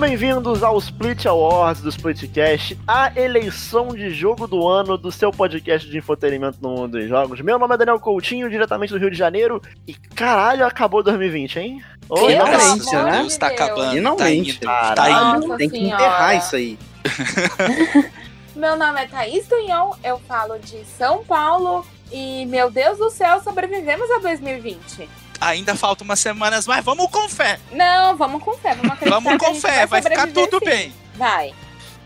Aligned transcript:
Bem-vindos 0.00 0.62
ao 0.62 0.78
Split 0.78 1.26
Awards 1.26 1.82
do 1.82 1.90
Splitcast, 1.90 2.78
a 2.88 3.12
eleição 3.20 3.88
de 3.88 4.08
jogo 4.08 4.46
do 4.46 4.66
ano 4.66 4.96
do 4.96 5.12
seu 5.12 5.30
podcast 5.30 5.86
de 5.86 5.98
entretenimento 5.98 6.56
no 6.62 6.70
mundo 6.70 6.98
dos 6.98 7.06
jogos. 7.06 7.42
Meu 7.42 7.58
nome 7.58 7.74
é 7.74 7.76
Daniel 7.76 8.00
Coutinho, 8.00 8.48
diretamente 8.48 8.94
do 8.94 8.98
Rio 8.98 9.10
de 9.10 9.16
Janeiro, 9.18 9.60
e 9.86 9.92
caralho, 9.92 10.64
acabou 10.64 11.02
2020, 11.02 11.58
hein? 11.58 11.84
Oi, 12.08 12.32
Finalmente, 12.32 12.96
amor 12.96 13.10
né? 13.10 13.26
Está 13.26 13.48
acabando. 13.48 13.92
Finalmente. 13.92 14.58
Tá 14.60 14.70
indo. 14.70 14.94
Tá 14.94 14.94
Caralho. 14.94 15.44
indo. 15.44 15.56
Tem 15.58 15.68
que 15.68 15.76
Senhora. 15.76 16.02
enterrar 16.02 16.36
isso 16.38 16.56
aí. 16.56 16.78
Meu 18.56 18.76
nome 18.76 19.02
é 19.02 19.06
Thaís 19.06 19.46
Tunhon, 19.46 19.92
eu 20.02 20.18
falo 20.20 20.58
de 20.58 20.82
São 20.96 21.22
Paulo 21.24 21.86
e, 22.10 22.44
meu 22.46 22.70
Deus 22.70 22.98
do 22.98 23.08
céu, 23.10 23.40
sobrevivemos 23.40 24.10
a 24.10 24.18
2020. 24.18 25.08
Ainda 25.40 25.74
faltam 25.74 26.04
umas 26.04 26.20
semanas, 26.20 26.66
mas 26.66 26.84
vamos 26.84 27.10
com 27.10 27.28
fé. 27.28 27.58
Não, 27.72 28.16
vamos 28.16 28.42
com 28.42 28.52
fé, 28.54 28.74
vamos 28.74 28.92
acreditar 28.92 29.20
Vamos 29.20 29.38
com 29.38 29.54
fé, 29.54 29.86
vai 29.86 30.02
ficar 30.02 30.28
sobreviver 30.28 30.48
tudo 30.48 30.58
sim. 30.58 30.70
bem. 30.70 30.92
Vai. 31.14 31.54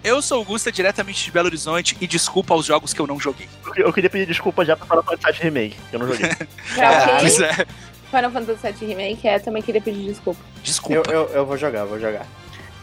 Eu 0.04 0.20
sou 0.20 0.42
o 0.42 0.44
Gusta, 0.44 0.70
diretamente 0.70 1.24
de 1.24 1.30
Belo 1.30 1.46
Horizonte, 1.46 1.96
e 2.00 2.06
desculpa 2.06 2.52
aos 2.52 2.66
jogos 2.66 2.92
que 2.92 3.00
eu 3.00 3.06
não 3.06 3.18
joguei. 3.18 3.48
Eu 3.76 3.92
queria 3.92 4.10
pedir 4.10 4.26
desculpa 4.26 4.64
já 4.64 4.76
pra 4.76 4.86
Final 4.86 5.02
Fantasy 5.02 5.42
Remake, 5.42 5.76
que 5.91 5.96
eu 5.96 6.00
não 6.00 6.06
joguei. 6.06 6.28
Pra 6.74 7.06
quem? 7.06 7.18
Pois 7.20 7.41
é, 7.41 7.66
Final 8.10 8.30
Fantasy 8.30 8.72
VII 8.72 8.88
Remake, 8.88 9.26
é, 9.26 9.38
também 9.38 9.62
queria 9.62 9.80
pedir 9.80 10.04
desculpa. 10.04 10.41
Eu, 10.56 10.62
desculpa. 10.62 11.10
eu, 11.10 11.26
eu 11.30 11.46
vou 11.46 11.56
jogar, 11.56 11.84
vou 11.86 11.98
jogar. 11.98 12.26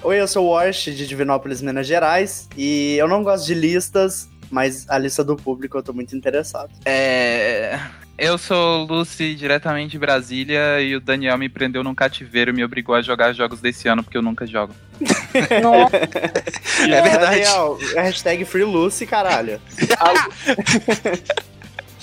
Oi, 0.03 0.19
eu 0.19 0.27
sou 0.27 0.47
o 0.47 0.49
Wash 0.49 0.86
de 0.86 1.08
Divinópolis, 1.08 1.61
Minas 1.61 1.86
Gerais. 1.86 2.49
E 2.58 2.95
eu 2.97 3.08
não 3.08 3.23
gosto 3.23 3.45
de 3.45 3.53
listas, 3.53 4.27
mas 4.49 4.89
a 4.89 4.97
lista 4.97 5.23
do 5.23 5.36
público 5.36 5.77
eu 5.77 5.83
tô 5.83 5.93
muito 5.93 6.15
interessado. 6.15 6.71
É. 6.86 7.80
Eu 8.17 8.38
sou 8.38 8.86
Lucy, 8.86 9.34
diretamente 9.34 9.92
de 9.94 9.98
Brasília, 10.00 10.80
e 10.80 10.95
o 10.95 11.00
Daniel 11.02 11.38
me 11.40 11.50
prendeu 11.50 11.84
num 11.84 11.95
cativeiro 11.95 12.52
e 12.52 12.54
me 12.54 12.64
obrigou 12.64 12.94
a 12.94 13.02
jogar 13.02 13.34
jogos 13.34 13.59
desse 13.59 13.88
ano, 13.88 14.04
porque 14.04 14.16
eu 14.17 14.22
nunca 14.22 14.45
jogo. 14.45 14.76
Nossa, 15.62 15.98
É 15.98 17.02
verdade. 17.02 17.42
Daniel, 17.42 17.80
hashtag 17.95 18.45
Free 18.45 18.64
Lucy, 18.64 19.08
caralho. 19.08 19.59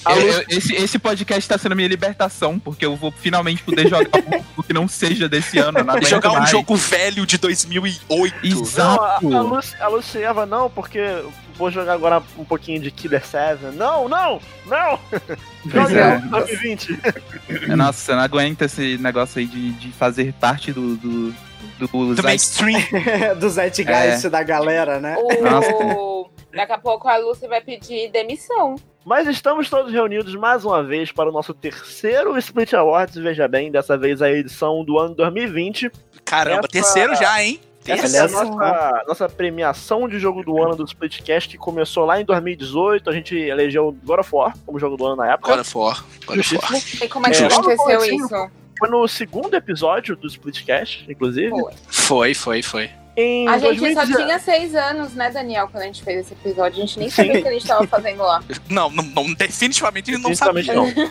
A 0.05 0.17
Eu- 0.17 0.29
eu- 0.29 0.45
esse, 0.49 0.75
esse 0.75 0.99
podcast 0.99 1.47
tá 1.49 1.59
sendo 1.59 1.75
minha 1.77 1.89
libertação, 1.89 2.59
porque 2.59 2.87
eu 2.87 2.95
vou 2.97 3.11
finalmente 3.13 3.63
poder 3.65 3.89
jogar 3.89 4.09
um 4.21 4.31
jogo 4.33 4.63
que 4.65 4.73
não 4.73 4.87
seja 4.89 5.29
desse 5.29 5.59
ano. 5.59 5.83
Não 5.85 5.91
aguento 5.93 6.09
Jogar 6.09 6.31
um 6.31 6.39
mais. 6.39 6.51
jogo 6.51 6.77
velho 6.77 7.27
de 7.27 7.37
2008. 7.37 8.35
Exato. 8.47 9.29
Não, 9.29 9.37
a, 9.37 9.41
a, 9.41 9.43
Lucy, 9.43 9.75
a 9.81 9.89
Lucy 9.89 10.19
Eva, 10.23 10.47
não, 10.47 10.71
porque 10.71 11.01
vou 11.59 11.71
jogar 11.71 11.93
agora 11.95 12.23
um 12.39 12.45
pouquinho 12.45 12.81
de 12.81 12.91
Killer 12.91 13.25
7. 13.25 13.65
Não, 13.75 14.09
não, 14.09 14.41
não! 14.67 14.99
Joga 15.67 15.99
é. 16.01 16.19
2020. 16.19 16.99
Nossa, 17.77 18.13
eu 18.13 18.17
não 18.17 18.23
aguento 18.23 18.63
esse 18.63 18.97
negócio 18.99 19.41
aí 19.41 19.47
de, 19.47 19.73
de 19.73 19.93
fazer 19.93 20.33
parte 20.35 20.73
do. 20.73 20.97
do, 20.97 21.35
do, 21.79 21.87
Do 21.89 22.15
zeit- 22.15 22.25
mainstream. 22.25 22.81
do 23.39 23.49
Zeitgeist 23.51 24.29
da 24.31 24.43
galera, 24.43 24.99
né? 25.01 25.17
o... 25.19 26.29
Daqui 26.55 26.73
a 26.73 26.79
pouco 26.79 27.07
a 27.09 27.17
Lucy 27.19 27.47
vai 27.47 27.61
pedir 27.61 28.11
demissão. 28.11 28.77
Mas 29.05 29.27
estamos 29.29 29.69
todos 29.71 29.93
reunidos 29.93 30.35
mais 30.35 30.65
uma 30.65 30.83
vez 30.83 31.13
para 31.13 31.29
o 31.29 31.33
nosso 31.33 31.53
terceiro 31.55 32.37
Split 32.39 32.73
Awards, 32.75 33.17
veja 33.17 33.47
bem, 33.47 33.71
dessa 33.71 33.97
vez 33.97 34.21
a 34.23 34.31
edição 34.31 34.85
do 34.85 34.99
ano 34.99 35.15
2020. 35.15 35.91
Caramba, 36.25 36.61
Essa- 36.61 36.69
terceiro 36.69 37.15
já, 37.17 37.43
hein? 37.43 37.61
Essa 37.93 38.05
Essa 38.07 38.17
é 38.17 38.21
a 38.21 38.25
Aliás, 38.25 38.33
nossa, 38.51 39.05
nossa 39.09 39.29
premiação 39.29 40.09
de 40.09 40.19
jogo 40.19 40.43
do 40.43 40.63
ano 40.63 40.77
do 40.77 40.85
Splitcast, 40.85 41.49
que 41.49 41.59
começou 41.59 42.05
lá 42.05 42.21
em 42.21 42.25
2018. 42.25 43.09
A 43.09 43.13
gente 43.13 43.37
elegeu 43.37 43.97
God 44.05 44.21
of 44.21 44.31
War 44.35 44.55
como 44.67 44.79
jogo 44.79 44.97
do 44.97 45.07
ano 45.07 45.17
na 45.17 45.33
época. 45.33 45.51
God 45.53 45.61
of 45.61 45.79
War. 45.79 46.05
God 46.27 46.39
of 46.39 46.57
War. 46.57 46.73
E 47.03 47.09
como 47.09 47.27
é 47.27 47.31
que 47.31 47.43
É. 47.43 47.47
aconteceu 47.47 48.05
isso? 48.05 48.51
Foi 48.79 48.89
no 48.89 49.09
segundo 49.09 49.55
episódio 49.55 50.15
do 50.15 50.27
Splitcast, 50.29 51.05
inclusive. 51.11 51.51
Foi. 51.51 51.73
Foi, 51.89 52.35
foi, 52.35 52.63
foi. 52.63 52.91
Em 53.21 53.49
A 53.49 53.59
gente 53.59 53.81
2019 53.81 54.13
só 54.13 54.25
tinha 54.25 54.39
seis 54.39 54.75
anos, 54.77 55.13
né, 55.15 55.29
Daniel, 55.29 55.67
quando 55.67 55.83
a 55.83 55.87
gente 55.87 56.05
fez 56.05 56.21
esse 56.21 56.35
episódio. 56.35 56.81
A 56.81 56.87
gente 56.87 57.01
nem 57.01 57.11
sabia 57.11 57.41
o 57.41 57.43
que 57.43 57.49
a 57.49 57.53
gente 57.53 57.67
tava 57.67 57.85
fazendo 57.89 58.23
lá. 58.23 58.41
Não, 58.71 58.89
não, 58.91 59.03
não, 59.03 59.35
definitivamente 59.35 60.13
não 60.13 60.31
Definitivamente 60.31 60.67
sabia. 60.67 61.09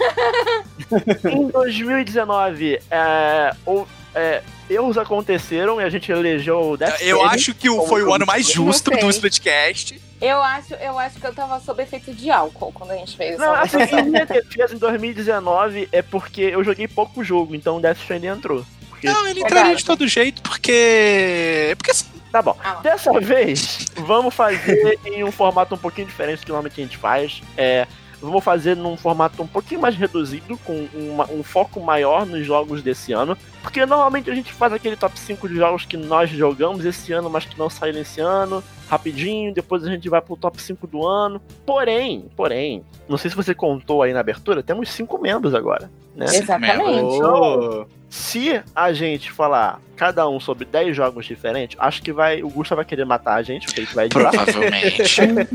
não. 1.26 1.28
em 1.30 1.48
2019, 1.50 2.80
é, 2.90 3.54
ou- 3.66 3.86
é, 4.16 4.42
erros 4.70 4.98
aconteceram 4.98 5.80
e 5.80 5.84
a 5.84 5.90
gente 5.90 6.12
elegeu 6.12 6.72
o 6.72 6.78
Death 6.78 7.02
Eu 7.02 7.24
acho 7.24 7.54
que 7.54 7.70
o- 7.70 7.86
foi 7.88 8.04
o 8.04 8.14
ano 8.14 8.26
mais 8.26 8.48
justo 8.50 8.92
do. 8.92 9.10
Splitcast. 9.10 10.02
Eu 10.20 10.42
acho, 10.42 10.74
eu 10.74 10.98
acho 10.98 11.20
que 11.20 11.28
eu 11.28 11.34
tava 11.34 11.60
sob 11.60 11.82
efeito 11.84 12.12
de 12.12 12.32
álcool 12.32 12.72
quando 12.74 12.90
a 12.92 12.96
gente 12.96 13.16
fez 13.16 13.38
Não, 13.38 13.56
essa 13.56 13.84
assim, 13.84 13.96
em 13.98 14.10
minha 14.10 14.26
defesa 14.26 14.74
em 14.74 14.78
2019 14.80 15.88
é 15.92 16.02
porque 16.02 16.42
eu 16.42 16.64
joguei 16.64 16.88
pouco 16.88 17.24
jogo, 17.24 17.54
então 17.54 17.78
o 17.78 17.80
Death 17.80 17.98
Stranding 18.00 18.28
entrou. 18.28 18.66
Porque, 18.90 19.08
Não, 19.08 19.28
ele 19.28 19.42
entraria 19.42 19.76
de 19.76 19.86
todo 19.86 20.08
jeito, 20.08 20.42
porque. 20.42 21.76
Porque 21.78 21.92
assim, 21.92 22.06
tá 22.32 22.42
bom. 22.42 22.58
Ah. 22.64 22.80
Dessa 22.82 23.12
vez, 23.20 23.86
vamos 23.96 24.34
fazer 24.34 24.98
em 25.06 25.24
um 25.24 25.32
formato 25.32 25.76
um 25.76 25.78
pouquinho 25.78 26.08
diferente 26.08 26.40
do 26.40 26.46
que 26.46 26.50
normalmente 26.52 26.82
a 26.82 26.84
gente 26.84 26.98
faz. 26.98 27.42
É, 27.56 27.86
vamos 28.22 28.44
fazer 28.44 28.76
num 28.76 28.98
formato 28.98 29.42
um 29.44 29.48
pouquinho 29.48 29.82
mais 29.82 29.96
reduzido, 29.96 30.58
com 30.66 30.88
uma- 30.94 31.30
um 31.32 31.44
foco 31.44 31.80
maior 31.80 32.26
nos 32.26 32.46
jogos 32.46 32.82
desse 32.82 33.14
ano. 33.14 33.38
Porque 33.62 33.86
normalmente 33.86 34.30
a 34.32 34.36
gente 34.36 34.52
faz 34.54 34.72
aquele 34.74 34.96
top 34.96 35.20
5 35.20 35.48
de 35.48 35.56
jogos 35.56 35.86
que 35.86 35.98
nós 35.98 36.30
jogamos 36.30 36.86
esse 36.86 37.12
ano, 37.14 37.30
mas 37.30 37.46
que 37.46 37.58
não 37.60 37.70
saíram 37.70 38.00
esse 38.00 38.22
ano, 38.22 38.64
rapidinho, 38.90 39.54
depois 39.54 39.84
a 39.84 39.90
gente 39.90 40.08
vai 40.10 40.22
pro 40.22 40.36
top 40.38 40.62
5 40.62 40.88
do 40.88 41.06
ano. 41.06 41.42
Porém, 41.66 42.26
porém, 42.36 42.84
não 43.10 43.18
sei 43.18 43.30
se 43.30 43.36
você 43.36 43.54
contou 43.54 44.02
aí 44.02 44.14
na 44.14 44.20
abertura, 44.22 44.64
temos 44.64 44.90
cinco 44.90 45.18
membros 45.20 45.54
agora. 45.54 45.90
Né? 46.16 46.26
Exatamente. 46.26 47.22
Ô, 47.22 47.86
Se 48.10 48.64
a 48.74 48.92
gente 48.94 49.30
falar 49.32 49.80
cada 49.98 50.28
um 50.30 50.40
sobre 50.40 50.64
10 50.66 50.96
jogos 50.96 51.26
diferentes, 51.26 51.76
acho 51.80 52.02
que 52.02 52.12
vai. 52.14 52.42
O 52.42 52.50
Gusta 52.50 52.74
vai 52.74 52.86
querer 52.86 53.06
matar 53.06 53.36
a 53.36 53.44
gente, 53.44 53.66
porque 53.68 53.82
a 53.82 53.84
gente 53.84 53.94
vai 53.96 54.06
editar, 54.08 54.32
provavelmente. 54.32 55.04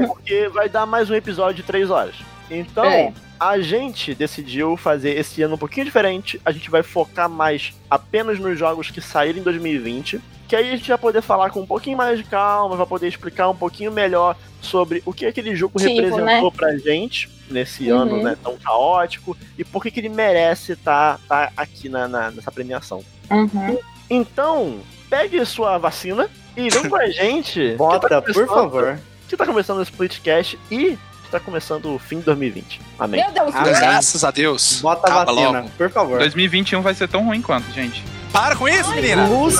porque 0.06 0.48
vai 0.48 0.68
dar 0.68 0.84
mais 0.84 1.08
um 1.10 1.14
episódio 1.14 1.54
de 1.56 1.62
3 1.62 1.90
horas. 1.90 2.14
Então, 2.58 2.84
É. 2.84 3.12
a 3.40 3.58
gente 3.60 4.14
decidiu 4.14 4.76
fazer 4.76 5.18
esse 5.18 5.42
ano 5.42 5.54
um 5.54 5.58
pouquinho 5.58 5.86
diferente. 5.86 6.40
A 6.44 6.52
gente 6.52 6.70
vai 6.70 6.82
focar 6.82 7.28
mais 7.28 7.72
apenas 7.90 8.38
nos 8.38 8.58
jogos 8.58 8.90
que 8.90 9.00
saíram 9.00 9.38
em 9.38 9.42
2020. 9.42 10.20
Que 10.48 10.56
aí 10.56 10.68
a 10.70 10.76
gente 10.76 10.88
vai 10.88 10.98
poder 10.98 11.22
falar 11.22 11.48
com 11.50 11.60
um 11.62 11.66
pouquinho 11.66 11.96
mais 11.96 12.18
de 12.18 12.24
calma, 12.24 12.76
vai 12.76 12.86
poder 12.86 13.08
explicar 13.08 13.48
um 13.48 13.56
pouquinho 13.56 13.90
melhor 13.90 14.36
sobre 14.60 15.02
o 15.06 15.12
que 15.12 15.24
aquele 15.24 15.56
jogo 15.56 15.78
Tipo, 15.78 15.90
representou 15.90 16.24
né? 16.24 16.50
pra 16.54 16.76
gente 16.76 17.30
nesse 17.50 17.90
Uhum. 17.90 17.98
ano 17.98 18.22
né, 18.22 18.36
tão 18.42 18.56
caótico 18.58 19.34
e 19.58 19.64
por 19.64 19.82
que, 19.82 19.90
que 19.90 20.00
ele 20.00 20.08
merece 20.10 20.72
estar 20.72 21.18
aqui 21.56 21.88
na, 21.88 22.06
na- 22.06 22.30
nessa 22.30 22.52
premiação. 22.52 23.02
Uhum. 23.30 23.78
Então, 24.10 24.80
pegue 25.08 25.42
sua 25.46 25.78
vacina 25.78 26.28
e 26.54 26.68
vem 26.68 26.84
com 26.88 26.96
a 26.96 27.06
gente. 27.08 27.74
Bota, 27.76 28.00
que 28.08 28.14
tá 28.14 28.20
por 28.22 28.46
favor. 28.46 28.98
Que 29.28 29.36
tá 29.38 29.46
começando 29.46 29.78
o 29.78 29.82
Splitcast 29.82 30.58
e 30.70 30.98
está 31.36 31.40
começando 31.40 31.94
o 31.94 31.98
fim 31.98 32.18
de 32.18 32.24
2020. 32.26 32.80
Amém. 32.98 33.22
Meu 33.22 33.32
Deus, 33.32 33.54
Amém. 33.54 33.72
Graças 33.72 34.22
a 34.22 34.30
Deus. 34.30 34.80
Bota 34.82 35.08
a 35.08 35.10
Acaba 35.22 35.32
vacina, 35.32 35.60
logo. 35.60 35.70
por 35.76 35.90
favor. 35.90 36.18
2021 36.18 36.82
vai 36.82 36.94
ser 36.94 37.08
tão 37.08 37.24
ruim 37.24 37.40
quanto, 37.40 37.70
gente. 37.72 38.04
Para 38.32 38.54
com 38.56 38.68
isso, 38.68 38.90
menina! 38.90 39.26
Lucy! 39.26 39.58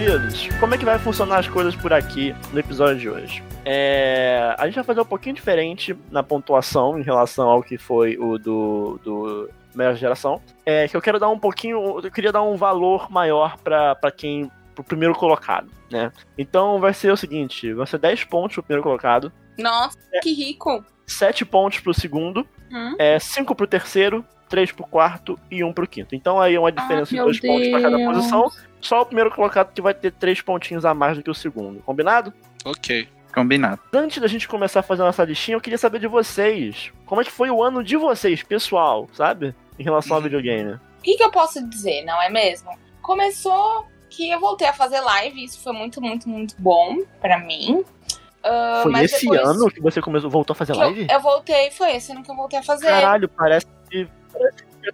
Queridos. 0.00 0.48
Como 0.58 0.74
é 0.74 0.78
que 0.78 0.84
vai 0.84 0.98
funcionar 0.98 1.38
as 1.38 1.48
coisas 1.48 1.76
por 1.76 1.92
aqui 1.92 2.34
no 2.52 2.58
episódio 2.58 2.98
de 2.98 3.10
hoje? 3.10 3.42
É, 3.66 4.54
a 4.58 4.64
gente 4.64 4.76
vai 4.76 4.84
fazer 4.84 5.00
um 5.02 5.04
pouquinho 5.04 5.34
diferente 5.34 5.94
na 6.10 6.22
pontuação 6.22 6.98
em 6.98 7.02
relação 7.02 7.48
ao 7.50 7.62
que 7.62 7.76
foi 7.76 8.16
o 8.16 8.38
do, 8.38 8.98
do 9.04 9.50
melhor 9.74 9.94
geração. 9.96 10.40
É 10.64 10.88
que 10.88 10.96
eu 10.96 11.02
quero 11.02 11.18
dar 11.18 11.28
um 11.28 11.38
pouquinho, 11.38 12.00
eu 12.02 12.10
queria 12.10 12.32
dar 12.32 12.42
um 12.42 12.56
valor 12.56 13.10
maior 13.10 13.58
pra 13.58 13.94
quem 14.16 14.50
pro 14.74 14.82
primeiro 14.82 15.14
colocado, 15.14 15.70
né? 15.90 16.10
Então 16.38 16.80
vai 16.80 16.94
ser 16.94 17.12
o 17.12 17.16
seguinte, 17.16 17.70
vai 17.74 17.86
ser 17.86 17.98
10 17.98 18.24
pontos 18.24 18.54
pro 18.54 18.62
primeiro 18.62 18.82
colocado, 18.82 19.30
Nossa, 19.58 19.98
que 20.22 20.32
rico. 20.32 20.82
7 21.06 21.44
pontos 21.44 21.80
pro 21.80 21.92
segundo, 21.92 22.46
Hum? 22.72 22.94
é 22.98 23.18
5 23.18 23.54
pro 23.54 23.66
terceiro, 23.66 24.24
3 24.48 24.72
pro 24.72 24.86
quarto 24.86 25.38
e 25.50 25.62
1 25.62 25.72
pro 25.72 25.86
quinto. 25.86 26.14
Então 26.14 26.40
aí 26.40 26.54
é 26.54 26.58
uma 26.60 26.72
diferença 26.72 27.10
de 27.10 27.16
meu 27.16 27.24
2 27.26 27.40
pontos 27.40 27.68
pra 27.68 27.82
cada 27.82 27.98
posição. 27.98 28.50
Só 28.80 29.02
o 29.02 29.06
primeiro 29.06 29.30
colocado 29.30 29.72
que 29.72 29.82
vai 29.82 29.92
ter 29.94 30.12
3 30.12 30.40
pontinhos 30.40 30.84
a 30.84 30.94
mais 30.94 31.16
do 31.16 31.22
que 31.22 31.30
o 31.30 31.34
segundo. 31.34 31.80
Combinado? 31.80 32.32
Ok. 32.64 33.08
Combinado. 33.34 33.80
Antes 33.92 34.20
da 34.20 34.26
gente 34.26 34.48
começar 34.48 34.80
a 34.80 34.82
fazer 34.82 35.02
nossa 35.02 35.24
listinha, 35.24 35.56
eu 35.56 35.60
queria 35.60 35.78
saber 35.78 36.00
de 36.00 36.06
vocês. 36.08 36.92
Como 37.06 37.20
é 37.20 37.24
que 37.24 37.30
foi 37.30 37.50
o 37.50 37.62
ano 37.62 37.84
de 37.84 37.96
vocês, 37.96 38.42
pessoal, 38.42 39.08
sabe? 39.12 39.54
Em 39.78 39.84
relação 39.84 40.14
ao 40.16 40.18
Uhum. 40.18 40.24
videogame. 40.24 40.72
O 40.74 41.02
que, 41.02 41.16
que 41.16 41.22
eu 41.22 41.30
posso 41.30 41.64
dizer, 41.68 42.04
não 42.04 42.20
é 42.20 42.28
mesmo? 42.28 42.70
Começou 43.00 43.86
que 44.08 44.28
eu 44.30 44.40
voltei 44.40 44.66
a 44.66 44.72
fazer 44.72 45.00
live, 45.00 45.44
isso 45.44 45.62
foi 45.62 45.72
muito, 45.72 46.00
muito, 46.00 46.28
muito 46.28 46.54
bom 46.58 46.98
pra 47.20 47.38
mim. 47.38 47.84
Ah, 48.42 48.80
foi 48.82 48.92
mas 48.92 49.12
esse 49.12 49.20
depois 49.28 49.40
ano 49.48 49.70
que 49.70 49.80
você 49.80 50.00
começou, 50.02 50.28
voltou 50.28 50.52
a 50.52 50.56
fazer 50.56 50.72
que 50.72 50.78
eu, 50.78 50.82
live? 50.82 51.06
eu 51.08 51.20
voltei, 51.20 51.70
foi 51.70 51.94
esse 51.94 52.10
ano 52.10 52.22
que 52.22 52.30
eu 52.30 52.34
voltei 52.34 52.58
a 52.58 52.62
fazer. 52.62 52.86
Caralho, 52.88 53.28
parece 53.28 53.66
que 53.90 54.08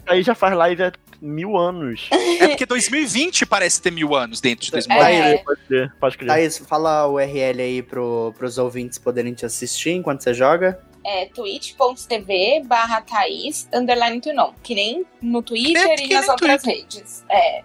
Aí 0.06 0.22
já 0.22 0.34
faz 0.34 0.54
live 0.54 0.82
há 0.82 0.92
mil 1.20 1.56
anos. 1.56 2.08
É 2.38 2.48
porque 2.48 2.66
2020 2.66 3.46
parece 3.46 3.80
ter 3.80 3.90
mil 3.90 4.14
anos 4.14 4.40
dentro 4.40 4.66
de 4.66 4.72
2020. 4.72 5.10
É. 5.10 5.38
Pode 5.38 5.60
ser, 5.66 5.94
pode 5.98 6.18
crer. 6.18 6.28
Thaís, 6.28 6.58
fala 6.58 7.06
o 7.06 7.14
URL 7.14 7.62
aí 7.62 7.82
pro, 7.82 8.34
pros 8.36 8.58
ouvintes 8.58 8.98
poderem 8.98 9.32
te 9.32 9.46
assistir 9.46 9.92
enquanto 9.92 10.22
você 10.22 10.34
joga. 10.34 10.78
É 11.04 11.26
twitch.tv 11.26 12.64
barra 12.66 13.00
Thaís 13.00 13.68
underline 13.72 14.20
Tunon, 14.20 14.52
que 14.62 14.74
nem 14.74 15.06
no 15.22 15.40
Twitter 15.40 15.88
É, 15.88 16.04
e 16.04 16.08
nas 16.08 16.28
outras 16.28 16.64
redes. 16.64 17.24
É. 17.30 17.62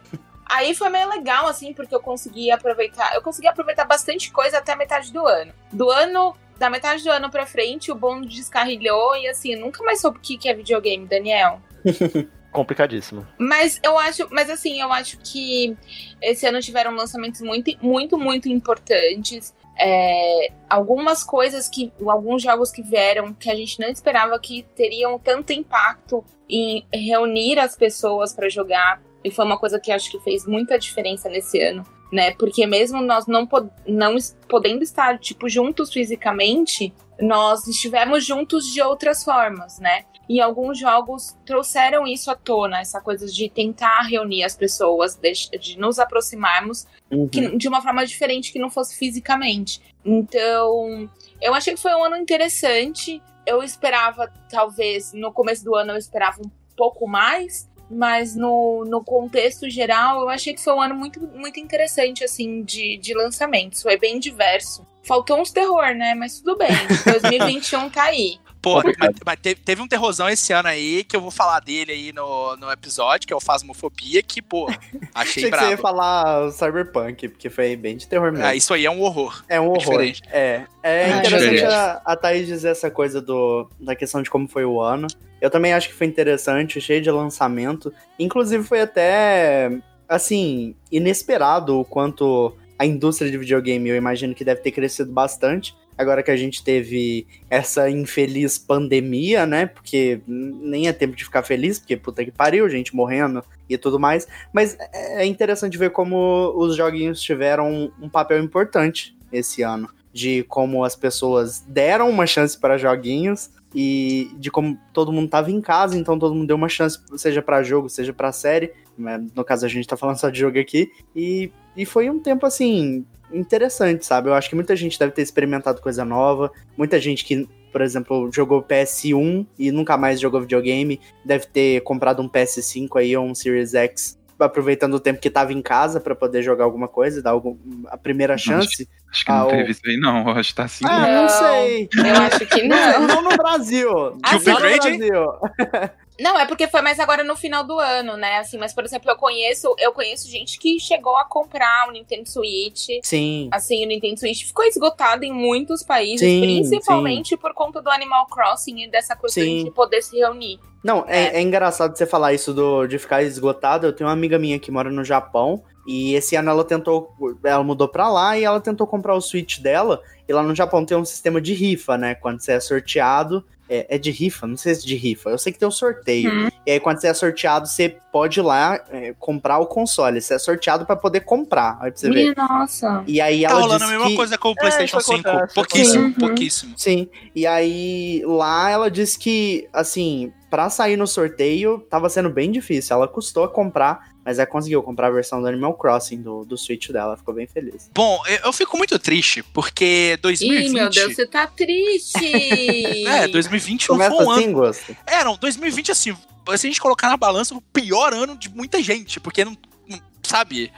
Aí 0.51 0.75
foi 0.75 0.89
meio 0.89 1.09
legal, 1.09 1.47
assim, 1.47 1.73
porque 1.73 1.95
eu 1.95 2.01
consegui 2.01 2.51
aproveitar. 2.51 3.15
Eu 3.15 3.21
consegui 3.21 3.47
aproveitar 3.47 3.85
bastante 3.85 4.31
coisa 4.31 4.57
até 4.57 4.73
a 4.73 4.75
metade 4.75 5.11
do 5.11 5.25
ano. 5.25 5.53
Do 5.71 5.89
ano. 5.89 6.35
Da 6.59 6.69
metade 6.69 7.03
do 7.03 7.09
ano 7.09 7.31
pra 7.31 7.47
frente, 7.47 7.91
o 7.91 7.95
bonde 7.95 8.35
descarrilhou 8.35 9.15
e 9.15 9.27
assim, 9.27 9.53
eu 9.53 9.59
nunca 9.59 9.83
mais 9.83 9.99
soube 9.99 10.19
o 10.19 10.21
que 10.21 10.37
que 10.37 10.47
é 10.47 10.53
videogame, 10.53 11.07
Daniel. 11.07 11.59
Complicadíssimo. 12.51 13.25
Mas 13.37 13.79
eu 13.81 13.97
acho, 13.97 14.27
mas 14.29 14.49
assim, 14.49 14.81
eu 14.81 14.91
acho 14.91 15.17
que 15.19 15.75
esse 16.21 16.45
ano 16.45 16.59
tiveram 16.59 16.93
lançamentos 16.93 17.41
muito, 17.41 17.71
muito, 17.81 18.17
muito 18.17 18.49
importantes. 18.49 19.53
É, 19.79 20.51
algumas 20.69 21.23
coisas 21.23 21.69
que. 21.69 21.93
Alguns 22.05 22.43
jogos 22.43 22.69
que 22.69 22.81
vieram 22.81 23.33
que 23.33 23.49
a 23.49 23.55
gente 23.55 23.79
não 23.79 23.87
esperava 23.87 24.37
que 24.37 24.63
teriam 24.75 25.17
tanto 25.17 25.53
impacto 25.53 26.25
em 26.49 26.85
reunir 26.93 27.57
as 27.57 27.75
pessoas 27.75 28.33
para 28.33 28.49
jogar. 28.49 29.01
E 29.23 29.31
foi 29.31 29.45
uma 29.45 29.57
coisa 29.57 29.79
que 29.79 29.91
acho 29.91 30.11
que 30.11 30.19
fez 30.19 30.45
muita 30.45 30.77
diferença 30.77 31.29
nesse 31.29 31.61
ano. 31.61 31.85
Né? 32.11 32.31
Porque 32.31 32.67
mesmo 32.67 33.01
nós 33.01 33.25
não, 33.27 33.47
pod 33.47 33.69
não 33.87 34.17
podendo 34.49 34.83
estar, 34.83 35.17
tipo, 35.17 35.47
juntos 35.47 35.93
fisicamente, 35.93 36.93
nós 37.21 37.65
estivemos 37.65 38.25
juntos 38.25 38.65
de 38.65 38.81
outras 38.81 39.23
formas, 39.23 39.79
né? 39.79 40.03
E 40.33 40.39
alguns 40.39 40.79
jogos 40.79 41.35
trouxeram 41.45 42.07
isso 42.07 42.31
à 42.31 42.35
tona, 42.35 42.79
essa 42.79 43.01
coisa 43.01 43.25
de 43.27 43.49
tentar 43.49 44.03
reunir 44.03 44.43
as 44.45 44.55
pessoas, 44.55 45.13
de, 45.15 45.33
de 45.59 45.77
nos 45.77 45.99
aproximarmos 45.99 46.87
que- 47.27 47.57
de 47.57 47.67
uma 47.67 47.81
forma 47.81 48.05
diferente 48.05 48.53
que 48.53 48.57
não 48.59 48.69
fosse 48.69 48.95
fisicamente. 48.97 49.81
Então, 50.05 51.09
eu 51.41 51.53
achei 51.53 51.73
que 51.73 51.81
foi 51.81 51.93
um 51.93 52.03
ano 52.05 52.15
interessante. 52.15 53.21
Eu 53.45 53.61
esperava, 53.61 54.31
talvez, 54.49 55.11
no 55.11 55.33
começo 55.33 55.65
do 55.65 55.75
ano 55.75 55.91
eu 55.91 55.97
esperava 55.97 56.41
um 56.41 56.49
pouco 56.77 57.05
mais, 57.07 57.67
mas 57.89 58.33
no, 58.33 58.85
no 58.85 59.03
contexto 59.03 59.69
geral, 59.69 60.21
eu 60.21 60.29
achei 60.29 60.53
que 60.53 60.63
foi 60.63 60.73
um 60.73 60.81
ano 60.81 60.95
muito, 60.95 61.19
muito 61.35 61.59
interessante, 61.59 62.23
assim, 62.23 62.63
de, 62.63 62.97
de 62.97 63.13
lançamentos. 63.13 63.81
Foi 63.81 63.97
bem 63.97 64.17
diverso. 64.17 64.87
Faltou 65.03 65.41
uns 65.41 65.51
terror, 65.51 65.93
né? 65.93 66.15
Mas 66.15 66.39
tudo 66.39 66.57
bem. 66.57 66.69
2021 67.05 67.89
tá 67.89 68.03
aí. 68.03 68.39
Pô, 68.61 68.75
mas, 68.99 69.15
mas 69.25 69.39
teve, 69.41 69.59
teve 69.61 69.81
um 69.81 69.87
terrorzão 69.87 70.29
esse 70.29 70.53
ano 70.53 70.67
aí, 70.69 71.03
que 71.03 71.15
eu 71.15 71.21
vou 71.21 71.31
falar 71.31 71.59
dele 71.61 71.91
aí 71.91 72.13
no, 72.13 72.55
no 72.57 72.71
episódio, 72.71 73.27
que 73.27 73.33
é 73.33 73.35
o 73.35 73.39
Fasmofobia, 73.39 74.21
que, 74.21 74.41
pô, 74.41 74.67
achei 74.69 74.79
Achei 75.15 75.43
que 75.43 75.49
você 75.49 75.63
ia 75.63 75.67
brabo. 75.69 75.81
falar 75.81 76.45
o 76.45 76.51
Cyberpunk, 76.51 77.29
porque 77.29 77.49
foi 77.49 77.75
bem 77.75 77.97
de 77.97 78.07
terror 78.07 78.31
mesmo. 78.31 78.45
Ah, 78.45 78.55
isso 78.55 78.73
aí 78.73 78.85
é 78.85 78.91
um 78.91 79.01
horror. 79.01 79.43
É 79.49 79.59
um 79.59 79.65
horror. 79.69 79.79
diferente. 79.79 80.21
É. 80.31 80.65
É 80.83 81.05
Ah, 81.05 81.17
interessante 81.17 81.49
diferente. 81.55 81.73
a, 81.73 82.01
a 82.05 82.15
Thaís 82.15 82.45
dizer 82.47 82.69
essa 82.69 82.91
coisa 82.91 83.19
do, 83.19 83.67
da 83.79 83.95
questão 83.95 84.21
de 84.21 84.29
como 84.29 84.47
foi 84.47 84.63
o 84.65 84.79
ano. 84.79 85.07
Eu 85.41 85.49
também 85.49 85.73
acho 85.73 85.87
que 85.89 85.95
foi 85.95 86.05
interessante, 86.05 86.79
cheio 86.79 87.01
de 87.01 87.09
lançamento. 87.09 87.91
Inclusive 88.19 88.63
foi 88.63 88.81
até, 88.81 89.71
assim, 90.07 90.75
inesperado 90.91 91.79
o 91.79 91.83
quanto 91.85 92.55
a 92.77 92.85
indústria 92.85 93.29
de 93.29 93.37
videogame, 93.37 93.89
eu 93.89 93.95
imagino 93.95 94.33
que 94.33 94.43
deve 94.43 94.61
ter 94.61 94.71
crescido 94.71 95.11
bastante. 95.11 95.75
Agora 96.01 96.23
que 96.23 96.31
a 96.31 96.35
gente 96.35 96.63
teve 96.63 97.27
essa 97.49 97.89
infeliz 97.89 98.57
pandemia, 98.57 99.45
né? 99.45 99.67
Porque 99.67 100.19
nem 100.27 100.87
é 100.87 100.93
tempo 100.93 101.15
de 101.15 101.23
ficar 101.23 101.43
feliz, 101.43 101.77
porque 101.77 101.95
puta 101.95 102.25
que 102.25 102.31
pariu, 102.31 102.67
gente 102.69 102.95
morrendo 102.95 103.43
e 103.69 103.77
tudo 103.77 103.99
mais. 103.99 104.27
Mas 104.51 104.75
é 104.91 105.23
interessante 105.25 105.77
ver 105.77 105.91
como 105.91 106.53
os 106.55 106.75
joguinhos 106.75 107.21
tiveram 107.21 107.91
um 108.01 108.09
papel 108.09 108.43
importante 108.43 109.15
esse 109.31 109.61
ano. 109.61 109.89
De 110.11 110.43
como 110.49 110.83
as 110.83 110.95
pessoas 110.95 111.59
deram 111.67 112.09
uma 112.09 112.25
chance 112.25 112.57
para 112.57 112.77
joguinhos 112.77 113.51
e 113.73 114.29
de 114.37 114.51
como 114.51 114.77
todo 114.91 115.11
mundo 115.11 115.29
tava 115.29 115.51
em 115.51 115.61
casa, 115.61 115.97
então 115.97 116.19
todo 116.19 116.35
mundo 116.35 116.47
deu 116.47 116.57
uma 116.57 116.67
chance, 116.67 116.99
seja 117.15 117.41
para 117.41 117.63
jogo, 117.63 117.89
seja 117.89 118.11
para 118.11 118.31
série. 118.31 118.73
né? 118.97 119.23
No 119.35 119.45
caso, 119.45 119.65
a 119.65 119.69
gente 119.69 119.87
tá 119.87 119.95
falando 119.95 120.17
só 120.17 120.29
de 120.29 120.39
jogo 120.39 120.59
aqui. 120.59 120.91
E, 121.15 121.51
e 121.77 121.85
foi 121.85 122.09
um 122.09 122.19
tempo 122.19 122.45
assim. 122.45 123.05
Interessante, 123.33 124.05
sabe? 124.05 124.29
Eu 124.29 124.33
acho 124.33 124.49
que 124.49 124.55
muita 124.55 124.75
gente 124.75 124.97
deve 124.99 125.11
ter 125.11 125.21
experimentado 125.21 125.81
coisa 125.81 126.03
nova. 126.05 126.51
Muita 126.77 126.99
gente 126.99 127.23
que, 127.25 127.47
por 127.71 127.81
exemplo, 127.81 128.29
jogou 128.33 128.61
PS1 128.63 129.45
e 129.57 129.71
nunca 129.71 129.97
mais 129.97 130.19
jogou 130.19 130.41
videogame, 130.41 130.99
deve 131.25 131.45
ter 131.47 131.81
comprado 131.81 132.21
um 132.21 132.29
PS5 132.29 132.87
aí 132.99 133.15
ou 133.15 133.25
um 133.25 133.33
Series 133.35 133.73
X, 133.73 134.19
aproveitando 134.39 134.95
o 134.95 134.99
tempo 134.99 135.19
que 135.21 135.29
tava 135.29 135.53
em 135.53 135.61
casa 135.61 135.99
pra 135.99 136.15
poder 136.15 136.41
jogar 136.41 136.63
alguma 136.63 136.87
coisa, 136.87 137.21
dar 137.21 137.29
algum, 137.31 137.55
a 137.87 137.97
primeira 137.97 138.37
chance. 138.37 138.89
Acho 139.11 139.25
que 139.25 139.31
Ah, 139.31 139.39
não 139.39 139.47
teve 139.49 139.71
isso 139.71 139.81
aí, 139.85 139.97
não. 139.97 140.29
Acho 140.29 140.49
que 140.49 140.55
tá 140.55 140.63
assim. 140.63 140.85
Ah, 140.87 140.99
não 141.07 141.21
Não. 141.23 141.29
sei. 141.29 141.89
Eu 141.93 142.15
acho 142.23 142.45
que 142.47 142.63
Não, 142.63 142.99
não. 143.01 143.07
não 143.07 143.21
no 143.29 143.37
Brasil. 143.37 143.89
Ah, 144.23 144.39
Só 144.39 144.51
no? 144.53 144.59
Brasil. 144.59 145.25
Não, 146.21 146.39
é 146.39 146.45
porque 146.45 146.67
foi 146.67 146.81
mais 146.81 146.99
agora 146.99 147.23
no 147.23 147.35
final 147.35 147.63
do 147.63 147.79
ano, 147.79 148.15
né? 148.15 148.37
Assim, 148.37 148.57
mas, 148.57 148.73
por 148.73 148.85
exemplo, 148.85 149.09
eu 149.09 149.15
conheço, 149.15 149.73
eu 149.79 149.91
conheço 149.91 150.29
gente 150.29 150.59
que 150.59 150.79
chegou 150.79 151.17
a 151.17 151.25
comprar 151.25 151.89
o 151.89 151.91
Nintendo 151.91 152.29
Switch. 152.29 152.89
Sim. 153.01 153.49
Assim, 153.51 153.83
o 153.83 153.87
Nintendo 153.87 154.19
Switch 154.19 154.45
ficou 154.45 154.63
esgotado 154.63 155.25
em 155.25 155.33
muitos 155.33 155.81
países, 155.81 156.19
Sim, 156.19 156.39
principalmente 156.41 157.35
por 157.35 157.55
conta 157.55 157.81
do 157.81 157.89
Animal 157.89 158.27
Crossing 158.27 158.83
e 158.83 158.87
dessa 158.87 159.15
coisa 159.15 159.33
Sim. 159.33 159.63
de 159.63 159.71
poder 159.71 160.03
se 160.03 160.15
reunir. 160.15 160.59
Não, 160.83 161.05
é, 161.07 161.37
é 161.37 161.41
engraçado 161.41 161.97
você 161.97 162.05
falar 162.05 162.33
isso 162.33 162.53
do, 162.53 162.85
de 162.85 162.99
ficar 162.99 163.23
esgotado. 163.23 163.87
Eu 163.87 163.93
tenho 163.93 164.07
uma 164.07 164.13
amiga 164.13 164.37
minha 164.37 164.59
que 164.59 164.69
mora 164.69 164.91
no 164.91 165.03
Japão. 165.03 165.63
E 165.87 166.13
esse 166.13 166.35
ano 166.35 166.51
ela 166.51 166.63
tentou. 166.63 167.15
Ela 167.43 167.63
mudou 167.63 167.87
pra 167.87 168.07
lá 168.07 168.37
e 168.37 168.43
ela 168.43 168.61
tentou 168.61 168.85
comprar 168.85 169.15
o 169.15 169.21
Switch 169.21 169.59
dela. 169.59 170.01
E 170.27 170.33
lá 170.33 170.43
no 170.43 170.53
Japão 170.55 170.85
tem 170.85 170.95
um 170.95 171.05
sistema 171.05 171.41
de 171.41 171.53
rifa, 171.53 171.97
né? 171.97 172.13
Quando 172.13 172.41
você 172.41 172.53
é 172.53 172.59
sorteado. 172.59 173.43
É, 173.73 173.95
é 173.95 173.97
de 173.97 174.11
rifa? 174.11 174.45
Não 174.45 174.57
sei 174.57 174.75
se 174.75 174.81
é 174.81 174.85
de 174.85 174.95
rifa. 174.95 175.29
Eu 175.29 175.37
sei 175.37 175.53
que 175.53 175.57
tem 175.57 175.67
o 175.67 175.71
sorteio. 175.71 176.29
Hum. 176.29 176.49
E 176.65 176.71
aí, 176.71 176.79
quando 176.79 176.99
você 176.99 177.07
é 177.07 177.13
sorteado, 177.13 177.65
você 177.65 177.97
pode 178.11 178.41
ir 178.41 178.43
lá 178.43 178.83
é, 178.89 179.15
comprar 179.17 179.59
o 179.59 179.65
console. 179.65 180.19
Você 180.21 180.33
é 180.33 180.37
sorteado 180.39 180.85
pra 180.85 180.97
poder 180.97 181.21
comprar. 181.21 181.77
Aí 181.79 181.89
pra 181.89 181.99
você 181.99 182.09
ver. 182.09 182.35
Nossa. 182.35 183.01
E 183.07 183.21
aí 183.21 183.43
Tá 183.43 183.51
ela 183.51 183.61
rolando 183.61 183.75
a 183.75 183.87
disse 183.87 183.91
mesma 183.91 184.07
que... 184.09 184.15
coisa 184.17 184.37
com 184.37 184.49
o 184.49 184.55
PlayStation 184.55 184.97
isso 184.97 185.13
5. 185.15 185.29
acontece, 185.29 185.55
pouquíssimo, 185.55 186.01
acontece. 186.07 186.19
pouquíssimo. 186.19 186.73
Sim, 186.75 187.09
e 187.33 187.47
aí 187.47 188.21
lá 188.25 188.69
ela 188.69 188.91
disse 188.91 189.17
que, 189.17 189.69
assim, 189.71 190.33
pra 190.49 190.69
sair 190.69 190.97
no 190.97 191.07
sorteio 191.07 191.79
tava 191.89 192.09
sendo 192.09 192.29
bem 192.29 192.51
difícil. 192.51 192.93
Ela 192.95 193.07
custou 193.07 193.45
a 193.45 193.49
comprar, 193.49 194.10
mas 194.23 194.37
ela 194.39 194.45
conseguiu 194.45 194.81
comprar 194.83 195.07
a 195.07 195.11
versão 195.11 195.41
do 195.41 195.47
Animal 195.47 195.73
Crossing 195.75 196.21
do, 196.21 196.45
do 196.45 196.57
Switch 196.57 196.89
dela, 196.89 197.17
ficou 197.17 197.33
bem 197.33 197.47
feliz. 197.47 197.89
Bom, 197.93 198.21
eu- 198.43 198.53
fico 198.53 198.77
muito 198.77 198.97
triste, 198.99 199.41
porque 199.41 200.17
2020. 200.21 200.65
Ih, 200.67 200.73
meu 200.73 200.89
Deus, 200.89 201.15
você 201.15 201.25
tá 201.25 201.47
triste. 201.47 202.19
É, 203.07 203.27
2020 203.27 203.89
não 203.89 203.95
Começa 203.95 204.15
foi 204.15 204.25
um 204.25 204.29
ano. 204.31 204.39
assim, 204.41 204.51
Gosto? 204.51 204.97
É, 205.07 205.23
não, 205.23 205.35
2020, 205.37 205.91
assim, 205.91 206.13
se 206.13 206.19
a 206.47 206.57
gente 206.57 206.79
colocar 206.81 207.09
na 207.09 207.17
balança, 207.17 207.55
o 207.55 207.61
pior 207.61 208.13
ano 208.13 208.37
de 208.37 208.49
muita 208.49 208.81
gente, 208.81 209.19
porque 209.19 209.43
não. 209.43 209.57
não- 209.87 210.01
sabe? 210.23 210.71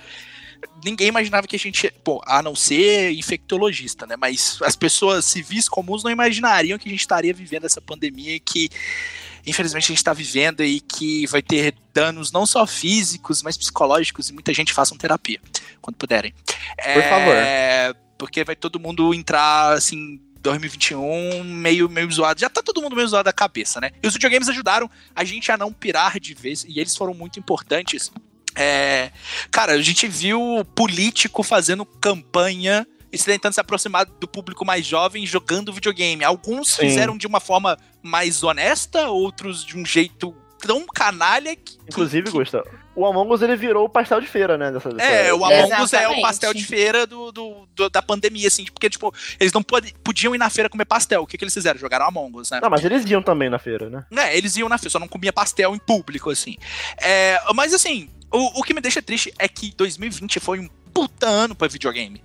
Ninguém 0.83 1.07
imaginava 1.07 1.45
que 1.47 1.55
a 1.55 1.59
gente. 1.59 1.91
Pô, 2.03 2.21
a 2.25 2.41
não 2.41 2.55
ser 2.55 3.11
infectologista, 3.11 4.05
né? 4.07 4.15
Mas 4.17 4.57
as 4.63 4.75
pessoas 4.75 5.25
civis 5.25 5.67
comuns 5.67 6.03
não 6.03 6.11
imaginariam 6.11 6.77
que 6.79 6.87
a 6.87 6.91
gente 6.91 7.01
estaria 7.01 7.33
vivendo 7.33 7.65
essa 7.65 7.81
pandemia 7.81 8.39
que. 8.39 8.69
Infelizmente 9.45 9.85
a 9.85 9.87
gente 9.87 9.97
está 9.97 10.13
vivendo 10.13 10.63
e 10.63 10.79
que 10.79 11.27
vai 11.27 11.41
ter 11.41 11.75
danos 11.93 12.31
não 12.31 12.45
só 12.45 12.65
físicos, 12.65 13.43
mas 13.43 13.57
psicológicos 13.57 14.29
e 14.29 14.33
muita 14.33 14.53
gente 14.53 14.73
façam 14.73 14.97
terapia 14.97 15.39
quando 15.81 15.97
puderem. 15.97 16.33
Por 16.93 17.03
favor. 17.03 17.35
É, 17.35 17.93
porque 18.17 18.43
vai 18.43 18.55
todo 18.55 18.79
mundo 18.79 19.13
entrar 19.13 19.73
assim 19.73 20.19
2021 20.43 21.43
meio, 21.43 21.89
meio 21.89 22.11
zoado. 22.11 22.39
Já 22.39 22.49
tá 22.49 22.61
todo 22.61 22.81
mundo 22.81 22.95
meio 22.95 23.07
zoado 23.07 23.25
da 23.25 23.33
cabeça, 23.33 23.79
né? 23.79 23.91
E 24.03 24.07
os 24.07 24.13
videogames 24.13 24.49
ajudaram 24.49 24.89
a 25.15 25.23
gente 25.23 25.51
a 25.51 25.57
não 25.57 25.71
pirar 25.71 26.19
de 26.19 26.33
vez, 26.33 26.65
e 26.67 26.79
eles 26.79 26.95
foram 26.95 27.13
muito 27.13 27.39
importantes. 27.39 28.11
É, 28.55 29.11
cara, 29.49 29.73
a 29.73 29.81
gente 29.81 30.07
viu 30.07 30.63
político 30.75 31.41
fazendo 31.41 31.85
campanha 31.85 32.85
e 33.13 33.17
se 33.17 33.25
tentando 33.25 33.53
se 33.53 33.61
aproximar 33.61 34.05
do 34.05 34.27
público 34.27 34.65
mais 34.65 34.85
jovem 34.85 35.25
jogando 35.25 35.71
videogame. 35.71 36.23
Alguns 36.23 36.69
Sim. 36.69 36.81
fizeram 36.81 37.15
de 37.17 37.27
uma 37.27 37.39
forma 37.39 37.77
mais 38.01 38.43
honesta, 38.43 39.07
outros 39.07 39.63
de 39.63 39.77
um 39.77 39.85
jeito 39.85 40.35
tão 40.59 40.85
canalha 40.87 41.55
que. 41.55 41.77
Inclusive, 41.87 42.25
que- 42.27 42.31
Gustavo, 42.31 42.65
o 42.95 43.05
Among 43.05 43.33
Us 43.33 43.41
ele 43.41 43.55
virou 43.55 43.85
o 43.85 43.89
pastel 43.89 44.21
de 44.21 44.27
feira, 44.27 44.57
né? 44.57 44.71
Dessa, 44.71 44.89
dessa- 44.89 45.09
É, 45.11 45.33
o 45.33 45.43
Among 45.45 45.81
Us 45.83 45.91
é 45.93 46.07
o 46.07 46.21
pastel 46.21 46.53
de 46.53 46.63
feira 46.65 47.05
do, 47.05 47.31
do- 47.33 47.67
do- 47.75 47.89
da 47.89 48.01
pandemia, 48.01 48.47
assim, 48.47 48.63
porque, 48.65 48.89
tipo, 48.89 49.13
eles 49.39 49.51
não 49.51 49.61
pode- 49.61 49.93
podiam 50.03 50.33
ir 50.33 50.37
na 50.37 50.49
feira 50.49 50.69
comer 50.69 50.85
pastel. 50.85 51.21
O 51.23 51.27
que, 51.27 51.37
que 51.37 51.43
eles 51.43 51.53
fizeram? 51.53 51.77
Jogaram 51.79 52.07
Among 52.07 52.39
Us, 52.39 52.49
né? 52.49 52.59
Não, 52.61 52.69
mas 52.69 52.83
eles 52.85 53.03
iam 53.09 53.21
também 53.21 53.49
na 53.49 53.59
feira, 53.59 53.89
né? 53.89 54.05
É, 54.15 54.37
eles 54.37 54.55
iam 54.55 54.69
na 54.69 54.77
feira, 54.77 54.89
só 54.91 54.99
não 54.99 55.07
comia 55.07 55.33
pastel 55.33 55.75
em 55.75 55.79
público, 55.79 56.29
assim. 56.29 56.55
É, 56.97 57.37
mas, 57.53 57.73
assim, 57.73 58.09
o, 58.31 58.59
o 58.59 58.63
que 58.63 58.73
me 58.73 58.79
deixa 58.81 59.01
triste 59.01 59.33
é 59.37 59.47
que 59.49 59.73
2020 59.75 60.39
foi 60.39 60.59
um 60.61 60.69
puta 60.93 61.27
ano 61.27 61.55
pra 61.55 61.67
videogame. 61.67 62.21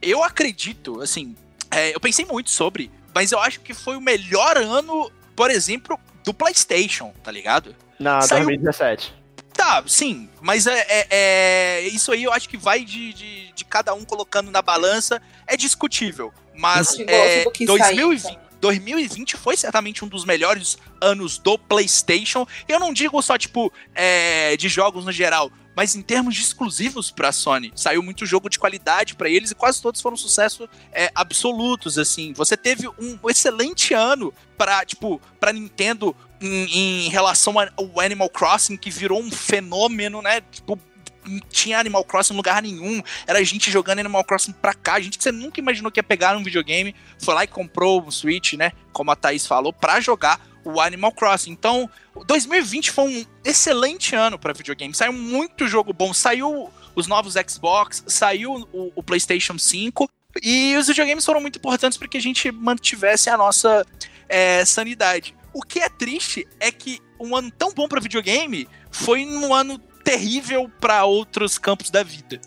Eu 0.00 0.22
acredito, 0.22 1.00
assim, 1.00 1.34
é, 1.70 1.94
eu 1.94 2.00
pensei 2.00 2.24
muito 2.24 2.50
sobre, 2.50 2.90
mas 3.14 3.32
eu 3.32 3.38
acho 3.40 3.60
que 3.60 3.74
foi 3.74 3.96
o 3.96 4.00
melhor 4.00 4.56
ano, 4.56 5.10
por 5.34 5.50
exemplo, 5.50 5.98
do 6.24 6.32
PlayStation, 6.32 7.12
tá 7.22 7.30
ligado? 7.30 7.74
Na 7.98 8.20
Saiu- 8.20 8.44
2017. 8.44 9.14
Tá, 9.52 9.82
sim, 9.86 10.28
mas 10.40 10.66
é, 10.66 10.78
é- 10.88 11.06
é- 11.10 11.88
isso 11.88 12.10
aí 12.10 12.24
eu 12.24 12.32
acho 12.32 12.48
que 12.48 12.56
vai 12.56 12.84
de, 12.84 13.12
de, 13.12 13.52
de 13.52 13.64
cada 13.64 13.92
um 13.94 14.04
colocando 14.04 14.50
na 14.50 14.62
balança, 14.62 15.20
é 15.46 15.56
discutível. 15.56 16.32
Mas 16.54 16.98
é, 17.00 17.04
gosto 17.04 17.44
do 17.44 17.50
que 17.52 17.66
2020, 17.66 18.22
saiu, 18.22 18.38
2020 18.60 19.36
foi 19.36 19.56
certamente 19.56 20.04
um 20.04 20.08
dos 20.08 20.24
melhores 20.24 20.78
anos 21.00 21.36
do 21.38 21.58
PlayStation. 21.58 22.46
Eu 22.68 22.78
não 22.80 22.92
digo 22.92 23.20
só, 23.22 23.36
tipo, 23.36 23.72
é, 23.94 24.56
de 24.56 24.68
jogos 24.68 25.04
no 25.04 25.12
geral, 25.12 25.50
mas 25.74 25.94
em 25.94 26.02
termos 26.02 26.34
de 26.34 26.42
exclusivos 26.42 27.10
pra 27.10 27.32
Sony. 27.32 27.72
Saiu 27.74 28.02
muito 28.02 28.26
jogo 28.26 28.48
de 28.48 28.58
qualidade 28.58 29.14
pra 29.14 29.28
eles 29.28 29.50
e 29.50 29.54
quase 29.54 29.80
todos 29.80 30.00
foram 30.00 30.16
sucesso 30.16 30.68
é, 30.92 31.10
absolutos, 31.14 31.98
assim. 31.98 32.32
Você 32.34 32.56
teve 32.56 32.88
um 32.88 33.18
excelente 33.28 33.94
ano 33.94 34.32
pra, 34.56 34.84
tipo, 34.84 35.20
pra 35.40 35.52
Nintendo 35.52 36.14
em, 36.40 37.06
em 37.06 37.08
relação 37.08 37.54
ao 37.58 38.00
Animal 38.00 38.28
Crossing, 38.28 38.76
que 38.76 38.90
virou 38.90 39.20
um 39.20 39.30
fenômeno, 39.30 40.20
né? 40.20 40.40
Tipo, 40.50 40.78
não 41.26 41.40
tinha 41.48 41.78
Animal 41.78 42.04
Crossing 42.04 42.34
em 42.34 42.36
lugar 42.36 42.62
nenhum. 42.62 43.02
Era 43.26 43.42
gente 43.44 43.70
jogando 43.70 44.00
Animal 44.00 44.24
Crossing 44.24 44.52
pra 44.52 44.74
cá, 44.74 45.00
gente 45.00 45.16
que 45.16 45.24
você 45.24 45.32
nunca 45.32 45.60
imaginou 45.60 45.90
que 45.90 45.98
ia 45.98 46.04
pegar 46.04 46.36
um 46.36 46.42
videogame, 46.42 46.94
foi 47.18 47.34
lá 47.34 47.44
e 47.44 47.46
comprou 47.46 48.02
um 48.02 48.10
Switch, 48.10 48.54
né? 48.54 48.72
Como 48.92 49.10
a 49.10 49.16
Thaís 49.16 49.46
falou, 49.46 49.72
pra 49.72 50.00
jogar 50.00 50.40
o 50.64 50.80
Animal 50.80 51.12
Crossing. 51.12 51.50
Então, 51.50 51.88
2020 52.26 52.90
foi 52.90 53.04
um 53.04 53.26
excelente 53.44 54.14
ano 54.14 54.38
pra 54.38 54.52
videogame. 54.52 54.94
Saiu 54.94 55.12
muito 55.12 55.66
jogo 55.66 55.92
bom. 55.92 56.12
Saiu 56.12 56.70
os 56.94 57.06
novos 57.06 57.34
Xbox, 57.34 58.04
saiu 58.06 58.68
o, 58.72 58.92
o 58.94 59.02
PlayStation 59.02 59.58
5. 59.58 60.08
E 60.42 60.76
os 60.76 60.86
videogames 60.86 61.24
foram 61.24 61.40
muito 61.40 61.58
importantes 61.58 61.98
para 61.98 62.08
que 62.08 62.16
a 62.16 62.20
gente 62.20 62.50
mantivesse 62.50 63.28
a 63.28 63.36
nossa 63.36 63.84
é, 64.28 64.64
sanidade. 64.64 65.34
O 65.52 65.62
que 65.62 65.80
é 65.80 65.88
triste 65.88 66.46
é 66.58 66.72
que 66.72 67.00
um 67.20 67.36
ano 67.36 67.50
tão 67.50 67.72
bom 67.72 67.86
pra 67.86 68.00
videogame 68.00 68.66
foi 68.90 69.24
um 69.24 69.52
ano 69.52 69.78
terrível 70.02 70.70
pra 70.80 71.04
outros 71.04 71.58
campos 71.58 71.90
da 71.90 72.02
vida. 72.02 72.40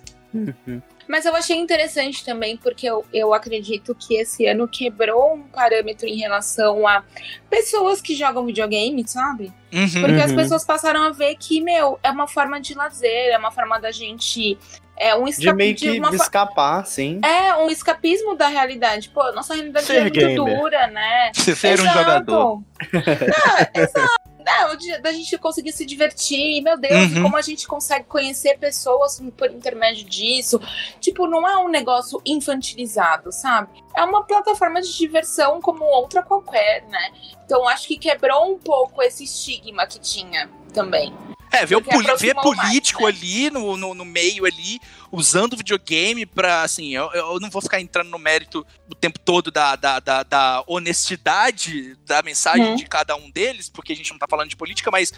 Mas 1.07 1.25
eu 1.25 1.35
achei 1.35 1.55
interessante 1.57 2.23
também, 2.25 2.57
porque 2.57 2.87
eu, 2.87 3.05
eu 3.13 3.33
acredito 3.33 3.93
que 3.95 4.15
esse 4.15 4.45
ano 4.47 4.67
quebrou 4.67 5.35
um 5.35 5.43
parâmetro 5.43 6.07
em 6.07 6.17
relação 6.17 6.87
a 6.87 7.03
pessoas 7.49 8.01
que 8.01 8.15
jogam 8.15 8.45
videogame, 8.45 9.07
sabe? 9.07 9.53
Uhum. 9.71 10.01
Porque 10.01 10.21
as 10.21 10.31
Uhum. 10.31 10.37
pessoas 10.37 10.65
passaram 10.65 11.03
a 11.03 11.11
ver 11.11 11.35
que, 11.35 11.61
meu, 11.61 11.99
é 12.01 12.09
uma 12.09 12.27
forma 12.27 12.59
de 12.59 12.73
lazer, 12.73 13.31
é 13.33 13.37
uma 13.37 13.51
forma 13.51 13.79
da 13.79 13.91
gente. 13.91 14.57
É 14.97 15.13
um 15.13 15.25
De 15.25 15.31
escape 15.31 15.57
meio 15.57 15.75
que 15.75 15.99
uma 15.99 16.09
de 16.09 16.17
fa- 16.17 16.23
escapar, 16.23 16.85
sim. 16.87 17.19
É 17.23 17.53
um 17.57 17.69
escapismo 17.69 18.33
da 18.35 18.47
realidade. 18.47 19.09
Pô, 19.09 19.29
nossa 19.33 19.53
realidade 19.53 19.85
Ser 19.85 19.97
é 19.97 20.01
muito 20.01 20.13
gamer. 20.19 20.57
dura, 20.57 20.87
né? 20.87 21.31
Ser 21.33 21.51
um 21.67 21.83
Exato. 21.83 21.99
jogador. 21.99 22.61
Não, 22.63 22.63
exato. 23.83 24.34
Não, 24.45 24.75
de- 24.75 24.97
da 24.99 25.11
gente 25.11 25.35
conseguir 25.39 25.71
se 25.71 25.83
divertir, 25.85 26.61
meu 26.61 26.77
Deus, 26.77 27.11
Uhum. 27.13 27.23
como 27.23 27.35
a 27.37 27.41
gente 27.41 27.65
consegue 27.67 28.05
conhecer 28.05 28.59
pessoas 28.59 29.19
por 29.35 29.49
intermédio 29.49 30.05
disso. 30.05 30.59
Tipo, 30.99 31.25
não 31.25 31.47
é 31.47 31.57
um 31.57 31.67
negócio 31.67 32.21
infantilizado, 32.23 33.31
sabe? 33.31 33.83
É 33.95 34.03
uma 34.03 34.23
plataforma 34.23 34.81
de 34.81 34.95
diversão 34.95 35.59
como 35.59 35.83
outra 35.83 36.21
qualquer, 36.21 36.83
né? 36.89 37.11
Então 37.43 37.67
acho 37.67 37.87
que 37.87 37.97
quebrou 37.97 38.51
um 38.53 38.59
pouco 38.59 39.01
esse 39.01 39.23
estigma 39.23 39.87
que 39.87 39.99
tinha 39.99 40.49
também. 40.73 41.11
É, 41.51 41.65
ver, 41.65 41.81
ver 41.81 41.99
aproximou 41.99 42.55
mais, 42.55 42.69
político 42.69 43.03
né? 43.03 43.09
ali 43.09 43.49
no, 43.49 43.77
no, 43.77 43.93
no 43.93 44.03
meio 44.05 44.45
ali, 44.45 44.79
usando 45.11 45.55
videogame 45.55 46.25
pra, 46.25 46.63
assim, 46.63 46.93
eu, 46.93 47.09
eu 47.13 47.39
não 47.39 47.49
vou 47.49 47.61
ficar 47.61 47.79
entrando 47.79 48.09
no 48.09 48.19
mérito 48.19 48.65
o 48.89 48.95
tempo 48.95 49.19
todo 49.19 49.49
da, 49.51 49.75
da, 49.75 49.99
da, 49.99 50.23
da 50.23 50.63
honestidade 50.67 51.95
da 52.05 52.21
mensagem 52.21 52.65
Uhum. 52.65 52.75
de 52.75 52.85
cada 52.85 53.15
um 53.15 53.29
deles, 53.29 53.69
porque 53.69 53.93
a 53.93 53.95
gente 53.95 54.11
não 54.11 54.17
tá 54.17 54.25
falando 54.29 54.49
de 54.49 54.55
política, 54.55 54.89
mas 54.91 55.13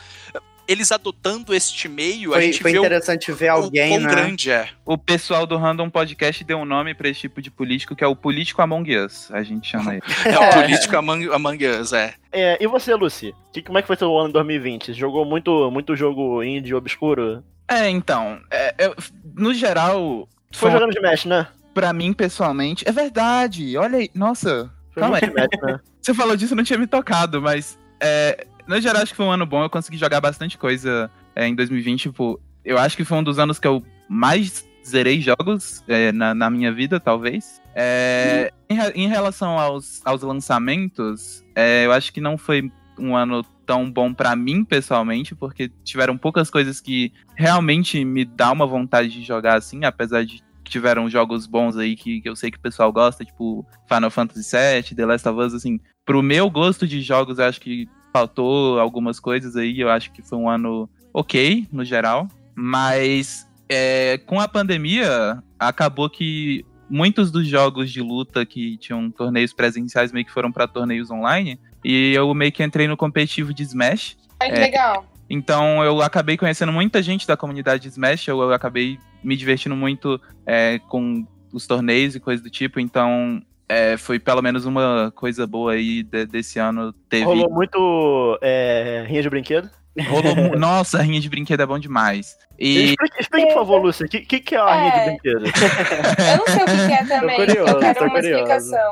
eles 0.67 0.91
adotando 0.91 1.53
este 1.53 1.87
meio, 1.87 2.31
a 2.31 2.35
Foi, 2.35 2.45
gente 2.45 2.61
foi 2.61 2.71
vê 2.71 2.77
o, 2.77 2.81
interessante 2.81 3.31
ver 3.31 3.49
o 3.51 3.53
alguém, 3.53 3.89
quão 3.89 4.01
né? 4.01 4.09
grande 4.09 4.51
é. 4.51 4.67
O 4.85 4.97
pessoal 4.97 5.45
do 5.45 5.55
Random 5.57 5.89
Podcast 5.89 6.43
deu 6.43 6.57
um 6.57 6.65
nome 6.65 6.93
pra 6.93 7.07
esse 7.09 7.21
tipo 7.21 7.41
de 7.41 7.49
político, 7.49 7.95
que 7.95 8.03
é 8.03 8.07
o 8.07 8.15
político 8.15 8.61
Among 8.61 8.97
Us. 8.97 9.31
A 9.31 9.43
gente 9.43 9.69
chama 9.69 9.93
ele. 9.93 10.03
É 10.25 10.37
o 10.37 10.53
político 10.53 10.97
Among, 10.97 11.29
Among 11.33 11.65
Us, 11.67 11.93
é. 11.93 12.13
É, 12.31 12.57
e 12.61 12.67
você, 12.67 12.93
Lucy? 12.95 13.33
Que, 13.53 13.61
como 13.61 13.77
é 13.77 13.81
que 13.81 13.87
foi 13.87 13.95
seu 13.95 14.15
ano 14.17 14.33
2020? 14.33 14.93
Jogou 14.93 15.25
muito, 15.25 15.71
muito 15.71 15.95
jogo 15.95 16.43
indie 16.43 16.73
obscuro? 16.75 17.43
É, 17.67 17.89
então, 17.89 18.39
é, 18.51 18.75
eu- 18.79 18.95
no 19.35 19.53
geral, 19.53 20.27
Foi 20.53 20.69
foi, 20.69 20.71
jogando 20.71 20.93
Smash, 20.95 21.25
né? 21.25 21.47
pra 21.73 21.93
mim 21.93 22.11
pessoalmente, 22.13 22.83
é 22.87 22.91
verdade. 22.91 23.77
Olha 23.77 23.99
aí, 23.99 24.09
nossa, 24.15 24.71
Foi 24.91 25.01
Calma 25.01 25.19
muito 25.19 25.29
Smash, 25.29 25.61
né? 25.63 25.79
Você 26.01 26.13
falou 26.13 26.35
disso, 26.37 26.53
eu 26.53 26.57
não 26.57 26.63
tinha 26.63 26.79
me 26.79 26.87
tocado, 26.87 27.41
mas 27.41 27.77
é, 27.99 28.47
no 28.67 28.79
geral 28.81 29.01
acho 29.01 29.11
que 29.11 29.17
foi 29.17 29.25
um 29.25 29.31
ano 29.31 29.45
bom. 29.45 29.63
Eu 29.63 29.69
consegui 29.69 29.97
jogar 29.97 30.21
bastante 30.21 30.57
coisa 30.57 31.09
é, 31.35 31.47
em 31.47 31.55
2020. 31.55 32.03
Tipo, 32.03 32.39
eu 32.63 32.77
acho 32.77 32.97
que 32.97 33.03
foi 33.03 33.17
um 33.17 33.23
dos 33.23 33.39
anos 33.39 33.59
que 33.59 33.67
eu 33.67 33.83
mais 34.09 34.67
zerei 34.85 35.21
jogos 35.21 35.83
é, 35.87 36.11
na, 36.11 36.33
na 36.33 36.49
minha 36.49 36.71
vida, 36.71 36.99
talvez. 36.99 37.61
É, 37.75 38.51
em, 38.69 39.03
em 39.03 39.07
relação 39.07 39.59
aos, 39.59 40.01
aos 40.05 40.21
lançamentos, 40.21 41.43
é, 41.55 41.85
eu 41.85 41.91
acho 41.91 42.11
que 42.11 42.21
não 42.21 42.37
foi 42.37 42.71
um 42.97 43.15
ano 43.15 43.43
tão 43.65 43.91
bom 43.91 44.13
pra 44.13 44.35
mim 44.35 44.63
pessoalmente, 44.63 45.35
porque 45.35 45.69
tiveram 45.83 46.17
poucas 46.17 46.49
coisas 46.49 46.79
que 46.79 47.11
realmente 47.35 48.03
me 48.03 48.23
dá 48.23 48.51
uma 48.51 48.65
vontade 48.65 49.09
de 49.09 49.21
jogar 49.21 49.57
assim, 49.57 49.83
apesar 49.83 50.25
de 50.25 50.41
tiveram 50.63 51.09
jogos 51.09 51.45
bons 51.45 51.77
aí 51.77 51.95
que, 51.95 52.21
que 52.21 52.27
eu 52.27 52.35
sei 52.35 52.51
que 52.51 52.57
o 52.57 52.61
pessoal 52.61 52.91
gosta, 52.91 53.23
tipo 53.23 53.65
Final 53.87 54.09
Fantasy 54.09 54.55
VII, 54.55 54.95
The 54.95 55.05
Last 55.05 55.27
of 55.29 55.39
Us, 55.39 55.53
assim, 55.53 55.79
pro 56.05 56.23
meu 56.23 56.49
gosto 56.49 56.87
de 56.87 57.01
jogos, 57.01 57.39
eu 57.39 57.45
acho 57.45 57.61
que 57.61 57.87
faltou 58.17 58.79
algumas 58.79 59.19
coisas 59.19 59.55
aí, 59.55 59.79
eu 59.79 59.89
acho 59.89 60.11
que 60.11 60.21
foi 60.23 60.37
um 60.37 60.49
ano 60.49 60.89
ok, 61.13 61.67
no 61.71 61.85
geral, 61.85 62.27
mas 62.55 63.47
é, 63.69 64.17
com 64.25 64.39
a 64.39 64.47
pandemia, 64.47 65.41
acabou 65.59 66.09
que 66.09 66.65
muitos 66.89 67.31
dos 67.31 67.47
jogos 67.47 67.91
de 67.91 68.01
luta 68.01 68.45
que 68.45 68.77
tinham 68.77 69.11
torneios 69.11 69.53
presenciais 69.53 70.11
meio 70.11 70.25
que 70.25 70.31
foram 70.31 70.51
pra 70.51 70.67
torneios 70.67 71.11
online, 71.11 71.59
e 71.83 72.13
eu 72.13 72.33
meio 72.33 72.51
que 72.51 72.63
entrei 72.63 72.87
no 72.87 72.97
competitivo 72.97 73.53
de 73.53 73.63
Smash, 73.63 74.17
Ai, 74.39 74.49
que 74.49 74.55
É. 74.55 74.59
legal. 74.61 75.05
então 75.29 75.83
eu 75.83 76.01
acabei 76.01 76.37
conhecendo 76.37 76.71
muita 76.71 77.01
gente 77.03 77.27
da 77.27 77.37
comunidade 77.37 77.83
de 77.83 77.89
Smash, 77.89 78.27
eu, 78.27 78.39
eu 78.41 78.53
acabei 78.53 78.97
me 79.23 79.35
divertindo 79.35 79.75
muito 79.75 80.19
é, 80.45 80.79
com 80.87 81.25
os 81.53 81.67
torneios 81.67 82.15
e 82.15 82.19
coisas 82.19 82.43
do 82.43 82.49
tipo, 82.49 82.79
então 82.79 83.41
é, 83.69 83.97
foi 83.97 84.19
pelo 84.19 84.41
menos 84.41 84.65
uma 84.65 85.11
coisa 85.15 85.45
boa 85.47 85.73
aí 85.73 86.03
de- 86.03 86.25
desse 86.25 86.59
ano. 86.59 86.93
Teve. 87.09 87.25
Rolou 87.25 87.49
muito 87.51 88.39
é, 88.41 89.05
rinha 89.07 89.21
de 89.21 89.29
brinquedo. 89.29 89.69
rolou 90.09 90.35
mu- 90.35 90.55
Nossa, 90.57 90.99
a 90.99 91.01
rinha 91.01 91.19
de 91.19 91.29
brinquedo 91.29 91.61
é 91.61 91.65
bom 91.65 91.79
demais. 91.79 92.35
E 92.59 92.91
Explique, 92.91 93.19
explique, 93.21 93.47
por 93.47 93.53
favor, 93.55 93.81
Lúcia, 93.81 94.05
o 94.05 94.09
que, 94.09 94.21
que, 94.21 94.39
que 94.39 94.55
é 94.55 94.59
a 94.59 94.75
rinha 94.75 94.91
de 94.91 94.97
É. 94.99 95.05
brinquedo? 95.05 95.43
Eu 96.31 96.37
não 96.37 96.45
sei 96.47 96.63
o 96.63 96.65
que 96.65 96.87
que 96.87 96.93
é 96.93 97.05
também. 97.05 97.35
curioso, 97.35 97.71
eu 97.71 97.79
quero 97.79 97.99
tô 97.99 98.05
uma 98.05 98.13
curioso. 98.13 98.35
explicação. 98.43 98.91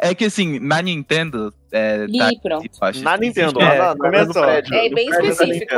é 0.00 0.14
que 0.14 0.24
assim, 0.24 0.58
na 0.58 0.82
Nintendo. 0.82 1.54
É, 1.70 1.98
tá- 2.06 2.30
Ih, 2.32 2.40
pronto. 2.42 2.68
acho 2.80 3.04
Na 3.04 3.16
Nintendo, 3.16 3.60
É, 3.60 3.78
lá 3.78 3.96
começou. 3.96 4.44
É 4.44 4.62
bem 4.62 5.10
específico. 5.10 5.74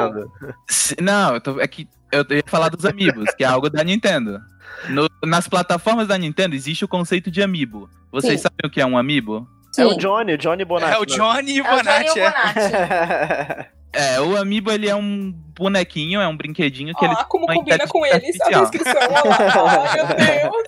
Não, 1.03 1.35
eu 1.35 1.41
tô- 1.41 1.61
é 1.61 1.67
que 1.67 1.87
eu 2.13 2.25
ia 2.37 2.43
falar 2.47 2.69
dos 2.69 2.85
amigos, 2.85 3.31
que 3.37 3.45
é 3.45 3.47
algo 3.47 3.69
da 3.71 3.83
Nintendo. 3.85 4.41
No- 4.89 5.09
nas 5.25 5.47
plataformas 5.49 6.09
da 6.09 6.17
Nintendo 6.17 6.55
existe 6.55 6.85
o 6.85 6.89
conceito 6.89 7.31
de 7.31 7.43
amiibo. 7.43 7.89
Vocês 8.11 8.41
Sim. 8.41 8.45
sabem 8.49 8.59
o 8.65 8.71
que 8.71 8.81
é 8.81 8.87
um 8.87 8.97
amiibo? 8.97 9.47
É 9.79 9.85
o 9.87 9.91
Sim. 9.93 9.99
Johnny, 9.99 10.35
o 10.35 10.39
Johnny 10.39 10.65
Bonatti. 10.65 10.95
É 10.95 10.99
o? 10.99 11.07
Johnny 11.07 11.53
e 11.57 11.61
o 11.63 11.67
É 11.67 11.71
o 11.71 11.75
o 11.75 11.77
Bonatti. 11.79 12.19
é. 12.21 12.31
Bonatti. 12.31 13.71
É, 13.93 14.21
o 14.21 14.37
amiibo 14.37 14.71
ele 14.71 14.89
é 14.89 14.95
um 14.95 15.33
bonequinho, 15.59 16.21
é 16.21 16.29
um 16.29 16.37
brinquedinho 16.37 16.95
que 16.95 17.05
ele 17.05 17.13
Ó, 17.13 17.25
como 17.25 17.45
combina 17.45 17.89
com 17.89 18.07
eles 18.07 18.41
a 18.41 18.45
artificial. 18.47 18.61
descrição. 18.71 19.03
Olha 19.03 19.63
lá. 19.65 19.83
Ai, 19.91 19.97
meu 19.97 20.07
Deus. 20.07 20.63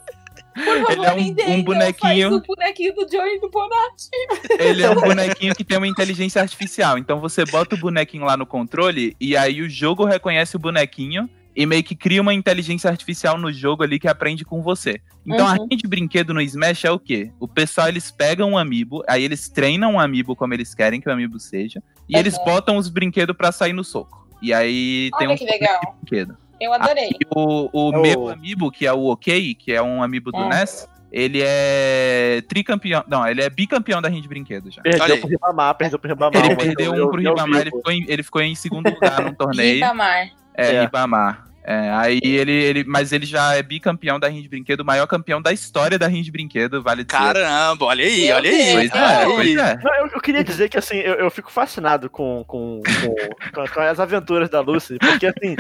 Por 0.55 0.65
favor, 0.65 0.91
Ele 0.93 1.07
é 1.07 1.13
um- 1.13 1.55
um 1.55 1.63
bonequinho- 1.65 2.31
Faz 2.31 2.43
o 2.43 2.47
bonequinho 2.47 2.95
do 2.95 3.03
e 3.03 3.41
do 3.41 3.51
Bonatti. 3.51 4.09
Ele 4.59 4.83
é 4.83 4.91
um 4.91 4.95
bonequinho 4.95 5.55
que 5.55 5.65
tem 5.65 5.79
uma 5.79 5.87
inteligência 5.89 6.41
artificial. 6.43 6.99
Então 6.99 7.21
você 7.21 7.45
bota 7.45 7.75
o 7.75 7.79
bonequinho 7.79 8.25
lá 8.25 8.37
no 8.37 8.47
controle 8.47 9.17
e 9.21 9.37
aí 9.37 9.63
o 9.63 9.69
jogo 9.71 10.05
reconhece 10.05 10.57
o 10.57 10.59
bonequinho 10.59 11.29
e 11.55 11.67
meio 11.67 11.83
que 11.85 11.95
cria 11.95 12.21
uma 12.23 12.33
inteligência 12.33 12.89
artificial 12.91 13.37
no 13.39 13.53
jogo 13.53 13.83
ali 13.83 13.99
que 13.99 14.09
aprende 14.09 14.45
com 14.45 14.63
você. 14.63 15.01
Então 15.27 15.47
a 15.47 15.53
Uhum. 15.53 15.67
linha 15.69 15.77
de 15.77 15.87
brinquedo 15.89 16.33
no 16.35 16.41
Smash 16.41 16.85
é 16.85 16.91
o 16.91 16.99
quê? 16.99 17.31
O 17.39 17.47
pessoal 17.47 17.89
eles 17.89 18.11
pegam 18.11 18.51
um 18.53 18.59
amiibo, 18.59 19.03
aí 19.09 19.23
eles 19.23 19.49
treinam 19.49 19.95
um 19.95 20.01
amiibo 20.01 20.35
como 20.35 20.55
eles 20.55 20.75
querem 20.75 21.01
que 21.01 21.09
o 21.09 21.13
amiibo 21.13 21.39
seja, 21.39 21.83
e 22.09 22.15
Uhum. 22.15 22.21
eles 22.21 22.37
botam 22.45 22.77
os 22.77 22.89
brinquedos 22.89 23.37
pra 23.37 23.53
sair 23.53 23.73
no 23.75 23.85
soco. 23.85 24.27
E 24.41 24.53
aí 24.53 25.11
tem 25.19 25.29
Olha 25.29 25.35
um 25.35 25.39
que 25.39 25.45
legal. 25.45 25.81
brinquedo. 26.03 26.37
Eu 26.63 26.73
adorei. 26.73 27.11
E 27.11 27.27
o, 27.35 27.69
o 27.73 27.93
É 27.95 27.99
o- 27.99 28.03
meu 28.03 28.29
amiibo, 28.29 28.71
que 28.71 28.87
é 28.87 28.93
o 28.93 29.07
OK, 29.07 29.55
que 29.55 29.73
é 29.73 29.83
um 29.83 30.03
amiibo 30.03 30.31
do 30.31 30.39
Hum. 30.39 30.49
NES, 30.49 30.89
ele 31.11 31.41
é 31.45 32.43
tricampeão. 32.49 33.05
Não, 33.09 33.27
ele 33.27 33.43
é 33.43 33.51
bicampeão 33.51 34.01
da 34.01 34.09
rinha 34.09 34.23
de 34.23 34.29
brinquedo 34.29 34.71
já. 34.71 34.81
Perdeu 34.83 35.19
pro 35.19 35.29
Ribamar, 35.29 35.75
perdeu 35.75 35.99
pro 35.99 36.09
Ribamar. 36.09 36.45
Ele 36.45 36.57
perdeu 36.57 36.95
eu- 36.95 37.07
um 37.07 37.11
pro 37.11 37.19
Ribamar, 37.21 37.61
ele 37.61 37.71
ficou, 37.71 37.93
em, 37.93 38.05
ele 38.09 38.23
ficou 38.23 38.43
em 38.43 38.55
segundo 38.55 38.89
lugar 38.91 39.21
num 39.23 39.35
torneio. 39.35 39.75
Ribamar. 39.75 40.29
É, 40.55 40.75
É. 40.75 40.81
Ribamar. 40.83 41.47
É, 41.65 41.91
aí 41.93 42.21
ele, 42.23 42.53
ele. 42.53 42.85
Mas 42.85 43.13
ele 43.13 43.25
já 43.25 43.55
é 43.55 43.63
bicampeão 43.63 44.19
da 44.19 44.29
Rinha 44.29 44.43
de 44.43 44.49
Brinquedo, 44.49 44.81
o 44.81 44.85
maior 44.85 45.07
campeão 45.07 45.41
da 45.41 45.53
hisão 45.53 45.89
da 45.99 46.07
Rinha 46.09 46.23
de 46.25 46.31
Brinquedo, 46.33 46.83
vale 46.83 47.05
dizer. 47.05 47.17
Caramba, 47.19 47.85
olha 47.87 48.05
aí, 48.05 48.33
olha 48.33 48.51
aí. 48.51 48.73
Pois 48.73 48.91
é, 48.95 49.25
pois 49.25 49.57
é. 49.57 49.79
Não, 49.83 49.95
eu, 49.95 50.07
eu 50.15 50.21
queria 50.21 50.43
dizer 50.43 50.69
que 50.69 50.77
assim, 50.77 50.97
eu, 50.97 51.15
eu 51.15 51.31
fico 51.31 51.51
fascinado 51.53 52.11
com, 52.11 52.45
com, 52.47 52.81
com, 53.55 53.65
com- 53.67 53.81
as 53.81 54.01
aventuras 54.01 54.51
da 54.51 54.61
Lucy, 54.61 54.97
porque 54.99 55.27
assim, 55.27 55.55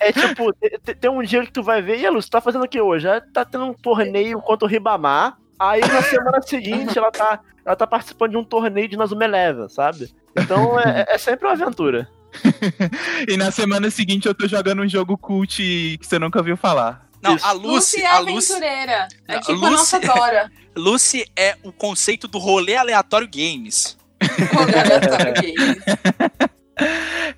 é 0.00 0.12
tipo, 0.12 0.52
te- 0.54 0.78
te- 0.84 0.94
tem 0.94 1.10
um 1.10 1.22
dia 1.22 1.44
que 1.44 1.52
tu 1.52 1.62
vai 1.62 1.80
ver, 1.82 1.98
e 2.00 2.06
a 2.06 2.10
Lucy 2.10 2.30
tá 2.30 2.40
fazendo 2.40 2.64
o 2.64 2.68
que 2.68 2.80
hoje? 2.80 3.06
Ela 3.06 3.20
tá 3.20 3.44
tendo 3.44 3.64
um 3.66 3.74
torneio 3.74 4.40
contra 4.40 4.66
o 4.66 4.68
Ribamar, 4.68 5.36
aí 5.58 5.80
na 5.80 6.02
semana 6.02 6.40
seguinte 6.42 6.96
ela 6.98 7.10
tá, 7.10 7.40
ela 7.64 7.76
tá 7.76 7.86
participando 7.86 8.30
de 8.32 8.36
um 8.36 8.44
torneio 8.44 8.88
de 8.88 8.96
Nazuma 8.96 9.24
Eleven, 9.24 9.68
sabe? 9.68 10.08
Então 10.36 10.78
é, 10.80 11.04
é 11.08 11.18
sempre 11.18 11.46
uma 11.46 11.52
aventura. 11.52 12.08
E 13.28 13.36
na 13.36 13.50
semana 13.50 13.90
seguinte 13.90 14.26
eu 14.26 14.34
tô 14.34 14.46
jogando 14.48 14.82
um 14.82 14.88
jogo 14.88 15.16
cult 15.16 15.56
que 15.56 15.98
você 16.06 16.18
nunca 16.18 16.38
ouviu 16.38 16.56
falar. 16.56 17.06
Não, 17.22 17.34
Isso. 17.36 17.46
a 17.46 17.52
Lucy 17.52 17.66
Lucy, 17.68 18.00
é 18.02 18.06
a 18.06 18.18
Lucy, 18.20 18.52
aventureira. 18.52 19.08
É 19.26 19.34
Não, 19.34 19.40
tipo 19.40 19.52
a 19.52 19.68
Lucy- 19.70 19.96
nossa 19.96 20.00
Dora. 20.00 20.52
Lucy 20.76 21.24
é 21.34 21.56
o 21.62 21.72
conceito 21.72 22.28
do 22.28 22.38
rolê 22.38 22.76
aleatório 22.76 23.28
games. 23.28 23.96
Aleatório 24.56 25.34
Games. 25.34 25.78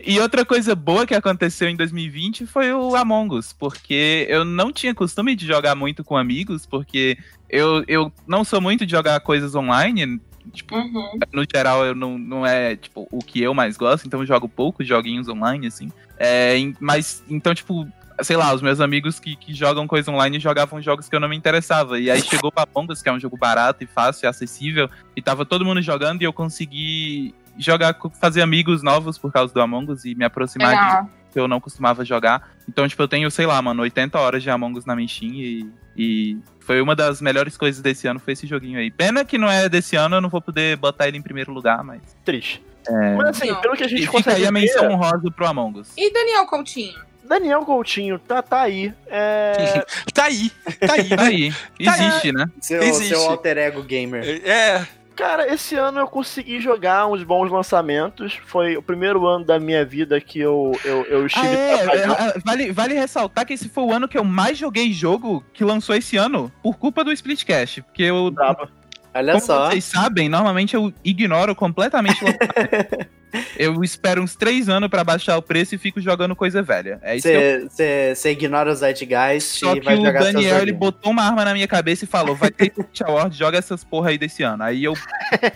E 0.01 0.19
outra 0.21 0.45
coisa 0.45 0.75
boa 0.75 1.07
que 1.07 1.15
aconteceu 1.15 1.69
em 1.69 1.77
2020 1.77 2.45
foi 2.47 2.73
o 2.73 2.97
Among 2.97 3.37
Us, 3.37 3.53
porque 3.53 4.27
eu 4.29 4.45
não 4.45 4.73
tinha 4.73 4.95
costume 4.95 5.37
de 5.37 5.47
jogar 5.47 5.75
muito 5.77 6.03
com 6.03 6.17
amigos, 6.17 6.67
porque 6.67 7.17
eu, 7.49 7.85
eu 7.87 8.13
não 8.27 8.43
sou 8.45 8.61
muito 8.61 8.85
de 8.85 8.91
jogar 8.93 9.21
coisas 9.21 9.55
online. 9.55 10.21
Tipo, 10.53 10.77
Uhum. 10.77 11.19
no 11.33 11.45
geral, 11.51 11.85
eu 11.85 11.95
não, 11.95 12.19
não 12.19 12.47
é 12.47 12.77
tipo, 12.77 13.07
o 13.11 13.19
que 13.19 13.43
eu 13.43 13.55
mais 13.55 13.77
gosto, 13.77 14.07
então 14.07 14.21
eu 14.21 14.27
jogo 14.27 14.49
poucos 14.49 14.87
joguinhos 14.87 15.29
online, 15.29 15.67
assim. 15.67 15.91
É, 16.19 16.57
mas, 16.81 17.23
então, 17.29 17.55
tipo, 17.55 17.87
sei 18.23 18.37
lá, 18.37 18.53
os 18.53 18.63
meus 18.63 18.81
amigos 18.81 19.21
que, 19.21 19.37
que 19.37 19.55
jogam 19.55 19.87
coisa 19.87 20.11
online 20.11 20.41
jogavam 20.41 20.83
jogos 20.83 21.09
que 21.09 21.15
eu 21.15 21.21
não 21.21 21.29
me 21.29 21.37
interessava. 21.37 21.99
E 21.99 22.11
aí 22.11 22.21
chegou 22.21 22.53
Us, 22.91 23.03
que 23.03 23.09
é 23.09 23.13
um 23.13 23.21
jogo 23.21 23.37
barato 23.37 23.85
e 23.85 23.87
fácil 23.87 24.27
e 24.27 24.29
acessível, 24.29 24.89
e 25.15 25.23
tava 25.23 25.45
todo 25.45 25.65
mundo 25.65 25.81
jogando 25.83 26.23
e 26.23 26.25
eu 26.25 26.33
consegui 26.33 27.35
jogar, 27.57 27.97
fazer 28.21 28.43
amigos 28.43 28.83
novos 28.83 29.19
por 29.19 29.33
causa 29.33 29.53
do 29.53 29.61
Among 29.61 29.93
Us 29.93 30.05
e 30.05 30.15
me 30.15 30.25
aproximar 30.25 31.03
de 31.05 31.09
que 31.33 31.39
eu 31.39 31.47
não 31.47 31.61
costumava 31.61 32.05
jogar. 32.05 32.51
Então, 32.69 32.89
tipo, 32.89 33.03
eu 33.03 33.09
tenho, 33.09 33.31
sei 33.31 33.47
lá, 33.47 33.61
mano, 33.61 33.83
80 33.83 34.19
horas 34.19 34.43
de 34.43 34.51
Among 34.51 34.79
Us 34.79 34.85
na 34.87 34.97
minha 34.97 35.07
Steam 35.09 35.35
e, 35.35 35.69
e 35.99 36.39
foi 36.61 36.81
uma 36.81 36.95
das 36.95 37.21
melhores 37.21 37.57
coisas 37.57 37.83
desse 37.83 38.07
ano, 38.07 38.21
foi 38.21 38.35
esse 38.35 38.47
joguinho 38.47 38.79
aí. 38.79 38.91
Pena 38.91 39.25
que 39.25 39.37
não 39.37 39.51
é 39.51 39.69
desse 39.69 39.97
ano, 39.97 40.17
eu 40.17 40.21
não 40.21 40.29
vou 40.29 40.41
poder 40.41 40.77
botar 40.77 41.09
ele 41.09 41.19
em 41.19 41.23
primeiro 41.23 41.53
lugar, 41.53 41.83
mas... 41.83 42.01
Triste. 42.25 42.63
É... 42.87 43.15
Mas 43.17 43.29
assim, 43.31 43.51
Não. 43.51 43.61
pelo 43.61 43.77
que 43.77 43.83
a 43.83 43.87
E 43.87 43.91
gente 43.91 44.01
fica 44.03 44.13
consegue 44.13 44.37
aí 44.37 44.43
a 44.47 44.51
ver, 44.51 44.61
menção 44.61 44.91
honrosa 44.91 45.31
pro 45.31 45.47
Among 45.47 45.81
Us. 45.81 45.89
E 45.97 46.13
Daniel 46.13 46.47
Coutinho? 46.47 46.95
Daniel 47.25 47.61
Coutinho 47.63 48.19
tá, 48.19 48.41
tá 48.41 48.63
aí. 48.63 48.93
É, 49.07 49.85
Tá 50.15 50.25
aí, 50.25 50.51
tá 50.81 50.93
aí. 50.95 51.11
Tá 51.15 51.23
aí, 51.25 51.53
existe, 51.79 52.33
né? 52.33 52.47
Seu, 52.61 52.83
Existe. 52.83 53.09
seu 53.09 53.23
alter 53.23 53.59
ego 53.59 53.83
gamer. 53.83 54.25
É, 54.45 54.87
Cara, 55.19 55.53
esse 55.53 55.75
ano 55.75 55.99
eu 55.99 56.07
consegui 56.07 56.61
jogar 56.61 57.09
uns 57.09 57.25
bons 57.25 57.51
lançamentos. 57.51 58.39
Foi 58.47 58.77
o 58.77 58.83
primeiro 58.83 59.27
ano 59.27 59.45
da 59.45 59.59
minha 59.59 59.85
vida 59.85 60.21
que 60.21 60.39
eu, 60.39 60.71
eu, 60.85 61.05
eu 61.07 61.23
Ah, 61.25 61.27
estive 61.27 61.47
é, 61.49 61.77
trabalhando. 61.79 62.13
é, 62.15 62.29
é, 62.29 62.33
vale, 62.45 62.71
vale 62.73 62.95
ressaltar 62.95 63.45
que 63.45 63.53
esse 63.53 63.69
foi 63.69 63.83
o 63.83 63.93
ano 63.93 64.07
que 64.07 64.17
eu 64.17 64.23
mais 64.23 64.57
joguei 64.57 64.93
jogo 64.93 65.45
que 65.53 65.65
lançou 65.65 65.97
esse 65.97 66.17
ano, 66.17 66.53
por 66.63 66.79
culpa 66.79 67.03
do 67.03 67.11
Splitcast. 67.11 67.83
Porque 67.83 68.05
eu, 68.05 68.31
Brabo. 68.31 68.69
Olha 69.13 69.33
como 69.33 69.45
só. 69.45 69.69
vocês 69.71 69.85
sabem, 69.87 70.29
normalmente 70.29 70.77
eu 70.77 70.93
ignoro 71.05 71.53
completamente 71.53 72.23
o 72.23 72.27
lançamento. 72.31 73.18
Eu 73.57 73.83
espero 73.83 74.23
uns 74.23 74.35
três 74.35 74.69
anos 74.69 74.89
pra 74.89 75.05
baixar 75.05 75.37
o 75.37 75.43
preço 75.43 75.75
e 75.75 75.79
fico 75.79 76.01
jogando 76.01 76.35
coisa 76.35 76.63
velha. 76.63 76.99
É 77.03 77.17
isso 77.17 77.29
que 77.29 77.35
eu 77.35 78.15
Você 78.15 78.31
ignora 78.31 78.71
os 78.71 78.79
Zeitgeist 78.81 79.61
Só 79.61 79.75
e 79.75 79.81
que 79.81 79.85
vai 79.85 79.99
o 79.99 80.05
jogar 80.05 80.23
seus 80.23 80.35
Daniel, 80.35 80.59
ele 80.61 80.73
botou 80.73 81.13
uma 81.13 81.23
arma 81.23 81.45
na 81.45 81.53
minha 81.53 81.69
cabeça 81.69 82.05
e 82.05 82.09
falou, 82.09 82.35
vai 82.35 82.51
ter 82.51 82.71
Twitch 82.71 83.01
Award, 83.03 83.37
joga 83.37 83.59
essas 83.59 83.85
porra 83.85 84.11
aí 84.11 84.19
desse 84.19 84.43
ano. 84.43 84.63
Aí 84.63 84.85
eu, 84.85 84.95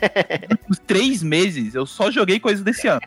uns 0.70 0.78
três 0.78 1.22
meses, 1.22 1.74
eu 1.74 1.86
só 1.86 2.10
joguei 2.10 2.38
coisa 2.38 2.62
desse 2.62 2.88
ano. 2.88 3.00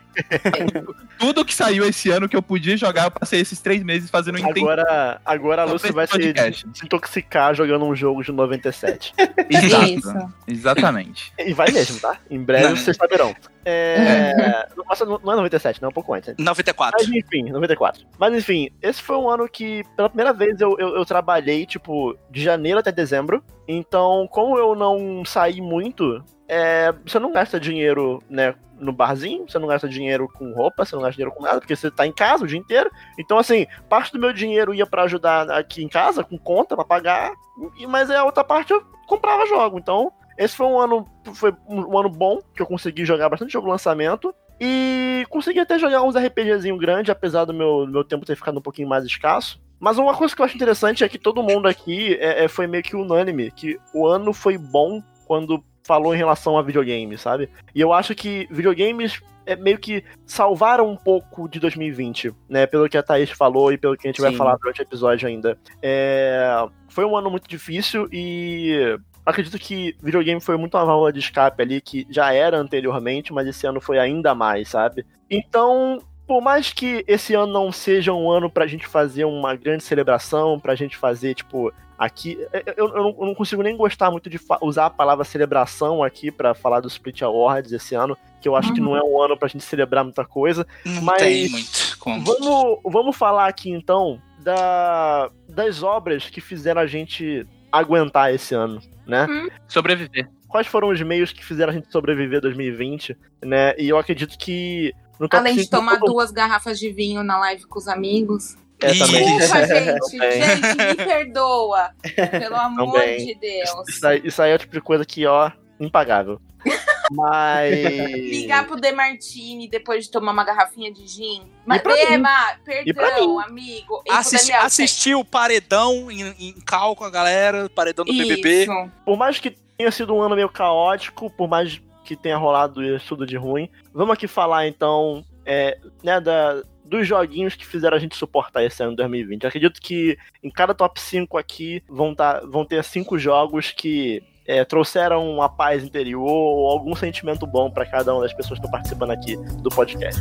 Tudo 1.18 1.44
que 1.44 1.54
saiu 1.54 1.86
esse 1.88 2.10
ano 2.10 2.28
que 2.28 2.36
eu 2.36 2.42
podia 2.42 2.76
jogar, 2.76 3.04
eu 3.04 3.10
passei 3.10 3.40
esses 3.40 3.60
três 3.60 3.82
meses 3.82 4.10
fazendo 4.10 4.36
um 4.36 4.38
entendido. 4.38 4.68
Agora, 4.68 5.20
agora 5.24 5.62
a 5.64 5.68
Só 5.68 5.78
pra 5.78 5.92
vai 5.92 6.06
se 6.06 6.32
desintoxicar 6.32 7.54
jogando 7.54 7.84
um 7.84 7.94
jogo 7.94 8.22
de 8.22 8.32
97. 8.32 9.14
Exato. 9.48 9.84
Isso. 9.84 10.32
Exatamente. 10.46 11.32
e 11.38 11.52
vai 11.52 11.70
mesmo, 11.70 11.98
tá? 12.00 12.18
Em 12.30 12.42
breve 12.42 12.68
Não. 12.68 12.76
vocês 12.76 12.96
saberão. 12.96 13.34
É... 13.66 14.68
Não 15.04 15.18
não 15.18 15.32
é 15.32 15.36
97, 15.36 15.82
não, 15.82 15.88
é 15.88 15.90
um 15.90 15.92
pouco 15.92 16.14
antes. 16.14 16.34
94. 16.38 16.96
Mas 16.98 17.08
enfim, 17.08 17.50
94. 17.50 18.06
Mas 18.18 18.34
enfim, 18.34 18.70
esse 18.80 19.02
foi 19.02 19.16
um 19.16 19.28
ano 19.28 19.48
que, 19.48 19.82
pela 19.96 20.08
primeira 20.08 20.32
vez, 20.32 20.60
eu, 20.60 20.76
eu, 20.78 20.96
eu 20.96 21.04
trabalhei, 21.04 21.66
tipo, 21.66 22.16
de 22.30 22.40
janeiro 22.40 22.78
até 22.78 22.90
dezembro. 22.92 23.44
Então, 23.66 24.28
como 24.30 24.56
eu 24.56 24.74
não 24.74 25.24
saí 25.24 25.60
muito, 25.60 26.24
é, 26.48 26.94
você 27.04 27.18
não 27.18 27.32
gasta 27.32 27.60
dinheiro, 27.60 28.22
né, 28.30 28.54
no 28.78 28.92
barzinho, 28.92 29.48
você 29.48 29.58
não 29.58 29.68
gasta 29.68 29.88
dinheiro 29.88 30.28
com 30.28 30.52
roupa, 30.52 30.84
você 30.84 30.94
não 30.94 31.02
gasta 31.02 31.16
dinheiro 31.16 31.34
com 31.34 31.42
nada, 31.42 31.58
porque 31.58 31.74
você 31.74 31.90
tá 31.90 32.06
em 32.06 32.12
casa 32.12 32.44
o 32.44 32.46
dia 32.46 32.58
inteiro. 32.58 32.90
Então, 33.18 33.38
assim, 33.38 33.66
parte 33.88 34.12
do 34.12 34.18
meu 34.18 34.32
dinheiro 34.32 34.72
ia 34.72 34.86
pra 34.86 35.02
ajudar 35.02 35.50
aqui 35.50 35.82
em 35.82 35.88
casa, 35.88 36.24
com 36.24 36.38
conta 36.38 36.76
pra 36.76 36.84
pagar, 36.84 37.32
e, 37.76 37.86
mas 37.86 38.10
a 38.10 38.24
outra 38.24 38.44
parte 38.44 38.72
eu 38.72 38.82
comprava 39.06 39.46
jogo. 39.46 39.78
Então, 39.78 40.12
esse 40.38 40.56
foi 40.56 40.66
um 40.66 40.78
ano, 40.78 41.06
foi 41.34 41.54
um, 41.68 41.98
ano 41.98 42.08
bom, 42.08 42.40
que 42.54 42.62
eu 42.62 42.66
consegui 42.66 43.04
jogar 43.04 43.28
bastante 43.28 43.52
jogo 43.52 43.68
lançamento. 43.68 44.34
E 44.60 45.26
consegui 45.28 45.60
até 45.60 45.78
jogar 45.78 46.02
uns 46.02 46.16
RPGzinho 46.16 46.78
grande, 46.78 47.10
apesar 47.10 47.44
do 47.44 47.52
meu, 47.52 47.86
meu 47.86 48.02
tempo 48.02 48.24
ter 48.24 48.36
ficado 48.36 48.58
um 48.58 48.62
pouquinho 48.62 48.88
mais 48.88 49.04
escasso. 49.04 49.60
Mas 49.78 49.98
uma 49.98 50.14
coisa 50.14 50.34
que 50.34 50.40
eu 50.40 50.46
acho 50.46 50.56
interessante 50.56 51.04
é 51.04 51.08
que 51.08 51.18
todo 51.18 51.42
mundo 51.42 51.68
aqui 51.68 52.14
é, 52.14 52.44
é, 52.44 52.48
foi 52.48 52.66
meio 52.66 52.82
que 52.82 52.96
unânime, 52.96 53.50
que 53.50 53.78
o 53.92 54.06
ano 54.06 54.32
foi 54.32 54.56
bom 54.56 55.02
quando 55.26 55.62
falou 55.86 56.14
em 56.14 56.18
relação 56.18 56.56
a 56.56 56.62
videogame, 56.62 57.18
sabe? 57.18 57.50
E 57.74 57.80
eu 57.80 57.92
acho 57.92 58.14
que 58.14 58.48
videogames 58.50 59.20
é, 59.44 59.54
meio 59.54 59.78
que 59.78 60.02
salvaram 60.26 60.90
um 60.90 60.96
pouco 60.96 61.48
de 61.48 61.60
2020, 61.60 62.34
né? 62.48 62.66
Pelo 62.66 62.88
que 62.88 62.96
a 62.96 63.02
Thaís 63.02 63.30
falou 63.30 63.72
e 63.72 63.78
pelo 63.78 63.96
que 63.96 64.08
a 64.08 64.10
gente 64.10 64.20
vai 64.20 64.32
Sim. 64.32 64.36
falar 64.36 64.56
durante 64.56 64.80
o 64.80 64.82
episódio 64.82 65.28
ainda. 65.28 65.58
É, 65.80 66.66
foi 66.88 67.04
um 67.04 67.16
ano 67.16 67.30
muito 67.30 67.48
difícil 67.48 68.08
e 68.10 68.98
acredito 69.26 69.58
que 69.58 69.94
videogame 70.02 70.40
foi 70.40 70.56
muito 70.56 70.76
uma 70.76 70.84
válvula 70.86 71.12
de 71.12 71.18
escape 71.18 71.60
ali, 71.60 71.80
que 71.80 72.06
já 72.08 72.32
era 72.32 72.56
anteriormente, 72.56 73.32
mas 73.32 73.46
esse 73.46 73.66
ano 73.66 73.80
foi 73.80 73.98
ainda 73.98 74.34
mais, 74.34 74.68
sabe? 74.68 75.04
Então, 75.28 76.00
por 76.26 76.40
mais 76.40 76.72
que 76.72 77.04
esse 77.06 77.34
ano 77.34 77.52
não 77.52 77.70
seja 77.72 78.12
um 78.12 78.30
ano 78.30 78.48
pra 78.48 78.66
gente 78.66 78.86
fazer 78.86 79.24
uma 79.24 79.54
grande 79.54 79.82
celebração, 79.84 80.58
pra 80.60 80.74
gente 80.74 80.96
fazer, 80.96 81.34
tipo, 81.34 81.72
aqui. 81.98 82.38
Eu, 82.76 82.88
eu 82.88 82.94
não, 82.94 83.16
eu 83.20 83.26
não 83.26 83.34
consigo 83.34 83.62
nem 83.62 83.76
gostar 83.76 84.10
muito 84.10 84.28
de 84.30 84.38
usar 84.62 84.86
a 84.86 84.90
palavra 84.90 85.24
celebração 85.24 86.02
aqui 86.02 86.30
pra 86.30 86.54
falar 86.54 86.80
do 86.80 86.88
Split 86.88 87.22
Awards 87.22 87.72
esse 87.72 87.94
ano, 87.94 88.16
que 88.40 88.48
eu 88.48 88.54
acho 88.54 88.72
que 88.74 88.80
Uhum. 88.80 88.86
não 88.90 88.96
é 88.96 89.02
um 89.02 89.20
ano 89.22 89.36
pra 89.36 89.48
gente 89.48 89.64
celebrar 89.64 90.04
muita 90.04 90.24
coisa. 90.24 90.66
Não 90.84 91.02
Mas- 91.02 91.22
tem 91.22 91.48
muito 91.48 91.98
como. 91.98 92.22
Vamos, 92.24 92.78
vamos 92.84 93.16
falar 93.16 93.46
aqui 93.48 93.70
então 93.70 94.20
da, 94.40 95.30
das 95.48 95.82
obras 95.82 96.28
que 96.30 96.40
fizeram 96.40 96.80
a 96.80 96.86
gente 96.86 97.46
aguentar 97.70 98.32
esse 98.34 98.54
ano, 98.54 98.80
né? 99.06 99.26
Sobreviver. 99.68 100.28
Quais 100.48 100.66
foram 100.66 100.88
os 100.88 101.00
meios 101.02 101.32
que 101.32 101.44
fizeram 101.44 101.70
a 101.72 101.74
gente 101.74 101.90
sobreviver 101.90 102.40
2020, 102.40 103.16
né? 103.44 103.74
E 103.78 103.88
eu 103.88 103.98
acredito 103.98 104.38
que 104.38 104.92
Além 105.30 105.54
de 105.56 105.62
5 105.64 105.70
tomar 105.76 105.98
todo- 105.98 106.12
duas 106.12 106.30
garrafas 106.30 106.78
de 106.78 106.90
vinho 106.92 107.22
na 107.22 107.38
live 107.38 107.64
com 107.66 107.78
os 107.78 107.88
amigos. 107.88 108.54
É, 108.80 108.92
também. 108.92 109.38
Desculpa, 109.38 109.66
gente. 109.66 110.10
Gente, 110.10 110.76
me 110.76 110.94
perdoa. 111.04 111.90
Pelo 112.38 112.56
amor 112.56 112.92
Também. 113.00 113.26
de 113.26 113.34
Deus. 113.34 113.88
Isso 113.88 114.06
aí, 114.06 114.20
isso 114.24 114.42
aí 114.42 114.52
é 114.52 114.54
o 114.54 114.58
tipo 114.58 114.72
de 114.74 114.80
coisa 114.82 115.04
que, 115.04 115.24
ó, 115.26 115.50
impagável. 115.78 116.40
Mas. 117.10 117.72
Ligar 118.14 118.66
pro 118.66 118.76
Demartini 118.76 119.68
depois 119.68 120.04
de 120.04 120.10
tomar 120.10 120.32
uma 120.32 120.44
garrafinha 120.44 120.92
de 120.92 121.06
gin. 121.06 121.42
Mas, 121.64 121.80
pra 121.82 121.94
mim. 121.94 122.00
Ema, 122.00 122.58
E 122.84 122.92
pra 122.92 123.10
perdão, 123.10 123.38
amigo. 123.38 124.02
Assisti, 124.10 124.48
Daniel, 124.48 124.66
assistir 124.66 125.14
o 125.14 125.24
paredão 125.24 126.10
em, 126.10 126.22
em 126.38 126.52
cal 126.64 126.96
com 126.96 127.04
a 127.04 127.10
galera, 127.10 127.68
paredão 127.70 128.04
do 128.04 128.12
BBB. 128.12 128.62
Isso. 128.62 128.90
Por 129.04 129.16
mais 129.16 129.38
que 129.38 129.56
tenha 129.76 129.90
sido 129.90 130.14
um 130.14 130.22
ano 130.22 130.34
meio 130.34 130.48
caótico, 130.48 131.30
por 131.30 131.48
mais 131.48 131.80
que 132.04 132.16
tenha 132.16 132.36
rolado 132.36 132.82
isso 132.82 133.08
tudo 133.08 133.26
de 133.26 133.36
ruim, 133.36 133.68
vamos 133.92 134.14
aqui 134.14 134.28
falar 134.28 134.66
então, 134.68 135.24
é, 135.44 135.76
né, 136.04 136.20
da, 136.20 136.62
dos 136.84 137.06
joguinhos 137.06 137.56
que 137.56 137.66
fizeram 137.66 137.96
a 137.96 138.00
gente 138.00 138.16
suportar 138.16 138.64
esse 138.64 138.82
ano 138.82 138.92
de 138.92 138.96
2020. 138.98 139.42
Eu 139.42 139.48
acredito 139.48 139.80
que 139.80 140.16
em 140.42 140.50
cada 140.50 140.72
top 140.72 141.00
5 141.00 141.36
aqui 141.36 141.82
vão, 141.88 142.14
tá, 142.14 142.40
vão 142.44 142.64
ter 142.64 142.82
cinco 142.84 143.18
jogos 143.18 143.72
que 143.72 144.22
é, 144.46 144.64
trouxeram 144.64 145.28
uma 145.28 145.48
paz 145.48 145.82
interior 145.82 146.28
ou 146.28 146.70
algum 146.70 146.94
sentimento 146.94 147.46
bom 147.46 147.70
pra 147.70 147.84
cada 147.84 148.12
uma 148.12 148.22
das 148.22 148.32
pessoas 148.32 148.58
que 148.58 148.66
estão 148.66 148.70
participando 148.70 149.10
aqui 149.10 149.36
do 149.36 149.70
podcast. 149.70 150.20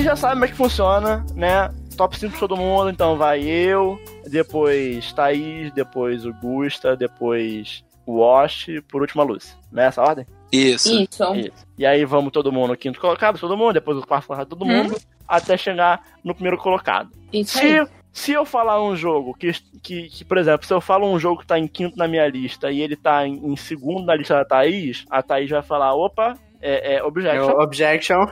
vocês 0.00 0.04
já 0.04 0.16
sabem 0.16 0.36
como 0.36 0.44
é 0.46 0.48
que 0.48 0.54
funciona, 0.54 1.24
né? 1.34 1.68
Top 2.00 2.18
5 2.18 2.32
de 2.32 2.40
todo 2.40 2.56
mundo, 2.56 2.88
então 2.88 3.18
vai 3.18 3.42
eu, 3.42 4.00
depois 4.26 5.12
Thaís, 5.12 5.70
depois 5.74 6.24
o 6.24 6.32
Gusta, 6.32 6.96
depois 6.96 7.84
o 8.06 8.20
Wash, 8.20 8.68
por 8.90 9.02
último 9.02 9.20
a 9.20 9.24
Luz. 9.26 9.54
Não 9.70 9.82
é 9.82 9.86
essa 9.86 10.00
a 10.00 10.06
ordem? 10.06 10.26
Isso. 10.50 10.88
Isso. 11.02 11.34
Isso. 11.34 11.66
E 11.76 11.84
aí 11.84 12.06
vamos 12.06 12.32
todo 12.32 12.50
mundo 12.50 12.68
no 12.68 12.76
quinto 12.78 12.98
colocado, 12.98 13.38
todo 13.38 13.54
mundo, 13.54 13.74
depois 13.74 13.98
o 13.98 14.06
quarto 14.06 14.28
colocado, 14.28 14.48
todo 14.48 14.64
mundo, 14.64 14.96
até 15.28 15.58
chegar 15.58 16.00
no 16.24 16.32
primeiro 16.32 16.56
colocado. 16.56 17.10
Isso 17.30 17.58
aí. 17.58 17.84
Se, 17.84 17.92
se 18.10 18.32
eu 18.32 18.46
falar 18.46 18.82
um 18.82 18.96
jogo 18.96 19.34
que, 19.34 19.52
que, 19.82 20.08
que, 20.08 20.24
por 20.24 20.38
exemplo, 20.38 20.66
se 20.66 20.72
eu 20.72 20.80
falo 20.80 21.06
um 21.06 21.18
jogo 21.18 21.42
que 21.42 21.46
tá 21.46 21.58
em 21.58 21.68
quinto 21.68 21.98
na 21.98 22.08
minha 22.08 22.26
lista 22.26 22.70
e 22.70 22.80
ele 22.80 22.96
tá 22.96 23.26
em, 23.28 23.34
em 23.44 23.56
segundo 23.56 24.06
na 24.06 24.14
lista 24.14 24.36
da 24.36 24.44
Thaís, 24.46 25.04
a 25.10 25.22
Thaís 25.22 25.50
vai 25.50 25.60
falar, 25.62 25.94
opa, 25.94 26.34
é, 26.62 26.94
é 26.94 26.96
É 26.96 27.02
objection. 27.02 27.52
o 27.52 27.62
Objection. 27.62 28.26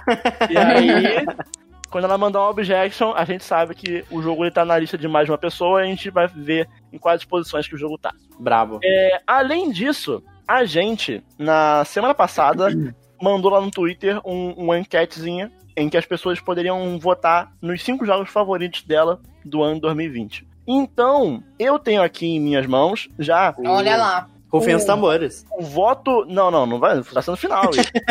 E 0.49 0.57
aí, 0.57 1.27
quando 1.91 2.05
ela 2.05 2.19
mandar 2.19 2.41
um 2.41 2.51
objection, 2.51 3.13
a 3.15 3.25
gente 3.25 3.45
sabe 3.45 3.75
que 3.75 4.05
o 4.11 4.21
jogo 4.23 4.45
ele 4.45 4.51
tá 4.51 4.65
na 4.65 4.79
lista 4.79 4.97
de 4.99 5.09
mais 5.09 5.27
de 5.27 5.33
uma 5.33 5.39
pessoa 5.39 5.81
e 5.81 5.85
a 5.85 5.87
gente 5.89 6.11
vai 6.11 6.27
ver 6.29 6.69
em 6.93 6.99
quais 6.99 7.25
posições 7.25 7.67
que 7.67 7.75
o 7.75 7.79
jogo 7.79 7.97
tá. 7.99 8.13
Brabo. 8.39 8.79
É, 8.85 9.21
além 9.27 9.71
disso, 9.71 10.23
a 10.47 10.65
gente, 10.65 11.23
na 11.39 11.85
semana 11.85 12.15
passada, 12.15 12.69
mandou 13.21 13.51
lá 13.51 13.61
no 13.61 13.71
Twitter 13.71 14.21
um, 14.25 14.53
uma 14.53 14.79
enquetezinha 14.79 15.51
em 15.77 15.89
que 15.89 15.97
as 15.97 16.05
pessoas 16.07 16.41
poderiam 16.41 16.99
votar 16.99 17.53
nos 17.63 17.83
cinco 17.83 18.05
jogos 18.05 18.31
favoritos 18.31 18.83
dela 18.83 19.21
do 19.45 19.63
ano 19.63 19.81
2020. 19.81 20.47
Então, 20.67 21.43
eu 21.59 21.79
tenho 21.79 22.03
aqui 22.03 22.27
em 22.27 22.41
minhas 22.41 22.67
mãos 22.67 23.09
já 23.19 23.55
Olha 23.65 23.97
lá. 23.97 24.29
Rufem 24.53 24.75
os 24.75 24.83
o- 24.83 24.87
tambores. 24.87 25.47
o 25.59 25.63
voto. 25.63 26.25
Não, 26.27 26.51
não, 26.51 26.67
não 26.67 26.79
vai. 26.79 27.03
Tá 27.03 27.21
sendo 27.23 27.37
final. 27.37 27.65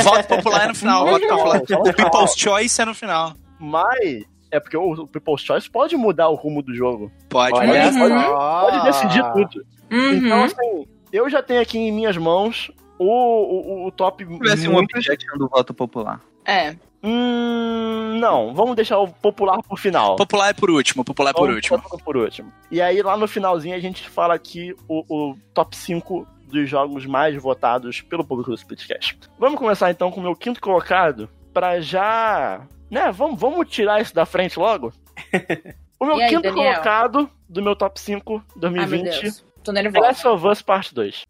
Voto 0.03 0.27
popular 0.27 0.65
é 0.65 0.67
no 0.67 0.75
final. 0.75 1.05
Não, 1.05 1.11
voto 1.13 1.27
não, 1.27 1.37
popular. 1.37 1.93
People's 1.95 2.35
Choice 2.37 2.81
é 2.81 2.85
no 2.85 2.93
final. 2.95 3.33
Mas. 3.59 4.23
É 4.49 4.59
porque 4.61 4.77
o, 4.77 5.05
People's 5.07 5.41
Choice 5.41 5.69
pode 5.69 5.97
mudar 5.97 6.29
o 6.29 6.35
rumo 6.35 6.61
do 6.61 6.73
jogo. 6.73 7.11
Pode. 7.29 7.53
Olha 7.59 7.83
pode. 7.91 7.97
pode- 7.99 8.13
só. 8.23 8.61
Pode 8.61 8.83
decidir 8.85 9.23
tudo. 9.33 9.65
Então, 9.91 10.37
Uhum. 10.39 10.43
assim, 10.45 10.87
eu 11.11 11.29
já 11.29 11.43
tenho 11.43 11.61
aqui 11.61 11.77
em 11.77 11.91
minhas 11.91 12.15
mãos 12.15 12.71
o, 12.97 13.05
o, 13.05 13.87
o 13.87 13.91
top. 13.91 14.25
Se 14.25 14.33
tivesse 14.39 14.67
um 14.69 14.73
muito- 14.73 14.95
objection 14.95 15.37
do 15.37 15.49
voto 15.49 15.73
popular. 15.73 16.21
É. 16.45 16.75
Hum, 17.03 18.17
não, 18.19 18.53
vamos 18.53 18.75
deixar 18.75 18.97
o 18.99 19.07
popular 19.07 19.61
pro 19.61 19.75
final. 19.77 20.15
Popular 20.15 20.49
é 20.49 20.53
por 20.53 20.69
último. 20.69 21.03
Popular 21.03 21.31
é 21.31 21.33
por 21.33 21.49
último. 21.49 21.81
por 22.03 22.17
último. 22.17 22.51
E 22.71 22.81
aí, 22.81 23.01
lá 23.01 23.17
no 23.17 23.27
finalzinho, 23.27 23.75
a 23.75 23.79
gente 23.79 24.07
fala 24.09 24.33
aqui 24.33 24.73
o, 24.87 25.03
o 25.09 25.35
top 25.53 25.75
5 25.75 26.25
dos 26.47 26.69
jogos 26.69 27.05
mais 27.05 27.35
votados 27.35 27.99
pelo 28.01 28.23
público 28.23 28.49
do 28.51 28.55
Splitcast. 28.55 29.19
Vamos 29.37 29.59
começar 29.59 29.91
então 29.91 30.09
com 30.09 30.19
o 30.21 30.23
meu 30.23 30.35
quinto 30.35 30.61
colocado, 30.61 31.29
pra 31.53 31.81
já. 31.81 32.61
Né, 32.89 33.11
vamos, 33.11 33.39
vamos 33.39 33.69
tirar 33.69 34.01
isso 34.01 34.13
da 34.15 34.25
frente 34.25 34.57
logo? 34.59 34.93
O 35.99 36.05
meu 36.05 36.17
aí, 36.17 36.29
quinto 36.29 36.43
Daniel? 36.43 36.73
colocado 36.73 37.27
do 37.49 37.59
meu 37.59 37.75
top 37.75 37.99
5 37.99 38.33
Ai, 38.35 38.39
meu 38.39 38.59
2020 38.61 39.21
Deus. 39.21 39.45
Tô 39.63 39.73
The 39.73 39.81
nervosa. 39.81 40.05
Last 40.05 40.27
of 40.27 40.47
Us 40.47 40.61
Part 40.61 40.93
2. 40.93 41.25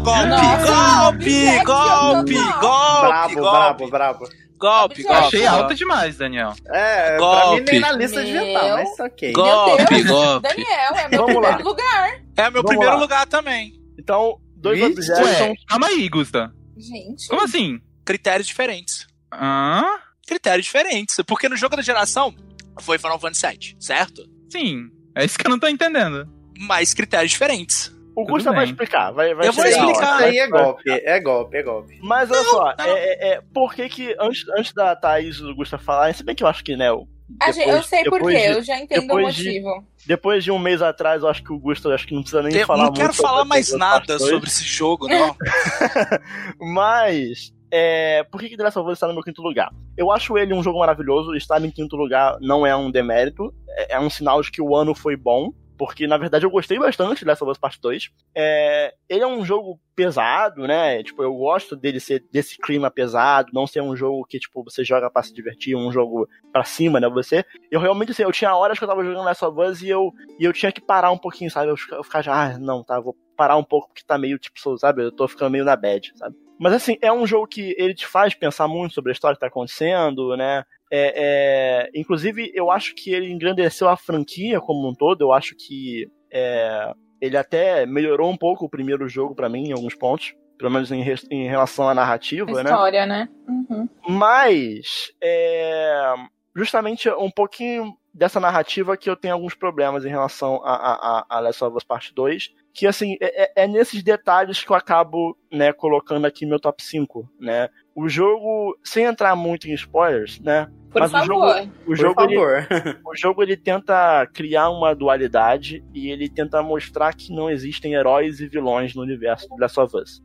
Golpe, 0.00 0.26
Nossa, 0.28 1.02
golpe, 1.04 1.64
golpe, 1.64 2.34
golpe, 2.34 3.00
Brabo, 3.06 3.34
brabo, 3.40 3.88
brabo. 3.90 4.28
golpe, 4.58 5.02
golpe. 5.02 5.12
achei 5.12 5.46
alto 5.46 5.74
demais, 5.74 6.16
Daniel. 6.16 6.54
É, 6.66 7.16
pra 7.16 7.18
Golpe. 7.18 7.60
mim 7.62 7.66
nem 7.72 7.80
na 7.80 7.92
lista 7.92 8.22
estar, 8.22 8.42
Meu. 8.42 8.74
mas 8.76 9.00
ok. 9.00 9.32
Golpe, 9.32 10.02
golpe. 10.04 10.48
Daniel, 10.48 10.94
é 10.96 11.08
meu 11.08 11.20
Vamos 11.20 11.32
primeiro 11.34 11.42
lá. 11.64 11.70
lugar. 11.70 12.10
É 12.36 12.42
meu 12.42 12.62
Vamos 12.62 12.66
primeiro 12.68 12.94
lá. 12.94 12.98
lugar 13.00 13.26
também. 13.26 13.72
Então, 13.98 14.38
dois 14.56 14.78
Vixe, 14.78 14.90
objections. 15.12 15.40
Ué, 15.40 15.54
calma 15.68 15.86
aí, 15.88 16.08
Gusta. 16.08 16.52
Gente. 16.76 17.28
Como 17.28 17.42
assim? 17.42 17.80
Critérios 18.04 18.46
diferentes. 18.46 19.06
Hã? 19.32 19.82
Critérios 20.26 20.66
diferentes. 20.66 21.16
Porque 21.26 21.48
no 21.48 21.56
jogo 21.56 21.76
da 21.76 21.82
geração 21.82 22.34
foi 22.80 22.98
Final 22.98 23.18
Fantasy 23.18 23.46
VII, 23.46 23.76
certo? 23.80 24.22
Sim. 24.50 24.90
É 25.14 25.24
isso 25.24 25.38
que 25.38 25.46
eu 25.46 25.50
não 25.50 25.58
tô 25.58 25.66
entendendo. 25.66 26.28
Mas 26.58 26.92
critérios 26.92 27.30
diferentes. 27.32 27.90
O 28.16 28.24
Gusta 28.24 28.50
vai 28.50 28.64
explicar. 28.64 29.12
Vai, 29.12 29.34
vai 29.34 29.46
Eu 29.48 29.52
vou 29.52 29.64
explicar. 29.64 30.14
Isso 30.16 30.24
aí 30.24 30.38
é 30.38 30.48
golpe, 30.48 30.90
é 30.90 31.20
golpe, 31.20 31.56
é 31.58 31.62
golpe. 31.62 31.98
Mas 32.02 32.30
olha 32.30 32.42
só, 32.44 32.74
não. 32.78 32.84
É, 32.86 32.90
é, 32.92 33.28
é, 33.34 33.40
por 33.52 33.74
que 33.74 33.88
que, 33.90 34.16
antes, 34.18 34.44
antes 34.58 34.72
da 34.72 34.96
Thaís 34.96 35.36
e 35.36 35.42
do 35.42 35.54
Gusta 35.54 35.76
falarem, 35.76 36.14
se 36.14 36.24
bem 36.24 36.34
que 36.34 36.42
eu 36.42 36.48
acho 36.48 36.64
que, 36.64 36.74
né, 36.76 36.90
o- 36.90 37.06
A 37.40 37.50
gente- 37.50 37.68
eu 37.68 37.74
depois- 37.74 37.86
sei 37.86 38.04
por 38.04 38.12
depois 38.18 38.36
quê, 38.36 38.48
eu 38.50 38.62
já 38.62 38.78
entendo 38.78 38.98
o 38.98 39.06
depois 39.08 39.34
de- 39.34 39.44
motivo. 39.44 39.86
Depois 40.06 40.44
de 40.44 40.50
um 40.52 40.58
mês 40.58 40.80
atrás, 40.80 41.22
eu 41.22 41.28
acho 41.28 41.42
que 41.42 41.52
o 41.52 41.58
Gusta, 41.58 41.88
eu 41.88 41.92
acho 41.94 42.06
que 42.06 42.14
não 42.14 42.22
precisa 42.22 42.40
nem 42.42 42.54
Eu 42.56 42.66
falar 42.66 42.78
não 42.78 42.84
muito 42.86 43.00
quero 43.00 43.12
sobre 43.12 43.28
falar 43.30 43.44
mais 43.44 43.72
nada 43.72 43.94
Part 44.06 44.06
2. 44.18 44.30
sobre 44.30 44.48
esse 44.48 44.64
jogo, 44.64 45.08
não. 45.08 45.36
Mas, 46.60 47.52
é, 47.70 48.24
por 48.30 48.40
que 48.40 48.48
que 48.48 48.56
The 48.56 48.62
Last 48.64 48.78
of 48.78 48.88
Us 48.88 48.94
está 48.94 49.06
no 49.08 49.14
meu 49.14 49.22
quinto 49.22 49.42
lugar? 49.42 49.70
Eu 49.96 50.10
acho 50.12 50.36
ele 50.38 50.54
um 50.54 50.62
jogo 50.62 50.78
maravilhoso, 50.78 51.34
estar 51.34 51.62
em 51.62 51.70
quinto 51.70 51.96
lugar 51.96 52.36
não 52.40 52.66
é 52.66 52.74
um 52.76 52.90
demérito, 52.90 53.52
é, 53.70 53.94
é 53.94 54.00
um 54.00 54.08
sinal 54.10 54.40
de 54.42 54.50
que 54.50 54.62
o 54.62 54.74
ano 54.76 54.94
foi 54.94 55.16
bom, 55.16 55.52
porque 55.76 56.06
na 56.06 56.16
verdade 56.16 56.44
eu 56.44 56.50
gostei 56.50 56.78
bastante 56.78 57.20
de 57.20 57.24
Last 57.24 57.42
of 57.42 57.50
Us 57.50 57.58
Part 57.58 57.80
2. 57.80 58.10
É, 58.34 58.94
ele 59.08 59.22
é 59.22 59.26
um 59.26 59.44
jogo 59.44 59.78
pesado, 59.94 60.66
né? 60.66 61.02
Tipo, 61.02 61.22
eu 61.22 61.34
gosto 61.34 61.76
dele 61.76 62.00
ser 62.00 62.24
desse 62.32 62.58
clima 62.58 62.90
pesado, 62.90 63.50
não 63.52 63.66
ser 63.66 63.82
um 63.82 63.96
jogo 63.96 64.24
que 64.24 64.38
tipo 64.38 64.64
você 64.64 64.84
joga 64.84 65.10
pra 65.10 65.22
se 65.22 65.32
divertir, 65.32 65.76
um 65.76 65.92
jogo 65.92 66.28
pra 66.52 66.64
cima, 66.64 67.00
né? 67.00 67.08
Você. 67.08 67.44
Eu 67.70 67.80
realmente 67.80 68.12
assim, 68.12 68.22
eu 68.22 68.32
tinha 68.32 68.54
horas 68.54 68.78
que 68.78 68.84
eu 68.84 68.88
tava 68.88 69.04
jogando 69.04 69.28
of 69.28 69.60
Us 69.60 69.82
e 69.82 69.88
eu 69.88 70.12
e 70.38 70.44
eu 70.44 70.52
tinha 70.52 70.72
que 70.72 70.80
parar 70.80 71.10
um 71.10 71.18
pouquinho, 71.18 71.50
sabe? 71.50 71.70
Eu 71.70 71.76
eu 71.92 72.04
ficar 72.04 72.22
já, 72.22 72.32
ah, 72.34 72.58
não, 72.58 72.82
tá, 72.82 72.98
vou 73.00 73.16
parar 73.36 73.56
um 73.56 73.64
pouco 73.64 73.88
porque 73.88 74.02
tá 74.04 74.18
meio 74.18 74.38
tipo, 74.38 74.78
sabe? 74.78 75.04
Eu 75.04 75.12
tô 75.12 75.28
ficando 75.28 75.50
meio 75.50 75.64
na 75.64 75.76
bad, 75.76 76.12
sabe? 76.16 76.36
Mas 76.58 76.72
assim, 76.72 76.96
é 77.02 77.12
um 77.12 77.26
jogo 77.26 77.46
que 77.46 77.74
ele 77.78 77.94
te 77.94 78.06
faz 78.06 78.34
pensar 78.34 78.66
muito 78.66 78.94
sobre 78.94 79.10
a 79.10 79.12
história 79.12 79.36
que 79.36 79.40
tá 79.40 79.46
acontecendo, 79.46 80.36
né? 80.36 80.64
É, 80.90 81.88
é, 81.88 81.90
inclusive, 81.98 82.50
eu 82.54 82.70
acho 82.70 82.94
que 82.94 83.12
ele 83.12 83.30
engrandeceu 83.30 83.88
a 83.88 83.96
franquia 83.96 84.60
como 84.60 84.88
um 84.88 84.94
todo. 84.94 85.22
Eu 85.22 85.32
acho 85.32 85.54
que 85.56 86.08
é, 86.32 86.92
ele 87.20 87.36
até 87.36 87.84
melhorou 87.86 88.30
um 88.30 88.36
pouco 88.36 88.64
o 88.66 88.70
primeiro 88.70 89.08
jogo 89.08 89.34
pra 89.34 89.48
mim 89.48 89.68
em 89.68 89.72
alguns 89.72 89.94
pontos. 89.94 90.34
Pelo 90.58 90.70
menos 90.70 90.90
em, 90.90 91.02
em 91.30 91.46
relação 91.48 91.86
à 91.86 91.94
narrativa, 91.94 92.50
né? 92.50 92.70
História, 92.70 93.04
né? 93.04 93.28
Uhum. 93.46 93.86
Mas 94.08 95.12
é 95.22 96.14
justamente 96.54 97.10
um 97.10 97.30
pouquinho 97.30 97.92
dessa 98.14 98.40
narrativa 98.40 98.96
que 98.96 99.10
eu 99.10 99.14
tenho 99.16 99.34
alguns 99.34 99.54
problemas 99.54 100.06
em 100.06 100.08
relação 100.08 100.62
a, 100.64 100.70
a, 100.74 100.94
a- 101.18 101.26
a 101.28 101.40
Last 101.40 101.62
of 101.62 101.76
Us 101.76 101.84
Part 101.84 102.14
2. 102.14 102.48
Que 102.72 102.86
assim, 102.86 103.18
é, 103.20 103.42
é- 103.44 103.64
é 103.64 103.66
nesses 103.68 104.02
detalhes 104.02 104.64
que 104.64 104.70
eu 104.70 104.76
acabo 104.76 105.36
né, 105.52 105.74
colocando 105.74 106.24
aqui 106.26 106.46
meu 106.46 106.58
top 106.58 106.82
5. 106.82 107.28
Né? 107.38 107.68
O 107.96 108.08
jogo, 108.08 108.78
sem 108.84 109.04
entrar 109.04 109.34
muito 109.34 109.66
em 109.68 109.72
spoilers, 109.72 110.38
né? 110.40 110.68
Por 110.90 111.00
Mas 111.00 111.10
o 111.10 111.12
favor. 111.12 111.26
jogo- 111.26 111.70
O 111.82 111.84
Por 111.86 111.96
jogo, 111.96 112.22
ele, 112.22 112.36
favor. 112.36 113.00
o 113.06 113.16
jogo 113.16 113.42
ele 113.42 113.56
tenta 113.56 114.26
criar 114.32 114.68
uma 114.70 114.94
dualidade 114.94 115.82
e 115.94 116.10
ele 116.10 116.28
tenta 116.28 116.62
mostrar 116.62 117.14
que 117.14 117.32
não 117.34 117.50
existem 117.50 117.94
heróis 117.94 118.38
e 118.40 118.46
vilões 118.46 118.94
no 118.94 119.02
universo 119.02 119.48
de 119.48 119.60
Last 119.60 119.80
of 119.80 119.96
Us. 119.96 120.22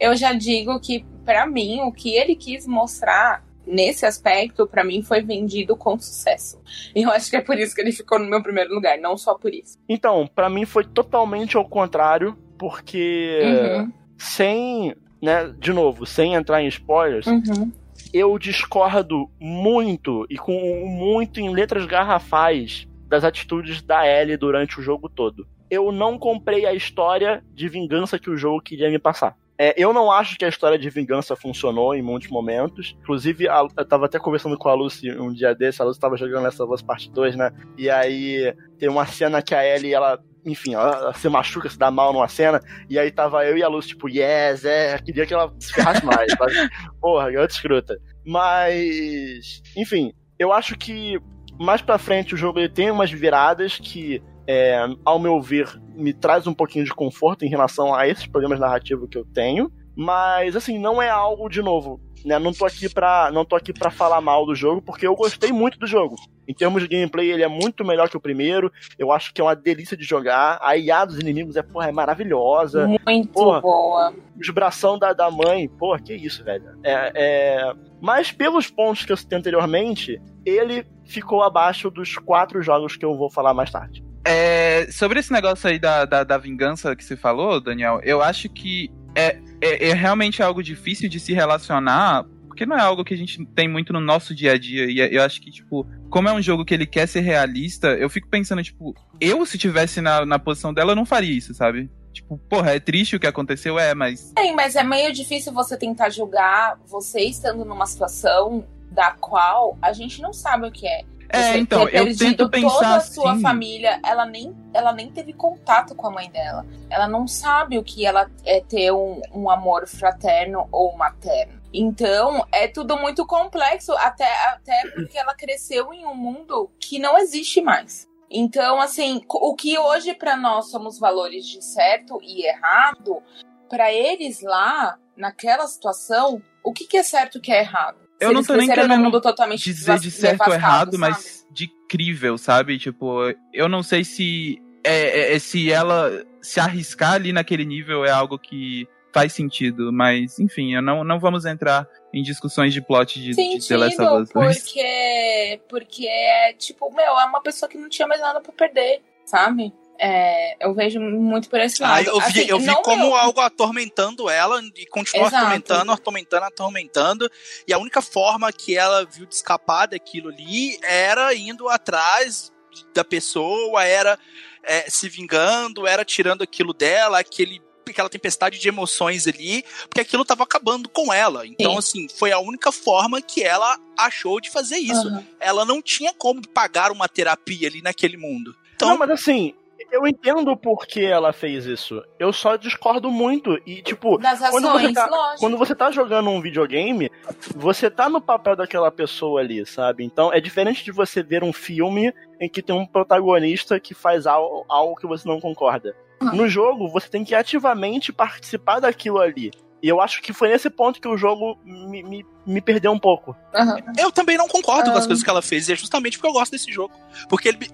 Eu 0.00 0.16
já 0.16 0.32
digo 0.32 0.80
que, 0.80 1.04
pra 1.24 1.46
mim, 1.46 1.80
o 1.82 1.92
que 1.92 2.14
ele 2.16 2.34
quis 2.34 2.66
mostrar 2.66 3.44
nesse 3.64 4.04
aspecto, 4.04 4.66
pra 4.66 4.82
mim, 4.82 5.02
foi 5.02 5.20
vendido 5.22 5.76
com 5.76 5.96
sucesso. 5.98 6.60
E 6.96 7.02
eu 7.02 7.10
acho 7.10 7.30
que 7.30 7.36
é 7.36 7.40
por 7.40 7.56
isso 7.58 7.74
que 7.74 7.80
ele 7.80 7.92
ficou 7.92 8.18
no 8.18 8.28
meu 8.28 8.42
primeiro 8.42 8.74
lugar, 8.74 8.98
não 8.98 9.16
só 9.16 9.34
por 9.34 9.54
isso. 9.54 9.78
Então, 9.88 10.26
pra 10.34 10.50
mim 10.50 10.64
foi 10.66 10.82
totalmente 10.84 11.56
ao 11.56 11.64
contrário, 11.68 12.36
porque 12.58 13.38
Uhum, 13.44 13.92
sem, 14.18 14.94
né, 15.22 15.54
de 15.58 15.72
novo, 15.72 16.04
sem 16.04 16.34
entrar 16.34 16.60
em 16.62 16.66
spoilers, 16.66 17.26
uhum. 17.26 17.70
eu 18.12 18.36
discordo 18.38 19.30
muito 19.40 20.26
e 20.28 20.36
com 20.36 20.84
muito 20.84 21.40
em 21.40 21.50
letras 21.50 21.86
garrafais 21.86 22.88
das 23.06 23.22
atitudes 23.24 23.80
da 23.82 24.06
Ellie 24.06 24.36
durante 24.36 24.80
o 24.80 24.82
jogo 24.82 25.08
todo. 25.08 25.46
Eu 25.70 25.92
não 25.92 26.18
comprei 26.18 26.66
a 26.66 26.74
história 26.74 27.42
de 27.54 27.68
vingança 27.68 28.18
que 28.18 28.28
o 28.28 28.36
jogo 28.36 28.60
queria 28.60 28.90
me 28.90 28.98
passar. 28.98 29.36
É, 29.58 29.74
eu 29.76 29.92
não 29.92 30.10
acho 30.10 30.36
que 30.36 30.44
a 30.44 30.48
história 30.48 30.78
de 30.78 30.90
vingança 30.90 31.36
funcionou 31.36 31.94
em 31.94 32.02
muitos 32.02 32.28
momentos. 32.30 32.96
Inclusive, 33.00 33.48
a- 33.48 33.66
eu 33.76 33.84
tava 33.84 34.06
até 34.06 34.18
conversando 34.18 34.58
com 34.58 34.68
a 34.68 34.74
Lucy 34.74 35.10
um 35.12 35.32
dia 35.32 35.54
desse, 35.54 35.80
a 35.80 35.84
Lucy 35.84 36.00
tava 36.00 36.16
jogando 36.16 36.48
essa 36.48 36.66
voz 36.66 36.82
parte 36.82 37.10
2, 37.10 37.36
né? 37.36 37.52
E 37.78 37.88
aí 37.88 38.52
tem 38.78 38.88
uma 38.88 39.06
cena 39.06 39.40
que 39.40 39.54
a 39.54 39.64
Ellie, 39.64 39.94
ela, 39.94 40.18
enfim, 40.44 40.74
ela, 40.74 41.12
se 41.14 41.28
machuca, 41.28 41.68
se 41.68 41.78
dá 41.78 41.90
mal 41.90 42.12
numa 42.12 42.28
cena, 42.28 42.60
e 42.88 42.98
aí 42.98 43.10
tava 43.10 43.44
eu 43.44 43.56
e 43.56 43.62
a 43.62 43.68
Lucy, 43.68 43.88
tipo, 43.88 44.08
yes, 44.08 44.64
é, 44.64 44.98
queria 44.98 45.26
que 45.26 45.34
ela 45.34 45.52
se 45.58 45.72
ferrasse 45.72 46.04
mais, 46.04 46.32
sabe? 46.36 46.52
Porra, 47.00 47.30
garota 47.30 47.54
escrota. 47.54 47.98
Mas, 48.26 49.62
enfim, 49.76 50.12
eu 50.38 50.52
acho 50.52 50.76
que 50.76 51.18
mais 51.58 51.80
pra 51.80 51.98
frente 51.98 52.34
o 52.34 52.36
jogo 52.36 52.58
ele 52.58 52.68
tem 52.68 52.90
umas 52.90 53.10
viradas 53.10 53.78
que, 53.78 54.22
é, 54.46 54.84
ao 55.04 55.18
meu 55.18 55.40
ver, 55.40 55.68
me 55.94 56.12
traz 56.12 56.46
um 56.46 56.54
pouquinho 56.54 56.84
de 56.84 56.94
conforto 56.94 57.44
em 57.44 57.48
relação 57.48 57.94
a 57.94 58.08
esses 58.08 58.26
problemas 58.26 58.58
narrativos 58.58 59.08
que 59.08 59.18
eu 59.18 59.24
tenho. 59.24 59.70
Mas, 59.94 60.56
assim, 60.56 60.78
não 60.78 61.02
é 61.02 61.10
algo 61.10 61.48
de 61.48 61.60
novo. 61.60 62.00
Né? 62.24 62.38
Não 62.38 62.52
tô 62.52 62.64
aqui 62.64 62.88
pra, 62.88 63.30
não 63.32 63.44
tô 63.44 63.56
aqui 63.56 63.72
pra 63.72 63.90
falar 63.90 64.20
mal 64.20 64.46
do 64.46 64.54
jogo, 64.54 64.80
porque 64.82 65.06
eu 65.06 65.14
gostei 65.14 65.52
muito 65.52 65.78
do 65.78 65.86
jogo. 65.86 66.16
Em 66.46 66.54
termos 66.54 66.82
de 66.82 66.88
gameplay, 66.88 67.30
ele 67.30 67.42
é 67.42 67.48
muito 67.48 67.84
melhor 67.84 68.08
que 68.08 68.16
o 68.16 68.20
primeiro. 68.20 68.72
Eu 68.98 69.12
acho 69.12 69.32
que 69.32 69.40
é 69.40 69.44
uma 69.44 69.54
delícia 69.54 69.96
de 69.96 70.04
jogar. 70.04 70.58
A 70.60 70.76
IA 70.76 71.04
dos 71.04 71.18
inimigos 71.18 71.56
é, 71.56 71.62
porra, 71.62 71.88
é 71.88 71.92
maravilhosa. 71.92 72.86
Muito 72.86 73.32
Porra. 73.32 73.60
boa. 73.60 74.14
Os 74.38 74.50
bração 74.50 74.98
da, 74.98 75.12
da 75.12 75.30
mãe, 75.30 75.68
porra, 75.68 76.00
que 76.00 76.14
isso, 76.14 76.42
velho. 76.42 76.64
É, 76.82 77.12
é... 77.14 77.72
Mas 78.00 78.32
pelos 78.32 78.68
pontos 78.68 79.04
que 79.04 79.12
eu 79.12 79.16
citei 79.16 79.38
anteriormente, 79.38 80.20
ele 80.44 80.84
ficou 81.04 81.42
abaixo 81.42 81.90
dos 81.90 82.16
quatro 82.16 82.60
jogos 82.60 82.96
que 82.96 83.04
eu 83.04 83.16
vou 83.16 83.30
falar 83.30 83.54
mais 83.54 83.70
tarde. 83.70 84.04
É, 84.24 84.86
sobre 84.90 85.18
esse 85.18 85.32
negócio 85.32 85.68
aí 85.68 85.78
da, 85.78 86.04
da, 86.04 86.22
da 86.22 86.38
vingança 86.38 86.94
que 86.94 87.04
você 87.04 87.16
falou, 87.16 87.60
Daniel, 87.60 88.00
eu 88.04 88.22
acho 88.22 88.48
que 88.48 88.90
é, 89.14 89.38
é, 89.60 89.90
é 89.90 89.94
realmente 89.94 90.42
algo 90.42 90.62
difícil 90.62 91.08
de 91.08 91.20
se 91.20 91.32
relacionar, 91.32 92.24
porque 92.46 92.66
não 92.66 92.76
é 92.76 92.80
algo 92.80 93.04
que 93.04 93.14
a 93.14 93.16
gente 93.16 93.44
tem 93.46 93.68
muito 93.68 93.92
no 93.92 94.00
nosso 94.00 94.34
dia 94.34 94.52
a 94.52 94.58
dia. 94.58 94.86
E 94.86 95.14
eu 95.14 95.22
acho 95.22 95.40
que, 95.40 95.50
tipo, 95.50 95.86
como 96.10 96.28
é 96.28 96.32
um 96.32 96.42
jogo 96.42 96.64
que 96.64 96.74
ele 96.74 96.86
quer 96.86 97.06
ser 97.06 97.20
realista, 97.20 97.88
eu 97.88 98.10
fico 98.10 98.28
pensando, 98.28 98.62
tipo, 98.62 98.94
eu 99.20 99.44
se 99.46 99.56
tivesse 99.56 100.00
na, 100.00 100.26
na 100.26 100.38
posição 100.38 100.72
dela, 100.74 100.92
eu 100.92 100.96
não 100.96 101.06
faria 101.06 101.36
isso, 101.36 101.54
sabe? 101.54 101.90
Tipo, 102.12 102.36
porra, 102.36 102.74
é 102.74 102.80
triste 102.80 103.16
o 103.16 103.20
que 103.20 103.26
aconteceu, 103.26 103.78
é, 103.78 103.94
mas. 103.94 104.32
Sim, 104.38 104.54
mas 104.54 104.76
é 104.76 104.84
meio 104.84 105.12
difícil 105.12 105.52
você 105.52 105.76
tentar 105.76 106.10
julgar 106.10 106.78
você 106.86 107.20
estando 107.20 107.64
numa 107.64 107.86
situação 107.86 108.66
da 108.90 109.12
qual 109.12 109.78
a 109.80 109.92
gente 109.92 110.20
não 110.20 110.32
sabe 110.32 110.66
o 110.66 110.70
que 110.70 110.86
é. 110.86 111.04
É, 111.32 111.56
então, 111.56 111.88
eu 111.88 112.14
tento 112.16 112.48
pensar 112.50 112.74
toda 112.74 112.96
a 112.96 113.00
sua 113.00 113.32
assim. 113.32 113.40
família, 113.40 113.98
ela 114.04 114.26
nem, 114.26 114.54
ela 114.74 114.92
nem 114.92 115.10
teve 115.10 115.32
contato 115.32 115.94
com 115.94 116.06
a 116.06 116.10
mãe 116.10 116.30
dela. 116.30 116.66
Ela 116.90 117.08
não 117.08 117.26
sabe 117.26 117.78
o 117.78 117.82
que 117.82 118.04
ela 118.04 118.30
é 118.44 118.60
ter 118.60 118.92
um, 118.92 119.20
um 119.34 119.48
amor 119.48 119.88
fraterno 119.88 120.68
ou 120.70 120.94
materno. 120.94 121.60
Então, 121.72 122.46
é 122.52 122.68
tudo 122.68 122.98
muito 122.98 123.26
complexo, 123.26 123.92
até, 123.94 124.30
até 124.48 124.90
porque 124.94 125.16
ela 125.16 125.34
cresceu 125.34 125.92
em 125.94 126.04
um 126.04 126.14
mundo 126.14 126.70
que 126.78 126.98
não 126.98 127.16
existe 127.16 127.62
mais. 127.62 128.06
Então, 128.30 128.78
assim, 128.78 129.22
o 129.26 129.54
que 129.54 129.78
hoje 129.78 130.14
pra 130.14 130.36
nós 130.36 130.70
somos 130.70 130.98
valores 130.98 131.46
de 131.46 131.62
certo 131.62 132.18
e 132.22 132.46
errado, 132.46 133.22
pra 133.70 133.90
eles 133.90 134.42
lá, 134.42 134.98
naquela 135.16 135.66
situação, 135.66 136.42
o 136.62 136.72
que, 136.72 136.86
que 136.86 136.98
é 136.98 137.02
certo 137.02 137.36
e 137.36 137.38
o 137.38 137.42
que 137.42 137.52
é 137.52 137.60
errado? 137.60 138.01
Eu 138.22 138.32
não 138.32 138.42
tô 138.44 138.54
nem 138.54 138.68
querendo 138.68 138.98
mundo 138.98 139.20
totalmente 139.20 139.62
dizer 139.64 139.98
de 139.98 140.10
certo 140.10 140.46
ou 140.48 140.54
errado, 140.54 140.92
sabe? 140.92 140.98
mas 140.98 141.46
de 141.50 141.68
crível, 141.88 142.38
sabe? 142.38 142.78
Tipo, 142.78 143.34
eu 143.52 143.68
não 143.68 143.82
sei 143.82 144.04
se 144.04 144.60
é, 144.84 145.34
é- 145.34 145.38
se 145.38 145.70
ela 145.70 146.24
se 146.40 146.58
arriscar 146.58 147.12
ali 147.12 147.32
naquele 147.32 147.64
nível 147.64 148.04
é 148.04 148.10
algo 148.10 148.38
que 148.38 148.86
faz 149.12 149.32
sentido, 149.32 149.92
mas 149.92 150.38
enfim, 150.38 150.74
eu 150.74 150.80
não, 150.82 151.04
não 151.04 151.20
vamos 151.20 151.44
entrar 151.44 151.86
em 152.14 152.22
discussões 152.22 152.72
de 152.72 152.80
plot 152.80 153.20
de, 153.20 153.30
de 153.32 153.68
The 153.68 153.76
Last 153.76 154.00
of 154.00 154.08
Sentido, 154.08 154.22
Us 154.22 154.30
2. 154.30 154.58
porque, 154.58 155.60
porque 155.68 156.06
é 156.08 156.52
tipo, 156.54 156.90
meu, 156.94 157.18
é 157.18 157.24
uma 157.26 157.42
pessoa 157.42 157.68
que 157.68 157.76
não 157.76 157.88
tinha 157.90 158.08
mais 158.08 158.20
nada 158.20 158.40
pra 158.40 158.52
perder, 158.52 159.02
sabe? 159.26 159.72
É, 160.04 160.56
eu 160.66 160.74
vejo 160.74 160.98
muito 160.98 161.48
por 161.48 161.60
esse 161.60 161.80
lado. 161.80 161.94
Ah, 161.94 162.02
eu 162.02 162.18
vi, 162.18 162.40
Assim, 162.40 162.50
eu 162.50 162.58
vi 162.58 162.74
como 162.82 163.04
meu- 163.06 163.14
algo 163.14 163.40
atormentando 163.40 164.28
ela 164.28 164.60
e 164.76 164.84
continua 164.86 165.28
Exato. 165.28 165.36
atormentando, 165.44 165.92
atormentando, 165.92 166.44
atormentando. 166.44 167.30
E 167.68 167.72
a 167.72 167.78
única 167.78 168.02
forma 168.02 168.52
que 168.52 168.76
ela 168.76 169.04
viu 169.04 169.26
de 169.26 169.34
escapar 169.36 169.86
daquilo 169.86 170.30
ali 170.30 170.76
era 170.82 171.32
indo 171.36 171.68
atrás 171.68 172.50
da 172.92 173.04
pessoa, 173.04 173.84
era 173.84 174.18
é, 174.64 174.90
se 174.90 175.08
vingando, 175.08 175.86
era 175.86 176.04
tirando 176.04 176.42
aquilo 176.42 176.72
dela, 176.74 177.20
aquele 177.20 177.62
aquela 177.88 178.08
tempestade 178.08 178.58
de 178.58 178.68
emoções 178.68 179.26
ali, 179.28 179.62
porque 179.88 180.00
aquilo 180.00 180.24
tava 180.24 180.44
acabando 180.44 180.88
com 180.88 181.12
ela. 181.12 181.46
Então, 181.46 181.72
Sim. 181.72 181.78
assim, 182.06 182.08
foi 182.16 182.32
a 182.32 182.38
única 182.38 182.72
forma 182.72 183.20
que 183.20 183.42
ela 183.42 183.76
achou 183.98 184.40
de 184.40 184.50
fazer 184.50 184.78
isso. 184.78 185.08
Aham. 185.08 185.26
Ela 185.38 185.64
não 185.64 185.82
tinha 185.82 186.12
como 186.14 186.40
pagar 186.48 186.90
uma 186.90 187.06
terapia 187.08 187.68
ali 187.68 187.82
naquele 187.82 188.16
mundo. 188.16 188.56
Então, 188.74 188.88
Não, 188.90 188.98
mas 188.98 189.10
assim, 189.10 189.52
eu 189.92 190.06
entendo 190.06 190.56
por 190.56 190.86
que 190.86 191.04
ela 191.04 191.32
fez 191.32 191.66
isso. 191.66 192.02
Eu 192.18 192.32
só 192.32 192.56
discordo 192.56 193.10
muito. 193.10 193.56
E, 193.66 193.82
tipo, 193.82 194.18
Das 194.18 194.40
Quando 194.50 194.66
ações, 194.68 194.82
você 194.88 194.92
tá- 194.94 195.06
lógico. 195.06 195.38
quando 195.40 195.56
você 195.58 195.74
tá 195.74 195.90
jogando 195.90 196.30
um 196.30 196.40
videogame, 196.40 197.10
você 197.54 197.90
tá 197.90 198.08
no 198.08 198.20
papel 198.20 198.56
daquela 198.56 198.90
pessoa 198.90 199.40
ali, 199.40 199.64
sabe? 199.66 200.04
Então 200.04 200.32
é 200.32 200.40
diferente 200.40 200.82
de 200.84 200.90
você 200.90 201.22
ver 201.22 201.44
um 201.44 201.52
filme 201.52 202.12
em 202.40 202.48
que 202.48 202.62
tem 202.62 202.74
um 202.74 202.86
protagonista 202.86 203.78
que 203.78 203.94
faz 203.94 204.26
algo, 204.26 204.64
algo 204.68 204.96
que 204.96 205.06
você 205.06 205.28
não 205.28 205.40
concorda. 205.40 205.94
Uhum. 206.20 206.34
No 206.34 206.48
jogo, 206.48 206.88
você 206.88 207.08
tem 207.08 207.24
que 207.24 207.34
ativamente 207.34 208.12
participar 208.12 208.80
daquilo 208.80 209.18
ali. 209.18 209.50
E 209.82 209.88
eu 209.88 210.00
acho 210.00 210.22
que 210.22 210.32
foi 210.32 210.48
nesse 210.48 210.70
ponto 210.70 211.00
que 211.00 211.08
o 211.08 211.16
jogo 211.16 211.58
me, 211.64 212.04
me, 212.04 212.24
me 212.46 212.60
perdeu 212.60 212.92
um 212.92 212.98
pouco. 213.00 213.36
Aham. 213.52 213.78
Eu 213.98 214.12
também 214.12 214.38
não 214.38 214.46
concordo 214.46 214.92
com 214.92 214.96
as 214.96 215.02
Ah. 215.04 215.06
coisas 215.08 215.24
que 215.24 215.28
ela 215.28 215.42
fez, 215.42 215.68
e 215.68 215.72
é 215.72 215.76
justamente 215.76 216.18
porque 216.18 216.28
eu 216.28 216.32
gosto 216.32 216.52
desse 216.52 216.70
jogo. 216.70 216.94
Porque 217.28 217.48
ele, 217.48 217.68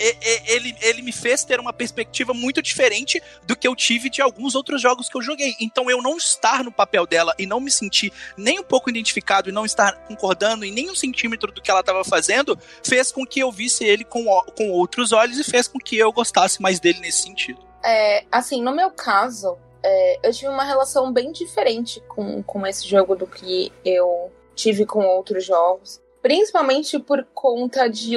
ele, 0.47 0.75
ele 0.81 1.03
me 1.03 1.13
fez 1.13 1.45
ter 1.45 1.61
uma 1.61 1.71
perspectiva 1.71 2.33
muito 2.33 2.63
diferente 2.63 3.23
do 3.47 3.55
que 3.55 3.69
eu 3.69 3.77
tive 3.77 4.09
de 4.09 4.23
alguns 4.23 4.55
outros 4.55 4.81
jogos 4.81 5.07
que 5.11 5.19
eu 5.19 5.23
joguei. 5.23 5.55
Então 5.61 5.91
eu 5.91 6.01
não 6.01 6.17
estar 6.17 6.65
no 6.65 6.73
papel 6.73 7.07
dela 7.07 7.35
e 7.39 7.45
não 7.45 7.61
me 7.61 7.71
sentir 7.71 8.11
nem 8.39 8.59
um 8.59 8.65
pouco 8.65 8.89
identificado 8.89 9.51
e 9.51 9.53
não 9.53 9.67
estar 9.67 9.93
concordando 10.07 10.65
em 10.65 10.73
nem 10.73 10.91
um 10.91 10.95
centímetro 10.95 11.53
do 11.53 11.61
que 11.61 11.71
ela 11.71 11.81
estava 11.81 12.03
fazendo, 12.05 12.59
fez 12.83 13.13
com 13.13 13.27
que 13.27 13.41
eu 13.41 13.53
visse 13.53 13.85
ele 13.85 14.05
com, 14.05 14.25
com 14.57 14.71
outros 14.71 15.13
olhos 15.13 15.39
e 15.39 15.45
fez 15.45 15.69
com 15.69 15.79
que 15.79 15.99
eu 15.99 16.11
gostasse 16.11 16.63
mais 16.63 16.81
dele 16.81 17.01
nesse 17.01 17.23
sentido. 17.23 17.61
É, 17.85 18.25
assim, 18.33 18.63
no 18.63 18.75
meu 18.75 18.91
caso, 18.91 19.59
é, 19.83 20.27
eu 20.27 20.33
tive 20.33 20.49
uma 20.49 20.65
relação 20.65 21.13
bem 21.13 21.33
diferente 21.33 22.01
com, 22.09 22.43
com 22.43 22.67
esse 22.67 22.87
jogo 22.87 23.15
do 23.15 23.27
que 23.27 23.73
eu 23.85 24.31
tive 24.55 24.85
com 24.85 25.05
outros 25.07 25.45
jogos. 25.45 26.01
Principalmente 26.21 26.99
por 26.99 27.25
conta 27.33 27.89
de, 27.89 28.15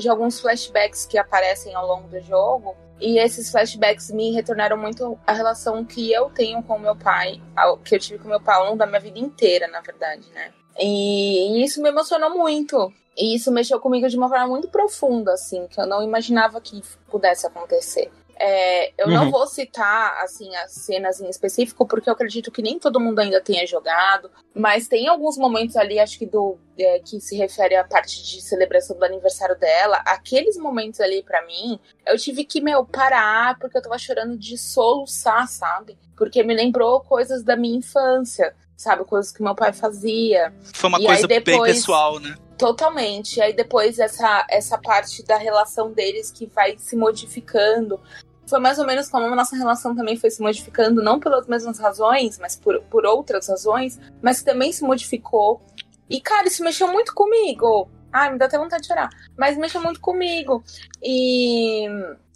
de 0.00 0.08
alguns 0.08 0.40
flashbacks 0.40 1.04
que 1.04 1.18
aparecem 1.18 1.74
ao 1.74 1.86
longo 1.86 2.08
do 2.08 2.20
jogo. 2.20 2.74
E 2.98 3.18
esses 3.18 3.50
flashbacks 3.50 4.10
me 4.10 4.32
retornaram 4.32 4.76
muito 4.76 5.18
a 5.26 5.32
relação 5.32 5.84
que 5.84 6.12
eu 6.12 6.30
tenho 6.30 6.62
com 6.62 6.78
meu 6.78 6.96
pai, 6.96 7.40
que 7.84 7.94
eu 7.94 7.98
tive 7.98 8.18
com 8.18 8.28
meu 8.28 8.40
pai 8.40 8.56
ao 8.56 8.64
longo 8.66 8.78
da 8.78 8.86
minha 8.86 9.00
vida 9.00 9.18
inteira, 9.18 9.66
na 9.68 9.80
verdade, 9.80 10.30
né? 10.32 10.52
E 10.78 11.62
isso 11.62 11.82
me 11.82 11.88
emocionou 11.88 12.30
muito. 12.30 12.92
E 13.16 13.34
isso 13.34 13.52
mexeu 13.52 13.78
comigo 13.78 14.08
de 14.08 14.16
uma 14.16 14.28
forma 14.28 14.46
muito 14.46 14.68
profunda, 14.68 15.32
assim, 15.34 15.66
que 15.68 15.80
eu 15.80 15.86
não 15.86 16.02
imaginava 16.02 16.60
que 16.60 16.80
pudesse 17.10 17.46
acontecer. 17.46 18.10
É, 18.44 18.92
eu 18.98 19.06
não 19.08 19.26
Uhum. 19.26 19.30
vou 19.30 19.46
citar 19.46 20.16
assim 20.20 20.52
as 20.56 20.72
cenas 20.72 21.20
em 21.20 21.28
específico 21.30 21.86
porque 21.86 22.08
eu 22.08 22.12
acredito 22.12 22.50
que 22.50 22.60
nem 22.60 22.76
todo 22.76 22.98
mundo 22.98 23.20
ainda 23.20 23.40
tenha 23.40 23.64
jogado, 23.64 24.28
mas 24.52 24.88
tem 24.88 25.06
alguns 25.06 25.36
momentos 25.38 25.76
ali, 25.76 26.00
acho 26.00 26.18
que 26.18 26.26
do 26.26 26.58
é, 26.76 26.98
que 26.98 27.20
se 27.20 27.36
refere 27.36 27.76
à 27.76 27.84
parte 27.84 28.20
de 28.20 28.40
celebração 28.42 28.98
do 28.98 29.04
aniversário 29.04 29.56
dela. 29.56 29.98
Aqueles 30.04 30.56
momentos 30.56 30.98
ali 31.00 31.22
pra 31.22 31.46
mim, 31.46 31.78
eu 32.04 32.18
tive 32.18 32.44
que 32.44 32.60
meu 32.60 32.84
parar 32.84 33.56
porque 33.60 33.78
eu 33.78 33.82
tava 33.82 33.96
chorando 33.96 34.36
de 34.36 34.58
soluçar, 34.58 35.46
sabe? 35.46 35.96
Porque 36.16 36.42
me 36.42 36.52
lembrou 36.54 37.00
coisas 37.00 37.44
da 37.44 37.54
minha 37.54 37.78
infância, 37.78 38.56
sabe, 38.76 39.04
coisas 39.04 39.30
que 39.30 39.40
meu 39.40 39.54
pai 39.54 39.72
fazia. 39.72 40.52
Foi 40.74 40.88
uma 40.88 41.00
E 41.00 41.06
coisa 41.06 41.28
bem 41.28 41.40
depois- 41.40 41.74
pessoal, 41.76 42.18
né? 42.18 42.34
Totalmente. 42.58 43.36
E 43.38 43.42
aí 43.42 43.52
depois 43.52 43.98
essa, 44.00 44.44
essa 44.48 44.78
parte 44.78 45.22
da 45.24 45.36
relação 45.36 45.92
deles 45.92 46.30
que 46.30 46.46
vai 46.46 46.76
se 46.78 46.96
modificando. 46.96 48.00
Foi 48.46 48.58
mais 48.58 48.78
ou 48.78 48.86
menos 48.86 49.08
como 49.08 49.26
a 49.26 49.36
nossa 49.36 49.56
relação 49.56 49.94
também 49.94 50.16
foi 50.16 50.30
se 50.30 50.42
modificando, 50.42 51.02
não 51.02 51.20
pelas 51.20 51.46
mesmas 51.46 51.78
razões, 51.78 52.38
mas 52.38 52.56
por, 52.56 52.80
por 52.82 53.06
outras 53.06 53.48
razões, 53.48 53.98
mas 54.20 54.40
que 54.40 54.44
também 54.44 54.72
se 54.72 54.82
modificou. 54.82 55.62
E, 56.10 56.20
cara, 56.20 56.48
isso 56.48 56.62
mexeu 56.62 56.88
muito 56.88 57.14
comigo. 57.14 57.88
Ai, 58.12 58.32
me 58.32 58.38
dá 58.38 58.44
até 58.44 58.58
vontade 58.58 58.82
de 58.82 58.88
chorar. 58.88 59.08
Mas 59.36 59.56
mexeu 59.56 59.82
muito 59.82 60.00
comigo. 60.00 60.62
E 61.02 61.86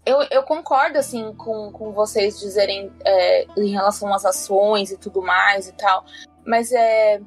eu, 0.06 0.22
eu 0.30 0.42
concordo, 0.44 0.98
assim, 0.98 1.34
com, 1.34 1.70
com 1.72 1.92
vocês 1.92 2.38
dizerem 2.38 2.90
é, 3.04 3.46
em 3.56 3.70
relação 3.70 4.14
às 4.14 4.24
ações 4.24 4.90
e 4.90 4.96
tudo 4.96 5.20
mais 5.20 5.68
e 5.68 5.72
tal. 5.72 6.04
Mas 6.46 6.72
é. 6.72 7.20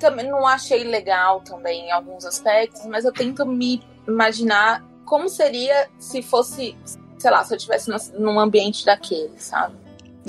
Também 0.00 0.28
não 0.28 0.46
achei 0.46 0.82
legal 0.82 1.40
também 1.42 1.86
em 1.86 1.92
alguns 1.92 2.24
aspectos, 2.24 2.84
mas 2.86 3.04
eu 3.04 3.12
tento 3.12 3.46
me 3.46 3.80
imaginar 4.06 4.84
como 5.04 5.28
seria 5.28 5.88
se 5.98 6.20
fosse, 6.20 6.76
sei 7.18 7.30
lá, 7.30 7.44
se 7.44 7.52
eu 7.52 7.56
estivesse 7.56 7.90
num 8.18 8.38
ambiente 8.38 8.84
daquele, 8.84 9.38
sabe? 9.38 9.76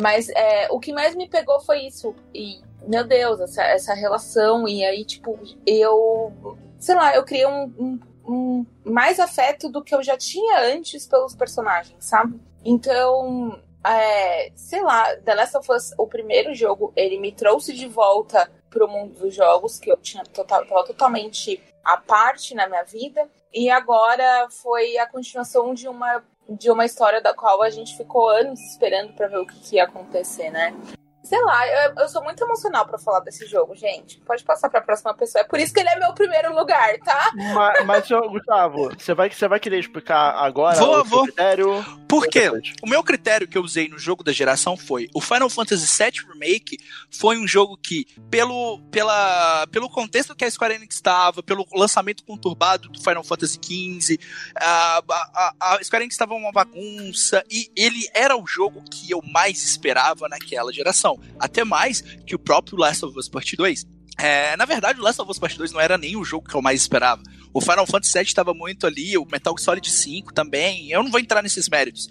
Mas 0.01 0.29
é, 0.29 0.67
o 0.71 0.79
que 0.79 0.93
mais 0.93 1.15
me 1.15 1.27
pegou 1.27 1.59
foi 1.61 1.81
isso. 1.81 2.15
E, 2.33 2.61
meu 2.87 3.03
Deus, 3.05 3.39
essa, 3.39 3.63
essa 3.63 3.93
relação. 3.93 4.67
E 4.67 4.83
aí, 4.83 5.03
tipo, 5.05 5.37
eu. 5.65 6.57
Sei 6.79 6.95
lá, 6.95 7.13
eu 7.13 7.23
criei 7.23 7.45
um, 7.45 7.73
um, 7.77 7.99
um 8.25 8.65
mais 8.85 9.19
afeto 9.19 9.69
do 9.69 9.83
que 9.83 9.93
eu 9.93 10.01
já 10.01 10.17
tinha 10.17 10.73
antes 10.73 11.05
pelos 11.05 11.35
personagens, 11.35 12.05
sabe? 12.05 12.39
Então, 12.63 13.59
é, 13.85 14.51
sei 14.55 14.81
lá, 14.81 15.15
The 15.17 15.35
Last 15.35 15.57
of 15.57 15.71
Us, 15.71 15.93
o 15.97 16.07
primeiro 16.07 16.53
jogo, 16.53 16.93
ele 16.95 17.19
me 17.19 17.31
trouxe 17.31 17.73
de 17.73 17.87
volta 17.87 18.49
pro 18.69 18.87
mundo 18.87 19.19
dos 19.19 19.33
jogos, 19.33 19.79
que 19.79 19.91
eu 19.91 19.97
tinha 19.97 20.23
total, 20.23 20.65
tava 20.65 20.85
totalmente 20.85 21.61
à 21.83 21.97
parte 21.97 22.53
na 22.53 22.67
minha 22.67 22.83
vida. 22.83 23.27
E 23.53 23.69
agora 23.69 24.47
foi 24.49 24.97
a 24.97 25.07
continuação 25.07 25.73
de 25.73 25.87
uma, 25.87 26.23
de 26.49 26.71
uma 26.71 26.85
história 26.85 27.21
da 27.21 27.33
qual 27.33 27.61
a 27.61 27.69
gente 27.69 27.95
ficou 27.95 28.29
anos 28.29 28.59
esperando 28.59 29.13
pra 29.13 29.27
ver 29.27 29.37
o 29.37 29.45
que, 29.45 29.59
que 29.59 29.75
ia 29.75 29.83
acontecer, 29.83 30.49
né? 30.49 30.73
Sei 31.29 31.39
lá, 31.43 31.67
eu, 31.67 31.93
eu 31.99 32.09
sou 32.09 32.23
muito 32.23 32.43
emocional 32.43 32.87
pra 32.87 32.97
falar 32.97 33.19
desse 33.19 33.45
jogo, 33.45 33.75
gente. 33.75 34.19
Pode 34.21 34.43
passar 34.43 34.67
pra 34.67 34.81
próxima 34.81 35.13
pessoa. 35.13 35.43
É 35.43 35.47
por 35.47 35.59
isso 35.59 35.71
que 35.71 35.79
ele 35.79 35.89
é 35.89 35.99
meu 35.99 36.11
primeiro 36.11 36.55
lugar, 36.55 36.97
tá? 37.05 37.31
Mas, 37.53 37.85
mas 37.85 38.07
senhor 38.07 38.27
Gustavo, 38.31 38.89
você 38.97 39.13
vai, 39.13 39.29
você 39.29 39.47
vai 39.47 39.59
querer 39.59 39.77
explicar 39.77 40.31
agora 40.31 40.79
Vou, 40.79 40.89
o 40.89 40.93
seu 40.95 41.05
vou. 41.05 41.23
critério? 41.25 41.85
Por 42.07 42.25
quê? 42.25 42.49
O 42.81 42.89
meu 42.89 43.03
critério 43.03 43.47
que 43.47 43.55
eu 43.55 43.61
usei 43.61 43.87
no 43.87 43.99
jogo 43.99 44.23
da 44.23 44.31
geração 44.31 44.75
foi 44.75 45.07
o 45.13 45.21
Final 45.21 45.51
Fantasy 45.51 45.85
VII 45.85 46.33
Remake 46.33 46.79
foi 47.11 47.37
um 47.37 47.47
jogo 47.47 47.77
que, 47.77 48.07
pelo, 48.31 48.79
pela, 48.89 49.67
pelo 49.67 49.87
contexto 49.87 50.35
que 50.35 50.43
a 50.43 50.49
Square 50.49 50.73
Enix 50.73 50.95
estava, 50.95 51.43
pelo 51.43 51.63
lançamento 51.75 52.23
conturbado 52.23 52.89
do 52.89 52.99
Final 52.99 53.23
Fantasy 53.23 53.59
XV, 53.63 54.19
a, 54.55 55.03
a, 55.07 55.53
a 55.59 55.83
Square 55.83 56.05
Enix 56.05 56.15
estava 56.15 56.33
uma 56.33 56.51
bagunça 56.51 57.43
e 57.51 57.69
ele 57.75 58.09
era 58.15 58.35
o 58.35 58.47
jogo 58.47 58.83
que 58.89 59.11
eu 59.11 59.21
mais 59.21 59.61
esperava 59.63 60.27
naquela 60.27 60.73
geração. 60.73 61.18
Até 61.39 61.63
mais 61.63 62.01
que 62.01 62.35
o 62.35 62.39
próprio 62.39 62.77
Last 62.77 63.05
of 63.05 63.17
Us 63.17 63.29
Part 63.29 63.55
2. 63.55 63.85
É, 64.17 64.57
na 64.57 64.65
verdade, 64.65 64.99
o 64.99 65.03
Last 65.03 65.21
of 65.21 65.31
Us 65.31 65.39
Part 65.39 65.57
2 65.57 65.71
não 65.71 65.79
era 65.79 65.97
nem 65.97 66.17
o 66.17 66.25
jogo 66.25 66.47
que 66.47 66.55
eu 66.55 66.61
mais 66.61 66.81
esperava. 66.81 67.23
O 67.53 67.61
Final 67.61 67.87
Fantasy 67.87 68.13
VII 68.13 68.23
estava 68.23 68.53
muito 68.53 68.85
ali, 68.85 69.17
o 69.17 69.25
Metal 69.25 69.57
Solid 69.57 69.89
5 69.89 70.33
também. 70.33 70.91
Eu 70.91 71.01
não 71.01 71.09
vou 71.09 71.19
entrar 71.19 71.41
nesses 71.41 71.69
méritos. 71.69 72.09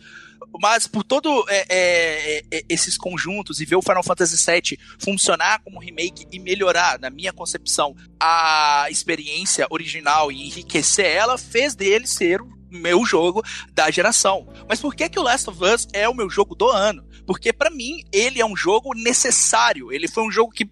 Mas 0.61 0.87
por 0.87 1.05
todo 1.05 1.45
é, 1.49 1.67
é, 1.69 2.45
é, 2.51 2.63
esses 2.69 2.97
conjuntos 2.97 3.61
e 3.61 3.67
ver 3.67 3.77
o 3.77 3.83
Final 3.83 4.03
Fantasy 4.03 4.37
VII 4.37 4.79
funcionar 4.99 5.61
como 5.63 5.79
remake 5.79 6.27
e 6.33 6.39
melhorar, 6.39 6.99
na 6.99 7.11
minha 7.11 7.33
concepção, 7.33 7.95
a 8.19 8.87
experiência 8.91 9.67
original 9.69 10.33
e 10.33 10.47
enriquecer 10.47 11.07
ela, 11.07 11.37
fez 11.37 11.75
dele 11.75 12.07
ser 12.07 12.41
o 12.41 12.49
meu 12.71 13.05
jogo 13.05 13.43
da 13.73 13.91
geração. 13.91 14.49
Mas 14.69 14.81
por 14.81 14.95
que 14.95 15.09
que 15.09 15.19
o 15.19 15.23
Last 15.23 15.51
of 15.51 15.63
Us 15.63 15.87
é 15.93 16.09
o 16.09 16.15
meu 16.15 16.31
jogo 16.31 16.55
do 16.55 16.69
ano? 16.69 17.07
Porque 17.29 17.53
pra 17.53 17.69
mim 17.69 18.03
ele 18.11 18.41
é 18.41 18.47
um 18.47 18.57
jogo 18.57 18.95
necessário. 18.95 19.93
Ele 19.93 20.09
foi 20.09 20.23
um 20.23 20.31
jogo 20.31 20.51
que 20.51 20.67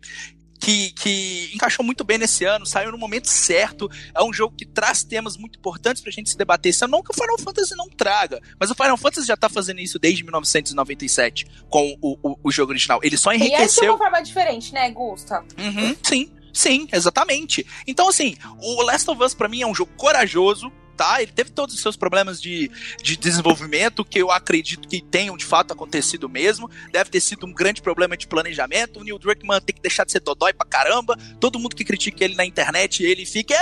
que, 0.59 0.90
que 0.92 1.51
encaixou 1.55 1.85
muito 1.85 2.03
bem 2.03 2.16
nesse 2.16 2.47
ano, 2.47 2.64
saiu 2.64 2.90
no 2.90 2.97
momento 2.97 3.29
certo. 3.29 3.90
É 4.14 4.25
um 4.25 4.33
jogo 4.33 4.57
que 4.57 4.64
traz 4.64 5.05
temas 5.05 5.37
muito 5.37 5.59
importantes 5.59 6.01
pra 6.01 6.11
gente 6.11 6.31
se 6.31 6.37
debater. 6.37 6.71
Isso 6.71 6.88
não 6.88 7.03
que 7.03 7.11
o 7.11 7.14
Final 7.14 7.38
Fantasy 7.38 7.77
não 7.77 7.90
traga, 7.90 8.40
mas 8.59 8.71
o 8.71 8.75
Final 8.75 8.97
Fantasy 8.97 9.27
já 9.27 9.37
tá 9.37 9.51
fazendo 9.51 9.81
isso 9.81 9.99
desde 9.99 10.25
1997 10.25 11.47
com 11.69 11.95
o, 12.01 12.16
o, 12.23 12.38
o 12.42 12.51
jogo 12.51 12.73
original. 12.73 13.01
Ele 13.03 13.19
só 13.19 13.33
E 13.33 13.37
é 13.37 13.38
de 13.38 13.45
enriqueceu. 13.45 13.92
uma 13.92 13.99
forma 13.99 14.23
diferente, 14.23 14.73
né, 14.73 14.90
Gusta? 14.90 15.45
Uhum, 15.59 15.95
sim, 16.03 16.33
sim, 16.55 16.88
exatamente. 16.90 17.66
Então, 17.87 18.09
assim, 18.09 18.35
o 18.59 18.83
Last 18.83 19.11
of 19.11 19.23
Us 19.23 19.35
pra 19.35 19.49
mim 19.51 19.61
é 19.61 19.66
um 19.66 19.75
jogo 19.75 19.92
corajoso. 19.95 20.73
Tá, 20.96 21.20
ele 21.22 21.32
teve 21.32 21.50
todos 21.50 21.74
os 21.74 21.80
seus 21.80 21.96
problemas 21.96 22.40
de, 22.40 22.70
de 23.02 23.16
desenvolvimento, 23.16 24.04
que 24.04 24.18
eu 24.18 24.30
acredito 24.30 24.88
que 24.88 25.02
tenham 25.02 25.37
de 25.37 25.44
fato 25.44 25.72
acontecido 25.72 26.28
mesmo. 26.28 26.70
Deve 26.90 27.11
ter 27.11 27.20
sido 27.20 27.46
um 27.46 27.52
grande 27.52 27.82
problema 27.82 28.16
de 28.16 28.26
planejamento. 28.26 29.00
O 29.00 29.04
Neil 29.04 29.18
Druckmann 29.18 29.61
tem 29.61 29.74
que 29.74 29.82
deixar 29.82 30.04
de 30.04 30.12
ser 30.12 30.20
dodói 30.20 30.52
pra 30.52 30.66
caramba. 30.66 31.16
Todo 31.38 31.59
mundo 31.59 31.76
que 31.76 31.85
critica 31.85 32.24
ele 32.24 32.35
na 32.35 32.44
internet, 32.44 33.04
ele 33.04 33.26
fica. 33.26 33.54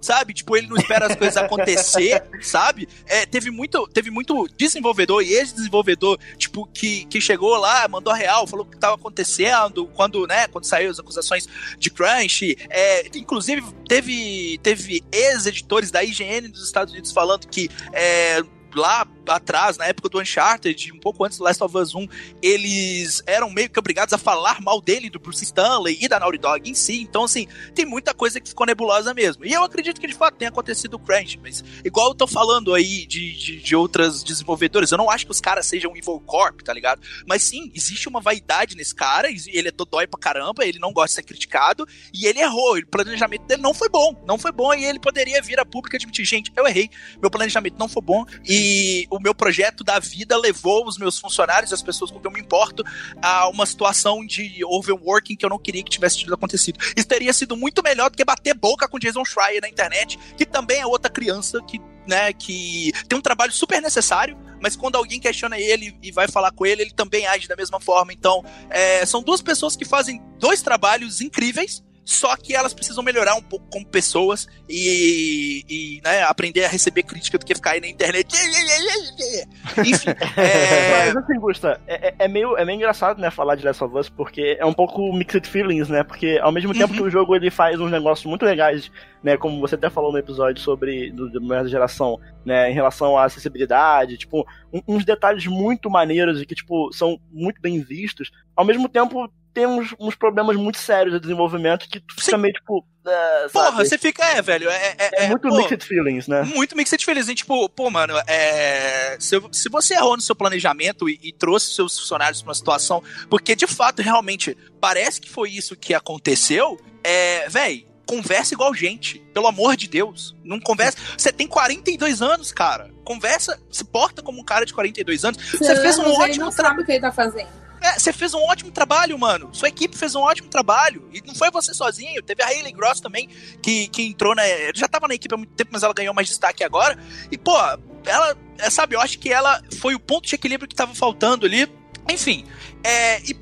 Sabe? 0.00 0.32
Tipo, 0.32 0.56
ele 0.56 0.66
não 0.66 0.76
espera 0.76 1.06
as 1.06 1.14
coisas 1.14 1.36
acontecer, 1.36 2.22
sabe? 2.40 2.88
É, 3.06 3.26
teve 3.26 3.50
muito, 3.50 3.86
teve 3.88 4.10
muito 4.10 4.48
desenvolvedor 4.56 5.22
e 5.22 5.34
ex-desenvolvedor, 5.34 6.18
tipo, 6.36 6.66
que, 6.66 7.04
que 7.06 7.20
chegou 7.20 7.56
lá, 7.56 7.86
mandou 7.88 8.12
a 8.12 8.16
real, 8.16 8.46
falou 8.46 8.64
o 8.64 8.68
que 8.68 8.78
tava 8.78 8.94
acontecendo, 8.94 9.86
quando, 9.88 10.26
né, 10.26 10.48
quando 10.48 10.64
saiu 10.64 10.90
as 10.90 10.98
acusações 10.98 11.46
de 11.78 11.90
crunch. 11.90 12.56
É, 12.70 13.06
inclusive, 13.16 13.62
teve, 13.86 14.58
teve 14.62 15.02
ex-editores 15.12 15.90
da 15.90 16.02
IGN 16.02 16.48
dos 16.48 16.64
Estados 16.64 16.92
Unidos 16.92 17.12
falando 17.12 17.46
que 17.46 17.68
é, 17.92 18.42
lá 18.74 19.06
atrás, 19.26 19.76
na 19.76 19.86
época 19.86 20.08
do 20.08 20.20
Uncharted, 20.20 20.92
um 20.92 20.98
pouco 20.98 21.24
antes 21.24 21.38
do 21.38 21.44
Last 21.44 21.62
of 21.62 21.76
Us 21.76 21.94
1, 21.94 22.06
eles 22.42 23.22
eram 23.26 23.50
meio 23.50 23.70
que 23.70 23.78
obrigados 23.78 24.12
a 24.12 24.18
falar 24.18 24.60
mal 24.60 24.80
dele, 24.80 25.10
do 25.10 25.18
Bruce 25.18 25.44
Stanley 25.44 25.98
e 26.00 26.08
da 26.08 26.18
Naughty 26.18 26.38
Dog 26.38 26.68
em 26.68 26.74
si. 26.74 27.00
Então, 27.02 27.24
assim, 27.24 27.46
tem 27.74 27.84
muita 27.84 28.14
coisa 28.14 28.40
que 28.40 28.48
ficou 28.48 28.66
nebulosa 28.66 29.14
mesmo. 29.14 29.44
E 29.44 29.52
eu 29.52 29.62
acredito 29.62 30.00
que 30.00 30.06
de 30.06 30.14
fato 30.14 30.36
tenha 30.36 30.50
acontecido 30.50 30.94
o 30.94 30.98
crunch, 30.98 31.38
mas 31.42 31.64
igual 31.84 32.08
eu 32.08 32.14
tô 32.14 32.26
falando 32.26 32.74
aí 32.74 33.06
de, 33.06 33.32
de, 33.32 33.60
de 33.60 33.76
outras 33.76 34.22
desenvolvedoras, 34.22 34.90
eu 34.90 34.98
não 34.98 35.10
acho 35.10 35.24
que 35.24 35.32
os 35.32 35.40
caras 35.40 35.66
sejam 35.66 35.96
Evil 35.96 36.20
Corp, 36.20 36.60
tá 36.62 36.72
ligado? 36.72 37.02
Mas 37.26 37.42
sim, 37.42 37.70
existe 37.74 38.08
uma 38.08 38.20
vaidade 38.20 38.76
nesse 38.76 38.94
cara, 38.94 39.28
ele 39.28 39.68
é 39.68 39.72
dodói 39.72 40.06
pra 40.06 40.18
caramba, 40.18 40.64
ele 40.64 40.78
não 40.78 40.92
gosta 40.92 41.08
de 41.08 41.14
ser 41.14 41.22
criticado, 41.22 41.86
e 42.12 42.26
ele 42.26 42.40
errou, 42.40 42.78
o 42.78 42.86
planejamento 42.86 43.46
dele 43.46 43.62
não 43.62 43.74
foi 43.74 43.88
bom, 43.88 44.14
não 44.26 44.38
foi 44.38 44.52
bom, 44.52 44.72
e 44.74 44.84
ele 44.84 44.98
poderia 44.98 45.40
vir 45.42 45.58
a 45.58 45.64
público 45.64 45.96
admitir, 45.96 46.24
gente, 46.24 46.52
eu 46.56 46.66
errei, 46.66 46.90
meu 47.20 47.30
planejamento 47.30 47.76
não 47.78 47.88
foi 47.88 48.02
bom, 48.02 48.24
e 48.46 49.06
o 49.10 49.19
meu 49.20 49.34
projeto 49.34 49.84
da 49.84 49.98
vida 49.98 50.36
levou 50.36 50.86
os 50.86 50.98
meus 50.98 51.18
funcionários, 51.18 51.72
as 51.72 51.82
pessoas 51.82 52.10
com 52.10 52.18
quem 52.18 52.30
eu 52.30 52.34
me 52.34 52.40
importo, 52.40 52.82
a 53.22 53.48
uma 53.48 53.66
situação 53.66 54.24
de 54.24 54.64
overworking 54.64 55.36
que 55.36 55.44
eu 55.44 55.50
não 55.50 55.58
queria 55.58 55.82
que 55.82 55.90
tivesse 55.90 56.18
tido 56.18 56.34
acontecido. 56.34 56.78
Isso 56.96 57.06
teria 57.06 57.32
sido 57.32 57.56
muito 57.56 57.82
melhor 57.82 58.10
do 58.10 58.16
que 58.16 58.24
bater 58.24 58.54
boca 58.54 58.88
com 58.88 58.98
Jason 58.98 59.24
Schreier 59.24 59.60
na 59.60 59.68
internet, 59.68 60.18
que 60.36 60.46
também 60.46 60.80
é 60.80 60.86
outra 60.86 61.10
criança 61.10 61.60
que, 61.62 61.80
né, 62.06 62.32
que 62.32 62.92
tem 63.08 63.18
um 63.18 63.22
trabalho 63.22 63.52
super 63.52 63.80
necessário, 63.80 64.38
mas 64.60 64.76
quando 64.76 64.96
alguém 64.96 65.18
questiona 65.18 65.58
ele 65.58 65.96
e 66.02 66.12
vai 66.12 66.28
falar 66.28 66.52
com 66.52 66.66
ele, 66.66 66.82
ele 66.82 66.92
também 66.92 67.26
age 67.26 67.48
da 67.48 67.56
mesma 67.56 67.80
forma. 67.80 68.12
Então, 68.12 68.44
é, 68.68 69.04
são 69.06 69.22
duas 69.22 69.40
pessoas 69.40 69.74
que 69.74 69.84
fazem 69.84 70.22
dois 70.38 70.62
trabalhos 70.62 71.20
incríveis, 71.20 71.82
só 72.10 72.36
que 72.36 72.54
elas 72.56 72.74
precisam 72.74 73.04
melhorar 73.04 73.34
um 73.36 73.42
pouco 73.42 73.66
como 73.70 73.86
pessoas 73.86 74.46
e, 74.68 75.64
e, 75.68 76.00
né, 76.02 76.22
aprender 76.24 76.64
a 76.64 76.68
receber 76.68 77.04
crítica 77.04 77.38
do 77.38 77.44
que 77.46 77.54
ficar 77.54 77.70
aí 77.72 77.80
na 77.80 77.86
internet. 77.86 78.34
Enfim, 79.86 80.10
é, 80.36 81.04
Mas 81.06 81.16
assim, 81.16 81.38
Gusta, 81.38 81.80
é, 81.86 82.08
é- 82.08 82.14
é 82.20 82.28
meio, 82.28 82.56
é 82.56 82.64
meio 82.64 82.76
engraçado, 82.76 83.20
né, 83.20 83.30
falar 83.30 83.54
de 83.54 83.64
Last 83.64 83.82
of 83.84 83.96
Us, 83.96 84.08
porque 84.08 84.56
é 84.58 84.66
um 84.66 84.72
pouco 84.72 85.12
mixed 85.12 85.46
feelings, 85.48 85.88
né? 85.88 86.02
Porque 86.02 86.38
ao 86.42 86.52
mesmo 86.52 86.72
tempo 86.74 86.90
Uhum. 86.92 86.96
que 86.98 87.02
o 87.02 87.10
jogo 87.10 87.34
ele 87.36 87.50
faz 87.50 87.78
uns 87.80 87.90
negócios 87.90 88.26
muito 88.26 88.44
legais, 88.44 88.90
né? 89.22 89.36
Como 89.36 89.60
você 89.60 89.74
até 89.76 89.88
falou 89.88 90.10
no 90.12 90.18
episódio 90.18 90.60
sobre 90.62 91.10
do, 91.12 91.30
do 91.30 91.40
melhor 91.40 91.62
da 91.62 91.68
geração, 91.70 92.18
né? 92.44 92.70
Em 92.70 92.74
relação 92.74 93.16
à 93.16 93.24
acessibilidade, 93.24 94.16
tipo, 94.18 94.44
um- 94.72 94.82
uns 94.88 95.04
detalhes 95.04 95.46
muito 95.46 95.88
maneiros 95.90 96.40
e 96.42 96.46
que, 96.46 96.54
tipo, 96.54 96.92
são 96.92 97.20
muito 97.30 97.60
bem 97.60 97.80
vistos. 97.80 98.30
Ao 98.56 98.64
mesmo 98.64 98.88
tempo, 98.88 99.30
tem 99.52 99.66
uns, 99.66 99.94
uns 99.98 100.14
problemas 100.14 100.56
muito 100.56 100.78
sérios 100.78 101.14
de 101.14 101.20
desenvolvimento 101.20 101.88
que 101.88 102.00
tu 102.00 102.14
fica 102.14 102.36
Sim. 102.36 102.42
meio, 102.42 102.54
tipo, 102.54 102.84
é, 103.06 103.48
porra, 103.48 103.70
sabe? 103.70 103.88
você 103.88 103.98
fica, 103.98 104.24
é, 104.24 104.42
velho, 104.42 104.68
é, 104.68 104.94
é, 104.98 105.24
É 105.24 105.28
muito 105.28 105.48
pô, 105.48 105.56
mixed 105.56 105.84
feelings, 105.84 106.28
né? 106.28 106.42
Muito 106.42 106.76
mixed 106.76 107.04
feelings, 107.04 107.28
hein? 107.28 107.34
Tipo, 107.34 107.68
pô, 107.68 107.90
mano, 107.90 108.14
é... 108.26 109.16
se, 109.18 109.40
se 109.52 109.68
você 109.68 109.94
errou 109.94 110.16
no 110.16 110.22
seu 110.22 110.36
planejamento 110.36 111.08
e, 111.08 111.18
e 111.22 111.32
trouxe 111.32 111.74
seus 111.74 111.98
funcionários 111.98 112.42
pra 112.42 112.50
uma 112.50 112.54
situação, 112.54 113.02
porque 113.28 113.56
de 113.56 113.66
fato, 113.66 114.02
realmente, 114.02 114.56
parece 114.80 115.20
que 115.20 115.30
foi 115.30 115.50
isso 115.50 115.76
que 115.76 115.94
aconteceu, 115.94 116.78
é, 117.02 117.48
véi, 117.48 117.86
conversa 118.10 118.54
igual 118.54 118.74
gente, 118.74 119.20
pelo 119.32 119.46
amor 119.46 119.76
de 119.76 119.88
Deus. 119.88 120.36
Não 120.42 120.58
conversa. 120.58 120.98
Você 121.16 121.32
tem 121.32 121.46
42 121.46 122.20
anos, 122.20 122.50
cara. 122.50 122.90
Conversa, 123.04 123.60
se 123.70 123.84
porta 123.84 124.20
como 124.20 124.40
um 124.40 124.44
cara 124.44 124.66
de 124.66 124.74
42 124.74 125.24
anos. 125.24 125.38
Você 125.52 125.76
fez 125.76 125.96
um 125.96 126.02
Anos, 126.02 126.14
ele 126.14 126.22
ótimo 126.24 126.44
não 126.44 126.52
trabalho. 126.52 126.74
sabe 126.74 126.82
o 126.82 126.86
que 126.86 126.92
ele 126.92 127.00
tá 127.00 127.12
fazendo. 127.12 127.48
É, 127.80 127.98
você 127.98 128.12
fez 128.12 128.34
um 128.34 128.42
ótimo 128.42 128.70
trabalho, 128.70 129.18
mano. 129.18 129.48
Sua 129.52 129.68
equipe 129.68 129.96
fez 129.96 130.14
um 130.14 130.20
ótimo 130.20 130.48
trabalho. 130.48 131.08
E 131.12 131.22
não 131.26 131.34
foi 131.34 131.50
você 131.50 131.72
sozinho. 131.72 132.22
Teve 132.22 132.42
a 132.42 132.46
Hayley 132.46 132.72
Gross 132.72 133.00
também, 133.00 133.28
que, 133.62 133.88
que 133.88 134.02
entrou 134.02 134.34
na. 134.34 134.42
Já 134.74 134.86
tava 134.86 135.08
na 135.08 135.14
equipe 135.14 135.34
há 135.34 135.38
muito 135.38 135.52
tempo, 135.54 135.70
mas 135.72 135.82
ela 135.82 135.94
ganhou 135.94 136.14
mais 136.14 136.28
destaque 136.28 136.62
agora. 136.62 136.98
E, 137.30 137.38
pô, 137.38 137.56
ela. 138.04 138.36
é, 138.58 138.68
sabe, 138.68 138.94
eu 138.96 139.00
acho 139.00 139.18
que 139.18 139.32
ela 139.32 139.62
foi 139.78 139.94
o 139.94 140.00
ponto 140.00 140.28
de 140.28 140.34
equilíbrio 140.34 140.68
que 140.68 140.74
tava 140.74 140.94
faltando 140.94 141.46
ali. 141.46 141.70
Enfim. 142.08 142.44
É, 142.84 143.20
e, 143.22 143.34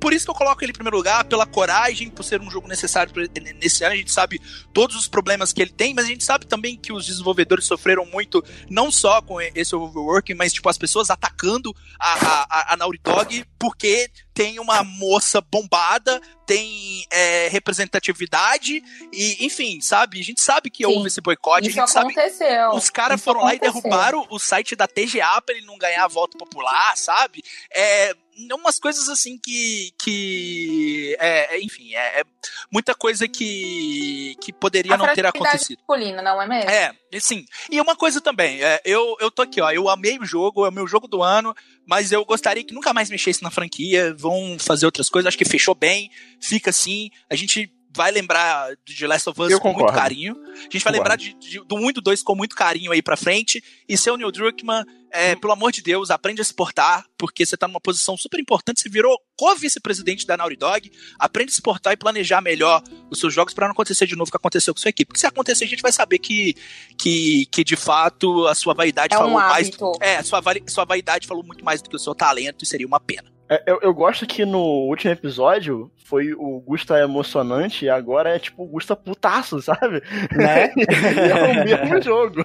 por 0.00 0.12
isso 0.12 0.24
que 0.24 0.30
eu 0.30 0.34
coloco 0.34 0.64
ele 0.64 0.70
em 0.70 0.74
primeiro 0.74 0.96
lugar, 0.96 1.24
pela 1.24 1.46
coragem, 1.46 2.08
por 2.10 2.22
ser 2.22 2.40
um 2.40 2.50
jogo 2.50 2.66
necessário 2.68 3.12
nesse 3.60 3.84
ano. 3.84 3.94
A 3.94 3.96
gente 3.96 4.12
sabe 4.12 4.40
todos 4.72 4.96
os 4.96 5.06
problemas 5.08 5.52
que 5.52 5.60
ele 5.62 5.72
tem, 5.72 5.94
mas 5.94 6.04
a 6.04 6.08
gente 6.08 6.24
sabe 6.24 6.46
também 6.46 6.76
que 6.76 6.92
os 6.92 7.06
desenvolvedores 7.06 7.64
sofreram 7.66 8.04
muito, 8.06 8.44
não 8.70 8.90
só 8.90 9.20
com 9.22 9.40
esse 9.40 9.74
overworking, 9.74 10.34
mas 10.34 10.52
tipo, 10.52 10.68
as 10.68 10.78
pessoas 10.78 11.10
atacando 11.10 11.74
a, 11.98 12.12
a, 12.12 12.42
a- 12.48 12.72
a 12.74 12.76
Naughty 12.76 13.00
Dog 13.02 13.44
porque 13.58 14.10
tem 14.34 14.58
uma 14.58 14.82
moça 14.82 15.40
bombada, 15.40 16.20
tem 16.46 17.06
é, 17.10 17.48
representatividade, 17.48 18.82
e 19.12 19.44
enfim, 19.46 19.80
sabe? 19.80 20.20
A 20.20 20.22
gente 20.24 20.40
sabe 20.42 20.70
que 20.70 20.84
Sim. 20.84 20.92
houve 20.92 21.06
esse 21.08 21.20
boicote, 21.20 21.66
a 21.66 21.70
Isso 21.70 21.78
gente 21.80 21.90
sabe 21.90 22.12
aconteceu. 22.12 22.70
os 22.72 22.90
caras 22.90 23.22
foram 23.22 23.40
lá 23.42 23.54
e 23.54 23.56
aconteceu. 23.56 23.80
derrubaram 23.82 24.26
o 24.30 24.38
site 24.38 24.74
da 24.76 24.86
TGA 24.88 25.40
pra 25.40 25.54
ele 25.54 25.64
não 25.66 25.78
ganhar 25.78 26.06
voto 26.08 26.36
popular, 26.36 26.96
sabe? 26.96 27.42
É 27.72 28.14
umas 28.52 28.78
coisas 28.78 29.08
assim 29.08 29.38
que. 29.38 29.92
que 29.98 31.16
é, 31.20 31.56
é, 31.56 31.60
enfim, 31.60 31.94
é, 31.94 32.20
é 32.20 32.24
muita 32.70 32.94
coisa 32.94 33.28
que, 33.28 34.36
que 34.40 34.52
poderia 34.52 34.94
A 34.94 34.96
não 34.96 35.12
ter 35.14 35.26
acontecido. 35.26 35.78
masculina, 35.78 36.22
não 36.22 36.40
é 36.40 36.46
mesmo? 36.46 36.70
É, 36.70 36.92
sim. 37.20 37.44
E 37.70 37.80
uma 37.80 37.96
coisa 37.96 38.20
também, 38.20 38.62
é, 38.62 38.80
eu, 38.84 39.16
eu 39.20 39.30
tô 39.30 39.42
aqui, 39.42 39.60
ó. 39.60 39.70
Eu 39.70 39.88
amei 39.88 40.18
o 40.18 40.24
jogo, 40.24 40.66
é 40.66 40.68
o 40.68 40.72
meu 40.72 40.86
jogo 40.86 41.06
do 41.06 41.22
ano, 41.22 41.54
mas 41.86 42.12
eu 42.12 42.24
gostaria 42.24 42.64
que 42.64 42.74
nunca 42.74 42.92
mais 42.92 43.10
mexesse 43.10 43.42
na 43.42 43.50
franquia. 43.50 44.14
Vão 44.14 44.56
fazer 44.58 44.86
outras 44.86 45.08
coisas. 45.08 45.28
Acho 45.28 45.38
que 45.38 45.44
fechou 45.44 45.74
bem, 45.74 46.10
fica 46.40 46.70
assim. 46.70 47.10
A 47.30 47.34
gente 47.34 47.72
vai 47.94 48.10
lembrar 48.10 48.68
de 48.84 49.06
Last 49.06 49.28
of 49.28 49.40
Us 49.40 49.50
Eu 49.50 49.60
com 49.60 49.68
muito 49.68 49.78
concordo. 49.80 49.98
carinho. 49.98 50.34
A 50.34 50.58
gente 50.70 50.84
vai 50.84 50.92
Concordo. 50.92 50.98
lembrar 50.98 51.16
de, 51.16 51.34
de- 51.34 51.60
do 51.64 51.76
1 51.76 51.90
e 51.90 51.92
do 51.92 52.00
2 52.00 52.22
com 52.22 52.34
muito 52.34 52.54
carinho 52.56 52.92
aí 52.92 53.00
pra 53.02 53.16
frente. 53.16 53.62
E 53.88 53.96
seu 53.96 54.16
Neil 54.16 54.30
Druckmann, 54.32 54.84
é, 55.10 55.36
pelo 55.36 55.52
amor 55.52 55.70
de 55.72 55.80
Deus, 55.82 56.10
aprende 56.10 56.40
a 56.40 56.44
se 56.44 56.52
portar, 56.52 57.06
porque 57.16 57.46
você 57.46 57.56
tá 57.56 57.68
numa 57.68 57.80
posição 57.80 58.16
super 58.16 58.40
importante. 58.40 58.80
Você 58.80 58.88
virou 58.88 59.16
co-vice-presidente 59.36 60.26
da 60.26 60.36
Naughty 60.36 60.56
Dog. 60.56 60.90
Aprende 61.18 61.52
a 61.52 61.54
se 61.54 61.62
portar 61.62 61.92
e 61.92 61.96
planejar 61.96 62.40
melhor 62.40 62.82
os 63.10 63.18
seus 63.20 63.32
jogos 63.32 63.54
pra 63.54 63.66
não 63.66 63.72
acontecer 63.72 64.06
de 64.06 64.16
novo 64.16 64.28
o 64.28 64.30
que 64.30 64.36
aconteceu 64.36 64.74
com 64.74 64.80
sua 64.80 64.88
equipe. 64.90 65.08
Porque 65.08 65.20
se 65.20 65.26
acontecer, 65.26 65.64
a 65.64 65.68
gente 65.68 65.82
vai 65.82 65.92
saber 65.92 66.18
que, 66.18 66.54
que, 66.98 67.46
que 67.46 67.62
de 67.64 67.76
fato 67.76 68.46
a 68.46 68.54
sua 68.54 68.74
vaidade 68.74 69.14
É 69.14 69.16
falou 69.16 69.32
um 69.32 69.34
mais. 69.34 69.70
É, 70.00 70.22
sua, 70.22 70.42
sua 70.66 70.84
vaidade 70.84 71.26
falou 71.26 71.42
muito 71.44 71.64
mais 71.64 71.80
do 71.80 71.88
que 71.88 71.96
o 71.96 71.98
seu 71.98 72.14
talento 72.14 72.62
e 72.64 72.66
seria 72.66 72.86
uma 72.86 73.00
pena. 73.00 73.32
É, 73.48 73.62
Eu, 73.66 73.80
eu 73.82 73.94
gosto 73.94 74.26
que 74.26 74.44
no 74.44 74.60
último 74.60 75.12
episódio 75.12 75.90
foi 76.04 76.32
o 76.34 76.60
Gusta 76.60 76.98
emocionante 76.98 77.84
e 77.84 77.88
agora 77.88 78.34
é 78.34 78.38
tipo 78.38 78.62
o 78.62 78.66
Gusta 78.66 78.94
putaço, 78.94 79.60
sabe? 79.60 80.02
Né? 80.32 80.70
é 80.76 81.34
o 81.34 81.64
mesmo 81.64 82.02
jogo. 82.02 82.44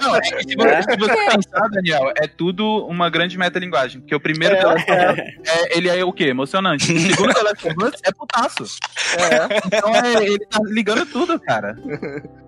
Não, 0.00 0.16
é 0.16 0.20
que 0.20 0.48
se 0.48 0.56
você, 0.56 0.82
se 0.82 0.96
você 0.98 1.26
pensar, 1.30 1.68
Daniel, 1.68 2.12
é 2.20 2.26
tudo 2.26 2.86
uma 2.86 3.08
grande 3.08 3.38
metalinguagem. 3.38 4.00
Porque 4.00 4.14
o 4.14 4.20
primeiro 4.20 4.56
É, 4.56 4.74
Us, 4.74 4.84
é, 4.86 5.76
ele 5.76 5.88
é 5.88 6.04
o 6.04 6.12
quê? 6.12 6.24
Emocionante. 6.24 6.92
O 6.92 6.98
segundo 6.98 7.32
é 8.04 8.12
putaço. 8.12 8.64
É. 9.18 9.76
Então 9.76 9.94
é, 9.94 10.24
ele 10.24 10.46
tá 10.46 10.60
ligando 10.64 11.06
tudo, 11.06 11.38
cara. 11.40 11.76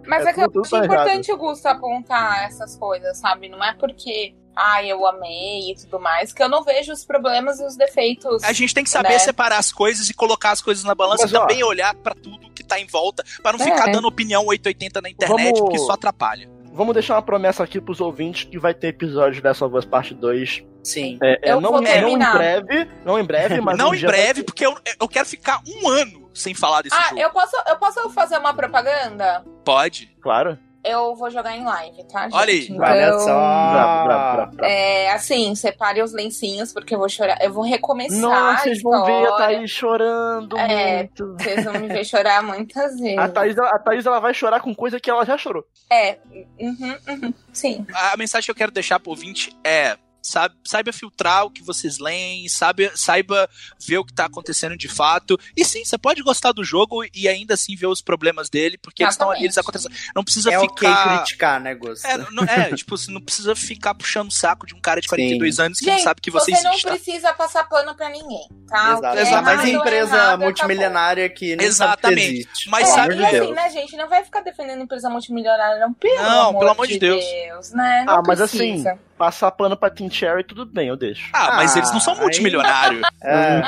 Mas 0.07 0.27
É, 0.27 0.31
é, 0.31 0.33
que 0.33 0.41
eu 0.41 0.61
acho 0.61 0.71
tá 0.71 0.85
importante 0.85 1.33
o 1.33 1.37
Gusto 1.37 1.67
apontar 1.67 2.45
essas 2.45 2.77
coisas, 2.77 3.17
sabe? 3.19 3.49
Não 3.49 3.63
é 3.63 3.73
porque, 3.75 4.35
ai, 4.57 4.91
eu 4.91 5.07
amei 5.07 5.71
e 5.71 5.75
tudo 5.77 5.99
mais, 6.01 6.33
que 6.33 6.43
eu 6.43 6.49
não 6.49 6.63
vejo 6.63 6.93
os 6.93 7.05
problemas 7.05 7.59
e 7.61 7.65
os 7.65 7.77
defeitos. 7.77 8.43
A 8.45 8.53
gente 8.53 8.75
tem 8.75 8.85
que 8.85 8.91
saber 8.91 9.11
Né? 9.11 9.19
separar 9.19 9.59
as 9.59 9.73
coisas 9.73 10.09
e 10.11 10.15
colocar 10.15 10.51
as 10.51 10.61
coisas 10.63 10.85
na 10.85 10.95
balança 10.95 11.23
Mas, 11.25 11.33
e 11.33 11.37
ó, 11.37 11.41
também 11.41 11.63
olhar 11.65 11.95
pra 11.95 12.15
tudo 12.15 12.51
que 12.51 12.63
tá 12.63 12.79
em 12.79 12.87
volta, 12.87 13.25
pra 13.43 13.53
não 13.53 13.61
É. 13.61 13.65
ficar 13.65 13.91
dando 13.91 14.07
opinião 14.09 14.45
880 14.47 15.01
na 15.01 15.09
internet, 15.11 15.45
Vamos- 15.45 15.61
porque 15.61 15.77
isso 15.77 15.91
atrapalha. 15.91 16.51
Vamos 16.75 16.95
deixar 16.95 17.17
uma 17.17 17.23
promessa 17.23 17.63
aqui 17.63 17.79
pros 17.81 18.01
ouvintes 18.01 18.45
que 18.45 18.59
vai 18.59 18.73
ter 18.73 18.89
episódio 18.89 19.43
dessa 19.43 19.69
Voz 19.69 19.85
Parte 19.85 20.15
2. 20.15 20.63
Sim. 20.83 21.19
É, 21.23 21.51
é, 21.51 21.53
Eu 21.53 21.61
não, 21.61 21.71
vou 21.71 21.83
não 21.83 21.87
em 21.89 21.93
terminar. 21.93 22.33
breve, 22.33 22.89
não 23.05 23.19
em 23.19 23.25
breve, 23.25 23.61
mas 23.61 23.77
não 23.77 23.91
um 23.91 23.95
em 23.95 24.01
breve, 24.01 24.43
porque 24.43 24.65
eu, 24.65 24.75
eu 24.99 25.07
quero 25.07 25.27
ficar 25.27 25.61
um 25.69 25.87
ano 25.89 26.31
sem 26.33 26.55
falar 26.55 26.81
desse 26.81 26.97
Ah, 26.97 27.09
jogo. 27.11 27.21
eu 27.21 27.31
posso, 27.31 27.57
eu 27.69 27.77
posso 27.77 28.09
fazer 28.11 28.39
uma 28.39 28.55
propaganda? 28.55 29.45
Pode. 29.65 30.07
Claro. 30.23 30.59
Eu 30.85 31.15
vou 31.15 31.31
jogar 31.31 31.57
em 31.57 31.65
live, 31.65 32.05
tá, 32.05 32.23
gente? 32.25 32.35
Olha 32.35 32.51
aí. 32.53 32.65
Então, 32.69 32.85
Olha 32.85 33.19
só. 33.19 33.25
Bravo, 33.27 34.05
bravo, 34.05 34.37
bravo, 34.37 34.57
bravo. 34.57 34.73
É, 34.73 35.11
assim, 35.13 35.55
separe 35.55 36.03
os 36.03 36.13
lencinhos, 36.13 36.73
porque 36.73 36.95
eu 36.95 36.99
vou 36.99 37.09
chorar. 37.09 37.39
Eu 37.41 37.53
vou 37.53 37.63
recomeçar. 37.63 38.19
Nossa, 38.21 38.51
a 38.53 38.59
vocês 38.59 38.83
vão 38.83 39.05
ver 39.05 39.27
a. 39.29 39.37
Thaís 39.37 39.71
chorando 39.71 40.59
É. 40.59 40.97
muito. 40.99 41.37
Vocês 41.39 41.65
vão 41.65 41.75
me 41.75 41.87
ver 41.89 42.05
chorar 42.05 42.43
muitas 42.43 42.99
vezes. 42.99 43.19
A 43.23 43.29
Thaís, 43.29 43.57
a 43.59 43.79
Thaís 43.79 44.07
ela 44.07 44.19
vai 44.21 44.35
chorar 44.35 44.61
com 44.61 44.75
coisa 44.75 44.99
que 44.99 45.09
ela 45.11 45.25
já 45.25 45.39
chorou. 45.39 45.65
É, 45.91 46.19
uhum, 46.59 46.97
uhum, 47.09 47.35
sim. 47.53 47.87
A 47.95 48.17
mensagem 48.17 48.45
que 48.47 48.51
eu 48.51 48.55
quero 48.57 48.73
deixar 48.73 48.99
pro 48.99 49.11
ouvinte 49.11 49.57
é. 49.65 49.97
Sabe, 50.23 50.55
saiba 50.65 50.93
filtrar 50.93 51.45
o 51.45 51.51
que 51.51 51.63
vocês 51.65 51.99
leem, 51.99 52.49
sabe, 52.49 52.91
saiba 52.95 53.51
ver 53.85 53.99
o 53.99 54.05
que 54.05 54.13
tá 54.13 54.27
acontecendo 54.27 54.77
de 54.77 54.87
fato. 54.87 55.37
E 55.57 55.65
sim, 55.65 55.85
você 55.85 55.99
pode 55.99 56.23
gostar 56.23 56.53
do 56.53 56.63
jogo 56.63 57.03
e 57.13 57.27
ainda 57.29 57.55
assim 57.55 57.75
ver 57.75 57.89
os 57.89 58.01
problemas 58.01 58.49
dele, 58.49 58.79
porque 58.79 59.03
eles 59.03 59.15
estão 59.15 59.31
ali, 59.33 59.41
eles 59.45 59.57
Exatamente. 59.57 59.87
acontecendo. 59.89 60.13
Não 60.15 60.23
precisa 60.23 60.53
É 60.55 60.61
ficar. 60.61 61.17
criticar, 61.19 61.61
né, 61.61 61.75
Gusto? 61.75 62.07
É, 62.07 62.19
não, 62.31 62.45
é, 62.45 62.71
tipo, 62.77 62.97
você 62.97 63.11
não 63.11 63.21
precisa 63.21 63.57
ficar 63.57 63.95
puxando 63.95 64.29
o 64.29 64.33
saco 64.33 64.65
de 64.65 64.75
um 64.77 64.81
cara 64.81 65.01
de 65.01 65.09
42 65.09 65.59
anos 65.59 65.79
que 65.81 65.87
não 65.87 65.95
Gente, 65.95 66.05
sabe 66.05 66.21
que 66.21 66.31
você, 66.31 66.53
você 66.55 66.63
não 66.63 66.71
existe. 66.71 66.85
tá? 66.87 66.91
precisa 66.93 67.33
passar 67.35 67.65
pano 67.69 67.93
pra 67.97 68.09
ninguém, 68.09 68.47
tá? 68.69 68.93
Exato. 68.93 69.19
É 69.19 69.23
Exato. 69.23 69.45
Mas 69.45 69.65
é 69.65 69.69
empresa 69.71 70.17
errado, 70.17 70.41
multimilionária 70.41 71.29
que 71.29 71.57
nem 71.57 71.71
sabe 71.73 71.97
que 72.01 72.07
Exatamente. 72.07 72.33
existe. 72.43 72.71
Mas 72.71 72.89
É, 72.89 72.93
sabe- 72.93 73.01
amor 73.01 73.13
e 73.15 73.17
de 73.17 73.25
assim, 73.25 73.37
Deus. 73.47 73.57
né, 73.57 73.71
gente? 73.71 73.97
Não 73.97 74.09
vai 74.09 74.23
ficar 74.25 74.41
defendendo 74.43 74.83
empresa 74.83 75.11
multimilionária, 75.11 75.81
não. 75.81 75.93
Pelo 75.93 76.15
Não, 76.23 76.49
amor, 76.51 76.59
pelo 76.61 76.71
amor 76.71 76.87
de 76.87 76.93
de 76.95 76.99
Deus. 77.01 77.25
Deus. 77.25 77.71
né? 77.73 78.05
Não 78.07 78.15
Ah, 78.19 78.23
mas 78.25 78.41
assim. 78.41 78.85
Passar 79.23 79.53
pano 79.53 79.77
pra 79.77 79.89
Team 79.89 80.11
Cherry, 80.11 80.43
tudo 80.43 80.67
bem, 80.67 80.89
eu 80.89 80.97
deixo. 80.97 81.31
Ah, 81.33 81.53
mas 81.55 81.77
Ah, 81.77 81.79
eles 81.79 81.93
não 81.93 82.01
são 82.01 82.15
aí- 82.15 82.21
multimilionários. 82.23 83.03
É. 83.25 83.63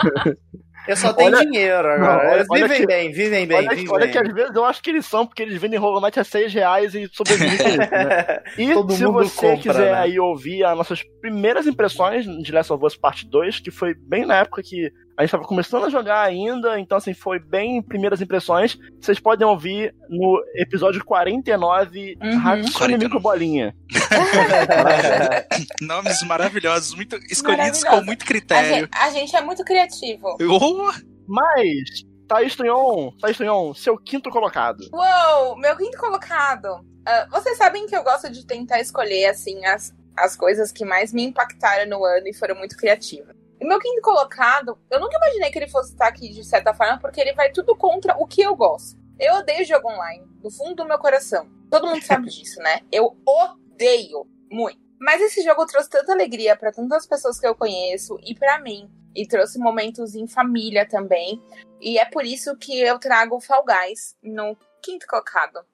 Eu 0.88 0.96
só 0.96 1.12
tenho 1.12 1.28
Olha- 1.32 1.46
dinheiro 1.46 1.88
agora. 1.88 1.98
Não, 2.24 2.30
olha- 2.32 2.34
Eles 2.40 2.48
vivem 2.50 2.76
que- 2.80 2.86
bem, 2.88 3.12
vivem 3.12 3.46
bem, 3.46 3.56
olha, 3.58 3.68
vivem 3.70 3.88
olha 3.92 4.04
bem. 4.06 4.10
que 4.12 4.18
às 4.18 4.34
vezes 4.34 4.56
eu 4.56 4.64
acho 4.64 4.82
que 4.82 4.90
eles 4.90 5.06
são, 5.06 5.24
porque 5.24 5.42
eles 5.44 5.60
vendem 5.60 5.78
rolomete 5.78 6.18
a 6.18 6.24
6 6.24 6.52
reais 6.52 6.92
e 6.96 7.08
sobrevivem 7.12 7.76
né? 7.78 7.86
E 8.58 8.74
Todo 8.74 8.92
se 8.94 9.04
você 9.06 9.40
compra, 9.52 9.56
quiser 9.62 9.92
né? 9.92 9.98
aí 9.98 10.18
ouvir 10.18 10.64
as 10.64 10.76
nossas 10.76 11.02
primeiras 11.20 11.68
impressões 11.68 12.24
de 12.26 12.50
Last 12.52 12.72
of 12.72 12.84
Us 12.84 12.96
Part 12.96 13.24
2, 13.30 13.60
que 13.60 13.70
foi 13.70 13.94
bem 13.94 14.26
na 14.26 14.38
época 14.38 14.60
que 14.60 14.90
a 15.16 15.22
gente 15.22 15.28
estava 15.28 15.44
começando 15.44 15.84
a 15.84 15.88
jogar 15.90 16.22
ainda, 16.22 16.78
então 16.80 16.98
assim, 16.98 17.14
foi 17.14 17.38
bem 17.38 17.80
primeiras 17.82 18.20
impressões, 18.20 18.76
vocês 19.00 19.20
podem 19.20 19.46
ouvir 19.46 19.94
no 20.08 20.42
episódio 20.56 21.04
49, 21.04 22.16
Uhum. 22.20 22.38
Hatsune 22.48 22.72
49. 22.72 22.98
Miku 22.98 23.20
Bolinha. 23.20 23.74
Nomes 25.80 26.22
maravilhosos, 26.22 26.94
muito 26.94 27.16
escolhidos 27.30 27.82
Maravilhoso. 27.82 27.86
com 27.86 28.04
muito 28.04 28.22
A 28.22 28.26
critério. 28.26 28.74
gente, 28.80 28.88
a 28.98 29.10
gente 29.10 29.36
é 29.36 29.40
muito 29.40 29.64
criativo. 29.64 30.36
Oh, 30.40 30.90
Mas, 31.26 32.04
Thaís 32.28 32.54
Tunhon, 32.56 33.12
Thaís 33.20 33.36
Tunhon, 33.36 33.74
seu 33.74 33.96
quinto 33.98 34.30
colocado. 34.30 34.80
Uou, 34.92 35.56
meu 35.56 35.76
quinto 35.76 35.96
colocado. 35.98 36.68
Ah, 37.06 37.26
vocês 37.30 37.56
sabem 37.58 37.86
que 37.86 37.94
eu 37.96 38.02
gosto 38.02 38.30
de 38.30 38.46
tentar 38.46 38.80
escolher, 38.80 39.26
assim, 39.26 39.64
as, 39.66 39.94
as 40.16 40.34
coisas 40.36 40.72
que 40.72 40.84
mais 40.84 41.12
me 41.12 41.22
impactaram 41.24 41.88
no 41.88 42.04
ano 42.04 42.26
e 42.28 42.34
foram 42.34 42.56
muito 42.56 42.76
criativas. 42.76 43.34
E 43.64 43.66
meu 43.66 43.78
quinto 43.78 44.02
colocado, 44.02 44.78
eu 44.90 45.00
nunca 45.00 45.16
imaginei 45.16 45.50
que 45.50 45.58
ele 45.58 45.70
fosse 45.70 45.92
estar 45.92 46.06
aqui 46.06 46.28
de 46.28 46.44
certa 46.44 46.74
forma, 46.74 46.98
porque 46.98 47.18
ele 47.18 47.32
vai 47.32 47.50
tudo 47.50 47.74
contra 47.74 48.14
o 48.18 48.26
que 48.26 48.42
eu 48.42 48.54
gosto. 48.54 49.00
Eu 49.18 49.36
odeio 49.36 49.64
jogo 49.64 49.88
online, 49.88 50.22
do 50.42 50.50
fundo 50.50 50.74
do 50.74 50.84
meu 50.84 50.98
coração. 50.98 51.48
Todo 51.70 51.86
mundo 51.86 52.04
sabe 52.04 52.28
disso, 52.28 52.60
né? 52.60 52.80
Eu 52.92 53.16
odeio 53.26 54.26
muito. 54.52 54.78
Mas 55.00 55.22
esse 55.22 55.42
jogo 55.42 55.64
trouxe 55.64 55.88
tanta 55.88 56.12
alegria 56.12 56.54
pra 56.54 56.72
tantas 56.72 57.06
pessoas 57.06 57.40
que 57.40 57.46
eu 57.46 57.54
conheço 57.54 58.20
e 58.22 58.34
pra 58.34 58.58
mim. 58.60 58.86
E 59.14 59.26
trouxe 59.26 59.58
momentos 59.58 60.14
em 60.14 60.28
família 60.28 60.86
também. 60.86 61.42
E 61.80 61.98
é 61.98 62.04
por 62.04 62.26
isso 62.26 62.54
que 62.58 62.78
eu 62.78 62.98
trago 62.98 63.40
Fall 63.40 63.64
Guys 63.64 64.14
no 64.22 64.58
quinto 64.82 65.06
colocado. 65.06 65.64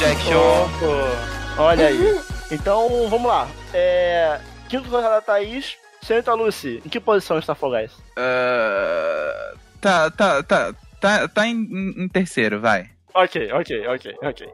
Objection. 0.00 0.64
Opa, 0.64 1.62
Olha 1.62 1.88
aí. 1.88 2.18
Então, 2.50 2.88
vamos 3.10 3.28
lá. 3.28 3.46
É, 3.74 4.40
quinto 4.66 4.88
colocado 4.88 5.10
da 5.10 5.20
Thaís. 5.20 5.76
Senhorita 6.00 6.32
Lucy, 6.32 6.82
em 6.86 6.88
que 6.88 6.98
posição 6.98 7.38
está 7.38 7.54
Fall 7.54 7.72
Guys? 7.72 7.92
Ah, 8.16 9.52
tá, 9.78 10.10
tá, 10.10 10.42
tá. 10.42 10.74
Tá, 10.98 11.28
tá 11.28 11.46
em, 11.46 11.56
em- 11.98 12.08
terceiro, 12.08 12.58
vai. 12.62 12.88
Ok, 13.12 13.52
ok, 13.52 13.86
ok, 13.88 14.16
ok. 14.22 14.48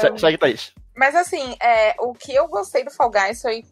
Se- 0.00 0.18
Segue, 0.18 0.38
Thaís. 0.38 0.72
Mas 0.96 1.16
assim, 1.16 1.56
é, 1.60 1.96
o 1.98 2.12
que 2.14 2.32
eu 2.32 2.46
gostei 2.46 2.84
do 2.84 2.92
Fall 2.92 3.10
Guys 3.10 3.42
foi, 3.42 3.64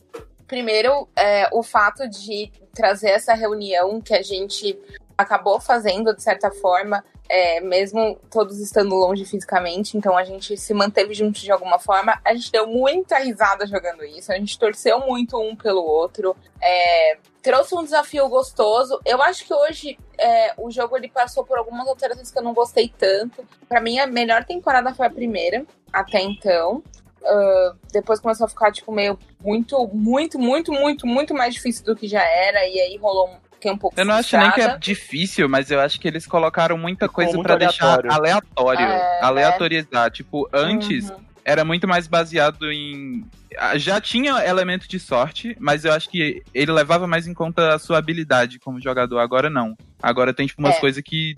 primeiro, 0.48 1.08
é, 1.14 1.48
o 1.52 1.62
fato 1.62 2.08
de 2.08 2.50
trazer 2.74 3.10
essa 3.10 3.34
reunião 3.34 4.00
que 4.00 4.12
a 4.14 4.22
gente 4.22 4.76
acabou 5.16 5.60
fazendo, 5.60 6.14
de 6.16 6.22
certa 6.22 6.50
forma, 6.50 7.04
é, 7.32 7.60
mesmo 7.60 8.18
todos 8.30 8.60
estando 8.60 8.94
longe 8.94 9.24
fisicamente, 9.24 9.96
então 9.96 10.18
a 10.18 10.24
gente 10.24 10.54
se 10.56 10.74
manteve 10.74 11.14
junto 11.14 11.40
de 11.40 11.50
alguma 11.50 11.78
forma. 11.78 12.20
A 12.22 12.34
gente 12.34 12.52
deu 12.52 12.66
muita 12.66 13.18
risada 13.18 13.66
jogando 13.66 14.04
isso, 14.04 14.30
a 14.30 14.36
gente 14.36 14.58
torceu 14.58 15.00
muito 15.00 15.40
um 15.40 15.56
pelo 15.56 15.82
outro. 15.82 16.36
é, 16.60 17.16
trouxe 17.42 17.74
um 17.74 17.82
desafio 17.82 18.28
gostoso. 18.28 19.00
Eu 19.04 19.20
acho 19.22 19.46
que 19.46 19.54
hoje 19.54 19.98
é, 20.18 20.52
o 20.58 20.70
jogo 20.70 20.96
ele 20.96 21.08
passou 21.08 21.44
por 21.44 21.58
algumas 21.58 21.88
alterações 21.88 22.30
que 22.30 22.38
eu 22.38 22.42
não 22.42 22.52
gostei 22.52 22.92
tanto. 22.96 23.44
Pra 23.68 23.80
mim, 23.80 23.98
a 23.98 24.06
melhor 24.06 24.44
temporada 24.44 24.94
foi 24.94 25.06
a 25.06 25.10
primeira, 25.10 25.64
até 25.92 26.20
então. 26.20 26.82
Ah, 27.24 27.74
depois 27.92 28.20
começou 28.20 28.44
a 28.44 28.48
ficar, 28.48 28.72
tipo, 28.72 28.92
meio 28.92 29.18
muito, 29.40 29.88
muito, 29.88 30.38
muito, 30.38 30.72
muito, 30.72 31.06
muito 31.06 31.34
mais 31.34 31.54
difícil 31.54 31.84
do 31.84 31.96
que 31.96 32.06
já 32.06 32.22
era. 32.22 32.66
E 32.66 32.80
aí 32.80 32.96
rolou. 32.96 33.30
Fiquei 33.62 33.70
um 33.72 33.78
pouco 33.78 33.98
Eu 34.00 34.04
não 34.04 34.14
acho 34.14 34.36
nem 34.36 34.46
que 34.50 34.60
é 34.60 34.64
frustrada. 34.64 34.78
difícil, 34.80 35.48
mas 35.48 35.70
eu 35.70 35.78
acho 35.80 36.00
que 36.00 36.08
eles 36.08 36.26
colocaram 36.26 36.76
muita 36.76 37.08
coisa 37.08 37.40
pra 37.40 37.54
deixar 37.54 37.84
aleatório. 38.00 38.12
aleatório. 38.12 38.86
É, 38.86 39.20
aleatorizar. 39.22 40.10
Tipo, 40.10 40.48
antes 40.52 41.08
Uhum. 41.10 41.16
era 41.44 41.64
muito 41.64 41.86
mais 41.86 42.08
baseado 42.08 42.72
em. 42.72 43.24
ah, 43.56 43.78
Já 43.78 44.00
tinha 44.00 44.44
elemento 44.44 44.88
de 44.88 44.98
sorte, 44.98 45.56
mas 45.60 45.84
eu 45.84 45.92
acho 45.92 46.10
que 46.10 46.42
ele 46.52 46.72
levava 46.72 47.06
mais 47.06 47.28
em 47.28 47.34
conta 47.34 47.72
a 47.74 47.78
sua 47.78 47.98
habilidade 47.98 48.58
como 48.58 48.80
jogador. 48.80 49.20
Agora 49.20 49.48
não. 49.48 49.76
Agora 50.02 50.34
tem, 50.34 50.46
tipo, 50.48 50.60
umas 50.60 50.76
É. 50.76 50.80
coisas 50.80 51.02
que 51.04 51.36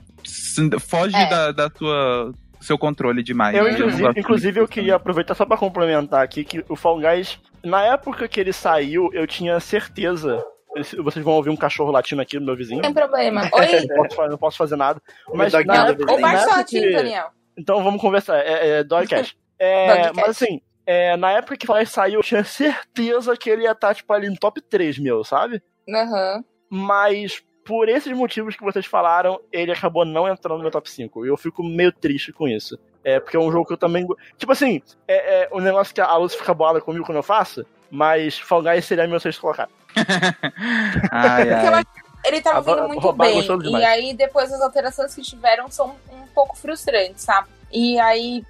foge 0.80 1.14
É. 1.16 1.28
da, 1.28 1.52
da 1.52 1.68
tua. 1.70 2.32
seu 2.60 2.78
controle 2.78 3.22
demais. 3.22 3.54
Eu, 3.54 3.64
não 3.64 3.70
inclusive, 3.72 4.02
gosto 4.02 4.18
inclusive 4.18 4.60
eu 4.60 4.66
queria 4.66 4.94
aproveitar 4.96 5.34
só 5.34 5.44
pra 5.44 5.58
complementar 5.58 6.24
aqui 6.24 6.42
que 6.42 6.64
o 6.70 6.74
Fall 6.74 6.98
Guys, 6.98 7.38
na 7.62 7.82
época 7.82 8.26
que 8.26 8.40
ele 8.40 8.54
saiu, 8.54 9.10
eu 9.12 9.26
tinha 9.26 9.60
certeza. 9.60 10.42
Vocês 10.76 11.24
vão 11.24 11.34
ouvir 11.34 11.50
um 11.50 11.56
cachorro 11.56 11.90
latindo 11.90 12.22
aqui 12.22 12.38
no 12.38 12.46
meu 12.46 12.56
vizinho. 12.56 12.82
Sem 12.84 12.92
problema. 12.92 13.42
Oi, 13.52 13.86
Não 13.86 14.08
posso, 14.08 14.28
não 14.28 14.38
posso 14.38 14.58
fazer 14.58 14.76
nada. 14.76 15.00
Mas 15.32 15.52
na 15.52 15.62
não, 15.62 15.88
época, 15.88 16.12
ou 16.12 16.20
baixa 16.20 16.46
latim, 16.46 16.80
que, 16.80 16.92
Daniel. 16.92 17.30
Então 17.56 17.82
vamos 17.82 18.00
conversar. 18.00 18.38
É, 18.38 18.78
é 18.78 18.84
Dogcast. 18.84 19.36
É, 19.56 20.12
mas 20.12 20.30
assim, 20.30 20.60
é, 20.84 21.16
na 21.16 21.30
época 21.30 21.56
que 21.56 21.64
Fall 21.64 21.86
saiu, 21.86 22.18
eu 22.18 22.24
tinha 22.24 22.42
certeza 22.42 23.36
que 23.36 23.48
ele 23.48 23.62
ia 23.62 23.70
estar, 23.70 23.94
tipo, 23.94 24.12
ali 24.12 24.28
no 24.28 24.36
top 24.36 24.60
3 24.60 24.98
meu, 24.98 25.22
sabe? 25.22 25.62
Aham. 25.88 26.44
Mas 26.68 27.40
por 27.64 27.88
esses 27.88 28.12
motivos 28.12 28.56
que 28.56 28.62
vocês 28.62 28.84
falaram, 28.84 29.40
ele 29.50 29.72
acabou 29.72 30.04
não 30.04 30.28
entrando 30.28 30.56
no 30.56 30.62
meu 30.62 30.70
top 30.70 30.90
5. 30.90 31.24
E 31.24 31.28
eu 31.28 31.36
fico 31.36 31.62
meio 31.62 31.92
triste 31.92 32.32
com 32.32 32.46
isso. 32.46 32.78
É, 33.02 33.18
porque 33.18 33.36
é 33.36 33.40
um 33.40 33.50
jogo 33.50 33.66
que 33.66 33.72
eu 33.72 33.78
também. 33.78 34.06
Tipo 34.36 34.52
assim, 34.52 34.82
é, 35.08 35.44
é 35.44 35.48
um 35.52 35.60
negócio 35.60 35.94
que 35.94 36.00
a 36.00 36.16
Luz 36.16 36.34
fica 36.34 36.52
bolada 36.52 36.80
comigo 36.80 37.06
quando 37.06 37.18
eu 37.18 37.22
faço, 37.22 37.64
mas 37.90 38.38
Fall 38.38 38.62
Guys 38.62 38.84
seria 38.84 39.06
meu 39.06 39.20
sexto 39.20 39.40
colocado. 39.40 39.70
Ai, 41.10 41.52
ai. 41.52 41.66
acho 41.74 41.84
que 41.86 42.28
ele 42.28 42.40
tava 42.40 42.58
Agora, 42.58 42.80
vindo 42.82 42.88
muito 42.88 43.02
roubar 43.02 43.26
bem. 43.28 43.38
E 43.40 43.58
demais. 43.58 43.84
aí, 43.84 44.14
depois 44.14 44.52
as 44.52 44.60
alterações 44.60 45.14
que 45.14 45.22
tiveram 45.22 45.70
são 45.70 45.94
um 46.10 46.26
pouco 46.34 46.56
frustrantes, 46.56 47.22
sabe? 47.24 47.48
E 47.72 47.98
aí. 47.98 48.44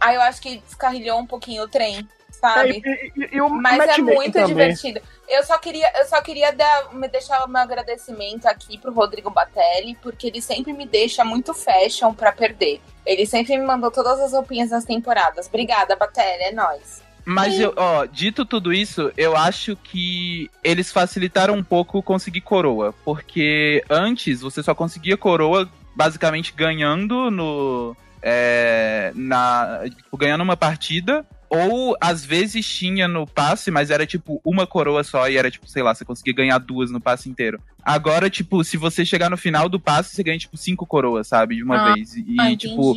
Aí 0.00 0.14
eu 0.14 0.22
acho 0.22 0.40
que 0.40 0.58
descarrilhou 0.58 1.18
um 1.18 1.26
pouquinho 1.26 1.64
o 1.64 1.68
trem, 1.68 1.98
É, 1.98 2.32
sabe? 2.32 2.82
e, 2.84 3.20
e- 3.24 3.28
e 3.36 3.40
o 3.40 3.48
Mas 3.48 3.80
é 3.88 3.98
muito 3.98 4.32
também. 4.32 4.46
divertido. 4.46 5.00
Eu 5.28 5.44
só 5.44 5.58
queria, 5.58 5.90
eu 5.98 6.06
só 6.06 6.22
queria 6.22 6.52
dar, 6.52 6.94
me 6.94 7.08
deixar 7.08 7.44
o 7.44 7.48
meu 7.48 7.60
agradecimento 7.60 8.46
aqui 8.46 8.78
pro 8.78 8.92
Rodrigo 8.92 9.28
Batelli, 9.30 9.96
porque 10.02 10.28
ele 10.28 10.40
sempre 10.40 10.72
me 10.72 10.86
deixa 10.86 11.24
muito 11.24 11.52
fashion 11.52 12.14
pra 12.14 12.30
perder. 12.32 12.80
Ele 13.04 13.26
sempre 13.26 13.56
me 13.58 13.64
mandou 13.66 13.90
todas 13.90 14.20
as 14.20 14.32
roupinhas 14.32 14.70
das 14.70 14.84
temporadas. 14.84 15.46
Obrigada, 15.48 15.96
Batelli, 15.96 16.44
é 16.44 16.52
nóis. 16.52 17.02
Mas, 17.30 17.60
eu, 17.60 17.74
ó, 17.76 18.06
dito 18.06 18.46
tudo 18.46 18.72
isso, 18.72 19.12
eu 19.14 19.36
acho 19.36 19.76
que 19.76 20.50
eles 20.64 20.90
facilitaram 20.90 21.54
um 21.54 21.62
pouco 21.62 22.02
conseguir 22.02 22.40
coroa. 22.40 22.94
Porque 23.04 23.84
antes 23.90 24.40
você 24.40 24.62
só 24.62 24.74
conseguia 24.74 25.14
coroa 25.14 25.68
basicamente 25.94 26.54
ganhando 26.56 27.30
no. 27.30 27.94
é, 28.22 29.12
na, 29.14 29.82
tipo, 29.94 30.16
ganhando 30.16 30.42
uma 30.42 30.56
partida. 30.56 31.26
Ou 31.50 31.96
às 32.00 32.24
vezes 32.24 32.66
tinha 32.66 33.08
no 33.08 33.26
passe, 33.26 33.70
mas 33.70 33.90
era 33.90 34.06
tipo 34.06 34.40
uma 34.44 34.66
coroa 34.66 35.02
só 35.02 35.28
e 35.28 35.36
era 35.36 35.50
tipo, 35.50 35.66
sei 35.68 35.82
lá, 35.82 35.94
você 35.94 36.04
conseguia 36.04 36.34
ganhar 36.34 36.58
duas 36.58 36.90
no 36.90 37.00
passe 37.00 37.28
inteiro. 37.28 37.60
Agora, 37.82 38.28
tipo, 38.28 38.62
se 38.62 38.76
você 38.76 39.04
chegar 39.04 39.30
no 39.30 39.36
final 39.36 39.66
do 39.68 39.80
passe, 39.80 40.14
você 40.14 40.22
ganha 40.22 40.38
tipo 40.38 40.56
cinco 40.58 40.84
coroas, 40.84 41.26
sabe? 41.26 41.56
De 41.56 41.62
uma 41.62 41.76
Ah, 41.90 41.94
vez. 41.94 42.14
E, 42.16 42.36
Ah, 42.38 42.54
tipo, 42.54 42.94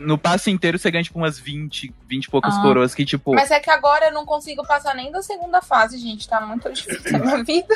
no 0.00 0.18
passe 0.18 0.50
inteiro 0.50 0.76
você 0.78 0.90
ganha 0.90 1.04
tipo 1.04 1.18
umas 1.18 1.38
20, 1.38 1.94
20 2.08 2.24
e 2.24 2.30
poucas 2.30 2.56
Ah. 2.56 2.62
coroas 2.62 2.94
que, 2.94 3.04
tipo. 3.04 3.32
Mas 3.34 3.50
é 3.52 3.60
que 3.60 3.70
agora 3.70 4.06
eu 4.06 4.12
não 4.12 4.26
consigo 4.26 4.66
passar 4.66 4.94
nem 4.96 5.12
da 5.12 5.22
segunda 5.22 5.62
fase, 5.62 5.96
gente. 5.98 6.28
Tá 6.28 6.40
muito 6.40 6.72
difícil 6.72 7.14
a 7.16 7.18
minha 7.20 7.44
vida. 7.44 7.74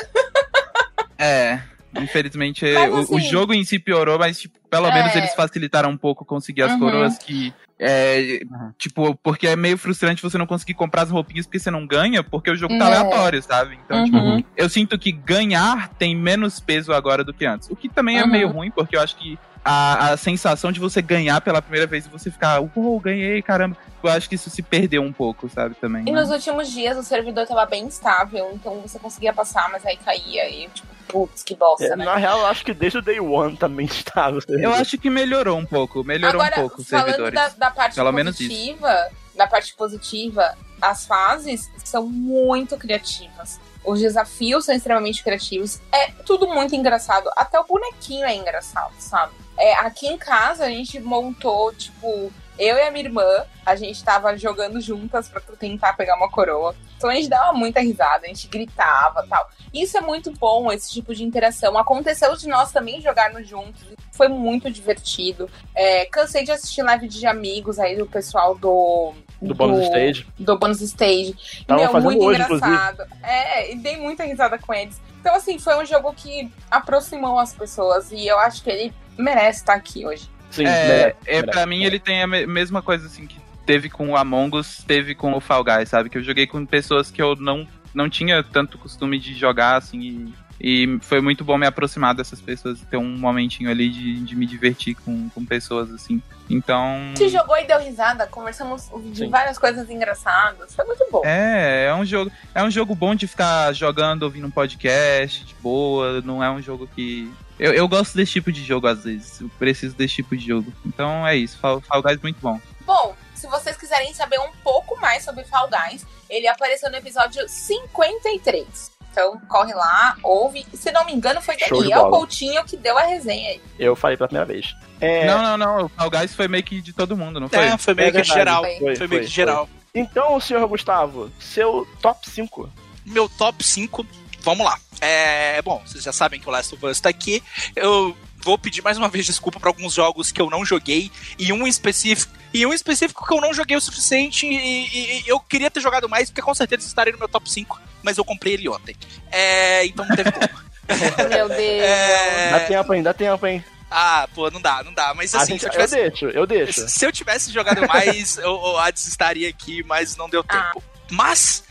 É, 1.17 1.61
infelizmente 1.97 2.65
Mas, 2.65 3.09
o, 3.09 3.13
o 3.15 3.17
assim, 3.17 3.29
jogo 3.29 3.53
em 3.53 3.63
si 3.63 3.79
piorou, 3.79 4.17
mas 4.19 4.39
tipo, 4.39 4.57
pelo 4.69 4.87
É. 4.87 4.93
menos 4.93 5.15
eles 5.15 5.33
facilitaram 5.33 5.89
um 5.89 5.97
pouco 5.97 6.23
conseguir 6.25 6.63
as 6.63 6.73
Uhum. 6.73 6.79
coroas 6.79 7.17
que. 7.17 7.53
É, 7.81 8.41
Uhum. 8.49 8.71
tipo, 8.77 9.15
porque 9.23 9.47
é 9.47 9.55
meio 9.55 9.77
frustrante 9.77 10.21
você 10.21 10.37
não 10.37 10.45
conseguir 10.45 10.73
comprar 10.73 11.03
as 11.03 11.09
roupinhas 11.09 11.45
porque 11.45 11.59
você 11.59 11.71
não 11.71 11.87
ganha, 11.87 12.21
porque 12.21 12.51
o 12.51 12.55
jogo 12.55 12.77
tá 12.77 12.85
É. 12.89 12.97
aleatório, 12.97 13.41
sabe? 13.41 13.79
Então, 13.85 14.03
tipo, 14.03 14.17
Uhum. 14.17 14.43
eu 14.57 14.67
sinto 14.69 14.99
que 14.99 15.11
ganhar 15.13 15.87
tem 15.97 16.13
menos 16.15 16.59
peso 16.59 16.91
agora 16.91 17.23
do 17.23 17.33
que 17.33 17.45
antes. 17.45 17.69
O 17.69 17.75
que 17.77 17.87
também 17.87 18.17
é 18.17 18.23
Uhum. 18.23 18.29
meio 18.29 18.47
ruim, 18.49 18.69
porque 18.69 18.97
eu 18.97 19.01
acho 19.01 19.15
que 19.17 19.37
a, 19.63 20.11
a 20.11 20.17
sensação 20.17 20.71
de 20.71 20.79
você 20.79 21.01
ganhar 21.01 21.41
pela 21.41 21.61
primeira 21.61 21.85
vez 21.85 22.05
e 22.05 22.09
você 22.09 22.31
ficar, 22.31 22.61
uou, 22.75 22.99
ganhei, 22.99 23.41
caramba. 23.41 23.77
Eu 24.01 24.09
acho 24.09 24.29
que 24.29 24.35
isso 24.35 24.49
se 24.49 24.61
perdeu 24.61 25.01
um 25.01 25.11
pouco, 25.11 25.49
sabe, 25.49 25.75
também. 25.75 26.03
E 26.07 26.11
né? 26.11 26.19
nos 26.21 26.29
últimos 26.29 26.71
dias 26.71 26.97
o 26.97 27.03
servidor 27.03 27.45
tava 27.45 27.65
bem 27.65 27.87
estável, 27.87 28.49
então 28.53 28.79
você 28.79 28.97
conseguia 28.97 29.33
passar, 29.33 29.69
mas 29.69 29.85
aí 29.85 29.97
caía 29.97 30.49
e 30.49 30.69
tipo, 30.69 30.87
putz, 31.07 31.43
que 31.43 31.53
bosta, 31.55 31.85
É, 31.85 31.95
né? 31.95 32.05
na 32.05 32.15
real, 32.15 32.39
eu 32.39 32.45
acho 32.45 32.63
que 32.63 32.73
desde 32.73 32.99
o 32.99 33.01
Day 33.01 33.19
One 33.19 33.57
também 33.57 33.85
estava. 33.91 34.39
Eu 34.47 34.73
acho 34.73 34.97
que 34.97 35.09
melhorou 35.09 35.57
um 35.57 35.65
pouco, 35.65 36.03
melhorou 36.03 36.41
Agora, 36.41 36.59
um 36.59 36.61
pouco 36.61 36.81
os 36.81 36.87
servidores. 36.87 37.33
da, 37.33 37.49
da 37.49 37.71
parte 37.71 37.95
Pelo 37.95 38.11
menos 38.13 38.37
positiva, 38.37 39.09
da 39.35 39.47
parte 39.47 39.73
positiva, 39.75 40.55
as 40.81 41.05
fases 41.05 41.69
são 41.83 42.05
muito 42.07 42.77
criativas. 42.77 43.59
Os 43.83 43.99
desafios 43.99 44.65
são 44.65 44.75
extremamente 44.75 45.23
criativos. 45.23 45.79
É 45.91 46.11
tudo 46.25 46.47
muito 46.47 46.75
engraçado. 46.75 47.29
Até 47.35 47.59
o 47.59 47.65
bonequinho 47.65 48.25
é 48.25 48.35
engraçado, 48.35 48.93
sabe? 48.99 49.33
É, 49.57 49.73
aqui 49.75 50.07
em 50.07 50.17
casa 50.17 50.65
a 50.65 50.69
gente 50.69 50.99
montou, 50.99 51.73
tipo, 51.73 52.31
eu 52.59 52.75
e 52.75 52.81
a 52.81 52.91
minha 52.91 53.05
irmã, 53.05 53.45
a 53.65 53.75
gente 53.75 54.03
tava 54.03 54.37
jogando 54.37 54.81
juntas 54.81 55.29
pra 55.29 55.41
tentar 55.57 55.93
pegar 55.93 56.17
uma 56.17 56.29
coroa. 56.29 56.75
Então 56.97 57.09
a 57.09 57.15
gente 57.15 57.29
dava 57.29 57.53
muita 57.53 57.79
risada, 57.79 58.25
a 58.25 58.27
gente 58.27 58.49
gritava 58.49 59.25
tal. 59.27 59.49
Isso 59.73 59.97
é 59.97 60.01
muito 60.01 60.31
bom, 60.33 60.69
esse 60.69 60.91
tipo 60.91 61.15
de 61.15 61.23
interação. 61.23 61.77
Aconteceu 61.77 62.35
de 62.35 62.49
nós 62.49 62.73
também 62.73 62.99
jogarmos 62.99 63.47
juntos. 63.47 63.81
Foi 64.11 64.27
muito 64.27 64.69
divertido. 64.69 65.49
É, 65.73 66.05
cansei 66.05 66.43
de 66.43 66.51
assistir 66.51 66.81
live 66.81 67.07
de 67.07 67.25
amigos 67.25 67.79
aí 67.79 67.95
do 67.95 68.05
pessoal 68.05 68.53
do. 68.55 69.13
Do 69.41 69.55
bonus 69.55 69.83
stage. 69.85 70.27
Do 70.37 70.57
bonus 70.57 70.81
stage. 70.81 71.35
Tava 71.65 71.81
Meu, 71.81 71.91
fazendo 71.91 72.11
muito 72.11 72.23
hoje, 72.25 72.41
engraçado. 72.41 73.03
É, 73.23 73.71
e 73.71 73.77
dei 73.77 73.97
muita 73.97 74.23
risada 74.25 74.57
com 74.57 74.73
eles. 74.73 74.99
Então, 75.21 75.33
assim, 75.35 75.57
foi 75.59 75.77
um 75.81 75.85
jogo 75.85 76.13
que 76.13 76.51
aproximou 76.69 77.39
as 77.39 77.53
pessoas. 77.53 78.11
E 78.11 78.27
eu 78.27 78.37
acho 78.39 78.63
que 78.63 78.69
ele 78.69 78.93
merece 79.17 79.59
estar 79.59 79.73
aqui 79.75 80.05
hoje. 80.05 80.29
Sim, 80.51 80.65
É, 80.65 80.87
merece, 80.87 81.15
é 81.25 81.31
merece. 81.35 81.51
pra 81.51 81.65
mim 81.65 81.83
ele 81.83 81.99
tem 81.99 82.21
a 82.23 82.27
me- 82.27 82.45
mesma 82.47 82.81
coisa 82.81 83.05
assim 83.05 83.27
que 83.27 83.39
teve 83.65 83.89
com 83.89 84.09
o 84.09 84.17
Among 84.17 84.57
Us, 84.57 84.83
teve 84.87 85.13
com 85.13 85.33
o 85.33 85.39
Fall 85.39 85.63
Guys, 85.63 85.89
sabe? 85.89 86.09
Que 86.09 86.17
eu 86.17 86.23
joguei 86.23 86.47
com 86.47 86.65
pessoas 86.65 87.11
que 87.11 87.21
eu 87.21 87.35
não, 87.35 87.67
não 87.93 88.09
tinha 88.09 88.43
tanto 88.43 88.77
costume 88.77 89.19
de 89.19 89.35
jogar, 89.35 89.75
assim, 89.77 89.99
e, 89.99 90.33
e 90.59 90.99
foi 91.01 91.21
muito 91.21 91.43
bom 91.43 91.57
me 91.57 91.65
aproximar 91.65 92.13
dessas 92.13 92.41
pessoas, 92.41 92.81
ter 92.81 92.97
um 92.97 93.17
momentinho 93.17 93.69
ali 93.69 93.89
de, 93.89 94.19
de 94.19 94.35
me 94.35 94.45
divertir 94.45 94.95
com, 94.95 95.29
com 95.29 95.45
pessoas, 95.45 95.89
assim. 95.91 96.21
Então. 96.49 97.13
Se 97.15 97.29
jogou 97.29 97.55
e 97.57 97.65
deu 97.65 97.79
risada, 97.79 98.27
conversamos 98.27 98.89
de 99.11 99.19
Sim. 99.19 99.29
várias 99.29 99.57
coisas 99.57 99.89
engraçadas. 99.89 100.75
Foi 100.75 100.83
muito 100.85 101.05
bom. 101.11 101.21
É, 101.23 101.85
é 101.85 101.95
um 101.95 102.03
jogo, 102.03 102.31
é 102.53 102.63
um 102.63 102.71
jogo 102.71 102.93
bom 102.93 103.15
de 103.15 103.27
ficar 103.27 103.71
jogando, 103.73 104.23
ouvindo 104.23 104.47
um 104.47 104.51
podcast, 104.51 105.45
de 105.45 105.55
boa, 105.55 106.21
não 106.21 106.43
é 106.43 106.49
um 106.51 106.61
jogo 106.61 106.87
que. 106.87 107.31
Eu, 107.57 107.73
eu 107.73 107.87
gosto 107.87 108.15
desse 108.15 108.33
tipo 108.33 108.51
de 108.51 108.63
jogo 108.63 108.87
às 108.87 109.03
vezes, 109.03 109.41
eu 109.41 109.49
preciso 109.59 109.95
desse 109.95 110.15
tipo 110.15 110.35
de 110.35 110.45
jogo. 110.45 110.73
Então 110.85 111.25
é 111.25 111.35
isso, 111.35 111.57
Fall, 111.57 111.81
Fall 111.81 112.01
Guys 112.01 112.17
é 112.17 112.21
muito 112.21 112.39
bom. 112.41 112.59
Bom, 112.85 113.15
se 113.35 113.47
vocês 113.47 113.77
quiserem 113.77 114.13
saber 114.13 114.39
um 114.39 114.51
pouco 114.63 114.99
mais 114.99 115.23
sobre 115.23 115.43
Fall 115.45 115.69
Guys, 115.69 116.05
ele 116.29 116.47
apareceu 116.47 116.89
no 116.89 116.97
episódio 116.97 117.47
53. 117.47 118.98
Então, 119.11 119.39
corre 119.47 119.73
lá, 119.73 120.15
ouve. 120.23 120.65
Se 120.73 120.91
não 120.91 121.05
me 121.05 121.13
engano, 121.13 121.41
foi 121.41 121.57
Show 121.59 121.79
Daniel. 121.81 122.09
Coutinho 122.09 122.63
que 122.63 122.77
deu 122.77 122.97
a 122.97 123.03
resenha 123.03 123.49
aí. 123.49 123.61
Eu 123.77 123.95
falei 123.95 124.15
pela 124.15 124.27
primeira 124.27 124.45
vez. 124.45 124.75
É, 125.01 125.25
Não, 125.25 125.41
não, 125.41 125.57
não. 125.57 125.85
O 125.85 125.89
Fall 125.89 126.09
Guys 126.09 126.33
foi 126.35 126.47
meio 126.47 126.63
que 126.63 126.81
de 126.81 126.93
todo 126.93 127.17
mundo, 127.17 127.39
não 127.39 127.49
foi? 127.49 127.59
É, 127.59 127.77
foi 127.77 127.93
meio 127.93 128.09
É 128.09 128.11
que 128.11 128.23
geral. 128.23 128.63
Foi, 128.63 128.77
Foi, 128.77 128.95
foi, 128.95 129.07
meio 129.07 129.21
que 129.21 129.27
geral. 129.27 129.67
Então, 129.93 130.39
senhor 130.39 130.67
Gustavo, 130.67 131.31
seu 131.39 131.87
top 132.01 132.29
5. 132.29 132.69
Meu 133.05 133.27
top 133.27 133.63
5, 133.63 134.05
vamos 134.41 134.65
lá. 134.65 134.77
É, 135.01 135.61
bom, 135.61 135.81
vocês 135.85 136.03
já 136.03 136.11
sabem 136.13 136.39
que 136.39 136.47
o 136.47 136.51
Last 136.51 136.75
of 136.75 136.85
Us 136.85 136.99
tá 136.99 137.09
aqui. 137.09 137.41
Eu 137.75 138.15
vou 138.43 138.57
pedir 138.57 138.81
mais 138.81 138.97
uma 138.97 139.09
vez 139.09 139.25
desculpa 139.25 139.59
para 139.59 139.69
alguns 139.69 139.93
jogos 139.93 140.31
que 140.31 140.41
eu 140.41 140.49
não 140.49 140.65
joguei 140.65 141.11
e 141.37 141.51
um 141.53 141.67
específico 141.67 142.33
e 142.53 142.65
um 142.65 142.73
específico 142.73 143.25
que 143.27 143.33
eu 143.33 143.41
não 143.41 143.53
joguei 143.53 143.77
o 143.77 143.81
suficiente 143.81 144.45
e, 144.47 144.55
e- 144.55 145.21
e 145.21 145.23
eu 145.27 145.39
queria 145.39 145.69
ter 145.69 145.79
jogado 145.81 146.07
mais 146.09 146.29
porque 146.29 146.41
com 146.41 146.53
certeza 146.55 146.87
estaria 146.87 147.13
no 147.13 147.19
meu 147.19 147.27
top 147.29 147.49
5, 147.49 147.79
mas 148.01 148.17
eu 148.17 148.25
comprei 148.25 148.53
ele 148.53 148.67
ontem. 148.69 148.95
É, 149.31 149.85
então 149.85 150.05
não 150.05 150.15
teve 150.15 150.31
como. 150.31 150.49
Meu 151.29 151.47
Deus. 151.47 151.59
É, 151.61 152.49
Dá 152.51 152.59
tempo, 152.61 152.93
hein? 152.95 153.03
Dá 153.03 153.13
tempo, 153.13 153.45
hein? 153.45 153.63
ah, 153.91 154.27
pô, 154.33 154.49
não 154.49 154.59
dá, 154.59 154.81
não 154.83 154.91
dá. 154.93 155.13
Mas 155.13 155.35
A 155.35 155.41
assim, 155.43 155.51
gente- 155.51 155.61
se 155.61 155.67
eu 155.67 155.71
tivesse 155.71 155.95
Eu 155.97 156.09
deixo, 156.09 156.25
eu 156.25 156.47
deixo. 156.47 156.87
se 156.89 157.05
eu 157.05 157.11
tivesse 157.11 157.51
jogado 157.51 157.87
mais, 157.87 158.37
eu- 158.41 158.53
o 158.55 158.77
Hades 158.77 159.05
estaria 159.07 159.47
aqui, 159.49 159.83
mas 159.83 160.15
não 160.15 160.27
deu 160.29 160.43
Ah. 160.47 160.53
tempo. 160.71 160.83
Mas. 161.11 161.63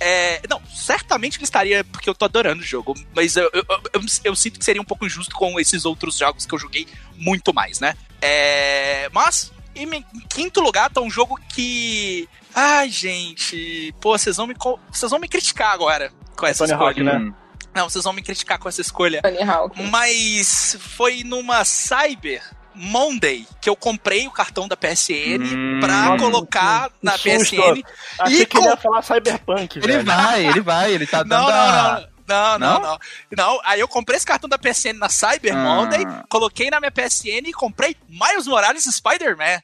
É, 0.00 0.42
não, 0.48 0.60
certamente 0.66 1.38
ele 1.38 1.44
estaria, 1.44 1.84
porque 1.84 2.08
eu 2.08 2.14
tô 2.14 2.24
adorando 2.24 2.62
o 2.62 2.64
jogo. 2.64 2.94
Mas 3.14 3.36
eu, 3.36 3.50
eu, 3.52 3.64
eu, 3.92 4.00
eu 4.24 4.36
sinto 4.36 4.58
que 4.58 4.64
seria 4.64 4.82
um 4.82 4.84
pouco 4.84 5.06
injusto 5.06 5.34
com 5.34 5.58
esses 5.58 5.84
outros 5.84 6.18
jogos 6.18 6.44
que 6.44 6.54
eu 6.54 6.58
joguei 6.58 6.86
muito 7.16 7.54
mais, 7.54 7.80
né? 7.80 7.94
É, 8.20 9.08
mas, 9.12 9.52
em, 9.74 9.86
em 9.94 10.04
quinto 10.28 10.60
lugar, 10.60 10.90
tá 10.90 11.00
um 11.00 11.10
jogo 11.10 11.38
que. 11.48 12.28
Ai, 12.54 12.90
gente. 12.90 13.94
Pô, 14.00 14.16
vocês 14.16 14.36
vão 14.36 14.46
me, 14.46 14.54
vocês 14.90 15.10
vão 15.10 15.20
me 15.20 15.28
criticar 15.28 15.72
agora 15.72 16.12
com 16.36 16.46
essa 16.46 16.64
Tony 16.64 16.72
escolha. 16.72 16.88
Hawk, 16.88 17.02
né? 17.02 17.34
Não, 17.74 17.90
vocês 17.90 18.04
vão 18.04 18.12
me 18.12 18.22
criticar 18.22 18.58
com 18.58 18.68
essa 18.68 18.80
escolha. 18.80 19.20
Tony 19.22 19.42
Hawk. 19.42 19.82
Mas 19.82 20.76
foi 20.80 21.22
numa 21.24 21.64
Cyber 21.64 22.42
Monday 22.76 23.46
que 23.60 23.68
eu 23.68 23.74
comprei 23.76 24.26
o 24.26 24.30
cartão 24.30 24.68
da 24.68 24.76
PSN 24.76 25.38
Hum. 25.42 25.80
pra 25.80 26.02
Nossa, 26.06 26.24
colocar 26.24 26.90
que 26.90 26.94
na 27.02 27.12
susto. 27.12 27.56
PSN. 27.56 27.82
Achei 28.20 28.42
E 28.42 28.46
que 28.46 28.56
ele 28.58 28.66
ia 28.66 28.76
com- 28.76 28.82
falar 28.82 29.02
Cyberpunk, 29.02 29.78
Ele 29.78 29.86
velho. 29.86 30.04
vai, 30.04 30.46
ele 30.46 30.60
vai, 30.60 30.92
ele 30.92 31.06
tá 31.06 31.22
dando 31.24 31.48
não, 31.50 31.50
não. 31.50 32.16
Não, 32.28 32.58
não, 32.58 32.58
Não? 32.58 32.80
não. 32.80 32.98
Não, 33.36 33.60
aí 33.64 33.78
eu 33.78 33.86
comprei 33.86 34.16
esse 34.16 34.26
cartão 34.26 34.48
da 34.48 34.58
PSN 34.58 34.94
na 34.98 35.08
Cyber 35.08 35.54
Ah. 35.56 35.58
Monday, 35.62 36.04
coloquei 36.28 36.68
na 36.70 36.80
minha 36.80 36.90
PSN 36.90 37.48
e 37.48 37.52
comprei 37.52 37.96
Miles 38.08 38.46
Morales 38.48 38.82
Spider-Man. 38.84 39.60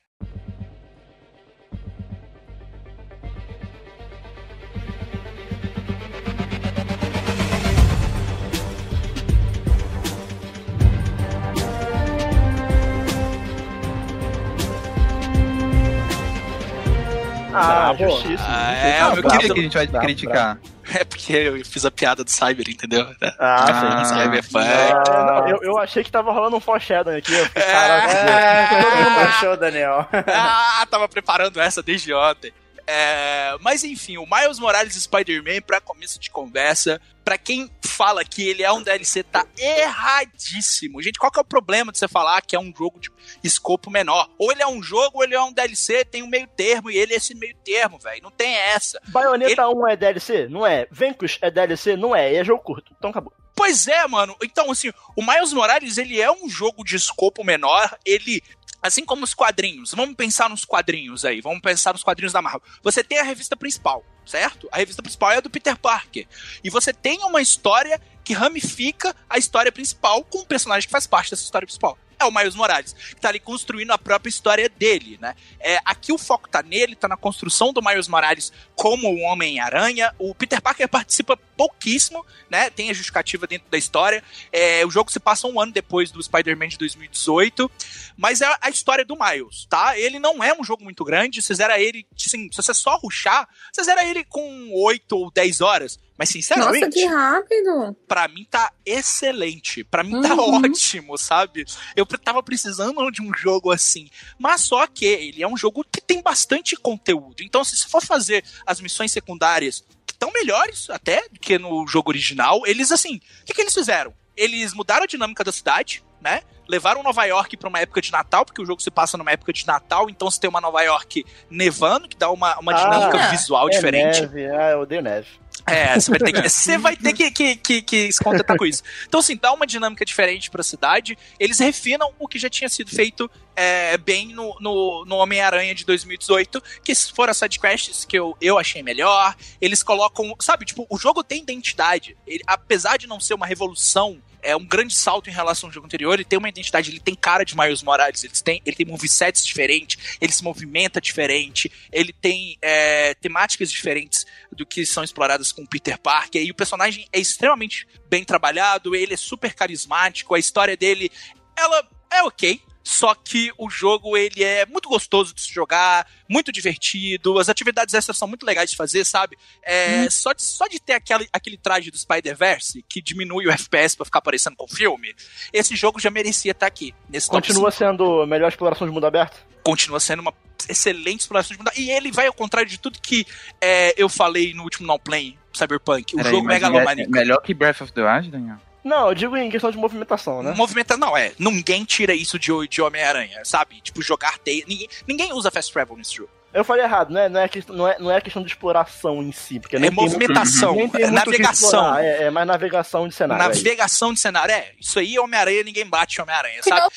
Ah, 17.55 17.93
Bravo. 17.95 18.11
justiça. 18.17 18.45
Ah, 18.47 18.73
é, 18.75 19.05
o 19.07 19.13
meu 19.15 19.23
Por 19.23 19.39
que, 19.39 19.53
a 19.53 19.55
gente 19.55 19.75
vai 19.75 19.87
Bravo, 19.87 20.07
criticar? 20.07 20.59
É 20.95 21.05
porque 21.05 21.33
eu 21.33 21.65
fiz 21.65 21.85
a 21.87 21.91
piada 21.93 22.25
do 22.25 22.31
Cyber, 22.31 22.69
entendeu? 22.69 23.07
Ah, 23.39 24.01
Ah. 24.01 24.05
Cyberpunk. 24.05 24.67
Não, 25.09 25.49
eu, 25.49 25.59
eu 25.63 25.79
achei 25.79 26.03
que 26.03 26.11
tava 26.11 26.33
rolando 26.33 26.57
um 26.57 26.61
foreshadowing 26.61 27.17
aqui. 27.19 27.33
Eu 27.33 27.47
fiquei, 27.47 27.63
É. 27.63 27.73
caraca, 27.73 28.13
É, 28.13 28.67
todo 28.67 28.97
mundo 28.97 29.19
achou, 29.21 29.57
Daniel. 29.57 30.07
ah, 30.27 30.85
tava 30.91 31.09
preparando 31.09 31.61
essa 31.61 31.83
desde 31.85 32.13
ontem. 32.13 32.53
É, 32.95 33.57
mas 33.61 33.83
enfim, 33.85 34.19
o 34.19 34.27
Miles 34.27 34.59
Morales 34.59 34.95
Spider-Man, 34.95 35.63
pra 35.67 35.81
começo 35.81 36.21
de 36.21 36.31
conversa, 36.31 37.01
pra 37.25 37.39
quem 37.39 37.71
fala 37.83 38.23
que 38.23 38.47
ele 38.47 38.63
é 38.63 38.71
um 38.71 38.83
DLC, 38.83 39.23
tá 39.23 39.47
erradíssimo. 39.57 41.01
Gente, 41.01 41.19
qual 41.19 41.33
que 41.33 41.39
é 41.39 41.43
o 41.43 41.45
problema 41.45 41.91
de 41.91 41.99
você 41.99 42.07
falar 42.07 42.43
que 42.43 42.55
é 42.55 42.61
um 42.61 42.71
jogo 42.77 43.01
de 43.01 43.11
escopo 43.43 43.91
menor? 43.91 44.29
Ou 44.39 44.53
ele 44.53 44.63
é 44.63 44.67
um 44.67 44.83
jogo, 44.83 45.19
ou 45.19 45.25
ele 45.25 45.35
é 45.35 45.43
um 45.43 45.53
DLC, 45.53 46.05
tem 46.05 46.23
um 46.23 46.27
meio 46.27 46.47
termo, 46.49 46.91
e 46.91 46.99
ele 46.99 47.15
é 47.15 47.17
esse 47.17 47.35
meio 47.35 47.57
termo, 47.65 47.99
velho. 47.99 48.23
Não 48.23 48.31
tem 48.31 48.55
essa. 48.55 49.01
Bayonetta 49.09 49.67
1 49.67 49.89
é 49.89 49.97
DLC? 49.97 50.49
Não 50.49 50.67
é. 50.67 50.87
Venkus 50.91 51.39
é 51.41 51.51
DLC? 51.51 51.97
Não 51.97 52.15
é. 52.15 52.35
É 52.35 52.45
jogo 52.45 52.63
curto. 52.63 52.95
Então 52.99 53.09
acabou. 53.09 53.33
Pois 53.55 53.89
é, 53.89 54.07
mano. 54.07 54.37
Então, 54.43 54.71
assim, 54.71 54.91
o 55.17 55.23
Miles 55.25 55.53
Morales, 55.55 55.97
ele 55.97 56.21
é 56.21 56.31
um 56.31 56.47
jogo 56.47 56.85
de 56.85 56.97
escopo 56.97 57.43
menor, 57.43 57.97
ele... 58.05 58.43
Assim 58.83 59.05
como 59.05 59.23
os 59.23 59.33
quadrinhos, 59.33 59.93
vamos 59.95 60.17
pensar 60.17 60.51
nos 60.51 60.65
quadrinhos 60.65 61.25
aí, 61.25 61.41
vamos 61.41 61.61
pensar 61.61 61.93
nos 61.93 62.03
quadrinhos 62.03 62.33
da 62.33 62.43
Marvel. 62.43 62.63
Você 62.83 63.05
tem 63.05 63.19
a 63.19 63.23
revista 63.23 63.57
principal, 63.57 64.05
certo? 64.27 64.69
A 64.73 64.79
revista 64.79 65.01
principal 65.01 65.31
é 65.31 65.37
a 65.37 65.41
do 65.41 65.49
Peter 65.49 65.79
Parker. 65.79 66.27
E 66.65 66.69
você 66.69 66.93
tem 66.93 67.21
uma 67.21 67.41
história 67.41 68.01
que 68.25 68.33
ramifica 68.33 69.15
a 69.31 69.39
história 69.39 69.71
principal 69.71 70.25
com 70.25 70.39
um 70.39 70.45
personagem 70.45 70.89
que 70.89 70.93
faz 70.93 71.07
parte 71.07 71.31
dessa 71.31 71.45
história 71.45 71.67
principal. 71.67 71.97
É 72.23 72.25
o 72.25 72.31
Miles 72.31 72.55
Morales, 72.55 72.93
que 72.93 73.21
tá 73.21 73.29
ali 73.29 73.41
construindo 73.41 73.91
a 73.91 73.99
própria 73.99 74.31
história 74.31 74.69
dele, 74.69 75.19
né? 75.21 75.35
É, 75.59 75.79
aqui 75.85 76.13
o 76.13 76.19
foco 76.19 76.49
tá 76.49 76.63
nele, 76.63 76.95
tá 76.95 77.09
na 77.09 77.17
construção 77.17 77.73
do 77.73 77.83
Miles 77.83 78.07
Morales 78.07 78.53
como 78.77 79.09
o 79.09 79.21
Homem-Aranha. 79.23 80.15
O 80.19 80.35
Peter 80.35 80.63
Parker 80.63 80.89
participa 80.89 81.37
pouquíssimo, 81.57 82.25
né? 82.49 82.71
Tem 82.71 82.91
a 82.91 82.93
justificativa 82.93 83.47
dentro 83.47 83.69
da 83.69 83.77
história. 83.77 84.23
É, 84.53 84.87
o 84.87 84.91
jogo 84.91 85.11
se 85.11 85.19
passa 85.19 85.49
um 85.49 85.61
ano 85.61 85.73
depois 85.73 86.13
do 86.13 86.23
Spider-Man 86.23 86.69
de 86.69 86.79
2018, 86.79 87.71
mas 88.17 88.41
é 88.41 88.57
a 88.61 88.71
história 88.71 89.05
do 89.05 89.17
Miles, 89.17 89.67
tá? 89.69 89.99
Ele 89.99 90.19
não 90.19 90.43
é 90.43 90.55
um 90.59 90.63
jogo 90.63 90.85
muito 90.85 91.05
grande, 91.05 91.43
você 91.43 91.55
zera 91.55 91.81
ele, 91.81 92.07
assim, 92.15 92.49
se 92.51 92.57
você 92.57 92.73
só 92.73 92.97
ruxar, 92.99 93.49
você 93.73 93.83
zera 93.83 94.05
ele 94.05 94.25
com 94.25 94.71
8 94.75 95.17
ou 95.17 95.31
10 95.31 95.61
horas. 95.61 95.99
Mas, 96.23 96.29
sinceramente, 96.29 96.85
Nossa, 96.85 96.91
que 96.93 97.05
rápido. 97.05 97.97
pra 98.07 98.29
mim 98.29 98.47
tá 98.49 98.71
excelente. 98.87 99.83
Pra 99.83 100.05
mim 100.05 100.21
tá 100.21 100.35
Uhum. 100.35 100.63
ótimo, 100.65 101.19
sabe? 101.19 101.65
Eu 101.97 102.07
tava 102.07 102.41
precisando 102.45 103.11
de 103.11 103.21
um 103.21 103.35
jogo 103.35 103.73
assim. 103.73 104.09
Mas 104.39 104.61
só 104.61 104.87
que 104.87 105.05
ele 105.05 105.43
é 105.43 105.49
um 105.49 105.57
jogo 105.57 105.85
que 105.91 106.01
tem 106.01 106.23
bastante 106.23 106.77
conteúdo. 106.77 107.43
Então, 107.43 107.65
se 107.65 107.77
você 107.77 107.89
for 107.89 108.01
fazer 108.05 108.45
as 108.65 108.81
missões 108.81 109.11
secundárias, 109.11 109.85
que 110.07 110.13
estão 110.13 110.31
melhores 110.33 110.89
até 110.91 111.29
do 111.29 111.41
que 111.41 111.59
no 111.59 111.85
jogo 111.89 112.13
original, 112.13 112.63
eles 112.69 112.93
assim, 112.93 113.17
o 113.17 113.45
que, 113.45 113.53
que 113.53 113.61
eles 113.61 113.75
fizeram? 113.75 114.15
Eles 114.37 114.73
mudaram 114.73 115.03
a 115.03 115.07
dinâmica 115.09 115.43
da 115.43 115.51
cidade, 115.51 116.05
né? 116.21 116.43
Levaram 116.69 117.03
Nova 117.03 117.25
York 117.25 117.57
pra 117.57 117.69
uma 117.69 117.81
época 117.81 118.01
de 118.01 118.13
Natal, 118.13 118.45
porque 118.45 118.63
o 118.63 118.65
jogo 118.65 118.81
se 118.81 118.93
passa 118.93 119.19
numa 119.19 119.33
época 119.33 119.53
de 119.53 119.67
Natal, 119.67 120.09
então 120.09 120.31
você 120.31 120.39
tem 120.39 120.49
uma 120.49 120.61
Nova 120.61 120.81
York 120.83 121.27
nevando, 121.51 122.09
que 122.09 122.17
dá 122.17 122.31
uma, 122.31 122.57
uma 122.61 122.73
Ah, 122.73 122.77
dinâmica 122.77 123.19
é 123.19 123.31
visual 123.33 123.67
É 123.67 123.71
diferente. 123.71 124.21
neve. 124.21 124.47
Ah, 124.47 124.71
eu 124.71 124.83
odeio 124.83 125.03
neve. 125.03 125.42
É, 125.67 125.95
você 125.99 126.11
vai 126.11 126.19
ter 126.19 126.33
que, 126.33 126.49
você 126.49 126.79
vai 126.79 126.97
ter 126.97 127.13
que, 127.13 127.31
que, 127.31 127.57
que, 127.57 127.83
que 127.83 128.13
se 128.13 128.23
contentar 128.23 128.57
com 128.57 128.67
isso. 128.67 128.83
Então, 129.07 129.21
assim, 129.21 129.37
dá 129.37 129.53
uma 129.53 129.67
dinâmica 129.67 130.05
diferente 130.05 130.51
pra 130.51 130.63
cidade. 130.63 131.17
Eles 131.39 131.59
refinam 131.59 132.13
o 132.19 132.29
que 132.29 132.39
já 132.39 132.49
tinha 132.49 132.69
sido 132.69 132.91
feito 132.91 133.31
é, 133.55 133.97
bem 133.99 134.29
no, 134.29 134.57
no, 134.61 135.05
no 135.05 135.17
Homem-Aranha 135.17 135.75
de 135.75 135.85
2018, 135.85 136.63
que 136.83 136.95
foram 136.95 137.31
as 137.31 137.37
sidequests 137.37 138.05
que 138.05 138.19
eu, 138.19 138.37
eu 138.41 138.59
achei 138.59 138.83
melhor. 138.83 139.37
Eles 139.61 139.83
colocam, 139.83 140.35
sabe, 140.41 140.65
tipo, 140.65 140.87
o 140.89 140.99
jogo 140.99 141.23
tem 141.23 141.43
identidade. 141.43 142.17
Ele, 142.27 142.43
apesar 142.47 142.97
de 142.97 143.07
não 143.07 143.21
ser 143.21 143.35
uma 143.35 143.47
revolução, 143.47 144.21
é 144.43 144.57
um 144.57 144.65
grande 144.65 144.95
salto 144.95 145.31
em 145.31 145.33
relação 145.33 145.69
ao 145.69 145.73
jogo 145.73 145.87
anterior, 145.87 146.15
ele 146.15 146.25
tem 146.25 146.39
uma 146.39 146.49
identidade, 146.49 146.91
ele 146.91 147.01
tem 147.01 147.15
cara 147.15 147.45
de 147.45 147.57
Miles 147.57 147.83
Morales, 147.83 148.25
ele 148.25 148.33
tem, 148.33 148.61
ele 148.67 148.77
tem 148.77 148.87
movesets 148.87 149.47
diferentes, 149.47 150.17
ele 150.21 150.33
se 150.33 150.43
movimenta 150.43 151.01
diferente, 151.01 151.71
ele 151.93 152.13
tem 152.13 152.59
é, 152.61 153.15
temáticas 153.15 153.71
diferentes 153.71 154.27
do 154.51 154.67
que 154.67 154.85
são 154.85 155.05
exploradas 155.05 155.53
com 155.53 155.65
Peter 155.65 155.99
Parker, 155.99 156.43
e 156.43 156.51
o 156.51 156.55
personagem 156.55 157.09
é 157.13 157.21
extremamente 157.21 157.87
bem 158.11 158.25
trabalhado, 158.25 158.95
ele 158.95 159.15
é 159.15 159.17
super 159.17 159.55
carismático, 159.55 160.35
a 160.35 160.39
história 160.39 160.77
dele, 160.77 161.11
ela 161.57 161.89
é 162.11 162.23
ok, 162.23 162.61
só 162.83 163.15
que 163.15 163.53
o 163.57 163.71
jogo 163.71 164.17
ele 164.17 164.43
é 164.43 164.67
muito 164.67 164.89
gostoso 164.89 165.35
de 165.35 165.41
se 165.41 165.53
jogar, 165.53 166.07
muito 166.29 166.51
divertido, 166.51 167.39
as 167.39 167.49
atividades 167.49 167.95
extras 167.95 168.17
são 168.17 168.27
muito 168.27 168.45
legais 168.45 168.71
de 168.71 168.77
fazer, 168.77 169.05
sabe? 169.05 169.37
É, 169.63 170.09
só, 170.11 170.33
de, 170.33 170.43
só 170.43 170.67
de 170.67 170.81
ter 170.81 170.95
aquele, 170.95 171.29
aquele 171.33 171.57
traje 171.57 171.91
do 171.91 171.99
Spider-Verse 171.99 172.85
que 172.89 173.01
diminui 173.01 173.47
o 173.47 173.51
FPS 173.51 173.97
pra 173.97 174.05
ficar 174.05 174.21
parecendo 174.21 174.57
com 174.57 174.65
o 174.65 174.69
filme, 174.69 175.15
esse 175.53 175.77
jogo 175.77 176.01
já 176.01 176.11
merecia 176.11 176.53
estar 176.53 176.67
aqui. 176.67 176.95
Continua 177.29 177.71
5. 177.71 177.85
sendo 177.85 178.23
a 178.23 178.27
melhor 178.27 178.49
exploração 178.49 178.87
de 178.87 178.93
mundo 178.93 179.07
aberto? 179.07 179.39
Continua 179.63 180.01
sendo 180.01 180.21
uma 180.21 180.35
excelente 180.69 181.21
exploração 181.21 181.57
de 181.57 181.59
mundo. 181.59 181.71
E 181.77 181.91
ele 181.91 182.11
vai 182.11 182.27
ao 182.27 182.33
contrário 182.33 182.69
de 182.69 182.79
tudo 182.79 183.01
que 183.01 183.27
é, 183.61 183.95
eu 183.97 184.09
falei 184.09 184.53
no 184.55 184.65
último 184.65 184.87
Não 184.87 184.99
Play, 184.99 185.39
Cyberpunk. 185.53 186.17
O 186.17 186.23
jogo 186.23 186.45
mas 186.45 186.55
megalomaníaco. 186.55 187.11
é 187.15 187.21
melhor 187.21 187.39
que 187.39 187.55
Breath 187.55 187.81
of 187.81 187.93
the 187.93 188.03
Wild, 188.03 188.31
Daniel? 188.31 188.59
Não, 188.85 189.09
eu 189.09 189.15
digo 189.15 189.37
em 189.37 189.49
questão 189.51 189.71
de 189.71 189.77
movimentação, 189.79 190.43
né? 190.43 190.53
Movimenta, 190.57 190.97
não, 190.97 191.17
é. 191.17 191.33
Ninguém 191.39 191.85
tira 191.85 192.13
isso 192.15 192.39
de, 192.39 192.51
de 192.69 192.83
Homem-Aranha, 192.83 193.41
sabe? 193.45 193.81
Tipo, 193.81 194.03
jogar 194.03 194.39
teia. 194.39 194.65
Ninguém, 194.67 194.89
ninguém 195.07 195.33
usa 195.33 195.51
fast 195.51 195.73
travel 195.73 195.97
nesse 195.97 196.15
jogo. 196.17 196.31
Eu 196.53 196.65
falei 196.65 196.85
errado, 196.85 197.11
né? 197.15 197.29
Não 197.31 197.41
é, 197.41 197.49
questão, 197.49 197.75
não, 197.75 197.89
é, 197.89 197.99
não 197.99 198.11
é 198.11 198.21
questão 198.21 198.43
de 198.43 198.49
exploração 198.49 199.23
em 199.23 199.33
si, 199.33 199.59
porque 199.59 199.77
É 199.77 199.91
movimentação, 199.91 200.75
nem 200.75 200.89
tem 200.89 201.03
é 201.05 201.07
muito 201.11 201.21
que 201.23 201.31
navegação. 201.31 201.69
explorar, 201.81 202.05
É, 202.05 202.23
é 202.25 202.31
mais 202.31 202.47
navegação 202.47 203.09
de 203.09 203.15
cenário. 203.15 203.43
aí. 203.45 203.49
Navegação 203.57 204.13
de 204.13 204.21
cenário. 204.21 204.53
É, 204.55 204.73
isso 204.79 204.99
aí, 204.99 205.19
Homem-Aranha, 205.19 205.63
ninguém 205.63 205.87
bate 205.87 206.21
Homem-Aranha, 206.21 206.61
sabe? 206.63 206.93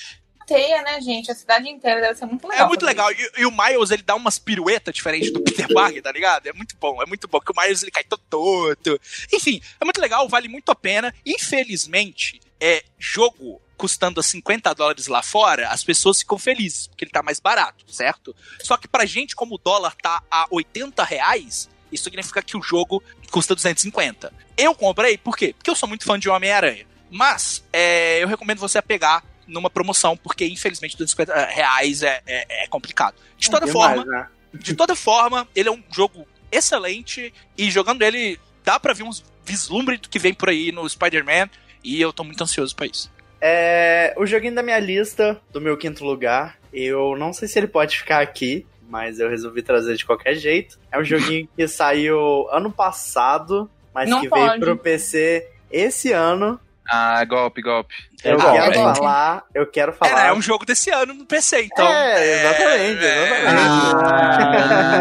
Teia, 0.45 0.81
né, 0.81 1.01
gente? 1.01 1.31
A 1.31 1.35
cidade 1.35 1.67
inteira 1.69 2.01
deve 2.01 2.15
ser 2.15 2.25
muito 2.25 2.47
legal. 2.47 2.65
É 2.65 2.67
muito 2.67 2.85
legal. 2.85 3.11
E, 3.11 3.31
e 3.37 3.45
o 3.45 3.51
Miles, 3.51 3.91
ele 3.91 4.03
dá 4.03 4.15
umas 4.15 4.37
piruetas 4.37 4.93
diferentes 4.93 5.31
do 5.31 5.41
Peter 5.41 5.67
Parker, 5.73 6.01
tá 6.01 6.11
ligado? 6.11 6.47
É 6.47 6.53
muito 6.53 6.75
bom, 6.77 7.01
é 7.01 7.05
muito 7.05 7.27
bom. 7.27 7.39
Que 7.39 7.51
o 7.51 7.61
Miles, 7.61 7.81
ele 7.81 7.91
cai 7.91 8.03
todo 8.03 8.21
torto. 8.29 8.99
Enfim, 9.33 9.61
é 9.79 9.85
muito 9.85 9.99
legal, 9.99 10.27
vale 10.29 10.47
muito 10.47 10.71
a 10.71 10.75
pena. 10.75 11.13
Infelizmente, 11.25 12.39
é 12.59 12.83
jogo 12.97 13.61
custando 13.77 14.19
a 14.19 14.23
50 14.23 14.73
dólares 14.73 15.07
lá 15.07 15.21
fora, 15.21 15.69
as 15.69 15.83
pessoas 15.83 16.19
ficam 16.19 16.37
felizes, 16.37 16.87
porque 16.87 17.03
ele 17.03 17.11
tá 17.11 17.21
mais 17.21 17.39
barato, 17.39 17.83
certo? 17.91 18.33
Só 18.63 18.77
que 18.77 18.87
pra 18.87 19.05
gente, 19.05 19.35
como 19.35 19.55
o 19.55 19.57
dólar 19.57 19.95
tá 20.01 20.23
a 20.31 20.47
80 20.49 21.03
reais, 21.03 21.69
isso 21.91 22.05
significa 22.05 22.41
que 22.41 22.57
o 22.57 22.61
jogo 22.61 23.03
custa 23.29 23.53
250. 23.53 24.33
Eu 24.57 24.73
comprei, 24.73 25.17
por 25.17 25.35
quê? 25.35 25.53
Porque 25.57 25.69
eu 25.69 25.75
sou 25.75 25.89
muito 25.89 26.05
fã 26.05 26.17
de 26.17 26.29
Homem-Aranha. 26.29 26.87
Mas, 27.11 27.63
é, 27.71 28.23
eu 28.23 28.27
recomendo 28.27 28.59
você 28.59 28.81
pegar 28.81 29.23
numa 29.47 29.69
promoção, 29.69 30.17
porque 30.17 30.45
infelizmente 30.45 30.97
250 30.97 31.45
reais 31.47 32.01
é, 32.03 32.21
é, 32.25 32.63
é 32.63 32.67
complicado. 32.67 33.15
De 33.37 33.49
toda 33.49 33.65
Demais, 33.65 33.95
forma, 33.95 34.11
né? 34.11 34.27
de 34.53 34.73
toda 34.73 34.95
forma, 34.95 35.47
ele 35.55 35.69
é 35.69 35.71
um 35.71 35.83
jogo 35.93 36.27
excelente 36.51 37.33
e 37.57 37.69
jogando 37.69 38.01
ele 38.01 38.39
dá 38.63 38.79
pra 38.79 38.93
ver 38.93 39.03
uns 39.03 39.23
vislumbres 39.45 39.99
do 39.99 40.09
que 40.09 40.17
vem 40.17 40.33
por 40.33 40.49
aí 40.49 40.71
no 40.71 40.87
Spider-Man 40.87 41.49
e 41.83 42.01
eu 42.01 42.11
tô 42.11 42.23
muito 42.23 42.41
ansioso 42.43 42.75
pra 42.75 42.85
isso. 42.87 43.11
É, 43.39 44.13
o 44.17 44.25
joguinho 44.25 44.55
da 44.55 44.63
minha 44.63 44.79
lista, 44.79 45.39
do 45.51 45.61
meu 45.61 45.77
quinto 45.77 46.03
lugar, 46.03 46.57
eu 46.73 47.15
não 47.15 47.31
sei 47.31 47.47
se 47.47 47.59
ele 47.59 47.67
pode 47.67 47.97
ficar 47.97 48.21
aqui, 48.21 48.65
mas 48.89 49.19
eu 49.19 49.29
resolvi 49.29 49.61
trazer 49.61 49.95
de 49.95 50.05
qualquer 50.05 50.35
jeito. 50.35 50.79
É 50.91 50.97
um 50.97 51.03
joguinho 51.05 51.47
que 51.55 51.67
saiu 51.67 52.47
ano 52.49 52.71
passado, 52.71 53.69
mas 53.93 54.09
Não 54.09 54.21
que 54.21 54.29
pode. 54.29 54.47
veio 54.47 54.59
pro 54.59 54.77
PC 54.77 55.47
esse 55.71 56.11
ano. 56.11 56.59
Ah, 56.87 57.23
golpe, 57.25 57.61
golpe. 57.61 57.93
Eu 58.23 58.39
Ah, 58.39 58.51
quero 58.53 58.73
gente. 58.73 58.97
falar, 58.97 59.43
eu 59.53 59.65
quero 59.67 59.91
É, 59.91 59.95
falar. 59.95 60.27
é 60.27 60.33
um 60.33 60.41
jogo 60.41 60.65
desse 60.65 60.89
ano 60.91 61.13
no 61.13 61.25
PC, 61.25 61.63
então. 61.63 61.87
É, 61.87 62.41
exatamente, 62.41 63.01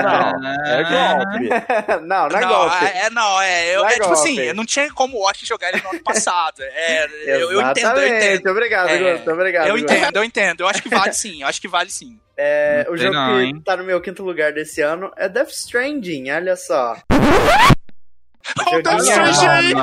Não, 0.05 0.65
é 0.67 0.83
golpe. 0.85 1.49
não, 2.07 2.29
não 2.29 2.39
é 2.39 2.41
não, 2.41 2.49
golpe. 2.49 2.85
é, 2.85 3.11
não, 3.11 3.41
é, 3.43 3.75
eu, 3.77 3.81
Não 3.83 3.89
é 3.89 3.93
é 3.93 3.95
tipo 3.99 4.13
assim, 4.13 4.35
golpe. 4.35 4.49
eu 4.49 4.55
não 4.55 4.65
tinha 4.67 4.93
como 4.93 5.17
o 5.17 5.21
Watch 5.23 5.47
jogar 5.47 5.71
ele 5.73 5.83
no 5.83 5.91
ano 5.91 6.03
passado. 6.03 6.63
É, 6.63 7.07
eu, 7.27 7.53
eu 7.53 7.61
entendo, 7.61 7.87
eu 7.99 8.03
Exatamente. 8.07 8.27
entendo. 8.35 8.51
Obrigado, 8.51 8.89
É, 8.89 9.13
Gusto, 9.15 9.31
obrigado. 9.31 9.67
Eu 9.69 9.75
Gusto. 9.79 9.93
entendo, 9.93 10.17
eu 10.17 10.25
entendo. 10.25 10.61
Eu 10.63 10.69
acho 10.69 10.83
que 10.83 10.89
vale 10.89 11.13
sim, 11.13 11.43
eu 11.43 11.49
acho 11.49 11.61
que 11.61 11.69
vale 11.69 11.91
sim. 11.91 12.19
É, 12.37 12.87
o 12.91 12.97
jogo 12.97 13.13
não, 13.15 13.37
que 13.39 13.45
hein? 13.45 13.63
tá 13.65 13.77
no 13.77 13.85
meu 13.85 14.01
quinto 14.01 14.23
lugar 14.25 14.53
desse 14.53 14.81
ano 14.81 15.13
é 15.17 15.29
Death 15.29 15.51
Stranding, 15.51 16.31
olha 16.33 16.57
só. 16.57 16.97
Olha 18.67 18.79
o 18.79 18.83
Death 18.83 19.01
Stranding 19.01 19.47
aí! 19.49 19.75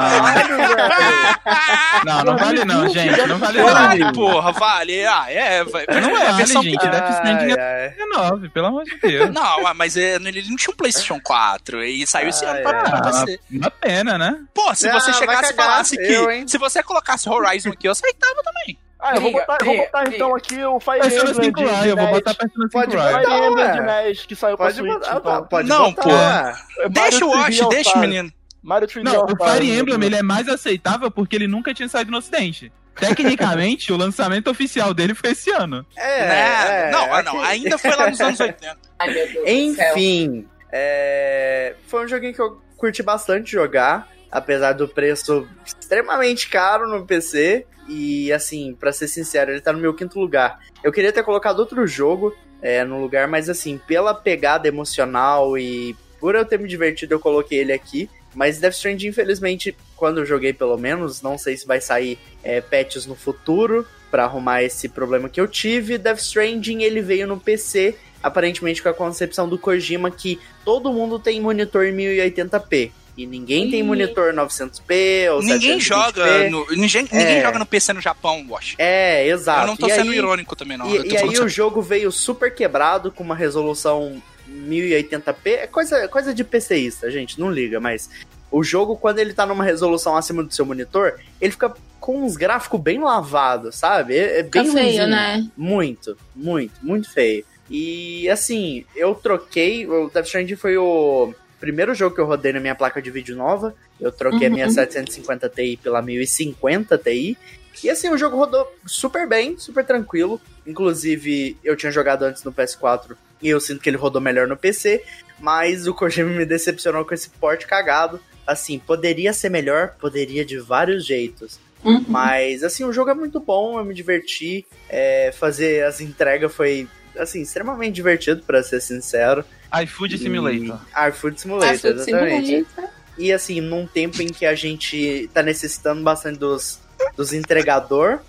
Não, 2.05 2.23
não 2.23 2.37
vale 2.37 2.65
não, 2.65 2.87
gente. 2.89 3.25
Não 3.27 3.37
vale 3.37 3.57
não. 3.59 3.73
Vale, 3.73 4.13
porra, 4.13 4.51
vale. 4.51 5.05
Ah, 5.05 5.25
é, 5.29 5.63
vai. 5.63 5.85
Não 5.87 6.15
a 6.15 6.19
vale, 6.19 6.33
versão- 6.37 6.63
gente. 6.63 6.77
Death 6.77 7.09
Stranding 7.11 7.55
é 7.57 7.89
19, 7.97 8.49
pelo 8.49 8.67
amor 8.67 8.83
de 8.83 8.97
Deus. 8.99 9.31
Não, 9.31 9.65
ah, 9.67 9.73
mas 9.73 9.97
é, 9.97 10.15
ele 10.15 10.47
não 10.49 10.55
tinha 10.55 10.73
um 10.73 10.77
PlayStation 10.77 11.19
4 11.23 11.83
e 11.83 12.05
saiu 12.05 12.29
esse 12.29 12.45
Ah, 12.45 12.51
ano 12.51 12.61
pra, 12.61 12.71
é. 12.77 12.81
pra 12.83 12.97
Ah, 12.99 13.11
você. 13.11 13.39
uma 13.51 13.71
pena, 13.71 14.17
né? 14.17 14.39
Pô, 14.53 14.73
se 14.75 14.89
você 14.91 15.13
chegasse 15.13 15.53
e 15.53 15.55
falasse 15.55 15.97
que. 15.97 16.47
Se 16.47 16.57
você 16.57 16.83
colocasse 16.83 17.27
Horizon 17.29 17.69
aqui, 17.71 17.87
eu 17.87 17.91
aceitava 17.91 18.41
também. 18.43 18.77
Ah, 19.03 19.15
eu 19.15 19.21
vou 19.21 19.31
botar, 19.31 19.57
eu 19.61 19.65
vou 19.65 19.77
botar 19.77 20.03
então 20.07 20.35
aqui 20.35 20.63
o 20.63 20.79
Fire 20.79 20.99
Persona 20.99 21.31
Emblem 21.31 21.45
5 21.45 21.57
de, 21.59 21.65
Live, 21.65 21.81
de 21.81 21.87
eu 21.89 21.97
vou 21.97 22.07
botar 22.07 22.33
Persona 22.35 22.65
5 22.65 22.69
Pode 22.71 22.95
Live. 22.95 23.17
botar. 23.19 23.31
Fire 23.35 23.45
Emblem 23.47 23.71
de 23.71 23.81
NES 23.81 24.25
que 24.27 24.35
saiu 24.35 24.57
pra 24.57 24.65
Pode 24.67 24.77
Switch. 24.77 24.93
botar, 24.93 25.15
então. 25.17 25.43
pode 25.47 25.67
Não, 25.67 25.91
botar. 25.91 26.03
pô. 26.03 26.09
Mario 26.11 26.89
Deixa 26.91 27.25
o 27.25 27.31
3D 27.31 27.35
Watch, 27.39 27.69
deixa, 27.69 27.89
Stars. 27.89 27.99
menino. 28.07 28.31
Mario 28.61 28.87
3D 28.87 29.03
Não, 29.03 29.15
All 29.21 29.25
o 29.25 29.51
Fire 29.51 29.71
Emblem 29.71 29.97
né? 29.97 30.05
ele 30.05 30.15
é 30.15 30.23
mais 30.23 30.47
aceitável 30.47 31.09
porque 31.09 31.35
ele 31.35 31.47
nunca 31.47 31.73
tinha 31.73 31.89
saído 31.89 32.11
no 32.11 32.17
ocidente. 32.17 32.71
Tecnicamente, 32.95 33.91
o 33.93 33.97
lançamento 33.97 34.49
oficial 34.49 34.93
dele 34.93 35.15
foi 35.15 35.31
esse 35.31 35.49
ano. 35.51 35.85
É, 35.95 36.27
Né? 36.27 36.87
é, 36.87 36.91
não, 36.91 37.13
ah, 37.13 37.23
não, 37.23 37.37
ok. 37.37 37.45
ainda 37.47 37.77
foi 37.77 37.95
lá 37.95 38.09
nos 38.09 38.19
anos 38.19 38.39
80. 38.39 38.77
Ai, 38.99 39.13
meu 39.13 39.27
Deus. 39.31 39.47
Enfim, 39.47 40.47
é, 40.71 41.75
foi 41.87 42.05
um 42.05 42.07
joguinho 42.07 42.33
que 42.33 42.41
eu 42.41 42.61
curti 42.77 43.01
bastante 43.01 43.51
jogar, 43.51 44.09
apesar 44.31 44.73
do 44.73 44.87
preço 44.87 45.47
extremamente 45.65 46.49
caro 46.49 46.87
no 46.87 47.05
PC. 47.05 47.65
E 47.87 48.31
assim, 48.31 48.75
pra 48.79 48.93
ser 48.93 49.07
sincero, 49.07 49.51
ele 49.51 49.59
tá 49.59 49.73
no 49.73 49.79
meu 49.79 49.93
quinto 49.93 50.19
lugar. 50.19 50.59
Eu 50.83 50.91
queria 50.91 51.11
ter 51.11 51.23
colocado 51.23 51.59
outro 51.59 51.85
jogo 51.87 52.33
é, 52.61 52.83
no 52.83 53.01
lugar, 53.01 53.27
mas 53.27 53.49
assim, 53.49 53.77
pela 53.77 54.13
pegada 54.13 54.67
emocional 54.67 55.57
e 55.57 55.95
por 56.19 56.35
eu 56.35 56.45
ter 56.45 56.59
me 56.59 56.69
divertido, 56.69 57.15
eu 57.15 57.19
coloquei 57.19 57.57
ele 57.57 57.73
aqui. 57.73 58.09
Mas 58.33 58.59
Death 58.59 58.73
Stranding, 58.75 59.07
infelizmente, 59.07 59.75
quando 59.95 60.19
eu 60.21 60.25
joguei 60.25 60.53
pelo 60.53 60.77
menos, 60.77 61.21
não 61.21 61.37
sei 61.37 61.57
se 61.57 61.65
vai 61.67 61.81
sair 61.81 62.17
é, 62.43 62.61
patches 62.61 63.05
no 63.05 63.15
futuro 63.15 63.85
pra 64.09 64.23
arrumar 64.23 64.63
esse 64.63 64.87
problema 64.89 65.27
que 65.29 65.39
eu 65.39 65.47
tive. 65.47 65.97
Death 65.97 66.19
Stranding, 66.19 66.81
ele 66.83 67.01
veio 67.01 67.27
no 67.27 67.39
PC, 67.39 67.95
aparentemente 68.23 68.81
com 68.81 68.89
a 68.89 68.93
concepção 68.93 69.47
do 69.49 69.57
Kojima 69.57 70.09
que 70.11 70.39
todo 70.63 70.91
mundo 70.93 71.19
tem 71.19 71.41
monitor 71.41 71.85
em 71.85 71.93
1080p. 71.95 72.91
E 73.17 73.25
ninguém 73.25 73.69
tem 73.69 73.81
Ih. 73.81 73.83
monitor 73.83 74.33
900p 74.33 75.29
ou 75.33 75.41
Ninguém 75.43 75.77
720p. 75.77 75.81
joga 75.81 76.49
no, 76.49 76.65
ninguém, 76.71 77.01
ninguém 77.03 77.37
É. 77.37 77.41
joga 77.41 77.59
no 77.59 77.65
PC 77.65 77.91
no 77.91 77.99
Japão, 78.01 78.45
Wash. 78.49 78.75
É, 78.77 79.27
exato. 79.27 79.63
Eu 79.63 79.67
não 79.67 79.75
tô 79.75 79.87
E 79.87 79.91
sendo 79.91 80.11
aí- 80.11 80.17
irônico 80.17 80.55
também, 80.55 80.77
não. 80.77 80.89
e, 80.89 81.07
e 81.11 81.17
aí 81.17 81.37
o 81.39 81.47
jogo 81.49 81.81
veio 81.81 82.09
super 82.09 82.55
quebrado 82.55 83.11
com 83.11 83.21
uma 83.21 83.35
resolução 83.35 84.21
1080p. 84.49 85.47
É 85.47 85.67
coisa, 85.67 86.07
coisa 86.07 86.33
de 86.33 86.43
PCista, 86.43 87.09
gente, 87.11 87.39
não 87.39 87.51
liga, 87.51 87.79
mas 87.79 88.09
o 88.51 88.63
jogo, 88.63 88.97
quando 88.97 89.19
ele 89.19 89.33
tá 89.33 89.45
numa 89.45 89.63
resolução 89.63 90.15
acima 90.15 90.43
do 90.43 90.53
seu 90.53 90.65
monitor, 90.65 91.19
ele 91.39 91.51
fica 91.51 91.73
com 91.99 92.23
uns 92.25 92.35
gráficos 92.35 92.79
bem 92.81 92.99
lavados, 92.99 93.75
sabe? 93.75 94.17
É, 94.17 94.39
é 94.39 94.43
bem 94.43 94.63
feio, 94.63 94.73
ruinzinho. 94.73 95.07
né? 95.07 95.47
Muito, 95.55 96.17
muito, 96.35 96.73
muito 96.81 97.09
feio. 97.11 97.45
E 97.69 98.27
assim, 98.29 98.83
eu 98.95 99.15
troquei. 99.15 99.87
O 99.87 100.09
Death 100.09 100.25
Stranding 100.25 100.55
foi 100.57 100.77
o 100.77 101.33
primeiro 101.59 101.93
jogo 101.93 102.13
que 102.15 102.19
eu 102.19 102.25
rodei 102.25 102.51
na 102.51 102.59
minha 102.59 102.75
placa 102.75 103.01
de 103.01 103.09
vídeo 103.11 103.35
nova. 103.35 103.73
Eu 103.99 104.11
troquei 104.11 104.47
a 104.47 104.49
minha 104.49 104.65
Uhum. 104.65 104.71
750 104.73 105.47
Ti 105.47 105.79
pela 105.81 106.01
1050 106.01 106.97
Ti. 106.97 107.37
E 107.83 107.89
assim, 107.89 108.09
o 108.09 108.17
jogo 108.17 108.35
rodou 108.35 108.67
super 108.85 109.25
bem, 109.27 109.57
super 109.57 109.85
tranquilo. 109.85 110.41
Inclusive, 110.67 111.55
eu 111.63 111.75
tinha 111.77 111.91
jogado 111.91 112.23
antes 112.23 112.43
no 112.43 112.51
PS4 112.51 113.15
e 113.41 113.49
eu 113.49 113.59
sinto 113.59 113.81
que 113.81 113.89
ele 113.89 113.97
rodou 113.97 114.21
melhor 114.21 114.47
no 114.47 114.57
PC. 114.57 115.03
Mas 115.39 115.87
o 115.87 115.93
Kojima 115.93 116.29
me 116.29 116.45
decepcionou 116.45 117.03
com 117.03 117.13
esse 117.13 117.29
porte 117.29 117.65
cagado. 117.65 118.19
Assim, 118.45 118.79
poderia 118.79 119.33
ser 119.33 119.49
melhor, 119.49 119.95
poderia 119.99 120.45
de 120.45 120.59
vários 120.59 121.05
jeitos. 121.05 121.59
Uhum. 121.83 122.05
Mas, 122.07 122.63
assim, 122.63 122.83
o 122.83 122.93
jogo 122.93 123.09
é 123.09 123.13
muito 123.13 123.39
bom, 123.39 123.79
eu 123.79 123.85
me 123.85 123.93
diverti. 123.93 124.65
É, 124.87 125.31
fazer 125.31 125.83
as 125.83 125.99
entregas 125.99 126.53
foi, 126.53 126.87
assim, 127.17 127.41
extremamente 127.41 127.95
divertido, 127.95 128.43
pra 128.43 128.61
ser 128.61 128.81
sincero. 128.81 129.43
iFood 129.83 130.17
Simulator. 130.17 130.79
E... 130.95 131.09
iFood 131.09 131.41
Simulator, 131.41 131.79
foi 131.79 131.89
exatamente. 131.91 132.45
simulator. 132.45 132.89
E, 133.17 133.31
assim, 133.31 133.61
num 133.61 133.87
tempo 133.87 134.21
em 134.21 134.27
que 134.27 134.45
a 134.45 134.55
gente 134.55 135.29
tá 135.33 135.41
necessitando 135.41 136.01
bastante 136.03 136.39
dos, 136.39 136.79
dos 137.15 137.33
entregador. 137.33 138.19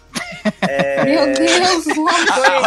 é... 0.61 1.05
Meu 1.05 1.33
Deus, 1.35 1.87
Lombo. 1.87 2.11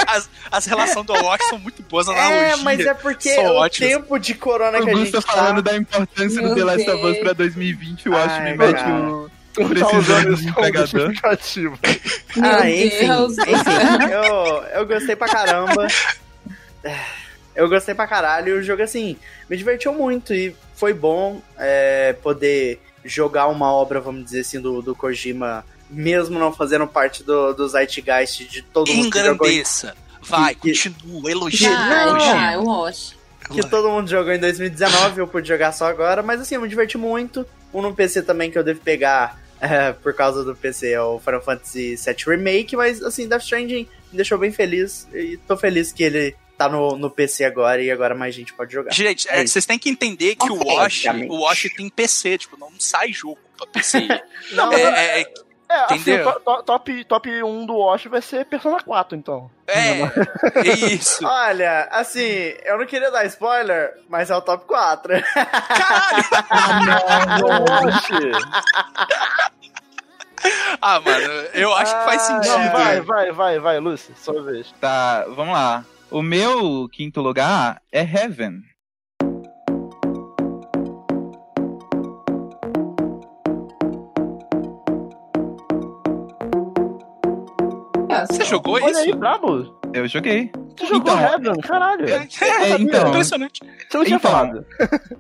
As, 0.08 0.30
as 0.52 0.66
relações 0.66 1.06
do 1.06 1.14
Watch 1.14 1.46
são 1.50 1.60
muito 1.60 1.84
boas, 1.84 2.08
a 2.08 2.16
É, 2.16 2.56
mas 2.58 2.80
é 2.80 2.94
porque 2.94 3.34
são 3.34 3.46
o 3.46 3.56
ótimas. 3.58 3.90
tempo 3.92 4.18
de 4.18 4.34
corona 4.34 4.82
que 4.82 4.90
a 4.90 4.96
gente 4.96 5.16
Augusto 5.16 5.22
falando 5.22 5.64
tá... 5.64 5.72
da 5.72 5.78
importância 5.78 6.42
do 6.42 6.48
Meu 6.48 6.56
The 6.56 6.64
Last 6.64 6.90
of 6.90 7.06
Us 7.06 7.18
pra 7.20 7.34
2020, 7.34 8.06
eu 8.06 8.18
acho 8.18 8.36
Ai, 8.36 8.52
me 8.52 8.58
mete 8.58 8.84
o. 8.84 9.30
Tá 9.56 9.64
Precisando 9.70 10.00
usando 10.00 10.36
de 10.36 10.50
entregador. 10.50 11.14
ah, 12.44 12.70
enfim, 12.70 13.08
Deus. 13.08 13.38
enfim, 13.38 14.12
eu, 14.12 14.64
eu 14.80 14.86
gostei 14.86 15.16
pra 15.16 15.30
caramba. 15.30 15.88
Eu 17.56 17.70
gostei 17.70 17.96
pra 17.96 18.06
caralho. 18.06 18.58
E 18.58 18.60
o 18.60 18.64
jogo, 18.64 18.84
assim, 18.84 19.16
me 19.50 19.56
divertiu 19.56 19.94
muito 19.94 20.34
e 20.34 20.54
foi 20.76 20.94
bom 20.94 21.42
é, 21.58 22.14
poder 22.22 22.82
jogar 23.04 23.48
uma 23.48 23.72
obra, 23.72 24.02
vamos 24.02 24.26
dizer 24.26 24.42
assim, 24.42 24.60
do, 24.60 24.82
do 24.82 24.94
Kojima, 24.94 25.66
mesmo 25.90 26.38
não 26.40 26.52
fazendo 26.54 26.88
parte 26.88 27.24
do, 27.24 27.54
do 27.54 27.68
Zeitgeist 27.68 28.46
de 28.50 28.62
todo 28.62 28.92
mundo 28.94 29.12
que 29.12 29.20
jogou, 29.20 29.48
em- 29.48 29.52
Engrandeça. 29.52 29.96
Vai, 30.22 30.56
Que- 30.56 30.70
continua, 30.74 31.30
elogia. 31.32 31.70
Não. 31.70 32.18
vai, 32.20 32.56
eu 32.56 32.86
acho. 32.86 33.16
que 33.54 33.62
todo 33.70 33.90
mundo 33.92 34.10
jogou 34.10 34.34
em 34.34 34.40
2019, 34.40 35.20
eu 35.20 35.28
pude 35.28 35.48
jogar 35.48 35.72
só 35.72 35.86
agora, 35.88 36.24
mas 36.24 36.42
assim, 36.42 36.56
eu 36.56 36.62
me 36.62 36.68
diverti 36.68 36.98
muito. 36.98 37.46
Um 37.74 37.82
no 37.82 37.94
PC 37.94 38.24
também 38.24 38.50
que 38.50 38.58
eu 38.58 38.64
devo 38.64 38.80
pegar 38.82 39.40
é, 39.62 39.92
por 39.94 40.14
causa 40.16 40.44
do 40.44 40.56
PC 40.56 40.92
é 40.94 41.02
o 41.02 41.20
Final 41.20 41.42
Fantasy 41.44 41.96
VII 41.96 42.16
Remake, 42.26 42.76
mas 42.76 43.04
assim, 43.04 43.28
Death 43.28 43.44
Stranding 43.44 43.88
me 44.12 44.16
deixou 44.18 44.38
bem 44.38 44.52
feliz 44.52 45.08
e 45.14 45.38
tô 45.48 45.56
feliz 45.56 45.92
que 45.92 46.04
ele 46.04 46.36
tá 46.58 46.68
no, 46.70 46.98
no 46.98 47.10
PC 47.12 47.44
agora 47.44 47.82
e 47.84 47.92
agora 47.92 48.16
mais 48.16 48.34
gente 48.34 48.54
pode 48.54 48.74
jogar. 48.74 48.92
Gente, 48.94 49.28
É 49.30 49.42
é, 49.42 49.46
vocês 49.48 49.66
têm 49.66 49.78
que 49.78 49.90
entender 49.90 50.36
que 50.36 50.50
o 50.50 50.56
Wash, 50.66 51.04
o 51.30 51.42
Wash 51.42 51.68
tem 51.76 51.88
PC, 51.90 52.38
tipo, 52.40 52.58
não 52.58 52.72
sai 52.80 53.12
jogo 53.12 53.38
pra 53.58 53.68
PC. 53.68 54.08
Não, 54.54 54.72
é, 54.74 55.22
é, 55.22 55.26
é, 55.70 55.76
assim, 55.86 55.96
Entendeu? 55.96 56.32
to- 56.34 56.40
to- 56.42 56.64
top, 56.64 57.04
top 57.06 57.44
1 57.44 57.66
do 57.66 57.78
Wash 57.78 58.06
vai 58.06 58.22
ser 58.22 58.46
Persona 58.46 58.78
4, 58.84 59.18
então. 59.18 59.50
é, 59.68 60.02
é 60.60 60.74
isso. 60.94 61.26
Olha, 61.28 61.88
assim, 61.92 62.54
eu 62.64 62.78
não 62.78 62.86
queria 62.86 63.10
dar 63.12 63.26
spoiler, 63.26 63.94
mas 64.08 64.30
é 64.30 64.36
o 64.36 64.42
top 64.42 64.66
4. 64.66 65.14
Do 67.40 67.48
Wash! 67.72 68.10
Ah, 70.82 71.00
mano, 71.00 71.26
eu 71.54 71.74
acho 71.74 71.98
que 71.98 72.04
faz 72.06 72.22
Ah, 72.22 72.26
sentido. 72.44 72.58
não, 72.64 72.72
vai, 72.72 73.02
vai, 73.02 73.32
vai, 73.32 73.60
vai, 73.60 73.80
Lúcio, 73.80 74.14
sua 74.16 74.44
vez. 74.44 74.72
Tá, 74.80 75.26
vamos 75.30 75.54
lá. 75.54 75.84
O 76.12 76.22
meu 76.22 76.88
quinto 76.92 77.20
lugar 77.22 77.82
é 77.92 78.02
Heaven. 78.02 78.62
Você 88.30 88.46
jogou 88.46 88.76
Olha 88.76 88.90
isso? 88.92 89.00
aí, 89.00 89.14
brabo. 89.14 89.80
Eu 89.94 90.08
joguei. 90.08 90.52
Você 90.78 90.86
jogou 90.88 91.14
Então, 91.14 91.20
Heaven, 91.20 91.62
caralho. 91.62 92.06
É, 92.10 92.28
É, 92.42 92.70
então. 92.80 93.10
impressionante. 93.10 93.62
Você 93.90 93.98
não 93.98 94.06
tinha 94.06 94.18
Então. 94.18 94.32
falado. 94.32 94.66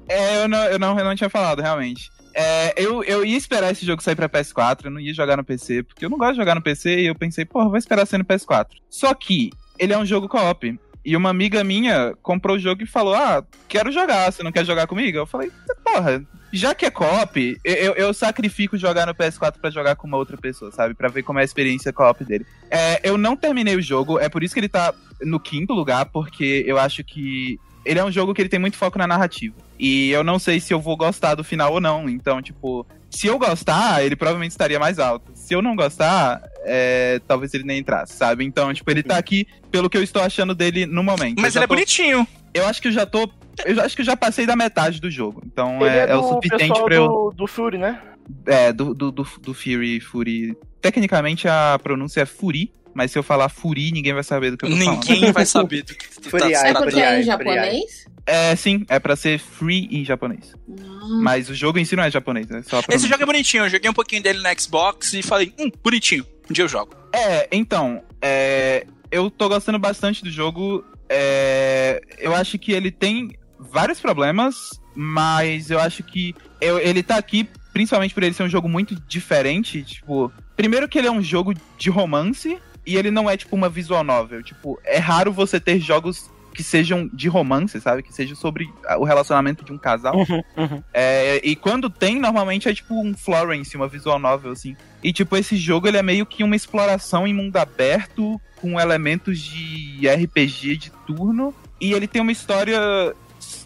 É, 0.07 0.43
eu 0.43 0.47
não, 0.47 0.63
eu 0.65 0.79
não, 0.79 0.99
eu 0.99 1.05
não 1.05 1.15
tinha 1.15 1.29
falado, 1.29 1.61
realmente. 1.61 2.09
É, 2.33 2.73
eu, 2.75 3.01
eu 3.03 3.23
ia 3.23 3.37
esperar 3.37 3.71
esse 3.71 3.85
jogo 3.85 4.03
sair 4.03 4.15
pra 4.15 4.27
PS4, 4.27 4.85
eu 4.85 4.91
não 4.91 4.99
ia 4.99 5.13
jogar 5.13 5.37
no 5.37 5.43
PC, 5.43 5.83
porque 5.83 6.03
eu 6.05 6.09
não 6.09 6.17
gosto 6.17 6.33
de 6.33 6.39
jogar 6.39 6.53
no 6.55 6.61
PC, 6.61 6.99
e 6.99 7.05
eu 7.07 7.15
pensei, 7.15 7.45
porra, 7.45 7.69
vou 7.69 7.77
esperar 7.77 8.05
sair 8.05 8.17
no 8.19 8.25
PS4. 8.25 8.67
Só 8.89 9.13
que 9.13 9.51
ele 9.79 9.93
é 9.93 9.97
um 9.97 10.05
jogo 10.05 10.27
co-op. 10.27 10.77
E 11.05 11.15
uma 11.15 11.29
amiga 11.29 11.63
minha 11.63 12.13
comprou 12.23 12.55
o 12.55 12.59
jogo 12.59 12.81
e 12.83 12.87
falou: 12.87 13.13
Ah, 13.13 13.43
quero 13.67 13.91
jogar, 13.91 14.31
você 14.31 14.41
não 14.41 14.51
quer 14.51 14.65
jogar 14.65 14.87
comigo? 14.87 15.17
Eu 15.17 15.25
falei, 15.27 15.51
porra, 15.83 16.23
já 16.51 16.73
que 16.73 16.85
é 16.85 16.89
co-op, 16.89 17.57
eu, 17.63 17.93
eu- 17.93 18.13
sacrifico 18.13 18.77
jogar 18.77 19.05
no 19.05 19.13
PS4 19.13 19.59
pra 19.61 19.69
jogar 19.69 19.95
com 19.95 20.07
uma 20.07 20.17
outra 20.17 20.35
pessoa, 20.37 20.71
sabe? 20.71 20.93
Pra 20.95 21.07
ver 21.09 21.21
como 21.23 21.37
é 21.37 21.43
a 21.43 21.45
experiência 21.45 21.93
co-op 21.93 22.23
dele. 22.25 22.45
É, 22.71 22.99
eu 23.07 23.17
não 23.17 23.35
terminei 23.35 23.75
o 23.75 23.81
jogo, 23.81 24.19
é 24.19 24.27
por 24.29 24.43
isso 24.43 24.53
que 24.53 24.59
ele 24.59 24.69
tá 24.69 24.93
no 25.21 25.39
quinto 25.39 25.73
lugar, 25.73 26.05
porque 26.07 26.63
eu 26.65 26.79
acho 26.79 27.03
que 27.03 27.59
ele 27.85 27.99
é 27.99 28.03
um 28.03 28.11
jogo 28.11 28.33
que 28.33 28.41
ele 28.41 28.49
tem 28.49 28.59
muito 28.59 28.75
foco 28.77 28.97
na 28.97 29.05
narrativa. 29.05 29.53
E 29.77 30.09
eu 30.09 30.23
não 30.23 30.39
sei 30.39 30.59
se 30.59 30.73
eu 30.73 30.79
vou 30.81 30.97
gostar 30.97 31.35
do 31.35 31.43
final 31.43 31.71
ou 31.73 31.79
não. 31.79 32.09
Então, 32.09 32.41
tipo, 32.41 32.87
se 33.11 33.27
eu 33.27 33.37
gostar, 33.37 34.03
ele 34.03 34.15
provavelmente 34.15 34.51
estaria 34.51 34.79
mais 34.79 34.97
alto. 34.97 35.31
Se 35.45 35.53
eu 35.53 35.61
não 35.61 35.75
gostar, 35.75 36.41
é, 36.63 37.21
talvez 37.27 37.53
ele 37.53 37.63
nem 37.63 37.77
entrasse, 37.79 38.13
sabe? 38.13 38.43
Então, 38.43 38.73
tipo, 38.73 38.89
ele 38.89 39.03
tá 39.03 39.15
aqui 39.17 39.47
pelo 39.71 39.89
que 39.89 39.95
eu 39.97 40.01
estou 40.01 40.21
achando 40.23 40.55
dele 40.55 40.85
no 40.87 41.03
momento. 41.03 41.39
Mas 41.39 41.55
ele 41.55 41.65
é 41.65 41.67
tô- 41.67 41.75
bonitinho. 41.75 42.27
Eu 42.53 42.65
acho 42.65 42.81
que 42.81 42.87
eu 42.87 42.91
já 42.91 43.05
tô. 43.05 43.29
Eu 43.63 43.79
acho 43.81 43.95
que 43.95 44.01
eu 44.01 44.05
já 44.05 44.17
passei 44.17 44.45
da 44.45 44.55
metade 44.55 44.99
do 44.99 45.09
jogo. 45.11 45.43
Então 45.45 45.75
Ele 45.85 45.95
é, 45.95 46.05
é, 46.05 46.09
é 46.09 46.15
o 46.15 46.23
suficiente 46.23 46.81
pra 46.83 46.95
eu. 46.95 47.07
do, 47.07 47.31
do 47.35 47.47
Fury, 47.47 47.77
né? 47.77 48.01
É, 48.47 48.73
do, 48.73 48.93
do, 48.95 49.11
do, 49.11 49.23
do 49.39 49.53
Fury, 49.53 49.99
Fury. 49.99 50.57
Tecnicamente 50.81 51.47
a 51.47 51.77
pronúncia 51.81 52.21
é 52.21 52.25
Furi, 52.25 52.71
mas 52.93 53.11
se 53.11 53.19
eu 53.19 53.23
falar 53.23 53.49
Furi, 53.49 53.91
ninguém 53.91 54.13
vai 54.13 54.23
saber 54.23 54.49
do 54.51 54.57
que 54.57 54.65
eu 54.65 54.69
tô 54.69 54.75
falando. 54.77 54.93
Ninguém 55.07 55.31
vai 55.31 55.45
saber 55.45 55.83
do 55.83 55.93
que 55.93 56.07
tu 56.09 56.21
tá 56.21 56.29
Furiai, 56.31 56.69
É 56.69 56.73
porque 56.73 56.99
é 56.99 57.19
em 57.19 57.23
japonês? 57.23 58.05
É, 58.25 58.55
sim, 58.55 58.85
é 58.89 58.99
pra 58.99 59.15
ser 59.15 59.39
free 59.39 59.87
em 59.91 60.03
japonês. 60.03 60.53
Hum. 60.67 61.21
Mas 61.21 61.49
o 61.49 61.53
jogo 61.53 61.77
em 61.77 61.85
si 61.85 61.95
não 61.95 62.03
é 62.03 62.09
japonês, 62.11 62.49
é 62.49 62.61
só 62.63 62.81
Esse 62.89 63.07
jogo 63.07 63.21
é 63.21 63.25
bonitinho, 63.25 63.65
eu 63.65 63.69
joguei 63.69 63.89
um 63.89 63.93
pouquinho 63.93 64.23
dele 64.23 64.39
no 64.39 64.59
Xbox 64.61 65.13
e 65.13 65.21
falei, 65.21 65.53
hum, 65.59 65.69
bonitinho, 65.83 66.25
um 66.49 66.53
dia 66.53 66.63
eu 66.63 66.67
jogo. 66.67 66.95
É, 67.13 67.47
então, 67.51 68.03
é, 68.21 68.85
eu 69.11 69.29
tô 69.29 69.47
gostando 69.47 69.77
bastante 69.79 70.23
do 70.23 70.31
jogo. 70.31 70.83
é, 71.07 72.01
eu 72.17 72.33
acho 72.35 72.57
que 72.57 72.71
ele 72.71 72.89
tem 72.89 73.37
vários 73.59 73.99
problemas, 73.99 74.55
mas 74.95 75.69
eu 75.69 75.79
acho 75.79 76.01
que 76.01 76.33
eu- 76.59 76.79
ele 76.79 77.03
tá 77.03 77.17
aqui 77.17 77.47
principalmente 77.71 78.13
por 78.13 78.23
ele 78.23 78.33
ser 78.33 78.41
um 78.43 78.49
jogo 78.49 78.67
muito 78.67 78.95
diferente. 79.07 79.83
Tipo, 79.83 80.31
primeiro 80.55 80.87
que 80.87 80.97
ele 80.97 81.07
é 81.07 81.11
um 81.11 81.21
jogo 81.21 81.53
de 81.77 81.89
romance. 81.89 82.57
e 82.87 82.97
ele 82.97 83.09
não 83.09 83.27
é 83.27 83.35
tipo 83.35 83.55
uma 83.55 83.67
visual 83.67 84.03
novel. 84.03 84.43
Tipo, 84.43 84.79
é 84.85 84.99
raro 84.99 85.31
você 85.33 85.59
ter 85.59 85.79
jogos 85.79 86.29
que 86.55 86.63
sejam 86.63 87.09
de 87.11 87.27
romance, 87.27 87.79
sabe? 87.81 88.01
Que 88.01 88.13
sejam 88.13 88.35
sobre 88.35 88.67
o 88.97 89.03
relacionamento 89.03 89.63
de 89.65 89.73
um 89.73 89.77
casal. 89.77 90.15
Uhum, 90.15 90.43
uhum. 90.57 90.83
É, 90.93 91.41
e 91.43 91.55
quando 91.55 91.89
tem, 91.89 92.19
normalmente 92.19 92.69
é 92.69 92.73
tipo 92.73 92.95
um 92.99 93.13
Florence, 93.15 93.75
uma 93.75 93.87
visual 93.87 94.17
novel, 94.17 94.51
assim. 94.53 94.75
E 95.03 95.11
tipo, 95.11 95.35
esse 95.35 95.57
jogo 95.57 95.87
ele 95.87 95.97
é 95.97 96.01
meio 96.03 96.25
que 96.25 96.43
uma 96.43 96.55
exploração 96.55 97.27
em 97.27 97.33
mundo 97.33 97.57
aberto, 97.57 98.39
com 98.61 98.79
elementos 98.79 99.39
de 99.39 100.07
RPG 100.07 100.77
de 100.77 100.91
turno. 101.05 101.53
E 101.79 101.91
ele 101.93 102.07
tem 102.07 102.21
uma 102.21 102.31
história 102.31 102.79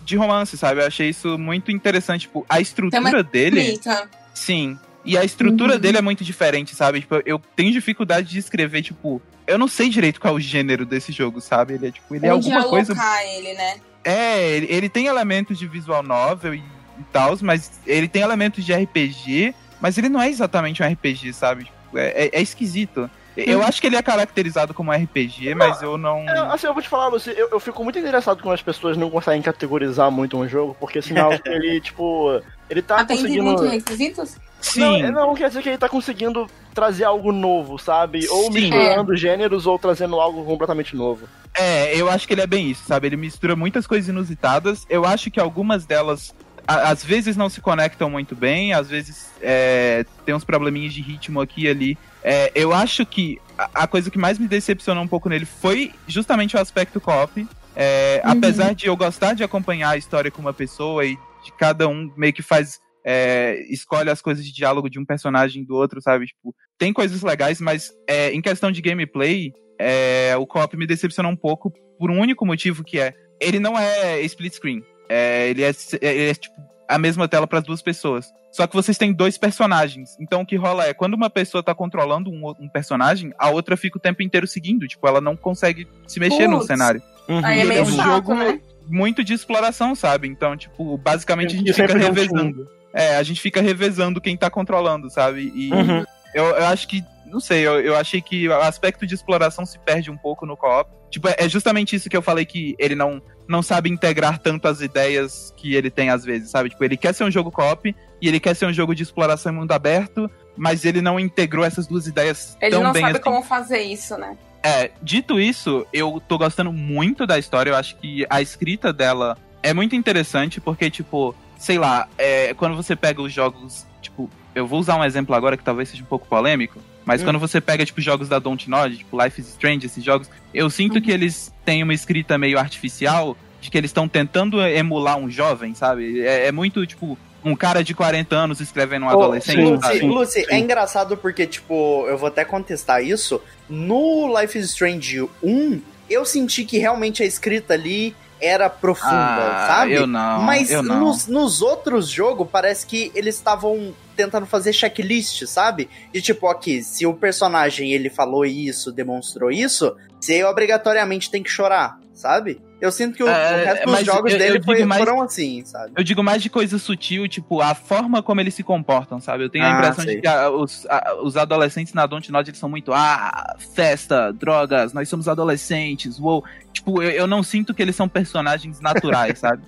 de 0.04 0.16
romance, 0.18 0.58
sabe? 0.58 0.82
Eu 0.82 0.88
achei 0.88 1.10
isso 1.10 1.38
muito 1.38 1.72
interessante. 1.72 2.22
Tipo, 2.22 2.46
a 2.50 2.60
estrutura 2.60 3.24
dele. 3.24 3.62
Bonita. 3.64 4.10
Sim. 4.34 4.78
E 5.06 5.18
a 5.18 5.24
estrutura 5.24 5.76
Uhum. 5.76 5.80
dele 5.80 5.98
é 5.98 6.02
muito 6.02 6.24
diferente, 6.24 6.76
sabe? 6.76 7.02
Tipo, 7.02 7.22
eu 7.26 7.40
tenho 7.56 7.72
dificuldade 7.72 8.30
de 8.30 8.40
escrever, 8.40 8.82
tipo. 8.82 9.22
Eu 9.50 9.58
não 9.58 9.68
sei 9.68 9.90
direito 9.90 10.20
qual 10.22 10.34
é 10.34 10.38
o 10.38 10.40
gênero 10.40 10.86
desse 10.86 11.12
jogo, 11.12 11.42
sabe? 11.42 11.74
Ele 11.74 11.88
é 11.88 11.92
tipo, 11.92 12.16
ele 12.16 12.26
é 12.26 12.30
alguma 12.30 12.64
coisa. 12.70 12.94
ele, 13.26 13.54
né? 13.54 13.76
É, 14.04 14.50
ele, 14.52 14.68
ele 14.70 14.90
tem 14.90 15.08
elementos 15.08 15.58
de 15.58 15.68
visual 15.68 16.02
novel 16.04 16.54
e, 16.56 16.60
e 16.60 17.04
tal, 17.12 17.38
mas 17.42 17.72
ele 17.86 18.08
tem 18.08 18.22
elementos 18.22 18.64
de 18.66 18.74
RPG, 18.74 19.54
mas 19.82 19.98
ele 19.98 20.10
não 20.10 20.22
é 20.22 20.30
exatamente 20.30 20.82
um 20.82 20.88
RPG, 20.88 21.34
sabe? 21.34 21.66
Tipo, 21.66 21.98
é, 21.98 22.08
é- 22.10 22.30
é 22.34 22.42
esquisito. 22.42 23.10
Eu 23.46 23.64
acho 23.64 23.80
que 23.80 23.88
ele 23.88 23.96
é 23.96 24.02
caracterizado 24.02 24.74
como 24.74 24.92
RPG, 24.92 25.54
mas 25.56 25.82
eu 25.82 25.98
não. 25.98 26.20
É, 26.28 26.40
assim, 26.54 26.68
eu 26.68 26.74
vou 26.74 26.82
te 26.82 26.90
falar, 26.90 27.08
Lucy, 27.08 27.32
eu, 27.36 27.50
eu 27.52 27.60
fico 27.60 27.84
muito 27.84 28.00
interessado 28.00 28.42
quando 28.42 28.56
as 28.56 28.62
pessoas 28.62 28.98
não 28.98 29.10
conseguem 29.10 29.42
categorizar 29.42 30.10
muito 30.12 30.38
um 30.38 30.48
jogo, 30.48 30.76
porque 30.80 31.02
sinal 31.02 31.32
que 31.40 31.50
ele, 31.50 31.80
tipo, 31.82 32.42
ele 32.70 32.82
tá 32.82 33.02
Atende 33.02 33.22
conseguindo. 33.22 33.44
muito 33.44 33.64
requisitos? 33.66 34.38
Sim. 34.62 35.04
Não, 35.04 35.28
não 35.28 35.36
quer 35.36 35.48
dizer 35.48 35.62
que 35.62 35.70
ele 35.70 35.78
tá 35.78 35.88
conseguindo 35.88 36.48
trazer 36.74 37.06
algo 37.06 37.32
novo, 37.32 37.78
sabe? 37.78 38.28
Ou 38.30 38.52
Sim. 38.52 38.62
misturando 38.62 39.16
gêneros 39.16 39.66
ou 39.66 39.80
trazendo 39.80 40.20
algo 40.20 40.44
completamente 40.44 40.96
novo. 40.96 41.28
É, 41.54 41.96
eu 41.96 42.10
acho 42.10 42.28
que 42.28 42.34
ele 42.34 42.42
é 42.42 42.48
bem 42.48 42.70
isso, 42.70 42.84
sabe? 42.86 43.08
Ele 43.08 43.18
mistura 43.18 43.56
muitas 43.56 43.88
coisas 43.88 44.10
inusitadas. 44.10 44.86
Eu 44.90 45.06
acho 45.06 45.32
que 45.32 45.40
algumas 45.40 45.86
delas, 45.86 46.36
às 46.68 47.04
vezes, 47.04 47.36
não 47.36 47.50
se 47.50 47.62
conectam 47.62 48.10
muito 48.10 48.36
bem, 48.36 48.74
às 48.74 48.90
vezes 48.90 49.32
é, 49.42 50.06
tem 50.26 50.36
uns 50.36 50.44
probleminhas 50.44 50.94
de 50.94 51.02
ritmo 51.02 51.42
aqui 51.42 51.64
e 51.64 51.70
ali. 51.70 51.98
É, 52.24 52.52
eu 52.54 52.74
acho 52.74 53.06
que 53.06 53.40
a, 53.58 53.88
coisa 53.88 54.10
que 54.10 54.18
mais 54.18 54.38
me 54.38 54.48
decepcionou 54.48 55.04
um 55.04 55.08
pouco 55.08 55.30
nele 55.30 55.46
foi 55.46 55.94
justamente 56.08 56.56
o 56.56 56.60
aspecto 56.60 57.00
co-op. 57.00 57.48
É, 57.76 58.22
Uhum. 58.26 58.32
Apesar 58.32 58.76
de 58.76 58.88
eu 58.88 58.96
gostar 58.98 59.34
de 59.34 59.44
acompanhar 59.44 59.92
a 59.92 59.98
história 59.98 60.30
com 60.30 60.42
uma 60.42 60.54
pessoa 60.54 61.06
e 61.06 61.16
de 61.44 61.52
cada 61.58 61.88
um 61.88 62.12
meio 62.18 62.34
que 62.34 62.42
faz. 62.42 62.80
é, 63.06 63.64
escolhe 63.70 64.10
as 64.10 64.22
coisas 64.22 64.44
de 64.44 64.52
diálogo 64.52 64.90
de 64.90 65.00
um 65.00 65.06
personagem 65.06 65.64
do 65.64 65.76
outro, 65.76 66.02
sabe? 66.02 66.26
Tipo, 66.26 66.54
tem 66.78 66.92
coisas 66.92 67.22
legais, 67.22 67.62
mas 67.62 67.92
é, 68.08 68.32
em 68.32 68.42
questão 68.42 68.72
de 68.72 68.82
gameplay, 68.82 69.54
é, 69.80 70.36
o 70.38 70.46
co-op 70.46 70.76
me 70.76 70.86
decepcionou 70.86 71.32
um 71.32 71.38
pouco 71.38 71.72
por 71.98 72.12
um 72.12 72.20
único 72.20 72.46
motivo 72.46 72.84
que 72.84 73.00
é 73.00 73.14
ele 73.40 73.60
não 73.60 73.80
é 73.80 74.22
split 74.22 74.54
screen. 74.54 74.84
É, 75.08 75.50
ele, 75.50 75.64
é, 75.64 75.72
ele 76.02 76.30
é 76.30 76.36
tipo 76.36 76.69
a 76.90 76.98
mesma 76.98 77.28
tela 77.28 77.46
para 77.46 77.60
as 77.60 77.66
duas 77.66 77.82
pessoas. 77.82 78.34
Só 78.52 78.66
que 78.66 78.76
vocês 78.76 78.98
têm 78.98 79.14
dois 79.14 79.38
personagens. 79.38 80.18
Então 80.20 80.42
o 80.42 80.46
que 80.46 80.56
rola 80.56 80.86
é 80.86 80.94
quando 80.94 81.14
uma 81.14 81.30
pessoa 81.30 81.62
tá 81.64 81.76
controlando 81.76 82.32
um, 82.32 82.54
um 82.60 82.68
personagem, 82.68 83.32
a 83.38 83.50
outra 83.50 83.78
fica 83.78 83.98
o 83.98 84.02
tempo 84.02 84.24
inteiro 84.24 84.48
seguindo. 84.48 84.88
Tipo, 84.88 85.08
ela 85.08 85.22
não 85.22 85.36
consegue 85.38 85.88
se 86.08 86.20
mexer 86.20 86.48
no 86.48 86.56
Putz. 86.56 86.68
cenário. 86.68 87.02
Aí 87.44 87.60
é 87.62 87.64
meio 87.64 87.80
é 87.80 87.84
um 87.84 87.86
chato, 87.86 88.06
jogo 88.08 88.34
né? 88.34 88.60
muito 88.88 89.24
de 89.24 89.34
exploração, 89.34 89.94
sabe? 89.94 90.28
Então, 90.28 90.58
tipo, 90.58 90.98
basicamente 90.98 91.54
a 91.56 91.58
gente 91.60 91.74
fica 91.74 91.96
revezando. 91.98 92.68
É, 92.92 93.18
a 93.18 93.24
gente 93.24 93.40
fica 93.40 93.62
revezando 93.62 94.20
quem 94.20 94.36
tá 94.36 94.50
controlando, 94.50 95.12
sabe? 95.12 95.52
E 95.56 95.72
Uhum. 95.72 96.04
eu, 96.34 96.46
eu 96.46 96.66
acho 96.66 96.88
que, 96.88 97.04
não 97.28 97.40
sei, 97.40 97.68
eu, 97.68 97.80
eu 97.82 97.96
achei 97.96 98.20
que 98.20 98.50
o 98.50 98.54
aspecto 98.62 99.06
de 99.06 99.14
exploração 99.14 99.64
se 99.64 99.78
perde 99.78 100.10
um 100.10 100.18
pouco 100.18 100.44
no 100.44 100.58
co-op. 100.58 100.90
Tipo, 101.10 101.28
é 101.30 101.36
é 101.40 101.50
justamente 101.50 101.96
isso 101.96 102.10
que 102.10 102.16
eu 102.18 102.22
falei 102.22 102.46
que 102.46 102.76
ele 102.78 102.96
não, 102.96 103.22
não 103.48 103.62
sabe 103.62 103.90
integrar 103.90 104.38
tanto 104.40 104.68
as 104.68 104.82
ideias 104.82 105.54
que 105.58 105.76
ele 105.76 105.90
tem 105.90 106.10
às 106.10 106.24
vezes, 106.24 106.52
sabe? 106.52 106.70
Tipo, 106.70 106.84
ele 106.84 106.98
quer 106.98 107.14
ser 107.14 107.24
um 107.24 107.32
jogo 107.32 107.52
co-op 107.52 107.96
e 108.22 108.28
ele 108.28 108.40
quer 108.40 108.56
ser 108.56 108.66
um 108.66 108.74
jogo 108.74 108.94
de 108.94 109.04
exploração 109.04 109.52
em 109.52 109.56
mundo 109.56 109.72
aberto, 109.72 110.30
mas 110.56 110.86
ele 110.86 111.02
não 111.02 111.20
integrou 111.20 111.66
essas 111.66 111.88
duas 111.88 112.06
ideias 112.06 112.58
Ele 112.62 112.72
tão 112.72 112.84
não 112.84 112.92
bem 112.92 113.02
sabe 113.02 113.14
assim. 113.14 113.24
como 113.24 113.42
fazer 113.42 113.80
isso, 113.80 114.18
né? 114.18 114.38
É, 114.62 114.92
dito 115.02 115.40
isso, 115.40 115.88
eu 115.94 116.22
tô 116.28 116.38
gostando 116.38 116.72
muito 116.74 117.26
da 117.26 117.40
história. 117.40 117.72
Eu 117.72 117.76
acho 117.76 117.96
que 117.96 118.26
a 118.30 118.42
escrita 118.42 118.92
dela 118.92 119.38
é 119.64 119.74
muito 119.74 119.96
interessante, 119.96 120.60
porque, 120.60 120.90
tipo, 120.90 121.34
sei 121.58 121.78
lá, 121.78 122.08
é, 122.18 122.54
quando 122.54 122.76
você 122.76 122.96
pega 122.96 123.22
os 123.22 123.32
jogos, 123.32 123.86
tipo, 124.02 124.30
eu 124.54 124.68
vou 124.68 124.80
usar 124.80 124.98
um 124.98 125.04
exemplo 125.04 125.34
agora 125.34 125.56
que 125.56 125.64
talvez 125.64 125.90
seja 125.90 126.04
um 126.04 126.08
pouco 126.08 126.28
polêmico, 126.28 126.80
mas 127.06 127.22
Hum. 127.22 127.26
quando 127.26 127.40
você 127.40 127.60
pega, 127.62 127.86
tipo, 127.86 128.02
jogos 128.02 128.28
da 128.30 128.40
Dontnod, 128.40 128.98
tipo, 128.98 129.22
Life 129.22 129.40
is 129.42 129.48
Strange, 129.50 129.86
esses 129.86 130.04
jogos, 130.04 130.30
eu 130.54 130.70
sinto 130.70 131.02
que 131.02 131.12
eles 131.12 131.52
têm 131.66 131.82
uma 131.84 131.94
escrita 131.94 132.38
meio 132.38 132.60
artificial, 132.60 133.36
de 133.62 133.70
que 133.70 133.78
eles 133.78 133.90
estão 133.90 134.08
tentando 134.08 134.62
emular 134.62 135.18
um 135.18 135.30
jovem, 135.30 135.74
sabe? 135.76 136.22
É, 136.22 136.48
é 136.48 136.52
muito, 136.52 136.86
tipo, 136.86 137.18
um 137.44 137.56
cara 137.56 137.84
de 137.84 137.94
40 137.94 138.36
anos 138.36 138.60
escrevendo 138.62 139.06
um 139.06 139.10
Oh, 139.10 139.12
adolescente, 139.12 139.56
sim, 139.58 139.80
sabe? 139.82 140.00
Lucy, 140.02 140.40
Lucy, 140.42 140.46
é 140.50 140.58
engraçado 140.58 141.18
porque, 141.18 141.46
tipo, 141.48 142.06
eu 142.08 142.18
vou 142.18 142.28
até 142.28 142.44
contestar 142.46 143.04
isso. 143.04 143.42
No 143.70 144.34
Life 144.40 144.58
is 144.58 144.66
Strange 144.68 145.22
1, 145.44 145.82
eu 146.10 146.26
senti 146.26 146.64
que 146.66 146.78
realmente 146.78 147.22
a 147.22 147.26
escrita 147.26 147.74
ali 147.74 148.16
era 148.42 148.70
profunda, 148.70 149.12
Ah, 149.16 149.66
sabe? 149.68 149.94
eu 149.94 150.08
não, 150.08 150.42
Mas 150.44 150.70
eu 150.72 150.82
não. 150.84 151.00
Nos, 151.00 151.28
nos 151.28 151.62
outros 151.62 152.10
jogos, 152.10 152.48
parece 152.52 152.86
que 152.86 153.12
eles 153.16 153.36
estavam 153.36 153.94
tentando 154.16 154.46
fazer 154.46 154.74
checklist, 154.74 155.46
sabe? 155.46 155.90
De 156.14 156.22
tipo, 156.22 156.48
aqui, 156.48 156.84
se 156.84 157.06
o 157.06 157.14
personagem 157.14 157.92
ele 157.94 158.10
falou 158.10 158.46
isso, 158.46 158.92
demonstrou 158.92 159.50
isso, 159.52 159.96
você 160.20 160.44
obrigatoriamente 160.44 161.30
tem 161.32 161.42
que 161.44 161.50
chorar, 161.50 161.98
sabe? 162.14 162.62
Eu 162.82 162.94
sinto 162.94 163.16
que 163.18 163.22
o, 163.24 163.28
É, 163.28 163.32
o 163.62 163.66
resto 163.66 163.84
dos 163.86 163.92
mas 163.94 164.06
jogos 164.06 164.32
eu- 164.32 164.38
eu 164.38 164.40
dele 164.40 164.54
digo 164.60 164.66
foi- 164.66 164.86
mais- 164.86 165.04
foram 165.04 165.22
assim, 165.22 165.64
sabe? 165.66 165.92
Eu 165.98 166.04
digo 166.04 166.24
mais 166.24 166.42
de 166.42 166.50
coisa 166.50 166.80
sutil, 166.80 167.28
tipo, 167.28 167.60
a 167.62 167.76
forma 167.76 168.24
como 168.24 168.40
eles 168.40 168.54
se 168.54 168.64
comportam, 168.64 169.20
sabe? 169.20 169.44
Eu 169.44 169.50
tenho 169.50 169.66
a 169.66 169.68
Ah, 169.68 169.74
impressão 169.80 170.06
sei. 170.06 170.16
de 170.16 170.22
que 170.22 170.28
a- 170.28 170.50
os, 170.50 170.86
a- 170.90 171.16
os 171.22 171.36
adolescentes 171.36 171.94
na 171.94 172.06
Dontnod, 172.06 172.50
eles 172.50 172.58
são 172.58 172.70
muito, 172.70 172.94
ah, 172.94 173.58
festa, 173.76 174.32
drogas, 174.32 174.94
nós 174.94 175.10
somos 175.10 175.28
adolescentes, 175.28 176.20
uou. 176.20 176.42
Tipo, 176.72 177.04
eu, 177.04 177.10
eu 177.12 177.28
não 177.28 177.44
sinto 177.44 177.74
que 177.74 177.82
eles 177.82 177.98
são 177.98 178.08
personagens 178.08 178.80
naturais, 178.80 179.40
sabe? 179.40 179.62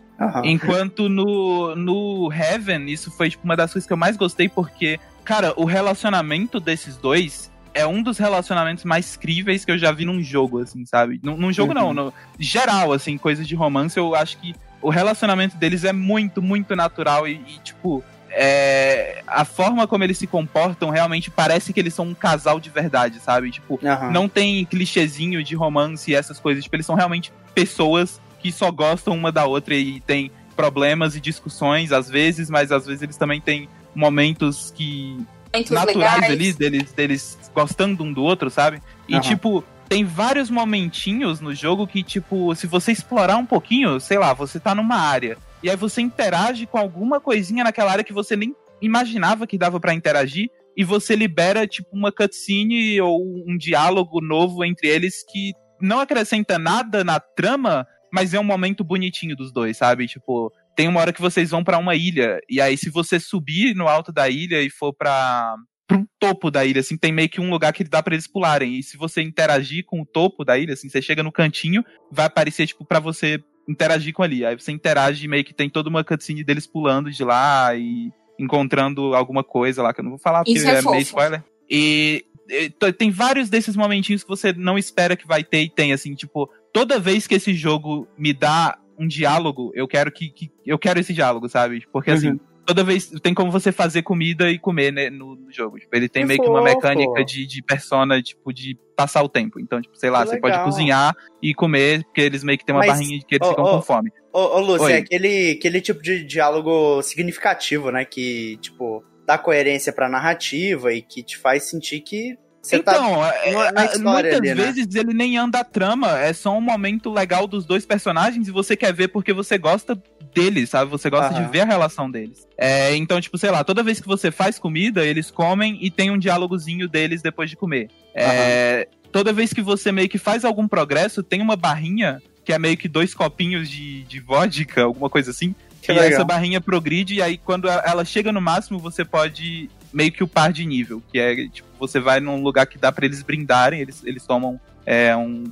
Enquanto 0.45 1.10
no, 1.10 1.76
no 1.76 2.32
Heaven, 2.32 2.86
isso 2.89 3.12
foi 3.12 3.30
tipo, 3.30 3.43
uma 3.43 3.58
das 3.58 3.74
coisas 3.74 3.86
que 3.88 3.91
eu 3.91 3.97
mais 3.97 4.16
gostei, 4.16 4.47
porque, 4.47 4.99
cara, 5.26 5.52
o 5.58 5.66
relacionamento 5.66 6.60
desses 6.62 6.95
dois 6.95 7.51
é 7.74 7.86
um 7.88 8.01
dos 8.03 8.17
relacionamentos 8.17 8.84
mais 8.84 9.15
críveis 9.15 9.63
que 9.65 9.72
eu 9.72 9.78
já 9.78 9.91
vi 9.91 10.05
num 10.05 10.22
jogo, 10.22 10.59
assim, 10.59 10.86
sabe? 10.86 11.19
Num, 11.24 11.38
num 11.38 11.53
jogo 11.53 11.74
não, 11.74 11.88
Uhum. 11.88 11.93
no 11.93 12.13
geral, 12.39 12.91
assim, 12.93 13.17
coisas 13.17 13.47
de 13.47 13.55
romance, 13.55 13.97
eu 13.97 14.13
acho 14.15 14.38
que 14.38 14.53
o 14.82 14.89
relacionamento 14.89 15.55
deles 15.57 15.84
é 15.84 15.93
muito, 15.93 16.41
muito 16.41 16.76
natural 16.76 17.28
e, 17.28 17.34
e, 17.34 17.59
tipo, 17.63 18.03
é, 18.30 19.22
a 19.28 19.45
forma 19.45 19.86
como 19.88 20.03
eles 20.03 20.17
se 20.17 20.26
comportam 20.26 20.89
realmente 20.89 21.30
parece 21.30 21.72
que 21.74 21.80
eles 21.80 21.93
são 21.93 22.05
um 22.07 22.13
casal 22.13 22.59
de 22.59 22.69
verdade, 22.69 23.19
sabe? 23.19 23.51
Tipo, 23.51 23.80
Aham. 23.86 24.11
não 24.11 24.28
tem 24.30 24.65
clichêzinho 24.65 25.43
de 25.43 25.53
romance 25.55 26.09
e 26.11 26.15
essas 26.15 26.39
coisas. 26.39 26.63
Tipo, 26.63 26.76
eles 26.78 26.86
são 26.86 26.95
realmente 26.95 27.32
pessoas 27.53 28.19
que 28.39 28.51
só 28.51 28.72
gostam 28.72 29.13
uma 29.15 29.32
da 29.32 29.45
outra 29.45 29.76
e 29.76 29.99
tem 30.01 30.32
problemas 30.55 31.15
e 31.15 31.19
discussões 31.22 31.91
às 31.91 32.09
vezes, 32.09 32.49
mas 32.49 32.72
às 32.72 32.86
vezes 32.86 33.01
eles 33.03 33.17
também 33.17 33.39
têm 33.39 33.67
momentos 33.93 34.72
que 34.76 35.17
naturais 35.54 36.22
legais. 36.22 36.32
ali 36.32 36.54
deles, 36.54 36.91
deles 36.93 37.52
gostando 37.54 38.04
um 38.04 38.14
do 38.14 38.24
outro, 38.24 38.49
sabe? 38.49 38.82
E 39.08 39.14
Aham. 39.14 39.22
tipo, 39.22 39.64
tem 39.89 40.06
vários 40.06 40.49
momentinhos 40.49 41.41
no 41.41 41.54
jogo 41.54 41.86
que, 41.86 42.02
tipo, 42.02 42.56
se 42.56 42.66
você 42.68 42.91
explorar 42.91 43.38
um 43.38 43.45
pouquinho, 43.45 43.99
sei 43.99 44.18
lá, 44.18 44.34
você 44.34 44.60
tá 44.60 44.74
numa 44.74 44.95
área 44.95 45.38
e 45.64 45.70
aí 45.70 45.76
você 45.76 46.02
interage 46.02 46.66
com 46.66 46.78
alguma 46.78 47.20
coisinha 47.20 47.64
naquela 47.64 47.91
área 47.91 48.04
que 48.04 48.14
você 48.14 48.36
nem 48.36 48.56
imaginava 48.82 49.45
que 49.45 49.58
dava 49.58 49.80
pra 49.80 49.93
interagir 49.93 50.49
e 50.76 50.84
você 50.84 51.16
libera, 51.16 51.68
tipo, 51.68 51.89
uma 51.93 52.12
cutscene 52.12 52.99
ou 53.02 53.22
um 53.45 53.58
diálogo 53.58 54.22
novo 54.22 54.64
entre 54.64 54.88
eles 54.88 55.24
que 55.28 55.54
não 55.80 55.99
acrescenta 55.99 56.58
nada 56.58 57.04
na 57.04 57.20
trama, 57.20 57.86
mas 58.12 58.34
é 58.34 58.39
um 58.39 58.43
momento 58.43 58.84
bonitinho 58.84 59.36
dos 59.36 59.52
dois, 59.52 59.78
sabe? 59.78 60.08
Tipo, 60.08 60.52
tem 60.82 60.88
uma 60.88 60.99
hora 60.99 61.13
que 61.13 61.21
vocês 61.21 61.51
vão 61.51 61.63
pra 61.63 61.77
uma 61.77 61.95
ilha 61.95 62.39
e 62.49 62.59
aí 62.59 62.75
se 62.75 62.89
você 62.89 63.19
subir 63.19 63.75
no 63.75 63.88
alto 63.88 64.11
da 64.11 64.27
ilha 64.27 64.63
e 64.63 64.67
for 64.67 64.91
pra 64.91 65.55
pro 65.88 66.07
topo 66.17 66.49
da 66.49 66.65
ilha, 66.65 66.79
assim, 66.79 66.97
tem 66.97 67.11
meio 67.11 67.29
que 67.29 67.39
um 67.39 67.51
lugar 67.51 67.71
que 67.71 67.84
dá 67.84 68.01
pra 68.01 68.15
eles 68.15 68.25
pularem. 68.25 68.79
E 68.79 68.82
se 68.82 68.95
você 68.95 69.21
interagir 69.21 69.84
com 69.86 70.01
o 70.01 70.05
topo 70.05 70.45
da 70.45 70.57
ilha, 70.57 70.73
assim, 70.73 70.88
você 70.88 71.01
chega 71.01 71.21
no 71.21 71.34
cantinho, 71.34 71.84
vai 72.09 72.25
aparecer, 72.25 72.65
tipo, 72.65 72.86
pra 72.86 72.97
você 72.97 73.43
interagir 73.67 74.13
com 74.13 74.23
ali. 74.23 74.45
Aí 74.45 74.57
você 74.57 74.71
interage 74.71 75.27
meio 75.27 75.43
que 75.43 75.53
tem 75.53 75.69
toda 75.69 75.89
uma 75.89 76.01
cutscene 76.01 76.45
deles 76.45 76.65
pulando 76.65 77.11
de 77.11 77.23
lá 77.25 77.75
e 77.75 78.09
encontrando 78.39 79.13
alguma 79.13 79.43
coisa 79.43 79.84
lá, 79.84 79.93
que 79.93 79.99
eu 79.99 80.03
não 80.05 80.11
vou 80.11 80.19
falar 80.19 80.45
porque 80.45 80.57
Isso 80.57 80.67
é 80.67 80.79
é, 80.79 80.82
meio 80.82 81.01
spoiler. 81.01 81.43
E, 81.69 82.25
e 82.49 82.69
tem 82.93 83.11
vários 83.11 83.49
desses 83.49 83.75
momentinhos 83.75 84.23
que 84.23 84.29
você 84.29 84.53
não 84.53 84.77
espera 84.77 85.17
que 85.17 85.27
vai 85.27 85.43
ter 85.43 85.63
e 85.63 85.69
tem, 85.69 85.91
assim, 85.91 86.15
tipo, 86.15 86.49
toda 86.73 86.99
vez 86.99 87.27
que 87.27 87.36
esse 87.36 87.53
jogo 87.53 88.07
me 88.17 88.32
dá 88.32 88.77
um 88.97 89.07
diálogo, 89.07 89.71
eu 89.73 89.87
quero 89.87 90.11
que, 90.11 90.29
que 90.29 90.51
eu 90.65 90.77
quero 90.77 90.99
esse 90.99 91.13
diálogo, 91.13 91.49
sabe? 91.49 91.85
Porque 91.91 92.11
assim, 92.11 92.31
Uhum. 92.31 92.39
toda 92.65 92.83
vez 92.83 93.09
tem 93.21 93.33
como 93.33 93.51
você 93.51 93.71
fazer 93.71 94.03
comida 94.03 94.49
e 94.49 94.59
comer 94.59 94.91
né, 94.93 95.09
no, 95.09 95.35
no, 95.35 95.51
jogo. 95.51 95.79
Tipo, 95.79 95.95
ele 95.95 96.07
tem 96.07 96.23
Que 96.23 96.27
meio 96.27 96.41
que 96.41 96.47
uma 96.47 96.61
fofo. 96.61 96.75
mecânica 96.75 97.25
de, 97.25 97.45
de 97.47 97.63
persona, 97.63 98.21
tipo, 98.21 98.53
de 98.53 98.77
passar 98.95 99.23
o 99.23 99.29
tempo. 99.29 99.59
Então, 99.59 99.81
tipo, 99.81 99.97
sei 99.97 100.09
lá, 100.09 100.23
Que 100.23 100.29
você 100.29 100.39
pode 100.39 100.53
legal. 100.53 100.65
cozinhar 100.65 101.15
e 101.41 101.53
comer, 101.53 102.03
porque 102.03 102.21
eles 102.21 102.43
meio 102.43 102.57
que 102.57 102.65
tem 102.65 102.75
uma 102.75 102.79
Mas, 102.85 102.91
barrinha 102.99 103.19
de 103.19 103.25
que 103.25 103.35
eles 103.35 103.47
ô, 103.47 103.51
ficam 103.51 103.65
ô, 103.65 103.75
com 103.77 103.81
fome. 103.81 104.11
Ô, 104.31 104.39
ô 104.39 104.59
Lúcio, 104.59 104.85
Oi. 104.85 104.93
é 104.93 104.97
aquele, 104.97 105.51
aquele 105.57 105.81
tipo 105.81 106.01
de 106.01 106.23
diálogo 106.23 107.01
significativo, 107.01 107.91
né? 107.91 108.05
Que, 108.05 108.57
tipo, 108.57 109.03
dá 109.25 109.37
coerência 109.37 109.91
pra 109.91 110.07
narrativa 110.09 110.93
e 110.93 111.01
que 111.01 111.23
te 111.23 111.37
faz 111.37 111.63
sentir 111.63 112.01
que 112.01 112.37
você 112.62 112.80
tá. 112.80 112.91
então, 112.93 113.20
na- 113.53 113.72
na 113.72 113.86
história 113.86 114.32
muitas 114.34 114.38
ali, 114.39 114.47
né? 114.49 114.53
vezes 114.72 114.95
ele 114.95 115.14
nem 115.14 115.38
anda 115.38 115.59
a 115.59 115.64
trama, 115.64 116.20
é 116.20 116.32
só 116.32 116.55
um 116.55 116.62
momento 116.62 117.12
legal 117.12 117.47
dos 117.47 117.66
dois 117.66 117.86
personagens 117.86 118.47
e 118.47 118.51
você 118.51 118.76
quer 118.76 118.93
ver 118.93 119.07
porque 119.07 119.34
você 119.34 119.57
gosta 119.57 120.01
deles, 120.34 120.70
sabe? 120.70 120.89
Você 120.91 121.09
gosta 121.09 121.34
Aham. 121.34 121.45
de 121.45 121.51
ver 121.51 121.62
a 121.62 121.66
relação 121.66 122.09
deles. 122.09 122.47
É, 122.57 122.95
então, 122.95 123.20
tipo, 123.20 123.38
sei 123.38 123.49
lá, 123.51 123.64
toda 123.64 123.82
vez 123.84 123.99
que 123.99 124.07
você 124.07 124.32
faz 124.32 124.59
comida, 124.59 125.03
eles 125.05 125.30
comem 125.32 125.78
e 125.82 125.89
tem 125.89 126.12
um 126.12 126.18
diálogozinho 126.18 126.88
deles 126.88 127.22
depois 127.22 127.49
de 127.49 127.55
comer. 127.57 127.89
É, 128.14 128.88
toda 129.12 129.34
vez 129.34 129.51
que 129.51 129.62
você 129.62 129.91
meio 129.91 130.07
que 130.07 130.18
faz 130.18 130.45
algum 130.45 130.68
progresso, 130.68 131.24
tem 131.24 131.41
uma 131.41 131.55
barrinha 131.55 132.22
que 132.45 132.53
é 132.53 132.59
meio 132.59 132.78
que 132.78 132.88
dois 132.88 133.14
copinhos 133.14 133.70
de, 133.70 134.03
de 134.03 134.20
vodka, 134.20 134.84
alguma 134.84 135.09
coisa 135.09 135.32
assim. 135.32 135.53
Que 135.82 135.91
e 135.91 135.95
legal. 135.95 136.12
essa 136.12 136.24
barrinha 136.24 136.62
progride, 136.62 137.16
e 137.16 137.22
aí 137.22 137.38
quando 137.38 137.68
ela 137.68 138.05
chega 138.05 138.32
no 138.32 138.39
máximo, 138.39 138.78
você 138.80 139.03
pode 139.03 139.70
meio 139.93 140.11
que 140.11 140.23
upar 140.23 140.51
de 140.51 140.65
nível. 140.65 141.01
Que 141.11 141.19
é, 141.19 141.47
tipo, 141.47 141.67
você 141.79 141.99
vai 141.99 142.19
num 142.19 142.41
lugar 142.41 142.65
que 142.65 142.77
dá 142.77 142.91
pra 142.91 143.05
eles 143.05 143.23
brindarem, 143.23 143.81
eles, 143.81 144.03
eles 144.03 144.25
tomam 144.25 144.59
é, 144.85 145.15
um, 145.15 145.43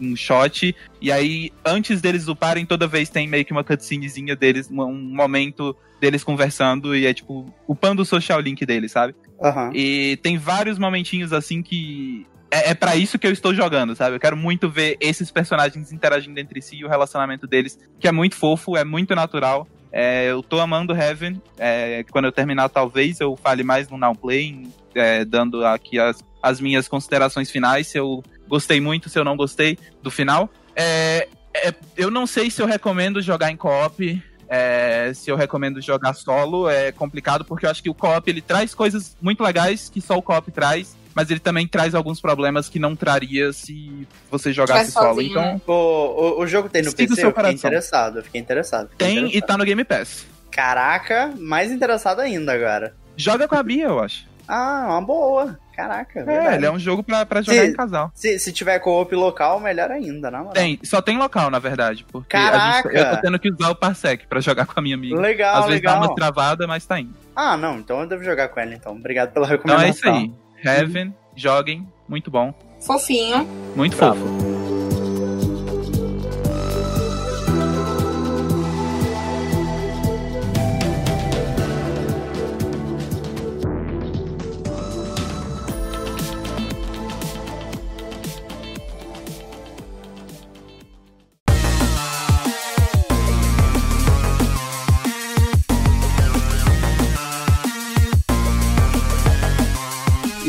um 0.00 0.16
shot, 0.16 0.74
e 1.00 1.12
aí, 1.12 1.52
antes 1.64 2.00
deles 2.00 2.28
uparem, 2.28 2.64
toda 2.64 2.86
vez 2.86 3.08
tem 3.08 3.28
meio 3.28 3.44
que 3.44 3.52
uma 3.52 3.64
cutscenezinha 3.64 4.34
deles, 4.34 4.70
um, 4.70 4.82
um 4.82 5.14
momento 5.14 5.76
deles 6.00 6.24
conversando, 6.24 6.96
e 6.96 7.06
é 7.06 7.12
tipo, 7.12 7.52
upando 7.66 8.02
o 8.02 8.04
social 8.04 8.40
link 8.40 8.64
deles, 8.64 8.92
sabe? 8.92 9.14
Aham. 9.42 9.70
E 9.74 10.18
tem 10.22 10.36
vários 10.36 10.78
momentinhos 10.78 11.32
assim 11.32 11.62
que. 11.62 12.26
É, 12.50 12.70
é 12.70 12.74
para 12.74 12.96
isso 12.96 13.18
que 13.18 13.26
eu 13.26 13.32
estou 13.32 13.54
jogando, 13.54 13.94
sabe? 13.94 14.16
Eu 14.16 14.20
quero 14.20 14.36
muito 14.36 14.70
ver 14.70 14.96
esses 15.00 15.30
personagens 15.30 15.92
interagindo 15.92 16.40
entre 16.40 16.62
si 16.62 16.76
e 16.76 16.84
o 16.84 16.88
relacionamento 16.88 17.46
deles, 17.46 17.78
que 18.00 18.08
é 18.08 18.12
muito 18.12 18.36
fofo, 18.36 18.76
é 18.76 18.84
muito 18.84 19.14
natural. 19.14 19.68
É, 19.92 20.30
eu 20.30 20.42
tô 20.42 20.60
amando 20.60 20.94
Heaven. 20.94 21.40
É, 21.58 22.04
quando 22.10 22.26
eu 22.26 22.32
terminar, 22.32 22.68
talvez 22.68 23.20
eu 23.20 23.36
fale 23.36 23.62
mais 23.62 23.88
no 23.88 23.96
Now 23.96 24.14
Play, 24.14 24.68
é, 24.94 25.24
dando 25.24 25.64
aqui 25.64 25.98
as, 25.98 26.22
as 26.42 26.60
minhas 26.60 26.88
considerações 26.88 27.50
finais, 27.50 27.86
se 27.88 27.98
eu 27.98 28.22
gostei 28.46 28.80
muito, 28.80 29.08
se 29.08 29.18
eu 29.18 29.24
não 29.24 29.36
gostei 29.36 29.78
do 30.02 30.10
final. 30.10 30.50
É, 30.74 31.28
é, 31.54 31.74
eu 31.96 32.10
não 32.10 32.26
sei 32.26 32.50
se 32.50 32.62
eu 32.62 32.66
recomendo 32.66 33.20
jogar 33.20 33.50
em 33.50 33.56
co-op. 33.56 34.22
é, 34.48 35.12
se 35.14 35.30
eu 35.30 35.36
recomendo 35.36 35.80
jogar 35.80 36.14
solo, 36.14 36.68
é 36.68 36.90
complicado, 36.90 37.44
porque 37.44 37.66
eu 37.66 37.70
acho 37.70 37.82
que 37.82 37.90
o 37.90 37.94
co-op 37.94 38.28
ele 38.30 38.40
traz 38.40 38.74
coisas 38.74 39.16
muito 39.20 39.42
legais 39.42 39.90
que 39.90 40.00
só 40.00 40.16
o 40.16 40.22
co-op 40.22 40.50
traz, 40.50 40.96
mas 41.18 41.32
ele 41.32 41.40
também 41.40 41.66
traz 41.66 41.96
alguns 41.96 42.20
problemas 42.20 42.68
que 42.68 42.78
não 42.78 42.94
traria 42.94 43.52
se 43.52 44.06
você 44.30 44.52
jogasse 44.52 44.92
solo. 44.92 45.14
sozinho, 45.16 45.30
Então, 45.32 45.42
né? 45.42 45.60
O, 45.66 45.72
o, 45.72 46.40
o 46.42 46.46
jogo 46.46 46.68
tem 46.68 46.80
no 46.82 46.92
PC? 46.92 47.14
seu 47.16 47.24
Eu 47.24 47.30
fiquei 47.30 47.32
coração. 47.32 47.56
interessado, 47.58 48.18
eu 48.18 48.22
fiquei 48.22 48.40
interessado. 48.40 48.88
fiquei 48.90 49.04
tem 49.08 49.16
e 49.16 49.20
interessado. 49.22 49.46
tá 49.48 49.56
no 49.58 49.64
Game 49.64 49.82
Pass. 49.82 50.24
Caraca, 50.48 51.32
mais 51.40 51.72
interessado 51.72 52.20
ainda 52.20 52.52
agora. 52.52 52.94
Joga 53.16 53.48
com 53.48 53.56
a 53.56 53.62
Bia, 53.64 53.86
eu 53.86 53.98
acho. 53.98 54.28
Ah, 54.46 54.86
uma 54.90 55.02
boa. 55.02 55.58
Caraca, 55.74 56.20
É, 56.20 56.24
verdade. 56.24 56.56
ele 56.56 56.66
é 56.66 56.70
um 56.70 56.78
jogo 56.78 57.02
pra, 57.02 57.26
pra 57.26 57.42
jogar 57.42 57.62
Sim. 57.64 57.68
em 57.70 57.72
casal. 57.72 58.10
se, 58.14 58.38
se 58.38 58.52
tiver 58.52 58.78
co-op 58.78 59.12
local, 59.14 59.58
melhor 59.60 59.90
ainda, 59.90 60.30
na 60.30 60.38
moral. 60.38 60.52
Tem, 60.52 60.78
só 60.84 61.00
tem 61.02 61.18
local, 61.18 61.50
na 61.50 61.58
verdade. 61.58 62.04
Porque 62.10 62.30
Caraca! 62.30 62.88
gente, 62.88 62.98
eu 62.98 63.10
tô 63.10 63.20
tendo 63.20 63.38
que 63.40 63.50
usar 63.52 63.70
o 63.70 63.74
Parsec 63.74 64.24
pra 64.28 64.40
jogar 64.40 64.66
com 64.66 64.78
a 64.78 64.82
minha 64.82 64.94
amiga. 64.94 65.20
Legal, 65.20 65.56
Às 65.62 65.66
vezes 65.66 65.82
dá 65.82 65.96
uma 65.98 66.14
travada, 66.14 66.64
mas 66.66 66.86
tá 66.86 67.00
indo. 67.00 67.14
Ah, 67.34 67.56
não, 67.56 67.78
então 67.78 68.00
eu 68.00 68.06
devo 68.06 68.22
jogar 68.24 68.48
com 68.48 68.58
ela, 68.60 68.72
então. 68.74 68.92
Obrigado 68.96 69.32
pela 69.32 69.46
Então 69.46 69.56
recomendação. 69.56 69.86
é 69.86 69.90
isso 69.90 70.08
aí. 70.08 70.32
Heaven, 70.64 71.14
joguem, 71.36 71.86
muito 72.08 72.30
bom. 72.30 72.52
Fofinho. 72.80 73.46
Muito 73.76 73.96
Bravo. 73.96 74.20
fofo. 74.20 74.77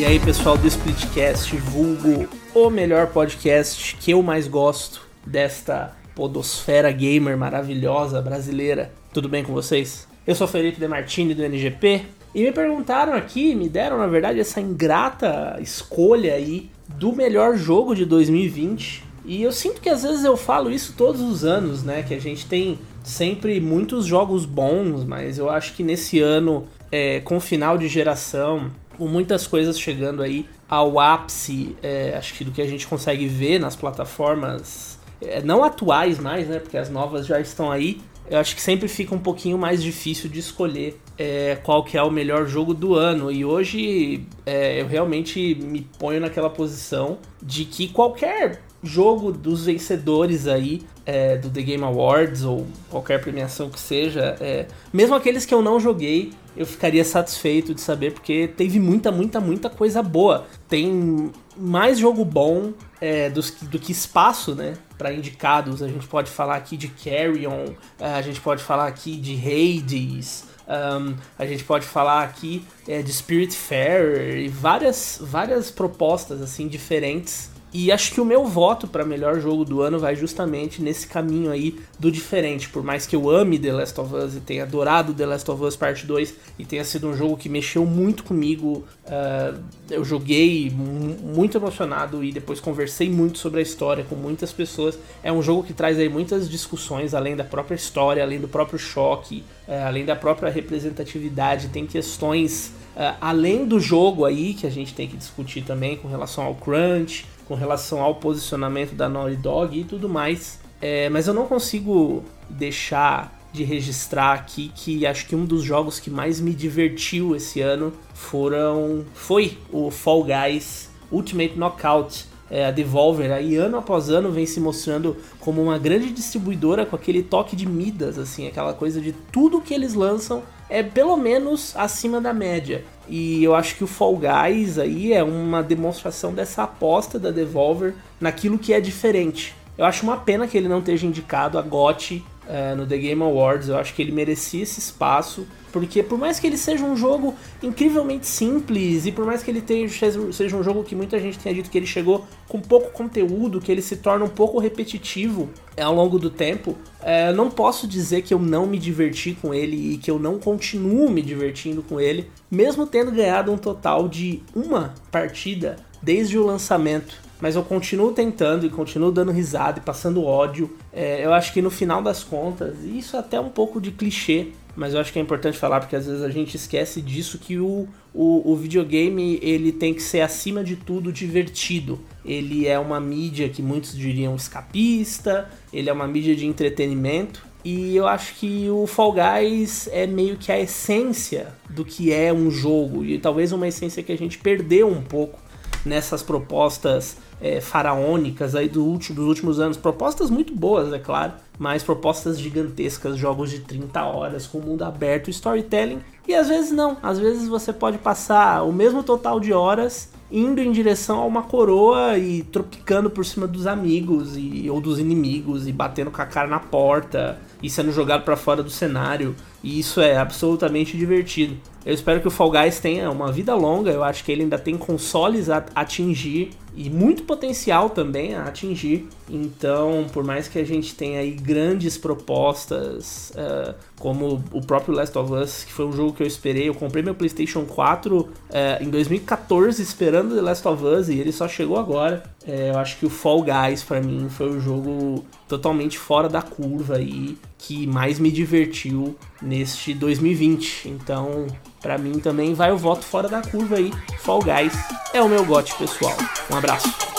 Aí, 0.09 0.19
pessoal 0.19 0.57
do 0.57 0.65
Splitcast, 0.65 1.55
vulgo 1.57 2.27
o 2.55 2.71
melhor 2.71 3.09
podcast 3.09 3.95
que 3.97 4.09
eu 4.09 4.23
mais 4.23 4.47
gosto 4.47 5.07
desta 5.23 5.95
podosfera 6.15 6.91
gamer 6.91 7.37
maravilhosa 7.37 8.19
brasileira. 8.19 8.91
Tudo 9.13 9.29
bem 9.29 9.43
com 9.43 9.53
vocês? 9.53 10.07
Eu 10.25 10.33
sou 10.33 10.47
Felipe 10.47 10.79
De 10.79 10.87
Martini 10.87 11.35
do 11.35 11.43
NGP 11.43 12.05
e 12.33 12.41
me 12.41 12.51
perguntaram 12.51 13.13
aqui, 13.13 13.53
me 13.53 13.69
deram 13.69 13.99
na 13.99 14.07
verdade 14.07 14.39
essa 14.39 14.59
ingrata 14.59 15.59
escolha 15.61 16.33
aí 16.33 16.71
do 16.87 17.15
melhor 17.15 17.55
jogo 17.55 17.93
de 17.93 18.03
2020. 18.03 19.03
E 19.25 19.43
eu 19.43 19.51
sinto 19.51 19.79
que 19.79 19.89
às 19.89 20.01
vezes 20.01 20.25
eu 20.25 20.35
falo 20.35 20.71
isso 20.71 20.95
todos 20.97 21.21
os 21.21 21.45
anos, 21.45 21.83
né? 21.83 22.01
Que 22.01 22.15
a 22.15 22.19
gente 22.19 22.47
tem 22.47 22.79
sempre 23.03 23.61
muitos 23.61 24.07
jogos 24.07 24.43
bons, 24.43 25.03
mas 25.03 25.37
eu 25.37 25.51
acho 25.51 25.75
que 25.75 25.83
nesse 25.83 26.19
ano, 26.19 26.65
é, 26.91 27.19
com 27.19 27.39
final 27.39 27.77
de 27.77 27.87
geração, 27.87 28.71
com 28.99 29.07
muitas 29.07 29.47
coisas 29.47 29.79
chegando 29.79 30.21
aí 30.21 30.45
ao 30.67 30.99
ápice, 30.99 31.75
é, 31.81 32.13
acho 32.17 32.33
que 32.33 32.43
do 32.43 32.51
que 32.51 32.61
a 32.61 32.67
gente 32.67 32.85
consegue 32.85 33.25
ver 33.27 33.57
nas 33.57 33.75
plataformas 33.75 34.99
é, 35.21 35.41
não 35.41 35.63
atuais 35.63 36.19
mais, 36.19 36.47
né? 36.47 36.59
Porque 36.59 36.77
as 36.77 36.89
novas 36.89 37.25
já 37.25 37.39
estão 37.39 37.71
aí. 37.71 38.01
Eu 38.29 38.37
acho 38.37 38.55
que 38.55 38.61
sempre 38.61 38.87
fica 38.87 39.15
um 39.15 39.19
pouquinho 39.19 39.57
mais 39.57 39.81
difícil 39.81 40.29
de 40.29 40.39
escolher 40.39 40.99
é, 41.17 41.57
qual 41.63 41.83
que 41.83 41.97
é 41.97 42.03
o 42.03 42.11
melhor 42.11 42.45
jogo 42.45 42.73
do 42.73 42.93
ano. 42.93 43.31
E 43.31 43.43
hoje 43.43 44.25
é, 44.45 44.79
eu 44.81 44.87
realmente 44.87 45.55
me 45.55 45.81
ponho 45.97 46.19
naquela 46.19 46.49
posição 46.49 47.17
de 47.41 47.65
que 47.65 47.87
qualquer 47.87 48.61
jogo 48.83 49.31
dos 49.31 49.65
vencedores 49.65 50.47
aí 50.47 50.81
é, 51.05 51.37
do 51.37 51.49
The 51.49 51.61
Game 51.61 51.83
Awards 51.83 52.43
ou 52.43 52.67
qualquer 52.89 53.19
premiação 53.19 53.69
que 53.69 53.79
seja, 53.79 54.37
é, 54.39 54.67
mesmo 54.93 55.15
aqueles 55.15 55.45
que 55.45 55.53
eu 55.53 55.61
não 55.61 55.79
joguei, 55.79 56.31
eu 56.55 56.65
ficaria 56.65 57.03
satisfeito 57.03 57.73
de 57.73 57.81
saber 57.81 58.13
porque 58.13 58.47
teve 58.47 58.79
muita, 58.79 59.11
muita, 59.11 59.39
muita 59.39 59.69
coisa 59.69 60.03
boa. 60.03 60.45
Tem 60.67 61.31
mais 61.57 61.97
jogo 61.99 62.23
bom 62.25 62.73
é, 62.99 63.29
dos, 63.29 63.51
do 63.51 63.79
que 63.79 63.91
espaço, 63.91 64.55
né? 64.55 64.73
Para 64.97 65.13
indicados, 65.13 65.81
a 65.81 65.87
gente 65.87 66.07
pode 66.07 66.29
falar 66.29 66.55
aqui 66.55 66.75
de 66.75 66.89
Carrion, 66.89 67.73
a 67.99 68.21
gente 68.21 68.41
pode 68.41 68.61
falar 68.61 68.87
aqui 68.87 69.15
de 69.15 69.35
Hades, 69.35 70.45
um, 70.69 71.15
a 71.37 71.45
gente 71.45 71.63
pode 71.63 71.85
falar 71.85 72.23
aqui 72.23 72.63
é, 72.87 73.01
de 73.01 73.11
Spirit 73.11 73.55
Fair 73.55 74.37
e 74.37 74.47
várias, 74.47 75.17
várias 75.19 75.71
propostas 75.71 76.41
assim 76.41 76.67
diferentes. 76.67 77.49
E 77.71 77.91
acho 77.91 78.11
que 78.11 78.19
o 78.19 78.25
meu 78.25 78.45
voto 78.45 78.87
para 78.87 79.05
melhor 79.05 79.39
jogo 79.39 79.63
do 79.63 79.81
ano 79.81 79.99
vai 79.99 80.15
justamente 80.15 80.81
nesse 80.81 81.07
caminho 81.07 81.51
aí 81.51 81.77
do 81.99 82.11
diferente. 82.11 82.67
Por 82.67 82.83
mais 82.83 83.05
que 83.05 83.15
eu 83.15 83.29
ame 83.29 83.59
The 83.59 83.71
Last 83.71 84.01
of 84.01 84.15
Us 84.15 84.35
e 84.35 84.39
tenha 84.39 84.63
adorado 84.63 85.13
The 85.13 85.25
Last 85.25 85.51
of 85.51 85.63
Us 85.63 85.75
Parte 85.75 86.07
2 86.07 86.33
e 86.57 86.65
tenha 86.65 86.83
sido 86.83 87.07
um 87.07 87.15
jogo 87.15 87.37
que 87.37 87.47
mexeu 87.47 87.85
muito 87.85 88.23
comigo, 88.23 88.83
uh, 89.05 89.59
eu 89.89 90.03
joguei 90.03 90.71
muito 90.71 91.57
emocionado 91.57 92.23
e 92.23 92.31
depois 92.31 92.59
conversei 92.59 93.07
muito 93.07 93.37
sobre 93.37 93.59
a 93.59 93.63
história 93.63 94.03
com 94.03 94.15
muitas 94.15 94.51
pessoas. 94.51 94.97
É 95.21 95.31
um 95.31 95.41
jogo 95.43 95.63
que 95.63 95.73
traz 95.73 95.99
aí 95.99 96.09
muitas 96.09 96.49
discussões 96.49 97.13
além 97.13 97.35
da 97.35 97.43
própria 97.43 97.75
história, 97.75 98.23
além 98.23 98.39
do 98.39 98.47
próprio 98.47 98.79
choque, 98.79 99.43
uh, 99.67 99.85
além 99.85 100.05
da 100.05 100.15
própria 100.15 100.49
representatividade. 100.49 101.67
Tem 101.67 101.85
questões 101.85 102.73
uh, 102.95 103.15
além 103.21 103.67
do 103.67 103.79
jogo 103.79 104.25
aí 104.25 104.55
que 104.55 104.65
a 104.65 104.71
gente 104.71 104.95
tem 104.95 105.07
que 105.07 105.15
discutir 105.15 105.61
também 105.61 105.97
com 105.97 106.07
relação 106.07 106.45
ao 106.45 106.55
crunch 106.55 107.25
com 107.49 107.55
relação 107.55 107.99
ao 107.99 108.15
posicionamento 108.15 108.93
da 108.93 109.09
Naughty 109.09 109.35
Dog 109.35 109.79
e 109.79 109.83
tudo 109.83 110.07
mais. 110.07 110.59
É, 110.79 111.09
mas 111.09 111.27
eu 111.27 111.33
não 111.33 111.47
consigo 111.47 112.23
deixar 112.47 113.37
de 113.51 113.63
registrar 113.63 114.33
aqui 114.33 114.71
que 114.75 115.05
acho 115.07 115.25
que 115.25 115.35
um 115.35 115.43
dos 115.43 115.63
jogos 115.63 115.99
que 115.99 116.11
mais 116.11 116.39
me 116.39 116.53
divertiu 116.53 117.35
esse 117.35 117.59
ano 117.59 117.91
foram 118.13 119.03
foi 119.15 119.57
o 119.71 119.89
Fall 119.89 120.23
Guys 120.23 120.91
Ultimate 121.11 121.57
Knockout. 121.57 122.29
É, 122.51 122.65
a 122.65 122.71
Devolver 122.71 123.31
aí 123.31 123.55
ano 123.57 123.77
após 123.77 124.09
ano 124.09 124.31
vem 124.31 124.43
se 124.43 124.59
mostrando 124.59 125.15
como 125.39 125.61
uma 125.61 125.77
grande 125.77 126.11
distribuidora 126.11 126.83
com 126.83 126.95
aquele 126.95 127.21
toque 127.21 127.55
de 127.55 127.67
Midas, 127.67 128.17
assim, 128.17 128.47
aquela 128.47 128.73
coisa 128.73 128.99
de 128.99 129.11
tudo 129.11 129.61
que 129.61 129.71
eles 129.71 129.93
lançam 129.93 130.41
é 130.67 130.81
pelo 130.81 131.15
menos 131.15 131.75
acima 131.75 132.19
da 132.19 132.33
média. 132.33 132.83
E 133.09 133.43
eu 133.43 133.55
acho 133.55 133.75
que 133.75 133.83
o 133.83 133.87
Fall 133.87 134.17
Guys 134.17 134.77
aí 134.77 135.13
é 135.13 135.23
uma 135.23 135.63
demonstração 135.63 136.33
dessa 136.33 136.63
aposta 136.63 137.17
da 137.17 137.31
Devolver 137.31 137.95
naquilo 138.21 138.59
que 138.59 138.73
é 138.73 138.79
diferente. 138.79 139.55
Eu 139.77 139.85
acho 139.85 140.03
uma 140.03 140.17
pena 140.17 140.47
que 140.47 140.57
ele 140.57 140.67
não 140.67 140.79
esteja 140.79 141.07
indicado 141.07 141.57
a 141.57 141.61
GOT 141.61 142.23
uh, 142.49 142.75
no 142.75 142.85
The 142.85 142.97
Game 142.97 143.21
Awards. 143.21 143.69
Eu 143.69 143.77
acho 143.77 143.93
que 143.93 144.01
ele 144.01 144.11
merecia 144.11 144.63
esse 144.63 144.79
espaço. 144.79 145.47
Porque 145.71 146.01
por 146.01 146.17
mais 146.17 146.39
que 146.39 146.47
ele 146.47 146.57
seja 146.57 146.83
um 146.83 146.97
jogo 146.97 147.35
incrivelmente 147.61 148.25
simples 148.25 149.05
e 149.05 149.11
por 149.11 149.25
mais 149.25 149.43
que 149.43 149.51
ele 149.51 149.61
tenha, 149.61 149.87
seja 149.87 150.57
um 150.57 150.63
jogo 150.63 150.83
que 150.83 150.95
muita 150.95 151.19
gente 151.19 151.37
tenha 151.37 151.53
dito 151.53 151.69
que 151.69 151.77
ele 151.77 151.85
chegou 151.85 152.25
com 152.47 152.59
pouco 152.59 152.91
conteúdo, 152.91 153.61
que 153.61 153.71
ele 153.71 153.81
se 153.81 153.97
torna 153.97 154.25
um 154.25 154.29
pouco 154.29 154.57
repetitivo 154.57 155.49
ao 155.79 155.93
longo 155.93 156.17
do 156.17 156.29
tempo, 156.29 156.75
é, 157.01 157.31
não 157.31 157.51
posso 157.51 157.87
dizer 157.87 158.23
que 158.23 158.33
eu 158.33 158.39
não 158.39 158.65
me 158.65 158.79
diverti 158.79 159.37
com 159.39 159.53
ele 159.53 159.93
e 159.93 159.97
que 159.97 160.09
eu 160.09 160.17
não 160.17 160.39
continuo 160.39 161.09
me 161.09 161.21
divertindo 161.21 161.83
com 161.83 161.99
ele, 161.99 162.29
mesmo 162.49 162.87
tendo 162.87 163.11
ganhado 163.11 163.51
um 163.51 163.57
total 163.57 164.07
de 164.09 164.41
uma 164.55 164.95
partida 165.11 165.75
desde 166.01 166.37
o 166.37 166.45
lançamento. 166.45 167.28
Mas 167.41 167.55
eu 167.55 167.63
continuo 167.63 168.11
tentando 168.11 168.65
e 168.65 168.69
continuo 168.69 169.11
dando 169.11 169.31
risada 169.31 169.79
e 169.79 169.81
passando 169.81 170.23
ódio. 170.23 170.75
É, 170.91 171.25
eu 171.25 171.33
acho 171.33 171.53
que 171.53 171.61
no 171.61 171.69
final 171.69 172.01
das 172.01 172.23
contas, 172.23 172.83
isso 172.83 173.15
é 173.15 173.19
até 173.19 173.39
um 173.39 173.49
pouco 173.49 173.79
de 173.79 173.91
clichê, 173.91 174.47
mas 174.75 174.93
eu 174.93 174.99
acho 174.99 175.11
que 175.11 175.19
é 175.19 175.21
importante 175.21 175.57
falar 175.57 175.79
porque 175.79 175.95
às 175.95 176.05
vezes 176.05 176.21
a 176.21 176.29
gente 176.29 176.55
esquece 176.55 177.01
disso 177.01 177.37
que 177.37 177.57
o, 177.57 177.87
o, 178.13 178.51
o, 178.51 178.55
videogame 178.55 179.39
ele 179.41 179.71
tem 179.71 179.93
que 179.93 180.01
ser 180.01 180.21
acima 180.21 180.63
de 180.63 180.75
tudo 180.75 181.11
divertido. 181.11 181.99
Ele 182.23 182.67
é 182.67 182.77
uma 182.77 182.99
mídia 182.99 183.49
que 183.49 183.61
muitos 183.61 183.95
diriam 183.95 184.35
escapista, 184.35 185.49
ele 185.73 185.89
é 185.89 185.93
uma 185.93 186.07
mídia 186.07 186.35
de 186.35 186.45
entretenimento. 186.45 187.47
E 187.63 187.93
eu 187.95 188.07
acho 188.07 188.35
que 188.35 188.69
o 188.69 188.87
Fall 188.87 189.13
Guys 189.13 189.89
é 189.91 190.07
meio 190.07 190.37
que 190.37 190.49
a 190.49 190.57
essência 190.57 191.47
do 191.69 191.83
que 191.83 192.13
é 192.13 192.31
um 192.31 192.49
jogo, 192.49 193.03
e 193.03 193.19
talvez 193.19 193.51
uma 193.51 193.67
essência 193.67 194.01
que 194.01 194.13
a 194.13 194.17
gente 194.17 194.37
perdeu 194.37 194.87
um 194.87 195.01
pouco 195.01 195.37
nessas 195.85 196.23
propostas 196.23 197.17
é, 197.41 197.61
faraônicas 197.61 198.55
aí 198.55 198.67
do 198.67 198.83
último, 198.83 199.15
dos 199.15 199.27
últimos 199.27 199.59
anos. 199.59 199.77
Propostas 199.77 200.29
muito 200.29 200.53
boas, 200.53 200.91
é 200.93 200.99
claro, 200.99 201.33
mas 201.57 201.83
propostas 201.83 202.39
gigantescas, 202.39 203.17
jogos 203.17 203.49
de 203.49 203.59
30 203.59 204.03
horas 204.03 204.47
com 204.47 204.59
mundo 204.59 204.83
aberto, 204.83 205.29
storytelling. 205.29 205.99
E 206.27 206.35
às 206.35 206.47
vezes 206.47 206.71
não, 206.71 206.97
às 207.01 207.19
vezes 207.19 207.47
você 207.47 207.73
pode 207.73 207.97
passar 207.97 208.63
o 208.63 208.71
mesmo 208.71 209.03
total 209.03 209.39
de 209.39 209.53
horas 209.53 210.09
indo 210.31 210.61
em 210.61 210.71
direção 210.71 211.19
a 211.19 211.25
uma 211.25 211.41
coroa 211.41 212.17
e 212.17 212.43
tropicando 212.43 213.09
por 213.09 213.25
cima 213.25 213.47
dos 213.47 213.65
amigos 213.65 214.37
e, 214.37 214.69
ou 214.69 214.79
dos 214.79 214.99
inimigos 214.99 215.67
e 215.67 215.71
batendo 215.71 216.11
com 216.11 216.21
a 216.21 216.25
cara 216.25 216.47
na 216.47 216.59
porta 216.59 217.39
e 217.63 217.69
sendo 217.69 217.91
jogado 217.91 218.23
para 218.23 218.37
fora 218.37 218.61
do 218.61 218.69
cenário. 218.69 219.35
E 219.63 219.79
isso 219.79 219.99
é 219.99 220.17
absolutamente 220.17 220.95
divertido. 220.95 221.57
Eu 221.85 221.93
espero 221.93 222.19
que 222.21 222.27
o 222.27 222.31
Fall 222.31 222.51
Guys 222.51 222.79
tenha 222.79 223.09
uma 223.09 223.31
vida 223.31 223.55
longa. 223.55 223.91
Eu 223.91 224.03
acho 224.03 224.23
que 224.23 224.31
ele 224.31 224.43
ainda 224.43 224.57
tem 224.57 224.77
consoles 224.77 225.49
a 225.49 225.63
atingir 225.75 226.51
e 226.75 226.89
muito 226.89 227.23
potencial 227.23 227.89
também 227.89 228.35
a 228.35 228.43
atingir. 228.43 229.07
Então, 229.29 230.07
por 230.11 230.23
mais 230.23 230.47
que 230.47 230.57
a 230.57 230.63
gente 230.63 230.95
tenha 230.95 231.19
aí 231.19 231.31
grandes 231.31 231.97
propostas, 231.97 233.31
uh, 233.31 233.75
como 233.99 234.43
o 234.51 234.61
próprio 234.61 234.93
Last 234.93 235.17
of 235.17 235.33
Us, 235.33 235.63
que 235.63 235.73
foi 235.73 235.85
um 235.85 235.91
jogo 235.91 236.13
que 236.13 236.23
eu 236.23 236.27
esperei, 236.27 236.69
eu 236.69 236.73
comprei 236.73 237.03
meu 237.03 237.13
PlayStation 237.13 237.65
4 237.65 238.17
uh, 238.17 238.29
eh, 238.49 238.79
em 238.81 238.89
2014 238.89 239.81
esperando 239.81 240.35
The 240.35 240.41
Last 240.41 240.67
of 240.67 240.83
Us 240.83 241.09
e 241.09 241.19
ele 241.19 241.31
só 241.31 241.47
chegou 241.47 241.77
agora. 241.77 242.23
Uh, 242.47 242.49
eu 242.49 242.77
acho 242.77 242.97
que 242.97 243.05
o 243.05 243.09
Fall 243.09 243.43
Guys 243.43 243.83
para 243.83 244.01
mim 244.01 244.27
foi 244.29 244.49
o 244.49 244.59
jogo 244.59 245.25
totalmente 245.47 245.97
fora 245.97 246.29
da 246.29 246.41
curva 246.41 247.01
e 247.01 247.37
que 247.57 247.85
mais 247.85 248.19
me 248.19 248.31
divertiu 248.31 249.15
neste 249.41 249.93
2020. 249.93 250.87
Então, 250.87 251.47
para 251.79 251.97
mim 251.97 252.19
também 252.19 252.53
vai 252.53 252.71
o 252.71 252.77
voto 252.77 253.05
fora 253.05 253.27
da 253.27 253.41
curva 253.41 253.75
aí. 253.75 253.91
Fall 254.19 254.41
Guys 254.41 254.73
é 255.13 255.21
o 255.21 255.29
meu 255.29 255.45
gote 255.45 255.75
pessoal. 255.75 256.15
Um 256.51 256.57
abraço. 256.57 257.18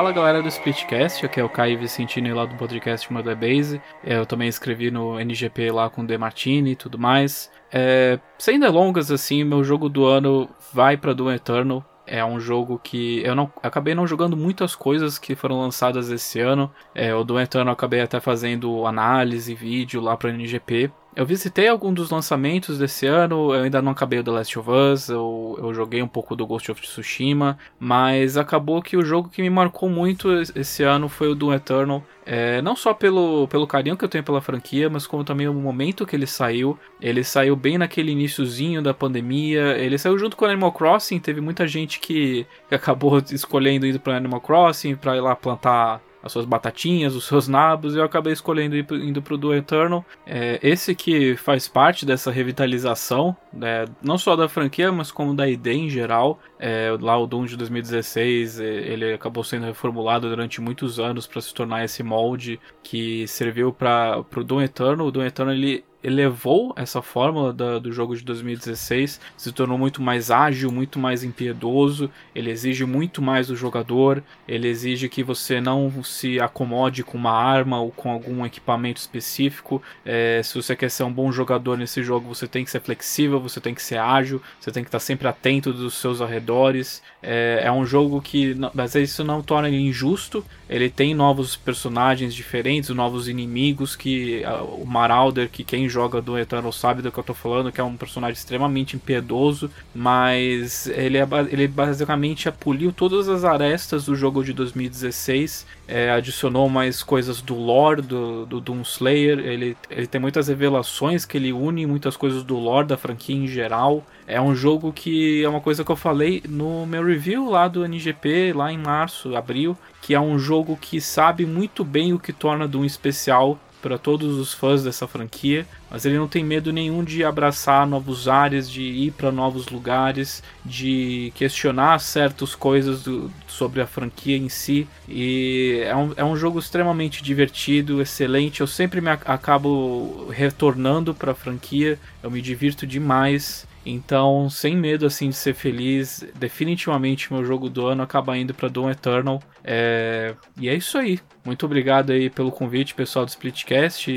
Fala 0.00 0.12
galera 0.12 0.42
do 0.42 0.48
Splitcast, 0.48 1.26
aqui 1.26 1.38
é 1.38 1.44
o 1.44 1.48
Caio 1.50 1.78
Vicentini 1.78 2.32
lá 2.32 2.46
do 2.46 2.56
podcast 2.56 3.12
Mother 3.12 3.36
Base. 3.36 3.82
É, 4.02 4.16
eu 4.16 4.24
também 4.24 4.48
escrevi 4.48 4.90
no 4.90 5.20
NGP 5.20 5.70
lá 5.70 5.90
com 5.90 6.00
o 6.00 6.06
Demartini 6.06 6.70
e 6.70 6.74
tudo 6.74 6.98
mais. 6.98 7.50
É, 7.70 8.18
sem 8.38 8.58
delongas, 8.58 9.10
assim, 9.10 9.44
meu 9.44 9.62
jogo 9.62 9.90
do 9.90 10.06
ano 10.06 10.48
vai 10.72 10.96
para 10.96 11.12
Doom 11.12 11.32
Eternal. 11.32 11.84
É 12.06 12.24
um 12.24 12.40
jogo 12.40 12.80
que 12.82 13.22
eu 13.22 13.34
não 13.34 13.52
acabei 13.62 13.94
não 13.94 14.06
jogando 14.06 14.38
muitas 14.38 14.74
coisas 14.74 15.18
que 15.18 15.34
foram 15.34 15.60
lançadas 15.60 16.08
esse 16.08 16.40
ano. 16.40 16.72
É, 16.94 17.14
o 17.14 17.22
Doom 17.22 17.40
Eternal 17.40 17.74
acabei 17.74 18.00
até 18.00 18.20
fazendo 18.20 18.86
análise, 18.86 19.54
vídeo 19.54 20.00
lá 20.00 20.16
para 20.16 20.30
NGP. 20.30 20.90
Eu 21.14 21.26
visitei 21.26 21.66
alguns 21.66 21.94
dos 21.94 22.10
lançamentos 22.10 22.78
desse 22.78 23.04
ano, 23.04 23.52
eu 23.52 23.64
ainda 23.64 23.82
não 23.82 23.90
acabei 23.90 24.20
o 24.20 24.24
The 24.24 24.30
Last 24.30 24.58
of 24.58 24.70
Us, 24.70 25.08
eu, 25.08 25.58
eu 25.60 25.74
joguei 25.74 26.00
um 26.00 26.06
pouco 26.06 26.36
do 26.36 26.46
Ghost 26.46 26.70
of 26.70 26.80
Tsushima, 26.80 27.58
mas 27.80 28.36
acabou 28.36 28.80
que 28.80 28.96
o 28.96 29.04
jogo 29.04 29.28
que 29.28 29.42
me 29.42 29.50
marcou 29.50 29.88
muito 29.88 30.30
esse 30.54 30.84
ano 30.84 31.08
foi 31.08 31.28
o 31.28 31.34
Doom 31.34 31.52
Eternal. 31.54 32.04
É, 32.24 32.62
não 32.62 32.76
só 32.76 32.94
pelo, 32.94 33.48
pelo 33.48 33.66
carinho 33.66 33.96
que 33.96 34.04
eu 34.04 34.08
tenho 34.08 34.22
pela 34.22 34.40
franquia, 34.40 34.88
mas 34.88 35.04
como 35.04 35.24
também 35.24 35.48
o 35.48 35.54
momento 35.54 36.06
que 36.06 36.14
ele 36.14 36.28
saiu. 36.28 36.78
Ele 37.00 37.24
saiu 37.24 37.56
bem 37.56 37.76
naquele 37.76 38.12
iníciozinho 38.12 38.80
da 38.80 38.94
pandemia. 38.94 39.76
Ele 39.76 39.98
saiu 39.98 40.16
junto 40.16 40.36
com 40.36 40.44
o 40.44 40.48
Animal 40.48 40.70
Crossing. 40.70 41.18
Teve 41.18 41.40
muita 41.40 41.66
gente 41.66 41.98
que, 41.98 42.46
que 42.68 42.74
acabou 42.74 43.18
escolhendo 43.32 43.84
ir 43.84 43.98
para 43.98 44.16
Animal 44.16 44.40
Crossing 44.40 44.94
para 44.94 45.16
ir 45.16 45.20
lá 45.20 45.34
plantar 45.34 46.00
as 46.22 46.32
suas 46.32 46.44
batatinhas, 46.44 47.14
os 47.14 47.26
seus 47.26 47.48
nabos, 47.48 47.94
e 47.94 47.98
eu 47.98 48.04
acabei 48.04 48.32
escolhendo 48.32 48.76
ir, 48.76 48.86
indo 48.92 49.22
pro 49.22 49.38
Do 49.38 49.54
Eternal. 49.54 50.04
É, 50.26 50.58
esse 50.62 50.94
que 50.94 51.36
faz 51.36 51.66
parte 51.66 52.04
dessa 52.04 52.30
revitalização, 52.30 53.36
né, 53.52 53.86
não 54.02 54.18
só 54.18 54.36
da 54.36 54.48
franquia, 54.48 54.92
mas 54.92 55.10
como 55.10 55.34
da 55.34 55.48
ideia 55.48 55.76
em 55.76 55.90
geral. 55.90 56.38
É, 56.58 56.94
lá 57.00 57.18
o 57.18 57.26
Doom 57.26 57.46
de 57.46 57.56
2016, 57.56 58.60
ele 58.60 59.14
acabou 59.14 59.42
sendo 59.42 59.66
reformulado 59.66 60.28
durante 60.28 60.60
muitos 60.60 61.00
anos 61.00 61.26
para 61.26 61.40
se 61.40 61.54
tornar 61.54 61.84
esse 61.84 62.02
molde 62.02 62.60
que 62.82 63.26
serviu 63.26 63.72
para 63.72 64.22
o 64.36 64.44
Doom 64.44 64.62
Eternal. 64.62 65.06
O 65.06 65.10
Doom 65.10 65.24
Eternal 65.24 65.54
ele 65.54 65.84
elevou 66.02 66.72
essa 66.76 67.02
fórmula 67.02 67.52
da, 67.52 67.78
do 67.78 67.92
jogo 67.92 68.16
de 68.16 68.24
2016, 68.24 69.20
se 69.36 69.52
tornou 69.52 69.76
muito 69.76 70.00
mais 70.00 70.30
ágil, 70.30 70.72
muito 70.72 70.98
mais 70.98 71.22
impiedoso, 71.22 72.10
ele 72.34 72.50
exige 72.50 72.84
muito 72.84 73.20
mais 73.20 73.48
do 73.48 73.56
jogador, 73.56 74.22
ele 74.48 74.68
exige 74.68 75.08
que 75.08 75.22
você 75.22 75.60
não 75.60 76.02
se 76.02 76.40
acomode 76.40 77.02
com 77.04 77.18
uma 77.18 77.32
arma 77.32 77.80
ou 77.80 77.90
com 77.90 78.10
algum 78.10 78.44
equipamento 78.46 79.00
específico. 79.00 79.82
É, 80.04 80.40
se 80.42 80.54
você 80.54 80.74
quer 80.74 80.90
ser 80.90 81.04
um 81.04 81.12
bom 81.12 81.30
jogador 81.30 81.76
nesse 81.76 82.02
jogo, 82.02 82.34
você 82.34 82.46
tem 82.46 82.64
que 82.64 82.70
ser 82.70 82.80
flexível, 82.80 83.38
você 83.38 83.60
tem 83.60 83.74
que 83.74 83.82
ser 83.82 83.98
ágil, 83.98 84.40
você 84.58 84.70
tem 84.70 84.82
que 84.82 84.88
estar 84.88 85.00
sempre 85.00 85.28
atento 85.28 85.72
dos 85.72 85.94
seus 85.94 86.22
arredores. 86.22 87.02
É, 87.22 87.62
é 87.64 87.72
um 87.72 87.84
jogo 87.84 88.22
que, 88.22 88.56
vezes, 88.74 89.10
isso 89.10 89.24
não 89.24 89.42
torna 89.42 89.68
ele 89.68 89.80
injusto, 89.80 90.44
ele 90.68 90.88
tem 90.88 91.14
novos 91.14 91.56
personagens 91.56 92.34
diferentes, 92.34 92.90
novos 92.90 93.28
inimigos 93.28 93.94
que 93.94 94.42
o 94.78 94.86
Marauder, 94.86 95.48
que 95.50 95.64
quem 95.64 95.89
joga 95.90 96.22
do 96.22 96.38
Eternal 96.38 96.72
sabe 96.72 97.02
do 97.02 97.12
que 97.12 97.18
eu 97.18 97.24
tô 97.24 97.34
falando, 97.34 97.70
que 97.70 97.80
é 97.80 97.84
um 97.84 97.96
personagem 97.96 98.38
extremamente 98.38 98.96
impiedoso, 98.96 99.70
mas 99.94 100.86
ele, 100.86 101.18
é, 101.18 101.26
ele 101.50 101.68
basicamente 101.68 102.48
apoliu 102.48 102.92
todas 102.92 103.28
as 103.28 103.44
arestas 103.44 104.06
do 104.06 104.14
jogo 104.14 104.42
de 104.42 104.54
2016, 104.54 105.66
é, 105.86 106.10
adicionou 106.10 106.68
mais 106.68 107.02
coisas 107.02 107.42
do 107.42 107.54
lore 107.54 108.00
do, 108.00 108.46
do 108.46 108.60
Doom 108.60 108.80
Slayer, 108.82 109.38
ele, 109.40 109.76
ele 109.90 110.06
tem 110.06 110.20
muitas 110.20 110.48
revelações 110.48 111.26
que 111.26 111.36
ele 111.36 111.52
une 111.52 111.84
muitas 111.86 112.16
coisas 112.16 112.42
do 112.42 112.56
lore 112.56 112.86
da 112.86 112.96
franquia 112.96 113.36
em 113.36 113.46
geral. 113.46 114.04
É 114.26 114.40
um 114.40 114.54
jogo 114.54 114.92
que 114.92 115.42
é 115.42 115.48
uma 115.48 115.60
coisa 115.60 115.84
que 115.84 115.90
eu 115.90 115.96
falei 115.96 116.42
no 116.48 116.86
meu 116.86 117.04
review 117.04 117.50
lá 117.50 117.66
do 117.66 117.84
NGP, 117.84 118.52
lá 118.52 118.72
em 118.72 118.78
março, 118.78 119.36
abril, 119.36 119.76
que 120.00 120.14
é 120.14 120.20
um 120.20 120.38
jogo 120.38 120.78
que 120.80 121.00
sabe 121.00 121.44
muito 121.44 121.84
bem 121.84 122.12
o 122.12 122.18
que 122.18 122.32
torna 122.32 122.68
Doom 122.68 122.84
especial 122.84 123.58
para 123.80 123.98
todos 123.98 124.38
os 124.38 124.52
fãs 124.52 124.82
dessa 124.82 125.06
franquia, 125.06 125.66
mas 125.90 126.04
ele 126.04 126.18
não 126.18 126.28
tem 126.28 126.44
medo 126.44 126.72
nenhum 126.72 127.02
de 127.02 127.24
abraçar 127.24 127.86
novos 127.86 128.28
áreas, 128.28 128.70
de 128.70 128.82
ir 128.82 129.12
para 129.12 129.32
novos 129.32 129.68
lugares, 129.68 130.42
de 130.64 131.32
questionar 131.34 131.98
certas 132.00 132.54
coisas 132.54 133.02
do, 133.02 133.30
sobre 133.46 133.80
a 133.80 133.86
franquia 133.86 134.36
em 134.36 134.48
si. 134.48 134.86
E 135.08 135.82
é 135.84 135.96
um, 135.96 136.12
é 136.16 136.24
um 136.24 136.36
jogo 136.36 136.58
extremamente 136.58 137.22
divertido, 137.22 138.00
excelente. 138.00 138.60
Eu 138.60 138.66
sempre 138.66 139.00
me 139.00 139.10
acabo 139.10 140.26
retornando 140.30 141.14
para 141.14 141.32
a 141.32 141.34
franquia, 141.34 141.98
eu 142.22 142.30
me 142.30 142.40
divirto 142.40 142.86
demais. 142.86 143.66
Então, 143.84 144.48
sem 144.50 144.76
medo 144.76 145.06
assim 145.06 145.30
de 145.30 145.36
ser 145.36 145.54
feliz, 145.54 146.24
definitivamente 146.38 147.32
meu 147.32 147.44
jogo 147.44 147.68
do 147.68 147.86
ano 147.86 148.02
acaba 148.02 148.36
indo 148.36 148.52
para 148.52 148.68
Doom 148.68 148.90
Eternal. 148.90 149.42
É... 149.64 150.34
E 150.58 150.68
é 150.68 150.74
isso 150.74 150.98
aí. 150.98 151.18
Muito 151.44 151.64
obrigado 151.64 152.10
aí 152.12 152.28
pelo 152.28 152.52
convite, 152.52 152.94
pessoal 152.94 153.24
do 153.24 153.30
Splitcast. 153.30 154.10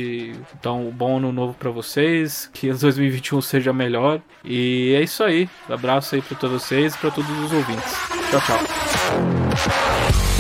Então, 0.60 0.92
bom 0.94 1.18
ano 1.18 1.32
novo 1.32 1.54
para 1.54 1.70
vocês, 1.70 2.50
que 2.54 2.72
2021 2.72 3.42
seja 3.42 3.72
melhor. 3.72 4.22
E 4.44 4.94
é 4.96 5.02
isso 5.02 5.24
aí. 5.24 5.50
abraço 5.70 6.16
aí 6.16 6.22
para 6.22 6.38
todos 6.38 6.62
vocês 6.62 6.96
e 6.96 6.98
para 6.98 7.12
todos 7.12 7.30
os 7.30 7.52
ouvintes. 7.52 7.94
Tchau, 8.30 8.42
tchau. 8.42 10.33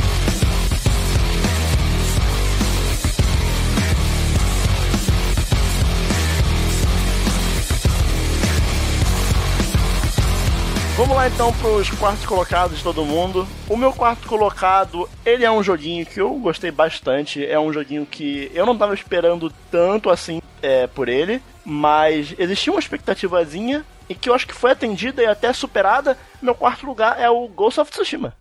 Vamos 11.13 11.29
lá 11.29 11.31
então 11.31 11.53
pros 11.53 11.91
quartos 11.91 12.25
colocados 12.25 12.77
de 12.79 12.83
todo 12.83 13.05
mundo. 13.05 13.47
O 13.69 13.77
meu 13.77 13.93
quarto 13.93 14.27
colocado, 14.27 15.07
ele 15.23 15.45
é 15.45 15.51
um 15.51 15.61
joguinho 15.61 16.07
que 16.07 16.19
eu 16.19 16.33
gostei 16.39 16.71
bastante. 16.71 17.45
É 17.45 17.59
um 17.59 17.71
joguinho 17.71 18.03
que 18.03 18.51
eu 18.51 18.65
não 18.65 18.75
tava 18.75 18.95
esperando 18.95 19.53
tanto 19.69 20.09
assim 20.09 20.41
é, 20.59 20.87
por 20.87 21.07
ele, 21.07 21.39
mas 21.63 22.33
existia 22.39 22.73
uma 22.73 22.79
expectativazinha 22.79 23.85
e 24.09 24.15
que 24.15 24.27
eu 24.27 24.33
acho 24.33 24.47
que 24.47 24.55
foi 24.55 24.71
atendida 24.71 25.21
e 25.21 25.27
até 25.27 25.53
superada. 25.53 26.17
Meu 26.41 26.55
quarto 26.55 26.83
lugar 26.87 27.21
é 27.21 27.29
o 27.29 27.47
Ghost 27.47 27.79
of 27.79 27.91
Tsushima. 27.91 28.33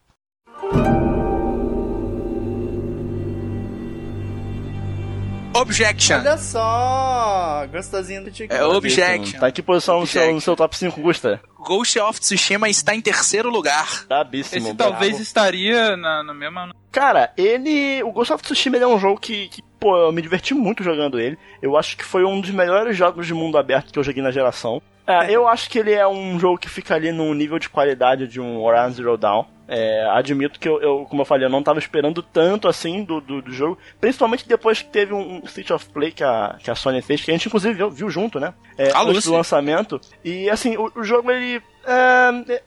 Objection. 5.55 6.19
Olha 6.19 6.39
só, 6.39 7.67
gostosinho 7.71 8.25
do 8.25 8.31
TikTok. 8.31 8.61
É 8.61 8.65
Objection. 8.65 9.39
Tá 9.39 9.49
em 9.51 9.53
que 9.53 9.63
posição 9.63 10.01
no 10.01 10.07
seu, 10.07 10.33
no 10.33 10.41
seu 10.41 10.57
top 10.57 10.77
5, 10.77 11.01
Gusta? 11.01 11.41
Ghost 11.59 11.99
of 11.99 12.19
Tsushima 12.19 12.69
está 12.69 12.95
em 12.95 13.01
terceiro 13.01 13.51
lugar. 13.51 14.07
Brabíssimo. 14.09 14.69
Esse 14.69 14.75
bravo. 14.75 14.93
talvez 14.93 15.21
estaria 15.21 15.97
na, 15.97 16.23
na 16.23 16.35
mesma. 16.35 16.75
Cara, 16.91 17.33
ele. 17.37 18.03
O 18.03 18.13
Ghost 18.13 18.33
of 18.33 18.43
Tsushima 18.43 18.77
ele 18.77 18.85
é 18.85 18.89
um 18.89 18.99
jogo 18.99 19.21
que, 19.21 19.49
que, 19.49 19.63
pô, 19.79 19.97
eu 19.97 20.13
me 20.13 20.23
diverti 20.23 20.55
muito 20.55 20.83
jogando 20.83 21.21
ele. 21.21 21.39
Eu 21.61 21.77
acho 21.77 21.97
que 21.97 22.05
foi 22.05 22.25
um 22.25 22.41
dos 22.41 22.51
melhores 22.51 22.97
jogos 22.97 23.27
de 23.27 23.35
mundo 23.35 23.59
aberto 23.59 23.93
que 23.93 23.99
eu 23.99 24.05
joguei 24.05 24.23
na 24.23 24.31
geração. 24.31 24.81
É, 25.07 25.31
eu 25.31 25.49
acho 25.49 25.69
que 25.69 25.79
ele 25.79 25.93
é 25.93 26.07
um 26.07 26.39
jogo 26.39 26.59
que 26.59 26.69
fica 26.69 26.95
ali 26.95 27.11
num 27.11 27.35
nível 27.35 27.59
de 27.59 27.69
qualidade 27.69 28.29
de 28.29 28.41
um 28.41 28.61
Horizon 28.63 28.91
Zero 28.91 29.17
Dawn. 29.17 29.45
É, 29.67 30.07
admito 30.11 30.61
que 30.61 30.69
eu, 30.69 30.81
eu, 30.83 31.07
como 31.09 31.23
eu 31.23 31.27
falei, 31.27 31.47
eu 31.47 31.51
não 31.51 31.63
tava 31.63 31.79
esperando 31.79 32.23
tanto 32.23 32.69
assim 32.69 33.03
do, 33.05 33.21
do, 33.21 33.41
do 33.41 33.53
jogo. 33.53 33.79
Principalmente 34.01 34.47
depois 34.47 34.83
que 34.83 34.91
teve 34.91 35.15
um, 35.15 35.37
um 35.37 35.45
State 35.45 35.73
of 35.73 35.89
Play 35.89 36.13
que 36.13 36.23
a, 36.23 36.57
que 36.63 36.71
a 36.71 36.75
Sony 36.75 37.01
fez, 37.01 37.23
que 37.23 37.31
a 37.31 37.35
gente 37.35 37.47
inclusive 37.47 37.75
viu, 37.75 37.91
viu 37.91 38.11
junto, 38.11 38.39
né? 38.39 38.53
É, 38.77 38.91
Ah, 38.93 39.03
antes 39.03 39.25
do 39.25 39.33
lançamento. 39.33 40.01
E 40.25 40.51
assim, 40.51 40.77
o, 40.77 40.93
o 40.95 41.03
jogo 41.03 41.31
ele. 41.31 41.63
É, 41.87 42.63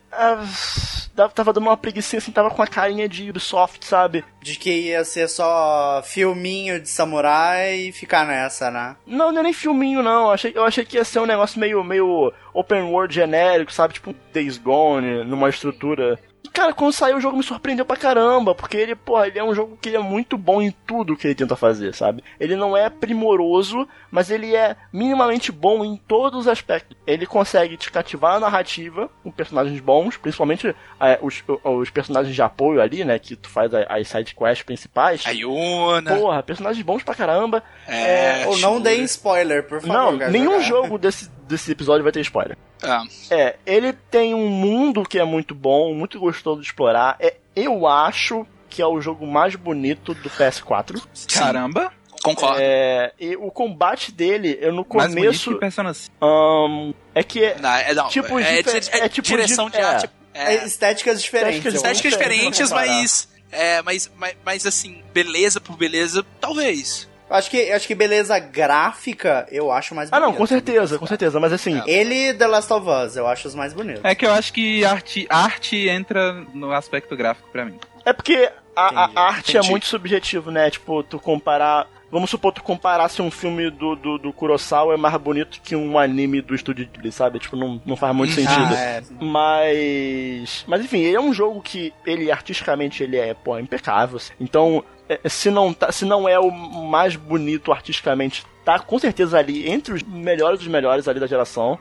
tava 1.34 1.54
dando 1.54 1.68
uma 1.68 1.78
preguiça 1.78 2.18
assim, 2.18 2.32
tava 2.32 2.50
com 2.50 2.62
a 2.62 2.68
carinha 2.68 3.08
de 3.08 3.30
Ubisoft, 3.30 3.86
sabe? 3.86 4.24
De 4.42 4.58
que 4.58 4.70
ia 4.70 5.04
ser 5.06 5.28
só 5.30 6.02
filminho 6.04 6.80
de 6.80 6.90
samurai 6.90 7.76
e 7.76 7.92
ficar 7.92 8.26
nessa, 8.26 8.70
né? 8.70 8.96
Não, 9.06 9.32
não 9.32 9.40
é 9.40 9.44
nem 9.44 9.54
filminho, 9.54 10.04
não. 10.04 10.26
Eu 10.26 10.32
achei, 10.32 10.52
eu 10.56 10.64
achei 10.64 10.86
que 10.86 10.98
ia 10.98 11.06
ser 11.06 11.20
um 11.20 11.26
negócio 11.26 11.60
meio, 11.60 11.84
meio 11.84 12.34
open 12.54 12.84
world 12.84 13.14
genérico, 13.14 13.72
sabe? 13.72 13.94
Tipo 13.94 14.16
Days 14.34 14.58
Gone, 14.58 15.24
numa 15.24 15.50
estrutura. 15.50 16.20
E, 16.46 16.48
cara, 16.48 16.74
quando 16.74 16.94
saiu 16.94 17.18
o 17.18 17.20
jogo 17.20 17.36
me 17.38 17.44
surpreendeu 17.44 17.84
pra 17.86 17.98
caramba, 17.98 18.54
porque 18.54 18.78
ele, 18.78 18.94
pô, 18.96 19.24
ele 19.24 19.40
é 19.40 19.44
um 19.44 19.56
jogo 19.56 19.76
que 19.82 19.90
ele 19.90 19.96
é 19.98 20.00
muito 20.00 20.38
bom 20.38 20.62
em 20.62 20.70
tudo 20.86 21.18
que 21.18 21.26
ele 21.26 21.34
tenta 21.34 21.56
fazer, 21.56 21.92
sabe? 21.96 22.24
Ele 22.40 22.56
não 22.56 22.78
é 22.78 22.88
primoroso, 22.88 23.88
mas 24.12 24.30
ele 24.30 24.56
é 24.56 24.76
minimamente 24.94 25.52
bom 25.52 25.84
em 25.84 25.98
todos 25.98 26.42
os 26.42 26.48
aspectos. 26.48 26.96
Ele 27.08 27.26
consegue 27.26 27.78
te 27.78 27.92
cativar 27.92 28.36
a 28.36 28.40
narrativa 28.40 29.10
com 29.24 29.32
personagens 29.32 29.80
bons, 29.80 30.18
principalmente 30.18 30.76
é, 31.00 31.18
os, 31.20 31.44
os 31.64 31.90
personagens 31.90 32.36
de 32.36 32.42
apoio 32.44 32.80
ali, 32.80 33.04
né? 33.04 33.18
Que 33.18 33.36
tu 33.36 33.50
faz 33.50 33.74
a- 33.74 33.88
as 33.90 34.08
side 34.08 34.36
quests 34.36 34.62
principais. 34.64 35.24
A 35.26 35.32
Yuna. 35.32 36.16
Porra, 36.16 36.44
personagens 36.44 36.86
bons 36.86 37.02
pra 37.02 37.16
caramba. 37.16 37.64
É, 37.88 38.46
Ou 38.46 38.58
não 38.60 38.74
Shura. 38.78 38.84
deem 38.84 39.04
spoiler, 39.06 39.64
por 39.68 39.82
favor. 39.82 39.94
Não, 39.94 40.30
nenhum 40.30 40.62
jogar. 40.62 40.64
jogo 40.84 40.98
desse, 41.00 41.30
desse 41.48 41.72
episódio 41.72 42.04
vai 42.04 42.12
ter 42.12 42.22
spoiler. 42.22 42.58
Ah, 42.84 43.04
É, 43.32 43.56
ele 43.66 43.94
tem 43.94 44.34
um 44.34 44.48
mundo 44.50 45.04
que 45.04 45.18
é 45.20 45.24
muito 45.24 45.56
bom, 45.56 45.94
muito 45.94 46.20
gostoso 46.20 46.62
de 46.62 46.68
explorar. 46.68 47.16
É, 47.20 47.36
eu 47.56 47.88
acho 47.88 48.46
que 48.70 48.82
é 48.82 48.86
o 48.88 49.00
jogo 49.00 49.26
mais 49.26 49.56
bonito 49.56 50.14
do 50.14 50.30
PS4. 50.30 51.02
Caramba! 51.34 51.92
concordo. 52.24 52.58
É, 52.60 53.14
e 53.20 53.36
o 53.36 53.52
combate 53.52 54.12
dele, 54.12 54.58
eu 54.60 54.72
no 54.74 54.86
Mais 54.96 55.14
começo. 55.14 55.52
que 55.54 55.60
Persona 55.60 55.94
5. 55.94 56.12
ahn, 56.26 56.92
é 57.14 57.22
que 57.24 57.44
é, 57.44 57.56
Não, 57.60 57.70
é, 57.70 57.94
não, 57.94 58.08
tipo 58.08 58.40
é, 58.40 58.64
difer- 58.64 58.84
é- 58.92 58.98
é 59.02 59.06
é 59.06 59.10
tipo 59.10 59.28
direção 59.28 59.68
di- 59.70 59.74
de 59.76 59.82
é. 59.82 59.84
arte. 59.84 60.10
É, 60.34 60.56
É, 60.56 60.66
estéticas 60.66 61.22
diferentes. 61.22 61.74
Estéticas 61.76 62.12
diferentes, 62.14 62.72
mas, 62.72 63.30
é, 63.52 63.82
mas, 63.84 64.12
mas. 64.18 64.36
Mas 64.44 64.66
assim, 64.66 65.04
beleza 65.14 65.62
por 65.62 65.78
beleza, 65.78 66.26
talvez. 66.42 67.08
Acho 67.30 67.50
que, 67.50 67.72
acho 67.72 67.88
que 67.88 67.96
beleza 67.96 68.38
gráfica 68.38 69.48
eu 69.52 69.72
acho 69.72 69.96
mais 69.96 70.10
Ah, 70.12 70.20
bonito. 70.20 70.32
não, 70.32 70.38
com 70.38 70.46
certeza, 70.46 71.00
com 71.00 71.08
certeza, 71.08 71.40
mas 71.40 71.52
assim. 71.52 71.82
Ele 71.88 72.30
e 72.30 72.34
The 72.34 72.48
Last 72.48 72.72
of 72.72 72.88
Us, 72.88 73.16
eu 73.16 73.26
acho 73.28 73.48
os 73.48 73.56
mais 73.56 73.74
bonitos. 73.74 74.04
É 74.04 74.14
que 74.14 74.26
eu 74.26 74.32
acho 74.32 74.54
que 74.54 74.86
arte, 74.86 75.26
arte 75.30 75.88
entra 75.90 76.34
no 76.54 76.72
aspecto 76.72 77.16
gráfico 77.16 77.48
pra 77.52 77.66
mim. 77.66 77.80
É 78.06 78.14
porque 78.14 78.50
a, 78.76 79.06
a 79.06 79.22
arte 79.30 79.52
entendi. 79.52 79.68
é 79.68 79.70
muito 79.72 79.88
subjetivo, 79.88 80.52
né? 80.52 80.70
Tipo, 80.70 81.02
tu 81.04 81.20
comparar. 81.20 81.88
Vamos 82.12 82.30
supor, 82.30 82.54
tu 82.54 82.62
comparasse 82.64 83.22
um 83.22 83.32
filme 83.32 83.70
do, 83.72 83.96
do, 83.96 84.18
do 84.20 84.32
Kurosawa 84.32 84.94
é 84.94 84.98
mais 84.98 85.16
bonito 85.18 85.60
que 85.62 85.76
um 85.76 85.98
anime 85.98 86.40
do 86.40 86.54
estúdio 86.54 86.88
Ghibli, 86.88 87.12
sabe? 87.12 87.40
Tipo, 87.40 87.56
não, 87.58 87.82
não 87.86 87.96
faz 87.98 88.16
muito 88.16 88.34
sentido. 88.34 88.74
Ah, 88.74 88.80
é. 88.80 89.04
Mas. 89.20 90.64
Mas 90.68 90.82
enfim, 90.86 91.00
ele 91.00 91.16
é 91.18 91.20
um 91.20 91.34
jogo 91.34 91.62
que 91.62 91.92
ele 92.06 92.32
artisticamente 92.32 93.04
ele 93.04 93.18
é, 93.18 93.34
pô, 93.34 93.58
impecável. 93.58 94.20
Então, 94.40 94.84
é, 94.88 94.95
se 95.28 95.50
não, 95.50 95.74
tá, 95.74 95.92
se 95.92 96.06
não 96.06 96.28
é 96.28 96.40
o 96.40 96.52
mais 96.52 97.16
bonito 97.16 97.72
artisticamente, 97.72 98.46
tá 98.64 98.80
com 98.80 98.98
certeza 98.98 99.38
ali 99.38 99.70
entre 99.70 99.94
os 99.94 100.04
melhores 100.04 100.60
dos 100.60 100.68
melhores 100.68 101.08
ali 101.08 101.20
da 101.20 101.28
geração. 101.28 101.78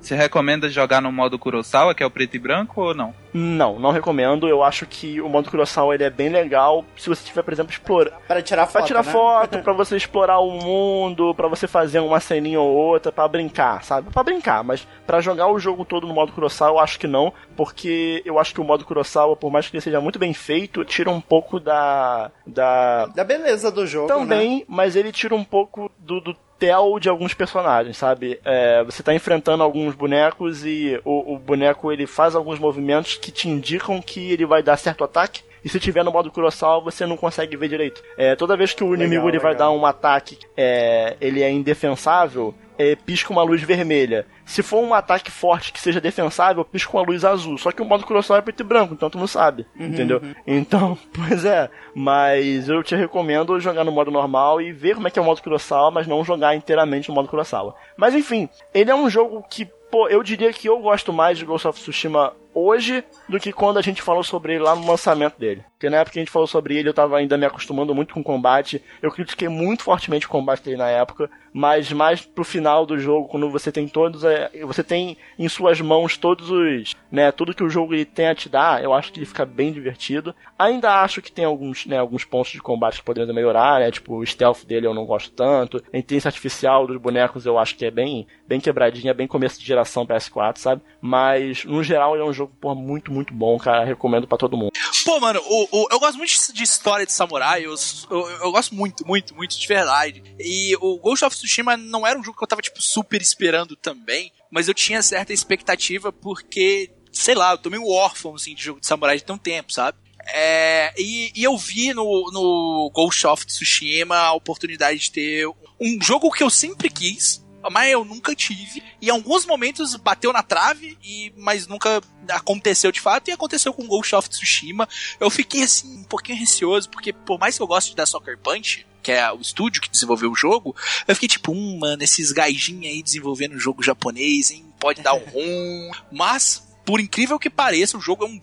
Você 0.00 0.14
recomenda 0.14 0.68
jogar 0.70 1.02
no 1.02 1.10
modo 1.10 1.38
Kurosawa, 1.38 1.94
que 1.94 2.02
é 2.02 2.06
o 2.06 2.10
preto 2.10 2.34
e 2.36 2.38
branco, 2.38 2.80
ou 2.80 2.94
não? 2.94 3.12
Não, 3.34 3.78
não 3.78 3.90
recomendo. 3.90 4.48
Eu 4.48 4.62
acho 4.62 4.86
que 4.86 5.20
o 5.20 5.28
modo 5.28 5.50
Kurosawa 5.50 5.94
ele 5.94 6.04
é 6.04 6.10
bem 6.10 6.28
legal 6.28 6.84
se 6.96 7.08
você 7.08 7.24
tiver, 7.24 7.42
por 7.42 7.52
exemplo, 7.52 7.72
explorando. 7.72 8.16
Para 8.26 8.40
tirar 8.40 8.66
foto, 8.66 8.72
Pra 8.78 8.82
tirar 8.86 9.04
né? 9.04 9.12
foto, 9.12 9.58
pra 9.62 9.72
você 9.72 9.96
explorar 9.96 10.38
o 10.38 10.50
mundo, 10.52 11.34
pra 11.34 11.48
você 11.48 11.66
fazer 11.66 11.98
uma 12.00 12.20
ceninha 12.20 12.60
ou 12.60 12.74
outra, 12.74 13.10
pra 13.12 13.26
brincar, 13.28 13.82
sabe? 13.84 14.10
Pra 14.10 14.22
brincar, 14.22 14.62
mas 14.64 14.86
pra 15.06 15.20
jogar 15.20 15.48
o 15.48 15.58
jogo 15.58 15.84
todo 15.84 16.06
no 16.06 16.14
modo 16.14 16.32
Kurosawa, 16.32 16.78
eu 16.78 16.78
acho 16.80 16.98
que 16.98 17.06
não, 17.06 17.32
porque 17.56 18.22
eu 18.24 18.38
acho 18.38 18.54
que 18.54 18.60
o 18.60 18.64
modo 18.64 18.84
Kurosawa, 18.84 19.36
por 19.36 19.50
mais 19.50 19.68
que 19.68 19.76
ele 19.76 19.82
seja 19.82 20.00
muito 20.00 20.18
bem 20.18 20.32
feito, 20.32 20.84
tira 20.84 21.10
um 21.10 21.20
pouco 21.20 21.58
da. 21.60 22.30
da. 22.46 23.06
Da 23.06 23.24
beleza 23.24 23.70
do 23.70 23.86
jogo, 23.86 24.08
né? 24.08 24.14
Também, 24.14 24.64
mas 24.68 24.96
ele 24.96 25.12
tira 25.12 25.34
um 25.34 25.44
pouco 25.44 25.90
do, 25.98 26.20
do 26.20 26.36
tel 26.58 26.98
de 26.98 27.08
alguns 27.08 27.34
personagens, 27.34 27.96
sabe? 27.96 28.40
É, 28.44 28.82
você 28.84 29.02
tá 29.02 29.14
enfrentando 29.14 29.62
alguns 29.62 29.94
bonecos 29.94 30.64
e 30.64 31.00
o, 31.04 31.34
o 31.34 31.38
boneco 31.38 31.92
ele 31.92 32.06
faz 32.06 32.34
alguns 32.34 32.58
movimentos 32.58 33.16
que 33.16 33.30
te 33.30 33.48
indicam 33.48 34.02
que 34.02 34.32
ele 34.32 34.44
vai 34.44 34.62
dar 34.62 34.76
certo 34.76 35.04
ataque. 35.04 35.42
E 35.64 35.68
se 35.68 35.80
tiver 35.80 36.04
no 36.04 36.12
modo 36.12 36.30
Kurosawa, 36.30 36.80
você 36.80 37.06
não 37.06 37.16
consegue 37.16 37.56
ver 37.56 37.68
direito. 37.68 38.02
É, 38.16 38.36
toda 38.36 38.56
vez 38.56 38.72
que 38.72 38.84
o 38.84 38.94
inimigo 38.94 39.28
ele 39.28 39.38
vai 39.38 39.54
dar 39.54 39.70
um 39.70 39.84
ataque, 39.84 40.38
é, 40.56 41.16
ele 41.20 41.42
é 41.42 41.50
indefensável, 41.50 42.54
é, 42.78 42.94
pisca 42.94 43.32
uma 43.32 43.42
luz 43.42 43.60
vermelha. 43.62 44.24
Se 44.46 44.62
for 44.62 44.82
um 44.82 44.94
ataque 44.94 45.30
forte 45.30 45.72
que 45.72 45.80
seja 45.80 46.00
defensável, 46.00 46.64
pisca 46.64 46.96
uma 46.96 47.02
luz 47.02 47.24
azul. 47.24 47.58
Só 47.58 47.72
que 47.72 47.82
o 47.82 47.84
modo 47.84 48.06
Kurosawa 48.06 48.38
é 48.38 48.42
preto 48.42 48.60
e 48.60 48.64
branco, 48.64 48.94
então 48.94 49.10
tu 49.10 49.18
não 49.18 49.26
sabe, 49.26 49.66
entendeu? 49.78 50.22
Então, 50.46 50.96
pois 51.12 51.44
é. 51.44 51.68
Mas 51.94 52.68
eu 52.68 52.82
te 52.82 52.94
recomendo 52.94 53.58
jogar 53.58 53.84
no 53.84 53.92
modo 53.92 54.10
normal 54.10 54.62
e 54.62 54.72
ver 54.72 54.94
como 54.94 55.08
é 55.08 55.10
que 55.10 55.18
é 55.18 55.22
o 55.22 55.24
modo 55.24 55.42
Kurosawa, 55.42 55.90
mas 55.90 56.06
não 56.06 56.24
jogar 56.24 56.54
inteiramente 56.54 57.08
no 57.08 57.14
modo 57.14 57.28
Kurosawa. 57.28 57.74
Mas 57.96 58.14
enfim, 58.14 58.48
ele 58.72 58.90
é 58.90 58.94
um 58.94 59.10
jogo 59.10 59.44
que, 59.50 59.66
pô, 59.90 60.08
eu 60.08 60.22
diria 60.22 60.52
que 60.52 60.68
eu 60.68 60.78
gosto 60.78 61.12
mais 61.12 61.36
de 61.36 61.44
Ghost 61.44 61.66
of 61.66 61.80
Tsushima 61.80 62.32
hoje 62.54 63.04
do 63.28 63.38
que 63.38 63.52
quando 63.52 63.78
a 63.78 63.82
gente 63.82 64.02
falou 64.02 64.22
sobre 64.22 64.54
ele 64.54 64.64
lá 64.64 64.74
no 64.74 64.86
lançamento 64.86 65.38
dele. 65.38 65.64
Porque 65.78 65.88
na 65.88 65.98
época 65.98 66.14
que 66.14 66.18
a 66.18 66.22
gente 66.22 66.32
falou 66.32 66.48
sobre 66.48 66.76
ele, 66.76 66.88
eu 66.88 66.94
tava 66.94 67.16
ainda 67.16 67.36
me 67.36 67.46
acostumando 67.46 67.94
muito 67.94 68.12
com 68.12 68.20
o 68.20 68.24
combate. 68.24 68.82
Eu 69.00 69.12
critiquei 69.12 69.48
muito 69.48 69.84
fortemente 69.84 70.26
o 70.26 70.28
combate 70.28 70.64
dele 70.64 70.76
na 70.76 70.88
época, 70.88 71.30
mas 71.52 71.92
mais 71.92 72.20
pro 72.20 72.42
final 72.44 72.84
do 72.84 72.98
jogo, 72.98 73.28
quando 73.28 73.48
você 73.48 73.70
tem 73.70 73.86
todos, 73.86 74.24
é, 74.24 74.50
você 74.62 74.82
tem 74.82 75.16
em 75.38 75.48
suas 75.48 75.80
mãos 75.80 76.16
todos 76.16 76.50
os, 76.50 76.96
né, 77.12 77.30
tudo 77.30 77.54
que 77.54 77.62
o 77.62 77.70
jogo 77.70 77.94
ele 77.94 78.04
tem 78.04 78.26
a 78.26 78.34
te 78.34 78.48
dar, 78.48 78.82
eu 78.82 78.92
acho 78.92 79.12
que 79.12 79.20
ele 79.20 79.26
fica 79.26 79.46
bem 79.46 79.72
divertido. 79.72 80.34
Ainda 80.58 81.00
acho 81.02 81.22
que 81.22 81.30
tem 81.30 81.44
alguns, 81.44 81.86
né, 81.86 81.98
alguns 81.98 82.24
pontos 82.24 82.50
de 82.50 82.60
combate 82.60 82.98
que 82.98 83.04
poderiam 83.04 83.32
melhorar, 83.32 83.78
né, 83.78 83.90
tipo 83.92 84.16
o 84.16 84.26
stealth 84.26 84.64
dele 84.64 84.86
eu 84.86 84.94
não 84.94 85.06
gosto 85.06 85.30
tanto, 85.30 85.82
a 85.92 85.96
inteligência 85.96 86.28
artificial 86.28 86.88
dos 86.88 86.96
bonecos 86.96 87.46
eu 87.46 87.56
acho 87.56 87.76
que 87.76 87.86
é 87.86 87.90
bem, 87.90 88.26
bem 88.48 88.58
quebradinha, 88.58 89.14
bem 89.14 89.28
começo 89.28 89.60
de 89.60 89.66
geração 89.66 90.04
PS4, 90.04 90.58
sabe? 90.58 90.82
Mas 91.00 91.64
no 91.64 91.84
geral 91.84 92.14
ele 92.14 92.24
é 92.24 92.26
um 92.26 92.32
jogo 92.38 92.54
porra, 92.60 92.74
muito, 92.74 93.12
muito 93.12 93.34
bom, 93.34 93.58
cara, 93.58 93.84
recomendo 93.84 94.26
pra 94.26 94.38
todo 94.38 94.56
mundo. 94.56 94.70
Pô, 95.04 95.20
mano, 95.20 95.40
o, 95.44 95.68
o- 95.82 95.88
eu 95.90 95.98
gosto 96.00 96.16
muito 96.18 96.32
de 96.52 96.62
história 96.62 97.04
de 97.06 97.12
samurai, 97.12 97.64
eu, 97.66 97.74
eu, 98.10 98.28
eu 98.30 98.52
gosto 98.52 98.74
muito, 98.74 99.06
muito, 99.06 99.34
muito 99.34 99.58
de 99.58 99.66
verdade. 99.66 100.22
E 100.38 100.74
o 100.80 100.98
Ghost 100.98 101.24
of 101.24 101.36
Tsushima 101.36 101.76
não 101.76 102.06
era 102.06 102.18
um 102.18 102.22
jogo 102.24 102.36
que 102.38 102.44
eu 102.44 102.48
tava, 102.48 102.62
tipo, 102.62 102.80
super 102.80 103.20
esperando 103.20 103.76
também, 103.76 104.32
mas 104.50 104.68
eu 104.68 104.74
tinha 104.74 105.02
certa 105.02 105.32
expectativa 105.32 106.12
porque, 106.12 106.90
sei 107.12 107.34
lá, 107.34 107.52
eu 107.52 107.58
tomei 107.58 107.78
um 107.78 107.90
órfão 107.90 108.34
assim, 108.34 108.54
de 108.54 108.62
jogo 108.64 108.80
de 108.80 108.86
samurai 108.86 109.16
de 109.16 109.24
tão 109.24 109.36
tempo, 109.38 109.72
sabe? 109.72 109.98
É, 110.30 110.92
e, 110.98 111.32
e, 111.34 111.42
eu 111.44 111.56
vi 111.56 111.94
no, 111.94 112.04
no 112.32 112.90
Ghost 112.94 113.26
of 113.26 113.46
Tsushima 113.46 114.14
a 114.16 114.32
oportunidade 114.34 114.98
de 114.98 115.10
ter 115.12 115.48
um 115.80 115.98
jogo 116.02 116.30
que 116.30 116.42
eu 116.42 116.50
sempre 116.50 116.90
quis, 116.90 117.42
mas 117.70 117.90
eu 117.90 118.04
nunca 118.04 118.34
tive. 118.34 118.82
E 119.00 119.08
em 119.08 119.10
alguns 119.10 119.44
momentos 119.44 119.94
bateu 119.96 120.32
na 120.32 120.42
trave, 120.42 120.96
e 121.02 121.32
mas 121.36 121.66
nunca 121.66 122.00
aconteceu 122.28 122.92
de 122.92 123.00
fato. 123.00 123.28
E 123.28 123.32
aconteceu 123.32 123.72
com 123.72 123.86
Ghost 123.86 124.14
of 124.14 124.28
Tsushima. 124.28 124.88
Eu 125.18 125.30
fiquei 125.30 125.62
assim, 125.62 125.98
um 125.98 126.04
pouquinho 126.04 126.38
receoso, 126.38 126.88
porque 126.88 127.12
por 127.12 127.38
mais 127.38 127.56
que 127.56 127.62
eu 127.62 127.66
goste 127.66 127.96
da 127.96 128.06
Soccer 128.06 128.38
Punch, 128.38 128.86
que 129.02 129.12
é 129.12 129.32
o 129.32 129.40
estúdio 129.40 129.82
que 129.82 129.90
desenvolveu 129.90 130.30
o 130.30 130.36
jogo, 130.36 130.74
eu 131.06 131.14
fiquei 131.14 131.28
tipo, 131.28 131.52
hum, 131.52 131.78
mano, 131.78 132.02
esses 132.02 132.32
gaijinhos 132.32 132.92
aí 132.92 133.02
desenvolvendo 133.02 133.54
um 133.54 133.58
jogo 133.58 133.82
japonês, 133.82 134.50
hein? 134.50 134.64
Pode 134.78 135.02
dar 135.02 135.14
um 135.14 135.24
rum. 135.30 135.90
Mas, 136.12 136.62
por 136.84 137.00
incrível 137.00 137.38
que 137.38 137.50
pareça, 137.50 137.96
o 137.96 138.00
jogo 138.00 138.24
é 138.24 138.28
um 138.28 138.38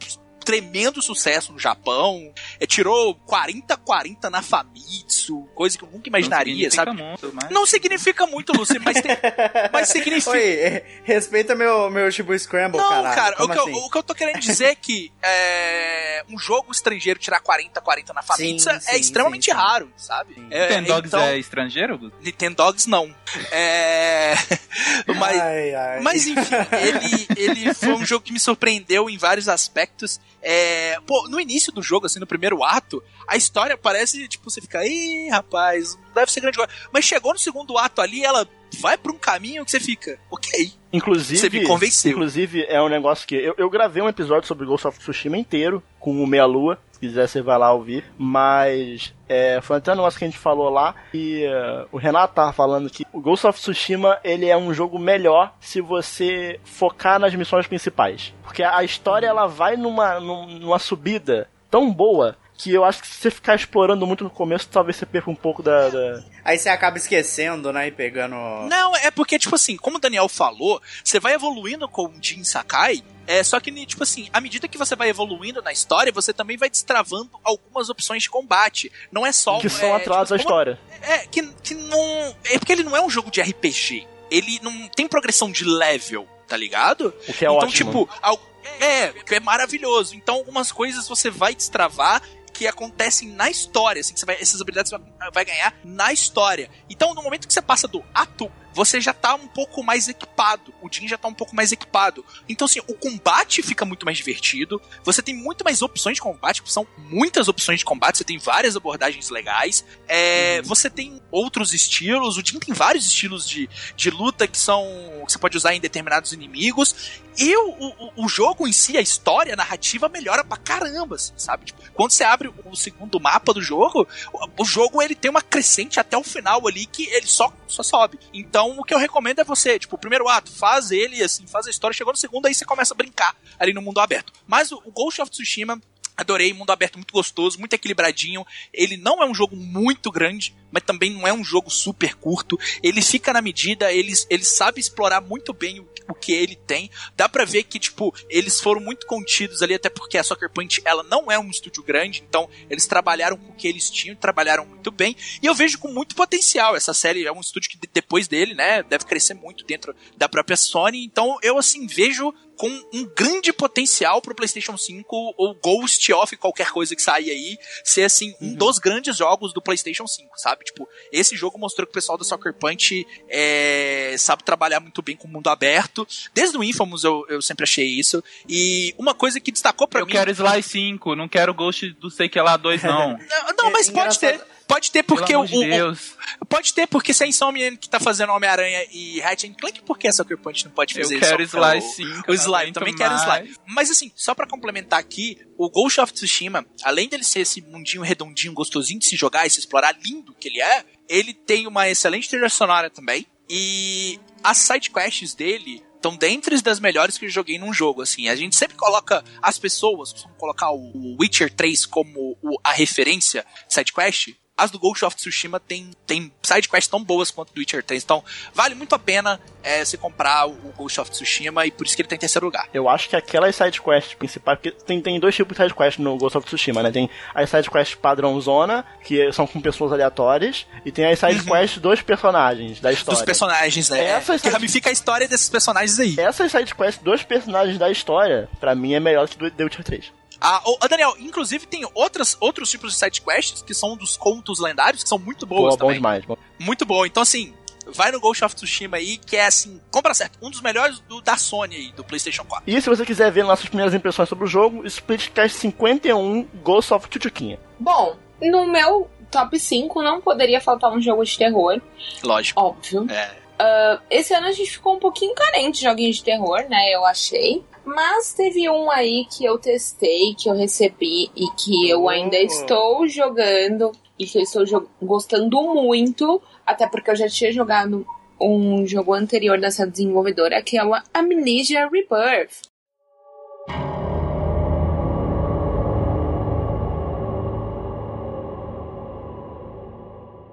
tremendo 0.45 1.01
sucesso 1.01 1.51
no 1.51 1.59
Japão. 1.59 2.31
É, 2.59 2.65
tirou 2.67 3.15
40-40 3.27 4.29
na 4.29 4.41
Famitsu, 4.41 5.41
coisa 5.55 5.77
que 5.77 5.83
eu 5.83 5.89
nunca 5.91 6.07
imaginaria, 6.07 6.69
não 6.69 6.75
sabe? 6.75 6.91
Muito, 6.93 7.31
mas... 7.33 7.49
Não 7.49 7.65
significa 7.65 8.27
muito, 8.27 8.53
Lucy, 8.53 8.79
mas, 8.79 9.01
tem, 9.01 9.11
mas 9.73 9.89
significa. 9.89 10.31
Oi, 10.31 10.83
respeita 11.03 11.55
meu, 11.55 11.89
meu 11.89 12.11
Shibu 12.11 12.37
Scramble, 12.37 12.79
Não, 12.79 12.89
caralho. 12.89 13.15
cara, 13.15 13.43
o 13.43 13.47
que, 13.49 13.59
assim? 13.59 13.71
eu, 13.71 13.77
o 13.77 13.89
que 13.89 13.97
eu 13.97 14.03
tô 14.03 14.13
querendo 14.13 14.39
dizer 14.39 14.65
é 14.65 14.75
que 14.75 15.11
é, 15.21 16.23
um 16.29 16.37
jogo 16.37 16.71
estrangeiro 16.71 17.19
tirar 17.19 17.41
40-40 17.41 18.13
na 18.13 18.21
Famitsu 18.21 18.69
Sim, 18.69 18.79
sim, 18.79 18.91
é 18.91 18.97
extremamente 18.97 19.45
sim, 19.45 19.51
sim. 19.51 19.57
raro, 19.57 19.91
sabe? 19.97 20.35
É, 20.51 20.79
Nintendo 20.79 20.87
Dogs 20.87 21.07
então, 21.07 21.21
é 21.21 21.37
estrangeiro? 21.39 21.97
Gus? 21.97 22.13
Nintendo 22.21 22.55
Dogs 22.55 22.87
não. 22.87 23.13
É. 23.51 24.35
mas, 25.17 25.41
Ai, 25.41 25.75
ai. 25.75 25.99
mas 26.01 26.27
enfim, 26.27 26.55
ele, 26.71 27.27
ele 27.35 27.73
foi 27.73 27.93
um 27.93 28.05
jogo 28.05 28.23
que 28.23 28.31
me 28.31 28.39
surpreendeu 28.39 29.09
em 29.09 29.17
vários 29.17 29.49
aspectos. 29.49 30.19
É, 30.47 30.99
pô, 31.07 31.27
no 31.27 31.39
início 31.39 31.73
do 31.73 31.81
jogo, 31.81 32.05
assim, 32.05 32.19
no 32.19 32.27
primeiro 32.27 32.63
ato, 32.63 33.01
a 33.27 33.35
história 33.35 33.75
parece, 33.75 34.27
tipo, 34.27 34.47
você 34.47 34.61
fica, 34.61 34.85
ih, 34.85 35.27
rapaz, 35.29 35.97
não 36.05 36.13
deve 36.13 36.31
ser 36.31 36.39
grande 36.39 36.57
coisa. 36.57 36.71
Mas 36.93 37.03
chegou 37.03 37.33
no 37.33 37.39
segundo 37.39 37.75
ato 37.79 37.99
ali, 37.99 38.23
ela 38.23 38.47
vai 38.79 38.95
pra 38.95 39.11
um 39.11 39.17
caminho 39.17 39.65
que 39.65 39.71
você 39.71 39.79
fica, 39.79 40.19
ok. 40.29 40.71
Inclusive, 40.93 41.39
Você 41.39 41.49
me 41.49 41.65
convenceu. 41.65 42.11
Inclusive, 42.11 42.63
é 42.69 42.79
um 42.79 42.87
negócio 42.87 43.27
que. 43.27 43.35
Eu, 43.35 43.55
eu 43.57 43.69
gravei 43.71 44.03
um 44.03 44.07
episódio 44.07 44.47
sobre 44.47 44.67
Ghost 44.67 44.87
of 44.87 44.99
Tsushima 44.99 45.35
inteiro, 45.35 45.81
com 45.99 46.23
o 46.23 46.27
Meia 46.27 46.45
Lua. 46.45 46.79
Se 47.05 47.09
quiser, 47.09 47.27
você 47.27 47.41
vai 47.41 47.57
lá 47.57 47.71
ouvir. 47.73 48.03
Mas. 48.17 49.13
É, 49.27 49.59
foi 49.61 49.77
até 49.77 49.91
um 49.91 49.95
negócio 49.95 50.19
que 50.19 50.25
a 50.25 50.27
gente 50.27 50.37
falou 50.39 50.69
lá. 50.69 50.93
E 51.13 51.43
é, 51.45 51.85
o 51.91 51.97
Renato 51.97 52.33
tava 52.35 52.53
falando 52.53 52.89
que 52.89 53.03
o 53.11 53.19
Ghost 53.19 53.47
of 53.47 53.59
Tsushima 53.59 54.19
ele 54.23 54.47
é 54.47 54.55
um 54.57 54.73
jogo 54.73 54.99
melhor 54.99 55.53
se 55.59 55.81
você 55.81 56.59
focar 56.63 57.19
nas 57.19 57.33
missões 57.33 57.65
principais. 57.67 58.33
Porque 58.43 58.61
a 58.63 58.83
história 58.83 59.27
ela 59.27 59.47
vai 59.47 59.75
numa, 59.75 60.19
num- 60.19 60.45
numa 60.59 60.79
subida 60.79 61.47
tão 61.71 61.91
boa. 61.91 62.35
Que 62.57 62.71
eu 62.71 62.85
acho 62.85 63.01
que 63.01 63.07
se 63.07 63.15
você 63.15 63.29
ficar 63.31 63.55
explorando 63.55 64.07
muito 64.07 64.23
no 64.23 64.29
começo, 64.29 64.67
talvez 64.69 64.95
você 64.95 65.05
perca 65.05 65.29
um 65.29 65.35
pouco 65.35 65.61
da- 65.61 65.89
da, 65.89 66.23
Aí 66.43 66.57
você 66.57 66.69
acaba 66.69 66.97
esquecendo, 66.97 67.73
né? 67.73 67.87
E 67.87 67.91
pegando. 67.91 68.33
Não, 68.69 68.95
é 68.95 69.11
porque, 69.11 69.37
tipo 69.37 69.55
assim, 69.55 69.75
como 69.75 69.97
o 69.97 69.99
Daniel 69.99 70.29
falou, 70.29 70.81
você 71.03 71.19
vai 71.19 71.33
evoluindo 71.33 71.87
com 71.89 72.05
o 72.05 72.13
Jin 72.21 72.43
Sakai. 72.45 73.03
É, 73.27 73.43
só 73.43 73.59
que, 73.59 73.71
tipo 73.85 74.03
assim, 74.03 74.29
à 74.31 74.39
medida 74.39 74.67
que 74.67 74.77
você 74.77 74.95
vai 74.95 75.09
evoluindo 75.09 75.61
na 75.61 75.73
história, 75.73 76.11
você 76.13 76.31
também 76.31 76.55
vai 76.57 76.69
destravando 76.69 77.29
algumas 77.43 77.89
opções 77.89 78.23
de 78.23 78.29
combate. 78.29 78.89
Não 79.11 79.25
é 79.25 79.31
só. 79.33 79.59
que 79.59 79.67
são 79.67 79.89
é, 79.89 79.95
atrás 79.97 80.29
da 80.29 80.37
tipo, 80.37 80.47
como- 80.49 80.61
história. 80.61 80.79
É, 81.01 81.17
que, 81.27 81.41
que 81.61 81.73
não. 81.75 82.35
É 82.45 82.57
porque 82.57 82.71
ele 82.71 82.83
não 82.83 82.95
é 82.95 83.01
um 83.01 83.09
jogo 83.09 83.29
de 83.31 83.41
RPG. 83.41 84.07
Ele 84.31 84.59
não 84.63 84.87
tem 84.87 85.07
progressão 85.07 85.51
de 85.51 85.65
level, 85.65 86.25
tá 86.47 86.55
ligado? 86.55 87.13
O 87.27 87.33
que 87.33 87.45
é 87.45 87.49
então, 87.49 87.55
ótimo. 87.57 87.91
tipo, 88.05 88.09
al- 88.21 88.39
é, 88.79 89.09
que 89.09 89.35
é 89.35 89.39
maravilhoso. 89.39 90.15
Então, 90.15 90.35
algumas 90.35 90.71
coisas 90.71 91.07
você 91.07 91.29
vai 91.29 91.53
destravar 91.55 92.21
que 92.55 92.65
acontecem 92.65 93.27
na 93.29 93.49
história, 93.49 93.99
assim, 93.99 94.13
que 94.13 94.19
você 94.19 94.25
vai, 94.25 94.35
essas 94.39 94.61
habilidades 94.61 94.89
você 94.89 94.97
vai, 95.19 95.31
vai 95.31 95.45
ganhar 95.45 95.75
na 95.83 96.13
história. 96.13 96.69
Então, 96.89 97.13
no 97.13 97.21
momento 97.21 97.47
que 97.47 97.53
você 97.53 97.61
passa 97.61 97.85
do 97.85 98.01
ato, 98.13 98.49
você 98.75 98.99
já 98.99 99.13
tá 99.13 99.33
um 99.35 99.47
pouco 99.47 99.81
mais 99.81 100.09
equipado. 100.09 100.73
O 100.81 100.89
Jin 100.91 101.07
já 101.07 101.17
tá 101.17 101.29
um 101.29 101.33
pouco 101.33 101.55
mais 101.55 101.71
equipado. 101.71 102.25
Então, 102.47 102.65
assim, 102.65 102.81
o 102.87 102.93
combate 102.93 103.63
fica 103.63 103.85
muito 103.85 104.05
mais 104.05 104.17
divertido. 104.17 104.81
Você 105.05 105.21
tem 105.21 105.33
muito 105.33 105.63
mais 105.63 105.81
opções 105.81 106.15
de 106.15 106.21
combate, 106.21 106.61
são 106.65 106.85
muitas 106.97 107.47
opções 107.47 107.79
de 107.79 107.85
combate. 107.85 108.17
Você 108.17 108.25
tem 108.25 108.37
várias 108.37 108.75
abordagens 108.75 109.29
legais. 109.29 109.85
É, 110.09 110.61
Você 110.63 110.89
tem 110.89 111.21
outros 111.31 111.73
estilos. 111.73 112.37
O 112.37 112.45
Jin 112.45 112.59
tem 112.59 112.73
vários 112.73 113.05
estilos 113.05 113.47
de, 113.47 113.69
de 113.95 114.09
luta 114.09 114.45
que 114.45 114.57
são. 114.57 114.83
que 115.25 115.31
você 115.31 115.39
pode 115.39 115.55
usar 115.55 115.73
em 115.73 115.79
determinados 115.79 116.33
inimigos. 116.33 117.21
E 117.37 117.55
o, 117.55 117.69
o, 117.69 118.25
o 118.25 118.29
jogo 118.29 118.67
em 118.67 118.71
si, 118.71 118.97
a 118.97 119.01
história, 119.01 119.53
a 119.53 119.57
narrativa 119.57 120.07
melhora 120.09 120.43
pra 120.43 120.57
caramba, 120.57 121.15
assim, 121.15 121.33
sabe? 121.37 121.65
Tipo, 121.65 121.81
quando 121.93 122.11
você 122.11 122.23
abre 122.23 122.51
o 122.63 122.75
segundo 122.75 123.19
mapa 123.19 123.53
do 123.53 123.61
jogo, 123.61 124.07
o, 124.33 124.63
o 124.63 124.65
jogo 124.65 125.01
ele 125.01 125.15
tem 125.15 125.29
uma 125.29 125.41
crescente 125.41 125.99
até 125.99 126.17
o 126.17 126.23
final 126.23 126.65
ali 126.67 126.85
que 126.85 127.03
ele 127.07 127.27
só, 127.27 127.53
só 127.67 127.83
sobe. 127.83 128.17
Então, 128.33 128.64
o 128.71 128.83
que 128.83 128.93
eu 128.93 128.97
recomendo 128.97 129.39
é 129.39 129.43
você, 129.43 129.77
tipo, 129.77 129.95
o 129.95 129.99
primeiro 129.99 130.27
ato, 130.27 130.51
faz 130.51 130.91
ele, 130.91 131.21
assim, 131.23 131.45
faz 131.47 131.67
a 131.67 131.69
história, 131.69 131.95
chegou 131.95 132.13
no 132.13 132.17
segundo, 132.17 132.45
aí 132.45 132.53
você 132.53 132.65
começa 132.65 132.93
a 132.93 132.97
brincar 132.97 133.35
ali 133.59 133.73
no 133.73 133.81
mundo 133.81 133.99
aberto. 133.99 134.31
Mas 134.47 134.71
o 134.71 134.79
Ghost 134.91 135.21
of 135.21 135.31
Tsushima. 135.31 135.81
Adorei, 136.17 136.53
mundo 136.53 136.69
aberto 136.69 136.95
muito 136.95 137.11
gostoso, 137.11 137.59
muito 137.59 137.73
equilibradinho. 137.73 138.45
Ele 138.71 138.95
não 138.95 139.21
é 139.21 139.25
um 139.25 139.35
jogo 139.35 139.53
muito 139.53 140.09
grande, 140.09 140.55
mas 140.75 140.83
também 140.83 141.09
não 141.11 141.25
é 141.25 141.31
um 141.31 141.41
jogo 141.41 141.69
super 141.71 142.15
curto. 142.15 142.59
Ele 142.83 143.01
fica 143.01 143.31
na 143.31 143.41
medida, 143.41 143.93
ele, 143.93 144.11
ele 144.29 144.43
sabe 144.43 144.81
explorar 144.81 145.21
muito 145.21 145.53
bem 145.53 145.79
o, 145.79 145.87
o 146.09 146.13
que 146.13 146.33
ele 146.33 146.57
tem. 146.57 146.91
Dá 147.15 147.29
pra 147.29 147.45
ver 147.45 147.63
que, 147.63 147.79
tipo, 147.79 148.13
eles 148.29 148.59
foram 148.59 148.81
muito 148.81 149.07
contidos 149.07 149.61
ali, 149.61 149.73
até 149.73 149.87
porque 149.89 150.17
a 150.17 150.23
Soccer 150.23 150.49
Punch, 150.51 150.81
ela 150.83 151.01
não 151.03 151.31
é 151.31 151.39
um 151.39 151.49
estúdio 151.49 151.81
grande, 151.81 152.21
então 152.27 152.49
eles 152.69 152.85
trabalharam 152.85 153.37
com 153.37 153.53
o 153.53 153.55
que 153.55 153.69
eles 153.69 153.89
tinham, 153.89 154.17
trabalharam 154.17 154.65
muito 154.65 154.91
bem. 154.91 155.15
E 155.41 155.45
eu 155.45 155.55
vejo 155.55 155.79
com 155.79 155.87
muito 155.87 156.13
potencial. 156.13 156.75
Essa 156.75 156.93
série 156.93 157.25
é 157.25 157.31
um 157.31 157.39
estúdio 157.39 157.69
que 157.71 157.77
de- 157.77 157.89
depois 157.93 158.27
dele, 158.27 158.53
né, 158.53 158.83
deve 158.83 159.05
crescer 159.05 159.33
muito 159.33 159.63
dentro 159.63 159.95
da 160.17 160.27
própria 160.27 160.57
Sony. 160.57 161.05
Então 161.05 161.37
eu, 161.41 161.57
assim, 161.57 161.87
vejo 161.87 162.33
com 162.57 162.69
um 162.93 163.05
grande 163.15 163.51
potencial 163.51 164.21
pro 164.21 164.33
PlayStation 164.33 164.77
5 164.77 165.05
ou 165.37 165.55
Ghost 165.55 166.11
of 166.13 166.37
qualquer 166.37 166.71
coisa 166.71 166.95
que 166.95 167.01
sair 167.01 167.29
aí 167.29 167.57
ser 167.83 168.03
assim 168.03 168.33
um 168.39 168.53
dos 168.53 168.79
grandes 168.79 169.17
jogos 169.17 169.53
do 169.53 169.61
PlayStation 169.61 170.07
5, 170.07 170.29
sabe? 170.39 170.63
Tipo, 170.65 170.89
esse 171.11 171.35
jogo 171.37 171.57
mostrou 171.59 171.85
que 171.85 171.91
o 171.91 171.93
pessoal 171.93 172.17
da 172.17 172.23
Soccer 172.23 172.53
Punch 172.53 173.05
é, 173.29 174.15
sabe 174.17 174.43
trabalhar 174.43 174.79
muito 174.79 175.01
bem 175.01 175.15
com 175.15 175.27
o 175.27 175.31
mundo 175.31 175.47
aberto. 175.47 176.07
Desde 176.33 176.57
o 176.57 176.63
Infamous 176.63 177.03
eu, 177.03 177.25
eu 177.29 177.41
sempre 177.41 177.63
achei 177.63 177.85
isso. 177.85 178.23
E 178.49 178.93
uma 178.97 179.13
coisa 179.13 179.39
que 179.39 179.51
destacou 179.51 179.87
pra 179.87 180.01
Eu 180.01 180.05
mim 180.05 180.11
quero 180.11 180.31
Sly 180.31 180.63
5, 180.63 181.15
não 181.15 181.27
quero 181.27 181.53
Ghost 181.53 181.91
do 181.93 182.09
sei 182.09 182.27
que 182.27 182.39
lá 182.41 182.57
2, 182.57 182.83
não. 182.83 183.11
não, 183.17 183.55
não, 183.57 183.71
mas 183.71 183.87
É 183.87 183.91
pode 183.91 184.19
ter. 184.19 184.41
Pode 184.67 184.89
ter 184.91 185.03
porque 185.03 185.27
Pelo 185.33 185.43
o, 185.43 185.47
de 185.47 185.55
o- 185.57 185.61
Deus. 185.61 186.15
Pode 186.49 186.73
ter, 186.73 186.87
porque 186.87 187.13
se 187.13 187.23
a 187.23 187.27
Insomniac 187.27 187.77
que 187.77 187.87
tá 187.87 187.99
fazendo 187.99 188.31
Homem-Aranha 188.33 188.85
e 188.91 189.19
Ratchet 189.21 189.55
Clank, 189.55 189.81
por 189.83 189.97
que 189.97 190.07
a 190.07 190.11
Sucker 190.11 190.37
Punch 190.37 190.65
não 190.65 190.71
pode 190.71 190.97
Eu 190.97 191.03
fazer 191.03 191.19
quero 191.19 191.43
isso? 191.43 191.55
Sly 191.57 191.77
O- 191.77 191.81
5. 191.81 192.31
O 192.31 192.33
Sly, 192.33 192.67
eu 192.67 192.73
também 192.73 192.93
aguento 192.93 192.97
quero 192.97 193.13
mais. 193.27 193.49
Sly. 193.49 193.57
Mas 193.67 193.91
assim, 193.91 194.11
só 194.15 194.33
pra 194.33 194.47
complementar 194.47 194.99
aqui, 194.99 195.37
o 195.57 195.69
Ghost 195.69 196.01
of 196.01 196.11
Tsushima, 196.13 196.65
além 196.83 197.07
dele 197.07 197.23
ser 197.23 197.41
esse 197.41 197.61
mundinho 197.61 198.01
redondinho, 198.01 198.53
gostosinho 198.53 198.99
de 198.99 199.05
se 199.05 199.15
jogar 199.15 199.45
e 199.45 199.49
se 199.49 199.59
explorar, 199.59 199.95
lindo 200.03 200.33
que 200.33 200.47
ele 200.49 200.61
é, 200.61 200.83
ele 201.07 201.33
tem 201.33 201.67
uma 201.67 201.87
excelente 201.87 202.27
trilha 202.27 202.49
sonora 202.49 202.89
também. 202.89 203.25
E 203.47 204.19
as 204.43 204.57
sidequests 204.57 205.35
dele 205.35 205.83
estão 205.95 206.15
dentre 206.17 206.59
das 206.61 206.79
melhores 206.79 207.17
que 207.17 207.25
eu 207.25 207.29
joguei 207.29 207.57
num 207.59 207.71
jogo, 207.73 208.01
assim. 208.01 208.27
A 208.29 208.35
gente 208.35 208.55
sempre 208.55 208.75
coloca 208.75 209.23
as 209.41 209.57
pessoas, 209.59 210.11
costumam 210.11 210.35
colocar 210.37 210.71
o 210.71 211.15
Witcher 211.19 211.51
3 211.53 211.85
como 211.85 212.37
o- 212.41 212.59
a 212.63 212.71
referência 212.71 213.45
sidequest. 213.69 214.33
As 214.57 214.71
do 214.71 214.79
Ghost 214.79 215.03
of 215.03 215.13
Tsushima 215.17 215.59
tem, 215.59 215.91
tem 216.07 216.31
sidequests 216.41 216.87
tão 216.87 217.03
boas 217.03 217.29
quanto 217.29 217.53
do 217.53 217.59
Witcher 217.59 217.83
3. 217.83 218.01
Então, 218.01 218.23
vale 218.53 218.73
muito 218.73 218.95
a 218.95 218.99
pena 218.99 219.37
é, 219.61 219.83
você 219.83 219.97
comprar 219.97 220.47
o 220.47 220.53
Ghost 220.77 221.01
of 221.01 221.11
Tsushima 221.11 221.65
e 221.65 221.71
por 221.71 221.85
isso 221.85 221.93
que 221.93 222.01
ele 222.01 222.07
tá 222.07 222.15
em 222.15 222.19
terceiro 222.19 222.45
lugar. 222.45 222.69
Eu 222.73 222.87
acho 222.87 223.09
que 223.09 223.17
aquelas 223.17 223.53
sidequests 223.53 224.13
principais, 224.13 224.57
porque 224.57 224.71
tem, 224.71 225.01
tem 225.01 225.19
dois 225.19 225.35
tipos 225.35 225.57
de 225.57 225.61
sidequests 225.63 226.01
no 226.01 226.17
Ghost 226.17 226.37
of 226.37 226.47
Tsushima, 226.47 226.81
né? 226.81 226.89
Tem 226.89 227.09
as 227.33 227.49
sidequests 227.49 227.95
padrão 227.95 228.39
zona, 228.39 228.85
que 229.03 229.29
são 229.33 229.45
com 229.45 229.59
pessoas 229.59 229.91
aleatórias, 229.91 230.65
e 230.85 230.91
tem 230.91 231.05
as 231.05 231.19
sidequests 231.19 231.81
dos 231.81 232.01
personagens 232.01 232.79
da 232.79 232.93
história. 232.93 233.17
Dos 233.17 233.25
personagens, 233.25 233.89
né? 233.89 234.05
Essas 234.05 234.35
que 234.41 234.47
side- 234.47 234.53
ramifica 234.53 234.89
a 234.89 234.93
história 234.93 235.27
desses 235.27 235.49
personagens 235.49 235.99
aí. 235.99 236.15
Essas 236.17 236.49
sidequests 236.51 237.03
dos 237.03 237.23
personagens 237.23 237.77
da 237.77 237.91
história, 237.91 238.47
pra 238.59 238.73
mim, 238.73 238.93
é 238.93 239.01
melhor 239.01 239.27
que 239.27 239.37
do 239.37 239.51
The 239.51 239.63
Witcher 239.65 239.83
3. 239.83 240.13
Ah, 240.39 240.61
ô, 240.65 240.77
ô, 240.83 240.87
Daniel, 240.87 241.15
inclusive 241.19 241.65
tem 241.65 241.87
outras, 241.93 242.37
outros 242.39 242.69
tipos 242.69 242.91
de 242.93 242.99
sidequests 242.99 243.61
que 243.61 243.73
são 243.73 243.95
dos 243.95 244.17
contos 244.17 244.59
lendários, 244.59 245.03
que 245.03 245.09
são 245.09 245.17
muito 245.17 245.45
boas 245.45 245.61
Boa, 245.61 245.71
bom 245.71 245.77
também. 245.77 245.95
demais. 245.95 246.25
Bom. 246.25 246.37
Muito 246.59 246.85
bom. 246.85 247.05
Então, 247.05 247.23
assim, 247.23 247.53
vai 247.87 248.11
no 248.11 248.19
Ghost 248.19 248.43
of 248.43 248.55
Tsushima 248.55 248.97
aí, 248.97 249.17
que 249.17 249.35
é 249.37 249.45
assim, 249.45 249.79
compra 249.91 250.13
certo, 250.13 250.37
um 250.41 250.49
dos 250.49 250.61
melhores 250.61 250.99
do, 251.01 251.21
da 251.21 251.37
Sony 251.37 251.75
aí, 251.75 251.91
do 251.91 252.03
PlayStation 252.03 252.43
4. 252.43 252.69
E 252.69 252.81
se 252.81 252.89
você 252.89 253.05
quiser 253.05 253.31
ver 253.31 253.43
nossas 253.43 253.67
primeiras 253.67 253.93
impressões 253.93 254.29
sobre 254.29 254.45
o 254.45 254.47
jogo, 254.47 254.85
Splitcast 254.85 255.57
51 255.57 256.43
Ghost 256.63 256.93
of 256.93 257.07
Tchutchuquinha. 257.09 257.59
Bom, 257.79 258.15
no 258.41 258.67
meu 258.67 259.09
top 259.31 259.59
5 259.59 260.01
não 260.01 260.21
poderia 260.21 260.61
faltar 260.61 260.91
um 260.91 261.01
jogo 261.01 261.23
de 261.23 261.37
terror, 261.37 261.81
Lógico. 262.23 262.61
óbvio. 262.61 263.07
É. 263.09 263.45
Uh, 263.55 264.01
esse 264.09 264.33
ano 264.33 264.47
a 264.47 264.51
gente 264.51 264.71
ficou 264.71 264.95
um 264.95 264.99
pouquinho 264.99 265.33
carente 265.33 265.79
de 265.79 265.85
joguinhos 265.85 266.17
de 266.17 266.23
terror, 266.23 266.65
né? 266.69 266.91
Eu 266.91 267.05
achei. 267.05 267.63
Mas 267.85 268.33
teve 268.33 268.67
um 268.67 268.89
aí 268.89 269.25
que 269.25 269.45
eu 269.45 269.59
testei, 269.59 270.33
que 270.33 270.49
eu 270.49 270.55
recebi 270.55 271.29
e 271.35 271.47
que 271.51 271.87
eu 271.87 272.09
ainda 272.09 272.35
estou 272.37 273.07
jogando 273.07 273.91
e 274.17 274.25
que 274.25 274.39
eu 274.39 274.41
estou 274.41 274.89
gostando 274.99 275.61
muito, 275.61 276.41
até 276.65 276.87
porque 276.87 277.11
eu 277.11 277.15
já 277.15 277.29
tinha 277.29 277.51
jogado 277.51 278.05
um 278.41 278.87
jogo 278.87 279.13
anterior 279.13 279.59
dessa 279.59 279.85
desenvolvedora, 279.85 280.61
que 280.63 280.77
é 280.77 280.83
o 280.83 280.93
Amnesia 281.13 281.87
Rebirth. 281.87 282.63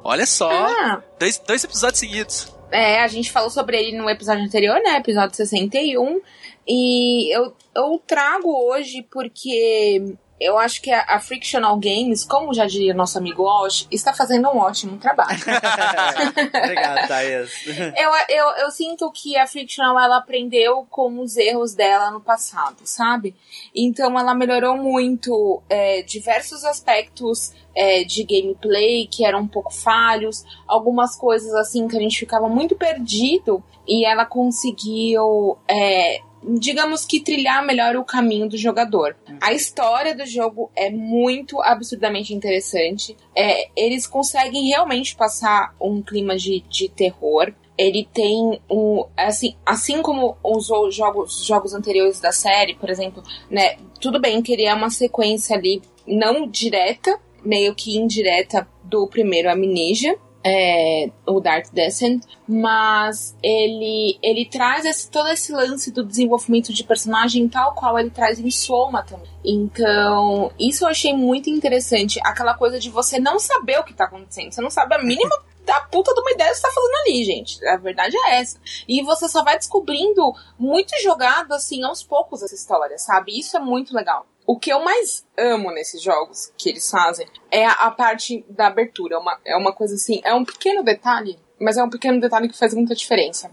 Olha 0.05 0.27
só, 0.27 0.51
ah. 0.51 1.03
dois, 1.19 1.39
dois 1.39 1.65
episódios 1.65 2.01
seguidos. 2.01 2.53
É, 2.73 3.03
a 3.03 3.07
gente 3.07 3.31
falou 3.31 3.51
sobre 3.51 3.79
ele 3.79 3.97
no 3.97 4.09
episódio 4.09 4.43
anterior, 4.45 4.81
né? 4.83 4.97
Episódio 4.97 5.37
61. 5.37 6.21
E 6.67 7.35
eu, 7.35 7.55
eu 7.75 8.03
trago 8.07 8.49
hoje 8.71 9.03
porque 9.11 10.17
eu 10.43 10.59
acho 10.59 10.83
que 10.83 10.91
a, 10.91 11.05
a, 11.09 11.21
Frictional 11.21 11.79
Games, 11.79 12.25
como 12.25 12.53
já 12.53 12.67
diria 12.67 12.93
nosso 12.93 13.17
amigo 13.17 13.45
Walsh, 13.45 13.87
está 13.91 14.13
fazendo 14.13 14.49
um 14.49 14.59
ótimo 14.59 14.99
trabalho. 14.99 15.39
Obrigado, 16.65 17.07
Thaís. 17.07 17.67
eu, 17.97 18.11
eu, 18.29 18.47
eu 18.65 18.71
sinto 18.73 19.11
que 19.13 19.37
a 19.37 19.47
Frictional 19.47 19.99
ela 19.99 20.17
aprendeu 20.17 20.85
com 20.91 21.21
os 21.21 21.37
erros 21.37 21.75
dela 21.75 22.11
no 22.11 22.21
passado, 22.21 22.79
sabe? 22.85 23.37
Então 23.75 24.19
ela 24.19 24.35
melhorou 24.35 24.77
muito 24.77 25.63
é, 25.69 26.03
diversos 26.03 26.65
aspectos 26.65 27.53
é, 27.75 28.03
de 28.03 28.25
gameplay 28.25 29.07
que 29.07 29.25
eram 29.25 29.41
um 29.41 29.49
pouco 29.49 29.73
falhos, 29.73 30.45
algumas 30.67 31.15
coisas 31.15 31.55
assim 31.55 31.87
que 31.87 31.97
a 31.97 32.01
gente 32.01 32.19
ficava 32.19 32.49
muito 32.49 32.75
perdido 32.75 33.63
e 33.87 34.05
ela 34.05 34.27
conseguiu. 34.27 35.57
É, 35.69 36.21
digamos 36.45 37.05
que 37.05 37.21
trilhar 37.21 37.65
melhor 37.65 37.97
o 37.97 38.05
caminho 38.05 38.49
do 38.49 38.57
jogador. 38.57 39.17
A 39.41 39.53
história 39.53 40.15
do 40.15 40.27
jogo 40.27 40.71
é 40.75 40.91
muito 40.91 41.61
absurdamente 41.63 42.35
interessante. 42.35 43.17
É, 43.35 43.69
eles 43.77 44.07
conseguem 44.07 44.69
realmente 44.69 45.15
passar 45.15 45.75
um 45.81 46.03
clima 46.03 46.37
de, 46.37 46.61
de 46.69 46.89
terror. 46.89 47.53
Ele 47.77 48.07
tem 48.13 48.61
um. 48.71 49.05
Assim, 49.17 49.57
assim 49.65 50.03
como 50.03 50.37
os 50.43 50.67
jogos, 50.95 51.45
jogos 51.45 51.75
anteriores 51.75 52.21
da 52.21 52.33
série, 52.33 52.75
por 52.75 52.91
exemplo, 52.91 53.23
né? 53.51 53.77
Tudo 54.01 54.21
bem 54.21 54.43
que 54.43 54.53
ele 54.53 54.67
é 54.67 54.75
uma 54.75 54.91
sequência 54.91 55.57
ali 55.57 55.81
não 56.07 56.47
direta, 56.47 57.19
meio 57.45 57.75
que 57.75 57.97
indireta 57.97 58.69
do 58.85 59.07
primeiro 59.07 59.51
Amnesia 59.51 60.19
é, 60.45 61.11
o 61.27 61.41
Dark 61.41 61.67
Descent, 61.73 62.25
mas 62.49 63.37
ele 63.43 64.19
ele 64.23 64.45
traz 64.47 64.85
esse, 64.85 65.11
todo 65.11 65.29
esse 65.29 65.53
lance 65.53 65.93
do 65.93 66.05
desenvolvimento 66.05 66.73
de 66.73 66.85
personagem 66.85 67.49
tal 67.49 67.75
qual 67.75 67.99
ele 67.99 68.11
traz 68.11 68.39
em 68.39 68.51
Soma 68.51 69.03
também. 69.03 69.31
Então, 69.45 70.53
isso 70.59 70.85
eu 70.85 70.89
achei 70.89 71.15
muito 71.15 71.51
interessante. 71.51 72.21
Aquela 72.25 72.55
coisa 72.55 72.79
de 72.79 72.91
você 72.91 73.19
não 73.19 73.39
saber 73.39 73.79
o 73.79 73.85
que 73.85 73.95
tá 73.95 74.05
acontecendo. 74.05 74.53
Você 74.53 74.61
não 74.61 74.71
sabe 74.71 74.95
a 74.95 75.03
mínima 75.03 75.37
da 75.65 75.81
puta 75.83 76.13
de 76.13 76.21
uma 76.21 76.33
ideia 76.33 76.51
que 76.51 76.57
você 76.57 76.63
tá 76.63 76.73
fazendo 76.73 76.97
ali, 76.97 77.25
gente. 77.25 77.65
A 77.67 77.77
verdade 77.77 78.17
é 78.17 78.41
essa. 78.41 78.59
E 78.89 79.03
você 79.03 79.29
só 79.29 79.45
vai 79.45 79.57
descobrindo 79.57 80.33
muito 80.59 80.93
jogado, 81.03 81.53
assim, 81.53 81.83
aos 81.85 82.03
poucos 82.03 82.43
essa 82.43 82.55
história, 82.55 82.99
sabe? 82.99 83.39
Isso 83.39 83.57
é 83.57 83.61
muito 83.61 83.95
legal. 83.95 84.27
O 84.53 84.59
que 84.59 84.71
eu 84.71 84.85
mais 84.85 85.27
amo 85.39 85.71
nesses 85.71 86.03
jogos 86.03 86.53
que 86.59 86.69
eles 86.69 86.91
fazem 86.91 87.27
é 87.51 87.65
a, 87.65 87.73
a 87.73 87.91
parte 87.91 88.45
da 88.51 88.67
abertura. 88.67 89.15
É 89.15 89.19
uma, 89.19 89.41
é 89.47 89.57
uma 89.57 89.73
coisa 89.73 89.95
assim, 89.95 90.21
é 90.23 90.35
um 90.35 90.45
pequeno 90.45 90.85
detalhe, 90.85 91.39
mas 91.59 91.79
é 91.79 91.83
um 91.83 91.89
pequeno 91.89 92.21
detalhe 92.21 92.51
que 92.51 92.59
faz 92.59 92.75
muita 92.75 92.95
diferença. 92.95 93.51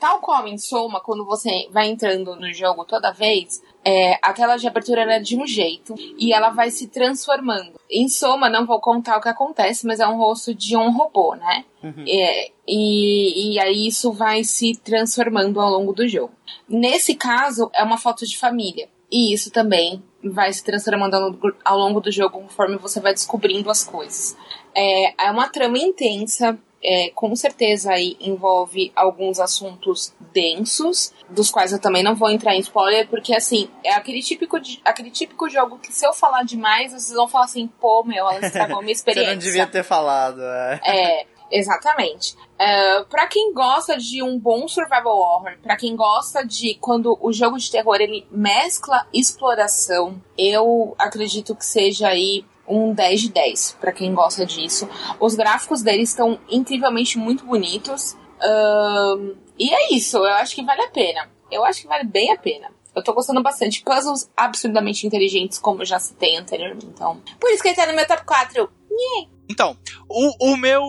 Tal 0.00 0.18
qual 0.18 0.48
em 0.48 0.58
Soma, 0.58 1.00
quando 1.00 1.24
você 1.24 1.68
vai 1.70 1.86
entrando 1.86 2.34
no 2.34 2.52
jogo 2.52 2.84
toda 2.84 3.12
vez, 3.12 3.62
é, 3.84 4.18
a 4.20 4.32
tela 4.32 4.56
de 4.56 4.66
abertura 4.66 5.02
era 5.02 5.20
de 5.20 5.36
um 5.36 5.46
jeito 5.46 5.94
e 6.18 6.32
ela 6.32 6.50
vai 6.50 6.72
se 6.72 6.88
transformando. 6.88 7.80
Em 7.88 8.08
Soma, 8.08 8.50
não 8.50 8.66
vou 8.66 8.80
contar 8.80 9.18
o 9.18 9.20
que 9.20 9.28
acontece, 9.28 9.86
mas 9.86 10.00
é 10.00 10.08
um 10.08 10.18
rosto 10.18 10.52
de 10.52 10.76
um 10.76 10.90
robô, 10.90 11.36
né? 11.36 11.64
Uhum. 11.84 12.04
É, 12.08 12.50
e, 12.66 13.52
e 13.52 13.60
aí 13.60 13.86
isso 13.86 14.10
vai 14.10 14.42
se 14.42 14.74
transformando 14.74 15.60
ao 15.60 15.70
longo 15.70 15.92
do 15.92 16.08
jogo. 16.08 16.34
Nesse 16.68 17.14
caso, 17.14 17.70
é 17.72 17.84
uma 17.84 17.96
foto 17.96 18.26
de 18.26 18.36
família. 18.36 18.88
E 19.12 19.34
isso 19.34 19.50
também 19.50 20.02
vai 20.24 20.50
se 20.52 20.64
transformando 20.64 21.38
ao 21.62 21.78
longo 21.78 22.00
do 22.00 22.10
jogo 22.10 22.40
conforme 22.40 22.78
você 22.78 22.98
vai 22.98 23.12
descobrindo 23.12 23.70
as 23.70 23.84
coisas. 23.84 24.34
É, 24.74 25.26
é 25.26 25.30
uma 25.30 25.48
trama 25.48 25.76
intensa, 25.76 26.58
é, 26.82 27.10
com 27.10 27.34
certeza 27.36 27.92
aí 27.92 28.16
envolve 28.20 28.90
alguns 28.96 29.38
assuntos 29.38 30.14
densos, 30.32 31.12
dos 31.28 31.50
quais 31.50 31.72
eu 31.72 31.78
também 31.78 32.02
não 32.02 32.14
vou 32.14 32.30
entrar 32.30 32.54
em 32.54 32.60
spoiler, 32.60 33.06
porque 33.08 33.34
assim, 33.34 33.68
é 33.84 33.92
aquele 33.92 34.22
típico, 34.22 34.58
de, 34.58 34.80
aquele 34.84 35.10
típico 35.10 35.48
jogo 35.48 35.78
que 35.78 35.92
se 35.92 36.06
eu 36.06 36.12
falar 36.12 36.42
demais, 36.44 36.92
vocês 36.92 37.12
vão 37.12 37.28
falar 37.28 37.44
assim, 37.44 37.68
pô, 37.80 38.02
meu, 38.04 38.28
ela 38.28 38.46
estragou 38.46 38.80
minha 38.80 38.92
experiência. 38.92 39.30
Você 39.30 39.34
não 39.34 39.38
devia 39.38 39.66
ter 39.66 39.84
falado, 39.84 40.40
é. 40.40 40.80
É, 40.84 41.26
Exatamente. 41.52 42.34
Uh, 42.34 43.04
para 43.10 43.26
quem 43.26 43.52
gosta 43.52 43.98
de 43.98 44.22
um 44.22 44.38
bom 44.38 44.66
survival 44.66 45.18
horror, 45.18 45.58
para 45.62 45.76
quem 45.76 45.94
gosta 45.94 46.46
de 46.46 46.74
quando 46.76 47.18
o 47.20 47.30
jogo 47.30 47.58
de 47.58 47.70
terror 47.70 47.96
ele 48.00 48.26
mescla 48.30 49.06
exploração, 49.12 50.20
eu 50.38 50.94
acredito 50.98 51.54
que 51.54 51.66
seja 51.66 52.08
aí 52.08 52.42
um 52.66 52.94
10 52.94 53.20
de 53.20 53.28
10 53.32 53.76
para 53.78 53.92
quem 53.92 54.14
gosta 54.14 54.46
disso. 54.46 54.88
Os 55.20 55.34
gráficos 55.34 55.82
dele 55.82 56.02
estão 56.02 56.40
incrivelmente 56.48 57.18
muito 57.18 57.44
bonitos. 57.44 58.12
Uh, 58.40 59.36
e 59.58 59.72
é 59.72 59.94
isso, 59.94 60.16
eu 60.16 60.32
acho 60.34 60.54
que 60.54 60.64
vale 60.64 60.80
a 60.80 60.88
pena. 60.88 61.30
Eu 61.50 61.62
acho 61.66 61.82
que 61.82 61.86
vale 61.86 62.04
bem 62.04 62.32
a 62.32 62.38
pena. 62.38 62.70
Eu 62.94 63.02
tô 63.02 63.12
gostando 63.12 63.42
bastante. 63.42 63.82
Puzzles 63.82 64.30
absurdamente 64.34 65.06
inteligentes, 65.06 65.58
como 65.58 65.82
eu 65.82 65.86
já 65.86 65.98
citei 65.98 66.36
anteriormente. 66.36 66.86
Então, 66.86 67.20
por 67.38 67.50
isso 67.50 67.62
que 67.62 67.68
ele 67.68 67.76
tá 67.76 67.86
no 67.86 67.94
meu 67.94 68.06
top 68.06 68.24
4. 68.24 68.70
Yeah. 68.90 69.32
Então, 69.52 69.76
o, 70.08 70.52
o 70.52 70.56
meu 70.56 70.82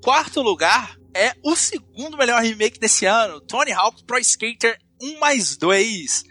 quarto 0.00 0.40
lugar 0.40 0.96
é 1.12 1.34
o 1.42 1.56
segundo 1.56 2.16
melhor 2.16 2.40
remake 2.40 2.78
desse 2.78 3.04
ano, 3.04 3.40
Tony 3.40 3.72
Hawk 3.72 4.04
Pro 4.04 4.16
Skater 4.20 4.78
1 5.02 5.18
mais 5.18 5.56
2. 5.56 6.22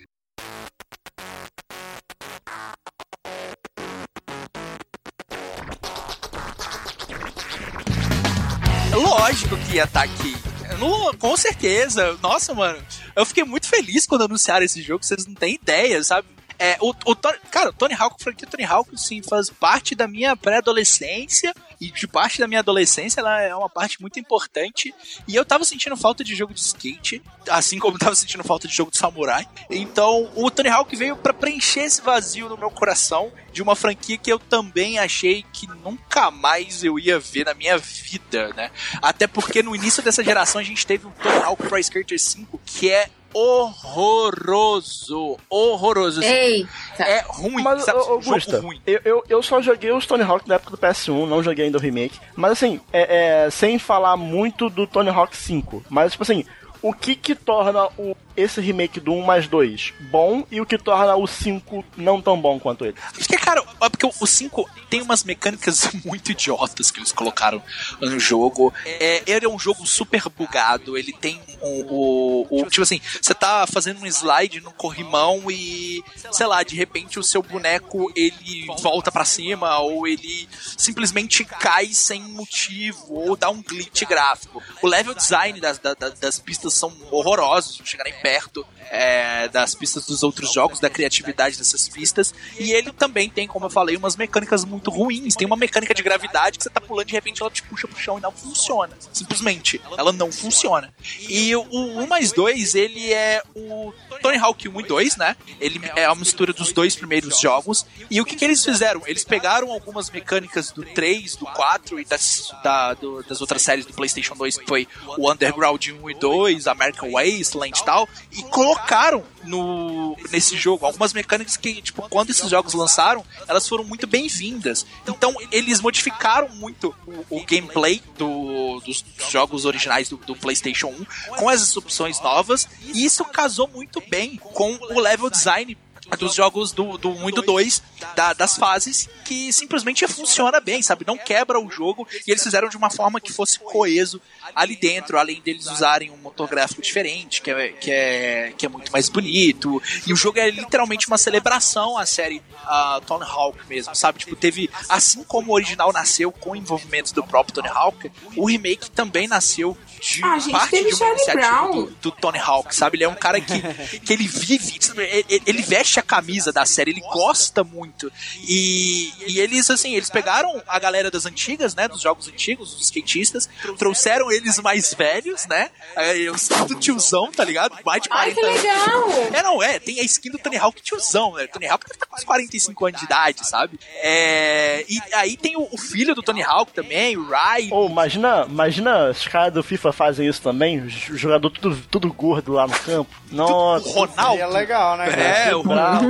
Lógico 8.93 9.57
que 9.67 9.75
ia 9.75 9.83
estar 9.83 9.99
tá 9.99 10.03
aqui. 10.05 10.33
No, 10.79 11.13
com 11.17 11.35
certeza. 11.35 12.17
Nossa, 12.21 12.53
mano. 12.53 12.81
Eu 13.13 13.25
fiquei 13.25 13.43
muito 13.43 13.67
feliz 13.67 14.07
quando 14.07 14.23
anunciaram 14.23 14.63
esse 14.63 14.81
jogo, 14.81 15.03
vocês 15.03 15.25
não 15.25 15.35
têm 15.35 15.55
ideia, 15.55 16.01
sabe? 16.05 16.38
É, 16.59 16.77
o, 16.81 16.89
o, 16.89 17.15
cara, 17.49 17.69
o 17.69 17.73
Tony 17.73 17.93
Hawk, 17.93 18.21
franquia 18.21 18.45
Tony 18.45 18.65
Hawk, 18.65 18.89
sim, 18.97 19.21
faz 19.23 19.49
parte 19.49 19.95
da 19.95 20.09
minha 20.09 20.35
pré-adolescência 20.35 21.53
e 21.79 21.89
de 21.89 22.05
parte 22.05 22.37
da 22.37 22.47
minha 22.47 22.59
adolescência 22.59 23.21
ela 23.21 23.41
é 23.41 23.55
uma 23.55 23.69
parte 23.69 24.01
muito 24.01 24.19
importante 24.19 24.93
e 25.25 25.35
eu 25.35 25.45
tava 25.45 25.63
sentindo 25.63 25.95
falta 25.95 26.21
de 26.21 26.35
jogo 26.35 26.53
de 26.53 26.59
skate, 26.59 27.21
assim 27.49 27.79
como 27.79 27.97
tava 27.97 28.13
sentindo 28.13 28.43
falta 28.43 28.67
de 28.67 28.75
jogo 28.75 28.91
de 28.91 28.97
samurai. 28.97 29.47
Então, 29.69 30.29
o 30.35 30.51
Tony 30.51 30.67
Hawk 30.67 30.93
veio 30.97 31.15
para 31.15 31.33
preencher 31.33 31.81
esse 31.81 32.01
vazio 32.01 32.49
no 32.49 32.57
meu 32.57 32.69
coração 32.69 33.31
de 33.53 33.61
uma 33.61 33.75
franquia 33.75 34.17
que 34.17 34.31
eu 34.31 34.37
também 34.37 34.99
achei 34.99 35.45
que 35.53 35.65
nunca 35.67 36.29
mais 36.29 36.83
eu 36.83 36.99
ia 36.99 37.19
ver 37.19 37.45
na 37.45 37.53
minha 37.53 37.77
vida, 37.77 38.49
né? 38.49 38.69
Até 39.01 39.27
porque 39.27 39.63
no 39.63 39.73
início 39.73 40.03
dessa 40.03 40.23
geração 40.23 40.59
a 40.59 40.63
gente 40.63 40.85
teve 40.85 41.07
o 41.07 41.13
Tony 41.23 41.43
Hawk 41.43 41.63
Pro 41.63 41.77
Skater 41.77 42.19
5, 42.19 42.59
que 42.65 42.91
é 42.91 43.09
horroroso. 43.33 45.37
Horroroso. 45.49 46.19
Assim, 46.19 46.29
Eita. 46.29 47.03
É 47.03 47.23
ruim. 47.27 47.63
Mas, 47.63 47.83
sabe, 47.83 47.99
Augusta, 47.99 48.59
ruim. 48.59 48.81
Eu, 48.85 49.01
eu, 49.05 49.23
eu, 49.29 49.43
só 49.43 49.61
joguei 49.61 49.91
os 49.91 50.05
Tony 50.05 50.23
Hawk 50.23 50.47
na 50.47 50.55
época 50.55 50.71
do 50.71 50.77
PS1, 50.77 51.27
não 51.27 51.43
joguei 51.43 51.65
ainda 51.65 51.77
o 51.77 51.81
remake. 51.81 52.19
Mas 52.35 52.53
assim, 52.53 52.79
é, 52.91 53.45
é, 53.45 53.49
sem 53.49 53.79
falar 53.79 54.17
muito 54.17 54.69
do 54.69 54.87
Tony 54.87 55.09
Hawk 55.09 55.35
5. 55.35 55.83
Mas, 55.89 56.13
tipo 56.13 56.23
assim, 56.23 56.45
o 56.81 56.93
que 56.93 57.15
que 57.15 57.35
torna 57.35 57.85
o, 57.97 58.15
esse 58.35 58.61
remake 58.61 58.99
do 58.99 59.11
1 59.11 59.21
mais 59.25 59.47
2 59.47 59.93
bom 60.11 60.45
e 60.49 60.61
o 60.61 60.65
que 60.65 60.77
torna 60.77 61.15
o 61.15 61.27
5 61.27 61.83
não 61.97 62.21
tão 62.21 62.39
bom 62.39 62.59
quanto 62.59 62.85
ele? 62.85 62.95
Porque, 63.13 63.37
cara, 63.37 63.63
é 63.81 63.89
porque 63.89 64.05
o 64.05 64.27
5 64.27 64.69
tem 64.89 65.01
umas 65.01 65.23
mecânicas 65.23 65.89
muito 66.05 66.31
idiotas 66.31 66.89
que 66.91 66.99
eles 66.99 67.11
colocaram 67.11 67.61
no 67.99 68.19
jogo. 68.19 68.73
É, 68.85 69.23
ele 69.25 69.45
é 69.45 69.49
um 69.49 69.59
jogo 69.59 69.85
super 69.85 70.23
bugado, 70.29 70.97
ele 70.97 71.11
tem 71.11 71.41
o, 71.61 72.47
o, 72.49 72.61
o, 72.61 72.69
Tipo 72.69 72.83
assim, 72.83 73.01
você 73.21 73.33
tá 73.33 73.65
fazendo 73.67 74.01
um 74.01 74.05
slide 74.05 74.61
no 74.61 74.71
corrimão 74.71 75.51
e, 75.51 76.03
sei 76.31 76.47
lá, 76.47 76.63
de 76.63 76.75
repente 76.75 77.19
o 77.19 77.23
seu 77.23 77.41
boneco 77.41 78.11
ele 78.15 78.67
volta 78.81 79.11
para 79.11 79.25
cima 79.25 79.79
ou 79.79 80.07
ele 80.07 80.47
simplesmente 80.77 81.43
cai 81.43 81.87
sem 81.87 82.21
motivo 82.21 83.13
ou 83.13 83.35
dá 83.35 83.49
um 83.49 83.61
glitch 83.61 84.03
gráfico. 84.05 84.61
O 84.81 84.87
level 84.87 85.13
design 85.13 85.59
das, 85.59 85.79
das, 85.79 86.19
das 86.19 86.39
pistas 86.39 86.68
são 86.73 86.93
horrorosos, 87.11 87.79
não 87.79 87.85
chega 87.85 88.03
nem 88.03 88.13
perto 88.13 88.65
é, 88.89 89.47
das 89.47 89.75
pistas 89.75 90.05
dos 90.05 90.23
outros 90.23 90.51
jogos, 90.51 90.79
da 90.79 90.89
criatividade 90.89 91.57
dessas 91.57 91.87
pistas. 91.87 92.33
E 92.59 92.71
ele 92.71 92.91
também 92.91 93.29
tem, 93.29 93.47
como 93.47 93.65
eu 93.65 93.69
falei, 93.69 93.95
umas 93.95 94.15
mecânicas 94.15 94.65
muito 94.65 94.89
ruins. 94.89 95.35
Tem 95.35 95.45
uma 95.45 95.55
mecânica 95.55 95.93
de 95.93 96.01
gravidade 96.01 96.57
que 96.57 96.63
você 96.63 96.69
tá 96.69 96.81
pulando 96.81 97.07
de 97.07 97.13
repente 97.13 97.41
ela 97.41 97.51
te 97.51 97.63
puxa 97.63 97.87
pro 97.87 97.99
chão 97.99 98.17
e 98.17 98.21
não 98.21 98.31
funciona. 98.31 98.95
Simplesmente, 99.13 99.81
ela 99.97 100.11
não 100.11 100.31
funciona. 100.31 100.93
E 101.27 101.55
o 101.55 101.65
1 101.71 102.07
mais 102.07 102.31
2, 102.31 102.75
ele 102.75 103.13
é 103.13 103.41
o 103.55 103.93
Tony 104.21 104.37
Hawk 104.37 104.67
1 104.67 104.79
e 104.79 104.83
2, 104.83 105.17
né? 105.17 105.35
Ele 105.59 105.79
é 105.95 106.05
a 106.05 106.15
mistura 106.15 106.53
dos 106.53 106.71
dois 106.71 106.95
primeiros 106.95 107.39
jogos. 107.39 107.85
E 108.09 108.19
o 108.19 108.25
que, 108.25 108.35
que 108.35 108.45
eles 108.45 108.63
fizeram? 108.63 109.01
Eles 109.05 109.23
pegaram 109.23 109.71
algumas 109.71 110.09
mecânicas 110.09 110.71
do 110.71 110.83
3, 110.83 111.35
do 111.35 111.45
4 111.45 111.99
e 111.99 112.05
das, 112.05 112.53
da, 112.63 112.93
do, 112.93 113.23
das 113.23 113.41
outras 113.41 113.61
séries 113.61 113.85
do 113.85 113.93
PlayStation 113.93 114.35
2, 114.35 114.57
que 114.57 114.65
foi 114.65 114.87
o 115.17 115.31
Underground 115.31 115.87
1 115.87 116.09
e 116.09 116.13
2, 116.15 116.58
American 116.67 117.11
Wasteland 117.11 117.79
e 117.79 117.85
tal, 117.85 118.07
e 118.31 118.43
colocaram 118.43 119.23
no, 119.43 120.17
nesse 120.31 120.57
jogo 120.57 120.85
algumas 120.85 121.13
mecânicas 121.13 121.57
que, 121.57 121.81
tipo, 121.81 122.07
quando 122.09 122.29
esses 122.29 122.49
jogos 122.49 122.73
lançaram, 122.73 123.25
elas 123.47 123.67
foram 123.67 123.83
muito 123.83 124.05
bem-vindas. 124.07 124.85
Então, 125.07 125.35
eles 125.51 125.81
modificaram 125.81 126.49
muito 126.49 126.93
o, 127.07 127.37
o 127.37 127.45
gameplay 127.45 128.01
do, 128.17 128.79
dos 128.81 129.03
jogos 129.29 129.65
originais 129.65 130.09
do, 130.09 130.17
do, 130.17 130.35
PlayStation 130.35 130.87
1 130.87 131.35
com 131.37 131.49
essas 131.49 131.75
opções 131.75 132.19
novas, 132.21 132.67
e 132.81 133.05
isso 133.05 133.23
casou 133.25 133.67
muito 133.67 134.01
bem 134.09 134.37
com 134.37 134.77
o 134.91 134.99
level 134.99 135.29
design 135.29 135.77
dos 136.17 136.33
jogos 136.33 136.71
do, 136.71 136.97
do 136.97 137.09
1 137.09 137.29
e 137.29 137.31
do 137.31 137.41
2, 137.41 137.83
da, 138.15 138.33
das 138.33 138.57
fases, 138.57 139.09
que 139.25 139.51
simplesmente 139.53 140.07
funciona 140.07 140.59
bem, 140.59 140.81
sabe? 140.81 141.05
Não 141.05 141.17
quebra 141.17 141.59
o 141.59 141.69
jogo 141.69 142.07
e 142.27 142.31
eles 142.31 142.43
fizeram 142.43 142.69
de 142.69 142.77
uma 142.77 142.89
forma 142.89 143.19
que 143.19 143.31
fosse 143.31 143.59
coeso 143.59 144.21
ali 144.55 144.75
dentro, 144.75 145.17
além 145.17 145.41
deles 145.41 145.67
usarem 145.67 146.09
um 146.09 146.17
motor 146.17 146.47
gráfico 146.47 146.81
diferente, 146.81 147.41
que 147.41 147.51
é, 147.51 147.69
que 147.69 147.91
é, 147.91 148.53
que 148.57 148.65
é 148.65 148.69
muito 148.69 148.91
mais 148.91 149.09
bonito. 149.09 149.81
E 150.07 150.13
o 150.13 150.15
jogo 150.15 150.39
é 150.39 150.49
literalmente 150.49 151.07
uma 151.07 151.17
celebração 151.17 151.97
à 151.97 152.05
série 152.05 152.41
uh, 152.63 153.01
Tony 153.05 153.25
Hawk 153.25 153.59
mesmo, 153.67 153.95
sabe? 153.95 154.19
Tipo, 154.19 154.35
teve, 154.35 154.69
assim 154.87 155.23
como 155.23 155.51
o 155.51 155.55
original 155.55 155.91
nasceu 155.93 156.31
com 156.31 156.55
envolvimento 156.55 157.13
do 157.13 157.23
próprio 157.23 157.53
Tony 157.53 157.69
Hawk, 157.69 158.11
o 158.35 158.45
remake 158.45 158.89
também 158.91 159.27
nasceu 159.27 159.77
de 159.99 160.23
Ah, 160.23 160.39
gente, 160.39 160.51
parte 160.51 160.71
de 160.71 160.85
uma 160.87 160.95
Charlie 160.97 161.15
iniciativa 161.15 161.47
Brown. 161.61 161.71
do, 161.71 161.91
do 162.01 162.11
Tony 162.11 162.39
Hawk, 162.39 162.75
sabe? 162.75 162.97
Ele 162.97 163.03
é 163.03 163.09
um 163.09 163.15
cara 163.15 163.39
que, 163.41 163.99
que 163.99 164.13
ele 164.13 164.27
vive, 164.27 164.79
ele, 164.97 165.41
ele 165.45 165.61
veste 165.61 165.99
a 165.99 166.03
camisa 166.03 166.51
da 166.51 166.65
série, 166.65 166.91
ele 166.91 167.01
gosta 167.01 167.63
muito. 167.63 168.11
E, 168.47 169.11
e 169.27 169.39
eles, 169.39 169.69
assim, 169.69 169.95
eles 169.95 170.09
pegaram 170.09 170.61
a 170.67 170.79
galera 170.79 171.11
das 171.11 171.25
antigas, 171.25 171.75
né? 171.75 171.87
Dos 171.87 172.01
jogos 172.01 172.27
antigos, 172.27 172.73
os 172.75 172.81
skatistas, 172.81 173.49
trouxeram 173.77 174.31
eles 174.31 174.59
mais 174.59 174.93
velhos, 174.93 175.45
né? 175.47 175.69
É, 175.95 176.17
Eu 176.17 176.37
sinto 176.37 176.75
tiozão, 176.75 177.31
tá 177.31 177.43
ligado? 177.43 177.75
Mais 177.85 178.01
de 178.01 178.09
Ai, 178.11 178.33
40 178.33 178.39
que 178.41 178.45
anos. 178.47 178.63
legal! 178.63 179.09
É, 179.33 179.43
não, 179.43 179.61
é. 179.63 179.79
Tem 179.79 179.99
a 179.99 180.03
skin 180.03 180.31
do 180.31 180.37
Tony 180.37 180.57
Hawk 180.57 180.81
tiozão, 180.81 181.33
né? 181.35 181.47
Tony 181.47 181.67
Hawk 181.67 181.85
deve 181.85 181.95
estar 181.95 182.05
com 182.05 182.15
uns 182.15 182.23
45 182.23 182.85
anos 182.85 182.99
de 182.99 183.05
idade, 183.05 183.47
sabe? 183.47 183.79
É, 184.01 184.85
e 184.89 184.99
aí 185.13 185.37
tem 185.37 185.55
o, 185.57 185.67
o 185.71 185.77
filho 185.77 186.15
do 186.15 186.21
Tony 186.23 186.41
Hawk 186.43 186.73
também, 186.73 187.17
o 187.17 187.27
Rai. 187.27 187.69
Ou 187.71 187.89
imagina, 187.89 188.45
imagina 188.49 189.09
os 189.09 189.27
caras 189.27 189.53
do 189.53 189.63
FIFA 189.63 189.88
fazem 189.91 190.27
isso 190.27 190.41
também, 190.41 190.79
o 190.81 190.89
jogador 190.89 191.49
tudo, 191.49 191.75
tudo 191.89 192.11
gordo 192.13 192.53
lá 192.53 192.67
no 192.67 192.73
campo. 192.79 193.09
Nossa, 193.31 193.87
O 193.87 193.91
Ronaldo. 193.91 194.31
Seria 194.31 194.47
legal, 194.47 194.97
né? 194.97 195.09
cara? 195.09 195.21
É, 195.21 195.55
o 195.55 195.63
bravo. 195.63 196.05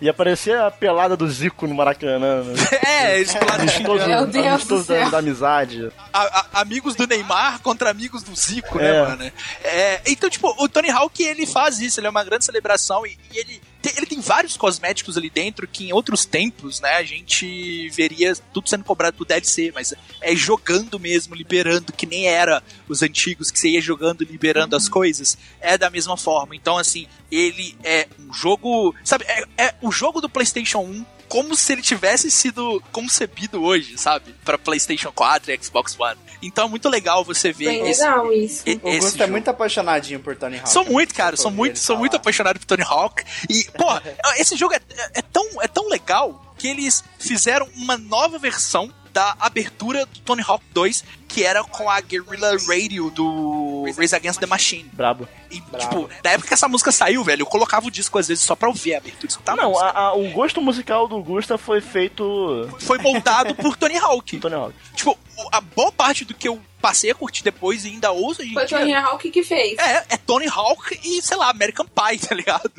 E 0.00 0.08
aparecia 0.10 0.66
a 0.66 0.70
pelada 0.70 1.16
do 1.16 1.28
Zico 1.28 1.66
no 1.66 1.74
Maracanã. 1.74 2.42
Né? 2.42 2.54
É, 3.02 3.24
falaram 3.24 3.62
Amistoso, 3.62 4.06
Meu 4.06 4.26
Deus 4.26 4.46
amistoso 4.46 4.82
do 4.82 4.86
céu. 4.86 5.04
da, 5.06 5.10
da 5.10 5.18
amizade. 5.18 5.92
a- 6.12 6.20
a- 6.52 6.60
amigos 6.60 6.94
do 6.94 7.06
Neymar 7.06 7.60
contra 7.60 7.90
amigos 7.90 8.22
do 8.22 8.34
Zico, 8.36 8.78
né, 8.78 8.96
É. 8.96 9.02
mano? 9.02 9.32
É, 9.64 10.00
então, 10.06 10.30
tipo, 10.30 10.54
o 10.62 10.68
Tony 10.68 10.88
Hawk, 10.90 11.20
ele 11.22 11.46
faz 11.46 11.80
isso, 11.80 11.98
ele 11.98 12.06
é 12.06 12.10
uma 12.10 12.22
grande 12.22 12.44
celebração 12.44 13.04
e, 13.06 13.18
e 13.32 13.38
ele, 13.38 13.60
tem, 13.82 13.92
ele 13.96 14.06
tem 14.06 14.20
vários 14.20 14.56
cosméticos 14.56 15.18
ali 15.18 15.28
dentro 15.28 15.66
que 15.66 15.88
em 15.88 15.92
outros 15.92 16.24
tempos, 16.24 16.80
né, 16.80 16.94
a 16.94 17.02
gente 17.02 17.88
veria 17.90 18.34
tudo 18.52 18.68
sendo 18.68 18.84
cobrado 18.84 19.16
do 19.16 19.24
DLC, 19.24 19.72
mas 19.74 19.92
é 20.20 20.34
jogando 20.36 20.98
mesmo, 20.98 21.34
liberando, 21.34 21.92
que 21.92 22.06
nem 22.06 22.26
era 22.26 22.62
os 22.88 23.02
antigos, 23.02 23.50
que 23.50 23.58
você 23.58 23.70
ia 23.70 23.80
jogando, 23.80 24.22
liberando 24.22 24.76
as 24.76 24.88
coisas, 24.88 25.36
é 25.60 25.76
da 25.76 25.90
mesma 25.90 26.16
forma. 26.16 26.54
Então, 26.54 26.78
assim, 26.78 27.06
ele 27.30 27.76
é 27.82 28.06
um 28.20 28.32
jogo, 28.32 28.94
sabe, 29.04 29.24
é, 29.26 29.44
é 29.58 29.74
o 29.82 29.90
jogo 29.90 30.20
do 30.20 30.28
PlayStation 30.28 30.80
1 30.80 31.04
como 31.32 31.56
se 31.56 31.72
ele 31.72 31.80
tivesse 31.80 32.30
sido 32.30 32.82
concebido 32.92 33.62
hoje, 33.62 33.96
sabe? 33.96 34.34
Pra 34.44 34.58
PlayStation 34.58 35.10
4 35.10 35.50
e 35.50 35.58
Xbox 35.64 35.98
One. 35.98 36.18
Então 36.42 36.66
é 36.66 36.68
muito 36.68 36.90
legal 36.90 37.24
você 37.24 37.50
ver 37.54 37.64
Bem 37.70 37.88
esse, 37.88 38.02
legal 38.02 38.30
isso. 38.30 38.62
e- 38.66 38.72
O 38.82 38.88
esse 38.90 38.96
Augusto 38.98 39.22
é 39.22 39.26
muito 39.28 39.48
apaixonadinho 39.48 40.20
por 40.20 40.36
Tony 40.36 40.58
Hawk. 40.58 40.68
Sou 40.70 40.84
muito, 40.84 41.14
cara, 41.14 41.34
sou 41.38 41.50
muito, 41.50 41.70
ele 41.72 41.78
sou 41.78 41.96
muito 41.96 42.14
apaixonado 42.16 42.58
por 42.60 42.66
Tony 42.66 42.82
Hawk. 42.82 43.24
E, 43.48 43.64
pô, 43.78 43.86
esse 44.36 44.56
jogo 44.56 44.74
é, 44.74 44.80
é 45.14 45.22
tão, 45.22 45.46
é 45.62 45.66
tão 45.68 45.88
legal 45.88 46.54
que 46.58 46.68
eles 46.68 47.02
fizeram 47.18 47.66
uma 47.76 47.96
nova 47.96 48.38
versão 48.38 48.92
da 49.12 49.36
abertura 49.40 50.06
do 50.06 50.20
Tony 50.20 50.42
Hawk 50.46 50.64
2, 50.72 51.04
que 51.28 51.44
era 51.44 51.62
com 51.62 51.88
a 51.90 52.00
Guerrilla 52.00 52.56
Radio 52.66 53.10
do 53.10 53.84
Race 53.96 54.14
Against 54.14 54.40
the 54.40 54.46
Machine. 54.46 54.88
Brabo. 54.92 55.28
E, 55.50 55.60
tipo, 55.60 56.08
na 56.24 56.30
época 56.30 56.48
que 56.48 56.54
essa 56.54 56.68
música 56.68 56.90
saiu, 56.90 57.22
velho, 57.22 57.42
eu 57.42 57.46
colocava 57.46 57.86
o 57.86 57.90
disco 57.90 58.18
às 58.18 58.28
vezes 58.28 58.42
só 58.44 58.54
pra 58.56 58.68
ouvir 58.68 58.94
a 58.94 58.98
abertura. 58.98 59.26
escutar 59.26 59.54
Não, 59.56 59.78
a- 59.78 59.90
a- 59.90 60.14
o 60.14 60.30
gosto 60.30 60.60
musical 60.62 61.06
do 61.06 61.22
Gusta 61.22 61.58
foi 61.58 61.80
feito 61.80 62.68
Foi 62.80 62.98
moldado 62.98 63.54
por 63.54 63.76
Tony 63.76 63.96
Hawk. 63.98 64.38
Tony 64.40 64.54
Hawk. 64.54 64.74
Tipo, 64.94 65.18
a 65.50 65.60
boa 65.60 65.92
parte 65.92 66.24
do 66.24 66.34
que 66.34 66.48
eu 66.48 66.60
passei 66.80 67.10
a 67.10 67.14
curtir 67.14 67.44
depois 67.44 67.84
e 67.84 67.88
ainda 67.88 68.10
ouço 68.12 68.42
em 68.42 68.54
Foi 68.54 68.66
Tony 68.66 68.94
Hawk 68.94 69.30
que 69.30 69.42
fez. 69.42 69.78
É, 69.78 70.04
é 70.10 70.16
Tony 70.16 70.48
Hawk 70.48 70.98
e, 71.04 71.20
sei 71.22 71.36
lá, 71.36 71.50
American 71.50 71.86
Pie, 71.86 72.18
tá 72.26 72.34
ligado? 72.34 72.70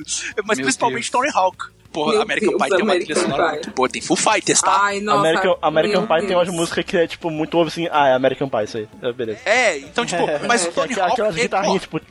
Mas 0.46 0.58
Meu 0.58 0.66
principalmente 0.66 1.04
Deus. 1.04 1.10
Tony 1.12 1.30
Hawk. 1.34 1.58
Porra, 1.94 2.14
Meu 2.14 2.22
American 2.24 2.50
Deus, 2.50 2.62
Pie 2.64 2.70
tem 2.70 2.82
uma 2.84 2.94
trilha 2.96 3.06
American 3.14 3.22
sonora 3.24 3.44
Pie. 3.44 3.52
muito 3.54 3.72
boa. 3.72 3.90
Tem 3.90 4.02
Full 4.02 4.18
Fighters, 4.18 4.62
tá? 4.62 4.80
Ai, 4.82 5.00
nossa. 5.00 5.20
American, 5.20 5.58
American 5.62 6.08
Pie 6.08 6.18
tem 6.20 6.28
Deus. 6.28 6.40
umas 6.40 6.50
músicas 6.50 6.86
que 6.86 6.98
é 6.98 7.08
tipo 7.08 7.30
muito 7.30 7.58
ouve 7.58 7.68
assim, 7.70 7.88
ah, 7.92 8.08
é 8.08 8.14
American 8.14 8.50
Pie 8.50 8.64
isso 8.64 8.78
aí. 8.78 8.88
É, 9.02 9.14
beleza. 9.14 9.40
É, 9.46 9.78
então, 9.78 10.06
tipo, 10.06 10.24
mas 10.48 10.66
o 10.66 10.72
Tony 10.72 11.00
Hawk. 11.00 11.12
aquelas 11.14 11.36
guitarrinhas 11.36 11.82
tipo. 11.84 12.02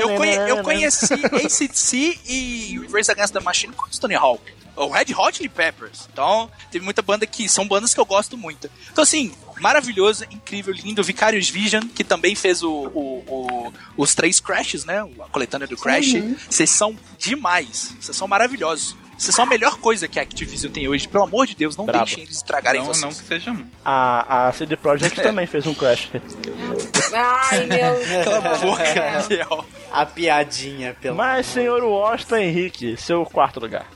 eu, 0.00 0.16
conhe, 0.16 0.36
eu 0.48 0.62
conheci 0.62 1.14
ACDC 1.14 2.18
e 2.28 2.80
Race 2.92 3.10
Against 3.10 3.32
the 3.32 3.40
Machine 3.40 3.72
com 3.72 3.84
o 3.86 4.00
Tony 4.00 4.14
Hawk. 4.14 4.59
O 4.76 4.88
Red 4.88 5.14
Hot 5.16 5.36
Chili 5.36 5.48
Peppers. 5.48 6.08
Então, 6.12 6.50
teve 6.70 6.84
muita 6.84 7.02
banda 7.02 7.26
que 7.26 7.48
são 7.48 7.66
bandas 7.66 7.92
que 7.92 8.00
eu 8.00 8.04
gosto 8.06 8.36
muito. 8.36 8.70
Então, 8.90 9.02
assim, 9.02 9.32
maravilhoso, 9.60 10.24
incrível, 10.30 10.72
lindo. 10.72 11.02
Vicarious 11.02 11.48
Vision, 11.50 11.82
que 11.94 12.02
também 12.04 12.34
fez 12.34 12.62
o, 12.62 12.70
o- 12.70 13.24
o- 13.28 13.72
os 13.96 14.14
três 14.14 14.40
Crashes, 14.40 14.84
né? 14.84 15.00
A 15.20 15.28
coletânea 15.28 15.66
do 15.66 15.76
Crash. 15.76 16.14
Vocês 16.48 16.70
são 16.70 16.96
demais. 17.18 17.94
Vocês 18.00 18.16
são 18.16 18.26
maravilhosos. 18.28 18.96
Vocês 19.18 19.34
são 19.34 19.44
a 19.44 19.48
melhor 19.48 19.76
coisa 19.80 20.08
que 20.08 20.18
a 20.18 20.22
Activision 20.22 20.72
tem 20.72 20.88
hoje. 20.88 21.06
Pelo 21.06 21.24
amor 21.24 21.46
de 21.46 21.54
Deus, 21.54 21.76
não 21.76 21.84
deixem 21.84 22.22
eles 22.22 22.36
estragarem 22.36 22.80
Não, 22.80 22.86
vocês. 22.86 23.02
não 23.02 23.10
que 23.10 23.28
seja 23.28 23.50
um. 23.50 23.66
A, 23.84 24.48
a 24.48 24.52
CD 24.52 24.78
Projekt 24.78 25.20
também 25.20 25.46
fez 25.46 25.66
um 25.66 25.74
Crash. 25.74 26.08
Ai, 27.12 27.66
meu 27.66 28.00
Cala 28.24 28.54
a 28.54 28.58
boca. 28.58 29.64
A 29.92 30.06
piadinha, 30.06 30.96
pelo 31.00 31.16
Mas, 31.16 31.46
senhor 31.46 31.82
Washington 31.84 32.36
Henrique, 32.36 32.96
seu 32.96 33.24
quarto 33.26 33.60
lugar. 33.60 33.86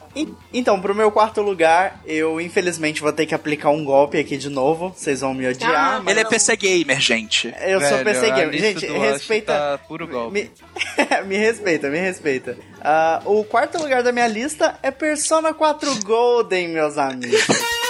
Então, 0.52 0.80
pro 0.80 0.94
meu 0.94 1.10
quarto 1.10 1.42
lugar, 1.42 2.00
eu 2.06 2.40
infelizmente 2.40 3.00
vou 3.00 3.12
ter 3.12 3.26
que 3.26 3.34
aplicar 3.34 3.70
um 3.70 3.84
golpe 3.84 4.18
aqui 4.18 4.36
de 4.36 4.48
novo. 4.48 4.94
Vocês 4.94 5.20
vão 5.20 5.34
me 5.34 5.46
odiar. 5.46 5.96
Ah, 5.96 6.00
mas 6.04 6.12
Ele 6.12 6.20
é 6.20 6.24
PC 6.28 6.56
Gamer, 6.56 7.00
gente. 7.00 7.52
eu 7.62 7.80
sou 7.80 7.90
Velho, 7.90 8.04
PC 8.04 8.30
a 8.30 8.34
Gamer. 8.34 8.60
Gente, 8.60 8.86
respeita. 8.86 9.52
Tá 9.52 9.78
puro 9.78 10.06
golpe. 10.06 10.32
Me... 10.32 10.50
me 11.26 11.36
respeita, 11.36 11.88
me 11.90 11.98
respeita. 11.98 12.56
Ah, 12.80 13.20
o 13.24 13.44
quarto 13.44 13.78
lugar 13.78 14.02
da 14.02 14.12
minha 14.12 14.28
lista 14.28 14.78
é 14.82 14.90
Persona 14.90 15.52
4 15.52 16.04
Golden, 16.04 16.68
meus 16.68 16.96
amigos. 16.96 17.44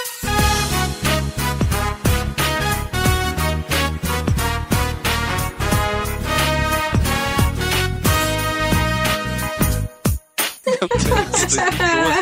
2012, 10.87 11.57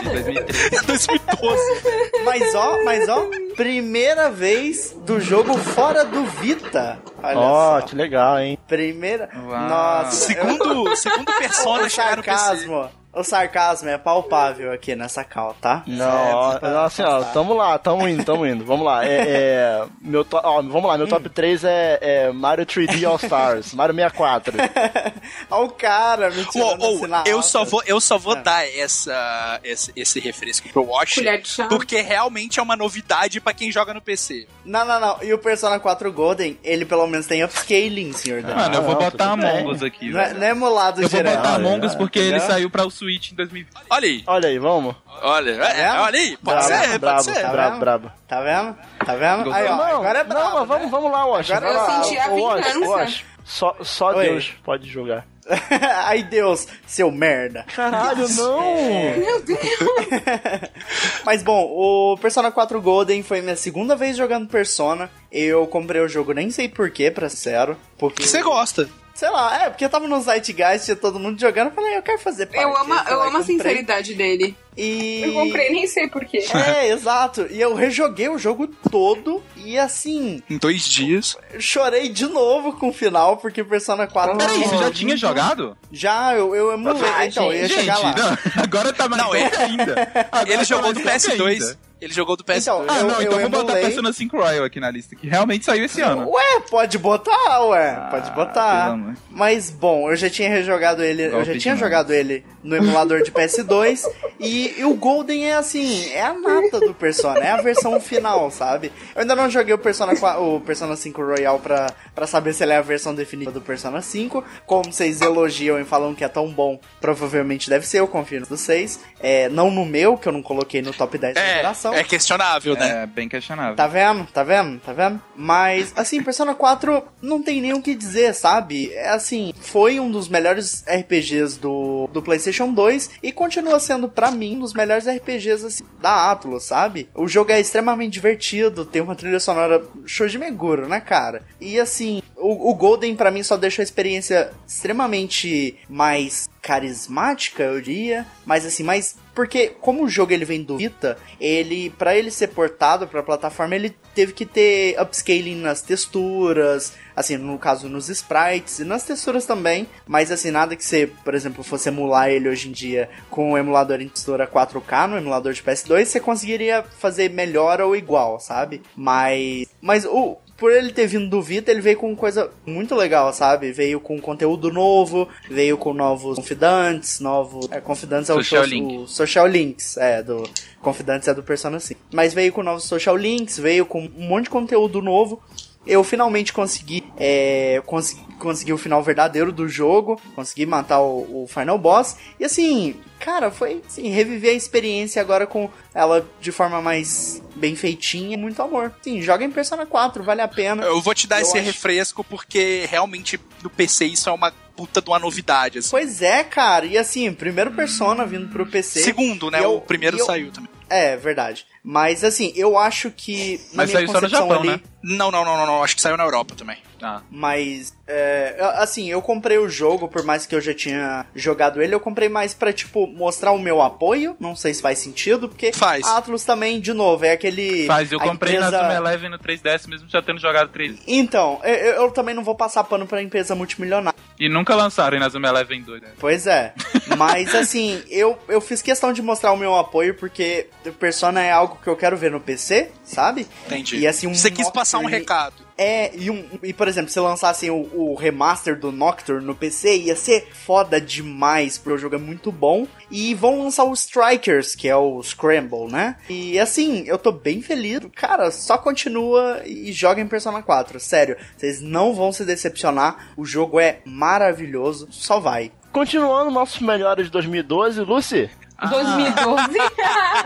2013. 0.09 0.85
2012. 0.85 2.23
Mas 2.25 2.55
ó, 2.55 2.83
mas 2.83 3.09
ó, 3.09 3.27
primeira 3.55 4.29
vez 4.29 4.95
do 5.05 5.19
jogo 5.19 5.57
fora 5.57 6.05
do 6.05 6.25
Vita. 6.25 6.99
Olha 7.21 7.37
Ó, 7.37 7.79
só. 7.81 7.87
que 7.87 7.95
legal, 7.95 8.39
hein? 8.39 8.57
Primeira. 8.67 9.29
Uau. 9.35 9.69
Nossa. 9.69 10.27
Segundo, 10.27 10.95
segundo. 10.95 11.25
Persona 11.37 11.83
o 11.83 11.89
chegar 11.89 12.17
no 12.17 12.23
PC. 12.23 12.67
O 13.13 13.23
sarcasmo 13.23 13.89
é 13.89 13.97
palpável 13.97 14.71
aqui 14.73 14.95
nessa 14.95 15.23
cal, 15.23 15.55
tá? 15.61 15.83
Não, 15.85 16.59
não, 16.59 16.83
assim, 16.83 17.03
ó, 17.03 17.21
tamo 17.25 17.53
lá, 17.53 17.77
tamo 17.77 18.07
indo, 18.07 18.23
tamo 18.23 18.45
indo. 18.47 18.65
Vamos 18.65 18.85
lá. 18.85 19.05
É, 19.05 19.17
é, 19.27 19.85
meu 20.01 20.25
to- 20.25 20.41
ó, 20.43 20.61
vamos 20.63 20.85
lá, 20.85 20.97
meu 20.97 21.07
top 21.07 21.29
3 21.29 21.63
é, 21.63 21.99
é 22.01 22.31
Mario 22.31 22.65
3D 22.65 23.05
All 23.07 23.17
Stars, 23.17 23.71
Mario 23.73 23.93
64. 23.93 24.53
Olha 25.51 25.63
o 25.65 25.69
cara 25.69 26.31
me 26.31 26.43
tirando 26.45 26.81
ô, 26.81 26.95
assim 26.95 27.07
na 27.07 27.23
eu 27.27 27.35
alta. 27.37 27.47
só 27.49 27.63
vou, 27.63 27.83
eu 27.85 28.01
só 28.01 28.17
vou 28.17 28.35
É. 28.35 28.41
dar 28.41 28.67
essa, 28.67 29.59
esse, 29.63 29.91
esse 29.95 30.19
refresco 30.19 30.69
pro 30.69 30.83
Watch, 30.83 31.21
porque 31.69 32.01
realmente 32.01 32.59
é 32.59 32.63
uma 32.63 32.75
novidade 32.75 33.39
pra 33.39 33.53
quem 33.53 33.71
joga 33.71 33.93
no 33.93 34.01
PC. 34.01 34.47
Não, 34.65 34.83
não, 34.85 34.99
não. 34.99 35.17
E 35.21 35.31
o 35.33 35.37
Persona 35.37 35.79
4 35.79 36.11
Golden, 36.11 36.57
ele 36.63 36.83
pelo 36.83 37.05
menos 37.05 37.27
tem 37.27 37.43
upscaling, 37.43 38.11
senhor 38.13 38.41
Dan. 38.41 38.55
Mano, 38.55 38.75
eu 38.75 38.81
vou 38.81 38.95
botar. 38.95 39.33
Among 39.33 39.69
Us 39.71 39.83
aqui, 39.83 40.09
Não 40.09 40.19
é, 40.19 40.27
velho. 40.29 40.39
não 40.39 40.47
é 40.47 40.49
emulado 40.49 41.01
Eu 41.01 41.07
vou 41.09 41.23
botar 41.23 41.55
Among 41.55 41.85
Us 41.85 41.93
é, 41.93 41.97
porque 41.97 42.17
ele 42.19 42.39
saiu 42.39 42.69
pra 42.71 42.85
o 42.85 42.91
Switch 43.03 43.31
em 43.31 43.35
2020. 43.35 43.73
Olha 43.89 44.07
aí, 44.07 44.23
Olha 44.25 44.49
aí, 44.49 44.57
vamos. 44.59 44.95
olha, 45.21 45.51
é, 45.51 45.53
vendo? 45.55 46.01
olha 46.01 46.19
aí, 46.19 46.37
pode 46.37 46.67
brabo, 46.67 46.83
ser, 46.83 46.99
brabo, 46.99 47.23
pode 47.25 47.37
ser. 47.37 47.47
brabo, 47.49 47.69
vendo? 47.71 47.79
brabo. 47.79 48.11
Tá 48.27 48.41
vendo? 48.41 48.77
Tá 49.05 49.15
vendo? 49.15 49.53
Aí, 49.53 49.65
ó, 49.67 49.75
não, 49.75 49.83
agora 49.97 50.19
é 50.19 50.23
brabo, 50.23 50.49
não, 50.49 50.59
mas 50.59 50.67
vamos, 50.67 50.83
né? 50.85 50.89
vamos 50.91 51.11
lá, 51.11 51.25
Wash. 51.25 51.51
Agora 51.51 51.71
eu 51.73 51.77
lá. 51.77 52.03
senti 52.03 52.17
a 52.17 52.27
Wash, 52.29 52.65
vingança. 52.73 52.87
Wash, 52.89 53.25
Só, 53.45 53.75
só 53.81 54.07
Oi. 54.15 54.25
Deus 54.25 54.53
pode 54.63 54.89
julgar. 54.89 55.25
Ai, 56.05 56.23
Deus, 56.23 56.65
seu 56.87 57.11
merda. 57.11 57.65
Caralho, 57.75 58.29
não! 58.29 58.73
Meu 59.17 59.41
Deus. 59.43 59.59
Mas 61.25 61.43
bom, 61.43 61.65
o 61.69 62.17
Persona 62.17 62.49
4 62.51 62.81
Golden 62.81 63.21
foi 63.23 63.41
minha 63.41 63.55
segunda 63.57 63.95
vez 63.95 64.15
jogando 64.15 64.47
Persona. 64.47 65.09
Eu 65.29 65.67
comprei 65.67 66.01
o 66.01 66.07
jogo 66.07 66.31
nem 66.33 66.49
sei 66.49 66.69
porquê, 66.69 67.11
pra 67.11 67.27
ser 67.27 67.35
sincero. 67.35 67.77
Porque, 67.97 68.23
Que 68.23 68.27
você 68.29 68.41
gosta. 68.41 68.89
Sei 69.13 69.29
lá, 69.29 69.63
é, 69.65 69.69
porque 69.69 69.85
eu 69.85 69.89
tava 69.89 70.07
no 70.07 70.19
Zeitgeist, 70.21 70.85
tinha 70.85 70.95
todo 70.95 71.19
mundo 71.19 71.39
jogando, 71.39 71.67
eu 71.67 71.73
falei, 71.73 71.97
eu 71.97 72.01
quero 72.01 72.19
fazer 72.19 72.47
parte. 72.47 72.61
Eu 72.61 72.75
amo, 72.75 72.93
eu 72.93 73.17
lá 73.19 73.27
amo 73.27 73.37
a 73.37 73.43
sinceridade 73.43 74.13
dele. 74.15 74.55
E... 74.75 75.21
Eu 75.23 75.33
comprei, 75.33 75.69
nem 75.69 75.85
sei 75.85 76.07
porquê. 76.07 76.43
É, 76.51 76.87
exato. 76.93 77.45
E 77.51 77.61
eu 77.61 77.75
rejoguei 77.75 78.27
o 78.27 78.39
jogo 78.39 78.67
todo 78.89 79.43
e 79.55 79.77
assim, 79.77 80.41
Em 80.49 80.57
dois 80.57 80.81
dias. 80.83 81.37
chorei 81.59 82.09
de 82.09 82.25
novo 82.25 82.73
com 82.73 82.89
o 82.89 82.93
final, 82.93 83.37
porque 83.37 83.63
Persona 83.63 84.07
4. 84.07 84.35
Peraí, 84.37 84.63
você 84.63 84.77
já 84.77 84.91
tinha 84.91 85.15
jogado? 85.15 85.77
Já, 85.91 86.33
eu, 86.33 86.55
eu 86.55 86.71
emulei. 86.73 87.03
Ah, 87.15 87.25
então, 87.27 87.45
eu 87.51 87.59
ia 87.59 87.67
Gente, 87.67 87.81
chegar 87.81 87.99
lá. 87.99 88.15
não, 88.15 88.37
agora 88.63 88.91
tá 88.91 89.07
mais 89.07 89.21
Não, 89.21 89.31
ainda. 89.31 90.27
Agora 90.31 90.49
Ele 90.49 90.57
tá 90.57 90.63
jogou 90.63 90.91
do 90.91 90.99
top 91.01 91.15
PS2. 91.15 91.45
ainda. 91.47 91.77
Ele 92.03 92.13
jogou 92.13 92.35
do 92.35 92.43
PS2. 92.43 92.61
Então, 92.61 92.85
Ah, 92.87 92.99
Eu- 92.99 93.07
não, 93.07 93.15
eu 93.21 93.21
então 93.23 93.39
vou 93.39 93.49
botar. 93.49 93.73
Persona 93.79 94.11
5 94.11 94.37
Royal 94.37 94.65
aqui 94.65 94.79
na 94.79 94.91
lista, 94.91 95.15
que 95.15 95.27
realmente 95.27 95.63
saiu 95.65 95.85
esse 95.85 96.01
ano. 96.01 96.29
Ué, 96.29 96.59
pode 96.69 96.97
botar, 96.97 97.61
ué. 97.67 97.89
Ah, 97.91 98.07
pode 98.11 98.31
botar. 98.31 98.97
Mas, 99.31 99.69
bom, 99.69 100.09
eu 100.09 100.15
já 100.15 100.29
tinha 100.29 100.49
rejogado 100.49 101.01
ele. 101.03 101.23
eu 101.25 101.31
Golpe 101.31 101.45
já 101.45 101.51
tinha 101.53 101.75
demais. 101.75 101.79
jogado 101.79 102.11
ele 102.13 102.45
no 102.63 102.75
emulador 102.75 103.23
de 103.23 103.31
PS2. 103.31 104.05
e, 104.39 104.79
e 104.79 104.83
o 104.85 104.93
Golden 104.95 105.47
é 105.49 105.53
assim, 105.55 106.09
é 106.11 106.21
a 106.21 106.33
nata 106.33 106.79
do 106.79 106.93
Persona, 106.93 107.39
é 107.39 107.51
a 107.51 107.61
versão 107.61 107.99
final, 108.01 108.51
sabe? 108.51 108.91
Eu 109.15 109.21
ainda 109.21 109.35
não 109.35 109.49
joguei 109.49 109.73
o 109.73 109.77
Persona, 109.77 110.15
4 110.15 110.43
o 110.55 110.59
Persona 110.61 110.95
5 110.95 111.21
Royal 111.23 111.59
pra, 111.59 111.87
pra 112.13 112.27
saber 112.27 112.53
se 112.53 112.63
ele 112.63 112.73
é 112.73 112.77
a 112.77 112.81
versão 112.81 113.13
definitiva 113.13 113.51
do 113.51 113.61
Persona 113.61 114.01
5. 114.01 114.43
Como 114.65 114.91
vocês 114.91 115.21
elogiam 115.21 115.79
e 115.79 115.85
falam 115.85 116.13
que 116.13 116.23
é 116.23 116.27
tão 116.27 116.51
bom, 116.51 116.79
provavelmente 117.01 117.69
deve 117.69 117.85
ser, 117.85 117.99
eu 117.99 118.07
confio 118.07 118.41
no 118.49 118.57
6. 118.57 118.99
É, 119.19 119.49
não 119.49 119.71
no 119.71 119.85
meu, 119.85 120.17
que 120.17 120.27
eu 120.27 120.31
não 120.31 120.41
coloquei 120.41 120.81
no 120.81 120.93
top 120.93 121.17
10 121.17 121.35
da 121.35 121.41
geração. 121.41 121.93
É, 121.93 121.99
é 121.99 122.03
questionável, 122.03 122.75
né? 122.75 123.03
É, 123.03 123.05
bem 123.05 123.27
questionável. 123.29 123.75
Tá 123.75 123.87
vendo? 123.87 124.25
Tá 124.25 124.43
vendo? 124.43 124.79
Tá 124.79 124.93
vendo? 124.93 125.21
Mas, 125.35 125.93
assim, 125.95 126.21
Persona 126.21 126.53
4 126.53 127.03
não 127.21 127.41
tem 127.41 127.61
nem 127.61 127.73
o 127.73 127.81
que 127.81 127.95
dizer, 127.95 128.33
sabe? 128.33 128.91
É 128.93 129.09
assim, 129.09 129.53
foi 129.61 129.99
um 129.99 130.11
dos 130.11 130.27
melhores 130.27 130.83
RPGs 130.87 131.59
do, 131.59 132.09
do 132.11 132.21
PlayStation 132.21 132.71
2 132.71 133.11
e 133.23 133.31
continua 133.31 133.79
sendo, 133.79 134.09
pra 134.09 134.31
mim, 134.31 134.57
um 134.57 134.59
dos 134.59 134.73
melhores 134.73 135.07
RPGs 135.07 135.65
assim, 135.65 135.83
da 136.01 136.31
Atlus, 136.31 136.63
sabe? 136.63 137.09
O 137.15 137.27
jogo 137.27 137.51
é 137.51 137.59
extremamente 137.59 138.13
divertido, 138.13 138.85
tem 138.85 139.01
uma 139.01 139.15
trilha 139.15 139.39
sonora 139.39 139.81
show 140.05 140.27
de 140.27 140.37
Meguro, 140.37 140.87
né, 140.87 140.99
cara? 140.99 141.43
E 141.59 141.79
assim, 141.79 142.02
o, 142.35 142.71
o 142.71 142.73
Golden 142.75 143.15
pra 143.15 143.31
mim 143.31 143.43
só 143.43 143.55
deixa 143.55 143.81
a 143.81 143.83
experiência 143.83 144.51
extremamente 144.67 145.77
mais 145.89 146.49
carismática, 146.61 147.63
eu 147.63 147.81
diria, 147.81 148.25
mas 148.45 148.65
assim, 148.65 148.83
mais 148.83 149.17
porque 149.35 149.69
como 149.81 150.03
o 150.03 150.09
jogo 150.09 150.31
ele 150.31 150.45
vem 150.45 150.63
do 150.63 150.77
Vita, 150.77 151.17
ele 151.39 151.89
para 151.89 152.15
ele 152.15 152.31
ser 152.31 152.47
portado 152.49 153.07
para 153.07 153.23
plataforma, 153.23 153.75
ele 153.75 153.95
teve 154.13 154.31
que 154.31 154.45
ter 154.45 154.99
upscaling 155.01 155.55
nas 155.55 155.81
texturas, 155.81 156.93
assim, 157.15 157.35
no 157.35 157.57
caso 157.57 157.89
nos 157.89 158.09
sprites 158.09 158.79
e 158.79 158.85
nas 158.85 159.03
texturas 159.03 159.45
também, 159.45 159.87
mas 160.07 160.31
assim, 160.31 160.51
nada 160.51 160.75
que 160.75 160.85
você, 160.85 161.07
por 161.23 161.33
exemplo, 161.33 161.63
fosse 161.63 161.89
emular 161.89 162.29
ele 162.29 162.47
hoje 162.47 162.69
em 162.69 162.71
dia 162.71 163.09
com 163.29 163.53
o 163.53 163.57
emulador 163.57 163.99
em 163.99 164.07
textura 164.07 164.47
4K 164.47 165.07
no 165.07 165.17
emulador 165.17 165.51
de 165.51 165.63
PS2, 165.63 166.05
você 166.05 166.19
conseguiria 166.19 166.83
fazer 166.99 167.29
melhor 167.29 167.81
ou 167.81 167.95
igual, 167.95 168.39
sabe? 168.39 168.81
Mas 168.95 169.67
mas 169.81 170.05
o 170.05 170.37
por 170.63 170.71
ele 170.71 170.93
ter 170.93 171.07
vindo 171.07 171.29
do 171.29 171.41
Vita, 171.41 171.69
ele 171.69 171.81
veio 171.81 171.97
com 171.97 172.15
coisa 172.15 172.49
muito 172.65 172.95
legal, 172.95 173.33
sabe? 173.33 173.73
Veio 173.73 173.99
com 173.99 174.17
conteúdo 174.21 174.71
novo, 174.71 175.27
veio 175.49 175.77
com 175.77 175.93
novos 175.93 176.37
confidantes, 176.37 177.19
novos. 177.19 177.69
É, 177.69 177.81
confidantes 177.81 178.29
é 178.29 178.33
o 178.33 178.37
Social 178.37 178.63
Link. 178.63 178.97
o 178.97 179.05
Social 179.05 179.45
Links, 179.45 179.97
é, 179.97 180.23
do. 180.23 180.49
Confidantes 180.79 181.27
é 181.27 181.33
do 181.33 181.43
Persona 181.43 181.81
5. 181.81 181.99
Mas 182.13 182.33
veio 182.33 182.53
com 182.53 182.63
novos 182.63 182.85
Social 182.85 183.17
Links, 183.17 183.59
veio 183.59 183.85
com 183.85 184.05
um 184.05 184.25
monte 184.25 184.45
de 184.45 184.51
conteúdo 184.51 185.01
novo. 185.01 185.43
Eu 185.85 186.03
finalmente 186.03 186.53
consegui, 186.53 187.03
é, 187.17 187.81
consegui, 187.85 188.21
consegui 188.39 188.71
o 188.73 188.77
final 188.77 189.03
verdadeiro 189.03 189.51
do 189.51 189.67
jogo, 189.67 190.19
consegui 190.35 190.65
matar 190.65 191.01
o, 191.01 191.43
o 191.43 191.47
Final 191.47 191.77
Boss. 191.77 192.15
E 192.39 192.45
assim, 192.45 192.95
cara, 193.19 193.51
foi 193.51 193.81
assim, 193.85 194.07
reviver 194.09 194.51
a 194.51 194.55
experiência 194.55 195.21
agora 195.21 195.45
com 195.45 195.69
ela 195.93 196.25
de 196.39 196.51
forma 196.51 196.81
mais 196.81 197.41
bem 197.55 197.75
feitinha, 197.75 198.37
muito 198.37 198.61
amor. 198.61 198.93
Sim, 199.01 199.21
joga 199.21 199.43
em 199.43 199.51
Persona 199.51 199.85
4, 199.85 200.23
vale 200.23 200.41
a 200.41 200.47
pena. 200.47 200.83
Eu 200.83 201.01
vou 201.01 201.13
te 201.13 201.27
dar 201.27 201.37
Eu 201.39 201.41
esse 201.43 201.57
acho- 201.57 201.65
refresco 201.65 202.23
porque 202.23 202.85
realmente 202.89 203.39
no 203.61 203.69
PC 203.69 204.05
isso 204.05 204.29
é 204.29 204.31
uma 204.31 204.51
puta 204.75 205.01
de 205.01 205.09
uma 205.09 205.19
novidade. 205.19 205.79
Assim. 205.79 205.89
Pois 205.91 206.21
é, 206.21 206.43
cara, 206.43 206.85
e 206.85 206.97
assim, 206.97 207.31
primeiro 207.33 207.71
Persona 207.71 208.25
vindo 208.25 208.47
pro 208.49 208.65
PC. 208.65 209.01
Segundo, 209.01 209.51
né? 209.51 209.63
Eu- 209.63 209.75
o 209.75 209.81
primeiro 209.81 210.17
eu- 210.17 210.25
saiu 210.25 210.51
também. 210.51 210.69
É, 210.89 211.15
verdade. 211.17 211.65
Mas 211.83 212.23
assim, 212.23 212.53
eu 212.55 212.77
acho 212.77 213.11
que. 213.11 213.59
Na 213.73 213.83
Mas 213.83 213.89
minha 213.89 213.99
saiu 213.99 214.07
só 214.07 214.21
no 214.21 214.27
Japão, 214.29 214.59
ali, 214.59 214.69
né? 214.69 214.81
Não, 215.03 215.29
não, 215.29 215.43
não, 215.43 215.57
não, 215.57 215.65
não. 215.65 215.83
Acho 215.83 215.95
que 215.95 216.01
saiu 216.01 216.15
na 216.15 216.23
Europa 216.23 216.55
também. 216.55 216.77
Ah. 217.01 217.21
Mas, 217.29 217.93
é, 218.07 218.55
assim, 218.77 219.09
eu 219.09 219.21
comprei 219.21 219.57
o 219.57 219.67
jogo, 219.67 220.07
por 220.07 220.23
mais 220.23 220.45
que 220.45 220.55
eu 220.55 220.61
já 220.61 220.73
tinha 220.73 221.25
jogado 221.35 221.81
ele, 221.81 221.93
eu 221.93 221.99
comprei 221.99 222.29
mais 222.29 222.53
pra, 222.53 222.71
tipo, 222.71 223.05
mostrar 223.05 223.51
o 223.51 223.59
meu 223.59 223.81
apoio. 223.81 224.37
Não 224.39 224.55
sei 224.55 224.73
se 224.73 224.81
faz 224.81 224.99
sentido, 224.99 225.49
porque 225.49 225.73
Faz. 225.73 226.05
a 226.05 226.17
Atlus 226.17 226.45
também, 226.45 226.79
de 226.79 226.93
novo, 226.93 227.25
é 227.25 227.31
aquele. 227.33 227.85
Faz, 227.85 228.11
eu 228.13 228.19
a 228.19 228.23
comprei 228.23 228.55
empresa... 228.55 228.71
na 228.71 228.83
Zoom 228.83 228.91
Eleven 228.93 229.29
no 229.29 229.37
3DS, 229.37 229.87
mesmo 229.89 230.07
já 230.07 230.21
tendo 230.21 230.39
jogado 230.39 230.69
3 230.69 231.01
Então, 231.05 231.59
eu, 231.63 231.73
eu 231.75 232.11
também 232.11 232.33
não 232.33 232.43
vou 232.43 232.55
passar 232.55 232.85
pano 232.85 233.05
pra 233.05 233.21
empresa 233.21 233.53
multimilionária. 233.53 234.17
E 234.39 234.47
nunca 234.47 234.73
lançaram 234.73 235.19
na 235.19 235.27
Zoom 235.27 235.45
Eleven 235.45 235.81
2. 235.81 236.01
Né? 236.01 236.07
Pois 236.17 236.47
é. 236.47 236.73
Mas 237.17 237.53
assim, 237.53 238.01
eu, 238.09 238.37
eu 238.47 238.61
fiz 238.61 238.81
questão 238.81 239.11
de 239.11 239.21
mostrar 239.21 239.51
o 239.51 239.57
meu 239.57 239.75
apoio 239.75 240.15
porque 240.15 240.67
o 240.85 240.91
Persona 240.93 241.41
é 241.41 241.51
algo 241.51 241.72
que 241.81 241.87
eu 241.87 241.95
quero 241.95 242.17
ver 242.17 242.31
no 242.31 242.39
PC, 242.39 242.91
sabe? 243.03 243.47
Entendi. 243.65 243.97
E 243.97 244.07
assim, 244.07 244.27
um 244.27 244.35
Você 244.35 244.51
quis 244.51 244.69
passar 244.69 244.99
um 244.99 245.05
recado. 245.05 245.63
É, 245.77 246.15
e, 246.15 246.29
um, 246.29 246.45
e 246.61 246.71
por 246.71 246.87
exemplo, 246.87 247.09
se 247.09 247.19
lançassem 247.19 247.69
o, 247.69 247.89
o 247.93 248.15
remaster 248.15 248.79
do 248.79 248.91
Nocturne 248.91 249.45
no 249.45 249.55
PC, 249.55 249.97
ia 249.97 250.15
ser 250.15 250.47
foda 250.53 251.01
demais, 251.01 251.77
porque 251.77 251.95
o 251.95 251.97
jogo 251.97 252.15
é 252.15 252.19
muito 252.19 252.51
bom. 252.51 252.87
E 253.09 253.33
vão 253.33 253.63
lançar 253.63 253.83
o 253.83 253.93
Strikers, 253.93 254.75
que 254.75 254.87
é 254.87 254.95
o 254.95 255.21
Scramble, 255.21 255.91
né? 255.91 256.17
E 256.29 256.59
assim, 256.59 257.03
eu 257.07 257.17
tô 257.17 257.31
bem 257.31 257.61
feliz. 257.61 258.01
Cara, 258.15 258.51
só 258.51 258.77
continua 258.77 259.61
e 259.65 259.91
joga 259.91 260.21
em 260.21 260.27
Persona 260.27 260.61
4. 260.61 260.99
Sério, 260.99 261.37
vocês 261.57 261.81
não 261.81 262.13
vão 262.13 262.31
se 262.31 262.45
decepcionar. 262.45 263.33
O 263.35 263.45
jogo 263.45 263.79
é 263.79 263.99
maravilhoso, 264.05 265.07
só 265.11 265.39
vai. 265.39 265.71
Continuando 265.91 266.49
nossos 266.49 266.79
melhores 266.81 267.27
de 267.27 267.31
2012, 267.31 268.01
Lucy. 268.01 268.49
Ah. 268.83 268.87
2012. 268.87 269.77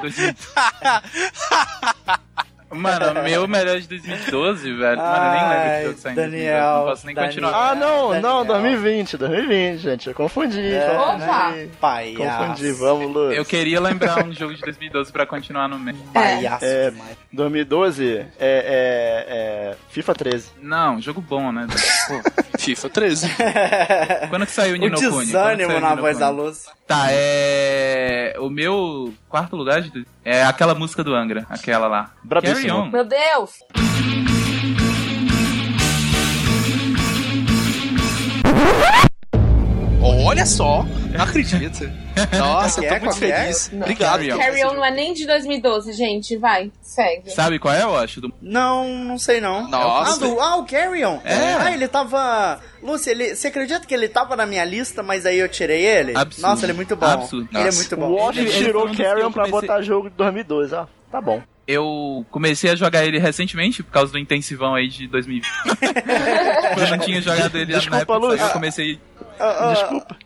2000. 0.02 0.36
Mano, 2.70 3.24
meu 3.24 3.48
melhor 3.48 3.80
de 3.80 3.88
2012, 3.88 4.74
velho. 4.74 4.98
Mano, 4.98 5.26
eu 5.26 5.32
nem 5.32 5.50
lembro 5.50 5.72
que 5.80 5.86
jogo 5.86 6.00
saiu 6.00 6.12
em 6.12 6.16
2012. 6.16 6.16
Daniel, 6.16 6.76
Não 6.78 6.84
posso 6.86 7.06
nem 7.06 7.16
Daniel. 7.16 7.32
continuar. 7.32 7.70
Ah, 7.72 7.76
não, 7.76 8.10
Daniel. 8.10 8.22
não, 8.22 8.46
2020, 8.46 9.18
2020, 9.18 9.78
gente. 9.80 10.08
Eu 10.10 10.14
confundi. 10.14 10.74
É, 10.76 10.92
Opa! 10.92 11.14
confundi. 11.14 11.70
Palhaço. 11.80 12.38
Confundi, 12.50 12.72
vamos, 12.74 13.14
Lu. 13.14 13.32
Eu 13.32 13.46
queria 13.46 13.80
lembrar 13.80 14.22
um 14.26 14.34
jogo 14.34 14.54
de 14.54 14.60
2012 14.62 15.12
pra 15.14 15.26
continuar 15.26 15.70
no 15.70 15.80
meio. 15.80 15.98
Palhaço 16.14 16.66
É. 16.66 16.92
demais. 16.92 17.18
2012 17.32 18.18
é, 18.18 18.26
é, 18.38 19.26
é 19.72 19.76
FIFA 19.90 20.14
13. 20.14 20.52
Não, 20.62 21.00
jogo 21.02 21.22
bom, 21.22 21.54
né? 21.54 21.68
Pô, 22.08 22.22
FIFA 22.60 22.90
13. 22.90 23.28
quando 24.30 24.46
que 24.46 24.52
saiu 24.52 24.74
o 24.74 24.78
O 24.78 24.80
Nino 24.82 24.96
que 24.98 25.02
desânimo 25.10 25.72
o 25.74 25.80
na 25.80 25.90
Nino 25.92 26.02
voz 26.02 26.18
da 26.20 26.30
luz. 26.30 26.66
Tá, 26.88 27.08
é. 27.12 28.36
O 28.40 28.50
meu 28.50 29.14
quarto 29.28 29.58
lugar 29.58 29.82
de... 29.82 30.08
é 30.24 30.44
aquela 30.44 30.74
música 30.74 31.04
do 31.04 31.14
Angra, 31.14 31.46
aquela 31.50 31.88
lá. 31.88 32.12
On. 32.72 32.90
Meu 32.90 33.04
Deus. 33.04 33.60
Olha 40.28 40.45
só, 40.45 40.84
não 41.14 41.24
acredito. 41.24 41.90
Nossa, 42.38 42.82
eu 42.84 42.90
tô 42.90 42.95
é? 42.95 42.99
muito 42.99 43.24
é? 43.24 43.44
feliz. 43.44 43.70
Não. 43.72 43.80
Obrigado. 43.80 44.28
Carry 44.28 44.38
Carry 44.38 44.66
On 44.66 44.74
não 44.74 44.84
é 44.84 44.91
nem 44.91 45.14
de 45.14 45.26
2012, 45.26 45.94
gente. 45.94 46.36
Vai, 46.36 46.70
segue. 46.82 47.32
Sabe 47.32 47.58
qual 47.58 47.74
é, 47.74 47.82
eu 47.84 47.95
acho? 47.95 48.20
Do... 48.20 48.34
Não, 48.41 48.90
não 49.06 49.18
sei 49.18 49.40
não. 49.40 49.70
Nossa. 49.70 50.16
Ah, 50.16 50.28
do, 50.28 50.40
ah 50.41 50.58
o 50.58 50.66
Carrion. 50.66 51.20
É. 51.24 51.34
Ah, 51.34 51.72
ele 51.72 51.88
tava... 51.88 52.60
Lúcia, 52.84 53.12
ele, 53.12 53.36
você 53.36 53.48
acredita 53.48 53.88
que 53.88 53.94
ele 53.94 54.10
tava 54.10 54.36
na 54.36 54.45
minha 54.45 54.66
lista, 54.66 55.02
mas 55.02 55.26
aí 55.26 55.38
eu 55.40 55.48
tirei 55.48 55.86
ele? 55.86 56.12
Absurdo. 56.18 56.45
Nossa, 56.45 56.66
ele 56.66 56.74
é 56.74 56.76
muito 56.76 56.95
bom. 56.98 57.06
Absurdo. 57.06 57.48
Ele 57.49 57.62
é 57.62 57.66
Nossa. 57.66 57.78
muito 57.78 57.94
O 57.94 57.98
bom. 57.98 58.12
Wash 58.26 58.38
Ele- 58.38 58.49
ele 58.49 58.66
tirou 58.66 58.86
o 58.86 58.98
Carrion 58.98 59.28
eu 59.28 59.32
pra 59.32 59.45
comecei- 59.45 59.70
botar 59.70 59.82
jogo 59.82 60.10
de 60.10 60.16
2002, 60.18 60.74
ó. 60.74 60.88
Tá 61.10 61.22
bom. 61.22 61.41
Eu 61.66 62.26
comecei 62.32 62.70
a 62.72 62.76
jogar 62.76 63.06
ele 63.06 63.20
recentemente, 63.20 63.84
por 63.84 63.91
causa 63.91 64.12
do 64.12 64.18
intensivão 64.20 64.76
aí 64.76 64.88
de 64.88 65.08
2020. 65.08 65.48
eu 66.78 66.90
não 66.90 66.98
tinha 66.99 67.22
jogado 67.22 67.56
ele 67.58 67.74
Desculpa, 67.74 67.95
na 67.95 68.02
época, 68.02 68.44
eu 68.44 68.49
comecei... 68.49 68.99
Ah, 69.40 69.56
ah, 69.70 69.74
Desculpa. 69.74 70.18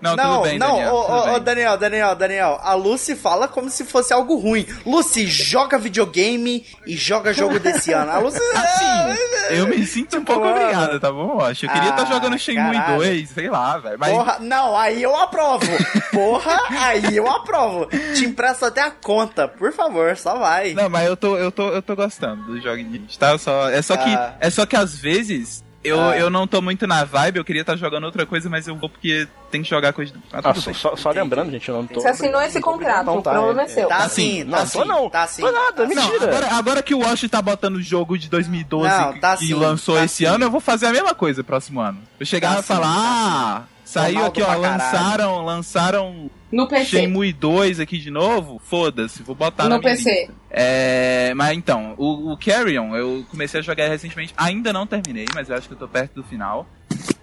Não, 0.00 0.14
não, 0.16 0.24
tudo 0.34 0.42
bem, 0.42 0.58
não, 0.58 0.74
Daniel. 0.76 0.94
ô, 0.94 1.02
tudo 1.04 1.12
ô, 1.14 1.20
ô, 1.20 1.24
bem. 1.34 1.42
Daniel, 1.42 1.78
Daniel, 1.78 2.14
Daniel, 2.16 2.60
a 2.62 2.74
Lucy 2.74 3.16
fala 3.16 3.48
como 3.48 3.70
se 3.70 3.84
fosse 3.84 4.12
algo 4.12 4.36
ruim. 4.36 4.66
Lucy 4.84 5.26
joga 5.26 5.78
videogame 5.78 6.66
e 6.86 6.96
joga 6.96 7.32
jogo 7.32 7.58
desse 7.58 7.92
ano. 7.92 8.10
A 8.12 8.18
Lucy. 8.18 8.38
Assim, 8.54 9.54
eu 9.56 9.66
me 9.68 9.86
sinto 9.86 10.18
um 10.18 10.24
pouco 10.24 10.46
obrigada, 10.46 10.98
tá 11.00 11.10
bom? 11.10 11.40
Acho. 11.40 11.66
Eu 11.66 11.70
queria 11.70 11.90
estar 11.90 12.02
Ah, 12.02 12.06
jogando 12.06 12.38
Shenmue 12.38 12.72
caralho. 12.76 12.96
2, 12.98 13.30
sei 13.30 13.48
lá, 13.48 13.78
velho. 13.78 13.96
Mas 13.98 14.12
Porra, 14.12 14.38
não, 14.40 14.76
aí 14.76 15.02
eu 15.02 15.16
aprovo. 15.16 15.66
Porra, 16.12 16.60
aí 16.80 17.16
eu 17.16 17.28
aprovo. 17.28 17.86
Te 18.14 18.24
empresto 18.26 18.66
até 18.66 18.82
a 18.82 18.90
conta, 18.90 19.48
por 19.48 19.72
favor, 19.72 20.16
só 20.16 20.36
vai. 20.38 20.74
Não, 20.74 20.88
mas 20.90 21.06
eu 21.06 21.16
tô, 21.16 21.36
eu 21.36 21.50
tô, 21.50 21.68
eu 21.70 21.80
tô 21.82 21.96
gostando 21.96 22.42
do 22.44 22.60
de 22.60 23.18
tá? 23.18 23.38
Só, 23.38 23.68
é 23.70 23.80
só 23.82 23.96
que 23.96 24.10
Ah. 24.10 24.34
é 24.40 24.50
só 24.50 24.66
que 24.66 24.76
às 24.76 24.96
vezes 24.98 25.64
eu, 25.86 26.00
Ah. 26.00 26.16
eu 26.18 26.28
não 26.30 26.46
tô 26.46 26.60
muito 26.60 26.86
na 26.86 27.04
vibe, 27.04 27.36
eu 27.38 27.44
queria 27.44 27.62
estar 27.62 27.76
jogando 27.76 28.04
outra 28.04 28.26
coisa, 28.26 28.48
mas 28.50 28.66
eu 28.68 28.76
vou 28.76 28.88
porque 28.88 29.26
tem 29.50 29.62
que 29.62 29.68
jogar 29.68 29.92
coisa. 29.92 30.12
Ah, 30.32 30.40
Ah, 30.44 30.54
só, 30.54 30.72
só- 30.72 30.96
só 30.96 31.10
lembrando, 31.10 31.50
gente, 31.50 31.68
eu 31.68 31.76
não 31.76 31.86
tô. 31.86 32.00
Você 32.00 32.08
assinou 32.08 32.40
esse 32.42 32.60
contrato, 32.60 33.06
Não, 33.06 33.18
o 33.18 33.22
tá, 33.22 33.32
problema 33.32 33.62
é, 33.62 33.64
é- 33.64 33.68
seu. 33.68 33.88
Tá 33.88 33.96
Assim, 33.98 34.38
sim, 34.38 34.44
não, 34.44 34.58
tá 34.58 34.64
tô 34.66 34.66
sim, 34.82 34.84
não. 34.88 35.10
tá 35.10 35.26
sim. 35.26 35.42
Tô 35.42 35.52
nada, 35.52 35.72
tá. 35.72 35.82
Não, 35.82 35.88
mentira. 35.88 36.24
agora, 36.24 36.54
agora 36.56 36.82
que 36.82 36.94
o 36.94 37.00
Wash 37.00 37.28
tá 37.30 37.40
botando 37.40 37.76
o 37.76 37.82
jogo 37.82 38.18
de 38.18 38.28
2012 38.28 38.88
Não, 38.96 39.18
tá 39.18 39.36
que 39.36 39.46
sim, 39.46 39.54
lançou 39.54 39.96
tá 39.96 40.04
esse 40.04 40.16
sim. 40.16 40.24
ano, 40.24 40.44
eu 40.44 40.50
vou 40.50 40.60
fazer 40.60 40.86
a 40.86 40.92
mesma 40.92 41.14
coisa 41.14 41.42
próximo 41.44 41.80
ano. 41.80 41.98
Eu 42.18 42.26
chegar 42.26 42.54
Tá 42.54 42.60
e 42.60 42.62
falar, 42.62 42.86
sim, 42.88 42.92
tá 42.92 43.62
ah, 43.68 43.75
saiu 43.86 44.16
Ronaldo 44.16 44.42
aqui, 44.42 44.42
ó, 44.42 44.56
lançaram, 44.58 45.44
lançaram 45.44 46.30
No 46.52 46.68
PC. 46.68 46.84
Shenmue 46.86 47.32
2 47.32 47.80
aqui 47.80 47.98
de 47.98 48.10
novo, 48.10 48.60
foda-se, 48.62 49.22
vou 49.22 49.34
botar 49.34 49.64
na 49.68 49.76
No 49.76 49.80
minha 49.80 49.94
PC. 49.96 50.10
lista. 50.10 50.34
É, 50.50 51.32
mas 51.34 51.56
então, 51.56 51.94
o, 51.96 52.32
o 52.32 52.36
Carrion, 52.36 52.94
eu 52.96 53.24
comecei 53.30 53.60
a 53.60 53.62
jogar 53.62 53.88
recentemente, 53.88 54.34
ainda 54.36 54.72
não 54.72 54.86
terminei, 54.86 55.26
mas 55.34 55.48
eu 55.48 55.56
acho 55.56 55.68
que 55.68 55.74
eu 55.74 55.78
tô 55.78 55.88
perto 55.88 56.14
do 56.16 56.24
final. 56.24 56.66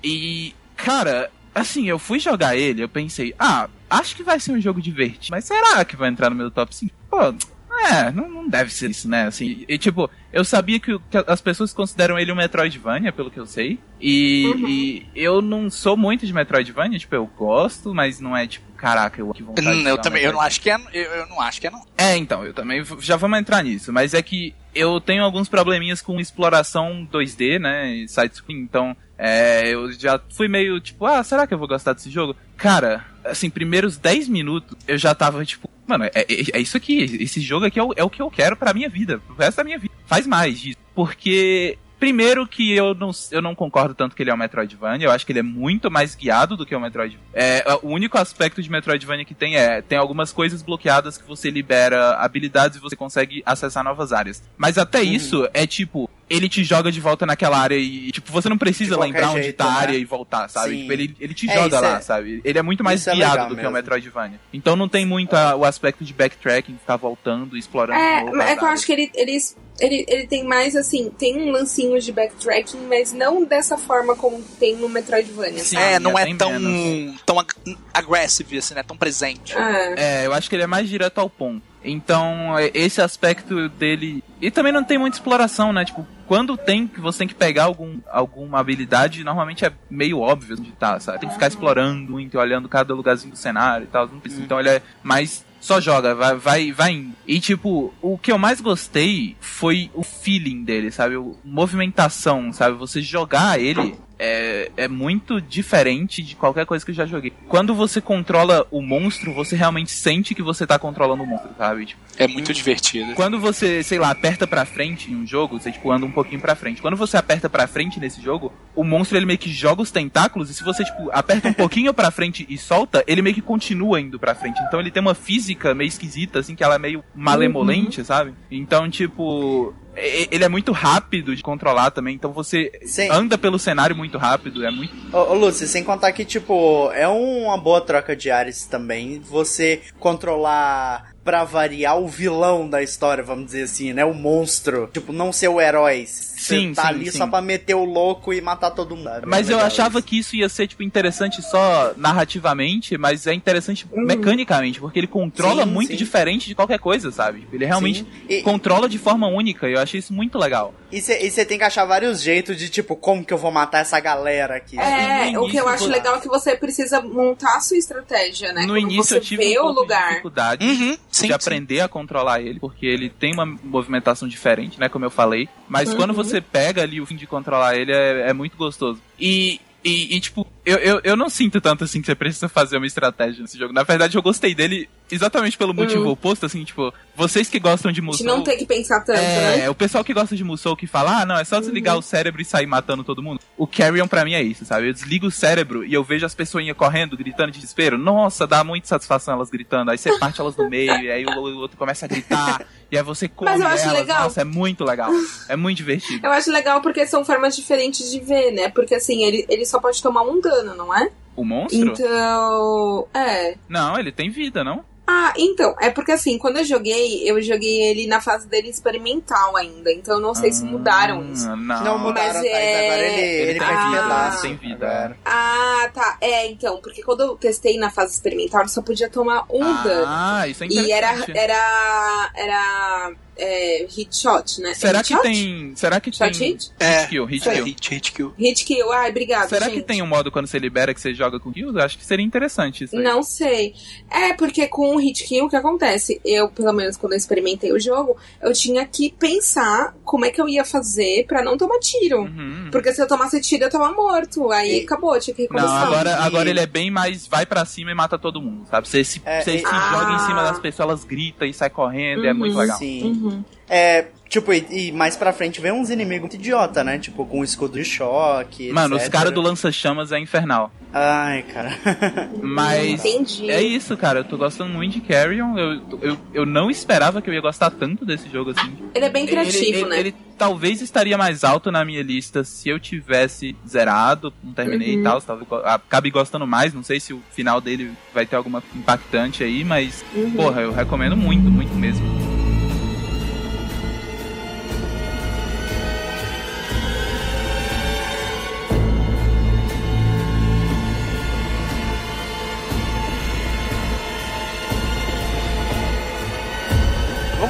E, 0.03 0.56
cara, 0.76 1.30
assim, 1.53 1.88
eu 1.88 1.99
fui 1.99 2.19
jogar 2.19 2.56
ele, 2.56 2.81
eu 2.84 2.90
pensei, 2.90 3.34
ah, 3.38 3.69
acho 3.90 4.15
que 4.15 4.23
vai 4.23 4.40
ser 4.40 4.53
um 4.53 4.61
jogo 4.61 4.81
divertido, 4.81 5.27
mas 5.31 5.45
será 5.45 5.84
que 5.85 5.95
vai 5.95 6.10
entrar 6.10 6.30
no 6.30 6.35
meu 6.35 6.49
top 6.49 6.73
5? 6.76 6.94
Pô, 7.10 7.34
é, 7.80 8.12
não, 8.12 8.30
não 8.30 8.48
deve 8.48 8.72
ser 8.74 8.90
isso, 8.90 9.10
né? 9.10 9.28
Assim, 9.28 9.66
e 9.68 9.78
tipo, 9.78 10.10
eu 10.32 10.44
sabia 10.44 10.80
que, 10.80 10.98
que 11.00 11.18
as 11.28 11.41
pessoas 11.41 11.74
consideram 11.74 12.18
ele 12.20 12.32
um 12.32 12.36
Metroidvania, 12.36 13.12
pelo 13.12 13.32
que 13.32 13.40
eu 13.40 13.45
sei. 13.45 13.80
E, 14.00 14.45
Uhum. 14.48 14.68
e 14.68 15.08
eu 15.16 15.41
não 15.41 15.70
sou 15.70 15.95
muito 15.95 16.26
de 16.26 16.34
Metroidvania, 16.34 17.00
tipo, 17.00 17.16
eu 17.16 17.26
gosto, 17.26 17.94
mas 17.94 18.20
não 18.20 18.36
é 18.36 18.45
tipo, 18.48 18.72
caraca, 18.74 19.20
eu 19.22 19.32
que 19.34 19.44
vontade 19.44 19.66
de 19.68 19.74
Hum, 19.74 19.88
eu 19.88 19.98
também, 19.98 20.24
eu 20.24 20.34
não 20.34 20.41
acho 20.41 20.60
que 20.60 20.70
é, 20.70 20.76
eu, 20.94 21.04
eu 21.12 21.28
não 21.28 21.40
acho 21.41 21.62
que 21.62 21.68
é 21.68 21.70
não. 21.72 21.84
É, 21.98 22.18
então, 22.18 22.44
eu 22.45 22.54
também 22.54 22.84
já 23.00 23.16
vamos 23.16 23.40
entrar 23.40 23.64
nisso, 23.64 23.91
mas 23.94 24.14
é 24.14 24.22
que 24.22 24.54
eu 24.76 25.00
tenho 25.00 25.24
alguns 25.24 25.48
probleminhas 25.48 26.02
com 26.02 26.20
exploração 26.20 27.08
2D, 27.12 27.60
né, 27.60 27.94
e 27.95 28.08
side-screen, 28.08 28.60
então 28.60 28.95
é, 29.18 29.70
eu 29.74 29.91
já 29.94 30.20
fui 30.36 30.48
meio 30.48 30.80
tipo, 30.82 31.06
ah, 31.06 31.24
será 31.24 31.48
que 31.48 31.54
eu 31.54 31.58
vou 31.58 31.68
gostar 31.68 31.94
desse 31.94 32.10
jogo? 32.10 32.36
Cara, 32.58 33.06
assim, 33.26 33.50
primeiros 33.50 33.98
10 33.98 34.28
minutos 34.28 34.78
eu 34.88 34.98
já 34.98 35.14
tava 35.14 35.44
tipo, 35.45 35.70
mano, 35.88 36.06
é, 36.06 36.12
é, 36.16 36.26
é 36.54 36.60
isso 36.60 36.78
aqui, 36.78 37.02
esse 37.20 37.41
jogo 37.41 37.66
aqui 37.66 37.80
é 37.80 37.84
o, 37.84 37.94
é 37.95 38.04
o 38.04 38.10
que 38.10 38.22
eu 38.22 38.30
quero 38.30 38.56
pra 38.56 38.74
minha 38.74 38.90
vida, 38.90 39.20
pro 39.20 39.36
resto 39.36 39.58
da 39.58 39.64
minha 39.64 39.80
vida. 39.80 39.94
Faz 40.06 40.28
mais 40.28 40.60
disso, 40.60 40.78
porque 40.95 41.78
Primeiro 42.04 42.46
que 42.46 42.74
eu 42.76 42.94
não, 42.94 43.12
eu 43.32 43.42
não 43.42 43.56
concordo 43.56 43.96
tanto 43.96 44.14
que 44.14 44.22
ele 44.22 44.30
é 44.30 44.34
um 44.34 44.38
Metroidvania, 44.38 45.08
eu 45.08 45.12
acho 45.12 45.26
que 45.26 45.32
ele 45.32 45.40
é 45.40 45.44
muito 45.44 45.90
mais 45.90 46.16
guiado 46.16 46.58
do 46.58 46.66
que 46.66 46.76
o 46.76 46.80
Metroidvania. 46.80 47.26
É, 47.34 47.64
o 47.82 47.88
único 47.88 48.18
aspecto 48.18 48.62
de 48.62 48.70
Metroidvania 48.70 49.24
que 49.24 49.34
tem 49.34 49.56
é, 49.56 49.82
tem 49.82 49.98
algumas 49.98 50.34
coisas 50.34 50.62
bloqueadas 50.62 51.18
que 51.18 51.26
você 51.26 51.50
libera 51.50 52.16
habilidades 52.18 52.78
e 52.78 52.82
você 52.82 52.94
consegue 52.94 53.42
acessar 53.46 53.86
novas 53.86 54.12
áreas. 54.12 54.44
Mas 54.58 54.78
até 54.78 55.00
Uhum. 55.00 55.14
isso 55.14 55.50
é 55.54 55.66
tipo, 55.66 56.10
ele 56.30 56.50
te 56.50 56.62
joga 56.62 56.92
de 56.92 57.00
volta 57.00 57.26
naquela 57.26 57.58
área 57.58 57.76
e, 57.78 58.12
tipo, 58.12 58.30
você 58.34 58.50
não 58.50 58.58
precisa 58.58 59.00
lembrar 59.00 59.30
onde 59.30 59.44
jeito, 59.44 59.56
tá 59.56 59.66
a 59.66 59.72
né? 59.72 59.80
área 59.80 59.98
e 59.98 60.04
voltar, 60.04 60.50
sabe? 60.50 60.80
Tipo, 60.82 60.92
ele, 60.92 61.16
ele 61.22 61.34
te 61.34 61.50
É, 61.50 61.54
joga 61.54 61.80
lá, 61.80 61.98
é- 61.98 62.02
sabe? 62.02 62.42
Ele 62.44 62.60
é 62.60 62.62
muito 62.62 62.84
mais 62.84 63.00
isso 63.00 63.12
é 63.12 63.16
guiado 63.16 63.32
legal 63.34 63.48
do 63.50 63.56
que 63.56 63.62
o 63.62 63.64
mesmo. 63.64 63.76
Metroidvania. 63.78 64.40
Então 64.52 64.76
não 64.76 64.90
tem 64.90 65.06
muito 65.06 65.34
a- 65.38 65.56
o 65.56 65.64
aspecto 65.64 66.04
de 66.04 66.12
backtracking, 66.14 66.76
ficar 66.78 66.98
voltando 66.98 67.56
e 67.56 67.60
explorando. 67.60 67.98
É, 67.98 68.24
novo 68.26 68.42
é 68.42 68.58
que 68.58 68.64
eu 68.64 68.68
acho 68.68 68.86
que 68.86 68.92
ele, 68.92 69.10
ele, 69.16 69.38
ele, 69.80 70.06
ele 70.08 70.28
tem 70.28 70.44
mais 70.44 70.76
assim, 70.76 71.10
tem 71.10 71.38
um 71.41 71.52
lancinho 71.52 72.00
de 72.00 72.12
backtracking, 72.12 72.80
mas 72.88 73.12
não 73.12 73.44
dessa 73.44 73.78
forma 73.78 74.16
como 74.16 74.41
tem 74.60 74.76
no 74.76 74.88
Metroidvania. 74.88 75.64
Sim. 75.64 75.76
sabe? 75.76 75.94
é, 75.94 76.00
não 76.00 76.18
é 76.18 76.26
tem 76.26 76.38
tão, 76.38 76.60
menos. 76.60 77.22
tão 77.26 77.40
ag- 77.40 77.78
aggressive, 77.94 78.58
assim, 78.58 78.74
né? 78.74 78.84
Tão 78.84 78.98
presente. 78.98 79.58
Ah, 79.58 79.94
É, 79.98 80.26
eu 80.26 80.34
acho 80.34 80.50
que 80.50 80.56
ele 80.56 80.64
é 80.64 80.68
mais 80.68 80.88
direto 80.88 81.18
ao 81.20 81.30
ponto. 81.30 81.62
Então, 81.86 82.58
é, 82.58 82.72
esse 82.74 83.02
aspecto 83.02 83.68
dele. 83.70 84.24
E 84.40 84.50
também 84.50 84.72
não 84.72 84.84
tem 84.84 84.98
muita 84.98 85.18
exploração, 85.18 85.74
né? 85.74 85.84
Tipo, 85.84 86.08
quando 86.28 86.56
tem 86.56 86.88
que 86.88 87.02
você 87.02 87.20
tem 87.20 87.28
que 87.28 87.36
pegar 87.36 87.66
algum, 87.66 88.00
alguma 88.10 88.60
habilidade, 88.60 89.22
normalmente 89.24 89.66
é 89.66 89.72
meio 89.90 90.20
óbvio 90.20 90.56
onde 90.58 90.72
tá, 90.72 90.98
sabe? 91.00 91.20
Tem 91.20 91.28
que 91.28 91.36
ficar 91.36 91.48
explorando 91.48 92.10
muito, 92.12 92.38
olhando 92.40 92.70
cada 92.70 92.94
lugarzinho 92.94 93.34
do 93.34 93.38
cenário 93.38 93.84
e 93.84 93.88
tal. 93.88 94.08
não 94.08 94.20
precisa. 94.20 94.41
Então 94.44 94.60
ele 94.60 94.70
é 94.70 94.82
mais. 95.04 95.44
Só 95.64 95.80
joga, 95.80 96.14
vai, 96.14 96.35
vai, 96.35 96.72
vai 96.73 96.91
indo. 96.91 97.15
E 97.26 97.40
tipo, 97.40 97.94
o 98.02 98.18
que 98.18 98.34
eu 98.34 98.38
mais 98.38 98.60
gostei 98.60 99.38
foi 99.40 99.90
o 99.94 100.03
feeling 100.03 100.61
dele, 100.61 100.91
sabe? 100.91 101.15
O, 101.15 101.38
movimentação, 101.41 102.52
sabe? 102.52 102.76
Você 102.77 103.02
jogar 103.02 103.57
ele 103.57 103.95
é, 104.19 104.72
é 104.77 104.88
muito 104.88 105.41
diferente 105.41 106.22
de 106.22 106.35
qualquer 106.35 106.65
coisa 106.65 106.84
que 106.85 106.91
eu 106.91 106.95
já 106.95 107.06
joguei. 107.06 107.34
Quando 107.48 107.73
você 107.73 107.99
controla 107.99 108.65
o 108.72 108.81
monstro, 108.81 109.34
você 109.34 109.56
realmente 109.56 109.91
sente 109.91 110.35
que 110.35 110.41
você 110.41 110.65
tá 110.68 110.77
controlando 110.80 111.23
o 111.23 111.26
monstro, 111.26 111.49
sabe? 111.57 111.85
Tipo, 111.85 112.02
É 112.18 112.27
muito 112.27 112.53
divertido. 112.53 113.14
quando 113.15 113.40
você, 113.40 113.84
sei 113.84 113.99
lá, 113.99 114.11
aperta 114.11 114.45
pra 114.45 114.65
frente 114.65 115.11
em 115.11 115.15
um 115.15 115.26
jogo, 115.26 115.60
você 115.60 115.72
tipo 115.72 115.91
anda 115.91 116.06
um 116.06 116.11
pouquinho 116.11 116.40
pra 116.41 116.56
frente. 116.56 116.81
Quando 116.81 116.95
você 116.98 117.18
aperta 117.18 117.49
pra 117.49 117.68
frente 117.68 117.99
nesse 117.99 118.22
jogo, 118.22 118.53
o 118.76 118.84
monstro 118.84 119.18
ele 119.18 119.26
meio 119.26 119.40
que 119.40 119.49
joga 119.52 119.81
os 119.81 119.91
tentáculos 119.91 120.49
e 120.49 120.53
se 120.53 120.64
você 120.64 120.84
tipo 120.84 121.10
aperta 121.11 121.48
um 121.48 121.53
pouquinho 121.53 121.94
pra 121.94 122.11
frente 122.11 122.45
e 122.49 122.57
solta, 122.57 123.03
ele 123.07 123.22
meio 123.22 123.35
que 123.35 123.41
continua 123.41 123.99
indo 123.99 124.19
pra 124.19 124.35
frente. 124.35 124.61
Então 124.68 124.80
ele 124.80 124.91
tem 124.91 125.02
uma 125.02 125.15
física 125.15 125.73
meio 125.73 125.88
esquisita 125.88 126.40
assim, 126.40 126.56
que 126.56 126.64
ela 126.64 126.76
é 126.76 126.80
meio 126.80 127.03
malemolente, 127.15 128.03
sabe? 128.06 128.34
Então, 128.52 128.90
tipo, 128.90 129.73
ele 129.95 130.44
é 130.44 130.49
muito 130.49 130.72
rápido 130.72 131.36
de 131.36 131.44
controlar 131.44 131.91
também, 131.91 132.15
então 132.15 132.32
você 132.32 132.72
Sim. 132.86 133.10
anda 133.10 133.38
pelo 133.38 133.60
cenário 133.60 133.95
muito 133.95 134.18
rápido, 134.18 134.65
é 134.65 134.72
muito 134.72 134.94
Ô, 135.15 135.32
ô 135.32 135.34
Lúcio, 135.34 135.68
sem 135.68 135.84
contar 135.84 136.11
que, 136.11 136.26
tipo, 136.26 136.91
é 136.94 137.07
uma 137.07 137.57
boa 137.57 137.82
troca 137.82 138.15
de 138.15 138.32
ares 138.32 138.65
também 138.65 139.20
você 139.20 139.82
controlar 139.99 141.14
pra 141.24 141.44
variar 141.44 141.98
o 141.98 142.07
vilão 142.07 142.70
da 142.70 142.82
história, 142.84 143.24
vamos 143.24 143.45
dizer 143.45 143.64
assim, 143.64 143.94
né? 143.94 144.03
O 144.03 144.14
monstro. 144.14 144.90
Tipo, 144.91 145.14
não 145.14 145.32
ser 145.32 145.48
o 145.48 145.61
herói. 145.61 146.06
Você 146.44 146.57
Sim, 146.60 146.74
tá 146.74 146.82
sim, 146.84 146.88
ali 146.90 147.11
sim. 147.11 147.18
só 147.18 147.28
pra 147.28 147.41
meter 147.41 147.74
o 147.76 147.86
louco 147.86 148.34
e 148.34 148.41
matar 148.41 148.72
todo 148.72 148.95
mundo. 148.95 149.07
É 149.07 149.22
Mas 149.26 149.48
eu 149.49 149.56
legal 149.56 149.68
achava 149.68 149.99
isso. 149.99 150.07
que 150.07 150.18
isso 150.20 150.36
ia 150.36 150.49
ser, 150.49 150.68
tipo, 150.68 150.84
interessante 150.84 151.41
só 151.41 151.94
narrativamente, 151.95 152.98
mas 152.98 153.26
é 153.28 153.34
interessante 153.34 153.86
Uhum. 153.91 154.06
mecanicamente, 154.06 154.80
porque 154.80 154.99
ele 154.99 155.07
controla 155.07 155.64
Sim, 155.64 155.70
muito 155.72 155.91
sim. 155.91 155.95
diferente 155.95 156.48
de 156.48 156.56
qualquer 156.56 156.80
coisa, 156.80 157.11
sabe? 157.11 157.41
Tipo, 157.41 157.56
Ele 157.56 157.65
realmente. 157.65 158.06
E- 158.30 158.41
controla 158.41 158.90
de 158.90 158.98
forma 158.98 159.28
única, 159.28 159.70
e 159.70 159.74
eu 159.74 159.80
achei 159.80 159.99
isso 159.99 160.14
muito 160.14 160.38
legal. 160.38 160.74
E 160.98 161.02
você 161.32 161.44
tem 161.45 161.57
que 161.57 161.64
achar 161.64 161.86
vários 161.86 162.22
jeitos 162.22 162.57
de, 162.57 162.70
tipo, 162.70 162.95
como 162.95 163.26
que 163.26 163.34
eu 163.34 163.38
vou 163.38 163.52
matar 163.52 163.80
essa 163.80 163.99
galera 163.99 164.56
aqui. 164.57 164.80
É, 164.80 165.38
o 165.40 165.48
que 165.49 165.57
eu 165.57 165.68
acho 165.68 165.88
legal 165.88 166.18
é 166.18 166.20
que 166.20 166.28
você 166.28 166.56
precisa 166.56 167.02
montar 167.02 167.56
a 167.57 167.60
sua 167.60 167.78
estratégia, 167.78 168.53
né? 168.53 168.61
no 168.61 168.74
Quando 168.74 168.80
início 168.80 169.03
você 169.03 169.15
eu 169.18 169.22
tive 169.22 169.44
vê 169.44 169.60
um 169.60 169.64
o 169.64 169.65
pouco 169.65 169.74
de 169.74 169.80
lugar. 169.82 170.10
dificuldade 170.10 170.65
Uhum, 170.65 170.98
sim, 171.10 171.22
de 171.24 171.28
sim. 171.28 171.32
aprender 171.34 171.80
a 171.82 171.88
controlar 171.88 172.41
ele, 172.41 172.60
porque 172.60 172.86
ele 172.86 173.10
tem 173.10 173.34
uma 173.34 173.45
movimentação 173.45 174.28
diferente, 174.28 174.80
né, 174.80 174.88
como 174.90 175.03
eu 175.06 175.10
falei. 175.11 175.49
Mas 175.68 175.90
Uhum. 175.90 175.95
quando 175.98 176.14
você 176.14 176.40
pega 176.40 176.82
ali 176.84 177.02
o 177.02 177.06
fim 177.06 177.15
de 177.15 177.26
controlar 177.26 177.76
ele, 177.76 177.91
é, 177.91 178.30
é 178.30 178.34
muito 178.34 178.56
gostoso. 178.56 179.02
E, 179.20 179.60
e, 179.84 180.15
e, 180.15 180.20
tipo, 180.20 180.45
eu, 180.65 180.77
eu, 180.77 181.02
eu 181.03 181.15
não 181.18 181.30
sinto 181.30 181.60
tanto 181.60 181.84
assim 181.84 181.99
que 182.02 182.06
você 182.07 182.15
precisa 182.15 182.48
fazer 182.49 182.77
uma 182.77 182.88
estratégia 182.88 183.41
nesse 183.41 183.57
jogo. 183.57 183.73
Na 183.73 183.84
verdade, 183.84 184.18
eu 184.18 184.22
gostei 184.22 184.56
dele 184.56 184.90
exatamente 185.11 185.57
pelo 185.57 185.73
motivo 185.73 186.03
Uhum. 186.06 186.11
oposto, 186.11 186.45
assim, 186.45 186.64
tipo, 186.64 186.91
vocês 187.15 187.48
que 187.48 187.60
gostam 187.60 187.91
de 187.91 188.02
De 188.02 188.02
Musou... 188.02 188.26
não 188.26 188.41
ter 188.44 188.56
que 188.57 188.65
pensar 188.65 189.02
tanto, 189.02 189.19
É, 189.19 189.57
né? 189.57 189.69
o 189.69 189.76
pessoal 189.76 190.03
que 190.03 190.14
gosta 190.14 190.35
de 190.35 190.44
Musou 190.44 190.76
que 190.76 190.88
fala, 190.88 191.22
ah, 191.22 191.26
não, 191.26 191.38
é 191.38 191.44
só 191.44 191.60
desligar 191.60 191.95
o 191.98 192.02
cérebro 192.02 192.41
e 192.41 192.45
sair 192.45 192.65
matando 192.65 193.03
todo 193.03 193.22
mundo. 193.22 193.40
O 193.56 193.68
Carrion 193.68 194.07
pra 194.07 194.26
mim 194.26 194.34
é 194.34 194.41
isso, 194.41 194.65
sabe? 194.65 194.88
Eu 194.88 194.94
desligo 194.94 195.27
o 195.27 195.31
cérebro 195.31 195.85
e 195.85 195.94
eu 195.94 196.03
vejo 196.03 196.26
as 196.26 196.34
pessoinhas 196.34 196.76
correndo, 196.76 197.15
gritando 197.15 197.52
de 197.52 197.60
desespero. 197.60 197.98
Nossa, 197.98 198.48
dá 198.48 198.64
muita 198.64 198.88
satisfação 198.88 199.35
elas 199.35 199.49
gritando. 199.52 199.91
Aí 199.91 199.98
você 199.98 200.18
parte 200.18 200.41
elas 200.41 200.56
no 200.57 200.68
meio, 200.69 200.91
e 201.02 201.11
aí 201.11 201.26
o, 201.26 201.30
o 201.30 201.57
outro 201.60 201.77
começa 201.77 202.06
a 202.06 202.07
gritar, 202.10 202.65
e 202.91 202.98
aí 202.98 203.03
você 203.03 203.27
come 203.27 203.52
Mas 203.52 203.61
eu 203.61 203.68
acho 203.68 203.84
elas. 203.84 203.99
legal. 203.99 204.23
Nossa, 204.23 204.41
é 204.41 204.45
muito 204.45 204.84
legal. 204.84 205.11
É 205.48 205.56
muito 205.56 205.77
divertido. 205.77 206.26
Eu 206.26 206.31
acho 206.31 206.49
legal 206.52 206.81
porque 206.81 207.06
são 207.06 207.23
formas 207.23 207.56
diferentes 207.56 208.10
de 208.10 208.19
ver, 208.19 208.52
né? 208.52 208.69
Porque 208.69 208.95
assim, 208.95 209.23
ele, 209.23 209.45
ele 209.48 209.65
só 209.65 209.80
pode 209.80 210.02
tomar 210.02 210.23
um 210.23 210.41
dano, 210.41 210.53
não 210.62 210.94
é? 210.96 211.10
O 211.36 211.44
monstro? 211.44 211.80
Então. 211.94 213.08
É. 213.14 213.56
Não, 213.68 213.98
ele 213.98 214.12
tem 214.12 214.30
vida, 214.30 214.64
não? 214.64 214.84
Ah, 215.06 215.34
então, 215.36 215.76
é 215.82 215.90
porque 215.90 216.14
assim, 216.14 216.38
quando 216.38 216.58
eu 216.60 216.64
joguei, 216.64 217.30
eu 217.30 217.42
joguei 217.42 217.82
ele 217.90 218.08
na 218.08 218.22
fase 218.22 218.48
dele 218.48 218.70
experimental 218.70 219.58
ainda. 219.58 219.92
Então 219.92 220.16
eu 220.16 220.22
não 220.22 220.34
sei 220.34 220.50
se 220.54 220.64
mudaram 220.64 221.30
isso. 221.30 221.46
Ah, 221.50 221.56
Não, 221.58 221.84
Não 221.84 222.00
mudaram, 222.00 222.34
Mas 222.34 222.36
mas 222.36 222.46
é- 222.46 222.86
agora 222.88 223.08
ele, 223.08 223.22
ele 223.22 223.50
Ele 223.52 223.60
faz 223.60 223.78
tem 223.80 223.90
vida, 223.90 224.02
pedaço. 224.02 224.42
tem 224.44 224.56
vida. 224.56 224.88
agora. 224.88 225.18
Ah, 225.26 225.90
tá. 225.94 226.18
É, 226.22 226.48
então, 226.48 226.80
porque 226.82 227.04
quando 227.04 227.20
eu 227.22 227.36
testei 227.36 227.78
na 227.78 227.90
fase 227.92 228.14
experimental, 228.14 228.62
eu 228.62 228.70
só 228.70 228.82
podia 228.82 229.10
tomar 229.10 229.44
um 229.50 229.84
dano. 229.84 230.06
Ah, 230.08 230.48
isso 230.48 230.64
é 230.64 230.68
E 230.68 230.92
era. 230.94 231.12
interessante. 231.12 231.38
Era. 231.38 232.32
Era. 232.36 233.12
É, 233.35 233.88
hit 233.89 234.15
shot, 234.15 234.61
né? 234.61 234.73
Será 234.73 234.99
hit 234.99 235.07
que 235.07 235.14
shot? 235.14 235.23
tem. 235.23 235.76
Será 235.76 235.99
que 235.99 236.11
Shot 236.11 236.38
tem. 236.38 236.51
hit? 236.51 236.72
É, 236.80 237.05
kill, 237.07 237.26
hit 237.26 237.49
é, 237.49 237.53
kill. 237.55 237.65
hit, 237.65 237.89
hit 237.89 238.11
kill. 238.11 238.34
Hit 238.38 238.65
kill. 238.65 238.91
Ai, 238.91 239.10
obrigada. 239.10 239.47
Será 239.47 239.65
gente. 239.68 239.76
que 239.77 239.81
tem 239.84 240.01
um 240.01 240.07
modo 240.07 240.31
quando 240.31 240.47
você 240.47 240.60
libera 240.60 240.93
que 240.93 241.01
você 241.01 241.14
joga 241.14 241.39
com 241.39 241.51
kills? 241.51 241.77
Eu 241.77 241.84
acho 241.84 241.97
que 241.97 242.05
seria 242.05 242.23
interessante 242.26 242.84
isso 242.84 242.95
aí. 242.95 243.03
Não 243.03 243.23
sei. 243.23 243.73
É, 244.10 244.34
porque 244.34 244.68
com 244.68 244.95
o 244.95 244.99
hit 244.99 245.23
kill, 245.23 245.45
o 245.45 245.49
que 245.49 245.55
acontece? 245.55 246.22
Eu, 246.23 246.49
pelo 246.49 246.72
menos 246.73 246.95
quando 246.97 247.14
eu 247.14 247.18
experimentei 247.18 247.72
o 247.73 247.80
jogo, 247.80 248.15
eu 248.41 248.53
tinha 248.53 248.85
que 248.85 249.11
pensar 249.11 249.95
como 250.05 250.26
é 250.26 250.30
que 250.30 250.39
eu 250.39 250.47
ia 250.47 250.64
fazer 250.64 251.26
pra 251.27 251.43
não 251.43 251.57
tomar 251.57 251.80
tiro. 251.80 252.22
Uhum. 252.22 252.69
Porque 252.72 252.93
se 252.93 253.01
eu 253.01 253.07
tomasse 253.07 253.41
tiro, 253.41 253.64
eu 253.64 253.69
tava 253.69 253.91
morto. 253.93 254.51
Aí 254.51 254.81
E- 254.81 254.84
acabou, 254.84 255.19
tinha 255.19 255.34
que 255.35 255.43
Não, 255.43 255.55
recomeçar. 255.60 255.88
agora, 255.88 256.10
E- 256.11 256.14
agora 256.14 256.49
ele 256.49 256.60
é 256.60 256.65
bem 256.68 256.91
mais 256.91 257.26
vai 257.27 257.45
pra 257.45 257.65
cima 257.65 257.91
e 257.91 257.95
mata 257.95 258.18
todo 258.18 258.41
mundo, 258.41 258.68
sabe? 258.69 258.88
Você 258.88 259.03
se, 259.03 259.22
É, 259.26 259.41
você 259.41 259.55
e- 259.55 259.60
se 259.60 259.65
Ah. 259.65 259.89
joga 259.99 260.14
em 260.14 260.19
cima 260.27 260.43
das 260.43 260.60
pessoas, 260.60 260.88
elas 260.89 261.03
gritam 261.03 261.47
e 261.47 261.53
sai 261.53 261.69
correndo, 261.69 262.26
é 262.26 262.31
Uhum. 262.31 262.38
muito 262.38 262.57
legal. 262.57 262.77
Sim. 262.77 263.03
Uhum. 263.03 263.23
É, 263.70 264.08
tipo, 264.30 264.54
e, 264.54 264.66
e 264.70 264.91
mais 264.91 265.16
pra 265.16 265.32
frente 265.34 265.60
vem 265.62 265.72
uns 265.72 265.90
inimigos 265.90 266.22
muito 266.22 266.36
idiota, 266.36 266.84
né? 266.84 266.98
Tipo, 267.00 267.26
com 267.26 267.44
escudo 267.44 267.74
de 267.78 267.86
choque. 267.86 268.72
Mano, 268.72 268.95
os 268.95 269.02
etc. 269.04 269.12
caras 269.14 269.34
do 269.34 269.41
lança-chamas 269.41 270.12
é 270.12 270.20
infernal. 270.20 270.72
Ai, 270.94 271.44
cara. 271.44 271.72
Mas 272.41 273.04
Entendi. 273.04 273.50
é 273.50 273.62
isso, 273.62 273.95
cara. 273.98 274.20
Eu 274.20 274.24
tô 274.24 274.38
gostando 274.38 274.72
muito 274.74 274.94
de 274.94 275.02
Carrion. 275.02 275.58
Eu, 275.58 275.82
eu, 276.02 276.18
eu 276.34 276.45
não 276.45 276.70
esperava 276.70 277.22
que 277.22 277.30
eu 277.30 277.34
ia 277.34 277.41
gostar 277.41 277.72
tanto 277.72 278.06
desse 278.06 278.30
jogo 278.30 278.52
assim. 278.52 278.72
Ele 278.94 279.06
é 279.06 279.10
bem 279.10 279.26
criativo, 279.26 279.60
ele, 279.64 279.78
ele- 279.80 279.90
né? 279.90 280.00
ele 280.00 280.16
talvez 280.38 280.82
estaria 280.82 281.18
mais 281.18 281.44
alto 281.44 281.72
na 281.72 281.84
minha 281.86 282.04
lista 282.04 282.44
se 282.44 282.70
eu 282.70 282.80
tivesse 282.80 283.56
zerado, 283.68 284.32
não 284.44 284.54
terminei 284.54 284.94
Uhum. 284.95 285.00
e 285.00 285.04
tal. 285.04 285.22
Talvez 285.22 285.48
go- 285.50 285.56
acabe 285.64 286.12
gostando 286.12 286.45
mais. 286.45 286.74
Não 286.76 286.84
sei 286.84 287.00
se 287.00 287.12
o 287.14 287.22
final 287.32 287.60
dele 287.60 287.91
vai 288.14 288.26
ter 288.28 288.36
alguma 288.36 288.62
impactante 288.76 289.44
aí, 289.44 289.64
mas, 289.64 290.06
Uhum. 290.14 290.32
porra, 290.32 290.62
eu 290.62 290.72
recomendo 290.74 291.18
muito, 291.18 291.50
muito 291.50 291.74
mesmo. 291.74 292.06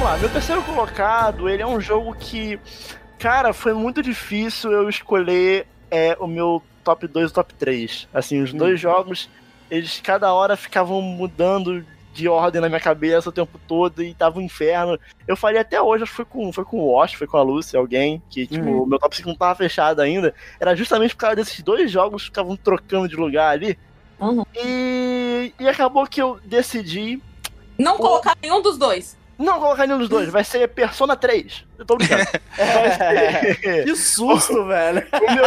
Vamos 0.03 0.15
lá, 0.15 0.19
meu 0.19 0.29
terceiro 0.33 0.61
colocado, 0.63 1.47
ele 1.47 1.63
é 1.63 1.65
um 1.65 1.79
jogo 1.79 2.13
que, 2.13 2.59
cara, 3.17 3.53
foi 3.53 3.71
muito 3.73 4.03
difícil 4.03 4.69
eu 4.69 4.89
escolher 4.89 5.65
é, 5.89 6.17
o 6.19 6.27
meu 6.27 6.61
top 6.83 7.07
2 7.07 7.31
e 7.31 7.33
top 7.33 7.53
3. 7.53 8.09
Assim, 8.13 8.41
os 8.41 8.51
dois 8.51 8.77
jogos, 8.77 9.29
eles 9.71 10.01
cada 10.03 10.33
hora 10.33 10.57
ficavam 10.57 11.01
mudando 11.01 11.85
de 12.13 12.27
ordem 12.27 12.59
na 12.59 12.67
minha 12.67 12.81
cabeça 12.81 13.29
o 13.29 13.31
tempo 13.31 13.57
todo 13.65 14.03
e 14.03 14.13
tava 14.13 14.39
um 14.39 14.41
inferno. 14.41 14.99
Eu 15.25 15.37
falei 15.37 15.61
até 15.61 15.81
hoje, 15.81 16.03
acho 16.03 16.11
que 16.11 16.17
foi 16.17 16.25
com, 16.25 16.51
foi 16.51 16.65
com 16.65 16.79
o 16.79 16.91
Wash, 16.91 17.13
foi 17.13 17.25
com 17.25 17.37
a 17.37 17.41
Lucy, 17.41 17.77
alguém, 17.77 18.21
que, 18.29 18.45
tipo, 18.45 18.65
Uhum. 18.65 18.83
o 18.83 18.85
meu 18.85 18.99
top 18.99 19.15
5 19.15 19.29
não 19.29 19.37
tava 19.37 19.55
fechado 19.55 20.01
ainda. 20.01 20.35
Era 20.59 20.75
justamente 20.75 21.15
por 21.15 21.21
causa 21.21 21.37
desses 21.37 21.61
dois 21.61 21.89
jogos 21.89 22.23
que 22.23 22.27
ficavam 22.27 22.57
trocando 22.57 23.07
de 23.07 23.15
lugar 23.15 23.51
ali. 23.51 23.79
Uhum. 24.19 24.43
E, 24.53 25.53
e 25.57 25.65
acabou 25.69 26.05
que 26.05 26.21
eu 26.21 26.41
decidi 26.43 27.21
Não 27.79 27.95
colocar 27.97 28.35
nenhum 28.41 28.61
dos 28.61 28.77
dois. 28.77 29.22
Não 29.37 29.59
colocar 29.59 29.85
nenhum 29.87 29.99
dos 29.99 30.09
dois, 30.09 30.29
vai 30.29 30.43
ser 30.43 30.67
Persona 30.69 31.15
3. 31.15 31.65
Eu 31.77 31.85
tô 31.85 31.95
brincando. 31.97 32.23
Vai 32.55 33.55
ser- 33.55 33.83
que 33.85 33.95
susto, 33.95 34.65
velho. 34.67 35.05
o, 35.11 35.33
meu... 35.35 35.45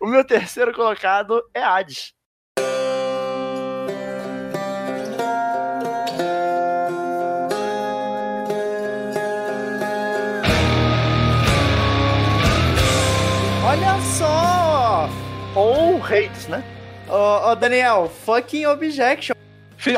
o 0.00 0.06
meu 0.06 0.24
terceiro 0.24 0.72
colocado 0.72 1.42
é 1.52 1.62
Hades. 1.62 2.12
Olha 13.66 13.98
só! 14.18 15.08
Ou 15.54 16.02
Hades, 16.04 16.46
né? 16.48 16.62
Ô, 17.08 17.50
ô, 17.50 17.54
Daniel, 17.54 18.10
fucking 18.24 18.66
objection. 18.66 19.34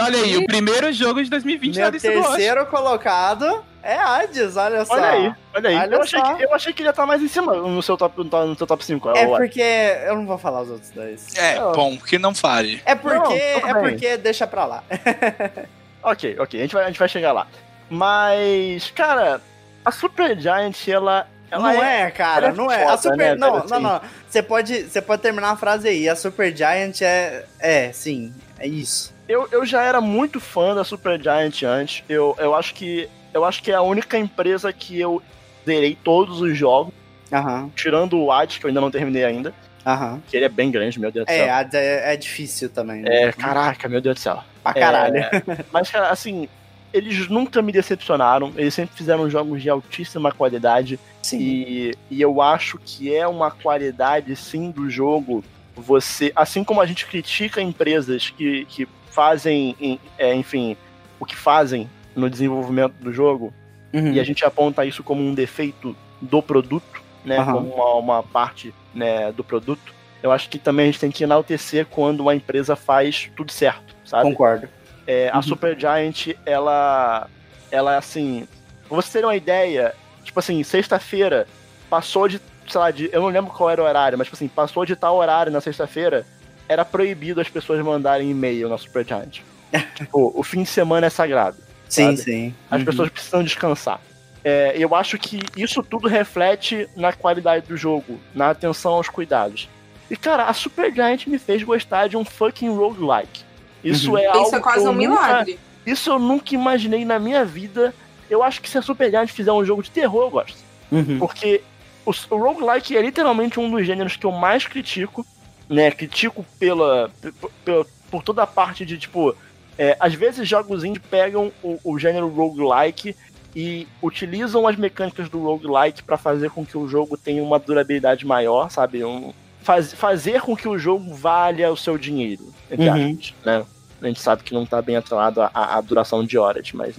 Olha 0.01 0.19
aí, 0.19 0.37
o 0.37 0.47
primeiro 0.47 0.93
jogo 0.93 1.23
de 1.23 1.31
2020 1.31 1.75
na 1.77 1.83
Meu 1.83 1.91
lista 1.93 2.11
do 2.11 2.19
Osh. 2.21 2.27
terceiro 2.29 2.67
colocado 2.67 3.65
é 3.83 3.95
Hades, 3.95 4.57
olha 4.57 4.85
só. 4.85 4.95
Olha 4.95 5.09
aí, 5.11 5.35
olha 5.55 5.71
aí. 5.71 5.77
Olha 5.77 5.95
eu, 5.95 6.03
achei 6.03 6.21
que, 6.21 6.45
eu 6.45 6.55
achei 6.55 6.73
que 6.73 6.83
ele 6.83 6.89
ia 6.89 6.91
estar 6.91 7.07
mais 7.07 7.23
em 7.23 7.29
cima 7.29 7.55
no 7.55 7.83
seu 7.83 7.97
top, 7.97 8.25
no 8.25 8.57
seu 8.57 8.67
top 8.67 8.85
5. 8.85 9.11
É 9.11 9.27
porque 9.27 9.61
eu 9.61 10.17
não 10.17 10.27
vou 10.27 10.39
falar 10.39 10.63
os 10.63 10.71
outros 10.71 10.91
dois. 10.91 11.35
É, 11.37 11.55
Não. 11.61 11.73
bom, 11.73 11.97
que 11.97 12.19
não 12.19 12.35
fale. 12.35 12.83
É 12.85 12.95
porque, 12.95 13.39
tudo 13.61 13.69
é 13.69 13.75
porque 13.75 14.17
deixa 14.17 14.47
pra 14.47 14.65
lá. 14.65 14.83
Ok, 16.03 16.37
ok, 16.39 16.61
a 16.61 16.63
gente, 16.63 16.73
vai, 16.73 16.85
a 16.85 16.87
gente 16.87 17.01
vai 17.01 17.09
chegar 17.09 17.33
lá. 17.33 17.49
Mas, 17.91 18.93
cara, 18.93 19.41
a 19.85 19.91
Super 19.91 20.39
Giant, 20.39 20.87
ela. 20.87 21.27
Ela 21.51 21.73
não 21.73 21.82
é, 21.85 22.10
cara, 22.10 22.47
ela 22.47 22.55
é 22.55 22.56
não 22.56 22.70
é. 22.73 22.82
A 22.82 22.86
foda, 22.89 22.97
Super, 22.98 23.16
né, 23.16 23.35
não, 23.36 23.64
não, 23.66 23.81
não. 23.81 24.01
Você 24.28 24.43
pode, 24.43 24.82
você 24.85 25.01
pode 25.01 25.23
terminar 25.23 25.51
a 25.51 25.56
frase 25.56 25.89
aí. 25.89 26.09
A 26.09 26.16
Super 26.16 26.55
Giant 26.56 27.01
é, 27.02 27.44
é, 27.59 27.93
sim, 27.93 28.32
é 28.59 28.66
isso. 28.66 29.14
Eu, 29.28 29.48
eu 29.51 29.64
já 29.66 29.82
era 29.82 30.01
muito 30.01 30.39
fã 30.40 30.74
da 30.74 30.85
Super 30.85 31.20
Giant 31.20 31.62
antes. 31.64 32.05
Eu, 32.09 32.35
eu 32.39 32.55
acho 32.55 32.74
que. 32.74 33.09
Eu 33.35 33.44
acho 33.44 33.62
que 33.62 33.70
é 33.70 33.74
a 33.74 33.82
única 33.82 34.16
empresa 34.16 34.73
que 34.73 34.98
eu 35.01 35.23
zerei 35.66 35.94
todos 36.02 36.40
os 36.40 36.56
jogos, 36.56 36.94
Aham, 37.32 37.70
tirando 37.77 38.18
o 38.18 38.31
Hades, 38.32 38.56
que 38.59 38.64
eu 38.64 38.68
ainda 38.68 38.81
não 38.81 38.90
terminei 38.90 39.24
ainda. 39.24 39.52
aham. 39.85 40.23
Que 40.28 40.36
ele 40.36 40.47
é 40.47 40.48
bem 40.48 40.70
grande, 40.70 40.98
meu 40.98 41.10
Deus 41.12 41.27
do 41.27 41.31
É, 41.31 41.36
céu. 41.44 41.52
a- 41.55 41.68
é, 41.74 42.14
é 42.14 42.16
difícil 42.16 42.70
também. 42.70 43.02
né? 43.02 43.24
É, 43.24 43.32
caraca, 43.32 43.89
meu 43.89 44.01
Deus 44.01 44.14
do 44.16 44.20
céu. 44.20 44.43
Pra 44.62 44.73
caralho. 44.74 45.16
É, 45.16 45.31
mas, 45.73 45.90
cara, 45.90 46.09
assim, 46.09 46.48
eles 46.97 47.28
nunca 47.28 47.60
me 47.62 47.73
decepcionaram. 47.73 48.52
Eles 48.56 48.74
sempre 48.74 48.97
fizeram 48.97 49.28
jogos 49.31 49.60
de 49.62 49.68
altíssima 49.68 50.32
qualidade. 50.32 50.98
Sim. 51.23 51.39
E, 51.40 51.94
e 52.10 52.20
eu 52.23 52.40
acho 52.40 52.78
que 52.85 53.14
é 53.14 53.27
uma 53.27 53.51
qualidade, 53.51 54.35
sim, 54.36 54.70
do 54.70 54.89
jogo. 54.89 55.44
Você, 55.77 56.32
assim 56.35 56.64
como 56.64 56.81
a 56.81 56.86
gente 56.86 57.05
critica 57.06 57.60
empresas 57.60 58.31
que, 58.31 58.64
que 58.66 58.89
fazem, 59.10 59.77
em- 59.81 60.01
é, 60.18 60.35
enfim, 60.35 60.77
o 61.20 61.27
que 61.27 61.36
fazem 61.36 61.89
no 62.14 62.31
desenvolvimento 62.31 62.94
do 63.01 63.12
jogo, 63.12 63.52
Uhum. 63.93 64.12
e 64.12 64.20
a 64.20 64.24
gente 64.24 64.44
aponta 64.44 64.85
isso 64.85 65.02
como 65.02 65.23
um 65.23 65.32
defeito 65.35 65.97
do 66.20 66.43
produto, 66.43 67.01
né? 67.24 67.39
Aham. 67.39 67.52
Como 67.55 67.74
uma, 67.74 67.94
uma 67.94 68.23
parte 68.23 68.74
né, 68.94 69.32
do 69.32 69.43
produto. 69.44 69.94
Eu 70.23 70.32
acho 70.32 70.48
que 70.51 70.59
também 70.59 70.85
a 70.85 70.86
gente 70.90 71.01
tem 71.01 71.10
que 71.10 71.24
enaltecer 71.24 71.86
quando 71.86 72.20
uma 72.20 72.35
empresa 72.35 72.74
faz 72.74 73.31
tudo 73.36 73.52
certo, 73.52 73.94
sabe? 74.05 74.24
Concordo. 74.31 74.68
É, 75.07 75.28
A 75.33 75.37
Uhum. 75.37 75.43
Super 75.43 75.78
Giant, 75.78 76.28
ela. 76.45 77.28
Ela, 77.70 77.97
assim. 77.97 78.47
Pra 78.89 78.97
você 78.97 79.19
ter 79.19 79.24
uma 79.24 79.37
ideia, 79.37 79.95
tipo 80.24 80.39
assim, 80.39 80.62
sexta-feira 80.62 81.47
passou 81.91 82.28
de. 82.28 82.41
Sei 82.69 82.81
lá, 82.81 82.91
de, 82.91 83.09
eu 83.12 83.20
não 83.20 83.28
lembro 83.28 83.53
qual 83.53 83.70
era 83.70 83.81
o 83.81 83.85
horário, 83.85 84.19
mas 84.19 84.27
tipo 84.27 84.37
assim, 84.37 84.49
passou 84.49 84.85
de 84.85 84.97
tal 84.97 85.16
horário 85.16 85.53
na 85.53 85.61
sexta-feira, 85.61 86.27
era 86.69 86.85
proibido 86.85 87.41
as 87.41 87.49
pessoas 87.49 87.81
mandarem 87.85 88.28
e-mail 88.31 88.69
na 88.69 88.77
Super 88.77 89.05
Giant. 89.07 89.39
tipo, 89.95 90.33
o 90.35 90.43
fim 90.43 90.62
de 90.65 90.69
semana 90.69 91.07
é 91.07 91.11
sagrado. 91.11 91.57
Sim, 91.89 92.05
sabe? 92.07 92.16
sim. 92.19 92.55
As 92.69 92.81
Uhum. 92.81 92.85
pessoas 92.85 93.09
precisam 93.11 93.45
descansar. 93.45 94.01
É, 94.43 94.74
eu 94.77 94.95
acho 94.97 95.16
que 95.19 95.41
isso 95.57 95.81
tudo 95.83 96.09
reflete 96.09 96.89
na 96.97 97.12
qualidade 97.12 97.66
do 97.69 97.77
jogo, 97.77 98.19
na 98.35 98.51
atenção 98.51 98.95
aos 98.95 99.09
cuidados. 99.09 99.69
E, 100.11 100.16
cara, 100.16 100.45
a 100.47 100.53
Super 100.53 100.93
Giant 100.93 101.27
me 101.28 101.39
fez 101.39 101.62
gostar 101.62 102.09
de 102.09 102.16
um 102.16 102.24
fucking 102.24 102.69
roguelike. 102.77 103.45
Isso 103.91 104.11
Uhum. 104.13 104.19
é 104.19 104.27
algo 104.27 104.47
Isso 104.47 104.57
é 104.57 104.61
quase 104.61 104.81
que 104.81 104.87
eu 104.87 104.91
um 104.91 104.95
nunca- 104.95 105.09
milagre. 105.27 105.59
isso 105.87 106.11
eu 106.11 106.19
nunca 106.19 106.55
imaginei 106.55 107.05
na 107.05 107.19
minha 107.19 107.45
vida. 107.45 107.95
Eu 108.29 108.43
acho 108.43 108.61
que 108.61 108.69
se 108.69 108.77
a 108.79 108.83
Super 108.83 109.11
Giant 109.11 109.29
fizer 109.29 109.53
um 109.53 109.65
jogo 109.65 109.83
de 109.83 109.91
terror, 109.91 110.23
eu 110.25 110.31
gosto. 110.31 110.59
Uhum. 110.91 111.19
Porque 111.19 111.63
o, 112.05 112.11
o 112.31 112.37
roguelike 112.37 112.97
é 112.97 113.03
literalmente 113.03 113.59
um 113.61 113.71
dos 113.71 113.87
gêneros 113.87 114.17
que 114.17 114.25
eu 114.27 114.33
mais 114.33 114.67
critico, 114.67 115.25
né? 115.69 115.91
Critico 115.91 116.45
pela, 116.59 117.11
p- 117.21 117.33
p- 117.65 117.87
por 118.11 118.23
toda 118.23 118.43
a 118.43 118.47
parte 118.47 118.85
de, 118.85 118.99
tipo, 118.99 119.35
é, 119.79 119.97
às 120.01 120.15
vezes 120.15 120.49
jogos 120.49 120.85
indie 120.85 120.99
pegam 121.01 121.53
o, 121.63 121.79
o 121.85 121.99
gênero 121.99 122.29
roguelike 122.29 123.15
e 123.55 123.87
utilizam 124.03 124.67
as 124.67 124.77
mecânicas 124.77 125.29
do 125.29 125.43
roguelike 125.43 126.03
para 126.03 126.17
fazer 126.17 126.51
com 126.51 126.65
que 126.67 126.77
o 126.77 126.87
jogo 126.89 127.17
tenha 127.17 127.43
uma 127.43 127.59
durabilidade 127.59 128.27
maior, 128.27 128.71
sabe? 128.71 129.05
Um, 129.05 129.33
faz, 129.63 129.93
fazer 129.95 130.41
com 130.43 130.57
que 130.57 130.69
o 130.69 130.79
jogo 130.79 131.15
valha 131.15 131.71
o 131.73 131.77
seu 131.77 131.97
dinheiro, 131.97 132.53
entre 132.71 132.89
Uhum. 132.89 133.13
aspas, 133.13 133.35
né? 133.45 133.65
A 134.01 134.06
gente 134.06 134.20
sabe 134.20 134.43
que 134.43 134.55
não 134.55 134.66
tá 134.66 134.81
bem 134.82 134.97
atrelado 134.97 135.40
à, 135.43 135.51
à 135.55 135.81
duração 135.81 136.24
de 136.24 136.36
horas, 136.36 136.70
mas 136.73 136.98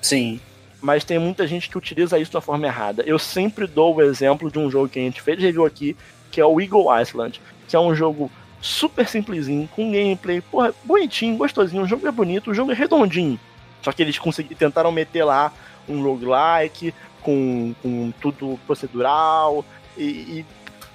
Sim. 0.00 0.40
mas 0.80 1.04
tem 1.04 1.18
muita 1.18 1.46
gente 1.46 1.68
que 1.68 1.76
utiliza 1.76 2.18
isso 2.18 2.32
da 2.32 2.40
forma 2.40 2.66
errada. 2.66 3.02
Eu 3.02 3.18
sempre 3.18 3.66
dou 3.66 3.96
o 3.96 4.02
exemplo 4.02 4.50
de 4.50 4.58
um 4.58 4.70
jogo 4.70 4.88
que 4.88 4.98
a 4.98 5.02
gente 5.02 5.20
fez 5.20 5.38
review 5.38 5.64
aqui, 5.64 5.96
que 6.30 6.40
é 6.40 6.46
o 6.46 6.60
Eagle 6.60 6.86
Island, 7.00 7.40
que 7.66 7.76
é 7.76 7.80
um 7.80 7.94
jogo 7.94 8.30
super 8.60 9.06
simplesinho, 9.06 9.68
com 9.68 9.92
gameplay, 9.92 10.40
porra, 10.40 10.74
bonitinho, 10.84 11.36
gostosinho, 11.36 11.82
o 11.82 11.86
jogo 11.86 12.06
é 12.06 12.10
bonito, 12.10 12.50
o 12.50 12.54
jogo 12.54 12.72
é 12.72 12.74
redondinho. 12.74 13.38
Só 13.82 13.92
que 13.92 14.02
eles 14.02 14.18
conseguiram, 14.18 14.56
tentaram 14.56 14.90
meter 14.90 15.24
lá 15.24 15.52
um 15.88 16.02
roguelike, 16.02 16.92
com, 17.22 17.74
com 17.82 18.12
tudo 18.20 18.58
procedural, 18.66 19.64
e, 19.96 20.04
e 20.04 20.46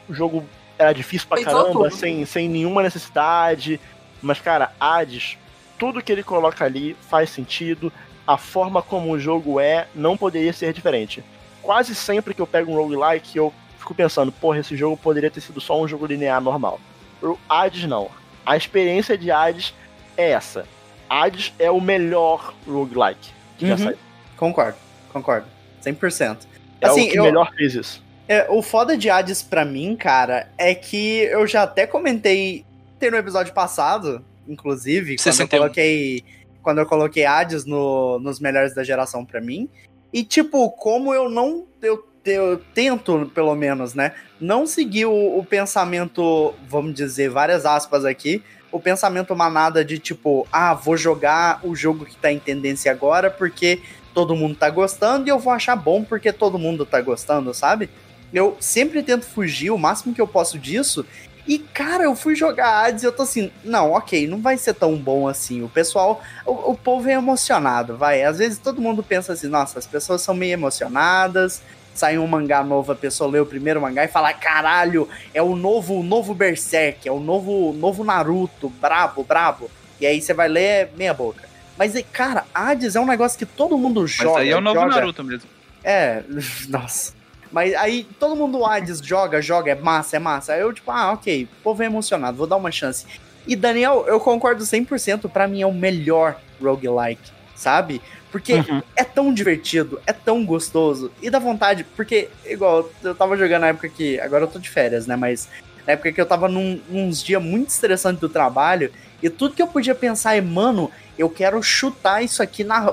o 0.10 0.14
jogo 0.14 0.46
era 0.78 0.94
difícil 0.94 1.28
pra 1.28 1.38
Pensou 1.38 1.64
caramba, 1.64 1.90
tudo. 1.90 1.96
sem, 1.96 2.26
sem 2.26 2.50
nenhuma 2.50 2.82
necessidade. 2.84 3.80
Mas, 4.22 4.40
cara, 4.40 4.72
Hades, 4.80 5.38
tudo 5.84 6.02
que 6.02 6.12
ele 6.14 6.24
coloca 6.24 6.64
ali 6.64 6.96
faz 7.10 7.30
sentido. 7.30 7.92
A 8.26 8.38
forma 8.38 8.82
como 8.82 9.12
o 9.12 9.20
jogo 9.20 9.60
é 9.60 9.86
não 9.94 10.16
poderia 10.16 10.54
ser 10.54 10.72
diferente. 10.72 11.22
Quase 11.62 11.94
sempre 11.94 12.34
que 12.34 12.42
eu 12.42 12.48
pego 12.48 12.72
um 12.72 12.76
roguelike, 12.78 13.38
eu 13.38 13.54
fico 13.78 13.94
pensando, 13.94 14.32
porra, 14.32 14.60
esse 14.60 14.78
jogo 14.78 14.96
poderia 14.96 15.30
ter 15.30 15.42
sido 15.42 15.60
só 15.60 15.82
um 15.82 15.86
jogo 15.86 16.06
linear 16.06 16.40
normal. 16.40 16.80
O 17.22 17.38
Hades 17.50 17.84
não. 17.86 18.10
A 18.46 18.56
experiência 18.56 19.18
de 19.18 19.30
Hades 19.30 19.74
é 20.16 20.32
essa. 20.32 20.66
Hades 21.10 21.54
é 21.60 21.70
o 21.70 21.82
melhor 21.82 22.54
roguelike 22.66 23.32
que 23.58 23.68
já 23.68 23.74
Uhum. 23.74 23.80
saiu. 23.80 23.98
Concordo, 24.38 24.78
concordo. 25.12 25.48
100%. 25.82 26.48
É 26.80 26.88
Assim, 26.88 27.08
o 27.10 27.12
que 27.12 27.20
eu- 27.20 27.24
melhor 27.26 27.52
fez 27.58 27.76
isso. 27.76 28.02
É, 28.26 28.48
o 28.50 28.62
foda 28.62 28.96
de 28.98 29.10
Hades 29.10 29.42
pra 29.44 29.66
mim, 29.66 29.98
cara, 29.98 30.48
é 30.58 30.74
que 30.74 31.24
eu 31.24 31.46
já 31.46 31.64
até 31.64 31.86
comentei 31.86 32.66
tem 33.00 33.12
no 33.12 33.18
episódio 33.18 33.54
passado, 33.54 34.24
inclusive, 34.48 35.16
quando 35.16 35.28
eu 35.28 35.34
61. 35.34 35.60
coloquei 35.60 36.24
quando 36.62 36.78
eu 36.80 36.86
coloquei 36.86 37.26
Hades 37.26 37.66
no, 37.66 38.18
nos 38.20 38.40
melhores 38.40 38.74
da 38.74 38.84
geração 38.84 39.26
pra 39.26 39.42
mim. 39.42 39.68
E 40.14 40.24
tipo, 40.24 40.70
como 40.72 41.14
eu 41.14 41.30
não 41.30 41.66
eu, 41.82 42.08
eu 42.26 42.58
tento, 42.74 43.30
pelo 43.36 43.54
menos, 43.54 43.94
né, 43.94 44.14
não 44.40 44.66
seguir 44.66 45.06
o, 45.06 45.38
o 45.38 45.46
pensamento, 45.46 46.54
vamos 46.70 46.94
dizer, 46.94 47.30
várias 47.30 47.66
aspas 47.66 48.06
aqui, 48.06 48.42
o 48.72 48.80
pensamento 48.80 49.36
manada 49.36 49.84
de 49.84 50.00
tipo, 50.00 50.48
ah, 50.52 50.74
vou 50.74 50.98
jogar 50.98 51.60
o 51.64 51.76
jogo 51.76 52.06
que 52.06 52.16
tá 52.16 52.32
em 52.32 52.40
tendência 52.40 52.92
agora 52.92 53.30
porque 53.30 53.82
todo 54.14 54.36
mundo 54.36 54.56
tá 54.56 54.70
gostando 54.70 55.28
e 55.28 55.30
eu 55.30 55.38
vou 55.38 55.54
achar 55.54 55.76
bom 55.76 56.04
porque 56.04 56.32
todo 56.32 56.58
mundo 56.58 56.86
tá 56.86 57.02
gostando, 57.02 57.54
sabe? 57.54 57.90
Eu 58.34 58.58
sempre 58.60 59.04
tento 59.04 59.26
fugir 59.26 59.70
o 59.70 59.78
máximo 59.78 60.14
que 60.14 60.22
eu 60.22 60.28
posso 60.28 60.58
disso. 60.58 61.06
E, 61.46 61.60
cara, 61.60 62.04
eu 62.06 62.16
fui 62.16 62.36
jogar 62.36 62.86
Hades 62.86 63.04
e 63.04 63.06
eu 63.06 63.12
tô 63.12 63.24
assim, 63.24 63.52
não, 63.64 63.92
ok, 63.92 64.28
não 64.28 64.42
vai 64.42 64.58
ser 64.58 64.74
tão 64.74 64.96
bom 64.96 65.28
assim. 65.28 65.62
O 65.62 65.68
pessoal, 65.68 66.22
o, 66.46 66.72
o 66.72 66.78
povo 66.78 67.10
é 67.10 67.14
emocionado, 67.14 67.98
vai. 67.98 68.24
Às 68.24 68.38
vezes 68.38 68.58
todo 68.58 68.82
mundo 68.82 69.04
pensa 69.04 69.34
assim, 69.34 69.48
nossa, 69.48 69.78
as 69.78 69.86
pessoas 69.86 70.22
são 70.22 70.34
meio 70.34 70.54
emocionadas. 70.54 71.62
Sai 71.94 72.18
um 72.18 72.26
mangá 72.26 72.64
novo, 72.64 72.92
a 72.92 72.96
pessoa 72.96 73.30
lê 73.30 73.40
o 73.40 73.46
primeiro 73.46 73.80
mangá 73.82 74.04
e 74.04 74.08
fala, 74.08 74.34
caralho, 74.34 75.08
é 75.34 75.42
o 75.44 75.56
novo, 75.56 76.00
o 76.00 76.04
novo 76.04 76.34
Berserk, 76.34 77.08
é 77.08 77.12
o 77.12 77.20
novo, 77.20 77.72
novo 77.74 78.04
Naruto, 78.04 78.70
brabo, 78.82 79.24
brabo. 79.24 79.70
E 80.00 80.06
aí 80.08 80.20
você 80.22 80.34
vai 80.34 80.48
ler 80.48 80.62
é 80.64 80.90
meia 80.98 81.14
boca. 81.14 81.48
Mas, 81.78 81.94
cara, 82.12 82.46
Hades 82.54 82.96
é 82.96 83.00
um 83.00 83.06
negócio 83.06 83.38
que 83.38 83.46
todo 83.46 83.78
mundo 83.78 84.02
Mas 84.02 84.12
joga. 84.12 84.40
aí 84.42 84.50
é 84.50 84.58
o 84.58 84.62
novo 84.62 84.80
joga, 84.80 84.96
Naruto 84.96 85.24
mesmo. 85.24 85.50
é, 85.84 86.24
nossa. 86.70 87.14
Mas 87.54 87.76
aí 87.76 88.06
todo 88.20 88.36
mundo 88.36 88.66
Hades 88.66 89.00
joga, 89.00 89.40
joga, 89.40 89.72
é 89.72 89.76
massa, 89.76 90.18
é 90.18 90.20
massa. 90.20 90.54
Aí 90.54 90.62
eu, 90.62 90.74
tipo, 90.74 90.90
ah, 90.90 91.12
ok, 91.12 91.44
o 91.44 91.64
povo 91.64 91.84
é 91.84 91.86
emocionado, 91.86 92.36
vou 92.36 92.48
dar 92.48 92.56
uma 92.58 92.72
chance. 92.72 93.06
E 93.46 93.56
Daniel, 93.56 94.06
eu 94.08 94.20
concordo 94.20 94.64
100%, 94.64 95.30
pra 95.30 95.48
mim 95.48 95.62
é 95.62 95.68
o 95.68 95.72
melhor 95.74 96.40
roguelike, 96.60 97.32
sabe? 97.56 98.02
Porque 98.32 98.54
Uhum. 98.56 98.82
é 98.96 99.04
tão 99.04 99.32
divertido, 99.32 100.02
é 100.08 100.12
tão 100.12 100.44
gostoso, 100.44 101.12
e 101.22 101.30
dá 101.30 101.38
vontade, 101.38 101.84
porque, 101.96 102.30
igual, 102.46 102.90
eu 103.04 103.14
tava 103.14 103.38
jogando 103.38 103.62
na 103.62 103.68
época 103.68 103.88
que. 103.88 104.20
Agora 104.20 104.46
eu 104.46 104.48
tô 104.48 104.58
de 104.58 104.70
férias, 104.70 105.06
né? 105.06 105.16
Mas 105.16 105.48
na 105.86 105.94
época 105.94 106.12
que 106.12 106.20
eu 106.20 106.26
tava 106.26 106.48
num, 106.48 106.82
uns 106.90 107.22
dias 107.22 107.42
muito 107.44 107.70
estressantes 107.70 108.20
do 108.20 108.30
trabalho, 108.30 108.92
e 109.22 109.30
tudo 109.30 109.54
que 109.54 109.62
eu 109.62 109.68
podia 109.68 109.94
pensar 109.94 110.36
é, 110.36 110.42
mano, 110.42 110.90
eu 111.20 111.30
quero 111.30 111.62
chutar 111.62 112.24
isso 112.24 112.42
aqui 112.42 112.64
na. 112.64 112.92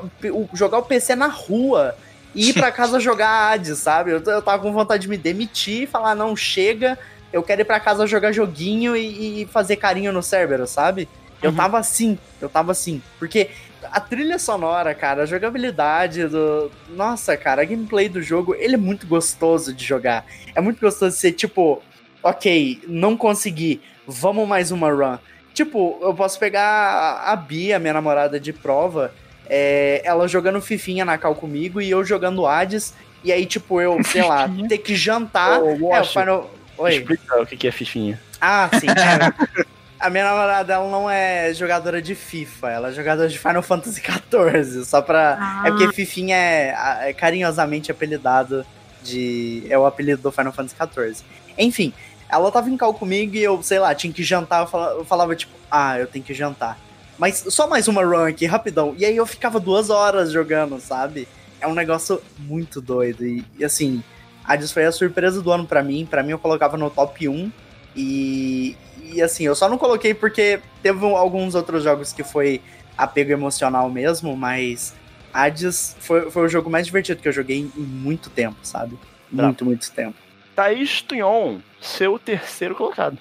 jogar 0.52 0.76
o 0.78 0.82
PC 0.82 1.14
na 1.14 1.28
rua 1.28 1.96
e 2.34 2.50
ir 2.50 2.52
pra 2.54 2.70
casa 2.72 3.00
jogar 3.00 3.52
Hades, 3.52 3.78
sabe? 3.78 4.12
Eu, 4.12 4.20
eu 4.24 4.42
tava 4.42 4.62
com 4.62 4.72
vontade 4.72 5.02
de 5.02 5.08
me 5.08 5.16
demitir 5.16 5.82
e 5.82 5.86
falar, 5.86 6.14
não, 6.14 6.36
chega, 6.36 6.98
eu 7.32 7.42
quero 7.42 7.60
ir 7.62 7.64
pra 7.64 7.80
casa 7.80 8.06
jogar 8.06 8.32
joguinho 8.32 8.96
e, 8.96 9.42
e 9.42 9.46
fazer 9.46 9.76
carinho 9.76 10.12
no 10.12 10.22
Cerberus, 10.22 10.70
sabe? 10.70 11.08
Eu 11.42 11.50
Uhum. 11.50 11.56
tava 11.56 11.78
assim, 11.78 12.18
eu 12.40 12.48
tava 12.48 12.72
assim. 12.72 13.02
Porque 13.18 13.48
a 13.90 13.98
trilha 13.98 14.38
sonora, 14.38 14.94
cara, 14.94 15.22
a 15.22 15.26
jogabilidade 15.26 16.26
do. 16.28 16.70
Nossa, 16.90 17.34
cara, 17.36 17.62
a 17.62 17.64
gameplay 17.64 18.08
do 18.10 18.20
jogo, 18.20 18.54
ele 18.54 18.74
é 18.74 18.78
muito 18.78 19.06
gostoso 19.06 19.72
de 19.72 19.84
jogar. 19.84 20.26
É 20.54 20.60
muito 20.60 20.78
gostoso 20.80 21.14
de 21.14 21.20
ser 21.20 21.32
tipo, 21.32 21.82
ok, 22.22 22.82
não 22.86 23.16
consegui, 23.16 23.80
vamos 24.06 24.46
mais 24.46 24.70
uma 24.70 24.90
run. 24.92 25.16
Tipo, 25.54 25.98
eu 26.02 26.14
posso 26.14 26.38
pegar 26.38 27.22
a 27.24 27.34
Bia, 27.36 27.78
minha 27.78 27.94
namorada 27.94 28.38
de 28.38 28.52
prova, 28.52 29.12
é, 29.52 30.00
ela 30.04 30.28
jogando 30.28 30.60
Fifinha 30.60 31.04
na 31.04 31.18
cal 31.18 31.34
comigo 31.34 31.80
e 31.80 31.90
eu 31.90 32.04
jogando 32.04 32.46
Hades. 32.46 32.94
E 33.24 33.32
aí, 33.32 33.44
tipo, 33.44 33.80
eu, 33.80 33.98
sei 34.06 34.22
lá, 34.22 34.48
ter 34.68 34.78
que 34.78 34.94
jantar. 34.94 35.60
Ô, 35.60 35.92
é, 35.92 36.00
o 36.00 36.04
Final. 36.04 36.50
Oi. 36.78 36.94
Explica 36.94 37.42
o 37.42 37.44
que 37.44 37.56
que 37.56 37.68
é 37.68 37.72
fifinha. 37.72 38.18
Ah, 38.40 38.70
sim. 38.78 38.86
é. 38.88 39.64
A 39.98 40.08
minha 40.08 40.24
namorada, 40.24 40.72
ela 40.72 40.88
não 40.88 41.10
é 41.10 41.52
jogadora 41.52 42.00
de 42.00 42.14
FIFA, 42.14 42.70
ela 42.70 42.88
é 42.88 42.92
jogadora 42.92 43.28
de 43.28 43.38
Final 43.38 43.62
Fantasy 43.62 44.00
XIV, 44.00 44.86
só 44.86 45.02
pra... 45.02 45.36
Ah. 45.38 45.62
É 45.66 45.70
porque 45.70 45.92
Fifinha 45.92 46.34
é, 46.36 46.74
é 47.02 47.12
carinhosamente 47.12 47.90
apelidado 47.90 48.64
de... 49.02 49.62
É 49.68 49.76
o 49.76 49.84
apelido 49.84 50.22
do 50.22 50.32
Final 50.32 50.54
Fantasy 50.54 50.74
XIV. 50.74 51.22
Enfim, 51.58 51.92
ela 52.30 52.50
tava 52.50 52.70
em 52.70 52.78
cal 52.78 52.94
comigo 52.94 53.36
e 53.36 53.42
eu, 53.42 53.62
sei 53.62 53.78
lá, 53.78 53.94
tinha 53.94 54.10
que 54.10 54.22
jantar, 54.22 54.62
eu 54.62 54.66
falava, 54.66 54.94
eu 54.94 55.04
falava 55.04 55.36
tipo, 55.36 55.52
ah, 55.70 55.98
eu 55.98 56.06
tenho 56.06 56.24
que 56.24 56.32
jantar. 56.32 56.78
Mas 57.20 57.44
só 57.50 57.68
mais 57.68 57.86
uma 57.86 58.02
run 58.02 58.24
aqui, 58.24 58.46
rapidão. 58.46 58.94
E 58.96 59.04
aí 59.04 59.14
eu 59.14 59.26
ficava 59.26 59.60
duas 59.60 59.90
horas 59.90 60.32
jogando, 60.32 60.80
sabe? 60.80 61.28
É 61.60 61.68
um 61.68 61.74
negócio 61.74 62.22
muito 62.38 62.80
doido. 62.80 63.26
E, 63.26 63.44
e 63.58 63.62
assim, 63.62 64.02
Hades 64.42 64.72
foi 64.72 64.86
a 64.86 64.90
surpresa 64.90 65.42
do 65.42 65.52
ano 65.52 65.66
pra 65.66 65.82
mim. 65.82 66.06
Pra 66.06 66.22
mim 66.22 66.30
eu 66.30 66.38
colocava 66.38 66.78
no 66.78 66.88
top 66.88 67.28
1. 67.28 67.52
E, 67.94 68.74
e 69.12 69.20
assim, 69.20 69.44
eu 69.44 69.54
só 69.54 69.68
não 69.68 69.76
coloquei 69.76 70.14
porque 70.14 70.60
teve 70.82 71.04
alguns 71.14 71.54
outros 71.54 71.84
jogos 71.84 72.10
que 72.10 72.24
foi 72.24 72.62
apego 72.96 73.32
emocional 73.32 73.90
mesmo, 73.90 74.34
mas 74.34 74.94
Hades 75.30 75.94
foi, 76.00 76.30
foi 76.30 76.46
o 76.46 76.48
jogo 76.48 76.70
mais 76.70 76.86
divertido 76.86 77.20
que 77.20 77.28
eu 77.28 77.32
joguei 77.32 77.58
em, 77.58 77.72
muito 77.76 78.30
tempo, 78.30 78.56
sabe? 78.62 78.98
Muito, 79.30 79.62
muito 79.62 79.92
tempo. 79.92 80.16
Thaís 80.56 81.02
Tunhon, 81.02 81.58
seu 81.82 82.18
terceiro 82.18 82.74
colocado. 82.74 83.18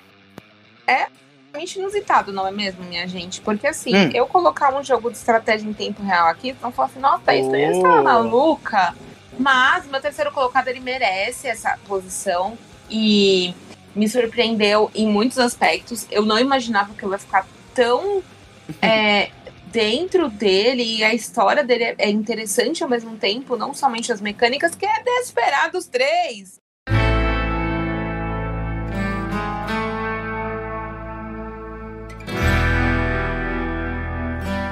Realmente 1.51 1.79
inusitado, 1.79 2.31
não 2.31 2.45
é 2.47 2.51
mesmo, 2.51 2.83
minha 2.83 3.07
gente? 3.07 3.41
Porque 3.41 3.65
assim, 3.65 3.95
Hum. 3.95 4.11
eu 4.13 4.27
colocar 4.27 4.73
um 4.75 4.83
jogo 4.83 5.09
de 5.09 5.17
estratégia 5.17 5.67
em 5.67 5.73
tempo 5.73 6.03
real 6.03 6.27
aqui, 6.27 6.55
não 6.61 6.71
falar 6.71 6.89
assim, 6.89 6.99
nossa, 6.99 7.35
isso 7.35 7.51
aí 7.53 7.65
Oh. 7.69 7.71
está 7.71 8.01
maluca. 8.03 8.95
Mas 9.37 9.87
meu 9.87 9.99
terceiro 9.99 10.31
colocado, 10.31 10.67
ele 10.67 10.79
merece 10.79 11.47
essa 11.47 11.77
posição 11.87 12.55
e 12.89 13.53
me 13.95 14.07
surpreendeu 14.07 14.91
em 14.93 15.07
muitos 15.07 15.39
aspectos. 15.39 16.05
Eu 16.11 16.23
não 16.23 16.37
imaginava 16.37 16.93
que 16.93 17.03
eu 17.03 17.11
ia 17.11 17.17
ficar 17.17 17.47
tão 17.73 18.21
é, 18.81 19.31
dentro 19.71 20.29
dele 20.29 20.97
e 20.97 21.03
a 21.03 21.13
história 21.15 21.63
dele 21.63 21.83
é- 21.85 21.95
é 21.97 22.09
interessante 22.11 22.83
ao 22.83 22.89
mesmo 22.89 23.17
tempo, 23.17 23.57
não 23.57 23.73
somente 23.73 24.11
as 24.11 24.21
mecânicas, 24.21 24.75
que 24.75 24.85
é 24.85 25.01
Desperados 25.03 25.87
3. 25.87 26.59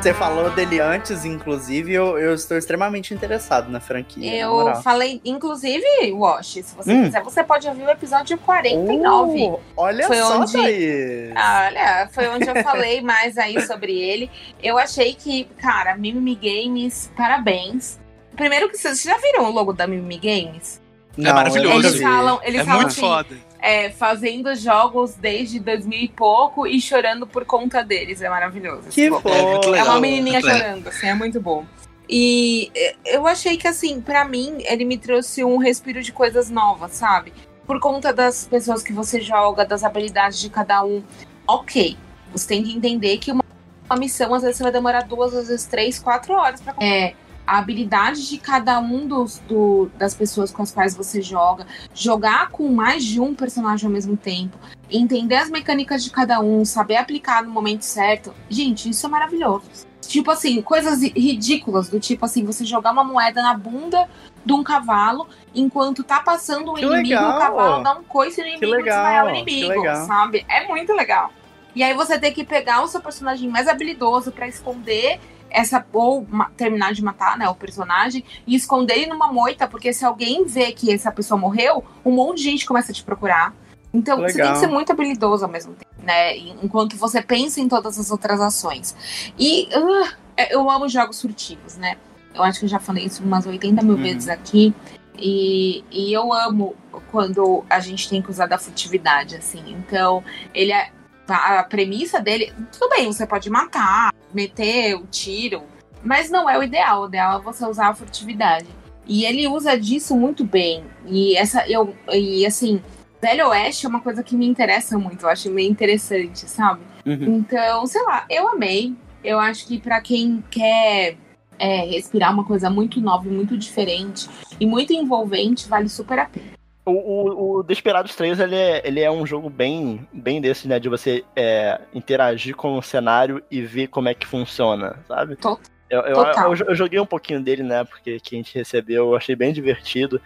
Você 0.07 0.13
falou 0.13 0.49
dele 0.51 0.79
antes, 0.79 1.25
inclusive, 1.25 1.93
eu, 1.93 2.17
eu 2.17 2.33
estou 2.33 2.57
extremamente 2.57 3.13
interessado 3.13 3.69
na 3.69 3.81
franquia. 3.81 4.31
na 4.31 4.37
Eu 4.37 4.51
moral. 4.53 4.81
falei, 4.81 5.19
inclusive, 5.25 5.83
Wash, 6.13 6.47
se 6.63 6.75
você 6.77 6.93
Hum. 6.93 7.03
quiser, 7.03 7.21
você 7.21 7.43
pode 7.43 7.67
ouvir 7.67 7.83
o 7.83 7.89
episódio 7.89 8.37
49. 8.37 9.37
Oh, 9.43 9.59
olha 9.75 10.07
Foi 10.07 10.15
só, 10.15 10.39
onde- 10.39 10.53
Thaís. 10.53 11.31
Olha, 11.35 12.09
foi 12.13 12.27
onde 12.29 12.47
eu 12.49 12.63
falei 12.63 13.01
mais 13.01 13.37
aí 13.37 13.59
sobre 13.67 13.99
ele. 13.99 14.31
Eu 14.63 14.77
achei 14.77 15.13
que, 15.13 15.43
cara, 15.57 15.97
Mimimi 15.97 16.35
Games, 16.35 17.11
parabéns. 17.17 17.99
Primeiro 18.33 18.69
que 18.69 18.77
vocês 18.77 19.01
já 19.01 19.17
viram 19.17 19.43
o 19.43 19.51
logo 19.51 19.73
da 19.73 19.85
Mimimi 19.87 20.19
Games? 20.19 20.81
Não, 21.17 21.31
eu 21.31 21.35
maravilhoso. 21.35 21.87
Eles 21.87 22.01
falam, 22.01 22.39
eles 22.43 22.61
é 22.61 22.63
falam 22.63 22.79
muito 22.81 22.91
assim, 22.91 23.01
foda. 23.01 23.35
É, 23.59 23.89
fazendo 23.89 24.53
jogos 24.55 25.15
desde 25.15 25.59
2000 25.59 25.99
e 25.99 26.07
pouco 26.07 26.67
e 26.67 26.79
chorando 26.79 27.25
por 27.25 27.45
conta 27.45 27.83
deles. 27.83 28.21
É 28.21 28.29
maravilhoso. 28.29 28.89
Que 28.89 29.09
logo. 29.09 29.29
É. 29.75 29.79
É 29.79 29.83
uma 29.83 29.99
menininha 29.99 30.39
muito 30.39 30.45
legal. 30.45 30.59
chorando, 30.59 30.87
assim, 30.87 31.07
é 31.07 31.13
muito 31.13 31.41
bom. 31.41 31.65
E 32.09 32.71
é, 32.75 32.95
eu 33.05 33.27
achei 33.27 33.57
que, 33.57 33.67
assim, 33.67 33.99
pra 33.99 34.23
mim, 34.23 34.63
ele 34.65 34.85
me 34.85 34.97
trouxe 34.97 35.43
um 35.43 35.57
respiro 35.57 36.01
de 36.01 36.11
coisas 36.11 36.49
novas, 36.49 36.91
sabe? 36.91 37.33
Por 37.65 37.79
conta 37.79 38.13
das 38.13 38.47
pessoas 38.47 38.81
que 38.81 38.93
você 38.93 39.19
joga, 39.19 39.65
das 39.65 39.83
habilidades 39.83 40.39
de 40.39 40.49
cada 40.49 40.83
um. 40.83 41.03
Ok, 41.45 41.97
você 42.31 42.47
tem 42.47 42.63
que 42.63 42.73
entender 42.75 43.17
que 43.17 43.31
uma, 43.31 43.43
uma 43.89 43.99
missão, 43.99 44.33
às 44.33 44.41
vezes, 44.41 44.57
você 44.57 44.63
vai 44.63 44.71
demorar 44.71 45.01
duas, 45.01 45.33
às 45.33 45.47
vezes 45.49 45.65
três, 45.65 45.99
quatro 45.99 46.33
horas 46.33 46.61
pra 46.61 46.75
é, 46.79 47.13
a 47.47 47.59
habilidade 47.59 48.27
de 48.27 48.37
cada 48.37 48.77
um 48.79 49.07
dos, 49.07 49.39
do, 49.47 49.89
das 49.97 50.13
pessoas 50.13 50.51
com 50.51 50.61
as 50.61 50.71
quais 50.71 50.95
você 50.95 51.21
joga, 51.21 51.65
jogar 51.93 52.49
com 52.49 52.67
mais 52.67 53.05
de 53.05 53.21
um 53.21 53.33
personagem 53.33 53.87
ao 53.87 53.91
mesmo 53.91 54.17
tempo, 54.17 54.57
entender 54.91 55.35
as 55.35 55.49
mecânicas 55.49 56.03
de 56.03 56.11
cada 56.11 56.41
um, 56.41 56.65
saber 56.65 56.97
aplicar 56.97 57.41
no 57.43 57.49
momento 57.49 57.83
certo. 57.83 58.33
Gente, 58.49 58.89
isso 58.89 59.05
é 59.05 59.09
maravilhoso. 59.09 59.63
Tipo 60.01 60.31
assim, 60.31 60.61
coisas 60.61 61.01
ridículas, 61.01 61.89
do 61.89 61.99
tipo 61.99 62.25
assim, 62.25 62.43
você 62.43 62.65
jogar 62.65 62.91
uma 62.91 63.03
moeda 63.03 63.41
na 63.41 63.53
bunda 63.53 64.07
de 64.45 64.53
um 64.53 64.63
cavalo, 64.63 65.27
enquanto 65.55 66.03
tá 66.03 66.21
passando 66.21 66.71
um 66.71 66.75
Que 66.75 66.85
inimigo, 66.85 67.09
legal! 67.09 67.35
o 67.35 67.39
cavalo 67.39 67.83
dá 67.83 67.93
um 67.93 68.03
coice 68.03 68.41
no 68.41 68.47
inimigo 68.47 68.65
e 68.65 68.77
legal, 68.77 68.95
desmaiar 68.95 69.25
o 69.25 69.45
que 69.45 69.51
inimigo, 69.51 69.95
sabe? 70.05 70.45
É 70.49 70.67
muito 70.67 70.93
legal. 70.93 71.31
E 71.75 71.83
aí 71.83 71.93
você 71.93 72.17
tem 72.17 72.33
que 72.33 72.43
pegar 72.43 72.81
o 72.81 72.87
seu 72.87 73.01
personagem 73.01 73.49
mais 73.49 73.67
habilidoso 73.67 74.31
pra 74.31 74.47
esconder 74.47 75.19
essa 75.49 75.85
ou 75.93 76.25
ma- 76.29 76.49
terminar 76.57 76.93
de 76.93 77.03
matar, 77.03 77.37
né, 77.37 77.47
o 77.49 77.55
personagem 77.55 78.23
e 78.45 78.55
esconder 78.55 78.95
ele 78.97 79.07
numa 79.07 79.31
moita, 79.31 79.67
porque 79.67 79.91
se 79.93 80.03
alguém 80.05 80.45
vê 80.45 80.71
que 80.71 80.91
essa 80.91 81.11
pessoa 81.11 81.39
morreu, 81.39 81.83
um 82.05 82.11
monte 82.11 82.37
de 82.37 82.43
gente 82.43 82.65
começa 82.65 82.91
a 82.91 82.95
te 82.95 83.03
procurar. 83.03 83.53
Então 83.93 84.17
você 84.17 84.33
tem 84.33 84.41
Legal. 84.43 84.53
que 84.53 84.59
ser 84.59 84.67
muito 84.67 84.91
habilidoso 84.91 85.45
ao 85.45 85.51
mesmo 85.51 85.73
tempo, 85.73 85.91
né? 86.03 86.37
Enquanto 86.37 86.95
você 86.97 87.21
pensa 87.21 87.59
em 87.61 87.67
todas 87.67 87.97
as 87.97 88.11
outras 88.11 88.39
ações. 88.41 88.95
E 89.39 89.67
ah, 89.73 90.13
eu 90.51 90.69
amo 90.69 90.87
jogos 90.89 91.21
furtivos, 91.21 91.77
né? 91.77 91.95
Eu 92.35 92.43
acho 92.43 92.59
que 92.59 92.65
eu 92.65 92.69
já 92.69 92.79
falei 92.79 93.05
isso 93.05 93.23
umas 93.23 93.45
80 93.45 93.81
mil 93.81 93.95
Uhum. 93.95 94.03
vezes 94.03 94.27
aqui. 94.27 94.73
E, 95.17 95.83
e 95.89 96.13
eu 96.13 96.31
amo 96.31 96.75
quando 97.11 97.63
a 97.67 97.79
gente 97.79 98.07
tem 98.07 98.21
que 98.21 98.29
usar 98.29 98.45
da 98.45 98.59
furtividade, 98.59 99.35
assim. 99.35 99.63
Então, 99.67 100.23
ele 100.53 100.71
é. 100.71 100.91
A 101.27 101.63
premissa 101.63 102.19
dele, 102.19 102.53
tudo 102.71 102.89
bem, 102.89 103.05
você 103.05 103.25
pode 103.25 103.49
matar, 103.49 104.13
meter 104.33 104.95
o 104.95 105.05
tiro, 105.07 105.63
mas 106.03 106.29
não 106.29 106.49
é 106.49 106.57
o 106.57 106.63
ideal. 106.63 107.03
O 107.03 107.07
ideal 107.07 107.39
é 107.39 107.43
você 107.43 107.65
usar 107.65 107.89
a 107.89 107.93
furtividade. 107.93 108.67
E 109.05 109.25
ele 109.25 109.47
usa 109.47 109.79
disso 109.79 110.15
muito 110.15 110.43
bem. 110.43 110.83
E 111.05 111.35
essa 111.37 111.67
eu 111.69 111.95
e 112.11 112.45
assim, 112.45 112.81
Velho 113.21 113.49
Oeste 113.49 113.85
é 113.85 113.89
uma 113.89 114.01
coisa 114.01 114.21
que 114.21 114.35
me 114.35 114.45
interessa 114.45 114.97
muito, 114.97 115.23
eu 115.23 115.29
acho 115.29 115.49
meio 115.49 115.69
interessante, 115.69 116.49
sabe? 116.49 116.81
Uhum. 117.05 117.37
Então, 117.37 117.85
sei 117.87 118.03
lá, 118.03 118.25
eu 118.29 118.47
amei. 118.49 118.93
Eu 119.23 119.39
acho 119.39 119.65
que 119.65 119.79
pra 119.79 119.99
quem 119.99 120.43
quer 120.49 121.17
é, 121.57 121.85
respirar 121.85 122.33
uma 122.33 122.43
coisa 122.43 122.69
muito 122.69 123.01
nova 123.01 123.29
muito 123.29 123.57
diferente 123.57 124.29
e 124.59 124.65
muito 124.65 124.93
envolvente, 124.93 125.67
vale 125.67 125.89
super 125.89 126.19
a 126.19 126.25
pena. 126.25 126.56
O, 126.87 126.91
o, 126.91 127.57
o 127.59 127.63
Desperados 127.63 128.15
3, 128.15 128.39
ele 128.39 128.55
é, 128.55 128.81
ele 128.87 129.01
é 129.01 129.11
um 129.11 129.25
jogo 129.25 129.49
bem, 129.49 130.07
bem 130.13 130.39
desse, 130.39 130.67
né? 130.67 130.79
De 130.79 130.87
você 130.89 131.23
é, 131.35 131.81
interagir 131.93 132.55
com 132.55 132.77
o 132.77 132.81
cenário 132.81 133.43
e 133.51 133.61
ver 133.61 133.87
como 133.87 134.07
é 134.09 134.13
que 134.13 134.25
funciona, 134.25 134.95
sabe? 135.07 135.35
Tot- 135.35 135.61
Eu, 135.89 136.01
eu, 136.01 136.13
total. 136.15 136.55
eu, 136.55 136.65
eu 136.67 136.75
joguei 136.75 136.99
um 136.99 137.05
pouquinho 137.05 137.41
dele, 137.41 137.63
né? 137.63 137.83
Porque 137.83 138.19
que 138.19 138.35
a 138.35 138.37
gente 138.37 138.55
recebeu, 138.57 139.09
eu 139.09 139.15
achei 139.15 139.35
bem 139.35 139.51
divertido. 139.53 140.21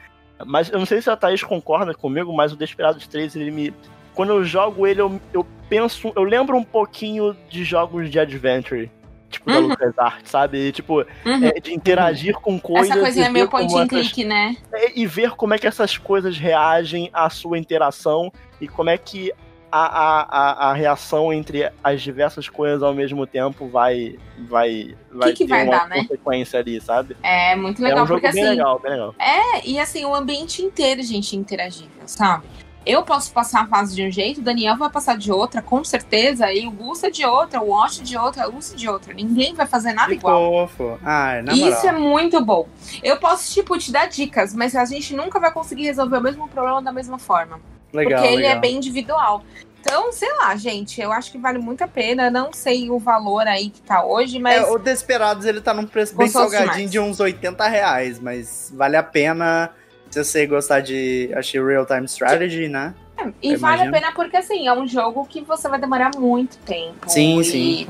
Mas 0.45 0.71
eu 0.71 0.79
não 0.79 0.85
sei 0.85 1.01
se 1.01 1.09
a 1.09 1.15
Thaís 1.15 1.43
concorda 1.43 1.93
comigo, 1.93 2.33
mas 2.33 2.51
o 2.51 2.55
Desperados 2.57 3.05
3, 3.07 3.35
ele 3.35 3.51
me. 3.51 3.73
Quando 4.13 4.29
eu 4.33 4.43
jogo 4.43 4.85
ele, 4.87 5.01
eu, 5.01 5.21
eu 5.33 5.45
penso. 5.69 6.11
Eu 6.15 6.23
lembro 6.23 6.57
um 6.57 6.63
pouquinho 6.63 7.35
de 7.49 7.63
jogos 7.63 8.09
de 8.09 8.19
adventure. 8.19 8.89
Tipo, 9.31 9.49
da 9.49 9.59
Uhum. 9.59 9.67
LucasArts, 9.67 10.29
sabe? 10.29 10.57
E, 10.67 10.71
tipo, 10.71 11.05
Uhum. 11.25 11.43
é, 11.43 11.59
de 11.59 11.73
interagir 11.73 12.35
com 12.35 12.59
coisas. 12.59 12.91
Essa 12.91 12.99
coisinha 12.99 13.25
e 13.25 13.29
é 13.29 13.31
meio 13.31 13.45
ver 13.45 13.51
como 13.51 13.67
point 13.67 13.83
and 13.83 13.87
click, 13.87 14.23
né? 14.23 14.57
é, 14.73 14.99
e 14.99 15.05
ver 15.07 15.31
como 15.31 15.53
é 15.53 15.57
que 15.57 15.65
essas 15.65 15.97
coisas 15.97 16.37
reagem 16.37 17.09
à 17.13 17.29
sua 17.29 17.57
interação 17.57 18.31
e 18.59 18.67
como 18.67 18.89
é 18.89 18.97
que 18.97 19.31
a, 19.71 19.85
a, 19.85 20.69
a, 20.69 20.73
reação 20.73 21.31
entre 21.31 21.71
as 21.81 22.01
diversas 22.01 22.49
coisas 22.49 22.83
ao 22.83 22.93
mesmo 22.93 23.25
tempo 23.25 23.69
vai 23.69 24.17
vai 24.49 24.95
vai 25.09 25.31
que 25.31 25.45
ter 25.45 25.49
vai 25.49 25.63
uma 25.63 25.77
dar, 25.77 25.87
né? 25.87 26.01
consequência 26.01 26.59
ali, 26.59 26.81
sabe? 26.81 27.15
É 27.23 27.55
muito 27.55 27.81
é 27.81 27.87
legal, 27.87 28.03
um 28.03 28.07
jogo 28.07 28.19
porque 28.19 28.35
bem 28.35 28.43
assim. 28.43 28.51
legal, 28.51 28.79
bem 28.79 28.91
legal. 28.91 29.15
É, 29.17 29.65
e 29.65 29.79
assim, 29.79 30.03
o 30.03 30.13
ambiente 30.13 30.61
inteiro, 30.61 31.01
gente, 31.01 31.35
é 31.35 31.39
interagível, 31.39 32.03
sabe? 32.05 32.45
Eu 32.85 33.03
posso 33.03 33.31
passar 33.31 33.61
a 33.61 33.67
fase 33.67 33.95
de 33.95 34.03
um 34.05 34.09
jeito, 34.09 34.41
o 34.41 34.43
Daniel 34.43 34.75
vai 34.75 34.89
passar 34.89 35.15
de 35.15 35.31
outra, 35.31 35.61
com 35.61 35.83
certeza, 35.83 36.51
e 36.51 36.65
o 36.67 36.71
Gus 36.71 37.03
é 37.03 37.11
de 37.11 37.23
outra, 37.23 37.61
o 37.61 37.69
Wash 37.69 37.99
de 37.99 38.17
outra, 38.17 38.43
a 38.43 38.47
Lucy 38.47 38.75
de 38.75 38.89
outra. 38.89 39.13
Ninguém 39.13 39.53
vai 39.53 39.67
fazer 39.67 39.93
nada 39.93 40.09
Que 40.09 40.15
igual. 40.15 40.67
fofo. 40.67 40.97
Ai, 41.03 41.43
na 41.43 41.53
Isso 41.53 41.87
é 41.87 41.91
muito 41.91 42.43
bom. 42.43 42.67
Eu 43.03 43.17
posso, 43.17 43.53
tipo, 43.53 43.77
te 43.77 43.91
dar 43.91 44.07
dicas, 44.07 44.53
mas 44.55 44.75
a 44.75 44.83
gente 44.85 45.15
nunca 45.15 45.39
vai 45.39 45.51
conseguir 45.51 45.83
resolver 45.83 46.17
o 46.17 46.21
mesmo 46.21 46.47
problema 46.47 46.81
da 46.81 46.91
mesma 46.91 47.19
forma. 47.19 47.59
legal, 47.93 48.19
porque 48.19 48.33
ele 48.33 48.41
legal. 48.43 48.57
é 48.57 48.59
bem 48.59 48.77
individual. 48.77 49.43
Então, 49.79 50.11
sei 50.11 50.31
lá, 50.37 50.55
gente, 50.55 51.01
eu 51.01 51.11
acho 51.11 51.31
que 51.31 51.37
vale 51.39 51.57
muito 51.59 51.83
a 51.83 51.87
pena. 51.87 52.29
Não 52.29 52.53
sei 52.53 52.89
o 52.89 52.97
valor 52.99 53.47
aí 53.47 53.69
que 53.69 53.81
tá 53.81 54.03
hoje, 54.05 54.39
mas. 54.39 54.55
É, 54.63 54.71
o 54.71 54.77
Desperados 54.77 55.45
ele 55.45 55.59
tá 55.59 55.73
num 55.73 55.85
preço 55.87 56.15
bem 56.15 56.27
salgadinho 56.27 56.71
demais. 56.73 56.91
de 56.91 56.99
uns 56.99 57.19
80 57.19 57.67
reais, 57.67 58.19
mas 58.19 58.71
vale 58.75 58.95
a 58.95 59.03
pena 59.03 59.71
se 60.11 60.23
você 60.23 60.45
gostar 60.45 60.81
de, 60.81 61.31
achei, 61.35 61.63
Real 61.63 61.85
Time 61.85 62.05
Strategy, 62.05 62.67
né? 62.67 62.93
E 63.41 63.53
Eu 63.53 63.59
vale 63.59 63.83
imagino. 63.83 63.89
a 63.89 63.99
pena 63.99 64.11
porque, 64.13 64.37
assim, 64.37 64.67
é 64.67 64.73
um 64.73 64.87
jogo 64.87 65.25
que 65.25 65.41
você 65.41 65.69
vai 65.69 65.79
demorar 65.79 66.11
muito 66.17 66.57
tempo. 66.59 67.09
Sim, 67.09 67.39
e 67.39 67.43
sim. 67.43 67.87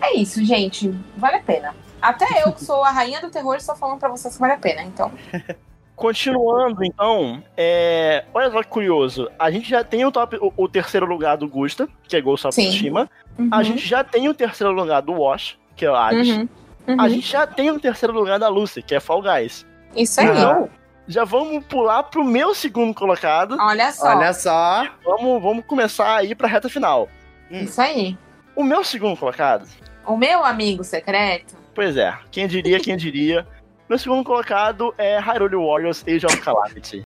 É 0.00 0.16
isso, 0.16 0.44
gente. 0.44 0.92
Vale 1.16 1.36
a 1.36 1.40
pena. 1.42 1.74
Até 2.02 2.42
eu, 2.44 2.52
que 2.52 2.62
sou 2.64 2.84
a 2.84 2.90
rainha 2.90 3.20
do 3.20 3.30
terror, 3.30 3.56
estou 3.56 3.74
falando 3.74 3.98
pra 3.98 4.10
vocês 4.10 4.34
que 4.34 4.40
vale 4.40 4.52
a 4.52 4.58
pena. 4.58 4.82
Então, 4.82 5.10
Continuando, 5.96 6.84
então, 6.84 7.40
é... 7.56 8.24
olha 8.34 8.50
só 8.50 8.62
que 8.62 8.68
curioso. 8.68 9.30
A 9.38 9.48
gente 9.50 9.68
já 9.70 9.84
tem 9.84 10.04
o, 10.04 10.10
top, 10.10 10.36
o, 10.40 10.52
o 10.56 10.68
terceiro 10.68 11.06
lugar 11.06 11.36
do 11.36 11.48
Gusta, 11.48 11.88
que 12.08 12.16
é 12.16 12.20
Ghost 12.20 12.48
of. 12.48 12.60
Tsushima. 12.60 13.08
uhum, 13.38 13.48
A 13.52 13.62
gente 13.62 13.86
já 13.86 14.02
tem 14.02 14.28
o 14.28 14.34
terceiro 14.34 14.72
lugar 14.72 15.00
do 15.02 15.12
Wash, 15.12 15.56
que 15.76 15.86
é 15.86 15.90
o 15.90 15.94
Hades. 15.94 16.28
uhum, 16.28 16.48
uhum. 16.88 17.00
A 17.00 17.08
gente 17.08 17.30
já 17.30 17.46
tem 17.46 17.70
o 17.70 17.78
terceiro 17.78 18.12
lugar 18.12 18.40
da 18.40 18.48
Lucy, 18.48 18.82
que 18.82 18.94
é 18.94 18.98
Fall 18.98 19.22
Guys. 19.22 19.64
Isso 19.94 20.20
aí. 20.20 20.26
Aham. 20.26 20.68
Já 21.06 21.24
vamos 21.24 21.64
pular 21.66 22.04
pro 22.04 22.24
meu 22.24 22.54
segundo 22.54 22.94
colocado. 22.94 23.56
Olha 23.60 23.92
só. 23.92 24.16
Olha 24.16 24.32
só. 24.32 24.86
Vamos, 25.04 25.42
vamos 25.42 25.64
começar 25.66 26.16
a 26.16 26.24
ir 26.24 26.34
pra 26.34 26.48
reta 26.48 26.68
final. 26.68 27.08
Isso 27.50 27.80
aí. 27.80 28.16
O 28.56 28.62
meu 28.64 28.82
segundo 28.84 29.16
colocado, 29.16 29.66
O 30.06 30.16
meu 30.16 30.44
amigo 30.44 30.84
secreto. 30.84 31.54
pois 31.74 31.96
é, 31.96 32.16
quem 32.30 32.46
diria, 32.46 32.78
quem 32.80 32.96
diria. 32.96 33.46
Meu 33.88 33.98
segundo 33.98 34.24
colocado 34.24 34.94
é 34.96 35.18
Hyrule 35.18 35.56
Warriors 35.56 36.02
Age 36.08 36.24
of 36.24 36.40
Calamity. 36.40 37.02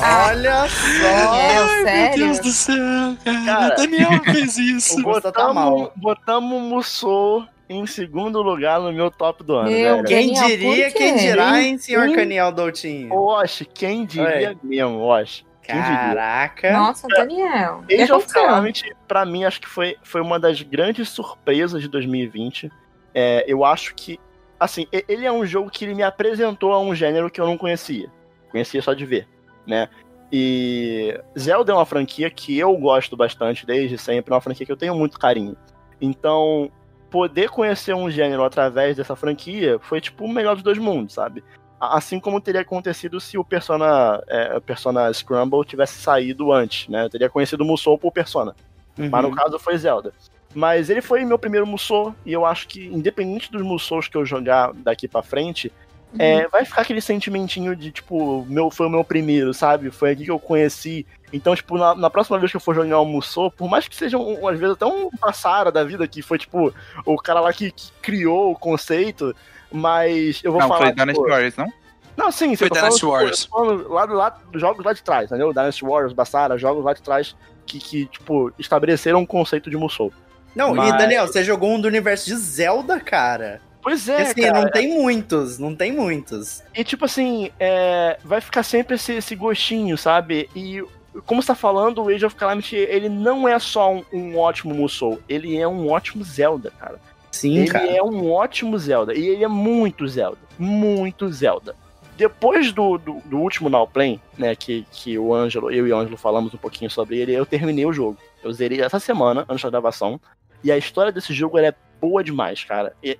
Olha 0.00 0.68
só. 0.68 1.02
Daniel, 1.02 1.64
Ai, 1.64 1.82
sério? 1.84 2.18
meu 2.18 2.26
Deus 2.26 2.38
do 2.40 2.50
céu, 2.50 2.76
cara. 3.24 3.44
Cara. 3.44 3.74
O 3.74 3.76
Daniel 3.76 4.22
fez 4.24 4.58
isso. 4.58 5.00
O 5.00 5.02
Gusta 5.02 5.32
tá 5.32 5.52
mal. 5.52 5.70
Botamos, 5.72 5.92
botamos 5.96 6.62
Musou 6.62 7.46
em 7.68 7.86
segundo 7.86 8.40
lugar 8.40 8.80
no 8.80 8.92
meu 8.92 9.10
top 9.10 9.44
do 9.44 9.56
ano, 9.56 9.70
Meu. 9.70 10.02
Quem 10.04 10.32
Daniel, 10.32 10.46
diria, 10.46 10.90
quem 10.90 11.16
dirá, 11.16 11.60
hein, 11.60 11.76
senhor. 11.78 12.10
Caniel 12.14 12.50
Doutinho? 12.50 13.12
Oxe, 13.12 13.64
quem 13.64 14.06
diria 14.06 14.56
mesmo, 14.62 15.00
oxe. 15.00 15.44
Caraca. 15.66 16.72
Nossa, 16.72 17.06
Daniel. 17.08 17.84
Age 17.90 18.10
of? 18.10 18.26
Calamity, 18.32 18.96
pra 19.06 19.26
mim, 19.26 19.44
acho 19.44 19.60
que 19.60 19.68
foi, 19.68 19.96
foi 20.02 20.22
uma 20.22 20.40
das 20.40 20.62
grandes 20.62 21.10
surpresas 21.10 21.82
de 21.82 21.88
2020. 21.88 22.72
É, 23.14 23.44
eu 23.46 23.62
acho 23.66 23.94
que, 23.94 24.18
assim, 24.58 24.86
ele 24.90 25.26
é 25.26 25.32
um 25.32 25.44
jogo 25.44 25.68
que 25.68 25.84
ele 25.84 25.94
me 25.94 26.02
apresentou 26.02 26.72
a 26.72 26.80
um 26.80 26.94
gênero 26.94 27.30
que 27.30 27.38
eu 27.38 27.46
não 27.46 27.58
conhecia. 27.58 28.10
Conhecia 28.50 28.80
só 28.80 28.94
de 28.94 29.04
ver, 29.04 29.28
né? 29.68 29.88
E 30.32 31.18
Zelda 31.38 31.72
é 31.72 31.74
uma 31.74 31.86
franquia 31.86 32.30
que 32.30 32.58
eu 32.58 32.76
gosto 32.76 33.16
bastante 33.16 33.64
desde 33.64 33.96
sempre, 33.96 34.32
é 34.32 34.34
uma 34.34 34.40
franquia 34.40 34.66
que 34.66 34.72
eu 34.72 34.76
tenho 34.76 34.94
muito 34.94 35.18
carinho. 35.18 35.56
Então, 36.00 36.70
poder 37.10 37.48
conhecer 37.48 37.94
um 37.94 38.10
gênero 38.10 38.44
através 38.44 38.96
dessa 38.96 39.16
franquia 39.16 39.78
foi 39.80 40.00
tipo 40.00 40.24
o 40.24 40.32
melhor 40.32 40.54
dos 40.54 40.62
dois 40.62 40.78
mundos, 40.78 41.14
sabe? 41.14 41.42
Assim 41.80 42.18
como 42.18 42.40
teria 42.40 42.62
acontecido 42.62 43.20
se 43.20 43.38
o 43.38 43.44
Persona, 43.44 44.22
é, 44.26 44.58
Persona 44.60 45.12
Scramble 45.12 45.64
tivesse 45.64 46.00
saído 46.00 46.52
antes, 46.52 46.88
né? 46.88 47.04
Eu 47.04 47.10
teria 47.10 47.30
conhecido 47.30 47.62
o 47.62 47.66
Musou 47.66 47.96
por 47.96 48.12
Persona. 48.12 48.54
Uhum. 48.98 49.08
Mas 49.08 49.22
no 49.22 49.30
caso 49.30 49.58
foi 49.58 49.78
Zelda. 49.78 50.12
Mas 50.54 50.90
ele 50.90 51.00
foi 51.00 51.24
meu 51.24 51.38
primeiro 51.38 51.66
Musou, 51.66 52.14
e 52.26 52.32
eu 52.32 52.44
acho 52.44 52.66
que, 52.68 52.86
independente 52.86 53.50
dos 53.52 53.62
Musous 53.62 54.08
que 54.08 54.16
eu 54.16 54.26
jogar 54.26 54.72
daqui 54.74 55.06
pra 55.06 55.22
frente, 55.22 55.72
Uhum. 56.12 56.18
é, 56.20 56.48
vai 56.48 56.64
ficar 56.64 56.82
aquele 56.82 57.00
sentimentinho 57.00 57.76
de, 57.76 57.90
tipo, 57.90 58.44
meu, 58.48 58.70
foi 58.70 58.86
o 58.86 58.90
meu 58.90 59.04
primeiro, 59.04 59.52
sabe? 59.52 59.90
Foi 59.90 60.12
aqui 60.12 60.24
que 60.24 60.30
eu 60.30 60.38
conheci. 60.38 61.06
Então, 61.32 61.54
tipo, 61.54 61.76
na, 61.76 61.94
na 61.94 62.08
próxima 62.08 62.38
vez 62.38 62.50
que 62.50 62.56
eu 62.56 62.60
for 62.60 62.74
jogar 62.74 63.04
Musou, 63.04 63.50
por 63.50 63.68
mais 63.68 63.86
que 63.86 63.94
seja, 63.94 64.16
um, 64.16 64.48
às 64.48 64.58
vezes, 64.58 64.74
até 64.76 64.86
um 64.86 65.10
passara 65.10 65.70
da 65.70 65.84
vida, 65.84 66.08
que 66.08 66.22
foi, 66.22 66.38
tipo, 66.38 66.72
o 67.04 67.16
cara 67.16 67.40
lá 67.40 67.52
que, 67.52 67.70
que 67.70 67.90
criou 68.00 68.52
o 68.52 68.58
conceito, 68.58 69.34
mas 69.70 70.40
eu 70.42 70.50
vou 70.52 70.60
Não, 70.60 70.68
falar. 70.68 70.80
foi 70.86 70.92
Dynasty 70.92 71.14
tipo, 71.20 71.28
Warriors, 71.30 71.56
não? 71.56 71.72
não, 72.16 72.32
sim, 72.32 72.56
Foi 72.56 72.70
Dynasty 72.70 73.00
falando, 73.00 73.12
Warriors. 73.14 73.40
tipo, 73.44 73.58
eu 73.64 73.78
tô 73.84 73.88
falando 73.94 74.14
lá, 74.14 74.38
jogos 74.54 74.84
lá 74.84 74.92
de 74.94 75.02
trás, 75.02 75.26
entendeu? 75.26 75.52
Dynasty 75.52 75.84
Warriors, 75.84 76.12
Bassara, 76.14 76.56
jogos 76.56 76.84
lá 76.84 76.94
de 76.94 77.02
trás 77.02 77.36
que, 77.66 77.78
que 77.78 78.06
tipo, 78.06 78.50
estabeleceram 78.58 79.20
um 79.20 79.26
conceito 79.26 79.68
de 79.68 79.76
Musou. 79.76 80.10
Não, 80.56 80.74
Mas- 80.74 80.88
e 80.94 80.96
Daniel, 80.98 81.26
você 81.26 81.44
jogou 81.44 81.70
um 81.70 81.78
do 81.80 81.86
universo 81.86 82.24
de 82.26 82.34
Zelda, 82.36 82.98
cara. 82.98 83.60
Pois 83.82 84.08
E 84.08 84.12
é, 84.12 84.22
assim, 84.22 84.42
cara. 84.42 84.62
não 84.62 84.70
tem 84.70 84.88
muitos, 84.88 85.58
não 85.58 85.74
tem 85.74 85.92
muitos. 85.92 86.62
E 86.74 86.84
tipo 86.84 87.04
assim, 87.04 87.50
é, 87.58 88.18
vai 88.24 88.40
ficar 88.40 88.62
sempre 88.62 88.96
esse, 88.96 89.12
esse 89.14 89.34
gostinho, 89.34 89.96
sabe? 89.96 90.48
E 90.54 90.82
como 91.26 91.42
você 91.42 91.48
tá 91.48 91.54
falando, 91.54 92.02
o 92.02 92.08
Age 92.08 92.26
of 92.26 92.36
Calamity, 92.36 92.76
ele 92.76 93.08
não 93.08 93.48
é 93.48 93.58
só 93.58 93.92
um, 93.92 94.04
um 94.12 94.38
ótimo 94.38 94.74
Musou, 94.74 95.20
ele 95.28 95.56
é 95.56 95.66
um 95.66 95.90
ótimo 95.90 96.22
Zelda, 96.24 96.72
cara. 96.78 97.00
Sim, 97.30 97.56
ele 97.58 97.68
cara. 97.68 97.86
é 97.86 98.02
um 98.02 98.30
ótimo 98.32 98.78
Zelda. 98.78 99.14
E 99.14 99.26
ele 99.26 99.44
é 99.44 99.48
muito 99.48 100.06
Zelda. 100.08 100.38
Muito 100.58 101.28
Zelda. 101.28 101.74
Depois 102.16 102.72
do, 102.72 102.98
do, 102.98 103.22
do 103.24 103.38
último 103.38 103.68
Now 103.68 103.86
Play, 103.86 104.20
né, 104.36 104.56
que, 104.56 104.84
que 104.90 105.16
o 105.16 105.32
Ângelo, 105.32 105.70
eu 105.70 105.86
e 105.86 105.92
o 105.92 105.96
Ângelo 105.96 106.16
falamos 106.16 106.52
um 106.52 106.58
pouquinho 106.58 106.90
sobre 106.90 107.18
ele, 107.18 107.32
eu 107.32 107.46
terminei 107.46 107.86
o 107.86 107.92
jogo. 107.92 108.18
Eu 108.42 108.52
zerei 108.52 108.80
essa 108.80 108.98
semana, 108.98 109.44
antes 109.48 109.62
da 109.62 109.70
gravação. 109.70 110.20
E 110.64 110.72
a 110.72 110.76
história 110.76 111.12
desse 111.12 111.32
jogo 111.32 111.58
é 111.58 111.72
boa 112.00 112.24
demais, 112.24 112.64
cara. 112.64 112.92
É, 113.04 113.16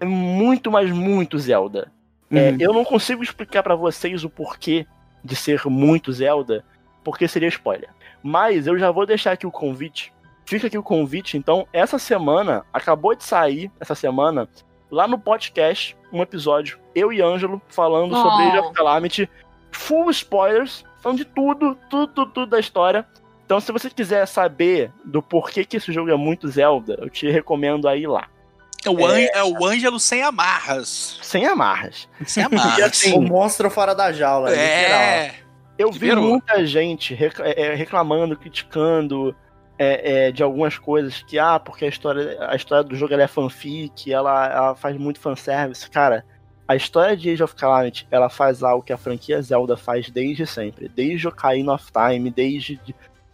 é, 0.00 0.04
é 0.04 0.06
muito, 0.06 0.70
mas 0.70 0.90
muito 0.90 1.38
Zelda. 1.38 1.90
É, 2.30 2.50
Uhum. 2.50 2.56
eu 2.60 2.72
não 2.72 2.84
consigo 2.84 3.22
explicar 3.22 3.62
pra 3.62 3.74
vocês 3.74 4.22
o 4.24 4.30
porquê 4.30 4.86
de 5.24 5.34
ser 5.36 5.62
muito 5.66 6.12
Zelda, 6.12 6.64
porque 7.04 7.26
seria 7.28 7.48
spoiler. 7.48 7.88
Mas 8.22 8.66
eu 8.66 8.78
já 8.78 8.90
vou 8.90 9.04
deixar 9.04 9.32
aqui 9.32 9.46
o 9.46 9.50
convite. 9.50 10.12
Fica 10.46 10.66
aqui 10.66 10.78
o 10.78 10.82
convite, 10.82 11.36
então, 11.36 11.66
essa 11.72 11.98
semana, 11.98 12.64
acabou 12.72 13.14
de 13.14 13.24
sair, 13.24 13.70
essa 13.80 13.94
semana, 13.94 14.48
lá 14.90 15.06
no 15.06 15.18
podcast, 15.18 15.96
um 16.12 16.22
episódio, 16.22 16.78
eu 16.94 17.12
e 17.12 17.20
Ângelo, 17.22 17.60
falando 17.68 18.12
Oh. 18.12 18.22
sobre 18.22 18.44
Age 18.46 18.58
of 18.58 18.72
Calamity, 18.74 19.28
full 19.70 20.10
spoilers, 20.10 20.84
falando 21.00 21.18
de 21.18 21.24
tudo, 21.24 21.76
tudo, 21.88 22.12
tudo, 22.12 22.30
tudo 22.32 22.46
da 22.50 22.58
história. 22.60 23.06
Então, 23.44 23.60
se 23.60 23.70
você 23.72 23.90
quiser 23.90 24.26
saber 24.26 24.92
do 25.04 25.20
porquê 25.22 25.64
que 25.64 25.76
esse 25.76 25.92
jogo 25.92 26.10
é 26.10 26.16
muito 26.16 26.48
Zelda, 26.48 26.96
eu 27.00 27.08
te 27.10 27.28
recomendo 27.30 27.88
aí 27.88 28.06
lá. 28.06 28.28
É 28.84 28.90
o, 28.90 29.06
An- 29.06 29.18
é 29.20 29.44
o 29.44 29.64
Ângelo 29.64 30.00
sem 30.00 30.22
amarras. 30.22 31.18
Sem 31.22 31.46
amarras. 31.46 32.08
Sem 32.26 32.42
E 32.44 32.46
amarras. 32.46 32.82
assim, 32.84 33.12
O 33.14 33.20
monstro 33.20 33.70
fora 33.70 33.94
da 33.94 34.12
jaula, 34.12 34.50
literal. 34.50 34.66
é. 35.00 35.34
Eu 35.78 35.90
vi 35.90 36.00
Liberou. 36.00 36.24
muita 36.28 36.66
gente 36.66 37.14
é, 37.14 37.62
é, 37.62 37.74
reclamando, 37.74 38.36
criticando 38.36 39.34
é, 39.78 40.26
é, 40.28 40.32
de 40.32 40.42
algumas 40.42 40.76
coisas 40.78 41.22
que, 41.22 41.38
ah, 41.38 41.58
porque 41.58 41.86
a 41.86 41.88
história, 41.88 42.36
a 42.48 42.54
história 42.54 42.84
do 42.84 42.94
jogo 42.94 43.14
ela 43.14 43.22
é 43.22 43.26
fanfic, 43.26 44.12
ela, 44.12 44.46
ela 44.46 44.74
faz 44.74 44.94
muito 44.98 45.18
fanservice. 45.20 45.88
Cara, 45.88 46.22
a 46.68 46.76
história 46.76 47.16
de 47.16 47.30
Age 47.30 47.42
of 47.42 47.54
Calamity, 47.54 48.06
ela 48.10 48.28
faz 48.28 48.62
algo 48.62 48.82
que 48.84 48.92
a 48.92 48.98
franquia 48.98 49.40
Zelda 49.40 49.74
faz 49.76 50.10
desde 50.10 50.46
sempre. 50.46 50.86
Desde 50.88 51.26
Ocarina 51.26 51.72
of 51.72 51.86
Time, 51.90 52.30
desde, 52.30 52.78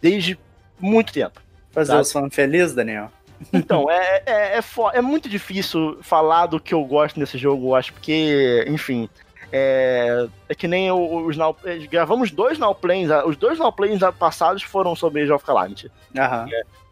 desde 0.01 0.39
muito 0.79 1.11
tempo. 1.11 1.41
Fazer 1.71 1.91
Tá. 1.93 1.99
os 1.99 2.11
fãs 2.11 2.33
felizes, 2.33 2.73
Daniel. 2.73 3.11
Então, 3.53 3.89
é, 3.89 4.23
é, 4.25 4.57
é, 4.57 4.61
fo- 4.61 4.89
é 4.91 5.01
muito 5.01 5.29
difícil 5.29 5.97
falar 6.01 6.47
do 6.47 6.59
que 6.59 6.73
eu 6.73 6.83
gosto 6.83 7.19
nesse 7.19 7.37
jogo, 7.37 7.67
eu 7.69 7.75
acho, 7.75 7.93
porque, 7.93 8.65
enfim. 8.67 9.09
É, 9.51 10.27
é 10.49 10.53
que 10.55 10.67
nem 10.67 10.91
os 10.91 11.37
now, 11.37 11.55
eh, 11.63 11.77
gravamos 11.89 12.31
dois 12.31 12.59
now 12.59 12.75
plays, 12.75 13.09
ah, 13.09 13.25
os 13.25 13.37
dois 13.37 13.57
now 13.57 13.71
plays 13.71 13.99
passados 14.19 14.61
foram 14.63 14.93
sobre 14.93 15.21
Age 15.23 15.31
of 15.31 15.45
Calamity. 15.45 15.89
Aham. 16.17 16.47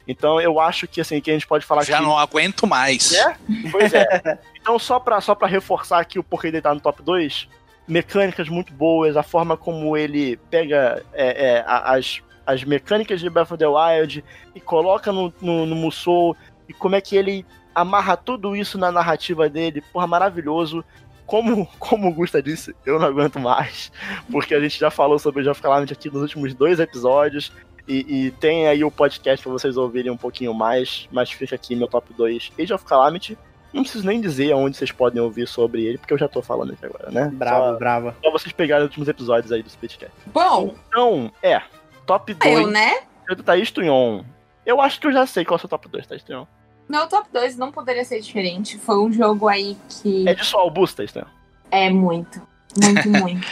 Então 0.07 0.39
eu 0.39 0.59
acho 0.59 0.88
que 0.88 1.01
assim 1.01 1.19
que 1.19 1.30
a 1.31 1.34
gente 1.34 1.47
pode 1.47 1.65
falar 1.65 1.84
Já 1.84 1.97
que 1.97 2.03
não 2.03 2.17
aguento 2.17 2.65
mais. 2.65 3.13
É? 3.13 3.35
Pois 3.72 3.93
é. 3.93 4.39
Então, 4.61 4.80
só 4.80 4.99
pra, 4.99 5.19
só 5.22 5.35
pra 5.35 5.47
reforçar 5.47 5.99
aqui 5.99 6.17
o 6.17 6.23
porquê 6.23 6.49
dele 6.49 6.61
tá 6.61 6.73
no 6.73 6.80
top 6.80 7.03
2, 7.03 7.47
mecânicas 7.88 8.49
muito 8.49 8.73
boas, 8.73 9.15
a 9.15 9.22
forma 9.22 9.55
como 9.55 9.95
ele 9.95 10.38
pega 10.49 11.03
é, 11.13 11.57
é, 11.57 11.63
as, 11.67 12.22
as 12.45 12.63
mecânicas 12.63 13.19
de 13.19 13.30
Breath 13.30 13.51
of 13.51 13.57
the 13.57 13.67
Wild 13.67 14.23
e 14.53 14.59
coloca 14.59 15.11
no, 15.11 15.34
no, 15.41 15.65
no 15.65 15.76
Musou, 15.76 16.35
e 16.67 16.73
como 16.73 16.95
é 16.95 17.01
que 17.01 17.15
ele 17.15 17.45
amarra 17.73 18.15
tudo 18.15 18.55
isso 18.55 18.77
na 18.77 18.91
narrativa 18.91 19.49
dele, 19.49 19.84
porra, 19.91 20.07
maravilhoso. 20.07 20.84
Como, 21.26 21.65
como 21.80 22.07
o 22.09 22.13
Gusta 22.13 22.41
disse, 22.41 22.76
eu 22.85 22.99
não 22.99 23.07
aguento 23.07 23.39
mais, 23.39 23.91
porque 24.31 24.53
a 24.53 24.59
gente 24.59 24.80
já 24.80 24.89
falou 24.91 25.19
sobre 25.19 25.41
Age 25.41 25.49
of 25.49 25.61
Calamity 25.61 25.93
aqui 25.93 26.09
nos 26.09 26.22
últimos 26.22 26.53
dois 26.53 26.80
episódios, 26.80 27.51
e, 27.88 28.27
e 28.27 28.31
tem 28.31 28.67
aí 28.67 28.84
o 28.84 28.89
podcast 28.89 29.43
pra 29.43 29.51
vocês 29.51 29.77
ouvirem 29.77 30.11
um 30.11 30.17
pouquinho 30.17 30.53
mais, 30.53 31.07
mas 31.11 31.31
fica 31.31 31.53
aqui 31.55 31.76
meu 31.76 31.88
top 31.88 32.11
2 32.13 32.51
Age 32.59 32.73
of 32.73 32.84
Calamity. 32.85 33.38
Não 33.72 33.84
preciso 33.84 34.07
nem 34.07 34.22
dizer 34.22 34.53
aonde 34.53 34.77
vocês 34.77 34.91
podem 34.91 35.22
ouvir 35.22 35.47
sobre 35.47 35.84
ele, 35.84 35.97
porque 35.97 36.13
eu 36.13 36.17
já 36.17 36.30
tô 36.30 36.41
falando 36.41 36.72
aqui 36.72 36.85
agora, 36.85 37.11
né? 37.11 37.30
Bravo, 37.34 37.73
Só, 37.73 37.77
bravo. 37.77 38.13
só 38.23 38.31
vocês 38.31 38.53
pegarem 38.53 38.85
os 38.85 38.89
últimos 38.89 39.09
episódios 39.09 39.51
aí 39.51 39.61
do 39.61 39.67
Splitcast. 39.67 40.15
Bom, 40.27 40.73
Então, 40.88 41.31
é, 41.43 41.61
top 42.06 42.34
2 42.34 42.60
eu, 42.60 42.68
né? 42.68 42.99
do 43.30 43.44
Thaís 43.44 43.72
Tunhon. 43.72 44.23
Eu 44.65 44.82
acho 44.82 44.99
que 44.99 45.07
eu 45.07 45.11
já 45.11 45.26
sei 45.26 45.45
qual 45.45 45.56
é 45.56 45.57
o 45.57 45.60
seu 45.60 45.69
top 45.69 45.88
2, 45.88 46.07
Thaís 46.07 46.23
Tunhon. 46.23 46.45
Meu 46.88 47.07
top 47.07 47.27
2 47.32 47.57
não 47.57 47.72
poderia 47.72 48.06
ser 48.06 48.19
diferente. 48.19 48.77
Foi 48.77 48.98
um 48.99 49.11
jogo 49.11 49.48
aí 49.48 49.76
que 49.90 50.27
É 50.27 50.34
de 50.34 50.45
sua 50.45 50.61
Albusta, 50.61 50.98
Thaís 50.98 51.26
é 51.72 51.90
muito. 51.90 52.41
Muito, 52.82 53.10
muito. 53.22 53.48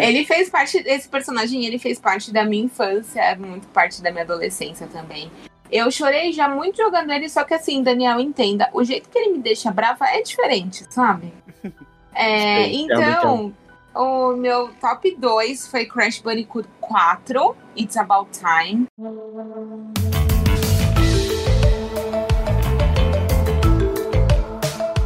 ele 0.00 0.24
fez 0.24 0.50
parte, 0.50 0.78
esse 0.78 1.08
personagem, 1.08 1.64
ele 1.64 1.78
fez 1.78 1.98
parte 1.98 2.32
da 2.32 2.44
minha 2.44 2.64
infância, 2.64 3.20
é 3.20 3.36
muito 3.36 3.66
parte 3.68 4.02
da 4.02 4.10
minha 4.10 4.24
adolescência 4.24 4.86
também. 4.86 5.30
Eu 5.70 5.90
chorei 5.90 6.32
já 6.32 6.48
muito 6.48 6.76
jogando 6.76 7.10
ele, 7.10 7.28
só 7.28 7.44
que 7.44 7.54
assim, 7.54 7.82
Daniel, 7.82 8.20
entenda, 8.20 8.68
o 8.72 8.84
jeito 8.84 9.08
que 9.08 9.18
ele 9.18 9.32
me 9.32 9.38
deixa 9.38 9.70
brava 9.70 10.06
é 10.06 10.22
diferente, 10.22 10.84
sabe? 10.90 11.32
É, 12.16 12.68
então, 12.68 13.52
o 13.94 14.32
meu 14.36 14.68
top 14.80 15.14
2 15.16 15.68
foi 15.68 15.86
Crash 15.86 16.20
Bandicoot 16.20 16.68
4, 16.80 17.56
It's 17.76 17.96
About 17.96 18.30
Time. 18.32 18.86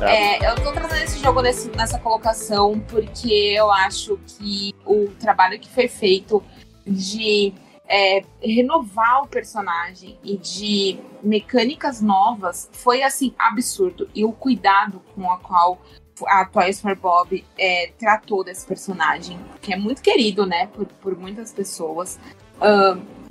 É, 0.00 0.48
eu 0.50 0.54
tô 0.56 0.72
trazendo 0.72 1.02
esse 1.04 1.18
jogo 1.18 1.42
nesse- 1.42 1.68
nessa 1.70 1.98
colocação 1.98 2.78
porque 2.80 3.54
eu 3.56 3.70
acho 3.70 4.18
que 4.26 4.74
o 4.86 5.08
trabalho 5.18 5.58
que 5.58 5.68
foi 5.68 5.88
feito 5.88 6.42
de 6.86 7.52
é, 7.90 8.22
renovar 8.42 9.22
o 9.22 9.26
personagem 9.26 10.18
e 10.22 10.36
de 10.36 10.98
mecânicas 11.22 12.02
novas 12.02 12.68
foi 12.70 13.02
assim 13.02 13.34
absurdo. 13.38 14.08
E 14.14 14.26
o 14.26 14.32
cuidado 14.32 15.02
com 15.14 15.30
a 15.32 15.38
qual 15.38 15.78
a 16.26 16.44
Toys 16.44 16.80
for 16.80 16.96
Bob 16.96 17.44
é, 17.58 17.92
tratou 17.98 18.42
desse 18.42 18.66
personagem, 18.66 19.38
que 19.60 19.72
é 19.72 19.76
muito 19.76 20.02
querido, 20.02 20.46
né, 20.46 20.66
por, 20.68 20.86
por 20.86 21.16
muitas 21.16 21.52
pessoas. 21.52 22.18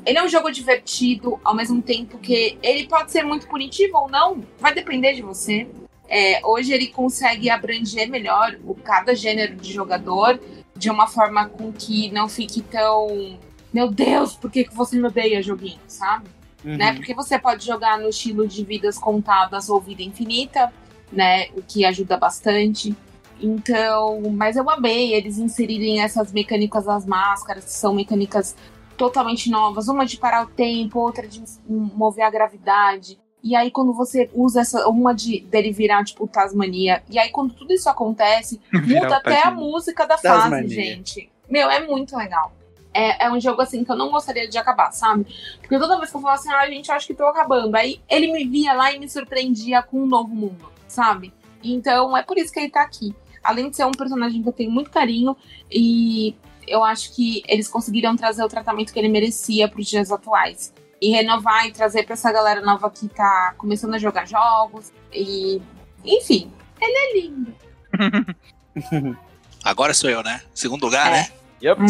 Ele 0.07 0.17
é 0.19 0.23
um 0.23 0.29
jogo 0.29 0.49
divertido, 0.49 1.37
ao 1.43 1.53
mesmo 1.53 1.81
tempo 1.81 2.17
que 2.17 2.57
ele 2.63 2.87
pode 2.87 3.11
ser 3.11 3.23
muito 3.23 3.45
punitivo 3.45 3.97
ou 3.97 4.09
não, 4.09 4.41
vai 4.57 4.73
depender 4.73 5.13
de 5.13 5.21
você. 5.21 5.67
É, 6.07 6.39
hoje 6.45 6.71
ele 6.71 6.87
consegue 6.87 7.49
abranger 7.49 8.09
melhor 8.09 8.57
o 8.63 8.73
cada 8.73 9.13
gênero 9.13 9.57
de 9.57 9.73
jogador 9.73 10.39
de 10.73 10.89
uma 10.89 11.07
forma 11.07 11.49
com 11.49 11.73
que 11.73 12.09
não 12.11 12.29
fique 12.29 12.61
tão. 12.61 13.37
Meu 13.73 13.91
Deus, 13.91 14.33
por 14.33 14.49
que, 14.49 14.63
que 14.63 14.73
você 14.73 14.95
me 14.95 15.07
odeia, 15.07 15.43
joguinho, 15.43 15.81
sabe? 15.87 16.29
Uhum. 16.63 16.77
Né? 16.77 16.93
Porque 16.93 17.13
você 17.13 17.37
pode 17.37 17.65
jogar 17.65 17.99
no 17.99 18.07
estilo 18.07 18.47
de 18.47 18.63
vidas 18.63 18.97
contadas 18.97 19.67
ou 19.67 19.81
vida 19.81 20.01
infinita, 20.01 20.71
né? 21.11 21.47
O 21.55 21.61
que 21.61 21.85
ajuda 21.85 22.17
bastante. 22.17 22.95
Então, 23.41 24.21
mas 24.31 24.55
eu 24.55 24.69
amei 24.69 25.13
eles 25.13 25.37
inserirem 25.37 26.01
essas 26.01 26.31
mecânicas 26.31 26.85
das 26.85 27.05
máscaras, 27.05 27.65
que 27.65 27.71
são 27.71 27.93
mecânicas 27.93 28.55
totalmente 28.97 29.49
novas, 29.49 29.87
uma 29.87 30.05
de 30.05 30.17
parar 30.17 30.43
o 30.43 30.47
tempo, 30.47 30.99
outra 30.99 31.27
de 31.27 31.43
mover 31.67 32.25
a 32.25 32.29
gravidade. 32.29 33.19
E 33.43 33.55
aí, 33.55 33.69
quando 33.69 33.93
você 33.93 34.29
usa 34.33 34.61
essa, 34.61 34.87
uma 34.89 35.13
de 35.13 35.39
dele 35.41 35.71
virar, 35.71 36.03
tipo, 36.03 36.27
Tasmania, 36.27 37.03
e 37.09 37.19
aí, 37.19 37.29
quando 37.29 37.53
tudo 37.53 37.71
isso 37.71 37.87
acontece, 37.87 38.59
muda 38.73 39.17
até 39.17 39.47
a 39.47 39.51
música 39.51 40.05
da 40.05 40.17
fase, 40.17 40.49
Tasmania. 40.49 40.69
gente. 40.69 41.29
Meu, 41.47 41.69
é 41.69 41.85
muito 41.85 42.17
legal. 42.17 42.51
É, 42.93 43.25
é 43.25 43.31
um 43.31 43.39
jogo 43.39 43.61
assim 43.61 43.83
que 43.83 43.91
eu 43.91 43.95
não 43.95 44.09
gostaria 44.09 44.49
de 44.49 44.57
acabar, 44.57 44.91
sabe? 44.91 45.27
Porque 45.61 45.77
toda 45.77 45.97
vez 45.97 46.09
que 46.09 46.17
eu 46.17 46.21
falo 46.21 46.33
assim, 46.33 46.51
ah, 46.51 46.67
gente, 46.67 46.89
eu 46.89 46.95
acho 46.95 47.05
que 47.05 47.13
tô 47.13 47.25
acabando. 47.25 47.75
Aí 47.75 48.01
ele 48.09 48.31
me 48.31 48.43
via 48.43 48.73
lá 48.73 48.91
e 48.91 48.99
me 48.99 49.07
surpreendia 49.07 49.83
com 49.83 50.01
um 50.01 50.07
novo 50.07 50.33
mundo, 50.33 50.71
sabe? 50.97 51.31
Então 51.63 52.17
é 52.17 52.23
por 52.23 52.37
isso 52.37 52.51
que 52.51 52.59
ele 52.59 52.71
tá 52.71 52.81
aqui. 52.81 53.15
Além 53.43 53.69
de 53.69 53.75
ser 53.75 53.85
um 53.85 53.91
personagem 53.91 54.41
que 54.41 54.49
eu 54.49 54.53
tenho 54.53 54.71
muito 54.71 54.89
carinho 54.89 55.37
e 55.71 56.35
eu 56.67 56.83
acho 56.83 57.15
que 57.15 57.43
eles 57.47 57.67
conseguiram 57.67 58.15
trazer 58.17 58.43
o 58.43 58.47
tratamento 58.47 58.91
que 58.91 58.97
ele 58.99 59.07
merecia 59.07 59.67
pros 59.69 59.85
dias 59.87 60.11
atuais. 60.11 60.73
E 60.99 61.11
renovar 61.11 61.67
e 61.67 61.71
trazer 61.71 62.03
pra 62.03 62.13
essa 62.13 62.31
galera 62.31 62.61
nova 62.61 62.89
que 62.89 63.07
tá 63.07 63.53
começando 63.59 63.93
a 63.93 63.99
jogar 63.99 64.27
jogos. 64.27 64.91
E. 65.13 65.61
Enfim, 66.03 66.51
ele 66.81 66.97
é 66.97 67.21
lindo. 67.21 67.55
Agora 69.63 69.93
sou 69.93 70.09
eu, 70.09 70.23
né? 70.23 70.41
Segundo 70.55 70.83
lugar, 70.85 71.07
É. 71.07 71.11
né? 71.11 71.27
Yep. 71.63 71.81
Uhum. 71.81 71.87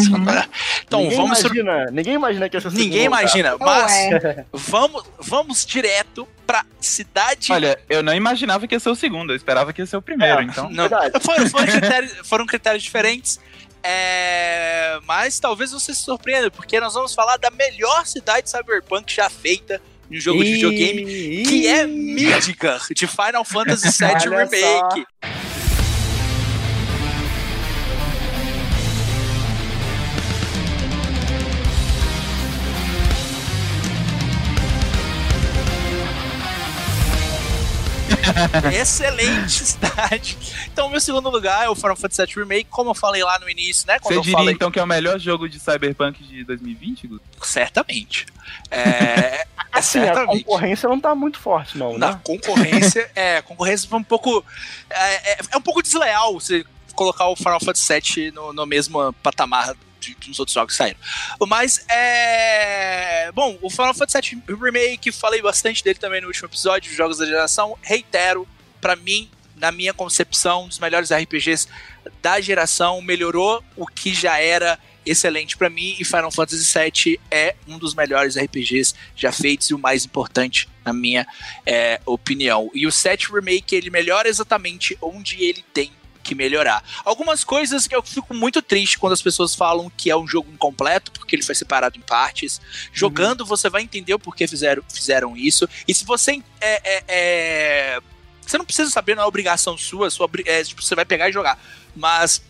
Então, 0.86 1.00
ninguém 1.02 1.16
vamos. 1.16 1.38
sur- 1.38 1.54
imagina, 1.54 1.90
ninguém 1.90 2.14
imagina 2.14 2.48
que 2.48 2.56
essa 2.56 2.70
Ninguém 2.70 3.04
imagina, 3.04 3.56
mas 3.58 3.92
Ué. 3.92 4.44
vamos, 4.52 5.04
vamos 5.18 5.66
direto 5.66 6.26
pra 6.46 6.64
cidade. 6.80 7.52
Olha, 7.52 7.78
eu 7.88 8.02
não 8.02 8.14
imaginava 8.14 8.66
que 8.66 8.74
ia 8.74 8.80
ser 8.80 8.88
o 8.88 8.94
segundo, 8.94 9.32
eu 9.32 9.36
esperava 9.36 9.72
que 9.72 9.82
ia 9.82 9.86
ser 9.86 9.96
o 9.98 10.02
primeiro, 10.02 10.40
É. 10.40 10.44
então. 10.44 10.70
Não, 10.70 10.88
foram, 11.20 11.48
foram 11.50 11.66
critérios, 11.66 12.12
foram 12.24 12.46
critérios 12.46 12.82
diferentes. 12.82 13.38
é, 13.82 14.98
mas 15.06 15.38
talvez 15.38 15.70
você 15.72 15.94
se 15.94 16.02
surpreenda, 16.02 16.50
porque 16.50 16.80
nós 16.80 16.94
vamos 16.94 17.14
falar 17.14 17.36
da 17.36 17.50
melhor 17.50 18.06
cidade 18.06 18.48
cyberpunk 18.50 19.14
já 19.14 19.28
feita 19.28 19.80
em 20.10 20.16
um 20.16 20.20
jogo 20.20 20.42
de 20.42 20.52
videogame, 20.54 21.04
que 21.44 21.66
é 21.66 21.86
Midgar, 21.86 22.80
de 22.94 23.06
Final 23.06 23.44
Fantasy 23.44 23.88
VII 23.98 24.08
Olha 24.30 24.44
Remake. 24.44 25.06
Excelente 38.72 39.50
cidade. 39.64 40.38
Então, 40.72 40.88
meu 40.88 41.00
segundo 41.00 41.28
lugar 41.30 41.64
é 41.64 41.68
o 41.68 41.74
Final 41.74 41.96
Fantasy 41.96 42.24
VII 42.26 42.34
Remake, 42.42 42.66
como 42.70 42.90
eu 42.90 42.94
falei 42.94 43.22
lá 43.22 43.38
no 43.38 43.48
início, 43.48 43.86
né? 43.86 43.98
Você 44.02 44.14
eu 44.14 44.20
diria 44.20 44.36
falei. 44.38 44.54
então 44.54 44.70
que 44.70 44.78
é 44.78 44.82
o 44.82 44.86
melhor 44.86 45.18
jogo 45.18 45.48
de 45.48 45.58
Cyberpunk 45.58 46.22
de 46.24 46.44
2020, 46.44 47.06
Guto? 47.08 47.24
Certamente. 47.46 48.26
É, 48.70 49.46
Assim, 49.72 50.00
a 50.00 50.24
concorrência 50.26 50.88
não 50.88 50.98
tá 50.98 51.14
muito 51.14 51.38
forte, 51.38 51.76
não, 51.76 51.98
Na 51.98 52.12
né? 52.12 52.20
concorrência, 52.24 53.10
é, 53.14 53.36
a 53.38 53.42
concorrência 53.42 53.88
foi 53.88 53.98
um 53.98 54.02
pouco. 54.04 54.44
É, 54.88 55.32
é- 55.32 55.38
é 55.52 55.56
um 55.56 55.60
pouco 55.62 55.82
desleal 55.82 56.34
você 56.34 56.64
colocar 56.94 57.28
o 57.28 57.36
Final 57.36 57.60
Fantasy 57.60 58.00
VII 58.00 58.30
no, 58.32 58.52
no 58.52 58.66
mesmo 58.66 59.12
patamar 59.22 59.74
de, 60.14 60.28
dos 60.28 60.38
outros 60.38 60.54
jogos 60.54 60.74
que 60.74 60.78
saíram. 60.78 60.98
Mas 61.46 61.84
é. 61.88 63.30
Bom, 63.32 63.58
o 63.62 63.70
Final 63.70 63.94
Fantasy 63.94 64.34
VII 64.34 64.56
Remake, 64.56 65.12
falei 65.12 65.42
bastante 65.42 65.82
dele 65.82 65.98
também 65.98 66.20
no 66.20 66.28
último 66.28 66.46
episódio, 66.46 66.90
os 66.90 66.96
jogos 66.96 67.18
da 67.18 67.26
geração. 67.26 67.76
Reitero, 67.82 68.46
pra 68.80 68.96
mim, 68.96 69.30
na 69.56 69.72
minha 69.72 69.92
concepção, 69.92 70.64
um 70.64 70.68
dos 70.68 70.78
melhores 70.78 71.10
RPGs 71.12 71.68
da 72.22 72.40
geração, 72.40 73.00
melhorou 73.00 73.62
o 73.76 73.86
que 73.86 74.14
já 74.14 74.38
era 74.38 74.78
excelente 75.04 75.56
pra 75.56 75.70
mim 75.70 75.96
e 75.98 76.04
Final 76.04 76.30
Fantasy 76.30 76.78
VII 76.78 77.20
é 77.30 77.54
um 77.66 77.78
dos 77.78 77.94
melhores 77.94 78.36
RPGs 78.36 78.94
já 79.16 79.32
feitos 79.32 79.70
e 79.70 79.74
o 79.74 79.78
mais 79.78 80.04
importante 80.04 80.68
na 80.84 80.92
minha 80.92 81.26
é, 81.64 82.00
opinião. 82.04 82.70
E 82.74 82.86
o 82.86 82.92
7 82.92 83.32
Remake 83.32 83.74
ele 83.74 83.90
melhora 83.90 84.28
exatamente 84.28 84.96
onde 85.00 85.42
ele 85.42 85.64
tem 85.72 85.90
que 86.28 86.34
melhorar. 86.34 86.84
Algumas 87.04 87.42
coisas 87.42 87.86
que 87.86 87.96
eu 87.96 88.02
fico 88.02 88.34
muito 88.34 88.60
triste 88.60 88.98
quando 88.98 89.14
as 89.14 89.22
pessoas 89.22 89.54
falam 89.54 89.90
que 89.96 90.10
é 90.10 90.16
um 90.16 90.26
jogo 90.26 90.50
incompleto, 90.52 91.10
porque 91.10 91.34
ele 91.34 91.42
foi 91.42 91.54
separado 91.54 91.96
em 91.96 92.02
partes. 92.02 92.60
Jogando, 92.92 93.46
você 93.46 93.70
vai 93.70 93.82
entender 93.82 94.12
o 94.12 94.18
porquê 94.18 94.46
fizeram, 94.46 94.82
fizeram 94.92 95.36
isso. 95.36 95.66
E 95.86 95.94
se 95.94 96.04
você 96.04 96.42
é, 96.60 96.80
é, 96.84 97.04
é, 97.08 98.00
Você 98.46 98.58
não 98.58 98.64
precisa 98.64 98.90
saber, 98.90 99.14
não 99.14 99.22
é 99.22 99.26
obrigação 99.26 99.78
sua, 99.78 100.10
sua 100.10 100.28
é, 100.44 100.62
tipo, 100.62 100.82
você 100.82 100.94
vai 100.94 101.06
pegar 101.06 101.30
e 101.30 101.32
jogar. 101.32 101.58
Mas 101.96 102.42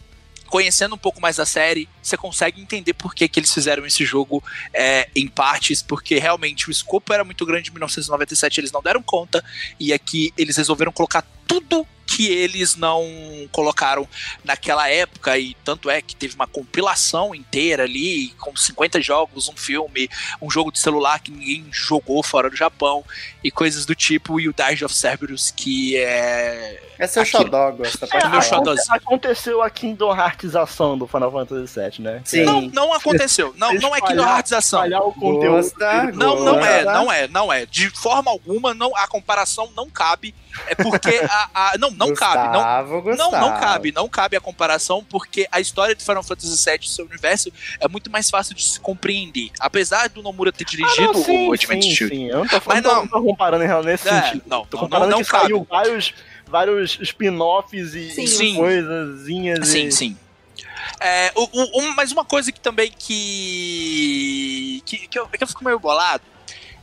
conhecendo 0.49 0.95
um 0.95 0.99
pouco 0.99 1.21
mais 1.21 1.37
da 1.37 1.47
série, 1.47 1.89
você 2.03 2.17
consegue 2.17 2.61
entender 2.61 2.95
por 2.95 3.15
que, 3.15 3.29
que 3.29 3.39
eles 3.39 3.53
fizeram 3.53 3.87
esse 3.87 4.05
jogo 4.05 4.43
é, 4.73 5.09
em 5.15 5.29
partes, 5.29 5.83
porque 5.83 6.19
realmente 6.19 6.69
o 6.69 6.71
escopo 6.71 7.13
era 7.13 7.23
muito 7.23 7.45
grande 7.45 7.69
em 7.69 7.73
1997, 7.73 8.61
eles 8.61 8.73
não 8.73 8.83
deram 8.83 9.03
conta, 9.03 9.45
e 9.79 9.93
aqui 9.93 10.33
eles 10.37 10.57
resolveram 10.57 10.91
colocar 10.91 11.23
tudo 11.49 11.85
que 12.07 12.27
eles 12.27 12.75
não 12.75 13.05
colocaram 13.53 14.09
naquela 14.43 14.89
época, 14.89 15.37
e 15.39 15.55
tanto 15.62 15.91
é 15.91 16.01
que 16.01 16.16
teve 16.16 16.35
uma 16.35 16.47
compilação 16.47 17.35
inteira 17.35 17.83
ali, 17.83 18.31
com 18.39 18.57
50 18.57 18.99
jogos, 19.03 19.47
um 19.49 19.57
filme, 19.57 20.09
um 20.41 20.51
jogo 20.51 20.73
de 20.73 20.79
celular 20.79 21.20
que 21.20 21.31
ninguém 21.31 21.66
jogou 21.70 22.23
fora 22.23 22.49
do 22.49 22.57
Japão, 22.57 23.05
e 23.45 23.51
coisas 23.51 23.85
do 23.85 23.95
tipo, 23.95 24.41
e 24.41 24.49
o 24.49 24.55
Dirge 24.55 24.87
of 24.87 24.95
Cerberus, 24.95 25.51
que 25.55 25.97
é... 25.99 26.83
É 26.99 27.07
seu 27.07 27.23
Aquilo. 27.23 27.45
xodó, 27.45 27.70
gosta. 27.73 28.09
É, 28.11 28.19
aconte- 28.27 28.81
aconteceu 28.91 29.62
a 29.62 29.70
Kingdom 29.70 30.16
Heartização 30.16 30.99
do 30.99 31.07
Final 31.07 31.31
Fantasy 31.31 31.79
VII, 31.79 32.01
né? 32.05 32.23
Sim. 32.25 32.45
Não, 32.45 32.62
não 32.62 32.93
aconteceu, 32.95 33.55
não, 33.57 33.73
não 33.75 33.95
é 33.95 34.01
que 34.01 34.07
Espalhar- 34.09 34.29
Heartização. 34.35 34.79
Espalhar 34.81 35.03
o 35.07 35.12
conteúdo. 35.12 35.47
Gosta, 35.62 36.05
Não, 36.12 36.43
não 36.45 36.59
é, 36.59 36.85
não 36.85 37.12
é, 37.12 37.29
não 37.29 37.53
é. 37.53 37.66
De 37.66 37.89
forma 37.91 38.31
alguma, 38.31 38.75
não, 38.75 38.97
a 38.97 39.07
comparação 39.07 39.70
não 39.77 39.89
cabe. 39.89 40.35
É 40.66 40.74
porque 40.74 41.09
a. 41.30 41.51
a- 41.55 41.78
não, 41.78 41.90
não 41.90 42.12
cabe. 42.14 42.52
Não, 42.52 43.01
Gustavo, 43.01 43.16
não, 43.16 43.30
não 43.30 43.60
cabe, 43.60 43.93
não 43.93 44.09
cabe 44.09 44.36
a 44.36 44.40
comparação, 44.40 45.05
porque 45.05 45.47
a 45.52 45.60
história 45.60 45.94
de 45.94 46.05
Final 46.05 46.22
Fantasy 46.22 46.48
VII, 46.70 46.89
seu 46.89 47.05
universo, 47.06 47.52
é 47.80 47.86
muito 47.89 48.10
mais 48.10 48.28
fácil 48.30 48.55
de 48.55 48.62
se 48.64 48.80
compreender. 48.80 49.51
Apesar 49.60 50.09
do 50.09 50.22
Nomura 50.22 50.51
ter 50.52 50.64
Ah, 50.64 50.70
dirigido 50.70 51.12
não, 51.12 51.24
sim, 51.24 51.47
o 51.47 51.51
Ultimate 51.51 51.82
sim, 51.85 51.94
Shield. 51.94 52.14
sim. 52.16 52.26
Eu 52.28 52.39
não 52.39 52.47
tô, 52.47 52.60
Mas 52.66 52.82
não, 52.82 52.90
não. 52.94 53.01
não 53.02 53.09
tô 53.09 53.22
comparando 53.22 53.64
em 53.64 53.66
real 53.66 53.82
nesse 53.82 54.09
É, 54.09 54.22
sentido. 54.22 54.43
não, 54.47 54.64
Tô 54.66 54.76
não, 54.76 54.85
comparando 54.85 55.10
não 55.10 55.22
que 55.22 55.30
cabe. 55.30 55.44
saiu 55.44 55.66
vários, 55.68 56.14
vários 56.47 56.98
spin-offs 57.01 57.94
e, 57.94 58.10
Sim. 58.10 58.22
e 58.24 58.28
Sim. 58.28 58.55
coisazinhas. 58.56 59.68
Sim, 59.68 59.86
e... 59.86 59.93
sim. 59.93 60.16
É, 61.01 61.30
o, 61.35 61.43
o- 61.44 61.82
um- 61.82 61.94
mas 61.94 62.10
uma 62.12 62.24
coisa 62.24 62.51
que 62.51 62.59
também 62.60 62.90
que. 62.90 64.82
que, 64.85 65.06
que, 65.09 65.18
eu, 65.18 65.26
que 65.28 65.43
eu 65.43 65.47
fico 65.47 65.64
meio 65.64 65.78
bolado 65.78 66.22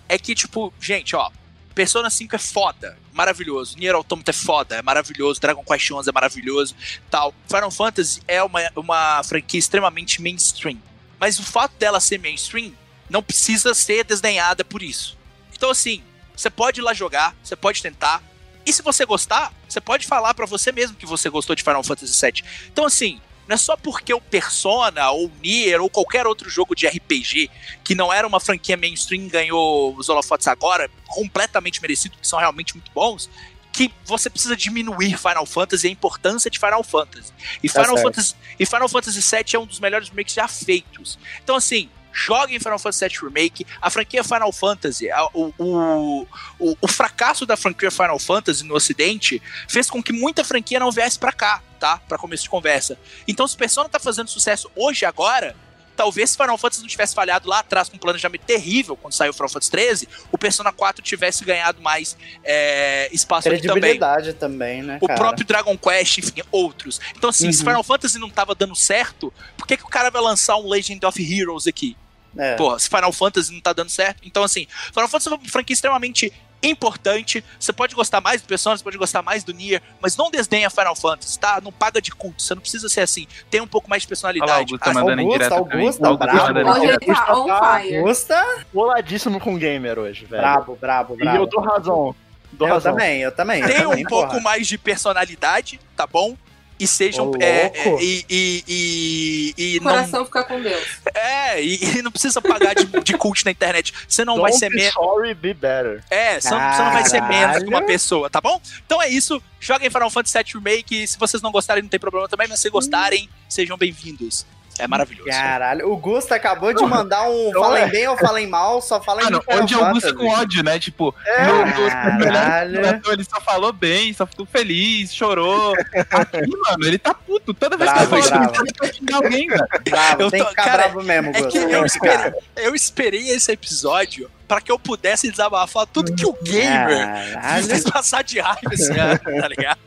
é 0.08 0.18
que, 0.18 0.36
tipo, 0.36 0.74
gente, 0.80 1.16
ó. 1.16 1.30
Persona 1.76 2.10
5 2.10 2.34
é 2.34 2.40
foda, 2.40 2.98
maravilhoso. 3.12 3.78
Nier 3.78 3.94
Automata 3.94 4.32
é 4.32 4.34
foda, 4.34 4.76
é 4.78 4.82
maravilhoso. 4.82 5.42
Dragon 5.42 5.62
Quest 5.62 5.92
11 5.92 6.10
é 6.10 6.14
maravilhoso, 6.14 6.74
tal. 7.12 7.36
Final 7.48 7.70
Fantasy 7.70 8.22
é 8.26 8.42
uma, 8.42 8.62
uma 8.78 9.22
franquia 9.24 9.60
extremamente 9.60 10.22
mainstream. 10.22 10.82
Mas 11.20 11.38
o 11.38 11.44
fato 11.44 11.74
dela 11.78 12.00
ser 12.00 12.18
mainstream 12.18 12.72
não 13.10 13.22
precisa 13.22 13.74
ser 13.74 14.06
desdenhada 14.06 14.64
por 14.64 14.82
isso. 14.82 15.18
Então, 15.54 15.70
assim, 15.70 16.02
você 16.36 16.50
pode 16.50 16.80
ir 16.80 16.84
lá 16.84 16.94
jogar, 16.94 17.36
você 17.44 17.58
pode 17.58 17.82
tentar. 17.82 18.24
E 18.66 18.72
se 18.72 18.82
você 18.82 19.06
gostar, 19.06 19.54
você 19.68 19.82
pode 19.82 20.08
falar 20.08 20.34
pra 20.34 20.46
você 20.46 20.72
mesmo 20.72 20.96
que 20.96 21.06
você 21.06 21.30
gostou 21.30 21.58
de 21.58 21.64
Final 21.64 21.84
Fantasy 21.84 22.20
VII. 22.20 22.44
Então, 22.72 22.86
assim, 22.86 23.20
não 23.48 23.54
é 23.54 23.58
só 23.58 23.78
porque 23.78 24.14
o 24.14 24.20
Persona, 24.22 25.12
ou 25.12 25.32
Nier, 25.42 25.82
ou 25.82 25.90
qualquer 25.90 26.26
outro 26.26 26.50
jogo 26.50 26.76
de 26.76 26.88
RPG 26.88 27.50
que 27.84 27.94
não 27.94 28.12
era 28.12 28.28
uma 28.28 28.40
franquia 28.40 28.76
mainstream 28.76 29.28
ganhou 29.28 29.96
os 29.96 30.10
holofotes 30.10 30.48
agora, 30.48 30.90
completamente 31.08 31.82
merecido, 31.82 32.18
que 32.20 32.28
são 32.28 32.40
realmente 32.40 32.74
muito 32.74 32.92
bons, 32.92 33.30
que 33.72 33.92
você 34.06 34.30
precisa 34.30 34.56
diminuir 34.56 35.18
Final 35.18 35.46
Fantasy 35.46 35.86
e 35.86 35.90
a 35.90 35.92
importância 35.92 36.50
de 36.50 36.58
Final 36.58 36.84
Fantasy. 36.84 37.34
E 37.62 37.70
Tá 37.70 37.82
Final, 37.82 37.98
certo. 37.98 38.06
Fantasy, 38.08 38.36
e 38.60 38.66
Final 38.66 38.90
Fantasy 38.90 39.20
VII 39.20 39.56
é 39.56 39.60
um 39.60 39.66
dos 39.66 39.80
melhores 39.80 40.10
remakes 40.10 40.34
já 40.34 40.48
feitos. 40.48 41.20
Então, 41.44 41.56
assim, 41.56 41.90
joguem 42.16 42.58
Final 42.60 42.80
Fantasy 42.80 43.06
VII 43.10 43.18
Remake. 43.28 43.68
A 43.82 43.90
franquia 43.90 44.24
Final 44.24 44.52
Fantasy, 44.54 45.12
a- 45.12 45.26
o, 45.34 45.54
o, 45.60 46.28
o, 46.58 46.78
o 46.82 46.88
fracasso 46.88 47.46
da 47.46 47.58
franquia 47.58 47.92
Final 47.92 48.18
Fantasy 48.18 48.64
no 48.64 48.74
ocidente 48.74 49.42
fez 49.68 49.90
com 49.90 50.02
que 50.02 50.14
muita 50.14 50.44
franquia 50.46 50.80
não 50.80 50.92
viesse 50.92 51.20
pra 51.20 51.34
cá, 51.34 51.62
tá? 51.80 51.98
Pra 52.08 52.18
começo 52.18 52.44
de 52.44 52.50
conversa. 52.50 52.98
Então, 53.28 53.46
se 53.48 53.58
Persona 53.58 53.90
tá 53.90 54.00
fazendo 54.00 54.30
sucesso 54.30 54.72
hoje 54.76 55.06
agora, 55.06 55.56
talvez 55.96 56.30
se 56.32 56.38
Final 56.38 56.58
Fantasy 56.58 56.82
não 56.82 56.88
tivesse 56.90 57.14
falhado 57.16 57.48
lá 57.50 57.60
atrás 57.60 57.88
com 57.90 57.96
um 57.96 58.00
planejamento 58.00 58.42
terrível 58.44 58.98
quando 58.98 59.14
saiu 59.14 59.32
o 59.32 59.34
Final 59.34 59.48
Fantasy 59.50 59.72
13, 59.72 60.10
o 60.32 60.38
Persona 60.38 60.72
4 60.74 61.02
tivesse 61.04 61.44
ganhado 61.46 61.82
mais 61.82 62.18
é, 62.44 63.08
espaço 63.14 63.48
aqui 63.50 63.60
também. 63.62 63.82
Credibilidade 63.82 64.34
também, 64.34 64.82
né, 64.84 64.98
O 65.02 65.08
cara? 65.08 65.20
próprio 65.20 65.46
Dragon 65.46 65.78
Quest, 65.78 66.18
enfim, 66.18 66.42
outros. 66.52 67.00
Então, 67.16 67.30
assim, 67.30 67.52
se 67.52 67.60
Uhum. 67.60 67.66
Final 67.66 67.84
Fantasy 67.84 68.20
não 68.20 68.30
tava 68.30 68.54
dando 68.56 68.76
certo, 68.76 69.34
por 69.58 69.66
que, 69.68 69.78
que 69.78 69.84
o 69.84 69.88
cara 69.90 70.10
vai 70.10 70.22
lançar 70.22 70.58
um 70.58 70.68
Legend 70.70 71.06
of 71.06 71.22
Heroes 71.40 71.66
aqui? 71.68 71.96
É. 72.38 72.56
Porra, 72.56 72.78
se 72.80 72.90
Final 72.90 73.12
Fantasy 73.12 73.54
não 73.54 73.62
tá 73.62 73.74
dando 73.74 73.90
certo. 73.90 74.22
Então, 74.26 74.44
assim, 74.44 74.68
Final 74.94 75.08
Fantasy 75.08 75.30
é 75.30 75.32
uma 75.36 75.40
franquia 75.50 75.74
extremamente 75.74 76.34
importante. 76.64 77.44
Você 77.60 77.72
pode 77.72 77.94
gostar 77.96 78.22
mais 78.22 78.42
do 78.42 78.48
Persona, 78.48 78.76
você 78.78 78.84
pode 78.84 78.98
gostar 78.98 79.22
mais 79.22 79.44
do 79.44 79.54
Nier, 79.54 79.82
mas 80.02 80.18
não 80.18 80.32
desdenha 80.32 80.70
Final 80.70 80.96
Fantasy, 80.96 81.40
tá? 81.40 81.62
Não 81.62 81.72
paga 81.72 82.02
de 82.02 82.12
culto. 82.12 82.42
Você 82.42 82.56
não 82.56 82.62
precisa 82.62 82.90
ser 82.90 83.02
assim. 83.02 83.28
Tem 83.50 83.62
um 83.62 83.68
pouco 83.68 83.90
mais 83.90 84.04
de 84.04 84.08
Olha 84.08 84.10
lá, 84.46 84.62
o 84.62 84.66
personalidade. 84.66 84.74
Augusto 84.74 84.80
tá 84.84 84.90
Ah, 84.90 84.94
mandando 84.94 85.22
em 85.22 85.26
Augusto. 85.26 85.54
Augusto, 85.54 86.06
Augusto 86.06 87.48
tá 87.48 87.60
tá 87.60 87.80
fire. 87.80 88.02
Gusta? 88.02 88.46
Boladíssimo 88.74 89.40
com 89.40 89.58
gamer 89.58 90.00
hoje, 90.00 90.26
velho. 90.26 90.42
Brabo, 90.42 90.76
brabo, 90.76 91.14
E 91.16 91.18
brabo. 91.18 91.38
eu 91.38 91.46
dou 91.46 91.62
razão. 91.62 92.16
Dou 92.52 92.68
eu 92.68 92.74
razão. 92.74 92.94
também, 92.94 93.22
eu 93.22 93.32
também. 93.32 93.62
eu 93.62 93.68
Tem 93.68 93.86
um 93.86 93.90
também, 93.90 94.04
pouco 94.06 94.30
porra. 94.30 94.42
mais 94.42 94.66
de 94.68 94.78
personalidade, 94.78 95.80
tá 95.96 96.08
bom? 96.08 96.36
E 96.80 96.86
sejam. 96.86 97.32
Ô, 97.32 97.36
é, 97.40 97.72
é, 97.74 97.98
e 98.02 98.26
e, 98.30 98.64
e, 98.68 99.54
e 99.58 99.78
O 99.80 99.84
não. 99.84 99.92
coração 99.92 100.26
fica 100.26 100.44
com 100.44 100.62
Deus. 100.62 100.84
É, 101.14 101.62
e, 101.62 101.98
e 101.98 102.02
não 102.02 102.12
precisa 102.12 102.42
pagar 102.42 102.76
de, 102.76 102.86
de 102.86 103.18
cult 103.18 103.46
na 103.46 103.52
internet. 103.52 103.94
Você 104.08 104.26
não 104.26 104.36
vai 104.42 104.52
Don't 104.52 104.60
ser 104.60 104.70
be 104.70 104.76
menos. 104.78 104.94
sorry, 104.94 105.34
be 105.34 105.54
better. 105.54 106.04
É, 106.10 106.40
você 106.40 106.50
não, 106.50 106.60
você 106.60 106.82
não 106.82 106.92
vai 106.92 107.06
ser 107.06 107.22
menos 107.22 107.64
que 107.64 107.70
uma 107.70 107.82
pessoa, 107.84 108.30
tá 108.30 108.42
bom? 108.42 108.62
Então 108.86 109.02
é 109.02 109.08
isso. 109.08 109.42
Joguem 109.60 109.90
Final 109.90 110.10
Fantasy 110.10 110.38
VII 110.38 110.54
Remake. 110.56 111.08
Se 111.08 111.18
vocês 111.18 111.42
não 111.42 111.52
gostarem, 111.52 111.82
não 111.82 111.90
tem 111.90 112.00
problema 112.00 112.28
também, 112.28 112.48
mas 112.48 112.60
se 112.60 112.70
gostarem, 112.70 113.30
sejam 113.48 113.78
bem-vindos. 113.78 114.46
É 114.78 114.88
maravilhoso. 114.88 115.30
Caralho, 115.30 115.90
o 115.90 115.96
Gusta 115.96 116.36
acabou 116.36 116.74
de 116.74 116.84
mandar 116.86 117.30
um 117.30 117.52
Não 117.52 117.62
falem 117.62 117.84
é. 117.84 117.88
bem 117.88 118.08
ou 118.10 118.18
falem 118.18 118.46
mal, 118.48 118.82
só 118.82 119.02
fala 119.02 119.22
em 119.22 119.26
Mano, 119.26 119.42
hoje 119.48 119.74
é 119.74 119.78
o 119.78 119.80
Fantasy. 119.80 120.14
com 120.14 120.28
ódio, 120.28 120.64
né? 120.64 120.78
Tipo, 120.80 121.16
É, 121.26 121.46
no, 121.46 121.54
no, 121.66 121.66
no 121.66 122.26
Caralho. 122.26 122.82
melhor 122.82 123.02
ele 123.14 123.24
só 123.24 123.40
falou 123.40 123.72
bem, 123.72 124.12
só 124.14 124.26
ficou 124.28 124.46
feliz, 124.46 125.14
chorou. 125.16 125.74
Aqui, 126.12 126.40
mano, 126.68 126.86
ele 126.86 126.98
tá 126.98 127.14
puto. 127.14 127.54
Toda 127.54 127.78
vez 127.78 127.90
Bravo, 127.90 128.10
que 128.10 128.16
eu 128.16 128.24
falo 128.24 128.54
ele 128.60 128.72
tá 128.74 128.94
xingar 128.94 129.16
alguém, 129.18 129.48
velho. 129.48 129.68
Bravo, 129.90 130.22
Eu 130.24 130.32
tem 130.32 130.40
tô- 130.42 130.46
que 130.46 130.50
ficar 130.52 130.64
cara, 130.66 130.84
bravo 130.90 131.04
mesmo, 131.04 131.30
É 131.30 131.34
que 131.34 131.42
Gusta. 131.44 131.60
eu 131.60 131.86
esperei, 131.86 132.34
eu 132.58 132.76
esperei 132.76 133.30
esse 133.30 133.52
episódio 133.52 134.30
pra 134.48 134.60
que 134.60 134.72
eu 134.72 134.78
pudesse 134.78 135.32
desabafar 135.32 135.86
tudo 135.88 136.14
que 136.14 136.26
o 136.26 136.34
gamer 136.44 137.34
Caralho. 137.34 137.66
fez 137.66 137.84
passar 137.84 138.24
de 138.24 138.40
raiva 138.42 138.74
esse 138.74 138.92
ano, 138.92 139.20
tá 139.42 139.48
ligado? 139.48 139.80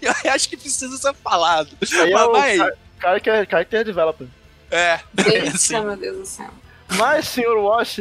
Eu 0.00 0.32
acho 0.32 0.48
que 0.48 0.56
precisa 0.56 0.96
ser 0.96 1.14
falado. 1.24 1.70
Aí 1.92 2.12
é 2.12 2.14
Mas, 2.14 2.58
vai. 2.58 2.70
Cara- 3.02 3.20
cara 3.20 3.20
que 3.20 3.30
é 3.30 3.44
character 3.46 3.84
developer. 3.84 4.26
É, 4.70 5.00
Eita, 5.26 5.80
meu 5.82 5.96
Deus 5.96 6.16
do 6.18 6.26
céu. 6.26 6.48
Mas, 6.96 7.28
senhor 7.28 7.58
Wash, 7.58 7.98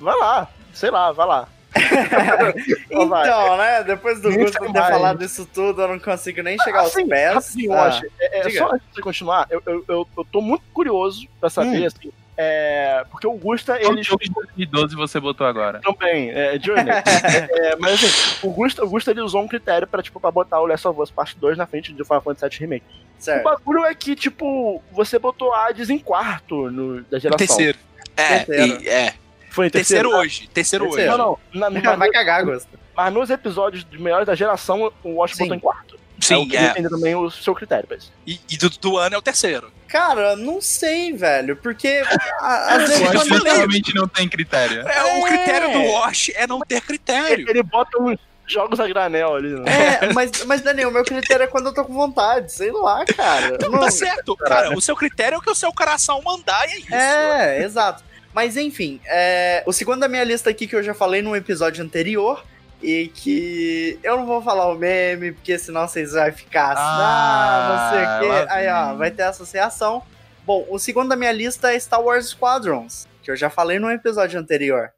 vai 0.00 0.16
lá. 0.18 0.48
Sei 0.72 0.90
lá, 0.90 1.12
vai 1.12 1.26
lá. 1.26 1.48
Vai. 3.08 3.26
Então, 3.28 3.56
né? 3.56 3.82
Depois 3.82 4.20
do 4.20 4.30
tem 4.30 4.46
ter 4.72 4.78
mais. 4.78 4.94
falado 4.94 5.24
isso 5.24 5.44
tudo, 5.52 5.82
eu 5.82 5.88
não 5.88 5.98
consigo 5.98 6.40
nem 6.42 6.56
chegar 6.60 6.80
aos 6.80 6.94
pés. 6.94 7.34
Rapidinho, 7.34 7.72
Ah, 7.72 7.84
Wash, 7.86 8.02
é, 8.20 8.38
é 8.46 8.50
só 8.50 8.66
antes 8.72 8.86
de 8.88 8.94
você 8.94 9.02
continuar, 9.02 9.46
eu, 9.50 9.60
eu, 9.66 9.84
eu, 9.88 10.08
eu 10.16 10.24
tô 10.26 10.40
muito 10.40 10.62
curioso 10.72 11.26
pra 11.40 11.50
saber, 11.50 11.82
Hum. 11.82 11.86
assim, 11.86 12.12
É, 12.36 13.04
porque 13.10 13.26
o 13.26 13.34
Gusta, 13.34 13.78
Qual 13.78 13.92
ele 13.92 14.02
jogo 14.02 14.22
de 14.24 14.30
2012 14.30 14.96
você 14.96 15.20
botou 15.20 15.46
agora? 15.46 15.80
também, 15.80 16.30
é, 16.30 16.58
Journey. 16.58 16.84
É, 17.50 17.76
mas 17.76 17.94
assim, 18.02 18.46
o 18.46 18.50
Gusta, 18.50 18.84
o 18.84 18.88
Gusta 18.88 19.10
ele 19.12 19.20
usou 19.20 19.40
um 19.42 19.46
critério 19.48 19.86
pra, 19.86 20.02
tipo, 20.02 20.18
pra 20.18 20.30
botar 20.30 20.60
o 20.60 20.66
Last 20.66 20.86
of 20.88 21.00
Us 21.00 21.10
Part 21.10 21.36
2 21.38 21.56
na 21.56 21.66
frente 21.66 21.92
do 21.92 22.04
Final 22.04 22.22
Fantasy 22.22 22.58
VII 22.58 22.60
Remake. 22.66 22.84
O 23.18 23.22
Certo. 23.22 23.44
bagulho 23.44 23.84
é 23.84 23.94
que, 23.94 24.16
tipo, 24.16 24.82
você 24.92 25.18
botou 25.18 25.54
Hades 25.54 25.88
em 25.90 25.98
quarto 25.98 26.70
no, 26.70 27.02
da 27.04 27.18
geração. 27.18 27.38
Terceiro. 27.46 27.78
É, 28.16 28.38
Terceiro. 28.40 28.82
e- 28.82 28.88
é. 28.88 29.14
Foi 29.50 29.68
em 29.68 29.70
Terceiro 29.70 30.08
terceiro? 30.08 30.24
hoje. 30.26 30.48
Terceiro, 30.48 30.84
Terceiro. 30.86 31.12
hoje. 31.12 31.18
Não, 31.18 31.38
não. 31.54 31.70
Na, 31.70 31.70
mas, 31.70 31.98
Vai 31.98 32.10
cagar, 32.10 32.44
Gusta. 32.44 32.68
mas 32.96 33.14
nos 33.14 33.30
episódios 33.30 33.84
de 33.84 33.98
melhores 34.02 34.26
da 34.26 34.34
geração, 34.34 34.92
o 35.04 35.10
Watch 35.10 35.36
Sim. 35.36 35.44
botou 35.44 35.56
em 35.56 35.60
quarto. 35.60 35.94
é 35.94 35.98
o 36.18 36.22
Sim, 36.40 36.48
que 36.48 36.56
é. 36.56 36.72
também 36.88 37.14
o 37.14 37.30
seu 37.30 37.54
critério 37.54 37.86
pra 37.86 37.96
isso. 37.96 38.12
E, 38.26 38.40
e 38.50 38.56
do, 38.56 38.68
do 38.70 38.98
ano 38.98 39.14
é 39.14 39.18
o 39.18 39.22
terceiro. 39.22 39.70
Cara, 39.94 40.34
não 40.34 40.60
sei, 40.60 41.12
velho. 41.12 41.54
Porque 41.54 42.02
a- 42.40 42.74
às 42.74 42.88
vezes 42.88 43.22
que 43.22 43.48
realmente 43.48 43.94
não 43.94 44.08
tem 44.08 44.28
critério. 44.28 44.80
É, 44.88 45.04
o 45.20 45.26
É. 45.26 45.30
critério 45.30 45.72
do 45.72 45.82
Wash 45.92 46.32
é 46.34 46.48
não 46.48 46.58
ter 46.60 46.80
critério. 46.80 47.48
Ele 47.48 47.62
bota 47.62 47.96
uns 48.02 48.18
jogos 48.44 48.80
a 48.80 48.88
granel 48.88 49.36
ali, 49.36 49.50
né? 49.60 49.98
É, 50.02 50.12
mas, 50.12 50.44
mas 50.46 50.62
Daniel, 50.62 50.90
meu 50.90 51.04
critério 51.04 51.44
é 51.44 51.46
quando 51.46 51.66
eu 51.66 51.72
tô 51.74 51.84
com 51.84 51.94
vontade, 51.94 52.52
sei 52.52 52.72
lá, 52.72 53.04
cara. 53.04 53.54
Então 53.54 53.70
Não- 53.70 53.78
tá 53.78 53.90
certo. 53.92 54.36
Cara, 54.36 54.76
o 54.76 54.80
seu 54.80 54.96
critério 54.96 55.36
é 55.36 55.38
o 55.38 55.40
que 55.40 55.50
o 55.50 55.54
seu 55.54 55.72
coração 55.72 56.20
mandar 56.24 56.68
e 56.68 56.72
é 56.72 56.78
isso. 56.78 56.94
É, 56.94 57.62
exato. 57.62 58.02
Mas 58.34 58.56
enfim, 58.56 59.00
é, 59.06 59.62
o 59.64 59.72
segundo 59.72 60.00
da 60.00 60.08
minha 60.08 60.24
lista 60.24 60.50
aqui 60.50 60.66
que 60.66 60.74
eu 60.74 60.82
já 60.82 60.92
falei 60.92 61.22
num 61.22 61.36
episódio 61.36 61.84
anterior. 61.84 62.44
E 62.82 63.08
que 63.08 63.98
eu 64.02 64.16
não 64.18 64.26
vou 64.26 64.42
falar 64.42 64.66
o 64.70 64.74
meme, 64.74 65.32
porque 65.32 65.58
senão 65.58 65.88
vocês 65.88 66.12
vão 66.12 66.30
ficar 66.32 66.72
assim, 66.72 66.82
ah, 66.82 67.68
não 67.70 67.90
sei 67.90 68.04
o 68.04 68.08
Ah, 68.08 68.44
quê. 68.46 68.52
Aí, 68.52 68.68
ó, 68.68 68.94
vai 68.94 69.10
ter 69.10 69.22
associação. 69.22 70.02
Bom, 70.44 70.66
o 70.68 70.78
segundo 70.78 71.08
da 71.08 71.16
minha 71.16 71.32
lista 71.32 71.72
é 71.72 71.80
Star 71.80 72.02
Wars 72.02 72.26
Squadrons, 72.28 73.08
que 73.22 73.30
eu 73.30 73.36
já 73.36 73.48
falei 73.48 73.78
num 73.78 73.90
episódio 73.90 74.38
anterior. 74.38 74.92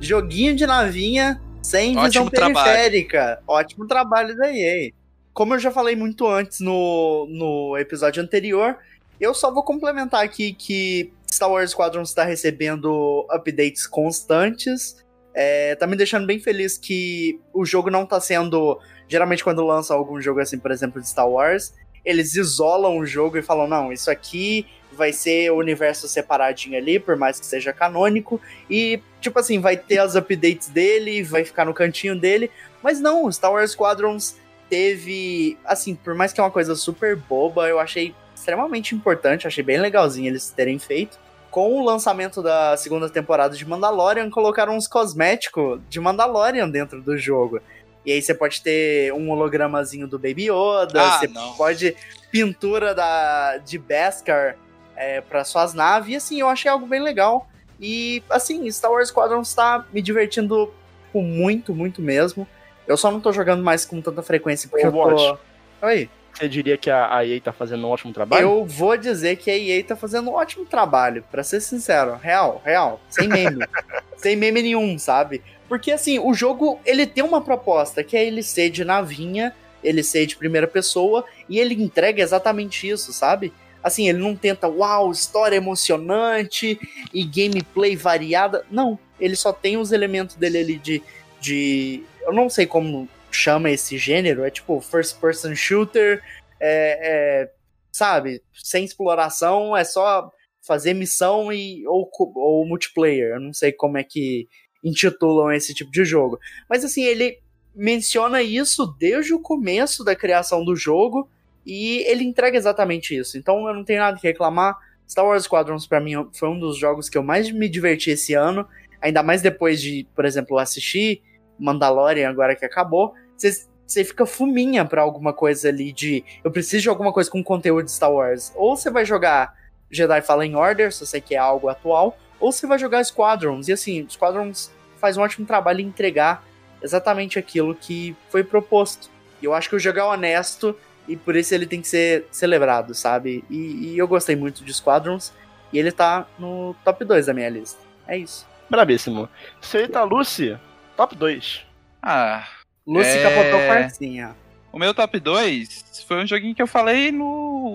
Joguinho 0.00 0.54
de 0.56 0.66
navinha 0.66 1.40
sem 1.62 1.96
Ótimo 1.96 2.08
visão 2.08 2.28
trabalho. 2.30 2.64
periférica. 2.72 3.42
Ótimo 3.46 3.86
trabalho 3.86 4.34
da 4.36 4.50
EA. 4.52 4.90
Como 5.32 5.54
eu 5.54 5.58
já 5.58 5.70
falei 5.70 5.96
muito 5.96 6.26
antes 6.26 6.60
no, 6.60 7.26
no 7.30 7.76
episódio 7.78 8.22
anterior, 8.22 8.76
eu 9.18 9.32
só 9.32 9.50
vou 9.50 9.62
complementar 9.62 10.22
aqui 10.22 10.52
que 10.52 11.12
Star 11.30 11.50
Wars 11.50 11.70
Squadron 11.70 12.02
está 12.02 12.24
recebendo 12.24 13.26
updates 13.30 13.86
constantes. 13.86 15.02
É, 15.34 15.74
tá 15.76 15.86
me 15.86 15.96
deixando 15.96 16.26
bem 16.26 16.38
feliz 16.38 16.76
que 16.76 17.40
o 17.54 17.64
jogo 17.64 17.90
não 17.90 18.04
tá 18.04 18.20
sendo. 18.20 18.78
Geralmente, 19.08 19.42
quando 19.42 19.64
lança 19.64 19.94
algum 19.94 20.20
jogo 20.20 20.40
assim, 20.40 20.58
por 20.58 20.70
exemplo, 20.70 21.00
de 21.00 21.08
Star 21.08 21.28
Wars, 21.28 21.72
eles 22.04 22.34
isolam 22.34 22.98
o 22.98 23.06
jogo 23.06 23.38
e 23.38 23.42
falam: 23.42 23.66
não, 23.66 23.90
isso 23.90 24.10
aqui 24.10 24.66
vai 24.92 25.12
ser 25.12 25.50
o 25.50 25.56
universo 25.56 26.06
separadinho 26.06 26.76
ali, 26.76 26.98
por 26.98 27.16
mais 27.16 27.40
que 27.40 27.46
seja 27.46 27.72
canônico. 27.72 28.38
E, 28.68 29.00
tipo 29.20 29.38
assim, 29.38 29.58
vai 29.58 29.76
ter 29.78 29.98
as 29.98 30.14
updates 30.14 30.68
dele, 30.68 31.22
vai 31.22 31.44
ficar 31.44 31.64
no 31.64 31.72
cantinho 31.72 32.14
dele. 32.14 32.50
Mas 32.82 33.00
não, 33.00 33.30
Star 33.32 33.52
Wars 33.52 33.70
Squadrons 33.70 34.36
teve. 34.72 35.58
Assim, 35.66 35.94
por 35.94 36.14
mais 36.14 36.32
que 36.32 36.40
é 36.40 36.42
uma 36.42 36.50
coisa 36.50 36.74
super 36.74 37.14
boba, 37.14 37.68
eu 37.68 37.78
achei 37.78 38.14
extremamente 38.34 38.94
importante, 38.94 39.46
achei 39.46 39.62
bem 39.62 39.78
legalzinho 39.78 40.28
eles 40.28 40.48
terem 40.48 40.78
feito. 40.78 41.18
Com 41.50 41.74
o 41.78 41.84
lançamento 41.84 42.42
da 42.42 42.74
segunda 42.78 43.10
temporada 43.10 43.54
de 43.54 43.68
Mandalorian, 43.68 44.30
colocaram 44.30 44.74
uns 44.74 44.88
cosméticos 44.88 45.78
de 45.90 46.00
Mandalorian 46.00 46.70
dentro 46.70 47.02
do 47.02 47.18
jogo. 47.18 47.60
E 48.06 48.12
aí 48.12 48.22
você 48.22 48.32
pode 48.32 48.62
ter 48.62 49.12
um 49.12 49.30
hologramazinho 49.30 50.08
do 50.08 50.18
Baby 50.18 50.48
Yoda, 50.50 51.02
Ah, 51.02 51.18
você 51.18 51.28
não. 51.28 51.52
pode 51.52 51.94
pintura 52.30 52.94
da, 52.94 53.58
de 53.58 53.76
Beskar 53.76 54.56
é, 54.96 55.20
para 55.20 55.44
suas 55.44 55.74
naves. 55.74 56.14
E 56.14 56.16
assim, 56.16 56.40
eu 56.40 56.48
achei 56.48 56.70
algo 56.70 56.86
bem 56.86 57.02
legal. 57.02 57.46
E 57.78 58.22
assim, 58.30 58.68
Star 58.70 58.90
Wars 58.90 59.08
Squadron 59.08 59.42
está 59.42 59.84
me 59.92 60.00
divertindo 60.00 60.72
muito, 61.12 61.74
muito 61.74 62.00
mesmo. 62.00 62.48
Eu 62.86 62.96
só 62.96 63.10
não 63.10 63.20
tô 63.20 63.32
jogando 63.32 63.62
mais 63.62 63.84
com 63.84 64.00
tanta 64.00 64.22
frequência 64.22 64.68
porque 64.68 64.86
eu 64.86 64.92
tô. 64.92 65.02
Overwatch. 65.02 65.40
Oi. 65.82 66.10
Você 66.32 66.48
diria 66.48 66.78
que 66.78 66.90
a, 66.90 67.24
EA 67.24 67.40
tá 67.40 67.52
fazendo 67.52 67.86
um 67.86 67.90
ótimo 67.90 68.12
trabalho? 68.12 68.42
Eu 68.42 68.64
vou 68.64 68.96
dizer 68.96 69.36
que 69.36 69.50
a 69.50 69.56
EA 69.56 69.84
tá 69.84 69.94
fazendo 69.94 70.30
um 70.30 70.34
ótimo 70.34 70.64
trabalho, 70.64 71.22
pra 71.30 71.44
ser 71.44 71.60
sincero. 71.60 72.16
Real, 72.16 72.60
real. 72.64 73.00
Sem 73.08 73.28
meme. 73.28 73.66
sem 74.16 74.34
meme 74.34 74.62
nenhum, 74.62 74.98
sabe? 74.98 75.42
Porque 75.68 75.92
assim, 75.92 76.18
o 76.18 76.32
jogo, 76.32 76.80
ele 76.86 77.06
tem 77.06 77.22
uma 77.22 77.40
proposta, 77.40 78.02
que 78.02 78.16
é 78.16 78.24
ele 78.24 78.42
ser 78.42 78.70
de 78.70 78.84
navinha, 78.84 79.54
ele 79.84 80.02
ser 80.02 80.24
de 80.26 80.36
primeira 80.36 80.66
pessoa, 80.66 81.24
e 81.48 81.58
ele 81.58 81.74
entrega 81.74 82.22
exatamente 82.22 82.88
isso, 82.88 83.12
sabe? 83.12 83.52
Assim, 83.82 84.08
ele 84.08 84.18
não 84.18 84.36
tenta, 84.36 84.68
uau, 84.68 85.10
história 85.10 85.56
emocionante 85.56 86.78
e 87.12 87.24
gameplay 87.24 87.96
variada. 87.96 88.64
Não, 88.70 88.98
ele 89.18 89.34
só 89.34 89.52
tem 89.52 89.76
os 89.76 89.92
elementos 89.92 90.36
dele 90.36 90.58
ali 90.58 90.78
de. 90.78 91.02
de 91.40 92.02
eu 92.22 92.32
não 92.32 92.48
sei 92.48 92.66
como 92.66 93.08
chama 93.30 93.70
esse 93.70 93.96
gênero, 93.96 94.44
é 94.44 94.50
tipo 94.50 94.80
first 94.80 95.18
person 95.18 95.54
shooter, 95.54 96.22
é, 96.60 96.98
é, 97.02 97.50
sabe, 97.90 98.42
sem 98.52 98.84
exploração, 98.84 99.76
é 99.76 99.84
só 99.84 100.30
fazer 100.62 100.94
missão 100.94 101.52
e 101.52 101.86
ou, 101.86 102.08
ou 102.36 102.66
multiplayer. 102.66 103.34
Eu 103.34 103.40
não 103.40 103.52
sei 103.52 103.72
como 103.72 103.98
é 103.98 104.04
que 104.04 104.48
intitulam 104.82 105.52
esse 105.52 105.74
tipo 105.74 105.90
de 105.90 106.04
jogo. 106.04 106.38
Mas 106.68 106.84
assim, 106.84 107.02
ele 107.02 107.38
menciona 107.74 108.42
isso 108.42 108.86
desde 108.98 109.32
o 109.32 109.40
começo 109.40 110.04
da 110.04 110.14
criação 110.14 110.64
do 110.64 110.76
jogo 110.76 111.28
e 111.64 111.98
ele 112.06 112.24
entrega 112.24 112.56
exatamente 112.56 113.16
isso. 113.16 113.38
Então 113.38 113.66
eu 113.66 113.74
não 113.74 113.84
tenho 113.84 114.00
nada 114.00 114.18
que 114.18 114.26
reclamar. 114.26 114.76
Star 115.08 115.26
Wars 115.26 115.44
Squadrons 115.44 115.86
pra 115.86 116.00
mim 116.00 116.14
foi 116.32 116.48
um 116.48 116.58
dos 116.58 116.78
jogos 116.78 117.08
que 117.08 117.18
eu 117.18 117.22
mais 117.22 117.50
me 117.50 117.68
diverti 117.68 118.10
esse 118.10 118.34
ano, 118.34 118.66
ainda 119.00 119.22
mais 119.22 119.42
depois 119.42 119.80
de, 119.80 120.06
por 120.14 120.24
exemplo, 120.24 120.58
assistir 120.58 121.22
Mandalorian 121.62 122.28
agora 122.28 122.56
que 122.56 122.64
acabou. 122.64 123.14
Você 123.36 124.04
fica 124.04 124.26
fuminha 124.26 124.84
pra 124.84 125.02
alguma 125.02 125.32
coisa 125.32 125.68
ali 125.68 125.92
de 125.92 126.24
eu 126.42 126.50
preciso 126.50 126.82
de 126.82 126.88
alguma 126.88 127.12
coisa 127.12 127.30
com 127.30 127.42
conteúdo 127.42 127.84
de 127.84 127.92
Star 127.92 128.12
Wars. 128.12 128.52
Ou 128.54 128.76
você 128.76 128.90
vai 128.90 129.04
jogar 129.04 129.54
Jedi 129.90 130.22
Fallen 130.22 130.56
Order, 130.56 130.92
se 130.92 131.04
você 131.04 131.20
quer 131.20 131.36
algo 131.36 131.68
atual, 131.68 132.16
ou 132.40 132.50
você 132.50 132.66
vai 132.66 132.78
jogar 132.78 133.04
Squadrons. 133.04 133.68
E 133.68 133.72
assim, 133.72 134.06
Squadrons 134.08 134.70
faz 134.98 135.16
um 135.16 135.22
ótimo 135.22 135.46
trabalho 135.46 135.80
em 135.80 135.86
entregar 135.86 136.44
exatamente 136.82 137.38
aquilo 137.38 137.74
que 137.74 138.16
foi 138.30 138.42
proposto. 138.42 139.10
E 139.40 139.44
eu 139.44 139.54
acho 139.54 139.68
que 139.68 139.76
o 139.76 139.78
jogo 139.78 139.98
é 139.98 140.04
honesto 140.04 140.76
e 141.06 141.16
por 141.16 141.36
isso 141.36 141.54
ele 141.54 141.66
tem 141.66 141.80
que 141.80 141.88
ser 141.88 142.26
celebrado, 142.30 142.94
sabe? 142.94 143.44
E, 143.50 143.92
e 143.92 143.98
eu 143.98 144.08
gostei 144.08 144.36
muito 144.36 144.64
de 144.64 144.72
Squadrons 144.72 145.32
e 145.72 145.78
ele 145.78 145.90
tá 145.90 146.26
no 146.38 146.74
top 146.84 147.04
2 147.04 147.26
da 147.26 147.34
minha 147.34 147.48
lista. 147.48 147.80
É 148.06 148.16
isso. 148.16 148.46
Brabíssimo. 148.68 149.28
Senhorita 149.60 150.02
Lucy, 150.02 150.58
top 150.96 151.14
2. 151.16 151.62
Ah, 152.02 152.46
Lucy 152.86 153.08
É. 153.18 153.22
capotou 153.22 153.60
farcinha. 153.66 154.34
o 154.72 154.78
meu 154.78 154.92
top 154.94 155.18
2 155.20 156.04
foi 156.06 156.22
um 156.22 156.26
joguinho 156.26 156.54
que 156.54 156.62
eu 156.62 156.66
falei 156.66 157.12
no 157.12 157.24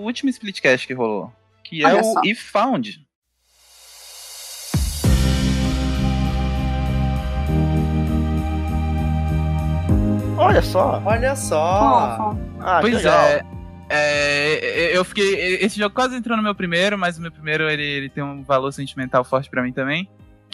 último 0.04 0.30
Splitcast 0.30 0.86
que 0.88 0.94
rolou. 0.94 1.32
Que 1.64 1.84
é 1.84 1.88
Olha 1.88 2.02
o 2.02 2.14
só. 2.14 2.22
If 2.24 2.42
Found. 2.52 3.06
Olha 10.38 10.62
só. 10.62 11.02
Olha 11.06 11.36
só. 11.36 12.36
Ah, 12.60 12.80
pois 12.82 12.96
legal. 12.96 13.20
é. 13.26 13.42
é, 13.90 14.98
Eu 14.98 15.04
fiquei. 15.04 15.56
Esse 15.56 15.78
jogo 15.80 15.94
quase 15.94 16.16
entrou 16.16 16.38
no 16.38 16.44
meu 16.44 16.54
primeiro, 16.56 16.98
mas 16.98 17.18
o 17.18 17.22
meu 17.22 17.32
primeiro 17.32 17.70
ele, 17.70 17.84
ele 17.84 18.10
tem 18.10 18.24
um 18.24 18.44
valor 18.44 18.72
sentimental 18.72 19.24
forte 19.24 19.50
pra 19.50 19.64
mim 19.64 19.72
também. 19.74 20.08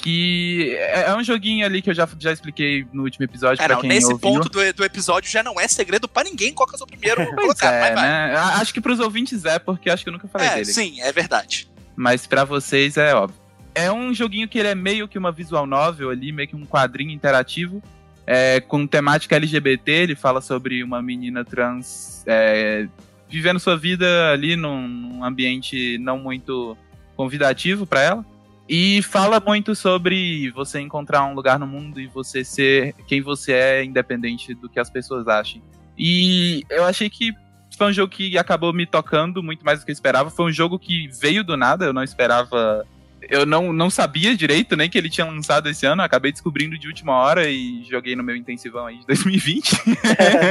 Que 0.03 0.75
é 0.77 1.03
é 1.09 1.15
um 1.15 1.23
joguinho 1.23 1.65
ali 1.65 1.81
que 1.81 1.89
eu 1.89 1.93
já, 1.93 2.07
já 2.19 2.31
expliquei 2.33 2.85
no 2.91 3.03
último 3.03 3.23
episódio. 3.23 3.61
É, 3.63 3.65
pra 3.65 3.75
não, 3.75 3.81
quem 3.81 3.89
nesse 3.89 4.11
ouviu. 4.11 4.19
ponto 4.19 4.49
do, 4.49 4.73
do 4.73 4.83
episódio 4.83 5.31
já 5.31 5.41
não 5.41 5.57
é 5.59 5.65
segredo 5.67 6.07
pra 6.09 6.23
ninguém 6.25 6.53
qual 6.53 6.67
que 6.67 6.73
é 6.73 6.75
o 6.75 6.77
seu 6.77 6.85
primeiro 6.87 7.23
Pois 7.33 7.35
colocado. 7.35 7.73
é, 7.73 7.95
né? 7.95 8.35
Acho 8.35 8.73
que 8.73 8.81
pros 8.81 8.99
ouvintes 8.99 9.45
é, 9.45 9.57
porque 9.59 9.89
acho 9.89 10.03
que 10.03 10.09
eu 10.09 10.13
nunca 10.13 10.27
falei 10.27 10.47
É, 10.47 10.51
dele. 10.55 10.65
sim, 10.65 10.99
é 11.01 11.11
verdade. 11.13 11.69
Mas 11.95 12.27
pra 12.27 12.43
vocês 12.43 12.97
é 12.97 13.15
óbvio. 13.15 13.39
É 13.73 13.91
um 13.91 14.13
joguinho 14.13 14.47
que 14.47 14.59
ele 14.59 14.67
é 14.67 14.75
meio 14.75 15.07
que 15.07 15.17
uma 15.17 15.31
visual 15.31 15.65
novel 15.65 16.09
ali, 16.09 16.31
meio 16.33 16.47
que 16.49 16.55
um 16.55 16.65
quadrinho 16.65 17.11
interativo. 17.11 17.81
é, 18.27 18.59
com 18.61 18.85
temática 18.85 19.35
LGBT, 19.35 19.91
ele 19.91 20.15
fala 20.15 20.41
sobre 20.41 20.83
uma 20.83 21.01
menina 21.01 21.43
trans 21.43 22.23
é, 22.27 22.87
vivendo 23.29 23.59
sua 23.59 23.75
vida 23.77 24.31
ali 24.31 24.55
num, 24.55 24.87
num 24.87 25.23
ambiente 25.25 25.97
não 25.97 26.17
muito 26.19 26.77
convidativo 27.15 27.85
pra 27.85 28.01
ela. 28.01 28.25
E 28.67 29.01
fala 29.01 29.39
muito 29.39 29.75
sobre 29.75 30.49
você 30.51 30.79
encontrar 30.79 31.25
um 31.25 31.33
lugar 31.33 31.59
no 31.59 31.67
mundo 31.67 31.99
e 31.99 32.07
você 32.07 32.43
ser 32.43 32.93
quem 33.07 33.21
você 33.21 33.51
é, 33.53 33.83
independente 33.83 34.53
do 34.53 34.69
que 34.69 34.79
as 34.79 34.89
pessoas 34.89 35.27
achem. 35.27 35.61
E 35.97 36.63
eu 36.69 36.85
achei 36.85 37.09
que 37.09 37.33
foi 37.77 37.87
um 37.87 37.93
jogo 37.93 38.11
que 38.11 38.37
acabou 38.37 38.71
me 38.71 38.85
tocando 38.85 39.43
muito 39.43 39.65
mais 39.65 39.79
do 39.79 39.85
que 39.85 39.91
eu 39.91 39.93
esperava. 39.93 40.29
Foi 40.29 40.45
um 40.45 40.51
jogo 40.51 40.79
que 40.79 41.09
veio 41.19 41.43
do 41.43 41.57
nada, 41.57 41.85
eu 41.85 41.93
não 41.93 42.03
esperava 42.03 42.85
eu 43.29 43.45
não, 43.45 43.71
não 43.71 43.89
sabia 43.89 44.35
direito 44.35 44.75
nem 44.75 44.89
que 44.89 44.97
ele 44.97 45.09
tinha 45.09 45.25
lançado 45.25 45.69
esse 45.69 45.85
ano, 45.85 46.01
acabei 46.01 46.31
descobrindo 46.31 46.77
de 46.77 46.87
última 46.87 47.13
hora 47.13 47.49
e 47.49 47.83
joguei 47.83 48.15
no 48.15 48.23
meu 48.23 48.35
intensivão 48.35 48.85
aí 48.85 48.97
de 48.97 49.05
2020. 49.05 49.71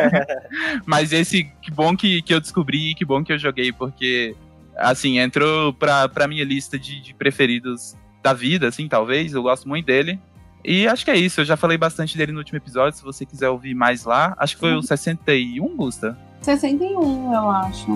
Mas 0.87 1.13
esse, 1.13 1.45
que 1.61 1.71
bom 1.71 1.97
que, 1.97 2.23
que 2.23 2.33
eu 2.33 2.41
descobri 2.41 2.91
e 2.91 2.95
que 2.95 3.05
bom 3.05 3.23
que 3.23 3.33
eu 3.33 3.39
joguei, 3.39 3.73
porque, 3.73 4.35
assim, 4.77 5.19
entrou 5.19 5.73
pra, 5.73 6.09
pra 6.09 6.29
minha 6.29 6.45
lista 6.45 6.79
de, 6.79 7.01
de 7.01 7.15
preferidos 7.15 7.97
da 8.23 8.33
vida, 8.33 8.69
assim, 8.69 8.89
talvez, 8.89 9.33
eu 9.33 9.43
gosto 9.43 9.69
muito 9.69 9.87
dele. 9.87 10.19
E 10.65 10.87
acho 10.87 11.05
que 11.05 11.11
é 11.11 11.17
isso, 11.17 11.41
eu 11.41 11.45
já 11.45 11.57
falei 11.57 11.77
bastante 11.77 12.17
dele 12.17 12.33
no 12.33 12.39
último 12.39 12.57
episódio, 12.57 12.97
se 12.97 13.05
você 13.05 13.27
quiser 13.27 13.49
ouvir 13.49 13.75
mais 13.75 14.05
lá. 14.05 14.35
Acho 14.39 14.55
que 14.55 14.61
foi 14.61 14.75
o 14.75 14.83
61, 14.83 15.77
Gusta? 15.77 16.17
61, 16.41 17.33
eu 17.33 17.51
acho. 17.51 17.87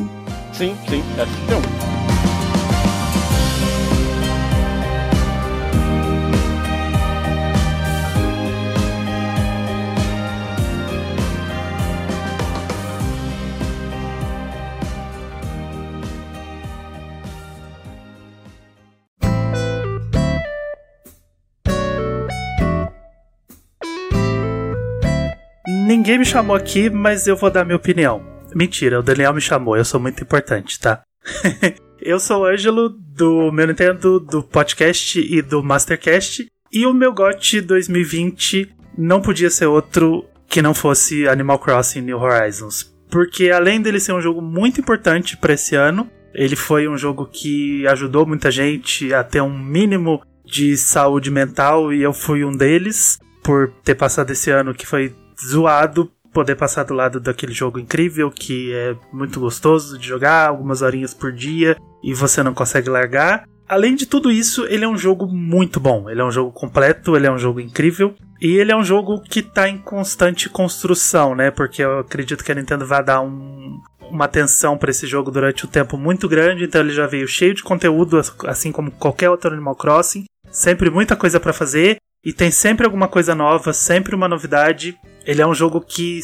Sim, 0.52 0.76
sim, 0.88 1.02
é 1.18 1.26
61. 1.48 2.05
Ninguém 26.06 26.20
me 26.20 26.24
chamou 26.24 26.54
aqui, 26.54 26.88
mas 26.88 27.26
eu 27.26 27.34
vou 27.34 27.50
dar 27.50 27.64
minha 27.64 27.74
opinião. 27.74 28.24
Mentira, 28.54 29.00
o 29.00 29.02
Daniel 29.02 29.34
me 29.34 29.40
chamou, 29.40 29.76
eu 29.76 29.84
sou 29.84 29.98
muito 29.98 30.22
importante, 30.22 30.78
tá? 30.78 31.02
eu 32.00 32.20
sou 32.20 32.42
o 32.42 32.44
Ângelo, 32.44 32.90
do 32.90 33.50
meu 33.50 33.66
Nintendo, 33.66 34.20
do 34.20 34.40
podcast 34.40 35.18
e 35.18 35.42
do 35.42 35.64
Mastercast. 35.64 36.46
E 36.72 36.86
o 36.86 36.94
meu 36.94 37.12
GOT 37.12 37.60
2020 37.60 38.72
não 38.96 39.20
podia 39.20 39.50
ser 39.50 39.66
outro 39.66 40.24
que 40.46 40.62
não 40.62 40.72
fosse 40.72 41.26
Animal 41.26 41.58
Crossing 41.58 42.02
New 42.02 42.20
Horizons. 42.20 42.94
Porque 43.10 43.50
além 43.50 43.80
dele 43.80 43.98
ser 43.98 44.12
um 44.12 44.20
jogo 44.20 44.40
muito 44.40 44.80
importante 44.80 45.36
para 45.36 45.54
esse 45.54 45.74
ano, 45.74 46.08
ele 46.32 46.54
foi 46.54 46.86
um 46.86 46.96
jogo 46.96 47.26
que 47.26 47.84
ajudou 47.88 48.24
muita 48.24 48.48
gente 48.48 49.12
a 49.12 49.24
ter 49.24 49.40
um 49.40 49.58
mínimo 49.58 50.22
de 50.44 50.76
saúde 50.76 51.32
mental 51.32 51.92
e 51.92 52.00
eu 52.00 52.12
fui 52.12 52.44
um 52.44 52.56
deles 52.56 53.18
por 53.42 53.72
ter 53.82 53.96
passado 53.96 54.30
esse 54.30 54.52
ano 54.52 54.72
que 54.72 54.86
foi 54.86 55.12
zoado 55.40 56.10
poder 56.32 56.54
passar 56.54 56.84
do 56.84 56.92
lado 56.92 57.18
daquele 57.18 57.52
jogo 57.52 57.78
incrível 57.78 58.30
que 58.30 58.72
é 58.72 58.94
muito 59.10 59.40
gostoso 59.40 59.98
de 59.98 60.06
jogar, 60.06 60.48
algumas 60.48 60.82
horinhas 60.82 61.14
por 61.14 61.32
dia 61.32 61.76
e 62.04 62.12
você 62.12 62.42
não 62.42 62.52
consegue 62.52 62.90
largar. 62.90 63.44
Além 63.68 63.96
de 63.96 64.06
tudo 64.06 64.30
isso, 64.30 64.64
ele 64.66 64.84
é 64.84 64.88
um 64.88 64.96
jogo 64.96 65.26
muito 65.26 65.80
bom. 65.80 66.08
Ele 66.08 66.20
é 66.20 66.24
um 66.24 66.30
jogo 66.30 66.52
completo, 66.52 67.16
ele 67.16 67.26
é 67.26 67.32
um 67.32 67.38
jogo 67.38 67.58
incrível. 67.58 68.14
E 68.40 68.54
ele 68.56 68.70
é 68.70 68.76
um 68.76 68.84
jogo 68.84 69.20
que 69.20 69.40
está 69.40 69.68
em 69.68 69.78
constante 69.78 70.48
construção, 70.48 71.34
né? 71.34 71.50
Porque 71.50 71.82
eu 71.82 71.98
acredito 71.98 72.44
que 72.44 72.52
a 72.52 72.54
Nintendo 72.54 72.86
vai 72.86 73.02
dar 73.02 73.22
um, 73.22 73.80
uma 74.08 74.26
atenção 74.26 74.78
para 74.78 74.90
esse 74.90 75.06
jogo 75.06 75.32
durante 75.32 75.66
um 75.66 75.68
tempo 75.68 75.96
muito 75.96 76.28
grande. 76.28 76.64
Então 76.64 76.80
ele 76.80 76.92
já 76.92 77.06
veio 77.08 77.26
cheio 77.26 77.54
de 77.54 77.62
conteúdo, 77.64 78.20
assim 78.46 78.70
como 78.70 78.92
qualquer 78.92 79.30
outro 79.30 79.52
Animal 79.52 79.74
Crossing. 79.74 80.26
Sempre 80.48 80.88
muita 80.88 81.16
coisa 81.16 81.40
para 81.40 81.52
fazer. 81.52 81.96
E 82.24 82.32
tem 82.32 82.50
sempre 82.50 82.84
alguma 82.86 83.08
coisa 83.08 83.34
nova, 83.34 83.72
sempre 83.72 84.14
uma 84.14 84.28
novidade. 84.28 84.96
Ele 85.26 85.42
é 85.42 85.46
um 85.46 85.54
jogo 85.54 85.80
que 85.80 86.20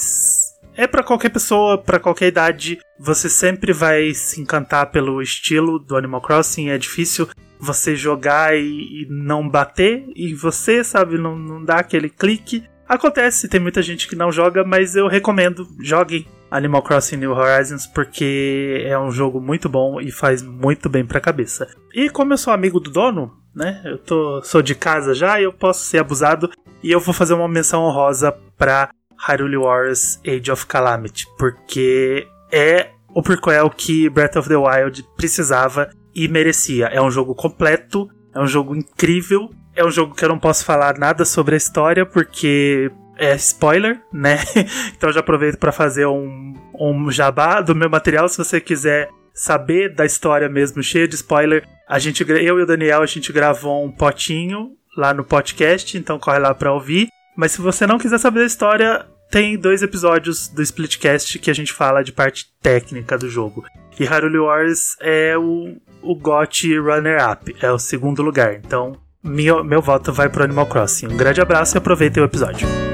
é 0.77 0.87
para 0.87 1.03
qualquer 1.03 1.31
pessoa, 1.31 1.77
para 1.77 1.99
qualquer 1.99 2.29
idade. 2.29 2.79
Você 2.99 3.29
sempre 3.29 3.73
vai 3.73 4.15
se 4.15 4.41
encantar 4.41 4.91
pelo 4.91 5.20
estilo 5.20 5.79
do 5.79 5.97
Animal 5.97 6.23
Crossing. 6.23 6.69
É 6.69 6.79
difícil 6.79 7.29
você 7.59 7.95
jogar 7.95 8.57
e, 8.57 9.03
e 9.03 9.07
não 9.09 9.49
bater, 9.49 10.05
e 10.16 10.35
você, 10.35 10.83
sabe, 10.83 11.16
não, 11.16 11.39
não 11.39 11.65
dá 11.65 11.77
aquele 11.77 12.09
clique. 12.09 12.65
Acontece, 12.89 13.49
tem 13.49 13.61
muita 13.61 13.81
gente 13.81 14.09
que 14.09 14.16
não 14.16 14.33
joga, 14.33 14.65
mas 14.65 14.97
eu 14.97 15.07
recomendo, 15.07 15.69
joguem 15.81 16.27
Animal 16.53 16.83
Crossing 16.83 17.16
New 17.16 17.33
Horizons 17.33 17.87
porque 17.87 18.85
é 18.87 18.99
um 18.99 19.11
jogo 19.11 19.41
muito 19.41 19.69
bom 19.69 20.01
e 20.01 20.11
faz 20.11 20.43
muito 20.43 20.89
bem 20.89 21.05
pra 21.05 21.20
cabeça. 21.20 21.66
E 21.95 22.11
como 22.11 22.33
eu 22.33 22.39
sou 22.39 22.53
amigo 22.53 22.79
do 22.79 22.91
dono, 22.91 23.33
né? 23.55 23.81
Eu 23.85 23.99
tô, 23.99 24.43
sou 24.43 24.62
de 24.62 24.74
casa 24.74 25.15
já 25.15 25.41
e 25.41 25.45
eu 25.45 25.53
posso 25.53 25.85
ser 25.85 25.99
abusado. 25.99 26.51
E 26.83 26.91
eu 26.91 27.01
vou 27.01 27.15
fazer 27.15 27.35
uma 27.35 27.49
menção 27.49 27.83
honrosa 27.85 28.33
pra 28.57 28.91
Hyrule 29.16 29.57
Warriors 29.57 30.20
Age 30.27 30.51
of 30.51 30.66
Calamity, 30.66 31.27
porque 31.39 32.27
é 32.51 32.91
o 33.15 33.23
prequel 33.23 33.70
que 33.70 34.09
Breath 34.11 34.37
of 34.37 34.49
the 34.49 34.57
Wild 34.57 35.05
precisava 35.16 35.91
e 36.15 36.27
merecia. 36.29 36.87
É 36.87 37.01
um 37.01 37.11
jogo 37.11 37.35
completo, 37.35 38.09
é 38.35 38.41
um 38.41 38.47
jogo 38.47 38.74
incrível, 38.74 39.51
é 39.74 39.85
um 39.85 39.91
jogo 39.91 40.15
que 40.15 40.24
eu 40.24 40.29
não 40.29 40.39
posso 40.39 40.65
falar 40.65 40.99
nada 40.99 41.24
sobre 41.24 41.55
a 41.55 41.59
história 41.59 42.05
porque 42.05 42.91
é 43.23 43.36
spoiler, 43.36 44.01
né? 44.12 44.39
então 44.97 45.12
já 45.12 45.20
aproveito 45.20 45.57
para 45.57 45.70
fazer 45.70 46.07
um, 46.07 46.55
um 46.74 47.11
jabá 47.11 47.61
do 47.61 47.74
meu 47.74 47.89
material 47.89 48.28
se 48.28 48.36
você 48.36 48.61
quiser 48.61 49.09
saber 49.32 49.94
da 49.94 50.05
história 50.05 50.49
mesmo, 50.49 50.82
cheia 50.82 51.07
de 51.07 51.15
spoiler. 51.15 51.65
A 51.89 52.01
gente, 52.01 52.28
eu 52.28 52.59
e 52.59 52.62
o 52.62 52.66
Daniel, 52.66 53.01
a 53.01 53.07
gente 53.07 53.32
gravou 53.32 53.85
um 53.85 53.93
potinho 53.93 54.73
lá 54.97 55.15
no 55.15 55.24
podcast, 55.24 55.97
então 55.97 56.19
corre 56.19 56.40
lá 56.40 56.53
para 56.53 56.73
ouvir. 56.73 57.09
Mas 57.36 57.53
se 57.53 57.61
você 57.61 57.86
não 57.86 57.99
quiser 57.99 58.19
saber 58.19 58.40
da 58.40 58.47
história, 58.47 59.07
tem 59.31 59.57
dois 59.57 59.82
episódios 59.82 60.49
do 60.49 60.61
Splitcast 60.61 61.39
que 61.39 61.51
a 61.51 61.55
gente 61.55 61.73
fala 61.73 62.03
de 62.03 62.12
parte 62.12 62.47
técnica 62.61 63.16
do 63.16 63.31
jogo. 63.31 63.65
E 63.99 64.05
Hyrule 64.05 64.39
Wars 64.39 64.97
é 65.01 65.39
o, 65.39 65.77
o 66.03 66.15
GOT 66.16 66.77
Runner-Up, 66.77 67.55
é 67.62 67.70
o 67.70 67.78
segundo 67.78 68.20
lugar. 68.20 68.55
Então, 68.55 68.97
meu, 69.23 69.62
meu 69.62 69.81
voto 69.81 70.12
vai 70.12 70.28
pro 70.28 70.43
Animal 70.43 70.66
Crossing. 70.66 71.07
Um 71.07 71.16
grande 71.16 71.40
abraço 71.40 71.77
e 71.77 71.78
aproveitem 71.78 72.23
o 72.23 72.27
episódio. 72.27 72.91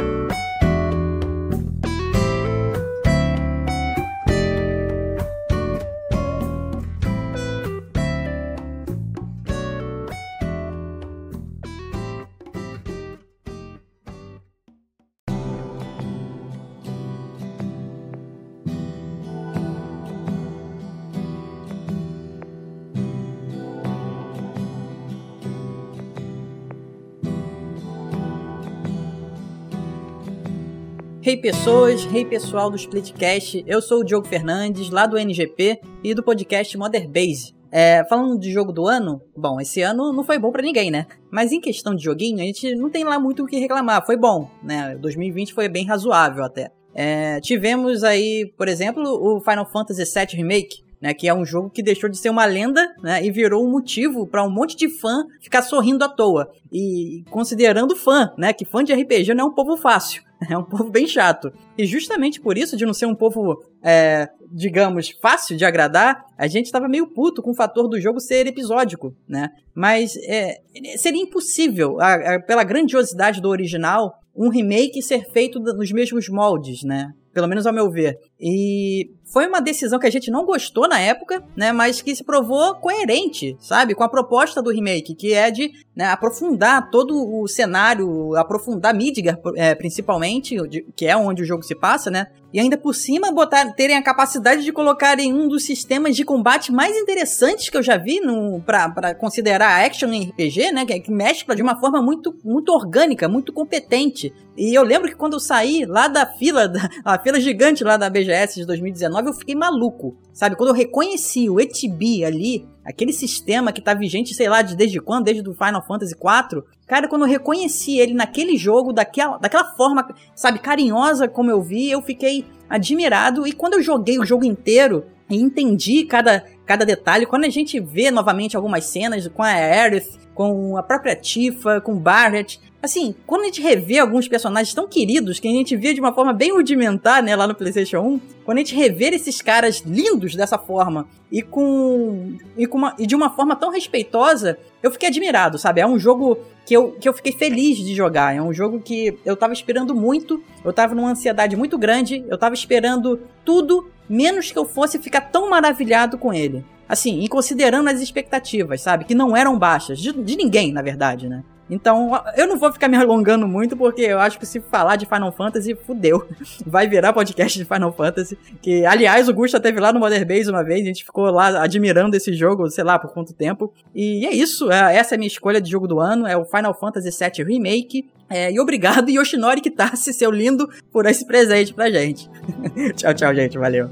Hey 31.28 31.36
pessoas, 31.36 32.08
hey 32.10 32.24
pessoal 32.24 32.70
do 32.70 32.76
Splitcast, 32.76 33.62
eu 33.66 33.82
sou 33.82 34.00
o 34.00 34.02
Diogo 34.02 34.26
Fernandes, 34.26 34.88
lá 34.88 35.04
do 35.04 35.18
NGP 35.18 35.78
e 36.02 36.14
do 36.14 36.22
podcast 36.22 36.74
Mother 36.78 37.06
Base. 37.06 37.54
É, 37.70 38.02
falando 38.08 38.38
de 38.38 38.50
jogo 38.50 38.72
do 38.72 38.86
ano, 38.86 39.20
bom, 39.36 39.60
esse 39.60 39.82
ano 39.82 40.10
não 40.10 40.24
foi 40.24 40.38
bom 40.38 40.50
para 40.50 40.62
ninguém, 40.62 40.90
né? 40.90 41.06
Mas 41.30 41.52
em 41.52 41.60
questão 41.60 41.94
de 41.94 42.02
joguinho, 42.02 42.40
a 42.40 42.44
gente 42.44 42.74
não 42.74 42.88
tem 42.88 43.04
lá 43.04 43.18
muito 43.18 43.44
o 43.44 43.46
que 43.46 43.58
reclamar, 43.58 44.06
foi 44.06 44.16
bom, 44.16 44.50
né? 44.62 44.96
2020 44.96 45.52
foi 45.52 45.68
bem 45.68 45.84
razoável 45.84 46.42
até. 46.42 46.70
É, 46.94 47.38
tivemos 47.42 48.04
aí, 48.04 48.50
por 48.56 48.66
exemplo, 48.66 49.04
o 49.04 49.38
Final 49.38 49.70
Fantasy 49.70 50.04
VII 50.04 50.34
Remake, 50.34 50.82
né, 51.00 51.14
que 51.14 51.28
é 51.28 51.34
um 51.34 51.44
jogo 51.44 51.70
que 51.70 51.82
deixou 51.82 52.08
de 52.08 52.18
ser 52.18 52.30
uma 52.30 52.44
lenda 52.44 52.86
né, 53.02 53.24
e 53.24 53.30
virou 53.30 53.64
um 53.64 53.70
motivo 53.70 54.26
para 54.26 54.44
um 54.44 54.50
monte 54.50 54.76
de 54.76 54.88
fã 54.88 55.24
ficar 55.40 55.62
sorrindo 55.62 56.04
à 56.04 56.08
toa. 56.08 56.50
E 56.72 57.24
considerando 57.30 57.96
fã, 57.96 58.32
né, 58.36 58.52
que 58.52 58.64
fã 58.64 58.82
de 58.82 58.92
RPG 58.92 59.34
não 59.34 59.46
é 59.46 59.48
um 59.48 59.54
povo 59.54 59.76
fácil. 59.76 60.22
É 60.48 60.56
um 60.56 60.62
povo 60.62 60.88
bem 60.88 61.06
chato. 61.06 61.52
E 61.76 61.84
justamente 61.84 62.40
por 62.40 62.56
isso, 62.56 62.76
de 62.76 62.86
não 62.86 62.94
ser 62.94 63.06
um 63.06 63.14
povo, 63.14 63.60
é, 63.82 64.28
digamos, 64.52 65.10
fácil 65.20 65.56
de 65.56 65.64
agradar, 65.64 66.24
a 66.36 66.46
gente 66.46 66.66
estava 66.66 66.88
meio 66.88 67.08
puto 67.08 67.42
com 67.42 67.50
o 67.50 67.56
fator 67.56 67.88
do 67.88 68.00
jogo 68.00 68.20
ser 68.20 68.46
episódico, 68.46 69.12
né? 69.28 69.48
Mas 69.74 70.16
é, 70.28 70.60
seria 70.96 71.20
impossível, 71.20 72.00
a, 72.00 72.14
a, 72.14 72.40
pela 72.40 72.62
grandiosidade 72.62 73.40
do 73.40 73.48
original, 73.48 74.14
um 74.34 74.48
remake 74.48 75.02
ser 75.02 75.28
feito 75.32 75.58
nos 75.58 75.90
mesmos 75.90 76.28
moldes, 76.28 76.84
né? 76.84 77.10
Pelo 77.34 77.48
menos 77.48 77.66
ao 77.66 77.72
meu 77.72 77.90
ver. 77.90 78.16
E 78.40 79.10
foi 79.32 79.46
uma 79.46 79.60
decisão 79.60 79.98
que 79.98 80.06
a 80.06 80.10
gente 80.10 80.30
não 80.30 80.44
gostou 80.44 80.88
na 80.88 80.98
época, 80.98 81.42
né? 81.56 81.72
Mas 81.72 82.00
que 82.00 82.14
se 82.14 82.24
provou 82.24 82.74
coerente, 82.76 83.56
sabe? 83.60 83.94
Com 83.94 84.04
a 84.04 84.08
proposta 84.08 84.62
do 84.62 84.70
remake, 84.70 85.14
que 85.14 85.34
é 85.34 85.50
de 85.50 85.70
né, 85.94 86.06
aprofundar 86.06 86.90
todo 86.90 87.14
o 87.14 87.46
cenário, 87.48 88.34
aprofundar 88.36 88.94
Midgar, 88.94 89.38
é, 89.56 89.74
principalmente, 89.74 90.56
que 90.94 91.06
é 91.06 91.16
onde 91.16 91.42
o 91.42 91.44
jogo 91.44 91.62
se 91.62 91.74
passa, 91.74 92.10
né? 92.10 92.28
E 92.52 92.58
ainda 92.58 92.78
por 92.78 92.94
cima 92.94 93.30
botar, 93.30 93.72
terem 93.74 93.96
a 93.96 94.02
capacidade 94.02 94.64
de 94.64 94.72
colocar 94.72 95.18
em 95.18 95.34
um 95.34 95.48
dos 95.48 95.64
sistemas 95.64 96.16
de 96.16 96.24
combate 96.24 96.72
mais 96.72 96.96
interessantes 96.96 97.68
que 97.68 97.76
eu 97.76 97.82
já 97.82 97.98
vi 97.98 98.20
no, 98.20 98.62
pra, 98.62 99.14
considerar 99.14 99.84
action 99.84 100.10
em 100.10 100.30
RPG, 100.30 100.72
né? 100.72 100.86
Que, 100.86 101.00
que 101.00 101.10
mescla 101.10 101.54
de 101.54 101.62
uma 101.62 101.78
forma 101.78 102.00
muito, 102.00 102.34
muito 102.42 102.72
orgânica, 102.72 103.28
muito 103.28 103.52
competente. 103.52 104.32
E 104.56 104.74
eu 104.74 104.82
lembro 104.82 105.08
que 105.08 105.16
quando 105.16 105.34
eu 105.34 105.40
saí 105.40 105.84
lá 105.84 106.08
da 106.08 106.24
fila, 106.24 106.66
da, 106.66 106.88
a 107.04 107.18
fila 107.18 107.38
gigante 107.38 107.84
lá 107.84 107.96
da 107.96 108.08
BG 108.08 108.27
BGS 108.28 108.56
de 108.56 108.66
2019, 108.66 109.28
eu 109.28 109.32
fiquei 109.32 109.54
maluco. 109.54 110.16
Sabe? 110.32 110.56
Quando 110.56 110.70
eu 110.70 110.74
reconheci 110.74 111.48
o 111.48 111.58
ETB 111.58 112.24
ali, 112.24 112.68
aquele 112.84 113.12
sistema 113.12 113.72
que 113.72 113.80
tá 113.80 113.94
vigente, 113.94 114.34
sei 114.34 114.48
lá, 114.48 114.62
de 114.62 114.76
desde 114.76 115.00
quando? 115.00 115.24
Desde 115.24 115.48
o 115.48 115.54
Final 115.54 115.84
Fantasy 115.86 116.14
IV. 116.14 116.62
Cara, 116.86 117.08
quando 117.08 117.22
eu 117.22 117.28
reconheci 117.28 117.98
ele 117.98 118.14
naquele 118.14 118.56
jogo, 118.56 118.92
daquela, 118.92 119.38
daquela 119.38 119.64
forma, 119.74 120.06
sabe, 120.34 120.58
carinhosa 120.58 121.26
como 121.26 121.50
eu 121.50 121.62
vi, 121.62 121.90
eu 121.90 122.02
fiquei 122.02 122.44
admirado. 122.68 123.46
E 123.46 123.52
quando 123.52 123.74
eu 123.74 123.82
joguei 123.82 124.18
o 124.18 124.24
jogo 124.24 124.44
inteiro 124.44 125.06
e 125.28 125.36
entendi 125.36 126.04
cada, 126.04 126.44
cada 126.64 126.84
detalhe, 126.84 127.26
quando 127.26 127.44
a 127.44 127.50
gente 127.50 127.80
vê 127.80 128.10
novamente 128.10 128.56
algumas 128.56 128.84
cenas 128.84 129.26
com 129.28 129.42
a 129.42 129.48
Aerith, 129.48 130.18
com 130.34 130.76
a 130.76 130.82
própria 130.82 131.16
Tifa, 131.16 131.80
com 131.80 131.98
Barret, 131.98 132.60
Assim, 132.80 133.14
quando 133.26 133.42
a 133.42 133.44
gente 133.46 133.60
revê 133.60 133.98
alguns 133.98 134.28
personagens 134.28 134.72
tão 134.72 134.86
queridos 134.86 135.40
que 135.40 135.48
a 135.48 135.50
gente 135.50 135.76
via 135.76 135.92
de 135.92 136.00
uma 136.00 136.12
forma 136.12 136.32
bem 136.32 136.52
rudimentar, 136.52 137.20
né, 137.22 137.34
lá 137.34 137.44
no 137.44 137.54
PlayStation 137.54 137.98
1, 137.98 138.20
quando 138.44 138.58
a 138.58 138.60
gente 138.60 138.74
rever 138.74 139.12
esses 139.12 139.42
caras 139.42 139.80
lindos 139.80 140.36
dessa 140.36 140.56
forma 140.56 141.08
e 141.30 141.42
com 141.42 142.36
e, 142.56 142.66
com 142.66 142.78
uma, 142.78 142.94
e 142.96 143.04
de 143.04 143.16
uma 143.16 143.30
forma 143.30 143.56
tão 143.56 143.70
respeitosa, 143.70 144.56
eu 144.80 144.92
fiquei 144.92 145.08
admirado, 145.08 145.58
sabe? 145.58 145.80
É 145.80 145.86
um 145.86 145.98
jogo 145.98 146.38
que 146.64 146.72
eu, 146.74 146.92
que 146.92 147.08
eu 147.08 147.12
fiquei 147.12 147.32
feliz 147.32 147.78
de 147.78 147.94
jogar. 147.96 148.36
É 148.36 148.40
um 148.40 148.52
jogo 148.52 148.80
que 148.80 149.18
eu 149.24 149.36
tava 149.36 149.52
esperando 149.52 149.92
muito, 149.92 150.40
eu 150.64 150.72
tava 150.72 150.94
numa 150.94 151.10
ansiedade 151.10 151.56
muito 151.56 151.76
grande, 151.76 152.24
eu 152.28 152.38
tava 152.38 152.54
esperando 152.54 153.20
tudo, 153.44 153.90
menos 154.08 154.52
que 154.52 154.58
eu 154.58 154.64
fosse 154.64 155.00
ficar 155.00 155.22
tão 155.22 155.50
maravilhado 155.50 156.16
com 156.16 156.32
ele. 156.32 156.64
Assim, 156.88 157.22
e 157.22 157.28
considerando 157.28 157.88
as 157.88 158.00
expectativas, 158.00 158.80
sabe? 158.80 159.04
Que 159.04 159.14
não 159.14 159.36
eram 159.36 159.58
baixas, 159.58 159.98
de, 159.98 160.12
de 160.12 160.36
ninguém, 160.36 160.72
na 160.72 160.80
verdade, 160.80 161.28
né? 161.28 161.42
Então, 161.70 162.10
eu 162.36 162.46
não 162.46 162.58
vou 162.58 162.72
ficar 162.72 162.88
me 162.88 162.96
alongando 162.96 163.46
muito, 163.46 163.76
porque 163.76 164.02
eu 164.02 164.18
acho 164.18 164.38
que 164.38 164.46
se 164.46 164.60
falar 164.60 164.96
de 164.96 165.06
Final 165.06 165.32
Fantasy, 165.32 165.74
fudeu. 165.74 166.26
Vai 166.66 166.88
virar 166.88 167.12
podcast 167.12 167.58
de 167.58 167.64
Final 167.64 167.92
Fantasy. 167.92 168.38
Que, 168.62 168.86
aliás, 168.86 169.28
o 169.28 169.34
Gusta 169.34 169.60
teve 169.60 169.80
lá 169.80 169.92
no 169.92 170.00
Mother 170.00 170.26
Base 170.26 170.50
uma 170.50 170.64
vez, 170.64 170.82
a 170.82 170.86
gente 170.86 171.04
ficou 171.04 171.30
lá 171.30 171.62
admirando 171.62 172.16
esse 172.16 172.32
jogo, 172.32 172.70
sei 172.70 172.84
lá, 172.84 172.98
por 172.98 173.12
quanto 173.12 173.34
tempo. 173.34 173.72
E 173.94 174.26
é 174.26 174.32
isso, 174.32 174.70
é, 174.70 174.96
essa 174.96 175.14
é 175.14 175.16
a 175.16 175.18
minha 175.18 175.28
escolha 175.28 175.60
de 175.60 175.70
jogo 175.70 175.86
do 175.86 176.00
ano, 176.00 176.26
é 176.26 176.36
o 176.36 176.44
Final 176.44 176.74
Fantasy 176.74 177.10
VII 177.10 177.44
Remake. 177.44 178.08
É, 178.30 178.52
e 178.52 178.60
obrigado, 178.60 179.08
Yoshinori 179.10 179.60
Kitase, 179.60 180.12
seu 180.12 180.30
lindo, 180.30 180.68
por 180.92 181.06
esse 181.06 181.26
presente 181.26 181.74
pra 181.74 181.90
gente. 181.90 182.28
tchau, 182.96 183.14
tchau, 183.14 183.34
gente, 183.34 183.58
valeu. 183.58 183.90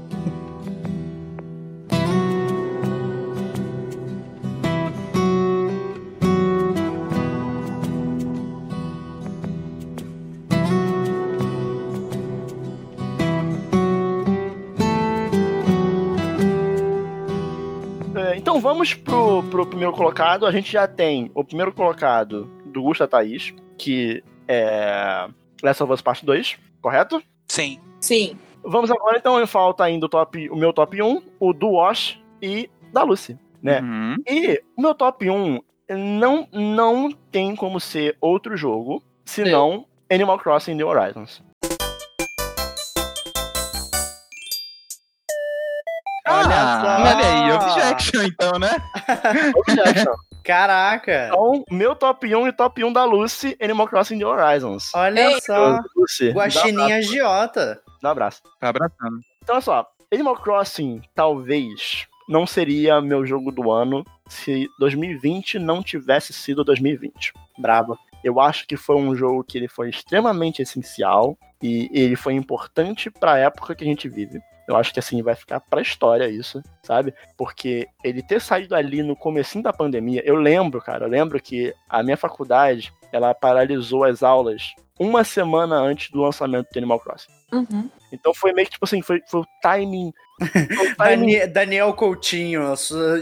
Vamos 18.87 18.93
pro, 18.93 19.43
pro 19.43 19.65
primeiro 19.65 19.91
colocado. 19.93 20.45
A 20.45 20.51
gente 20.51 20.71
já 20.71 20.87
tem 20.87 21.31
o 21.33 21.43
primeiro 21.43 21.73
colocado 21.73 22.45
do 22.65 22.81
Gusta 22.81 23.07
Thaís, 23.07 23.53
que 23.77 24.23
é 24.47 25.27
Last 25.61 25.83
of 25.83 25.93
Us 25.93 26.01
Part 26.01 26.25
2, 26.25 26.57
correto? 26.81 27.21
Sim. 27.47 27.79
Sim. 27.99 28.37
Vamos 28.63 28.91
agora, 28.91 29.17
então, 29.17 29.45
falta 29.47 29.83
ainda 29.83 30.05
o, 30.05 30.09
top, 30.09 30.49
o 30.49 30.55
meu 30.55 30.71
top 30.71 31.01
1, 31.01 31.21
o 31.39 31.53
do 31.53 31.71
Wash 31.71 32.21
e 32.41 32.69
da 32.93 33.03
Lucy, 33.03 33.37
né? 33.61 33.81
Uhum. 33.81 34.15
E 34.27 34.61
o 34.75 34.81
meu 34.81 34.93
top 34.93 35.29
1 35.29 35.59
não, 35.89 36.47
não 36.51 37.11
tem 37.31 37.55
como 37.55 37.79
ser 37.79 38.17
outro 38.19 38.57
jogo, 38.57 39.01
senão 39.25 39.85
Animal 40.09 40.37
Crossing 40.39 40.75
New 40.75 40.87
Horizons. 40.87 41.41
Ah, 46.29 46.81
só. 46.81 47.15
olha 47.15 47.27
aí, 47.27 47.51
objection 47.51 48.23
então, 48.23 48.59
né? 48.59 48.69
Objection. 49.55 50.13
Caraca! 50.43 51.27
Então, 51.27 51.63
meu 51.69 51.95
top 51.95 52.33
1 52.33 52.47
e 52.47 52.53
top 52.53 52.83
1 52.83 52.93
da 52.93 53.03
Lucy, 53.03 53.57
Animal 53.61 53.87
Crossing 53.87 54.15
New 54.15 54.29
Horizons. 54.29 54.91
Olha 54.95 55.31
Ei, 55.31 55.41
só. 55.41 55.79
Lucy, 55.95 56.29
um 56.29 56.33
Guaxininha 56.33 56.83
abraço. 56.85 57.09
agiota. 57.09 57.81
Dá 58.01 58.09
um 58.09 58.11
abraço. 58.11 58.41
Tá 58.59 58.69
abraçando. 58.69 59.19
Então, 59.43 59.55
olha 59.55 59.61
só. 59.61 59.87
Animal 60.13 60.37
Crossing, 60.37 61.01
talvez, 61.13 62.07
não 62.29 62.47
seria 62.47 63.01
meu 63.01 63.25
jogo 63.25 63.51
do 63.51 63.69
ano 63.71 64.05
se 64.29 64.67
2020 64.79 65.59
não 65.59 65.83
tivesse 65.83 66.31
sido 66.31 66.63
2020. 66.63 67.33
Brabo. 67.57 67.97
Eu 68.23 68.39
acho 68.39 68.65
que 68.65 68.75
foi 68.77 68.95
um 68.95 69.15
jogo 69.15 69.43
que 69.43 69.57
ele 69.57 69.67
foi 69.67 69.89
extremamente 69.89 70.61
essencial 70.61 71.37
e 71.61 71.89
ele 71.93 72.15
foi 72.15 72.33
importante 72.33 73.09
pra 73.11 73.37
época 73.37 73.75
que 73.75 73.83
a 73.83 73.87
gente 73.87 74.07
vive. 74.09 74.39
Eu 74.67 74.75
acho 74.75 74.93
que 74.93 74.99
assim 74.99 75.21
vai 75.21 75.33
ficar 75.33 75.59
pra 75.61 75.81
história 75.81 76.27
isso, 76.27 76.61
sabe? 76.83 77.13
Porque 77.37 77.87
ele 78.03 78.21
ter 78.21 78.41
saído 78.41 78.75
ali 78.75 79.01
no 79.01 79.15
comecinho 79.15 79.63
da 79.63 79.71
pandemia, 79.71 80.21
eu 80.25 80.35
lembro, 80.35 80.81
cara, 80.81 81.05
eu 81.05 81.09
lembro 81.09 81.39
que 81.41 81.73
a 81.87 82.03
minha 82.03 82.17
faculdade, 82.17 82.93
ela 83.11 83.33
paralisou 83.33 84.03
as 84.03 84.23
aulas 84.23 84.73
uma 84.99 85.23
semana 85.23 85.75
antes 85.75 86.09
do 86.09 86.21
lançamento 86.21 86.67
do 86.71 86.77
Animal 86.77 86.99
Crossing. 86.99 87.31
Uhum. 87.51 87.89
Então 88.11 88.33
foi 88.33 88.51
meio 88.51 88.65
que 88.65 88.73
tipo 88.73 88.85
assim, 88.85 89.01
foi, 89.01 89.21
foi 89.27 89.41
o 89.41 89.45
timing. 89.61 90.11
Foi 90.75 90.87
o 90.91 90.95
timing 90.97 91.37
Dani- 91.39 91.47
Daniel 91.47 91.93
Coutinho, 91.93 92.73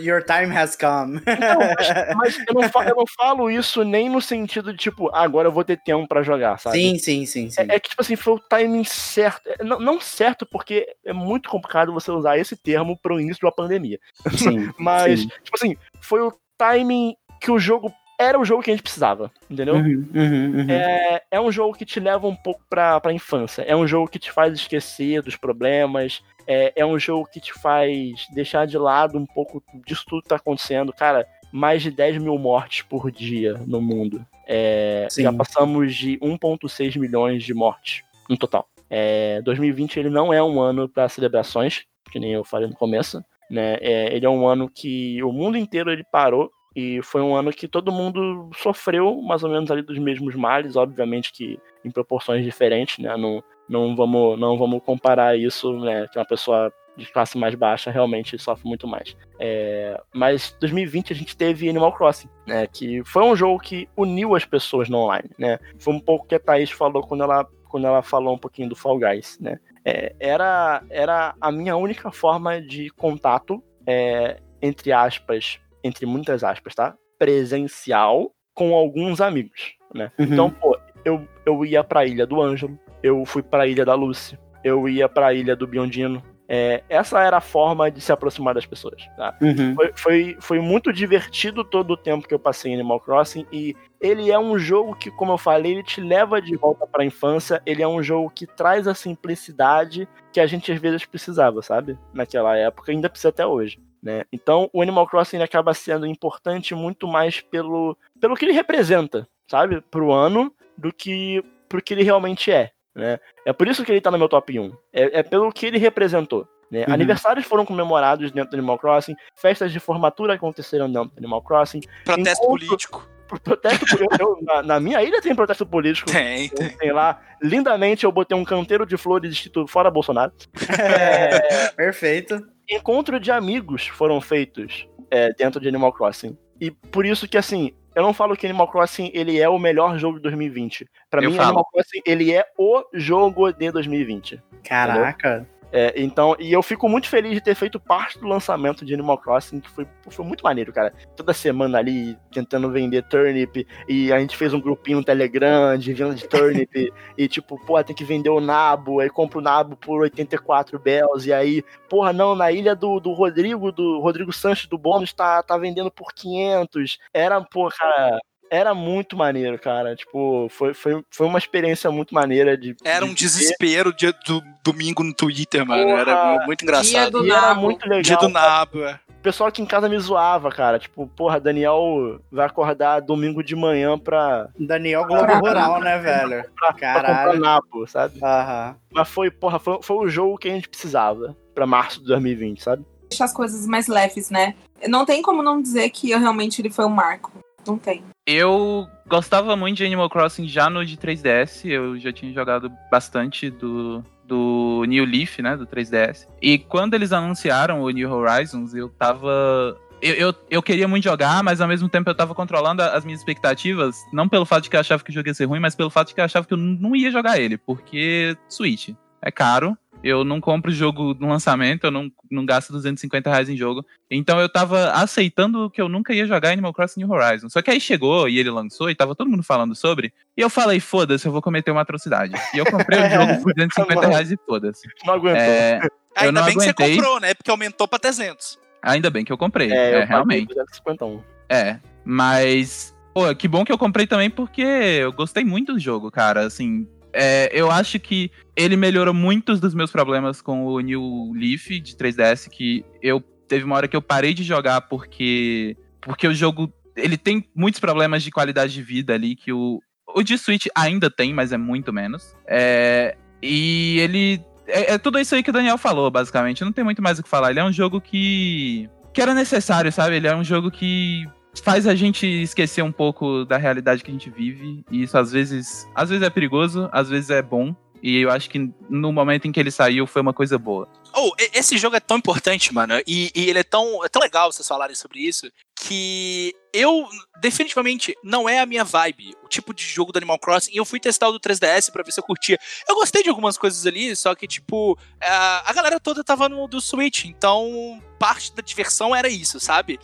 your 0.01 0.23
time 0.23 0.55
has 0.55 0.75
come. 0.75 1.21
Não, 1.25 1.59
mas, 1.75 1.87
mas 2.15 2.37
eu, 2.47 2.53
não 2.53 2.69
falo, 2.69 2.89
eu 2.89 2.95
não 2.95 3.05
falo 3.07 3.51
isso 3.51 3.83
nem 3.83 4.09
no 4.09 4.21
sentido 4.21 4.71
de, 4.71 4.79
tipo, 4.79 5.09
ah, 5.13 5.21
agora 5.21 5.47
eu 5.47 5.51
vou 5.51 5.63
ter 5.63 5.77
tempo 5.81 6.07
pra 6.07 6.23
jogar, 6.23 6.57
sabe? 6.59 6.79
sim, 6.79 6.97
sim, 6.97 7.25
sim, 7.25 7.49
sim. 7.49 7.61
É, 7.61 7.75
é 7.75 7.79
que, 7.79 7.89
tipo 7.89 8.01
assim, 8.01 8.15
foi 8.15 8.33
o 8.33 8.39
timing 8.39 8.83
certo. 8.83 9.47
É, 9.49 9.63
Não, 9.63 9.79
não 9.79 9.99
certo, 9.99 10.45
porque 10.45 10.87
é 11.03 11.13
muito 11.13 11.49
complicado 11.49 11.93
você 11.93 12.09
usar 12.11 12.37
esse 12.37 12.55
termo 12.55 12.97
pro 12.97 13.19
início 13.19 13.39
de 13.41 13.45
uma 13.45 13.51
pandemia. 13.51 13.99
sim, 14.37 14.69
Mas, 14.79 15.21
sim. 15.21 15.27
tipo 15.43 15.55
assim, 15.55 15.75
foi 16.01 16.21
o 16.21 16.33
timing 16.57 17.15
que 17.41 17.51
o 17.51 17.59
jogo 17.59 17.93
era 18.17 18.39
o 18.39 18.45
jogo 18.45 18.63
que 18.63 18.71
a 18.71 18.73
gente 18.73 18.83
precisava, 18.83 19.31
entendeu? 19.49 19.75
Uhum, 19.75 20.07
uhum, 20.13 20.59
uhum. 20.59 20.69
É, 20.69 21.21
é 21.31 21.41
um 21.41 21.51
jogo 21.51 21.77
que 21.77 21.85
te 21.85 21.99
leva 21.99 22.27
um 22.27 22.35
pouco 22.35 22.61
pra, 22.69 22.99
pra 22.99 23.13
infância. 23.13 23.61
É 23.63 23.75
um 23.75 23.87
jogo 23.87 24.09
que 24.09 24.19
te 24.19 24.31
faz 24.31 24.53
esquecer 24.53 25.21
dos 25.21 25.35
problemas. 25.35 26.23
É, 26.47 26.73
é 26.75 26.85
um 26.85 26.97
jogo 26.97 27.27
que 27.31 27.39
te 27.39 27.53
faz 27.53 28.27
deixar 28.33 28.65
de 28.65 28.77
lado 28.77 29.17
um 29.17 29.25
pouco 29.25 29.61
disso 29.85 30.05
tudo 30.07 30.21
que 30.21 30.29
tá 30.29 30.37
acontecendo. 30.37 30.93
Cara, 30.93 31.27
mais 31.51 31.81
de 31.81 31.91
10 31.91 32.21
mil 32.21 32.37
mortes 32.37 32.83
por 32.83 33.11
dia 33.11 33.53
no 33.65 33.81
mundo. 33.81 34.25
É, 34.47 35.07
já 35.17 35.33
passamos 35.33 35.95
de 35.95 36.17
1,6 36.19 36.99
milhões 36.99 37.43
de 37.43 37.53
mortes 37.53 38.03
no 38.29 38.37
total. 38.37 38.67
É, 38.89 39.41
2020 39.41 39.99
ele 39.99 40.09
não 40.09 40.31
é 40.33 40.41
um 40.43 40.61
ano 40.61 40.87
para 40.87 41.09
celebrações, 41.09 41.85
que 42.11 42.19
nem 42.19 42.33
eu 42.33 42.43
falei 42.43 42.67
no 42.67 42.75
começo. 42.75 43.23
Né? 43.49 43.77
É, 43.81 44.15
ele 44.15 44.25
é 44.25 44.29
um 44.29 44.47
ano 44.47 44.69
que 44.69 45.21
o 45.23 45.31
mundo 45.31 45.57
inteiro 45.57 45.91
ele 45.91 46.03
parou 46.11 46.51
e 46.75 47.01
foi 47.01 47.21
um 47.21 47.35
ano 47.35 47.51
que 47.51 47.67
todo 47.67 47.91
mundo 47.91 48.49
sofreu 48.57 49.21
mais 49.21 49.43
ou 49.43 49.49
menos 49.49 49.71
ali 49.71 49.81
dos 49.81 49.97
mesmos 49.97 50.35
males, 50.35 50.75
obviamente 50.75 51.31
que 51.31 51.57
em 51.85 51.89
proporções 51.89 52.43
diferentes, 52.43 52.99
né? 52.99 53.15
Não, 53.15 53.41
não, 53.69 53.95
vamos, 53.95 54.37
não 54.37 54.57
vamos 54.57 54.83
comparar 54.83 55.37
isso, 55.37 55.71
né? 55.79 56.07
Que 56.11 56.19
uma 56.19 56.25
pessoa 56.25 56.73
de 56.97 57.11
classe 57.11 57.37
mais 57.37 57.55
baixa 57.55 57.91
realmente 57.91 58.37
sofre 58.37 58.67
muito 58.67 58.87
mais. 58.87 59.15
É, 59.39 60.01
mas 60.13 60.55
2020 60.59 61.13
a 61.13 61.15
gente 61.15 61.35
teve 61.35 61.69
Animal 61.69 61.93
Crossing, 61.93 62.29
né? 62.45 62.67
Que 62.67 63.03
foi 63.05 63.23
um 63.23 63.35
jogo 63.35 63.59
que 63.59 63.87
uniu 63.95 64.35
as 64.35 64.43
pessoas 64.43 64.89
no 64.89 64.99
online, 64.99 65.29
né? 65.37 65.59
Foi 65.79 65.93
um 65.93 65.99
pouco 65.99 66.27
que 66.27 66.35
a 66.35 66.39
Thaís 66.39 66.71
falou 66.71 67.03
quando 67.03 67.23
ela, 67.23 67.47
quando 67.69 67.87
ela 67.87 68.01
falou 68.01 68.35
um 68.35 68.39
pouquinho 68.39 68.69
do 68.69 68.75
Fall 68.75 68.99
Guys, 68.99 69.39
né? 69.39 69.59
É, 69.85 70.15
era, 70.19 70.83
era 70.89 71.35
a 71.39 71.51
minha 71.51 71.77
única 71.77 72.11
forma 72.11 72.61
de 72.61 72.89
contato, 72.89 73.63
é, 73.85 74.41
entre 74.61 74.91
aspas, 74.91 75.59
entre 75.85 76.05
muitas 76.07 76.43
aspas, 76.43 76.73
tá? 76.73 76.95
Presencial 77.19 78.31
com 78.55 78.73
alguns 78.73 79.21
amigos, 79.21 79.75
né? 79.93 80.11
Uhum. 80.17 80.25
Então, 80.25 80.49
pô, 80.49 80.77
eu, 81.05 81.27
eu 81.45 81.63
ia 81.63 81.83
pra 81.83 82.05
ilha 82.05 82.25
do 82.25 82.41
Ângelo, 82.41 82.77
eu 83.03 83.23
fui 83.23 83.43
pra 83.43 83.67
ilha 83.67 83.85
da 83.85 83.93
Lucy, 83.93 84.37
eu 84.63 84.89
ia 84.89 85.07
pra 85.07 85.31
ilha 85.31 85.55
do 85.55 85.67
Biondino. 85.67 86.23
É, 86.47 86.83
essa 86.87 87.19
era 87.21 87.37
a 87.37 87.41
forma 87.41 87.89
de 87.89 87.99
se 87.99 88.11
aproximar 88.11 88.53
das 88.53 88.65
pessoas, 88.65 89.07
tá? 89.17 89.35
Uhum. 89.41 89.73
Foi, 89.75 89.91
foi, 89.95 90.37
foi 90.39 90.59
muito 90.59 90.93
divertido 90.93 91.63
todo 91.63 91.91
o 91.91 91.97
tempo 91.97 92.27
que 92.27 92.33
eu 92.33 92.39
passei 92.39 92.71
em 92.71 92.75
Animal 92.75 92.99
Crossing 92.99 93.47
e 93.51 93.75
ele 93.99 94.29
é 94.31 94.37
um 94.37 94.57
jogo 94.57 94.95
que, 94.95 95.09
como 95.09 95.31
eu 95.31 95.37
falei, 95.37 95.71
ele 95.73 95.83
te 95.83 95.99
leva 95.99 96.39
de 96.39 96.55
volta 96.55 96.85
pra 96.85 97.03
infância. 97.03 97.61
Ele 97.65 97.81
é 97.81 97.87
um 97.87 98.03
jogo 98.03 98.29
que 98.29 98.45
traz 98.45 98.87
a 98.87 98.93
simplicidade 98.93 100.07
que 100.31 100.39
a 100.39 100.45
gente 100.45 100.71
às 100.71 100.79
vezes 100.79 101.05
precisava, 101.05 101.61
sabe? 101.63 101.97
Naquela 102.13 102.55
época, 102.55 102.91
ainda 102.91 103.09
precisa 103.09 103.29
até 103.29 103.45
hoje. 103.45 103.79
Né? 104.03 104.23
Então, 104.31 104.69
o 104.71 104.83
Animal 104.83 105.07
Crossing 105.07 105.41
acaba 105.41 105.73
sendo 105.73 106.05
importante 106.05 106.75
muito 106.75 107.07
mais 107.07 107.41
pelo, 107.41 107.97
pelo 108.21 108.35
que 108.35 108.45
ele 108.45 108.51
representa, 108.51 109.27
sabe? 109.49 109.81
Pro 109.89 110.11
ano, 110.11 110.53
do 110.77 110.93
que 110.93 111.43
pro 111.67 111.81
que 111.81 111.95
ele 111.95 112.03
realmente 112.03 112.51
é. 112.51 112.71
Né? 112.95 113.19
É 113.45 113.51
por 113.51 113.67
isso 113.67 113.83
que 113.83 113.91
ele 113.91 113.99
tá 114.01 114.09
no 114.09 114.17
meu 114.17 114.29
top 114.29 114.57
1. 114.59 114.71
É, 114.93 115.19
é 115.19 115.23
pelo 115.23 115.51
que 115.51 115.65
ele 115.65 115.77
representou. 115.77 116.47
Né? 116.71 116.85
Uhum. 116.87 116.93
Aniversários 116.93 117.45
foram 117.45 117.65
comemorados 117.65 118.31
dentro 118.31 118.51
do 118.51 118.57
Animal 118.57 118.79
Crossing, 118.79 119.15
festas 119.35 119.71
de 119.71 119.79
formatura 119.79 120.33
aconteceram 120.33 120.91
dentro 120.91 121.09
do 121.09 121.17
Animal 121.17 121.41
Crossing, 121.43 121.81
Protesto 122.05 122.43
Encontro- 122.45 122.67
político. 122.67 123.09
protesto 123.43 123.85
político. 123.85 124.15
eu- 124.21 124.37
na, 124.41 124.61
na 124.63 124.79
minha 124.79 125.01
ilha 125.03 125.21
tem 125.21 125.35
protesto 125.35 125.65
político. 125.65 126.09
Tem, 126.11 126.47
tem. 126.49 126.69
Tem 126.77 126.91
lá. 126.91 127.19
Lindamente 127.41 128.05
eu 128.05 128.11
botei 128.11 128.35
um 128.37 128.45
canteiro 128.45 128.85
de 128.85 128.97
flores 128.97 129.31
escrito 129.33 129.67
fora 129.67 129.91
Bolsonaro. 129.91 130.31
Perfeito. 131.75 132.41
Encontro 132.69 133.19
de 133.19 133.31
amigos 133.31 133.87
foram 133.87 134.19
feitos 134.21 134.87
é, 135.11 135.33
dentro 135.33 135.59
de 135.59 135.67
Animal 135.67 135.93
Crossing. 135.93 136.37
E 136.59 136.71
por 136.71 137.05
isso 137.05 137.27
que, 137.27 137.37
assim, 137.37 137.73
eu 137.95 138.03
não 138.03 138.13
falo 138.13 138.35
que 138.35 138.45
Animal 138.45 138.67
Crossing 138.67 139.09
ele 139.13 139.39
é 139.39 139.47
o 139.47 139.57
melhor 139.57 139.97
jogo 139.97 140.17
de 140.17 140.23
2020. 140.23 140.85
Pra 141.09 141.23
Eu 141.23 141.31
mim, 141.31 141.37
falo. 141.37 141.47
Animal 141.49 141.65
Crossing 141.71 142.01
ele 142.05 142.33
é 142.33 142.45
o 142.57 142.83
jogo 142.93 143.51
de 143.51 143.71
2020. 143.71 144.41
Caraca. 144.63 145.47
É, 145.77 145.93
então, 146.01 146.37
e 146.39 146.53
eu 146.53 146.63
fico 146.63 146.87
muito 146.87 147.09
feliz 147.09 147.33
de 147.33 147.41
ter 147.41 147.53
feito 147.53 147.77
parte 147.81 148.17
do 148.17 148.25
lançamento 148.25 148.85
de 148.85 148.93
Animal 148.93 149.17
Crossing, 149.17 149.59
que 149.59 149.69
foi, 149.69 149.85
foi 150.09 150.23
muito 150.23 150.41
maneiro, 150.41 150.71
cara. 150.71 150.93
Toda 151.17 151.33
semana 151.33 151.79
ali 151.79 152.17
tentando 152.31 152.71
vender 152.71 153.03
turnip, 153.09 153.67
e 153.85 154.09
a 154.13 154.17
gente 154.17 154.37
fez 154.37 154.53
um 154.53 154.61
grupinho 154.61 154.99
no 154.99 155.03
Telegram 155.03 155.77
de 155.77 155.91
venda 155.91 156.15
de 156.15 156.25
turnip, 156.29 156.93
e 157.17 157.27
tipo, 157.27 157.59
pô, 157.65 157.83
tem 157.83 157.93
que 157.93 158.05
vender 158.05 158.29
o 158.29 158.39
nabo, 158.39 159.01
aí 159.01 159.09
compra 159.09 159.39
o 159.39 159.41
nabo 159.41 159.75
por 159.75 159.99
84 160.03 160.79
bells, 160.79 161.27
e 161.27 161.33
aí, 161.33 161.61
porra, 161.89 162.13
não, 162.13 162.35
na 162.35 162.53
ilha 162.53 162.73
do, 162.73 163.01
do 163.01 163.11
Rodrigo, 163.11 163.69
do 163.69 163.99
Rodrigo 163.99 164.31
Sanches 164.31 164.67
do 164.67 164.77
bônus, 164.77 165.11
tá, 165.11 165.43
tá 165.43 165.57
vendendo 165.57 165.91
por 165.91 166.13
500. 166.13 166.99
Era, 167.13 167.41
pô, 167.41 167.67
cara. 167.67 168.21
Era 168.49 168.73
muito 168.73 169.17
maneiro, 169.17 169.57
cara. 169.59 169.95
Tipo, 169.95 170.47
foi, 170.49 170.73
foi, 170.73 171.03
foi 171.09 171.27
uma 171.27 171.37
experiência 171.39 171.89
muito 171.91 172.13
maneira 172.13 172.57
de. 172.57 172.75
Era 172.83 172.99
de 172.99 173.11
um 173.11 173.13
viver. 173.15 173.19
desespero 173.19 173.93
dia 173.93 174.13
do 174.25 174.41
domingo 174.63 175.03
no 175.03 175.13
Twitter, 175.13 175.65
mano. 175.65 175.83
Porra, 175.83 175.99
Era 176.01 176.45
muito 176.45 176.59
Dia 176.59 176.65
engraçado. 176.65 177.11
do 177.19 177.25
E 177.25 177.31
era 177.31 177.41
nabo. 177.41 177.61
muito 177.61 177.83
legal. 177.83 178.01
Dia 178.01 178.17
do 178.17 178.29
nabo, 178.29 178.83
é. 178.83 178.99
O 179.09 179.21
pessoal 179.25 179.47
aqui 179.49 179.59
em 179.61 179.65
casa 179.65 179.89
me 179.89 179.97
zoava, 179.97 180.51
cara. 180.51 180.77
Tipo, 180.77 181.07
porra, 181.07 181.39
Daniel 181.39 182.21
vai 182.31 182.45
acordar 182.45 182.99
domingo 182.99 183.43
de 183.43 183.55
manhã 183.55 183.97
pra, 183.97 184.49
Daniel 184.59 185.05
Globo 185.07 185.33
Rural, 185.39 185.79
né, 185.81 185.97
velho? 185.97 186.43
pra, 186.55 186.67
pra 186.67 186.73
Caralho. 186.73 187.39
nabo, 187.39 187.87
sabe? 187.87 188.19
Aham. 188.23 188.75
Mas 188.93 189.09
foi, 189.09 189.31
porra, 189.31 189.57
foi, 189.57 189.79
foi 189.81 189.97
o 189.97 190.07
jogo 190.07 190.37
que 190.37 190.47
a 190.47 190.51
gente 190.53 190.69
precisava 190.69 191.35
pra 191.55 191.65
março 191.65 191.99
de 192.01 192.05
2020, 192.05 192.61
sabe? 192.61 192.85
Deixar 193.09 193.25
as 193.25 193.33
coisas 193.33 193.65
mais 193.65 193.87
leves, 193.87 194.29
né? 194.29 194.53
Não 194.87 195.05
tem 195.05 195.23
como 195.23 195.41
não 195.41 195.59
dizer 195.59 195.89
que 195.89 196.11
eu, 196.11 196.19
realmente 196.19 196.61
ele 196.61 196.69
foi 196.69 196.85
um 196.85 196.89
marco. 196.89 197.31
Não 197.65 197.79
tem. 197.79 198.03
Eu 198.27 198.89
gostava 199.07 199.55
muito 199.55 199.77
de 199.77 199.85
Animal 199.85 200.09
Crossing 200.09 200.47
já 200.47 200.67
no 200.67 200.83
de 200.83 200.97
3DS. 200.97 201.69
Eu 201.69 201.99
já 201.99 202.11
tinha 202.11 202.33
jogado 202.33 202.71
bastante 202.89 203.51
do, 203.51 204.03
do 204.23 204.83
New 204.87 205.05
Leaf, 205.05 205.39
né? 205.39 205.55
Do 205.55 205.67
3DS. 205.67 206.27
E 206.41 206.57
quando 206.57 206.95
eles 206.95 207.11
anunciaram 207.11 207.81
o 207.81 207.89
New 207.91 208.11
Horizons, 208.11 208.73
eu 208.73 208.89
tava. 208.89 209.77
Eu, 210.01 210.13
eu, 210.15 210.35
eu 210.49 210.61
queria 210.63 210.87
muito 210.87 211.03
jogar, 211.03 211.43
mas 211.43 211.61
ao 211.61 211.67
mesmo 211.67 211.87
tempo 211.87 212.09
eu 212.09 212.15
tava 212.15 212.33
controlando 212.33 212.81
as 212.81 213.05
minhas 213.05 213.19
expectativas. 213.19 213.95
Não 214.11 214.27
pelo 214.27 214.45
fato 214.45 214.63
de 214.63 214.69
que 214.71 214.75
eu 214.75 214.79
achava 214.79 215.03
que 215.03 215.11
o 215.11 215.13
jogo 215.13 215.27
ia 215.27 215.33
ser 215.33 215.45
ruim, 215.45 215.59
mas 215.59 215.75
pelo 215.75 215.91
fato 215.91 216.07
de 216.07 216.15
que 216.15 216.19
eu 216.19 216.25
achava 216.25 216.47
que 216.47 216.53
eu 216.53 216.57
não 216.57 216.95
ia 216.95 217.11
jogar 217.11 217.39
ele. 217.39 217.57
Porque 217.57 218.35
Switch 218.49 218.89
é 219.21 219.31
caro. 219.31 219.77
Eu 220.07 220.23
não 220.23 220.39
compro 220.39 220.71
jogo 220.71 221.15
no 221.19 221.27
lançamento, 221.27 221.85
eu 221.85 221.89
não, 221.91 222.11
não 222.29 222.45
gasto 222.45 222.71
250 222.71 223.27
reais 223.27 223.49
em 223.49 223.57
jogo. 223.57 223.83
Então 224.09 224.39
eu 224.39 224.47
tava 224.47 224.91
aceitando 224.91 225.67
que 225.71 225.81
eu 225.81 225.89
nunca 225.89 226.13
ia 226.13 226.27
jogar 226.27 226.51
Animal 226.51 226.71
Crossing 226.71 226.99
New 227.03 227.09
Horizons. 227.09 227.51
Só 227.51 227.59
que 227.59 227.71
aí 227.71 227.81
chegou 227.81 228.29
e 228.29 228.37
ele 228.37 228.51
lançou 228.51 228.87
e 228.87 228.93
tava 228.93 229.15
todo 229.15 229.29
mundo 229.31 229.41
falando 229.41 229.73
sobre. 229.73 230.13
E 230.37 230.41
eu 230.41 230.49
falei, 230.49 230.79
foda-se, 230.79 231.25
eu 231.27 231.31
vou 231.31 231.41
cometer 231.41 231.71
uma 231.71 231.81
atrocidade. 231.81 232.33
E 232.53 232.57
eu 232.59 232.65
comprei 232.67 232.99
o 232.99 233.09
jogo 233.09 233.41
por 233.41 233.51
250 233.55 234.07
reais 234.07 234.31
e 234.31 234.37
foda-se. 234.45 234.87
Não 235.03 235.15
aguentou. 235.15 235.41
É, 235.41 235.79
Eu 235.83 235.89
Ainda 236.15 236.31
não 236.39 236.45
bem 236.45 236.55
que 236.55 236.63
você 236.63 236.69
aguentei. 236.69 236.95
comprou, 236.97 237.19
né? 237.19 237.33
Porque 237.33 237.49
aumentou 237.49 237.87
pra 237.87 237.97
300. 237.97 238.59
ainda 238.83 239.09
bem 239.09 239.25
que 239.25 239.33
eu 239.33 239.37
comprei. 239.39 239.71
É, 239.71 239.75
É, 239.75 240.03
eu 240.03 240.05
realmente. 240.05 240.53
251. 240.53 241.19
É. 241.49 241.79
Mas, 242.03 242.95
pô, 243.11 243.33
que 243.35 243.47
bom 243.47 243.65
que 243.65 243.71
eu 243.71 243.77
comprei 243.79 244.05
também 244.05 244.29
porque 244.29 244.61
eu 244.61 245.11
gostei 245.11 245.43
muito 245.43 245.73
do 245.73 245.79
jogo, 245.79 246.11
cara. 246.11 246.41
Assim, 246.45 246.87
é, 247.17 247.49
eu 247.53 247.71
acho 247.71 247.97
que 247.97 248.29
ele 248.55 248.75
melhorou 248.75 249.13
muitos 249.13 249.61
dos 249.61 249.73
meus 249.73 249.89
problemas 249.89 250.41
com 250.41 250.65
o 250.65 250.79
New 250.81 251.31
Leaf 251.33 251.79
de 251.79 251.95
3DS, 251.95 252.49
que 252.49 252.85
eu 253.01 253.21
teve 253.47 253.63
uma 253.63 253.75
hora 253.75 253.87
que 253.87 253.95
eu 253.95 254.01
parei 254.01 254.33
de 254.33 254.43
jogar 254.43 254.81
porque 254.81 255.77
porque 256.01 256.27
o 256.27 256.33
jogo 256.33 256.71
ele 256.95 257.17
tem 257.17 257.47
muitos 257.55 257.79
problemas 257.79 258.21
de 258.21 258.31
qualidade 258.31 258.73
de 258.73 258.81
vida 258.81 259.13
ali 259.13 259.35
que 259.35 259.53
o 259.53 259.81
o 260.13 260.23
de 260.23 260.37
Switch 260.37 260.67
ainda 260.75 261.09
tem, 261.09 261.33
mas 261.33 261.51
é 261.51 261.57
muito 261.57 261.91
menos. 261.91 262.35
É, 262.47 263.17
e 263.41 263.99
ele 263.99 264.41
é, 264.67 264.93
é 264.93 264.97
tudo 264.97 265.19
isso 265.19 265.35
aí 265.35 265.43
que 265.43 265.49
o 265.49 265.53
Daniel 265.53 265.77
falou, 265.77 266.09
basicamente. 266.09 266.63
Não 266.63 266.71
tem 266.71 266.83
muito 266.83 267.01
mais 267.01 267.19
o 267.19 267.23
que 267.23 267.29
falar. 267.29 267.51
Ele 267.51 267.59
é 267.59 267.63
um 267.63 267.71
jogo 267.71 268.01
que 268.01 268.89
que 269.13 269.21
era 269.21 269.33
necessário, 269.33 269.91
sabe? 269.91 270.17
Ele 270.17 270.27
é 270.27 270.35
um 270.35 270.43
jogo 270.43 270.69
que 270.69 271.25
faz 271.61 271.87
a 271.87 271.95
gente 271.95 272.25
esquecer 272.25 272.81
um 272.81 272.91
pouco 272.91 273.45
da 273.45 273.57
realidade 273.57 274.03
que 274.03 274.09
a 274.09 274.13
gente 274.13 274.29
vive. 274.29 274.83
E 274.91 275.03
isso 275.03 275.17
às 275.17 275.31
vezes, 275.31 275.87
às 275.95 276.09
vezes 276.09 276.25
é 276.25 276.29
perigoso, 276.29 276.89
às 276.91 277.09
vezes 277.09 277.29
é 277.29 277.41
bom. 277.41 277.75
E 278.05 278.19
eu 278.19 278.29
acho 278.29 278.49
que 278.51 278.69
no 278.87 279.11
momento 279.11 279.47
em 279.47 279.51
que 279.51 279.59
ele 279.59 279.71
saiu 279.71 280.05
foi 280.05 280.21
uma 280.21 280.33
coisa 280.33 280.59
boa. 280.59 280.87
Oh, 281.15 281.31
esse 281.53 281.75
jogo 281.77 281.95
é 281.95 281.99
tão 281.99 282.17
importante, 282.17 282.71
mano, 282.71 282.93
e, 283.07 283.31
e 283.33 283.49
ele 283.49 283.59
é 283.59 283.63
tão, 283.63 284.05
é 284.05 284.09
tão 284.09 284.21
legal 284.21 284.51
vocês 284.51 284.67
falarem 284.67 284.95
sobre 284.95 285.21
isso, 285.21 285.49
que 285.75 286.53
eu, 286.73 287.07
definitivamente, 287.41 288.13
não 288.21 288.47
é 288.47 288.59
a 288.59 288.65
minha 288.65 288.83
vibe, 288.83 289.33
o 289.43 289.47
tipo 289.47 289.73
de 289.73 289.83
jogo 289.83 290.11
do 290.11 290.17
Animal 290.17 290.37
Crossing, 290.37 290.73
e 290.73 290.77
eu 290.77 290.85
fui 290.85 290.99
testar 290.99 291.29
o 291.29 291.31
do 291.31 291.39
3DS 291.39 291.89
pra 291.89 292.03
ver 292.03 292.11
se 292.11 292.19
eu 292.19 292.23
curtia. 292.23 292.59
Eu 292.87 292.95
gostei 292.95 293.23
de 293.23 293.29
algumas 293.29 293.57
coisas 293.57 293.87
ali, 293.87 294.15
só 294.15 294.35
que, 294.35 294.45
tipo, 294.45 294.99
a, 295.19 295.69
a 295.69 295.73
galera 295.73 295.99
toda 295.99 296.23
tava 296.23 296.49
no 296.49 296.67
do 296.67 296.81
Switch, 296.81 297.25
então 297.25 297.99
parte 298.19 298.53
da 298.53 298.61
diversão 298.61 299.15
era 299.15 299.29
isso, 299.29 299.59
sabe? 299.59 299.99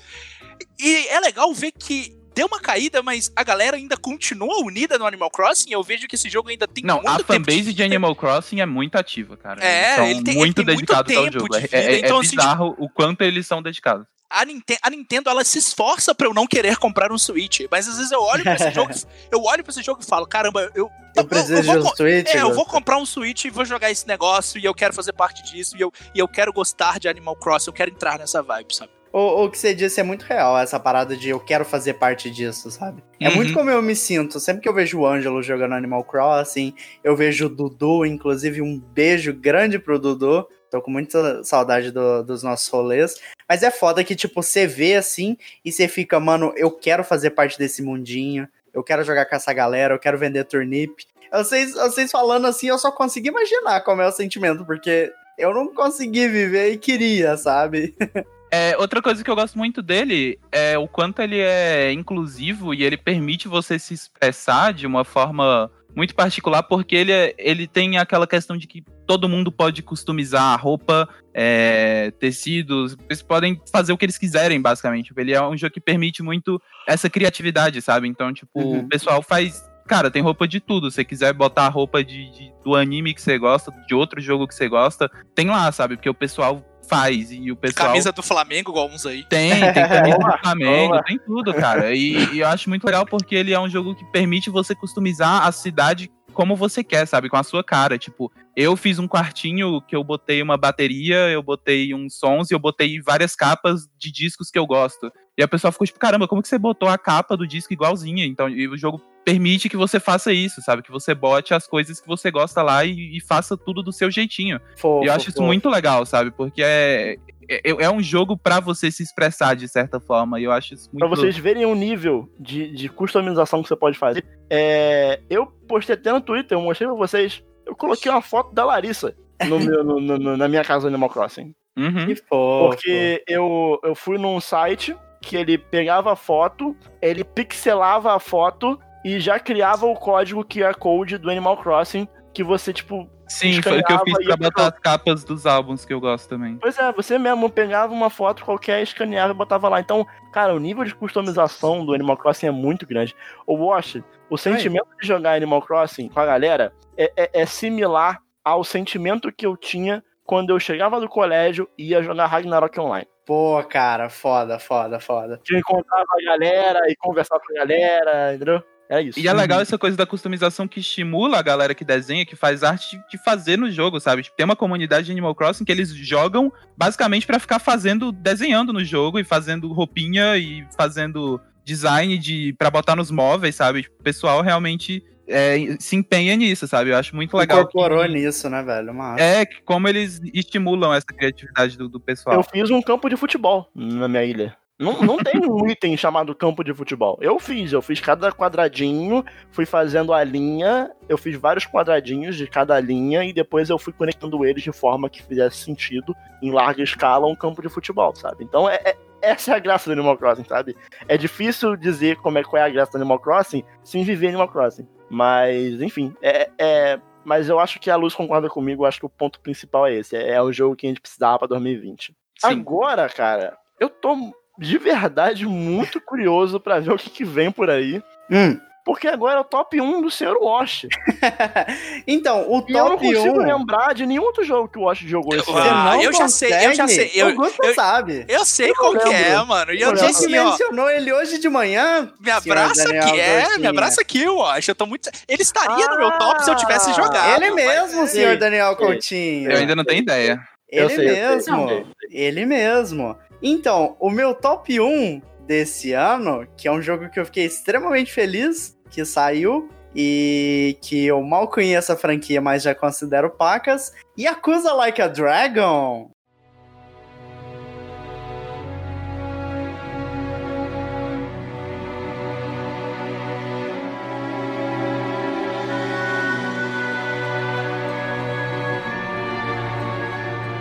E 0.79 1.07
é 1.07 1.19
legal 1.19 1.53
ver 1.53 1.71
que 1.71 2.15
deu 2.33 2.47
uma 2.47 2.59
caída, 2.61 3.03
mas 3.03 3.31
a 3.35 3.43
galera 3.43 3.75
ainda 3.75 3.97
continua 3.97 4.59
unida 4.63 4.97
no 4.97 5.05
Animal 5.05 5.29
Crossing, 5.29 5.71
eu 5.71 5.83
vejo 5.83 6.07
que 6.07 6.15
esse 6.15 6.29
jogo 6.29 6.49
ainda 6.49 6.65
tem 6.67 6.83
Não, 6.83 6.95
muito 7.01 7.09
a 7.09 7.19
fanbase 7.25 7.73
de 7.73 7.83
Animal 7.83 8.15
Crossing 8.15 8.61
é 8.61 8.65
muito 8.65 8.95
ativa, 8.95 9.35
cara. 9.35 9.63
É, 9.63 9.83
eles 9.83 9.95
são 9.95 10.05
ele 10.05 10.23
tem- 10.23 10.33
ele 10.33 10.39
muito 10.39 10.57
muito 10.63 10.65
dedicados 10.65 11.15
ao 11.17 11.31
jogo. 11.31 11.49
de 11.49 11.57
É- 11.57 11.61
vida, 11.61 11.77
é, 11.77 11.93
é 11.95 11.99
então, 11.99 12.19
assim, 12.19 12.35
bizarro 12.37 12.75
o 12.79 12.87
quanto 12.89 13.21
eles 13.23 13.45
são 13.45 13.61
dedicados. 13.61 14.05
a, 14.33 14.45
Ninten- 14.45 14.77
a 14.81 14.89
Nintendo 14.89 15.29
ela 15.29 15.43
se 15.43 15.57
esforça 15.59 16.15
pra 16.15 16.25
eu 16.25 16.33
não 16.33 16.47
querer 16.47 16.77
comprar 16.77 17.11
um 17.11 17.17
Switch, 17.17 17.61
mas 17.69 17.85
às 17.89 17.97
vezes 17.97 18.13
eu 18.13 18.21
olho 18.21 18.43
pra 18.43 18.55
esse 18.55 18.71
jogo, 18.71 18.93
eu 19.29 19.43
olho 19.43 19.61
para 19.61 19.71
esse 19.71 19.83
jogo 19.83 20.01
e 20.01 20.05
falo, 20.05 20.25
caramba, 20.25 20.71
eu 20.73 20.89
Eu 21.17 21.25
preciso 21.27 21.63
vou 21.63 21.81
de 21.81 21.85
um 21.87 21.95
Switch. 21.97 22.33
é, 22.33 22.41
eu 22.41 22.53
vou 22.53 22.65
comprar 22.65 22.97
um 22.97 23.05
Switch 23.05 23.43
e 23.43 23.49
vou 23.49 23.65
jogar 23.65 23.91
esse 23.91 24.07
negócio 24.07 24.57
e 24.57 24.63
eu 24.63 24.73
quero 24.73 24.93
fazer 24.93 25.11
parte 25.11 25.43
disso 25.43 25.75
e 25.75 25.81
eu, 25.81 25.91
e 26.15 26.19
eu 26.19 26.29
quero 26.29 26.53
gostar 26.53 26.97
de 26.97 27.09
Animal 27.09 27.35
Crossing, 27.35 27.71
eu 27.71 27.73
quero 27.73 27.91
entrar 27.91 28.17
nessa 28.17 28.41
vibe, 28.41 28.73
sabe? 28.73 28.89
O, 29.13 29.43
o 29.43 29.49
que 29.51 29.57
você 29.57 29.73
disse 29.73 29.99
é 29.99 30.03
muito 30.03 30.23
real, 30.23 30.57
essa 30.57 30.79
parada 30.79 31.17
de 31.17 31.29
eu 31.29 31.39
quero 31.39 31.65
fazer 31.65 31.95
parte 31.95 32.29
disso, 32.31 32.71
sabe? 32.71 33.03
É 33.19 33.27
Uhum. 33.29 33.35
muito 33.35 33.53
como 33.53 33.69
eu 33.69 33.81
me 33.81 33.95
sinto. 33.95 34.39
Sempre 34.39 34.61
que 34.61 34.69
eu 34.69 34.73
vejo 34.73 34.99
o 34.99 35.05
Ângelo 35.05 35.43
jogando 35.43 35.73
Animal 35.75 36.03
Crossing, 36.05 36.73
eu 37.03 37.15
vejo 37.15 37.47
o 37.47 37.49
Dudu, 37.49 38.05
inclusive 38.05 38.61
um 38.61 38.79
beijo 38.79 39.33
grande 39.33 39.77
pro 39.77 39.99
Dudu. 39.99 40.47
Tô 40.69 40.81
com 40.81 40.89
muita 40.89 41.43
saudade 41.43 41.91
do- 41.91 42.23
dos 42.23 42.41
nossos 42.41 42.69
rolês. 42.69 43.15
Mas 43.49 43.61
é 43.63 43.69
foda 43.69 44.01
que, 44.05 44.15
tipo, 44.15 44.41
você 44.41 44.65
vê 44.65 44.95
assim 44.95 45.35
e 45.65 45.71
você 45.71 45.89
fica, 45.89 46.17
mano, 46.17 46.53
eu 46.55 46.71
quero 46.71 47.03
fazer 47.03 47.31
parte 47.31 47.59
desse 47.59 47.81
mundinho. 47.81 48.47
Eu 48.73 48.81
quero 48.81 49.03
jogar 49.03 49.25
com 49.25 49.35
essa 49.35 49.51
galera, 49.51 49.93
eu 49.93 49.99
quero 49.99 50.17
vender 50.17 50.45
turnip. 50.45 51.05
Vocês, 51.33 51.73
vocês 51.73 52.09
falando 52.09 52.47
assim, 52.47 52.67
eu 52.67 52.79
só 52.79 52.89
consigo 52.89 53.27
imaginar 53.27 53.81
como 53.81 54.01
é 54.01 54.07
o 54.07 54.11
sentimento, 54.13 54.63
porque 54.65 55.11
eu 55.37 55.53
não 55.53 55.73
consegui 55.73 56.29
viver 56.29 56.71
e 56.71 56.77
queria, 56.77 57.35
sabe? 57.35 57.93
É, 58.51 58.75
outra 58.77 59.01
coisa 59.01 59.23
que 59.23 59.29
eu 59.31 59.35
gosto 59.35 59.57
muito 59.57 59.81
dele 59.81 60.37
é 60.51 60.77
o 60.77 60.87
quanto 60.87 61.21
ele 61.21 61.39
é 61.39 61.91
inclusivo 61.93 62.73
e 62.73 62.83
ele 62.83 62.97
permite 62.97 63.47
você 63.47 63.79
se 63.79 63.93
expressar 63.93 64.73
de 64.73 64.85
uma 64.85 65.05
forma 65.05 65.71
muito 65.95 66.13
particular, 66.15 66.63
porque 66.63 66.95
ele, 66.95 67.11
é- 67.11 67.33
ele 67.37 67.65
tem 67.67 67.97
aquela 67.97 68.25
questão 68.27 68.57
de 68.57 68.67
que 68.67 68.83
todo 69.07 69.27
mundo 69.27 69.51
pode 69.51 69.81
customizar 69.81 70.43
a 70.43 70.55
roupa, 70.55 71.07
é, 71.33 72.11
tecidos, 72.19 72.95
eles 73.09 73.21
podem 73.21 73.59
fazer 73.71 73.91
o 73.93 73.97
que 73.97 74.05
eles 74.05 74.17
quiserem, 74.17 74.61
basicamente. 74.61 75.13
Ele 75.17 75.33
é 75.33 75.41
um 75.41 75.57
jogo 75.57 75.73
que 75.73 75.81
permite 75.81 76.21
muito 76.23 76.61
essa 76.87 77.09
criatividade, 77.09 77.81
sabe? 77.81 78.07
Então, 78.07 78.33
tipo, 78.33 78.59
Uhum. 78.59 78.79
o 78.79 78.87
pessoal 78.89 79.21
faz. 79.21 79.69
Cara, 79.87 80.09
tem 80.11 80.21
roupa 80.21 80.47
de 80.47 80.61
tudo. 80.61 80.89
Se 80.89 80.95
você 80.95 81.03
quiser 81.05 81.33
botar 81.33 81.65
a 81.65 81.69
roupa 81.69 82.01
de, 82.03 82.29
de- 82.31 82.53
do 82.63 82.75
anime 82.75 83.13
que 83.13 83.21
você 83.21 83.37
gosta, 83.37 83.71
de 83.87 83.93
outro 83.93 84.21
jogo 84.21 84.47
que 84.47 84.55
você 84.55 84.69
gosta, 84.69 85.09
tem 85.35 85.47
lá, 85.49 85.69
sabe? 85.73 85.97
Porque 85.97 86.09
o 86.09 86.13
pessoal 86.13 86.63
faz 86.87 87.31
e 87.31 87.51
o 87.51 87.55
pessoal. 87.55 87.87
Camisa 87.87 88.11
do 88.11 88.21
Flamengo, 88.21 88.71
igual 88.71 88.87
uns 88.87 89.05
aí. 89.05 89.23
Tem, 89.25 89.51
tem 89.73 89.87
camisa 89.87 90.17
do 90.17 90.37
Flamengo, 90.41 91.03
tem 91.03 91.19
tudo, 91.19 91.53
cara. 91.53 91.93
E, 91.93 92.33
e 92.33 92.39
eu 92.39 92.47
acho 92.47 92.69
muito 92.69 92.83
legal 92.85 93.05
porque 93.05 93.35
ele 93.35 93.53
é 93.53 93.59
um 93.59 93.69
jogo 93.69 93.95
que 93.95 94.05
permite 94.11 94.49
você 94.49 94.75
customizar 94.75 95.45
a 95.45 95.51
cidade 95.51 96.11
como 96.31 96.55
você 96.55 96.83
quer, 96.83 97.05
sabe? 97.05 97.29
Com 97.29 97.37
a 97.37 97.43
sua 97.43 97.63
cara. 97.63 97.97
Tipo, 97.97 98.31
eu 98.55 98.75
fiz 98.75 98.99
um 98.99 99.07
quartinho 99.07 99.81
que 99.81 99.95
eu 99.95 100.03
botei 100.03 100.41
uma 100.41 100.57
bateria, 100.57 101.29
eu 101.29 101.43
botei 101.43 101.93
uns 101.93 102.17
sons 102.17 102.49
e 102.49 102.53
eu 102.53 102.59
botei 102.59 103.01
várias 103.01 103.35
capas 103.35 103.87
de 103.97 104.11
discos 104.11 104.49
que 104.49 104.57
eu 104.57 104.65
gosto. 104.65 105.11
E 105.37 105.43
a 105.43 105.47
pessoa 105.47 105.71
ficou 105.71 105.87
tipo, 105.87 105.97
caramba, 105.99 106.27
como 106.27 106.41
que 106.41 106.47
você 106.47 106.57
botou 106.57 106.89
a 106.89 106.97
capa 106.97 107.37
do 107.37 107.47
disco 107.47 107.71
igualzinha? 107.73 108.25
Então, 108.25 108.49
e 108.49 108.67
o 108.67 108.77
jogo 108.77 109.01
permite 109.23 109.69
que 109.69 109.77
você 109.77 109.99
faça 109.99 110.33
isso, 110.33 110.61
sabe? 110.61 110.81
Que 110.81 110.91
você 110.91 111.13
bote 111.15 111.53
as 111.53 111.65
coisas 111.67 111.99
que 112.01 112.07
você 112.07 112.29
gosta 112.29 112.61
lá 112.61 112.83
e, 112.83 113.17
e 113.17 113.21
faça 113.21 113.55
tudo 113.55 113.81
do 113.81 113.91
seu 113.91 114.11
jeitinho. 114.11 114.59
Fofo, 114.75 115.03
E 115.03 115.07
eu 115.07 115.13
acho 115.13 115.29
isso 115.29 115.37
fofo. 115.37 115.47
muito 115.47 115.69
legal, 115.69 116.05
sabe? 116.05 116.31
Porque 116.31 116.61
é, 116.61 117.17
é, 117.49 117.61
é 117.63 117.89
um 117.89 118.01
jogo 118.03 118.35
pra 118.35 118.59
você 118.59 118.91
se 118.91 119.03
expressar 119.03 119.55
de 119.55 119.67
certa 119.69 119.99
forma. 119.99 120.39
E 120.39 120.43
eu 120.43 120.51
acho 120.51 120.73
isso 120.73 120.89
muito. 120.91 120.99
Pra 120.99 121.07
vocês 121.07 121.37
verem 121.37 121.65
o 121.65 121.75
nível 121.75 122.29
de, 122.39 122.69
de 122.75 122.89
customização 122.89 123.61
que 123.63 123.69
você 123.69 123.75
pode 123.75 123.97
fazer. 123.97 124.25
É, 124.49 125.21
eu 125.29 125.45
postei 125.67 125.95
até 125.95 126.11
no 126.11 126.19
Twitter, 126.19 126.57
eu 126.57 126.61
mostrei 126.61 126.87
pra 126.89 126.97
vocês. 126.97 127.41
Eu 127.65 127.75
coloquei 127.75 128.11
uma 128.11 128.21
foto 128.21 128.53
da 128.53 128.65
Larissa 128.65 129.15
no 129.47 129.59
meu, 129.59 129.83
no- 129.83 129.99
no- 130.01 130.17
no- 130.19 130.37
na 130.37 130.47
minha 130.47 130.63
casa 130.63 130.81
do 130.81 130.87
Animal 130.93 131.09
Crossing. 131.09 131.55
Uhum. 131.77 132.05
Que 132.07 132.15
fofo. 132.15 132.69
Porque 132.75 133.23
eu, 133.27 133.79
eu 133.83 133.95
fui 133.95 134.17
num 134.17 134.41
site 134.41 134.93
que 135.21 135.37
ele 135.37 135.57
pegava 135.57 136.13
a 136.13 136.15
foto, 136.15 136.75
ele 137.01 137.23
pixelava 137.23 138.13
a 138.15 138.19
foto 138.19 138.79
e 139.05 139.19
já 139.19 139.39
criava 139.39 139.85
o 139.85 139.93
código 139.95 140.43
QR 140.43 140.75
Code 140.77 141.17
do 141.17 141.29
Animal 141.29 141.57
Crossing 141.57 142.07
que 142.33 142.43
você, 142.43 142.73
tipo. 142.73 143.09
Sim, 143.27 143.61
foi 143.61 143.79
o 143.79 143.83
que 143.83 143.93
eu 143.93 143.99
fiz 144.03 144.25
pra 144.25 144.35
botar 144.35 144.67
as 144.67 144.79
capas 144.79 145.23
dos 145.23 145.45
álbuns 145.45 145.85
que 145.85 145.93
eu 145.93 146.01
gosto 146.01 146.27
também. 146.27 146.57
Pois 146.57 146.77
é, 146.77 146.91
você 146.91 147.17
mesmo 147.17 147.49
pegava 147.49 147.93
uma 147.93 148.09
foto 148.09 148.43
qualquer, 148.43 148.81
escaneava 148.83 149.31
e 149.31 149.35
botava 149.35 149.69
lá. 149.69 149.79
Então, 149.79 150.05
cara, 150.33 150.53
o 150.53 150.59
nível 150.59 150.83
de 150.83 150.93
customização 150.93 151.85
do 151.85 151.93
Animal 151.93 152.17
Crossing 152.17 152.47
é 152.47 152.51
muito 152.51 152.85
grande. 152.85 153.15
O 153.47 153.55
Wash, 153.67 154.01
o 154.29 154.37
sentimento 154.37 154.87
de 154.99 155.07
jogar 155.07 155.35
Animal 155.35 155.61
Crossing 155.61 156.09
com 156.09 156.19
a 156.19 156.25
galera 156.25 156.73
é, 156.97 157.11
é- 157.15 157.41
é 157.41 157.45
similar 157.45 158.19
ao 158.43 158.65
sentimento 158.65 159.31
que 159.31 159.45
eu 159.45 159.55
tinha 159.55 160.03
quando 160.25 160.49
eu 160.49 160.59
chegava 160.59 160.99
do 160.99 161.07
colégio 161.07 161.69
e 161.77 161.89
ia 161.91 162.03
jogar 162.03 162.25
Ragnarok 162.25 162.77
Online. 162.81 163.07
Pô, 163.25 163.63
cara, 163.63 164.09
foda, 164.09 164.57
foda, 164.59 164.99
foda. 164.99 165.39
Que 165.43 165.57
encontrava 165.57 166.05
a 166.19 166.25
galera 166.25 166.79
e 166.89 166.95
conversava 166.95 167.41
com 167.45 167.53
a 167.53 167.59
galera, 167.59 168.33
entendeu? 168.35 168.63
É 168.89 169.01
isso. 169.01 169.17
E 169.17 169.25
é 169.25 169.31
legal 169.31 169.61
essa 169.61 169.77
coisa 169.77 169.95
da 169.95 170.05
customização 170.05 170.67
que 170.67 170.81
estimula 170.81 171.39
a 171.39 171.41
galera 171.41 171.73
que 171.73 171.85
desenha, 171.85 172.25
que 172.25 172.35
faz 172.35 172.61
arte, 172.61 172.99
de 173.09 173.17
fazer 173.23 173.57
no 173.57 173.71
jogo, 173.71 174.01
sabe? 174.01 174.29
Tem 174.35 174.43
uma 174.43 174.55
comunidade 174.55 175.05
de 175.05 175.11
Animal 175.13 175.33
Crossing 175.33 175.63
que 175.63 175.71
eles 175.71 175.95
jogam 175.95 176.51
basicamente 176.75 177.25
pra 177.25 177.39
ficar 177.39 177.59
fazendo, 177.59 178.11
desenhando 178.11 178.73
no 178.73 178.83
jogo 178.83 179.17
e 179.17 179.23
fazendo 179.23 179.71
roupinha 179.71 180.35
e 180.35 180.67
fazendo 180.75 181.39
design 181.63 182.17
de 182.17 182.53
para 182.59 182.69
botar 182.69 182.97
nos 182.97 183.09
móveis, 183.09 183.55
sabe? 183.55 183.83
Tipo, 183.83 183.95
O 183.97 184.03
pessoal 184.03 184.41
realmente 184.41 185.01
é, 185.31 185.57
se 185.79 185.95
empenha 185.95 186.35
nisso, 186.35 186.67
sabe? 186.67 186.91
Eu 186.91 186.97
acho 186.97 187.15
muito 187.15 187.35
legal. 187.35 187.61
Incorporou 187.61 188.03
que- 188.03 188.09
nisso, 188.09 188.49
né, 188.49 188.61
velho? 188.61 188.93
Massa. 188.93 189.23
É, 189.23 189.45
que 189.45 189.61
como 189.63 189.87
eles 189.87 190.19
estimulam 190.33 190.93
essa 190.93 191.05
criatividade 191.07 191.77
do, 191.77 191.87
do 191.89 191.99
pessoal. 191.99 192.35
Eu 192.35 192.43
fiz 192.43 192.69
um 192.69 192.81
campo 192.81 193.09
de 193.09 193.15
futebol 193.17 193.67
na 193.75 194.07
minha 194.07 194.23
ilha. 194.23 194.57
Não, 194.79 194.99
não 195.03 195.17
tem 195.17 195.33
um 195.47 195.67
item 195.69 195.95
chamado 195.95 196.33
campo 196.33 196.63
de 196.63 196.73
futebol. 196.73 197.15
Eu 197.21 197.37
fiz, 197.39 197.71
eu 197.71 197.83
fiz 197.83 197.99
cada 197.99 198.31
quadradinho, 198.31 199.23
fui 199.51 199.63
fazendo 199.65 200.11
a 200.11 200.23
linha, 200.23 200.89
eu 201.07 201.17
fiz 201.19 201.35
vários 201.39 201.67
quadradinhos 201.67 202.35
de 202.35 202.47
cada 202.47 202.79
linha 202.79 203.23
e 203.23 203.31
depois 203.31 203.69
eu 203.69 203.77
fui 203.77 203.93
conectando 203.93 204.43
eles 204.43 204.63
de 204.63 204.71
forma 204.71 205.07
que 205.07 205.21
fizesse 205.21 205.57
sentido, 205.57 206.15
em 206.41 206.51
larga 206.51 206.81
escala, 206.81 207.27
um 207.27 207.35
campo 207.35 207.61
de 207.61 207.69
futebol, 207.69 208.15
sabe? 208.15 208.43
Então 208.43 208.67
é, 208.67 208.75
é- 208.83 208.97
essa 209.21 209.51
é 209.51 209.55
a 209.55 209.59
graça 209.59 209.87
do 209.87 209.93
Animal 209.93 210.17
Crossing, 210.17 210.45
sabe? 210.45 210.75
É 211.07 211.15
difícil 211.15 211.75
dizer 211.75 212.15
como 212.15 212.39
é, 212.39 212.43
qual 212.43 212.59
é 212.59 212.65
a 212.65 212.69
graça 212.69 212.93
do 212.93 212.97
Animal 212.97 213.19
Crossing 213.19 213.63
sem 213.83 214.03
viver 214.03 214.29
Animal 214.29 214.47
Crossing. 214.47 214.87
Mas, 215.11 215.81
enfim, 215.81 216.15
é, 216.21 216.49
é- 216.57 216.99
Mas 217.23 217.49
eu 217.49 217.59
acho 217.59 217.79
que 217.79 217.91
a 217.91 217.95
Luz 217.95 218.15
concorda 218.15 218.49
comigo, 218.49 218.81
eu 218.83 218.87
acho 218.87 218.99
que 218.99 219.05
o 219.05 219.09
ponto 219.09 219.39
principal 219.41 219.85
é 219.85 219.93
esse. 219.93 220.15
É, 220.17 220.31
é 220.31 220.41
o 220.41 220.51
jogo 220.51 220.75
que 220.75 220.87
a 220.87 220.89
gente 220.89 220.99
precisava 221.01 221.37
pra 221.37 221.47
2020. 221.49 222.15
Sim. 222.39 222.47
Agora, 222.47 223.07
cara, 223.07 223.55
eu 223.79 223.89
tô 223.89 224.15
de 224.57 224.77
verdade 224.79 225.45
muito 225.45 226.01
curioso 226.01 226.59
pra 226.59 226.79
ver 226.79 226.91
o 226.93 226.97
que, 226.97 227.11
que 227.11 227.23
vem 227.23 227.51
por 227.51 227.69
aí. 227.69 228.01
Hum. 228.31 228.59
Porque 228.83 229.07
agora 229.07 229.37
é 229.37 229.39
o 229.41 229.43
top 229.43 229.79
1 229.79 230.01
do 230.01 230.09
Sr. 230.09 230.35
Wash. 230.41 230.87
então, 232.07 232.49
o 232.49 232.65
E 232.67 232.73
eu 232.73 232.83
não 232.85 232.91
top 232.97 233.13
consigo 233.13 233.41
1. 233.41 233.45
lembrar 233.45 233.93
de 233.93 234.05
nenhum 234.05 234.23
outro 234.23 234.43
jogo 234.43 234.67
que 234.67 234.79
o 234.79 234.83
Wash 234.83 234.99
jogou 234.99 235.35
esse 235.35 235.49
Eu- 235.49 235.55
ano. 235.57 235.69
Ah, 235.69 235.83
não 235.95 236.01
eu 236.01 236.13
já 236.13 236.27
sei, 236.27 236.51
eu 236.65 236.73
já 236.73 236.87
sei, 236.87 237.11
eu- 237.13 237.29
eu- 237.29 237.73
sabe. 237.75 238.25
Eu 238.27 238.43
sei 238.45 238.71
Eu 238.71 238.75
qual 238.75 238.93
que 238.97 239.09
é, 239.09 239.35
mano. 239.43 239.71
E 239.73 239.81
eu 239.81 239.81
Eu 239.81 239.89
A 239.89 239.93
lembro. 239.93 240.07
gente 240.07 240.15
assim, 240.25 240.37
ó. 240.37 240.45
mencionou 240.45 240.89
ele 240.89 241.13
hoje 241.13 241.37
de 241.37 241.49
manhã. 241.49 242.11
Me 242.19 242.25
senhor 242.31 242.37
abraça 242.37 242.83
Daniel 242.85 243.03
aqui, 243.03 243.19
é, 243.19 243.37
Agostinho. 243.39 243.59
me 243.61 243.67
abraça 243.67 244.01
aqui, 244.01 244.23
eu 244.23 244.45
acho. 244.45 244.71
Eu 244.71 244.75
tô 244.75 244.85
muito. 244.85 245.09
Ele 245.27 245.41
estaria 245.41 245.87
no 245.87 245.97
meu 245.97 246.11
top 246.17 246.43
se 246.43 246.49
eu 246.51 246.55
tivesse 246.55 246.89
Ah, 246.89 246.93
jogado. 246.93 247.41
ele 247.43 247.51
mesmo, 247.51 248.07
sei, 248.07 248.21
senhor 248.21 248.37
Daniel 248.37 248.75
sei. 248.77 248.85
Coutinho. 248.87 249.51
Eu 249.51 249.57
ainda 249.57 249.75
não 249.75 249.83
tenho 249.83 250.01
ideia. 250.01 250.39
Ele 250.69 250.85
Eu 250.85 250.89
sei, 250.89 251.05
eu 251.09 251.13
sei, 251.13 251.21
mesmo. 251.53 251.61
eu 251.61 251.67
sei. 251.67 251.85
Ele 252.11 252.45
mesmo. 252.45 253.17
Então, 253.43 253.95
o 253.99 254.09
meu 254.09 254.33
top 254.33 254.79
1 254.79 255.21
desse 255.51 255.91
ano, 255.91 256.47
que 256.55 256.65
é 256.65 256.71
um 256.71 256.81
jogo 256.81 257.09
que 257.09 257.19
eu 257.19 257.25
fiquei 257.25 257.43
extremamente 257.43 258.09
feliz 258.09 258.73
que 258.89 259.03
saiu 259.03 259.69
e 259.93 260.77
que 260.81 261.05
eu 261.05 261.21
mal 261.21 261.49
conheço 261.49 261.91
a 261.91 261.97
franquia, 261.97 262.39
mas 262.39 262.63
já 262.63 262.73
considero 262.73 263.29
pacas, 263.29 263.91
Yakuza 264.17 264.71
Like 264.71 265.01
a 265.01 265.09
Dragon. 265.09 266.09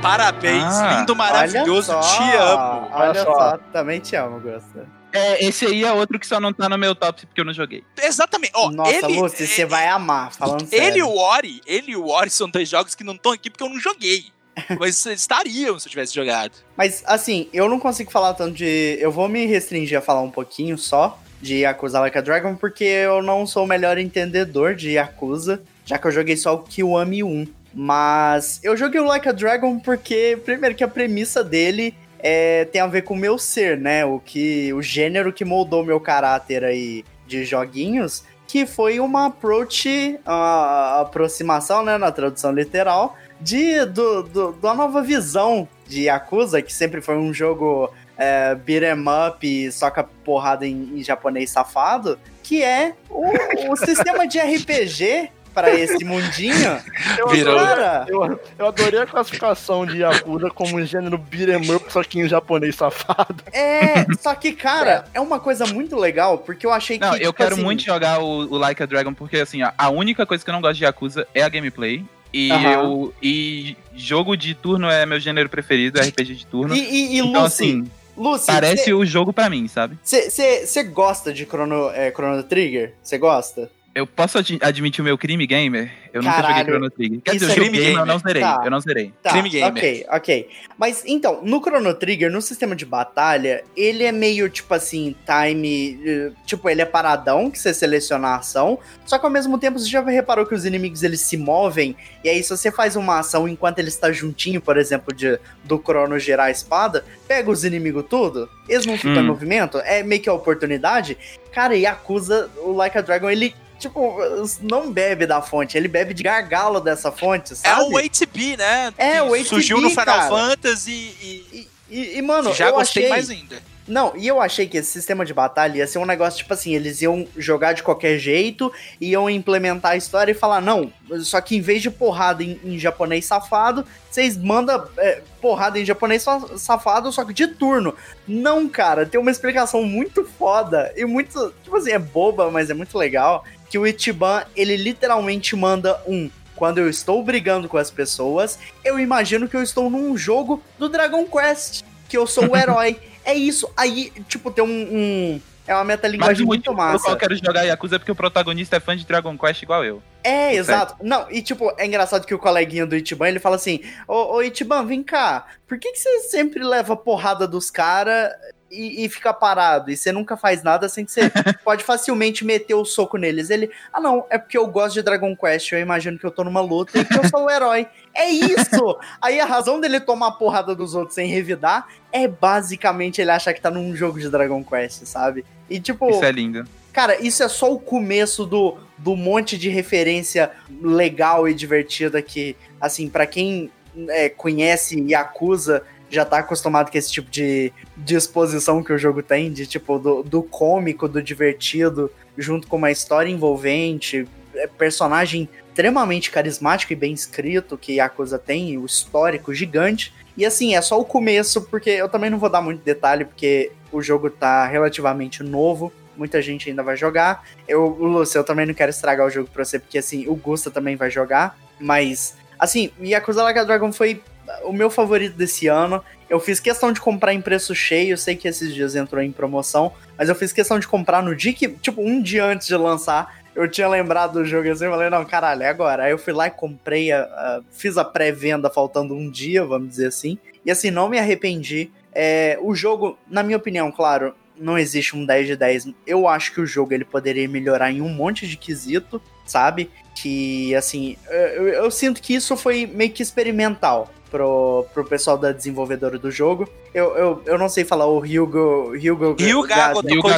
Parabéns, 0.03 0.63
Ah, 0.65 0.99
lindo, 1.01 1.15
maravilhoso, 1.15 1.93
te 1.93 2.37
amo. 2.37 2.89
Olha 2.93 3.11
Olha 3.11 3.23
só. 3.23 3.35
só. 3.35 3.59
também 3.73 4.01
te 4.01 4.17
amo, 4.17 4.41
Gusta. 4.41 4.87
É, 5.13 5.45
esse 5.45 5.67
aí 5.67 5.85
é 5.85 5.93
outro 5.93 6.19
que 6.19 6.27
só 6.27 6.39
não 6.41 6.53
tá 6.53 6.69
no 6.69 6.79
meu 6.79 6.95
top 6.95 7.27
porque 7.27 7.41
eu 7.41 7.45
não 7.45 7.53
joguei. 7.53 7.85
Exatamente. 8.01 8.53
Ó, 8.55 8.71
Nossa, 8.71 8.93
ele, 8.93 9.21
Lúcio, 9.21 9.47
você 9.47 9.67
vai 9.67 9.89
amar, 9.89 10.33
falando 10.33 10.67
sério. 10.67 10.87
Ele 10.87 10.99
e 11.01 11.03
o 11.03 11.17
Ori, 11.17 11.61
ele 11.67 11.93
e 11.93 11.97
o 11.97 12.07
Ori 12.09 12.31
são 12.31 12.49
dois 12.49 12.69
jogos 12.69 12.95
que 12.95 13.05
não 13.05 13.15
estão 13.15 13.33
aqui 13.33 13.51
porque 13.51 13.63
eu 13.65 13.69
não 13.69 13.81
joguei. 13.81 14.27
Mas 14.79 15.05
estariam 15.07 15.79
se 15.79 15.87
eu 15.89 15.91
tivesse 15.91 16.15
jogado. 16.15 16.53
Mas, 16.77 17.03
assim, 17.07 17.49
eu 17.53 17.69
não 17.69 17.79
consigo 17.79 18.11
falar 18.11 18.35
tanto 18.35 18.55
de. 18.57 18.97
Eu 19.01 19.11
vou 19.11 19.29
me 19.29 19.47
restringir 19.47 19.99
a 19.99 20.01
falar 20.01 20.21
um 20.23 20.31
pouquinho 20.31 20.79
só 20.79 21.19
de 21.43 21.57
Yakuza 21.59 22.01
Like 22.01 22.17
a 22.19 22.21
Dragon, 22.21 22.55
porque 22.55 22.85
eu 22.85 23.23
não 23.23 23.47
sou 23.47 23.65
o 23.65 23.67
melhor 23.67 23.99
entendedor 23.99 24.75
de 24.75 24.91
Yakuza, 24.93 25.63
já 25.85 25.99
que 25.99 26.07
eu 26.07 26.13
joguei 26.13 26.37
só 26.37 26.55
o 26.55 26.59
Kiwami 26.63 27.23
1. 27.25 27.47
Mas 27.73 28.61
eu 28.63 28.77
joguei 28.77 29.01
o 29.01 29.05
Like 29.05 29.29
a 29.29 29.33
Dragon 29.33 29.79
porque, 29.79 30.39
primeiro, 30.45 30.75
que 30.75 30.85
a 30.85 30.89
premissa 30.89 31.45
dele 31.45 31.95
é, 32.19 32.65
tem 32.67 32.81
a 32.81 32.87
ver 32.87 33.03
com 33.03 33.15
o 33.15 33.17
meu 33.17 33.39
ser, 33.39 33.79
né? 33.79 34.05
O, 34.05 34.19
que, 34.19 34.73
o 34.73 34.83
gênero 34.83 35.33
que 35.33 35.45
moldou 35.45 35.85
meu 35.85 36.01
caráter 36.01 36.65
aí 36.65 37.05
de 37.27 37.45
joguinhos, 37.45 38.25
que 38.47 38.67
foi 38.67 38.99
uma 38.99 39.27
approach, 39.27 40.19
a 40.27 41.03
aproximação, 41.03 41.85
né, 41.85 41.97
na 41.97 42.11
tradução 42.11 42.51
literal, 42.51 43.17
de, 43.41 43.85
do, 43.87 44.25
do, 44.25 44.53
da 44.53 44.75
nova 44.75 45.01
visão 45.03 45.69
de 45.87 46.03
Yakuza, 46.03 46.61
que 46.61 46.73
sempre 46.73 47.01
foi 47.01 47.17
um 47.17 47.33
jogo 47.33 47.91
é, 48.19 48.55
beat 48.55 48.83
'em 48.83 49.29
up 49.29 49.73
soca 49.73 50.03
porrada 50.03 50.67
em, 50.67 50.99
em 50.99 51.03
japonês 51.03 51.51
safado, 51.51 52.19
que 52.43 52.63
é 52.63 52.95
o, 53.09 53.73
o 53.73 53.77
sistema 53.77 54.27
de 54.27 54.39
RPG 54.39 55.31
para 55.55 55.71
esse 55.75 56.05
mundinho. 56.05 56.79
Eu 57.19 57.29
Virou. 57.29 57.59
adorei- 57.59 58.15
Eu, 58.15 58.41
eu 58.59 58.67
adorei 58.67 59.01
a 59.01 59.07
classificação 59.07 59.85
de 59.87 59.99
Yakuza 59.99 60.51
como 60.51 60.77
um 60.77 60.85
gênero 60.87 61.19
beat'em 61.19 61.75
up, 61.75 61.93
só 61.93 62.03
que 62.03 62.21
em 62.21 62.29
japonês 62.29 62.75
safado. 62.77 63.43
é. 63.53 64.05
Só 64.21 64.35
que, 64.35 64.53
cara, 64.53 65.05
é 65.15 65.21
uma 65.21 65.41
coisa 65.41 65.67
muito 65.67 65.97
legal, 65.97 66.39
porque 66.39 66.67
eu 66.67 66.73
achei 66.73 66.99
Não, 66.99 67.11
que. 67.13 67.17
eu 67.17 67.33
tipo 67.33 67.35
quero 67.35 67.55
assim, 67.55 67.63
muito 67.65 67.83
jogar 67.83 68.21
o, 68.21 68.53
o 68.53 68.57
Like 68.59 68.83
a 68.83 68.87
Dragon, 68.87 69.13
porque 69.15 69.39
assim, 69.39 69.63
a, 69.63 69.73
a 69.77 69.91
única 69.91 70.25
coisa 70.27 70.43
que 70.45 70.51
eu 70.51 70.55
não 70.55 70.61
gosto 70.61 70.77
de 70.79 70.85
Yakuza 70.85 71.27
é 71.35 71.43
a 71.43 71.49
gameplay. 71.49 72.05
E 72.33 72.51
Aham. 72.53 72.73
eu. 72.73 73.15
E 73.21 73.77
jogo 73.95 74.37
de 74.37 74.55
turno 74.55 74.89
é 74.89 75.05
meu 75.05 75.19
gênero 75.19 75.49
preferido, 75.49 75.99
RPG 76.01 76.35
de 76.37 76.47
turno. 76.47 76.75
E, 76.77 76.79
e, 76.79 77.17
e 77.17 77.19
então, 77.19 77.43
Lucy, 77.43 77.63
assim, 77.65 77.91
Lucy, 78.17 78.47
parece 78.47 78.93
o 78.95 79.05
jogo 79.05 79.33
pra 79.33 79.51
mim, 79.51 79.67
sabe? 79.67 79.99
você 80.05 80.83
gosta 80.85 81.33
de 81.33 81.45
Chrono, 81.45 81.91
é, 81.91 82.13
Chrono 82.13 82.41
Trigger? 82.45 82.95
Você 83.03 83.19
gosta? 83.19 83.69
Eu 83.93 84.07
posso 84.07 84.39
ad- 84.39 84.59
admitir 84.63 85.01
o 85.01 85.05
meu 85.05 85.19
crime 85.19 85.45
gamer? 85.49 85.91
Eu 86.13 86.23
nunca 86.23 86.37
Caralho, 86.37 86.59
joguei 86.59 86.73
Chrono 86.73 86.91
Trigger. 86.91 87.21
Quer 87.23 87.35
isso 87.35 87.47
dizer, 87.47 87.59
eu 87.59 87.63
é 87.63 87.67
joguei, 87.67 87.81
crime 87.81 87.93
mas 87.97 88.01
eu 88.01 88.07
não 88.07 88.19
gamer. 88.19 88.23
zerei. 88.29 88.43
Tá. 88.43 88.61
Eu 88.65 88.71
não 88.71 88.81
zerei. 88.81 89.15
Tá, 89.21 89.31
Crime 89.31 89.49
gamer. 89.49 89.69
ok, 89.73 90.07
ok. 90.11 90.49
Mas 90.79 91.03
então, 91.07 91.41
no 91.43 91.61
Chrono 91.61 91.93
Trigger, 91.95 92.31
no 92.31 92.41
sistema 92.41 92.77
de 92.77 92.87
batalha, 92.87 93.65
ele 93.77 94.05
é 94.05 94.13
meio 94.13 94.49
tipo 94.49 94.73
assim, 94.75 95.17
time. 95.27 96.01
eh, 96.07 96.31
Tipo, 96.47 96.71
ele 96.71 96.83
é 96.83 96.85
paradão, 96.85 97.51
que 97.51 97.59
você 97.59 97.75
seleciona 97.75 98.29
a 98.29 98.37
ação. 98.37 98.79
Só 99.05 99.19
que 99.19 99.27
ao 99.27 99.31
mesmo 99.31 99.59
tempo, 99.59 99.77
você 99.77 99.89
já 99.89 100.01
reparou 100.03 100.47
que 100.47 100.55
os 100.55 100.65
inimigos 100.65 101.03
eles 101.03 101.23
se 101.23 101.37
movem. 101.37 101.97
E 102.23 102.29
aí, 102.29 102.41
se 102.45 102.51
você 102.51 102.71
faz 102.71 102.95
uma 102.95 103.19
ação 103.19 103.49
enquanto 103.49 103.81
ele 103.81 103.89
está 103.89 104.13
juntinho, 104.13 104.61
por 104.61 104.77
exemplo, 104.79 105.13
de, 105.13 105.37
do 105.65 105.79
Chrono 105.79 106.17
gerar 106.17 106.45
a 106.45 106.51
espada, 106.53 107.05
pega 107.27 107.51
os 107.51 107.65
inimigos 107.65 108.05
tudo, 108.09 108.49
eles 108.69 108.87
não 108.87 108.97
ficam 108.97 109.17
em 109.17 109.19
Hum. 109.19 109.27
movimento, 109.27 109.79
é 109.79 110.01
meio 110.05 110.23
que 110.23 110.29
a 110.29 110.33
oportunidade. 110.33 111.19
Cara, 111.53 111.75
e 111.75 111.87
acusa 111.87 112.49
o 112.59 112.71
Like 112.73 112.97
a 112.97 113.01
Dragon, 113.01 113.29
ele. 113.29 113.53
Tipo, 113.81 114.17
não 114.61 114.93
bebe 114.93 115.27
da 115.27 115.41
fonte, 115.43 115.77
ele 115.77 115.89
bebe 115.89 116.15
de 116.15 116.23
gargalo 116.23 116.81
dessa 116.81 117.11
fonte, 117.11 117.55
É 117.55 117.57
sabe? 117.57 117.93
o 117.93 117.97
ATB, 117.99 118.57
né? 118.57 118.93
É, 118.97 119.13
Que 119.15 119.21
o 119.23 119.35
ATB, 119.35 119.45
Surgiu 119.45 119.81
no 119.81 119.89
Final 119.91 120.05
cara. 120.05 120.29
Fantasy 120.29 120.91
e, 120.93 121.45
e 121.53 121.69
E, 121.91 122.19
e, 122.19 122.23
mano, 122.23 122.55
já 122.55 122.69
eu 122.69 122.75
gostei 122.75 123.03
achei, 123.05 123.11
mais 123.11 123.31
ainda. 123.31 123.71
Não, 123.89 124.13
e 124.17 124.29
eu 124.29 124.41
achei 124.41 124.69
que 124.69 124.77
esse 124.79 124.93
sistema 124.93 125.25
de 125.27 125.35
batalha 125.35 125.79
ia 125.79 125.87
ser 125.89 125.99
um 125.99 126.07
negócio 126.07 126.39
tipo 126.39 126.55
assim, 126.55 126.73
eles 126.73 127.03
iam 127.03 127.27
jogar 127.37 127.73
de 127.73 127.83
qualquer 127.83 128.17
jeito, 128.19 128.73
iam 129.01 129.29
implementar 129.29 129.93
a 129.93 129.97
história 129.97 130.31
e 130.31 130.35
falar, 130.35 130.61
não, 130.61 130.93
só 131.25 131.41
que 131.41 131.57
em 131.57 131.61
vez 131.61 131.83
de 131.83 131.91
porrada 131.91 132.45
em, 132.45 132.61
em 132.63 132.79
japonês 132.79 133.25
safado, 133.25 133.85
vocês 134.09 134.37
mandam 134.37 134.87
é, 134.97 135.21
porrada 135.41 135.81
em 135.81 135.85
japonês 135.85 136.23
sa- 136.23 136.57
safado, 136.57 137.11
só 137.11 137.25
que 137.25 137.33
de 137.33 137.49
turno. 137.49 137.93
Não, 138.29 138.69
cara, 138.69 139.05
tem 139.05 139.21
uma 139.21 139.31
explicação 139.33 139.83
muito 139.83 140.25
foda 140.39 140.93
e 140.97 141.05
muito, 141.05 141.53
tipo 141.65 141.75
assim, 141.77 141.91
é 141.91 141.99
boba, 141.99 142.49
mas 142.53 142.71
é 142.71 142.75
muito 142.75 142.97
legal, 142.97 143.45
que 143.71 143.79
o 143.79 143.87
Ichiban, 143.87 144.45
ele 144.55 144.77
literalmente 144.77 145.55
manda 145.57 145.99
um 146.07 146.29
quando 146.57 146.77
eu 146.77 146.91
estou 146.91 147.23
brigando 147.25 147.71
com 147.71 147.79
as 147.79 147.91
pessoas, 147.91 148.59
eu 148.85 148.99
imagino 149.01 149.49
que 149.49 149.57
eu 149.57 149.63
estou 149.63 149.89
num 149.89 150.15
jogo 150.15 150.63
do 150.79 150.91
Dragon 150.91 151.25
Quest, 151.25 151.83
que 152.07 152.19
eu 152.19 152.27
sou 152.27 152.51
o 152.51 152.57
herói. 152.59 152.99
é 153.25 153.33
isso. 153.33 153.71
Aí, 153.77 154.13
tipo, 154.29 154.51
tem 154.51 154.63
um. 154.63 154.69
um- 154.69 155.41
é 155.67 155.75
uma 155.75 155.85
metalinguagem 155.85 156.45
muito 156.45 156.65
pelo 156.65 156.77
massa. 156.77 157.05
qual 157.05 157.15
eu 157.15 157.19
quero 157.19 157.37
jogar 157.37 157.63
Yakuza 157.63 157.95
é 157.95 157.99
porque 158.01 158.11
o 158.11 158.15
protagonista 158.17 158.77
é 158.77 158.81
fã 158.81 158.97
de 158.97 159.07
Dragon 159.07 159.39
Quest 159.39 159.63
igual 159.63 159.85
eu. 159.85 160.03
É, 160.25 160.49
Certo. 160.55 160.57
exato. 160.59 160.97
Não, 161.01 161.31
e 161.31 161.41
tipo, 161.41 161.73
é 161.79 161.87
engraçado 161.87 162.27
que 162.27 162.35
o 162.35 162.39
coleguinha 162.41 162.85
do 162.85 162.97
Itiban, 162.97 163.29
ele 163.29 163.39
fala 163.39 163.55
assim, 163.55 163.81
ô, 164.09 164.35
ô 164.35 164.43
Itiban, 164.43 164.85
vem 164.85 165.01
cá, 165.03 165.47
por 165.69 165.79
que, 165.79 165.93
que 165.93 165.99
você 165.99 166.21
sempre 166.23 166.65
leva 166.65 166.97
porrada 166.97 167.47
dos 167.47 167.71
caras 167.71 168.33
e, 168.71 169.05
e 169.05 169.09
fica 169.09 169.33
parado? 169.33 169.91
E 169.91 169.97
você 169.97 170.13
nunca 170.13 170.37
faz 170.37 170.63
nada 170.63 170.89
sem 170.89 171.05
que 171.05 171.11
você 171.11 171.31
pode 171.65 171.83
facilmente 171.83 172.45
meter 172.45 172.75
o 172.75 172.85
soco 172.85 173.17
neles. 173.17 173.51
Ele, 173.51 173.71
ah 173.93 174.01
não, 174.01 174.25
é 174.31 174.39
porque 174.39 174.57
eu 174.57 174.67
gosto 174.67 174.95
de 174.95 175.03
Dragon 175.03 175.35
Quest, 175.37 175.73
eu 175.73 175.81
imagino 175.81 176.19
que 176.19 176.25
eu 176.25 176.31
tô 176.31 176.45
numa 176.45 176.61
luta 176.61 176.99
e 176.99 177.05
que 177.05 177.19
eu 177.19 177.29
sou 177.29 177.47
o 177.47 177.51
herói. 177.51 177.87
É 178.15 178.29
isso! 178.29 178.99
Aí 179.21 179.41
a 179.41 179.45
razão 179.45 179.81
dele 179.81 180.01
tomar 180.01 180.29
a 180.29 180.33
porrada 180.33 180.75
dos 180.75 180.95
outros 180.95 181.15
sem 181.15 181.29
revidar 181.29 181.89
é 182.13 182.29
basicamente 182.29 183.21
ele 183.21 183.31
achar 183.31 183.53
que 183.53 183.61
tá 183.61 183.71
num 183.71 183.95
jogo 183.95 184.21
de 184.21 184.29
Dragon 184.29 184.63
Quest, 184.65 185.05
sabe? 185.05 185.45
E 185.69 185.81
tipo... 185.81 186.09
Isso 186.11 186.25
é 186.25 186.33
lindo. 186.33 186.65
Cara, 186.93 187.21
isso 187.21 187.43
é 187.43 187.49
só 187.49 187.73
o 187.73 187.79
começo 187.79 188.45
do, 188.45 188.77
do 188.99 189.15
monte 189.15 189.57
de 189.57 189.69
referência 189.69 190.51
legal 190.83 191.49
e 191.49 191.55
divertida 191.55 192.21
que, 192.21 192.57
assim, 192.81 193.09
pra 193.09 193.27
quem 193.27 193.71
é, 194.09 194.29
conhece 194.29 195.01
Yakuza, 195.01 195.85
já 196.11 196.25
tá 196.25 196.39
acostumado 196.39 196.91
com 196.91 196.99
esse 196.99 197.11
tipo 197.11 197.31
de 197.31 197.73
disposição 197.97 198.83
que 198.83 198.93
o 198.93 198.99
jogo 198.99 199.23
tem, 199.23 199.53
de 199.53 199.67
tipo, 199.67 199.99
do, 199.99 200.23
do 200.23 200.43
cômico, 200.43 201.09
do 201.09 201.23
divertido, 201.23 202.11
junto 202.37 202.67
com 202.67 202.77
uma 202.77 202.91
história 202.91 203.31
envolvente, 203.31 204.27
é, 204.55 204.67
personagem 204.67 205.49
extremamente 205.69 206.31
carismático 206.31 206.93
e 206.93 206.97
bem 206.97 207.13
escrito 207.13 207.79
que 207.79 207.95
Yakuza 207.95 208.39
tem, 208.39 208.77
o 208.77 208.85
histórico 208.85 209.55
gigante. 209.55 210.13
E 210.37 210.45
assim, 210.45 210.75
é 210.75 210.83
só 210.83 211.01
o 211.01 211.05
começo, 211.05 211.63
porque 211.63 211.91
eu 211.91 212.09
também 212.09 212.29
não 212.29 212.39
vou 212.39 212.51
dar 212.51 212.61
muito 212.61 212.85
detalhe, 212.85 213.25
porque 213.25 213.73
o 213.93 214.03
jogo 214.03 214.29
tá 214.29 214.67
relativamente 214.67 215.43
novo 215.43 215.93
muita 216.21 216.43
gente 216.43 216.69
ainda 216.69 216.83
vai 216.83 216.97
jogar. 216.97 217.47
Eu, 217.67 217.87
Lúcio, 217.87 218.39
eu 218.39 218.45
também 218.45 218.67
não 218.67 218.75
quero 218.75 218.91
estragar 218.91 219.27
o 219.27 219.31
jogo 219.31 219.49
pra 219.51 219.65
você, 219.65 219.79
porque 219.79 219.97
assim, 219.97 220.29
o 220.29 220.35
Gusta 220.35 220.71
também 220.71 220.95
vai 220.95 221.11
jogar. 221.11 221.59
Mas, 221.81 222.37
assim, 222.59 222.91
Yakuza 223.01 223.43
Like 223.43 223.59
a 223.59 223.65
Dragon 223.65 223.91
foi 223.91 224.23
o 224.65 224.73
meu 224.73 224.91
favorito 224.91 225.37
desse 225.37 225.67
ano. 225.67 226.03
Eu 226.29 226.39
fiz 226.39 226.61
questão 226.61 226.93
de 226.93 227.01
comprar 227.01 227.35
em 227.35 227.41
preço 227.41 227.75
cheio, 227.75 228.13
eu 228.13 228.17
sei 228.17 228.37
que 228.37 228.47
esses 228.47 228.73
dias 228.73 228.95
entrou 228.95 229.21
em 229.23 229.33
promoção, 229.33 229.93
mas 230.17 230.29
eu 230.29 230.35
fiz 230.35 230.53
questão 230.53 230.79
de 230.79 230.87
comprar 230.87 231.23
no 231.23 231.35
dia 231.35 231.53
que, 231.53 231.69
tipo, 231.69 232.01
um 232.03 232.23
dia 232.23 232.45
antes 232.45 232.67
de 232.69 232.77
lançar. 232.77 233.41
Eu 233.55 233.69
tinha 233.69 233.89
lembrado 233.89 234.35
do 234.35 234.45
jogo 234.45 234.71
assim, 234.71 234.85
eu 234.85 234.93
falei, 234.93 235.11
não, 235.11 235.25
caralho, 235.25 235.63
é 235.65 235.69
agora. 235.69 236.05
Aí 236.05 236.13
eu 236.13 236.19
fui 236.19 236.33
lá 236.33 236.47
e 236.47 236.51
comprei, 236.51 237.11
a, 237.11 237.23
a- 237.23 237.61
fiz 237.73 237.99
a 237.99 238.05
pré-venda 238.05 238.71
faltando 238.71 239.13
um 239.13 239.29
dia, 239.29 239.65
vamos 239.65 239.89
dizer 239.91 240.07
assim. 240.07 240.39
E 240.65 240.71
assim, 240.71 240.91
não 240.91 241.09
me 241.09 241.19
arrependi. 241.19 241.91
É, 242.13 242.57
o 242.63 242.75
jogo, 242.77 243.19
na 243.29 243.43
minha 243.43 243.57
opinião, 243.59 243.91
claro, 243.91 244.33
não 244.57 244.79
existe 244.79 245.17
um 245.17 245.25
10 245.27 245.47
de 245.49 245.57
10. 245.57 245.89
Eu 246.07 246.29
acho 246.29 246.53
que 246.53 246.61
o 246.61 246.67
jogo 246.67 246.95
ele 246.95 247.05
poderia 247.05 247.49
melhorar 247.49 247.91
em 247.91 248.01
um 248.01 248.09
monte 248.09 248.47
de 248.47 248.57
quesito, 248.57 249.21
sabe? 249.45 249.91
Que, 250.15 250.73
assim, 250.77 251.17
eu, 251.29 251.69
eu 251.69 251.91
sinto 251.91 252.23
que 252.23 252.35
isso 252.35 252.57
foi 252.57 252.87
meio 252.87 253.11
que 253.11 253.23
experimental 253.23 254.13
pro, 254.31 254.87
pro 254.95 255.05
pessoal 255.05 255.37
da 255.37 255.53
desenvolvedora 255.53 256.19
do 256.19 256.31
jogo. 256.31 256.69
Eu, 256.95 257.17
eu, 257.17 257.43
eu 257.47 257.59
não 257.59 257.69
sei 257.69 257.85
falar 257.85 258.07
o 258.07 258.19
Ryugo... 258.19 258.93
Ryugo, 258.97 259.35
Ryuga 259.39 259.75
Ga- 259.75 259.93
Gotoku 259.93 260.31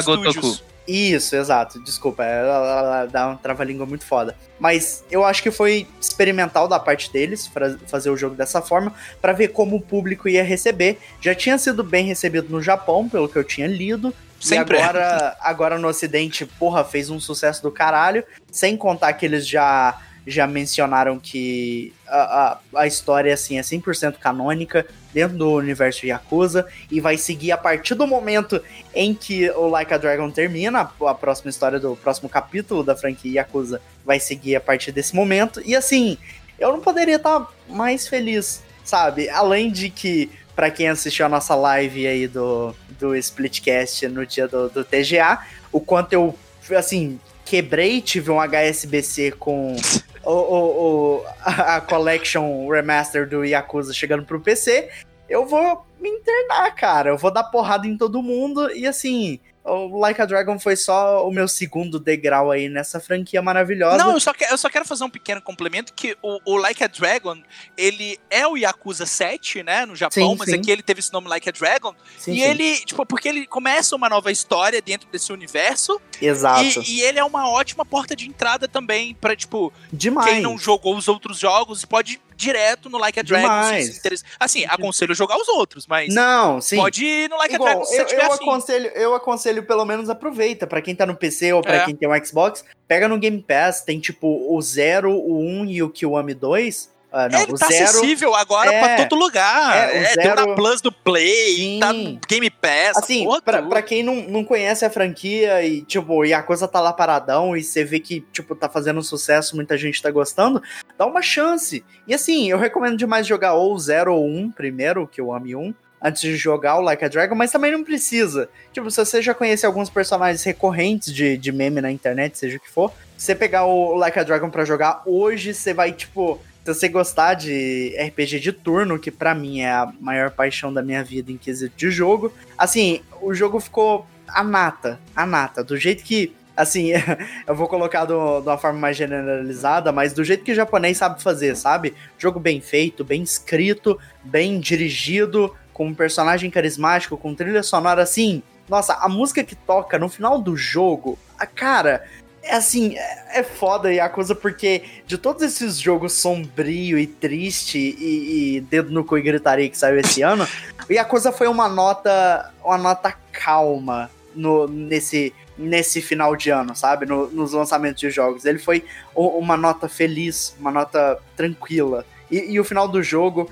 isso, 0.87 1.35
exato. 1.35 1.81
Desculpa, 1.81 2.23
ela, 2.25 2.55
ela- 2.55 2.79
ela 2.79 3.05
dá 3.05 3.27
uma 3.27 3.37
trava-língua 3.37 3.85
muito 3.85 4.05
foda. 4.05 4.35
Mas 4.59 5.03
eu 5.09 5.23
acho 5.23 5.41
que 5.41 5.49
foi 5.51 5.87
experimental 5.99 6.67
da 6.67 6.79
parte 6.79 7.11
deles 7.11 7.47
pra 7.47 7.77
fazer 7.87 8.09
o 8.09 8.17
jogo 8.17 8.35
dessa 8.35 8.61
forma, 8.61 8.93
pra 9.21 9.31
ver 9.33 9.49
como 9.49 9.77
o 9.77 9.81
público 9.81 10.27
ia 10.27 10.43
receber. 10.43 10.97
Já 11.21 11.33
tinha 11.33 11.57
sido 11.57 11.83
bem 11.83 12.05
recebido 12.05 12.49
no 12.49 12.61
Japão, 12.61 13.07
pelo 13.07 13.29
que 13.29 13.37
eu 13.37 13.43
tinha 13.43 13.67
lido. 13.67 14.13
Sempre 14.39 14.75
E 14.77 14.81
agora, 14.81 15.37
agora 15.39 15.79
no 15.79 15.87
Ocidente, 15.87 16.45
porra, 16.45 16.83
fez 16.83 17.09
um 17.09 17.17
sucesso 17.17 17.63
do 17.63 17.71
caralho. 17.71 18.25
Sem 18.51 18.75
contar 18.75 19.13
que 19.13 19.25
eles 19.25 19.47
já, 19.47 19.97
já 20.25 20.47
mencionaram 20.47 21.19
que 21.19 21.93
a, 22.07 22.59
a, 22.73 22.81
a 22.81 22.87
história 22.87 23.33
assim, 23.33 23.57
é 23.57 23.61
100% 23.61 24.17
canônica 24.17 24.85
dentro 25.13 25.37
do 25.37 25.51
universo 25.51 26.01
de 26.01 26.07
Yakuza. 26.07 26.65
E 26.89 26.99
vai 26.99 27.17
seguir 27.17 27.51
a 27.51 27.57
partir 27.57 27.95
do 27.95 28.07
momento 28.07 28.61
em 28.93 29.13
que 29.13 29.49
o 29.51 29.67
Like 29.67 29.93
a 29.93 29.97
Dragon 29.97 30.29
termina, 30.31 30.81
a, 30.81 31.09
a 31.09 31.15
próxima 31.15 31.49
história 31.49 31.79
do 31.79 31.95
próximo 31.95 32.29
capítulo 32.29 32.83
da 32.83 32.95
franquia 32.95 33.41
Yakuza 33.41 33.81
vai 34.05 34.19
seguir 34.19 34.55
a 34.55 34.61
partir 34.61 34.91
desse 34.91 35.15
momento. 35.15 35.61
E 35.65 35.75
assim, 35.75 36.17
eu 36.57 36.71
não 36.71 36.79
poderia 36.79 37.17
estar 37.17 37.47
mais 37.67 38.07
feliz, 38.07 38.63
sabe? 38.83 39.29
Além 39.29 39.71
de 39.71 39.89
que, 39.89 40.29
pra 40.55 40.71
quem 40.71 40.87
assistiu 40.87 41.25
a 41.25 41.29
nossa 41.29 41.55
live 41.55 42.07
aí 42.07 42.27
do, 42.27 42.75
do 42.99 43.15
Splitcast 43.15 44.07
no 44.07 44.25
dia 44.25 44.47
do, 44.47 44.69
do 44.69 44.83
TGA, 44.83 45.39
o 45.71 45.79
quanto 45.79 46.13
eu, 46.13 46.37
assim, 46.77 47.19
quebrei, 47.43 48.01
tive 48.01 48.31
um 48.31 48.39
HSBC 48.39 49.31
com 49.37 49.75
o, 50.23 50.31
o, 50.31 51.15
o- 51.17 51.25
a 51.45 51.81
Collection 51.81 52.67
Remaster 52.69 53.27
do 53.27 53.43
Yakuza 53.43 53.93
chegando 53.93 54.25
pro 54.25 54.39
PC, 54.41 54.89
eu 55.29 55.45
vou 55.45 55.85
me 55.99 56.09
internar, 56.09 56.73
cara. 56.75 57.09
Eu 57.09 57.17
vou 57.17 57.31
dar 57.31 57.43
porrada 57.45 57.87
em 57.87 57.97
todo 57.97 58.21
mundo 58.23 58.69
e 58.71 58.85
assim. 58.87 59.39
O 59.65 59.97
Like 59.97 60.21
a 60.21 60.25
Dragon 60.25 60.59
foi 60.59 60.75
só 60.75 61.25
o 61.25 61.31
meu 61.31 61.47
segundo 61.47 61.97
degrau 61.97 62.51
aí 62.51 62.67
nessa 62.67 62.99
franquia 62.99 63.41
maravilhosa. 63.41 63.97
Não, 63.97 64.11
eu 64.11 64.19
só, 64.19 64.33
que- 64.33 64.43
eu 64.43 64.57
só 64.57 64.69
quero 64.69 64.83
fazer 64.83 65.05
um 65.05 65.09
pequeno 65.09 65.41
complemento 65.41 65.93
que 65.93 66.17
o, 66.21 66.39
o 66.45 66.57
Like 66.57 66.83
a 66.83 66.87
Dragon, 66.87 67.37
ele 67.77 68.19
é 68.29 68.45
o 68.45 68.57
Yakuza 68.57 69.05
7, 69.05 69.63
né, 69.63 69.85
no 69.85 69.95
Japão, 69.95 70.31
Sim, 70.31 70.35
mas 70.37 70.49
sim. 70.49 70.55
aqui 70.55 70.69
ele 70.69 70.83
teve 70.83 70.99
esse 70.99 71.13
nome 71.13 71.29
Like 71.29 71.47
a 71.47 71.51
Dragon, 71.53 71.95
Sim, 72.17 72.33
e 72.33 72.43
ele, 72.43 72.75
tipo, 72.79 73.05
porque 73.05 73.29
ele 73.29 73.47
começa 73.47 73.95
uma 73.95 74.09
nova 74.09 74.31
história 74.33 74.81
dentro 74.81 75.07
desse 75.09 75.31
universo, 75.31 75.99
Exato. 76.21 76.61
e, 76.81 76.97
e 76.97 77.01
ele 77.01 77.17
é 77.19 77.23
uma 77.23 77.49
ótima 77.49 77.85
porta 77.85 78.15
de 78.17 78.27
entrada 78.27 78.67
também 78.67 79.15
pra, 79.15 79.33
tipo, 79.33 79.71
Demais. 79.93 80.29
quem 80.29 80.41
não 80.41 80.57
jogou 80.57 80.97
os 80.97 81.07
outros 81.07 81.39
jogos 81.39 81.85
pode 81.85 82.19
direto 82.43 82.89
no 82.89 82.97
Like 82.97 83.19
a 83.19 83.23
Dragon. 83.23 83.41
Demais. 83.47 83.95
se 83.97 84.23
Assim, 84.39 84.65
aconselho 84.67 85.13
jogar 85.15 85.37
os 85.37 85.47
outros, 85.47 85.87
mas 85.87 86.13
Não, 86.13 86.59
sim. 86.61 86.75
pode 86.77 87.03
ir 87.05 87.29
no 87.29 87.37
Like 87.37 87.53
a 87.53 87.55
Igual, 87.55 87.69
Dragon 87.69 87.85
se 87.85 87.97
eu, 87.97 88.05
tiver 88.05 88.25
eu 88.25 88.31
afim. 88.33 88.43
aconselho, 88.43 88.87
eu 88.95 89.15
aconselho 89.15 89.63
pelo 89.63 89.85
menos 89.85 90.09
aproveita 90.09 90.67
pra 90.67 90.81
quem 90.81 90.95
tá 90.95 91.05
no 91.05 91.15
PC 91.15 91.53
ou 91.53 91.61
pra 91.61 91.75
É. 91.77 91.85
quem 91.85 91.95
tem 91.95 92.07
um 92.09 92.25
Xbox, 92.25 92.63
pega 92.87 93.07
no 93.07 93.17
Game 93.17 93.41
Pass, 93.41 93.81
tem 93.81 93.99
tipo 93.99 94.27
o 94.55 94.61
0, 94.61 95.11
o 95.11 95.39
1 95.39 95.65
e 95.65 95.81
o 95.83 95.89
Kiwami 95.89 96.33
2. 96.33 96.92
Ah, 97.15 97.29
não, 97.29 97.41
ele 97.43 97.53
tá 97.57 97.67
0 97.67 97.83
acessível 97.83 98.33
agora 98.33 98.73
É. 98.73 98.79
pra 98.95 99.05
todo 99.05 99.19
lugar. 99.19 99.77
É, 99.77 99.85
o 99.85 99.95
É, 99.97 100.13
deu 100.15 100.23
zero- 100.23 100.47
na 100.47 100.55
Plus 100.55 100.81
do 100.81 100.91
Play, 100.91 101.55
Sim. 101.55 101.79
tá 101.79 101.93
no 101.93 102.19
Game 102.27 102.49
Pass. 102.49 102.97
Assim, 102.97 103.23
porra 103.23 103.41
pra, 103.41 103.61
pra 103.61 103.81
quem 103.83 104.01
não, 104.01 104.15
não 104.15 104.43
conhece 104.43 104.83
a 104.83 104.89
franquia 104.89 105.63
e, 105.63 105.83
tipo, 105.83 106.11
o 106.11 106.25
Yakuza 106.25 106.67
tá 106.67 106.81
lá 106.81 106.91
paradão 106.91 107.55
e 107.55 107.63
você 107.63 107.83
vê 107.83 107.99
que, 107.99 108.21
tipo, 108.33 108.55
tá 108.55 108.67
fazendo 108.67 109.01
sucesso, 109.03 109.55
muita 109.55 109.77
gente 109.77 110.01
tá 110.01 110.09
gostando, 110.09 110.61
dá 110.97 111.05
uma 111.05 111.21
chance. 111.21 111.85
E 112.07 112.13
assim, 112.15 112.49
eu 112.49 112.57
recomendo 112.57 112.97
demais 112.97 113.27
jogar 113.27 113.53
ou 113.53 113.73
o 113.75 113.79
0 113.79 114.15
ou 114.15 114.25
1 114.25 114.49
primeiro, 114.51 115.05
que 115.07 115.21
eu 115.21 115.31
ame 115.31 115.55
1, 115.55 115.71
antes 116.01 116.21
de 116.21 116.35
jogar 116.35 116.77
o 116.77 116.81
Like 116.81 117.05
a 117.05 117.07
Dragon, 117.07 117.35
mas 117.35 117.51
também 117.51 117.71
não 117.71 117.83
precisa. 117.83 118.49
Tipo, 118.73 118.89
se 118.89 118.97
você 118.97 119.21
já 119.21 119.33
conhece 119.35 119.65
alguns 119.65 119.89
personagens 119.89 120.43
recorrentes 120.43 121.13
de, 121.13 121.37
de 121.37 121.51
meme 121.51 121.79
na 121.79 121.91
internet, 121.91 122.37
seja 122.39 122.57
o 122.57 122.59
que 122.59 122.69
for, 122.69 122.91
você 123.15 123.35
pegar 123.35 123.65
o 123.65 123.93
Like 123.95 124.17
a 124.19 124.23
Dragon 124.23 124.49
pra 124.49 124.65
jogar 124.65 125.03
hoje, 125.05 125.53
você 125.53 125.73
vai, 125.75 125.91
tipo... 125.91 126.41
Se 126.63 126.73
você 126.73 126.87
gostar 126.87 127.33
de 127.33 127.93
RPG 127.99 128.39
de 128.39 128.53
turno, 128.53 128.97
que 128.97 129.11
pra 129.11 129.35
mim 129.35 129.59
é 129.61 129.69
a 129.71 129.91
maior 129.99 130.31
paixão 130.31 130.73
da 130.73 130.81
minha 130.81 131.03
vida 131.03 131.29
em 131.31 131.37
quesito 131.37 131.75
de 131.75 131.91
jogo, 131.91 132.31
assim, 132.57 133.01
o 133.21 133.33
jogo 133.33 133.59
ficou 133.59 134.05
a 134.27 134.41
nata, 134.43 134.97
a 135.13 135.25
nata, 135.25 135.61
do 135.61 135.75
jeito 135.75 136.03
que, 136.03 136.33
assim, 136.55 136.91
eu 137.45 137.53
vou 137.53 137.67
colocar 137.67 138.05
do- 138.05 138.39
de 138.39 138.47
uma 138.47 138.57
forma 138.57 138.79
mais 138.79 138.95
generalizada, 138.95 139.91
mas 139.91 140.13
do 140.13 140.23
jeito 140.23 140.43
que 140.45 140.53
o 140.53 140.55
japonês 140.55 140.97
sabe 140.97 141.21
fazer, 141.21 141.55
sabe? 141.57 141.93
Jogo 142.17 142.39
bem 142.39 142.61
feito, 142.61 143.03
bem 143.03 143.21
escrito, 143.21 143.99
bem 144.23 144.57
dirigido, 144.59 145.53
com 145.73 145.87
um 145.87 145.93
personagem 145.93 146.49
carismático, 146.49 147.17
com 147.17 147.35
trilha 147.35 147.61
sonora 147.61 148.03
assim. 148.03 148.41
Nossa, 148.69 148.93
a 148.93 149.09
música 149.09 149.43
que 149.43 149.55
toca 149.55 149.99
no 149.99 150.07
final 150.07 150.39
do 150.41 150.55
jogo, 150.55 151.19
a 151.37 151.45
cara, 151.45 152.05
é 152.43 152.55
assim, 152.55 152.95
é, 152.97 153.39
é 153.39 153.43
foda 153.43 153.91
Yakuza 153.91 154.35
porque 154.35 154.83
de 155.07 155.17
todos 155.17 155.41
esses 155.41 155.77
jogos 155.79 156.13
sombrio 156.13 156.97
e 156.99 157.07
triste 157.07 157.77
e, 157.77 158.57
e 158.57 158.61
dedo 158.61 158.91
no 158.91 159.03
cu 159.03 159.17
e 159.17 159.21
gritaria 159.21 159.69
que 159.69 159.77
saiu 159.77 159.99
esse 159.99 160.21
ano, 160.21 160.47
o 160.89 160.93
Yakuza 160.93 161.31
foi 161.31 161.47
uma 161.47 161.67
nota, 161.69 162.51
uma 162.63 162.77
nota 162.77 163.13
calma 163.31 164.09
no, 164.35 164.67
nesse, 164.67 165.33
nesse 165.57 166.01
final 166.01 166.35
de 166.35 166.49
ano, 166.49 166.75
sabe? 166.75 167.05
No- 167.05 167.27
nos 167.27 167.53
lançamentos 167.53 167.99
de 168.01 168.09
jogos. 168.09 168.45
Ele 168.45 168.59
foi 168.59 168.83
uma 169.15 169.55
nota 169.55 169.87
feliz, 169.87 170.55
uma 170.59 170.71
nota 170.71 171.19
tranquila. 171.35 172.05
E, 172.29 172.53
e 172.53 172.59
o 172.59 172.63
final 172.63 172.87
do 172.87 173.01
jogo, 173.01 173.49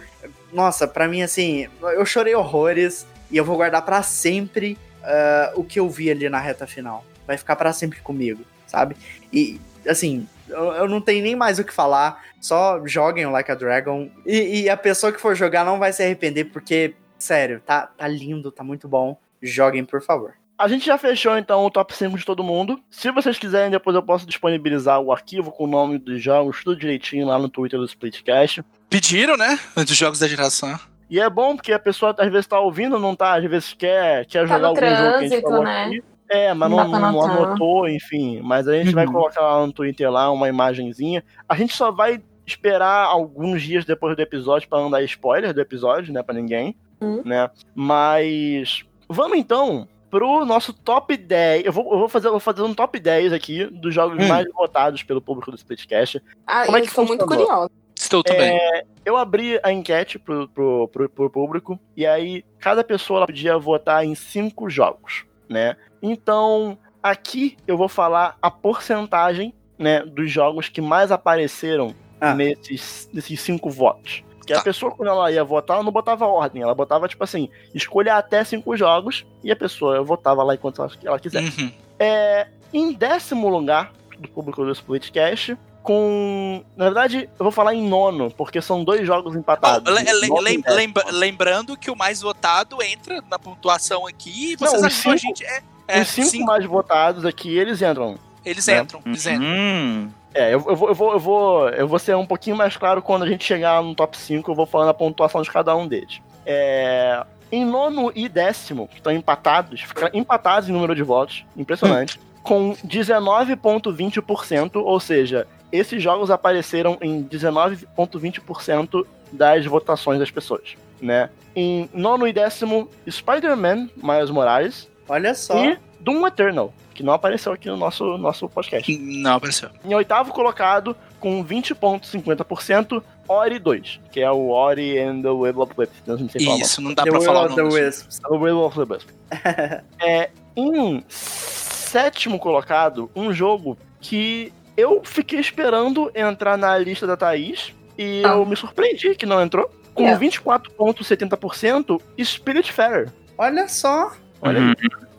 nossa, 0.52 0.88
pra 0.88 1.08
mim, 1.08 1.22
assim, 1.22 1.68
eu 1.82 2.06
chorei 2.06 2.36
horrores 2.36 3.06
e 3.30 3.38
eu 3.38 3.46
vou 3.46 3.56
guardar 3.56 3.84
pra 3.84 4.02
sempre 4.04 4.78
ah, 5.04 5.54
o 5.56 5.64
que 5.64 5.80
eu 5.80 5.90
vi 5.90 6.10
ali 6.12 6.28
na 6.30 6.40
reta 6.40 6.68
final. 6.68 7.06
Vai 7.28 7.38
ficar 7.38 7.56
pra 7.56 7.72
sempre 7.72 8.00
comigo, 8.02 8.42
sabe? 8.72 8.96
E, 9.34 9.60
assim, 9.88 10.26
eu, 10.48 10.72
eu 10.74 10.88
não 10.88 11.02
tenho 11.02 11.22
nem 11.22 11.36
mais 11.36 11.60
o 11.60 11.64
que 11.64 11.74
falar. 11.74 12.24
Só 12.40 12.82
joguem 12.88 13.26
o 13.26 13.32
Like 13.32 13.52
a 13.52 13.56
Dragon. 13.56 14.10
E, 14.26 14.62
e 14.62 14.70
a 14.70 14.78
pessoa 14.78 15.12
que 15.12 15.20
for 15.22 15.36
jogar 15.36 15.66
não 15.66 15.78
vai 15.78 15.92
se 15.94 16.02
arrepender, 16.02 16.46
porque, 16.46 16.96
sério, 17.20 17.62
tá, 17.66 17.86
tá 17.86 18.08
lindo, 18.08 18.52
tá 18.52 18.64
muito 18.64 18.88
bom. 18.88 19.20
Joguem, 19.42 19.84
por 19.84 20.02
favor. 20.02 20.34
A 20.58 20.68
gente 20.68 20.86
já 20.86 20.98
fechou 20.98 21.36
então 21.38 21.66
o 21.66 21.72
top 21.72 21.94
5 21.96 22.18
de 22.18 22.24
todo 22.26 22.44
mundo. 22.44 22.80
Se 22.90 23.12
vocês 23.12 23.38
quiserem, 23.40 23.72
depois 23.72 23.96
eu 23.96 24.04
posso 24.04 24.28
disponibilizar 24.28 25.00
o 25.00 25.12
arquivo 25.12 25.52
com 25.52 25.64
o 25.64 25.68
nome 25.68 25.98
dos 25.98 26.22
jogos, 26.22 26.64
tudo 26.64 26.80
direitinho 26.80 27.26
lá 27.26 27.40
no 27.40 27.50
Twitter 27.50 27.80
do 27.80 27.86
Splitcast. 27.86 28.64
Pediram, 28.88 29.36
né? 29.36 29.60
Dos 29.76 29.98
jogos 29.98 30.20
da 30.20 30.28
geração. 30.28 30.80
E 31.10 31.20
é 31.20 31.30
bom 31.30 31.56
porque 31.56 31.74
a 31.74 31.80
pessoa 31.80 32.16
às 32.18 32.32
vezes 32.32 32.48
tá 32.48 32.60
ouvindo, 32.60 32.98
não 33.00 33.16
tá, 33.16 33.36
às 33.36 33.44
vezes 33.44 33.74
quer, 33.74 34.26
quer 34.28 34.48
Tá 34.48 34.56
jogar 34.56 34.68
algum 34.68 34.80
jogo 34.80 35.20
que 35.20 35.26
a 35.26 35.28
gente 35.28 35.42
falou 35.42 35.64
né? 35.64 35.86
aqui. 35.86 36.04
É, 36.32 36.54
mas 36.54 36.70
Não 36.72 36.88
não, 36.88 37.00
não 37.12 37.22
anotou, 37.22 37.90
enfim. 37.90 38.40
Mas 38.42 38.66
a 38.68 38.74
gente 38.78 38.94
vai 38.96 39.06
Uhum. 39.06 39.12
colocar 39.12 39.42
lá 39.42 39.66
no 39.68 39.74
Twitter 39.74 40.10
lá 40.10 40.32
uma 40.32 40.48
imagenzinha. 40.48 41.22
A 41.48 41.56
gente 41.56 41.74
só 41.76 41.92
vai 41.92 42.22
esperar 42.48 43.06
alguns 43.06 43.62
dias 43.62 43.84
depois 43.84 44.16
do 44.16 44.22
episódio 44.22 44.68
pra 44.70 44.80
não 44.80 44.90
dar 44.90 45.04
spoiler 45.04 45.54
do 45.54 45.60
episódio, 45.62 46.14
né, 46.14 46.24
pra 46.24 46.34
ninguém, 46.34 46.76
Hum. 47.02 47.22
né? 47.26 47.50
Mas 47.76 48.84
vamos 49.10 49.38
então 49.38 49.88
pro 50.10 50.46
nosso 50.46 50.72
top 50.74 51.16
10. 51.18 51.66
Eu 51.66 51.72
vou, 51.74 51.92
eu 51.92 52.00
vou 52.00 52.08
fazer, 52.10 52.28
eu 52.28 52.32
vou 52.32 52.40
fazer 52.40 52.62
um 52.62 52.74
top 52.74 53.00
10 53.00 53.34
aqui 53.34 53.66
dos 53.66 53.94
jogos 53.94 54.18
Hum. 54.24 54.28
mais 54.28 54.46
votados 54.54 55.04
pelo 55.04 55.22
público 55.22 55.52
do 55.52 55.58
Splitcast. 55.58 56.22
Ah, 56.48 56.66
Como 56.66 56.78
é 56.78 56.80
eu 56.80 56.84
que 56.84 56.90
estou 56.90 57.06
muito 57.06 57.26
curiosa. 57.26 57.70
Estou 57.96 58.24
também. 58.24 58.58
É, 58.58 58.84
eu 59.06 59.16
abri 59.16 59.60
a 59.64 59.72
enquete 59.72 60.18
pro, 60.18 60.48
pro, 60.50 60.88
pro, 60.88 61.10
pro 61.10 61.30
público 61.30 61.80
e 61.96 62.06
aí 62.06 62.44
cada 62.60 62.84
pessoa 62.84 63.26
podia 63.26 63.58
votar 63.58 64.04
em 64.04 64.16
cinco 64.16 64.70
jogos, 64.70 65.24
né? 65.52 65.76
Então, 66.02 66.78
aqui 67.04 67.58
eu 67.68 67.78
vou 67.78 67.90
falar 67.90 68.38
a 68.42 68.50
porcentagem, 68.50 69.54
né, 69.78 70.02
dos 70.06 70.32
jogos 70.32 70.70
que 70.70 70.82
mais 70.82 71.12
apareceram 71.12 71.94
Ah. 72.20 72.34
nesses, 72.34 73.10
nesses 73.14 73.40
cinco 73.42 73.70
votos. 73.70 74.24
Que 74.46 74.54
a 74.54 74.58
Tá. 74.58 74.64
pessoa, 74.64 74.92
quando 74.92 75.10
ela 75.10 75.32
ia 75.32 75.44
votar, 75.44 75.76
ela 75.76 75.84
não 75.84 75.92
botava 75.92 76.26
ordem, 76.26 76.62
ela 76.62 76.74
botava, 76.74 77.08
tipo 77.08 77.24
assim, 77.24 77.50
escolha 77.74 78.16
até 78.16 78.44
cinco 78.44 78.76
jogos 78.76 79.26
e 79.44 79.52
a 79.52 79.56
pessoa 79.56 80.02
votava 80.04 80.44
lá 80.44 80.56
enquanto 80.56 80.82
ela, 80.82 80.92
ela 81.04 81.20
quiser. 81.20 81.44
Uhum. 81.44 81.72
É, 82.00 82.48
em 82.74 82.94
décimo 82.94 83.50
lugar 83.50 83.92
do 84.18 84.28
público 84.30 84.64
do 84.64 84.72
Splitcast, 84.72 85.58
com. 85.84 86.64
Na 86.76 86.86
verdade, 86.86 87.30
eu 87.40 87.44
vou 87.44 87.52
falar 87.52 87.74
em 87.76 87.88
nono, 87.88 88.32
porque 88.32 88.62
são 88.62 88.84
dois 88.84 89.06
jogos 89.06 89.34
Bom, 89.34 89.40
empatados. 89.40 89.94
le- 89.94 90.30
lem- 90.42 90.64
lembra- 90.68 91.06
lembrando 91.12 91.76
que 91.78 91.90
o 91.92 91.96
mais 91.96 92.22
votado 92.22 92.82
entra 92.82 93.22
na 93.30 93.38
pontuação 93.40 94.06
aqui 94.08 94.54
e 94.54 94.58
Não, 94.60 94.68
vocês 94.68 94.82
os 94.82 94.84
ajudam 94.86 95.14
a 95.14 95.18
gente. 95.18 95.44
É, 95.46 95.62
é, 95.88 96.02
Os 96.02 96.08
cinco, 96.10 96.28
cinco, 96.30 96.46
mais 96.46 96.66
votados 96.66 97.26
aqui, 97.26 97.58
eles 97.58 97.82
entram. 97.82 98.18
eles 98.46 98.68
né? 98.68 98.80
entram, 98.80 99.02
eles 99.06 99.26
entram. 99.26 99.46
Hum, 99.48 100.10
É, 100.34 100.54
eu, 100.54 100.64
eu 100.68 100.76
vou, 100.76 100.88
eu, 100.90 100.96
vou, 100.96 101.12
eu, 101.14 101.20
vou, 101.20 101.70
eu 101.70 101.88
vou 101.88 102.00
ser 102.00 102.16
um 102.16 102.26
pouquinho 102.26 102.56
mais 102.56 102.78
claro 102.78 103.02
quando 103.02 103.24
a 103.24 103.28
gente 103.28 103.44
chegar 103.44 103.84
no 103.84 103.94
top 103.94 104.16
5, 104.18 104.50
eu 104.50 104.56
vou 104.56 104.66
falando 104.66 104.90
a 104.90 104.94
pontuação 104.94 105.42
de 105.42 105.52
cada 105.52 105.76
um 105.76 105.86
deles. 105.88 106.22
É, 106.46 107.22
em 107.52 107.66
nono 107.66 108.12
e 108.16 108.30
décimo, 108.30 108.88
que 108.88 108.96
estão 108.96 109.12
empatados, 109.12 109.82
ficaram 109.82 110.10
empatados 110.18 110.70
em 110.70 110.72
número 110.72 110.96
de 110.96 111.04
votos, 111.04 111.44
impressionante, 111.58 112.18
com 112.42 112.74
19,20%, 112.88 114.72
ou 114.76 115.00
seja, 115.00 115.46
esses 115.72 116.02
jogos 116.02 116.30
apareceram 116.32 116.98
em 117.02 117.24
19,20% 117.24 119.06
das 119.32 119.66
votações 119.66 120.20
das 120.20 120.30
pessoas, 120.32 120.76
né? 121.02 121.30
Em 121.56 121.90
nono 121.94 122.28
e 122.28 122.34
décimo, 122.34 122.90
Spider-Man 123.10 123.90
Miles 123.96 124.30
Morales 124.30 124.90
Olha 125.08 125.34
só. 125.36 125.58
e 125.64 125.78
Doom 126.00 126.26
Eternal, 126.28 126.74
que 126.94 127.04
não 127.04 127.14
apareceu 127.14 127.52
aqui 127.54 127.68
no 127.70 127.78
nosso, 127.78 128.18
nosso 128.18 128.48
podcast. 128.50 128.98
Não 128.98 129.36
apareceu. 129.36 129.70
Em 129.86 129.94
oitavo 129.94 130.32
colocado, 130.34 130.96
com 131.20 131.44
20,50%, 131.46 133.04
Ori 133.28 133.60
2, 133.60 134.00
que 134.12 134.20
é 134.20 134.30
o 134.32 134.50
Ori 134.50 134.98
and 135.00 135.22
the 135.22 135.30
Will 135.30 135.60
of 135.62 135.74
the 135.76 135.82
Wisp. 135.82 135.94
Não 136.06 136.18
sei 136.30 136.44
falar 136.46 136.58
Isso, 136.58 136.82
não 136.82 136.94
dá 136.94 137.04
The 137.04 137.12
pra 137.12 137.22
falar 137.22 137.46
o 137.46 137.56
the 137.56 137.62
nome. 137.64 137.70
disso. 137.70 138.06
Wisps. 138.06 138.20
o 138.30 138.36
Will 138.38 138.60
of 138.62 138.76
the 138.86 138.94
Wisp. 138.94 139.08
é, 140.00 140.30
em 140.56 141.04
sétimo 141.08 142.40
colocado, 142.40 143.10
um 143.16 143.32
jogo 143.34 143.78
que 144.00 144.52
eu 144.78 145.02
fiquei 145.04 145.40
esperando 145.40 146.12
entrar 146.16 146.58
na 146.58 146.78
lista 146.78 147.06
da 147.08 147.18
Thaís 147.18 147.74
e 147.98 148.22
Ah. 148.26 148.30
eu 148.30 148.46
me 148.46 148.56
surpreendi 148.56 149.16
que 149.16 149.26
não 149.26 149.42
entrou. 149.42 149.70
Com 149.94 150.04
Yeah. 150.04 150.20
24,70%, 150.20 152.02
Spiritfarer. 152.24 153.12
Olha 153.38 153.68
só. 153.68 154.12
Olha 154.42 154.60
uhum. 154.62 154.70
aí. 154.70 154.76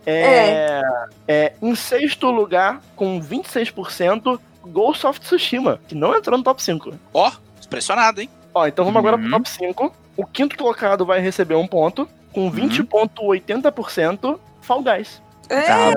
É, 0.07 0.83
é, 1.29 1.53
em 1.63 1.75
sexto 1.75 2.31
lugar, 2.31 2.81
com 2.97 3.21
26%, 3.21 4.41
Ghost 4.67 5.07
of 5.07 5.21
Tsushima, 5.21 5.79
que 5.87 5.95
não 5.95 6.17
entrou 6.17 6.37
no 6.39 6.43
top 6.45 6.63
5. 6.63 6.95
Ó, 7.13 7.31
impressionado, 7.65 8.21
hein? 8.21 8.29
Ó, 8.55 8.67
então 8.67 8.85
vamos 8.85 8.99
agora 8.99 9.17
pro 9.17 9.27
Uhum. 9.27 9.33
top 9.33 9.49
5. 9.49 9.95
O 10.17 10.27
quinto 10.27 10.57
colocado 10.57 11.05
vai 11.07 11.21
receber 11.21 11.55
um 11.55 11.67
ponto, 11.67 12.09
com 12.33 12.51
20,80%, 12.51 14.41
Fall 14.61 14.83
Guys. 14.83 15.23
É. 15.49 15.93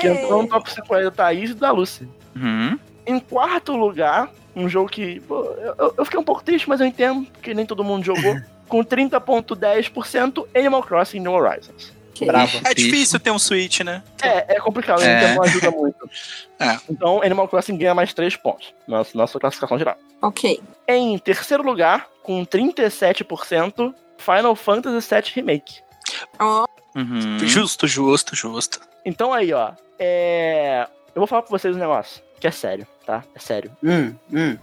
Que 0.00 0.08
entrou 0.08 0.42
no 0.42 0.48
top 0.48 0.70
5 0.70 0.94
aí 0.94 1.04
da 1.04 1.10
Thaís 1.10 1.50
e 1.50 1.54
da 1.54 1.70
Lucy. 1.70 2.08
Uhum. 2.36 2.78
Em 3.06 3.18
quarto 3.20 3.74
lugar, 3.76 4.30
um 4.54 4.68
jogo 4.68 4.88
que. 4.88 5.20
pô, 5.20 5.44
eu, 5.78 5.94
eu 5.98 6.04
fiquei 6.04 6.20
um 6.20 6.24
pouco 6.24 6.42
triste, 6.44 6.68
mas 6.68 6.80
eu 6.80 6.86
entendo, 6.86 7.26
porque 7.32 7.54
nem 7.54 7.66
todo 7.66 7.82
mundo 7.84 8.04
jogou. 8.04 8.36
com 8.68 8.84
30,10% 8.84 10.46
Animal 10.54 10.82
Crossing 10.82 11.20
New 11.20 11.32
Horizons. 11.32 11.92
Bravo. 12.24 12.60
É 12.64 12.72
difícil 12.74 13.20
ter 13.20 13.30
um 13.30 13.38
Switch, 13.38 13.80
né? 13.80 14.02
É, 14.22 14.56
é 14.56 14.60
complicado, 14.60 15.02
É. 15.02 15.14
Nintendo 15.14 15.34
não 15.34 15.42
ajuda 15.42 15.70
muito. 15.70 16.10
É. 16.58 16.78
Então, 16.88 17.20
Animal 17.22 17.46
Crossing 17.48 17.76
ganha 17.76 17.94
mais 17.94 18.14
3 18.14 18.34
pontos 18.36 18.72
na 18.88 19.04
nossa, 19.12 19.38
classificação 19.38 19.76
geral. 19.78 19.98
ok. 20.22 20.58
Em 20.88 21.18
terceiro 21.18 21.62
lugar, 21.62 22.08
com 22.22 22.46
37%, 22.46 23.94
Final 24.16 24.56
Fantasy 24.56 25.14
VII 25.14 25.32
Remake. 25.34 25.74
Uhum. 26.94 27.38
Justo, 27.40 27.86
justo, 27.86 28.34
justo. 28.34 28.80
Então 29.04 29.34
aí, 29.34 29.52
ó, 29.52 29.72
é... 29.98 30.86
Eu 31.14 31.20
vou 31.20 31.26
falar 31.26 31.42
pra 31.42 31.50
vocês 31.50 31.76
um 31.76 31.78
negócio, 31.78 32.22
que 32.40 32.46
é 32.46 32.50
sério, 32.50 32.86
tá? 33.06 33.22
É 33.34 33.38
sério. 33.38 33.70
Hum, 33.82 34.12
hum. 34.32 34.56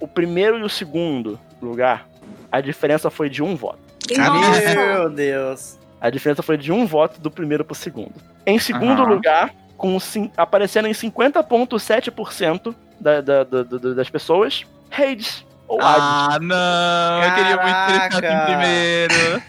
O 0.00 0.06
primeiro 0.08 0.58
e 0.58 0.62
o 0.62 0.68
segundo 0.68 1.38
lugar, 1.60 2.06
a 2.52 2.60
diferença 2.60 3.10
foi 3.10 3.28
de 3.28 3.42
um 3.42 3.54
voto. 3.56 3.78
Nossa. 4.16 4.74
Meu 4.74 5.10
Deus. 5.10 5.78
A 6.00 6.10
diferença 6.10 6.42
foi 6.42 6.56
de 6.56 6.70
um 6.72 6.86
voto 6.86 7.20
do 7.20 7.30
primeiro 7.30 7.64
pro 7.64 7.74
segundo. 7.74 8.14
Em 8.46 8.58
segundo 8.58 9.02
Aham. 9.02 9.10
lugar, 9.14 9.54
com 9.76 9.98
aparecendo 10.36 10.86
em 10.88 10.92
50,7% 10.94 12.74
da, 13.00 13.20
da, 13.20 13.44
da- 13.44 13.62
da- 13.64 13.94
das 13.94 14.08
pessoas, 14.08 14.64
Hades. 14.90 15.44
Ou 15.66 15.80
Hades. 15.82 16.02
Ah, 16.02 16.38
não! 16.40 17.22
Eu 17.24 17.34
queria 17.34 17.56
muito 17.56 17.86
ter 17.86 17.92
ficado 18.04 18.22
Caraca. 18.22 18.42
em 18.42 18.46
primeiro. 18.46 19.42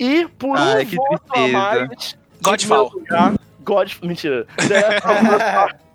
E 0.00 0.28
por 0.38 0.56
Ai, 0.56 0.82
um 0.84 0.86
que 0.86 0.96
voto 0.96 1.14
a 1.14 1.18
tristeza. 1.34 1.52
mais. 1.58 2.16
em 2.38 2.42
Godfall. 2.42 2.90
lugar, 2.94 3.34
God. 3.60 3.92
Mentira. 4.02 4.46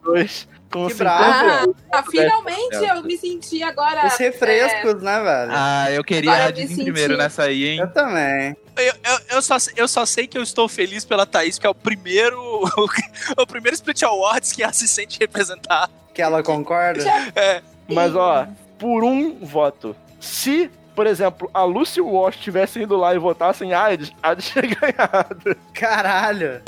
2. 0.06 0.48
Com 0.72 0.88
Que 0.88 0.94
50 0.94 0.96
bravo. 0.96 1.76
Ah, 1.92 2.04
finalmente 2.04 2.76
eu 2.76 3.04
me 3.04 3.18
senti 3.18 3.64
agora. 3.64 4.08
Os 4.08 4.18
refrescos, 4.18 5.02
né, 5.02 5.22
velho? 5.22 5.52
Ah, 5.54 5.92
eu 5.92 6.04
queria 6.04 6.50
em 6.50 6.68
senti- 6.68 6.84
primeiro 6.84 7.18
nessa 7.18 7.44
aí, 7.44 7.66
hein? 7.66 7.80
Eu 7.80 7.88
também. 7.92 8.56
Eu, 8.76 8.94
eu, 9.04 9.20
eu, 9.32 9.42
só, 9.42 9.56
eu 9.76 9.88
só 9.88 10.06
sei 10.06 10.28
que 10.28 10.38
eu 10.38 10.44
estou 10.44 10.68
feliz 10.68 11.06
pela 11.06 11.26
Thaís, 11.26 11.58
que 11.58 11.66
é 11.66 11.70
o 11.70 11.76
primeiro. 11.76 12.38
o 13.38 13.48
primeiro 13.48 13.76
Split 13.76 14.04
Awards 14.04 14.52
que 14.52 14.64
ela 14.64 14.74
se 14.74 14.88
sente 14.88 15.18
representar. 15.20 15.90
Que 16.14 16.22
ela 16.22 16.44
concorda? 16.44 17.04
É, 17.36 17.62
Mas, 17.88 18.16
ó, 18.16 18.48
por 18.78 19.04
um 19.04 19.38
voto. 19.46 19.96
Se, 20.20 20.70
por 20.96 21.06
exemplo, 21.08 21.50
a 21.54 21.64
Lucy 21.64 22.00
Walsh 22.02 22.38
tivesse 22.38 22.82
ido 22.82 22.96
lá 22.96 23.14
e 23.14 23.20
votasse 23.20 23.64
em 23.66 23.74
Hades, 23.74 24.12
Hades 24.24 24.48
tinha 24.50 24.64
ganhado. 24.64 25.58
Caralho. 25.74 26.62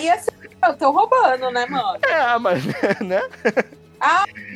Eu 0.66 0.78
tô 0.78 0.92
roubando, 0.92 1.50
né, 1.52 1.66
mano? 1.68 1.98
É, 2.04 2.38
mas, 2.40 2.64
né? 3.02 3.22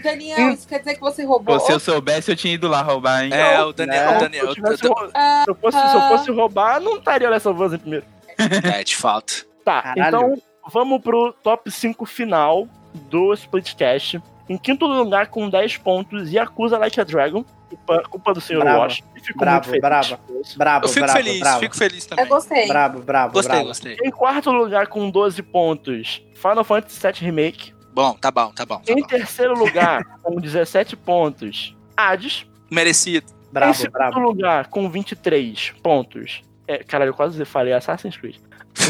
Daniel, 0.03 0.51
isso 0.51 0.67
quer 0.67 0.79
dizer 0.79 0.95
que 0.95 1.01
você 1.01 1.23
roubou? 1.23 1.57
Pô, 1.57 1.65
se 1.65 1.71
eu 1.71 1.79
soubesse, 1.79 2.31
eu 2.31 2.35
tinha 2.35 2.53
ido 2.53 2.67
lá 2.67 2.81
roubar, 2.81 3.23
hein? 3.23 3.33
é 3.33 3.61
o 3.63 3.71
Daniel. 3.73 4.09
O 4.09 4.13
Se 4.13 4.19
Daniel 4.19 4.45
eu, 4.47 4.53
tivesse 4.55 4.87
o- 4.87 4.93
rou- 4.93 5.07
se 5.09 5.49
eu 5.49 5.55
fosse, 5.55 5.77
se 5.89 5.95
eu 5.95 6.01
fosse 6.09 6.31
roubar, 6.31 6.79
não 6.79 6.97
estaria 6.97 7.29
of 7.47 7.61
Us 7.61 7.73
em 7.73 7.77
primeiro. 7.77 8.05
é, 8.37 8.83
de 8.83 8.95
fato. 8.95 9.45
Tá, 9.65 9.81
Caralho. 9.81 10.07
então 10.07 10.41
vamos 10.71 11.01
pro 11.01 11.33
top 11.43 11.69
5 11.71 12.05
final 12.05 12.67
do 13.09 13.33
Splitcast. 13.33 14.21
Em 14.49 14.57
quinto 14.57 14.85
lugar, 14.85 15.27
com 15.27 15.49
10 15.49 15.77
pontos, 15.77 16.31
Yakuza 16.31 16.77
Like 16.77 16.99
a 16.99 17.03
Dragon. 17.03 17.43
Culpa, 17.75 18.03
culpa 18.09 18.33
do 18.33 18.41
senhor 18.41 18.61
Bravo, 18.63 18.79
Wash. 18.81 19.03
E 19.15 19.19
fico 19.21 19.39
bravo, 19.39 19.55
muito 19.55 19.65
feliz. 19.69 19.81
bravo. 19.81 20.19
Brabo, 20.57 20.85
Eu 20.85 20.89
fico 20.89 21.05
brabo, 21.05 21.17
feliz, 21.19 21.39
brabo. 21.39 21.59
fico 21.59 21.75
feliz 21.77 22.05
também. 22.05 22.25
Eu 22.25 22.29
gostei. 22.29 22.67
Brabo, 22.67 22.99
brabo, 23.01 23.33
Gostei, 23.33 23.51
brabo. 23.51 23.67
gostei. 23.67 23.97
Em 24.03 24.11
quarto 24.11 24.51
lugar, 24.51 24.87
com 24.87 25.09
12 25.09 25.41
pontos, 25.43 26.21
Final 26.35 26.63
Fantasy 26.63 26.99
VII 27.01 27.13
Remake. 27.25 27.73
Bom, 27.93 28.13
tá 28.13 28.31
bom, 28.31 28.51
tá 28.51 28.65
bom. 28.65 28.79
Tá 28.79 28.91
Em 28.93 29.01
bom. 29.01 29.07
terceiro 29.07 29.53
lugar, 29.57 30.03
com 30.23 30.35
17 30.39 30.95
pontos, 30.95 31.75
Hades. 31.95 32.45
Merecido. 32.69 33.25
em 33.49 33.53
Brabo, 33.53 33.73
segundo 33.73 33.91
brabo. 33.93 34.19
lugar, 34.19 34.67
com 34.67 34.89
23 34.89 35.73
pontos. 35.83 36.41
É, 36.67 36.77
caralho, 36.83 37.09
eu 37.09 37.13
quase 37.13 37.43
falei 37.45 37.73
Assassin's 37.73 38.15
Creed. 38.17 38.37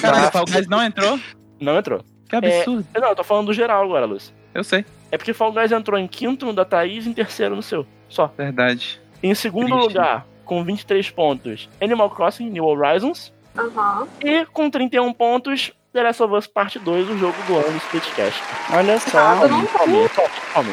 Caralho, 0.01 0.31
Fall 0.31 0.45
Guys 0.45 0.67
não 0.67 0.83
entrou? 0.83 1.19
Não 1.59 1.77
entrou. 1.77 2.03
Que 2.29 2.35
absurdo. 2.35 2.85
Não, 2.93 3.09
eu 3.09 3.15
tô 3.15 3.23
falando 3.23 3.47
do 3.47 3.53
geral 3.53 3.83
agora, 3.83 4.05
Lúcio. 4.05 4.33
Eu 4.53 4.63
sei, 4.63 4.85
É 5.11 5.17
porque 5.17 5.33
Fall 5.33 5.51
Guys 5.51 5.71
entrou 5.71 5.99
em 5.99 6.07
quinto 6.07 6.45
no 6.45 6.53
da 6.53 6.63
Thaís 6.65 7.05
e 7.05 7.09
em 7.09 7.13
terceiro 7.13 7.55
no 7.55 7.61
seu. 7.61 7.85
Só. 8.09 8.27
verdade. 8.37 8.99
Em 9.21 9.35
segundo 9.35 9.67
Triste. 9.75 9.87
lugar, 9.87 10.25
com 10.45 10.63
23 10.63 11.09
pontos, 11.11 11.69
Animal 11.81 12.09
Crossing 12.09 12.49
New 12.49 12.65
Horizons. 12.65 13.31
Aham. 13.57 14.07
E 14.23 14.45
com 14.47 14.69
31 14.69 15.11
pontos, 15.13 15.71
The 15.93 16.01
Last 16.03 16.23
of 16.23 16.33
Us 16.33 16.47
Part 16.47 16.79
2, 16.79 17.09
o 17.09 17.17
jogo 17.17 17.35
do 17.47 17.55
ano 17.57 17.69
do 17.71 17.77
Splitcast. 17.77 18.41
Olha 18.73 18.97
só. 18.99 19.17
Ah, 19.19 19.35
Palmeiras, 19.37 19.71
Palmeiras, 19.71 20.11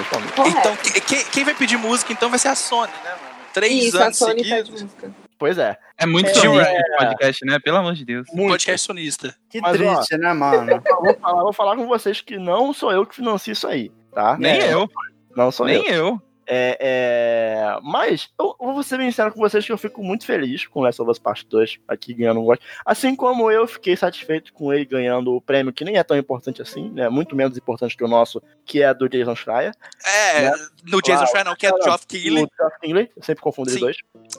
Palmeiras. 0.09 0.35
Correto. 0.35 0.59
Então, 0.59 0.77
que- 0.77 1.01
que- 1.01 1.25
quem 1.31 1.45
vai 1.45 1.55
pedir 1.55 1.77
música 1.77 2.13
então 2.13 2.31
vai 2.31 2.39
ser 2.39 2.49
a 2.49 2.55
Sony, 2.55 2.93
né, 3.05 3.11
mano? 3.11 3.29
Três 3.53 3.85
Isso, 3.87 3.99
a 3.99 4.05
anos 4.05 4.17
Sony 4.17 4.45
seguidos. 4.45 4.71
música. 4.83 5.11
Pois 5.39 5.59
é. 5.59 5.77
É 5.97 6.07
muito 6.07 6.29
É, 6.31 6.35
sonista 6.35 6.69
é. 6.71 6.81
esse 6.81 6.97
podcast, 6.99 7.45
né? 7.47 7.59
Pelo 7.61 7.77
amor 7.77 7.95
de 7.95 8.05
Deus. 8.05 8.27
Muito. 8.33 8.51
Podcast 8.51 8.87
sonista. 8.87 9.35
Que 9.49 9.61
Mas, 9.61 9.81
ó, 9.81 9.95
triste, 9.97 10.17
né, 10.19 10.33
mano? 10.33 10.71
Eu 10.87 11.01
vou 11.03 11.15
falar, 11.21 11.43
vou 11.43 11.53
falar 11.53 11.77
com 11.77 11.87
vocês 11.87 12.21
que 12.21 12.37
não 12.39 12.73
sou 12.73 12.93
eu 12.93 13.05
que 13.07 13.15
financio 13.17 13.53
isso 13.53 13.67
aí, 13.67 13.91
tá? 14.19 14.37
Nem 14.37 14.51
É, 14.61 14.75
eu, 14.75 14.91
Não 15.37 15.53
sou 15.53 15.69
eu. 15.69 15.81
nem 15.81 15.93
eu. 15.93 16.21
É, 16.51 16.79
é, 16.81 17.79
Mas 17.83 18.31
eu, 18.41 18.57
eu 18.61 18.73
vou 18.73 18.83
ser 18.83 18.97
bem 18.97 19.11
sincero 19.11 19.33
com 19.33 19.41
vocês 19.41 19.65
que 19.67 19.71
eu 19.71 19.77
fico 19.77 20.03
muito 20.03 20.25
feliz 20.25 20.67
com 20.67 20.81
Last 20.81 21.01
of 21.03 21.11
Us 21.11 21.19
Part 21.19 21.47
2 21.47 21.79
aqui 21.87 22.15
ganhando 22.15 22.41
um 22.41 22.45
gosto. 22.45 22.65
Assim 22.87 23.15
como 23.15 23.51
eu 23.51 23.67
fiquei 23.67 23.97
satisfeito 23.97 24.53
com 24.53 24.73
ele 24.73 24.87
ganhando 24.87 25.35
o 25.35 25.41
prêmio 25.41 25.73
que 25.73 25.85
nem 25.85 25.97
é 25.99 26.03
tão 26.03 26.17
importante 26.17 26.63
assim, 26.63 26.89
né? 26.91 27.09
Muito 27.11 27.37
menos 27.37 27.57
importante 27.57 27.97
que 27.97 28.03
o 28.03 28.09
nosso, 28.09 28.43
que 28.65 28.83
é 28.83 28.95
do 28.95 29.09
Jason 29.09 29.37
Schreier. 29.37 29.75
É, 30.07 30.43
Né? 30.51 30.53
no 30.85 31.03
Jason. 31.03 31.27
Schreier 31.27 31.45
não, 31.45 31.55
que 31.55 31.67
é 31.67 31.71
do 31.71 31.83
Geoff 31.83 32.07
Keighley. 32.07 32.45
O 32.45 32.51
Geoff 32.57 32.81
Keighley, 32.81 33.11
eu 33.15 33.23
sempre 33.23 33.43
confundo 33.43 33.71
Sim. 33.71 33.81
dois. 33.81 33.97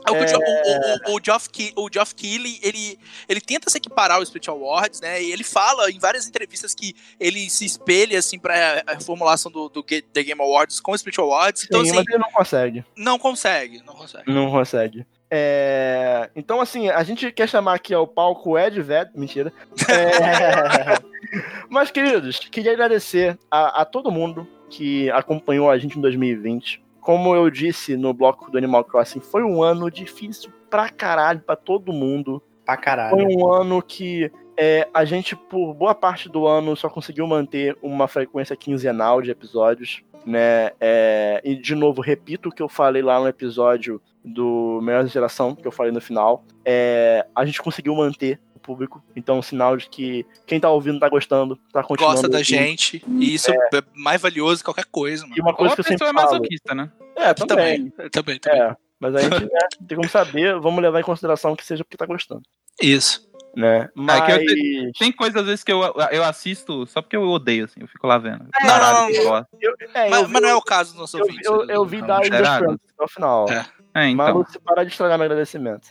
É, 0.08 0.12
o, 0.12 0.16
É. 0.16 0.36
O, 1.08 1.12
o, 1.12 1.16
o, 1.16 1.20
Geoff 1.24 1.50
Ke- 1.50 1.74
o 1.76 1.88
Geoff 1.94 2.16
Keighley, 2.16 2.60
ele, 2.64 2.98
ele 3.28 3.40
tenta 3.42 3.70
se 3.70 3.78
equiparar 3.78 4.18
ao 4.18 4.24
Split 4.24 4.48
Awards, 4.48 5.00
né? 5.02 5.22
E 5.22 5.32
ele 5.32 5.44
fala 5.44 5.92
em 5.92 6.00
várias 6.00 6.28
entrevistas 6.28 6.74
que 6.74 6.96
ele 7.20 7.50
se 7.50 7.66
espelha, 7.66 8.18
assim, 8.18 8.40
pra 8.40 8.84
a 8.88 9.00
formulação 9.00 9.52
do, 9.52 9.70
do 9.70 9.84
The 9.84 10.24
Game 10.24 10.42
Awards 10.42 10.80
com 10.80 10.92
o 10.92 10.96
Split 10.96 11.20
Awards. 11.20 11.64
Então, 11.66 11.84
Sim, 11.84 11.92
assim, 11.92 11.99
mas 12.00 12.08
ele 12.08 12.18
não 12.18 12.32
consegue. 12.32 12.86
não 12.98 13.20
consegue, 13.20 13.84
não 13.86 13.94
consegue. 13.94 14.32
Não 14.32 14.52
consegue. 14.52 15.06
É, 15.32 16.30
Então, 16.36 16.60
assim, 16.60 16.90
a 16.90 17.04
gente 17.04 17.32
quer 17.32 17.48
chamar 17.48 17.76
aqui 17.76 17.94
ao 17.94 18.08
palco 18.08 18.52
o 18.52 18.58
Ed 18.60 18.82
Ved, 18.82 19.12
mentira. 19.16 19.54
É, 19.88 21.00
Mas, 21.70 21.92
queridos, 21.92 22.40
queria 22.40 22.72
agradecer 22.74 23.38
a, 23.52 23.82
a 23.82 23.86
todo 23.86 24.12
mundo 24.12 24.48
que 24.70 25.10
acompanhou 25.12 25.70
a 25.70 25.78
gente 25.78 25.98
em 25.98 26.02
2020. 26.02 26.82
Como 27.00 27.34
eu 27.36 27.50
disse 27.50 27.96
no 27.96 28.14
bloco 28.14 28.52
do 28.52 28.58
Animal 28.58 28.84
Crossing, 28.84 29.20
foi 29.20 29.44
um 29.44 29.62
ano 29.64 29.90
difícil 29.90 30.52
pra 30.70 30.90
caralho 30.90 31.40
pra 31.42 31.56
todo 31.56 31.94
mundo. 31.94 32.42
Pra 32.66 32.76
Foi 32.76 32.84
caralho. 32.84 33.18
um 33.30 33.52
ano 33.54 33.82
que 33.82 34.32
é, 34.62 34.90
a 34.94 35.06
gente, 35.06 35.38
por 35.38 35.74
boa 35.74 35.96
parte 35.96 36.28
do 36.28 36.46
ano, 36.46 36.76
só 36.76 36.90
conseguiu 36.90 37.26
manter 37.26 37.78
uma 37.82 38.10
frequência 38.10 38.58
quinzenal 38.58 39.22
de 39.22 39.32
episódios, 39.32 40.02
né? 40.26 40.72
É, 40.82 41.42
e, 41.46 41.56
de 41.56 41.74
novo, 41.76 42.02
repito 42.02 42.50
o 42.50 42.52
que 42.52 42.62
eu 42.62 42.68
falei 42.68 43.02
lá 43.02 43.18
no 43.22 43.28
episódio 43.30 44.02
do 44.24 44.82
Melhor 44.84 45.08
Geração, 45.08 45.56
que 45.56 45.66
eu 45.66 45.72
falei 45.72 45.94
no 45.94 46.02
final. 46.02 46.44
É, 46.66 47.26
a 47.34 47.46
gente 47.46 47.62
conseguiu 47.62 47.96
manter 47.96 48.38
o 48.54 48.60
público, 48.60 49.02
então, 49.16 49.42
sinal 49.42 49.78
de 49.78 49.88
que 49.90 50.26
quem 50.46 50.60
tá 50.60 50.70
ouvindo 50.70 51.00
tá 51.00 51.08
gostando, 51.08 51.56
tá 51.72 51.82
continuando. 51.82 52.16
Gosta 52.16 52.28
da 52.28 52.40
ouvindo. 52.40 52.46
gente, 52.58 53.02
e 53.18 53.34
isso 53.34 53.50
é 53.52 53.56
mais 53.96 54.22
valioso 54.22 54.58
que 54.58 54.66
qualquer 54.66 54.86
coisa, 54.92 55.26
E 55.26 55.30
mano. 55.30 55.42
uma 55.42 55.52
Ou 55.52 55.56
coisa 55.56 55.74
a 55.74 55.76
que 55.76 55.80
eu 55.82 55.86
sempre 55.86 56.06
é 56.06 56.14
falo. 56.14 56.26
masoquista, 56.26 56.76
né? 56.76 56.92
É, 57.16 57.34
também. 57.34 57.90
Também, 57.92 58.10
também, 58.10 58.40
também. 58.40 58.62
É, 58.62 58.76
mas 59.00 59.16
a 59.16 59.22
gente 59.22 59.42
né, 59.46 59.60
tem 59.88 59.96
como 59.96 60.10
saber, 60.10 60.60
vamos 60.60 60.82
levar 60.82 61.00
em 61.00 61.04
consideração 61.04 61.56
que 61.56 61.66
seja 61.66 61.86
porque 61.86 61.96
tá 61.96 62.06
gostando, 62.06 62.42
Isso. 62.82 63.29
Né? 63.56 63.90
Mas... 63.96 64.26
que 64.26 64.32
eu 64.32 64.92
Tem 64.98 65.12
coisas 65.12 65.36
às 65.42 65.46
vezes 65.48 65.64
que 65.64 65.72
eu, 65.72 65.82
eu 66.12 66.24
assisto 66.24 66.86
só 66.88 67.02
porque 67.02 67.16
eu 67.16 67.24
odeio, 67.24 67.66
assim. 67.66 67.80
Eu 67.82 67.88
fico 67.88 68.06
lá 68.08 68.18
vendo. 68.18 68.48
É, 68.62 68.66
Não, 68.66 68.70
Caralho, 68.74 69.16
não, 69.16 69.24
bosta. 69.24 69.48
eu, 69.62 69.74
é, 69.94 70.08
eu 70.08 70.10
Mas, 70.12 70.28
vi- 70.28 70.34
mas 70.34 70.42
não 70.42 70.50
é 70.50 70.56
o 70.56 70.62
caso 70.62 70.92
dos 70.92 71.00
nossos 71.00 71.20
Eu, 71.20 71.26
ouvintes. 71.26 71.46
eu, 71.46 71.66
né? 71.66 71.76
eu 71.76 71.86
vi 71.86 72.00
Não, 72.02 72.08
da 72.08 72.24
será? 72.24 72.58
Friends 72.60 72.80
até 72.94 73.04
o 73.04 73.08
final. 73.08 73.46
É. 73.50 73.66
É, 73.96 74.14
Mas 74.14 74.30
então. 74.30 74.44
você 74.44 74.60
parar 74.60 74.84
de 74.84 74.92
estragar 74.92 75.18
meu 75.18 75.26
agradecimento. 75.26 75.88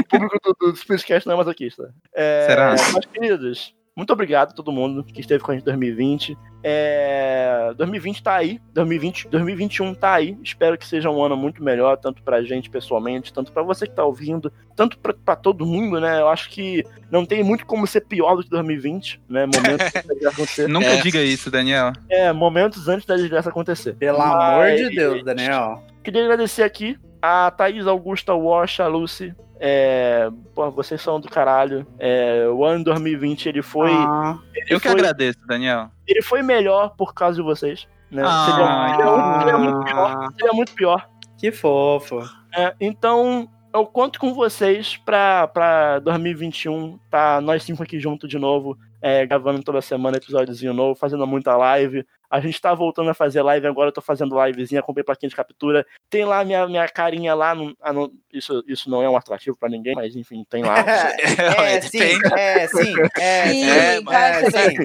o 0.00 0.04
público 0.08 0.38
do, 0.42 0.54
do 0.54 0.72
Splitcast 0.74 1.26
não 1.26 1.34
é 1.34 1.38
masoquista. 1.38 1.94
É, 2.14 2.46
Será? 2.46 2.70
Mas, 2.92 3.04
queridos, 3.06 3.74
muito 4.00 4.12
obrigado 4.14 4.50
a 4.50 4.54
todo 4.54 4.72
mundo 4.72 5.04
que 5.04 5.20
esteve 5.20 5.42
com 5.44 5.50
a 5.50 5.54
gente 5.54 5.62
em 5.62 5.66
2020. 5.66 6.36
É, 6.62 7.72
2020 7.76 8.22
tá 8.22 8.34
aí, 8.36 8.58
2020, 8.72 9.28
2021 9.28 9.94
tá 9.94 10.14
aí. 10.14 10.36
Espero 10.42 10.78
que 10.78 10.86
seja 10.86 11.10
um 11.10 11.22
ano 11.22 11.36
muito 11.36 11.62
melhor, 11.62 11.96
tanto 11.98 12.22
pra 12.22 12.42
gente 12.42 12.70
pessoalmente, 12.70 13.32
tanto 13.32 13.52
pra 13.52 13.62
você 13.62 13.86
que 13.86 13.94
tá 13.94 14.04
ouvindo, 14.04 14.50
tanto 14.74 14.98
pra, 14.98 15.12
pra 15.12 15.36
todo 15.36 15.66
mundo, 15.66 16.00
né? 16.00 16.20
Eu 16.20 16.28
acho 16.28 16.48
que 16.50 16.84
não 17.10 17.26
tem 17.26 17.42
muito 17.42 17.66
como 17.66 17.86
ser 17.86 18.00
pior 18.02 18.36
do 18.36 18.42
que 18.42 18.50
2020, 18.50 19.20
né? 19.28 19.46
Momentos 19.46 19.86
antes 19.86 19.92
da 20.06 20.14
desgraça 20.14 20.34
acontecer. 20.36 20.68
Nunca 20.68 20.86
É. 20.86 21.00
diga 21.02 21.22
isso, 21.22 21.50
Daniel. 21.50 21.92
É, 22.10 22.32
momentos 22.32 22.88
antes 22.88 23.06
da 23.06 23.16
desgraça 23.16 23.50
acontecer. 23.50 23.94
Pelo 23.94 24.18
Mas- 24.18 24.32
amor 24.32 24.76
de 24.76 24.96
Deus, 24.96 25.22
Daniel. 25.24 25.82
Queria 26.02 26.22
agradecer 26.24 26.62
aqui 26.62 26.98
a 27.22 27.50
Thaís 27.50 27.86
Augusta 27.86 28.34
Wash, 28.34 28.80
a 28.80 28.86
Lucy. 28.86 29.34
É, 29.62 30.30
pô, 30.54 30.70
vocês 30.70 31.00
são 31.02 31.20
do 31.20 31.28
caralho. 31.28 31.86
É, 31.98 32.46
o 32.48 32.64
ano 32.64 32.82
2020 32.84 33.46
ele 33.48 33.60
foi, 33.62 33.90
Ah, 33.92 34.38
ele 34.54 34.74
Eu 34.74 34.80
que 34.80 34.88
foi, 34.88 34.98
agradeço, 34.98 35.38
Daniel. 35.46 35.90
ele 36.06 36.22
foi 36.22 36.42
melhor 36.42 36.94
por 36.96 37.12
causa 37.12 37.36
de 37.36 37.42
vocês. 37.42 37.86
Né? 38.10 38.22
Ah, 38.24 38.46
seria, 38.46 38.96
seria- 38.96 39.38
seria 39.40 39.58
muito 39.58 39.84
pior. 39.84 40.28
Seria 40.38 40.52
muito 40.54 40.72
pior. 40.74 41.08
que 41.38 41.52
fofo. 41.52 42.20
É, 42.56 42.74
então, 42.80 43.48
eu 43.72 43.86
conto 43.86 44.18
com 44.18 44.34
vocês 44.34 44.96
pra, 44.96 45.46
pra 45.48 45.98
2021 46.00 46.98
tá 47.10 47.40
nós 47.40 47.62
cinco 47.62 47.82
aqui 47.82 47.98
junto 48.00 48.26
de 48.26 48.38
novo, 48.38 48.76
é, 49.02 49.24
gravando 49.26 49.62
toda 49.62 49.80
semana 49.80 50.16
episódiozinho 50.16 50.72
novo, 50.74 50.94
fazendo 50.98 51.26
muita 51.26 51.56
live. 51.56 52.06
A 52.30 52.38
gente 52.40 52.60
tá 52.60 52.72
voltando 52.74 53.10
a 53.10 53.14
fazer 53.14 53.42
live 53.42 53.66
agora, 53.66 53.88
eu 53.88 53.92
tô 53.92 54.00
fazendo 54.00 54.40
livezinha, 54.44 54.82
comprei 54.82 55.02
plaquinha 55.02 55.28
de 55.28 55.34
captura. 55.36 55.84
Tem 56.08 56.24
lá 56.24 56.44
minha, 56.44 56.66
minha 56.68 56.88
carinha 56.88 57.34
lá, 57.34 57.54
no, 57.54 57.76
ah, 57.80 57.92
não- 57.92 58.12
isso, 58.32 58.62
isso 58.68 58.88
não 58.90 59.02
é 59.02 59.08
um 59.10 59.16
atrativo 59.16 59.56
pra 59.56 59.68
ninguém, 59.68 59.94
mas 59.94 60.14
enfim, 60.14 60.44
tem 60.48 60.62
lá. 60.62 60.74
É, 61.70 61.80
sim, 61.80 61.98
depende. 61.98 62.34
é, 62.34 62.66
sim, 62.68 62.94
é, 63.18 63.48
Sim, 63.50 63.68
é, 63.70 64.00
vai 64.02 64.44
é, 64.44 64.50
sim. 64.50 64.76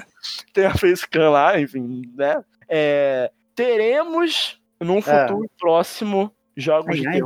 tem 0.54 0.66
a 0.66 0.72
facecam 0.76 1.32
lá, 1.32 1.60
enfim, 1.60 2.02
né? 2.16 2.44
É, 2.68 3.32
teremos, 3.54 4.60
num 4.80 5.02
futuro 5.02 5.50
próximo, 5.60 6.32
jogos 6.56 6.96
Ai, 6.96 7.02
de 7.02 7.08
ai. 7.08 7.20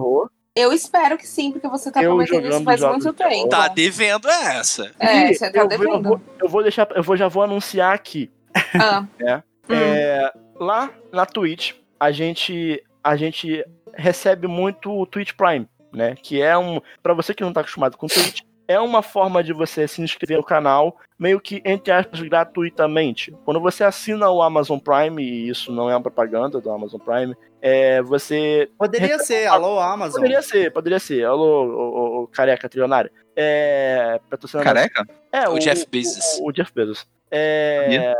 Eu 0.60 0.74
espero 0.74 1.18
que 1.18 1.28
sim, 1.28 1.52
porque 1.52 1.68
você 1.68 1.92
tá 1.92 2.02
Eu 2.04 2.12
prometendo 2.12 2.48
isso 2.50 2.64
faz 2.64 2.82
muito 2.82 3.14
tempo. 3.14 3.50
Tá 3.50 3.68
devendo 3.68 4.28
essa. 4.28 4.92
É, 5.00 5.32
E 5.32 5.36
você 5.36 5.52
tá 5.52 5.60
eu, 5.60 5.68
vou- 5.68 5.72
eu, 5.74 5.80
devendo. 5.80 6.10
vou, 6.10 6.22
eu 6.42 6.50
vou 6.50 6.64
deixar, 6.64 6.88
eu 6.96 7.04
vou, 7.04 7.16
já 7.18 7.28
vou 7.28 7.44
anunciar 7.44 7.94
aqui. 7.94 8.32
Ah. 8.80 9.06
É. 9.22 9.36
Hum. 9.70 9.76
É, 9.76 10.32
lá 10.60 10.90
na 11.12 11.26
Twitch, 11.28 11.74
a 12.00 12.12
gente, 12.12 12.84
a 13.04 13.16
gente 13.16 13.64
recebe 13.94 14.48
muito 14.48 14.92
o 14.92 15.06
Twitch 15.06 15.34
Prime, 15.34 15.68
né? 15.94 16.16
Que 16.16 16.42
é 16.42 16.58
um. 16.58 16.82
Pra 17.04 17.14
você 17.14 17.34
que 17.36 17.44
não 17.44 17.54
tá 17.54 17.62
acostumado 17.62 17.96
com 17.96 18.08
Twitch, 18.08 18.42
é 18.70 18.80
uma 18.80 19.02
forma 19.02 19.44
de 19.44 19.52
você 19.52 19.88
se 19.88 20.00
inscrever 20.00 20.38
no 20.38 20.44
canal, 20.44 20.96
meio 21.18 21.42
que, 21.42 21.60
entre 21.66 21.92
aspas, 21.92 22.22
gratuitamente. 22.22 23.36
Quando 23.44 23.60
você 23.60 23.84
assina 23.84 24.30
o 24.30 24.44
Amazon 24.44 24.78
Prime, 24.78 25.24
e 25.24 25.50
isso 25.50 25.72
não 25.72 25.90
é 25.90 25.96
uma 25.96 26.04
propaganda 26.04 26.62
do 26.62 26.70
Amazon 26.70 27.00
Prime, 27.00 27.36
é, 27.60 28.00
você 28.04 28.70
Poderia 28.78 29.18
ser, 29.18 29.48
alô, 29.48 29.80
Amazon. 29.80 30.22
Poderia 30.22 30.44
ser, 30.44 30.72
poderia 30.72 31.00
ser. 31.00 31.26
Alô, 31.26 31.66
o, 31.66 32.24
o 32.24 32.28
careca 32.28 32.70
trilionário. 32.70 33.10
É. 33.36 34.20
Careca? 34.64 35.04
É, 35.32 35.50
O 35.50 35.58
Jeff 35.58 35.88
Bezos. 35.90 36.38
O, 36.40 36.50
o 36.50 36.52
Jeff 36.52 36.72
Bezos. 36.72 37.08
É. 37.32 38.14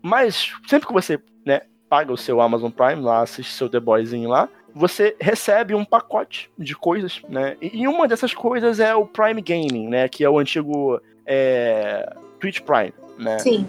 Mas 0.00 0.52
sempre 0.68 0.86
que 0.86 0.92
você, 0.92 1.18
né, 1.44 1.62
paga 1.88 2.12
o 2.12 2.16
seu 2.16 2.40
Amazon 2.40 2.70
Prime 2.70 3.02
lá, 3.02 3.22
assiste 3.22 3.52
seu 3.52 3.68
The 3.68 3.80
Boyzinho 3.80 4.28
lá, 4.28 4.48
você 4.74 5.16
recebe 5.20 5.74
um 5.74 5.84
pacote 5.84 6.50
de 6.58 6.74
coisas, 6.74 7.20
né? 7.28 7.56
E 7.60 7.86
uma 7.88 8.06
dessas 8.06 8.34
coisas 8.34 8.80
é 8.80 8.94
o 8.94 9.06
Prime 9.06 9.42
Gaming, 9.42 9.88
né? 9.88 10.08
Que 10.08 10.24
é 10.24 10.30
o 10.30 10.38
antigo 10.38 11.00
é, 11.26 12.14
Twitch 12.38 12.60
Prime, 12.60 12.94
né? 13.18 13.38
Sim. 13.38 13.66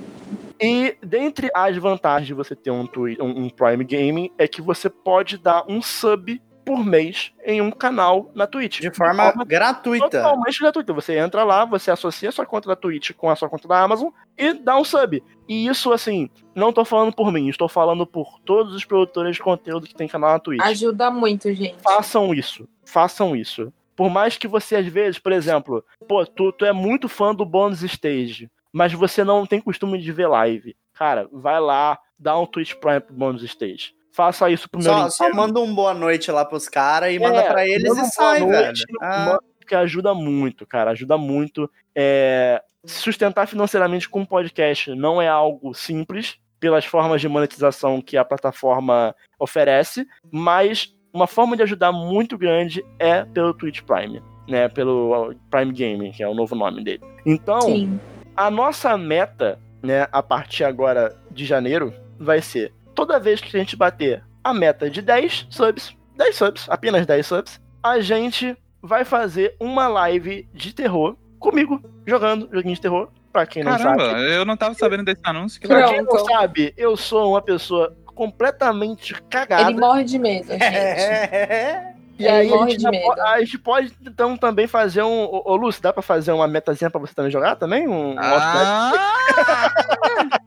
E 0.61 0.95
dentre 1.01 1.49
as 1.53 1.77
vantagens 1.77 2.27
de 2.27 2.33
você 2.33 2.55
ter 2.55 2.71
um, 2.71 2.87
um 3.21 3.49
Prime 3.49 3.83
Gaming 3.83 4.31
é 4.37 4.47
que 4.47 4.61
você 4.61 4.89
pode 4.89 5.37
dar 5.37 5.63
um 5.67 5.81
sub 5.81 6.41
por 6.69 6.85
mês 6.85 7.31
em 7.43 7.61
um 7.61 7.71
canal 7.71 8.29
na 8.35 8.45
Twitch. 8.45 8.79
De 8.79 8.91
forma 8.91 9.33
gratuita. 9.43 10.07
Totalmente 10.07 10.59
gratuita. 10.59 10.93
Você 10.93 11.17
entra 11.17 11.43
lá, 11.43 11.65
você 11.65 11.89
associa 11.89 12.29
a 12.29 12.31
sua 12.31 12.45
conta 12.45 12.69
da 12.69 12.75
Twitch 12.75 13.09
com 13.13 13.27
a 13.27 13.35
sua 13.35 13.49
conta 13.49 13.67
da 13.67 13.81
Amazon 13.81 14.09
e 14.37 14.53
dá 14.53 14.77
um 14.77 14.83
sub. 14.83 15.23
E 15.47 15.65
isso, 15.65 15.91
assim, 15.91 16.29
não 16.53 16.71
tô 16.71 16.85
falando 16.85 17.11
por 17.11 17.31
mim, 17.31 17.49
estou 17.49 17.67
falando 17.67 18.05
por 18.05 18.39
todos 18.41 18.75
os 18.75 18.85
produtores 18.85 19.37
de 19.37 19.41
conteúdo 19.41 19.87
que 19.87 19.95
tem 19.95 20.07
canal 20.07 20.29
na 20.29 20.37
Twitch. 20.37 20.61
Ajuda 20.61 21.09
muito, 21.09 21.51
gente. 21.51 21.75
Façam 21.81 22.35
isso. 22.35 22.69
Façam 22.85 23.35
isso. 23.35 23.73
Por 23.95 24.11
mais 24.11 24.37
que 24.37 24.47
você, 24.47 24.75
às 24.75 24.85
vezes, 24.85 25.17
por 25.17 25.31
exemplo, 25.31 25.83
pô, 26.07 26.23
tu, 26.23 26.51
tu 26.51 26.65
é 26.65 26.71
muito 26.71 27.09
fã 27.09 27.33
do 27.33 27.45
Bonus 27.45 27.81
Stage, 27.81 28.47
mas 28.71 28.93
você 28.93 29.23
não 29.23 29.43
tem 29.43 29.59
costume 29.59 29.97
de 29.97 30.11
ver 30.11 30.27
live. 30.27 30.75
Cara, 30.93 31.27
vai 31.33 31.59
lá, 31.59 31.97
dá 32.19 32.37
um 32.37 32.45
Twitch 32.45 32.75
Prime 32.75 32.99
pro 32.99 33.15
Bonus 33.15 33.41
Stage. 33.41 33.97
Faça 34.11 34.49
isso 34.49 34.69
pro 34.69 34.81
meu 34.81 34.91
Só, 34.91 35.09
só 35.09 35.33
manda 35.33 35.59
um 35.59 35.73
boa 35.73 35.93
noite 35.93 36.31
lá 36.31 36.43
pros 36.43 36.67
caras 36.67 37.11
e 37.11 37.15
É, 37.17 37.19
manda 37.19 37.43
pra 37.43 37.67
eles 37.67 37.87
manda 37.89 38.01
e 38.01 38.11
sai, 38.11 38.39
boa 38.39 38.51
velho. 38.51 38.65
noite, 38.65 38.83
Ah, 39.01 39.25
manda, 39.25 39.39
que 39.67 39.75
ajuda 39.75 40.13
muito, 40.13 40.65
cara. 40.65 40.91
Ajuda 40.91 41.17
muito. 41.17 41.69
É, 41.95 42.61
se 42.83 43.01
sustentar 43.01 43.47
financeiramente 43.47 44.09
com 44.09 44.21
um 44.21 44.25
podcast 44.25 44.93
não 44.95 45.21
é 45.21 45.27
algo 45.27 45.73
simples, 45.73 46.37
pelas 46.59 46.83
formas 46.85 47.21
de 47.21 47.29
monetização 47.29 48.01
que 48.01 48.17
a 48.17 48.25
plataforma 48.25 49.15
oferece, 49.39 50.05
mas 50.31 50.93
uma 51.13 51.27
forma 51.27 51.55
de 51.55 51.63
ajudar 51.63 51.91
muito 51.91 52.37
grande 52.37 52.83
é 52.99 53.23
pelo 53.23 53.53
Twitch 53.53 53.81
Prime, 53.83 54.21
né? 54.47 54.67
Pelo 54.67 55.33
Prime 55.49 55.71
Gaming, 55.71 56.11
que 56.11 56.21
é 56.23 56.27
o 56.27 56.33
novo 56.33 56.55
nome 56.55 56.83
dele. 56.83 57.01
Então, 57.25 57.61
Sim. 57.61 57.99
a 58.35 58.49
nossa 58.51 58.97
meta, 58.97 59.59
né, 59.81 60.07
a 60.11 60.21
partir 60.21 60.63
agora 60.65 61.15
de 61.31 61.45
janeiro, 61.45 61.93
vai 62.19 62.41
ser 62.41 62.73
toda 62.99 63.17
vez 63.17 63.39
que 63.39 63.55
a 63.55 63.59
gente 63.59 63.77
bater 63.77 64.21
a 64.43 64.53
meta 64.53 64.89
de 64.89 65.01
10 65.01 65.47
subs, 65.49 65.95
10 66.17 66.35
subs, 66.35 66.65
apenas 66.69 67.05
10 67.05 67.25
subs, 67.25 67.61
a 67.81 68.01
gente 68.01 68.57
vai 68.81 69.05
fazer 69.05 69.55
uma 69.57 69.87
live 69.87 70.49
de 70.53 70.73
terror 70.73 71.15
comigo, 71.39 71.81
jogando 72.05 72.49
joguinho 72.51 72.75
de 72.75 72.81
terror. 72.81 73.09
Pra 73.31 73.45
quem 73.45 73.63
não 73.63 73.77
Caramba, 73.77 74.05
sabe. 74.05 74.35
eu 74.35 74.43
não 74.43 74.57
tava 74.57 74.73
sabendo 74.73 75.05
desse 75.05 75.21
anúncio. 75.23 75.61
Que 75.61 75.67
Pra 75.67 75.87
quem 75.87 76.01
não 76.01 76.25
sabe, 76.25 76.73
eu 76.75 76.97
sou 76.97 77.29
uma 77.31 77.41
pessoa 77.41 77.95
completamente 78.07 79.13
cagada. 79.29 79.69
Ele 79.69 79.79
morre 79.79 80.03
de 80.03 80.19
medo, 80.19 80.51
gente. 80.51 80.63
É. 80.63 81.93
E 82.19 82.27
aí 82.27 82.53
a 82.53 82.57
gente, 82.67 82.77
de 82.77 82.83
já 82.83 82.91
medo. 82.91 83.03
po- 83.05 83.21
a 83.21 83.39
gente 83.39 83.57
pode 83.57 83.93
então 84.05 84.35
também 84.37 84.67
fazer 84.67 85.01
um. 85.03 85.23
Ô, 85.23 85.41
ô 85.45 85.55
Lúcio, 85.55 85.81
dá 85.81 85.93
pra 85.93 86.01
fazer 86.01 86.31
uma 86.33 86.47
metazinha 86.47 86.89
pra 86.91 86.99
você 86.99 87.13
também 87.13 87.31
jogar 87.31 87.55
também? 87.55 87.87
Um, 87.87 88.13
um 88.13 88.19
Ah, 88.19 88.91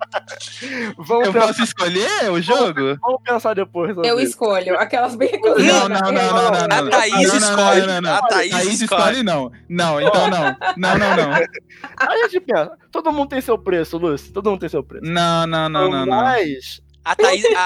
Vamos, 0.99 1.27
eu 1.27 1.33
pensar, 1.33 1.47
posso 1.49 1.63
escolher 1.63 2.31
o 2.31 2.41
jogo? 2.41 2.97
vamos 3.01 3.21
pensar 3.25 3.55
depois. 3.55 3.95
sobre 3.95 4.09
Eu 4.11 4.19
isso. 4.21 4.31
escolho. 4.31 4.79
Aquelas 4.79 5.15
bem 5.17 5.41
Não, 5.43 5.89
não, 5.89 5.89
não, 5.89 6.13
não, 6.13 6.13
não, 6.13 6.51
não. 6.51 6.77
A 6.79 6.83
não. 6.83 6.91
Thaís 6.91 7.33
escolhe. 7.35 7.81
não, 7.81 7.87
não, 7.87 8.01
não. 8.03 8.15
A 8.15 8.23
Thaís 8.23 8.51
Thaís 8.53 8.81
escolhe. 8.83 9.23
não. 9.23 9.53
Não, 9.69 10.01
então 10.01 10.29
não. 10.29 10.57
Não, 10.77 10.99
não, 10.99 11.17
não. 11.17 11.33
Aí 11.97 12.23
a 12.23 12.29
gente 12.29 12.41
pensa, 12.41 12.73
todo 12.91 13.13
mundo 13.13 13.29
tem 13.31 13.41
seu 13.41 13.59
preço, 13.59 13.97
Lúcio. 13.99 14.33
Todo 14.33 14.51
mundo 14.51 14.61
tem 14.61 14.69
seu 14.69 14.83
preço. 14.83 15.05
Não, 15.05 15.47
não, 15.47 15.69
não, 15.69 15.91
não, 15.91 16.07
não. 16.07 16.17
Mas, 16.17 16.81
A, 17.05 17.17
Thaís, 17.17 17.45
a, 17.45 17.61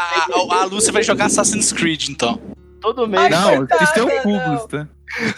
a, 0.54 0.62
a 0.62 0.64
Lúcia 0.64 0.92
vai 0.92 1.02
jogar 1.02 1.26
Assassin's 1.26 1.72
Creed, 1.72 2.08
então. 2.08 2.40
Todo 2.94 3.08
mês, 3.08 3.30
Não, 3.30 3.64
isso 3.64 3.94
tem 3.94 4.02
um 4.04 4.22
cu, 4.22 4.28
não. 4.30 4.54
Gusta. 4.56 4.88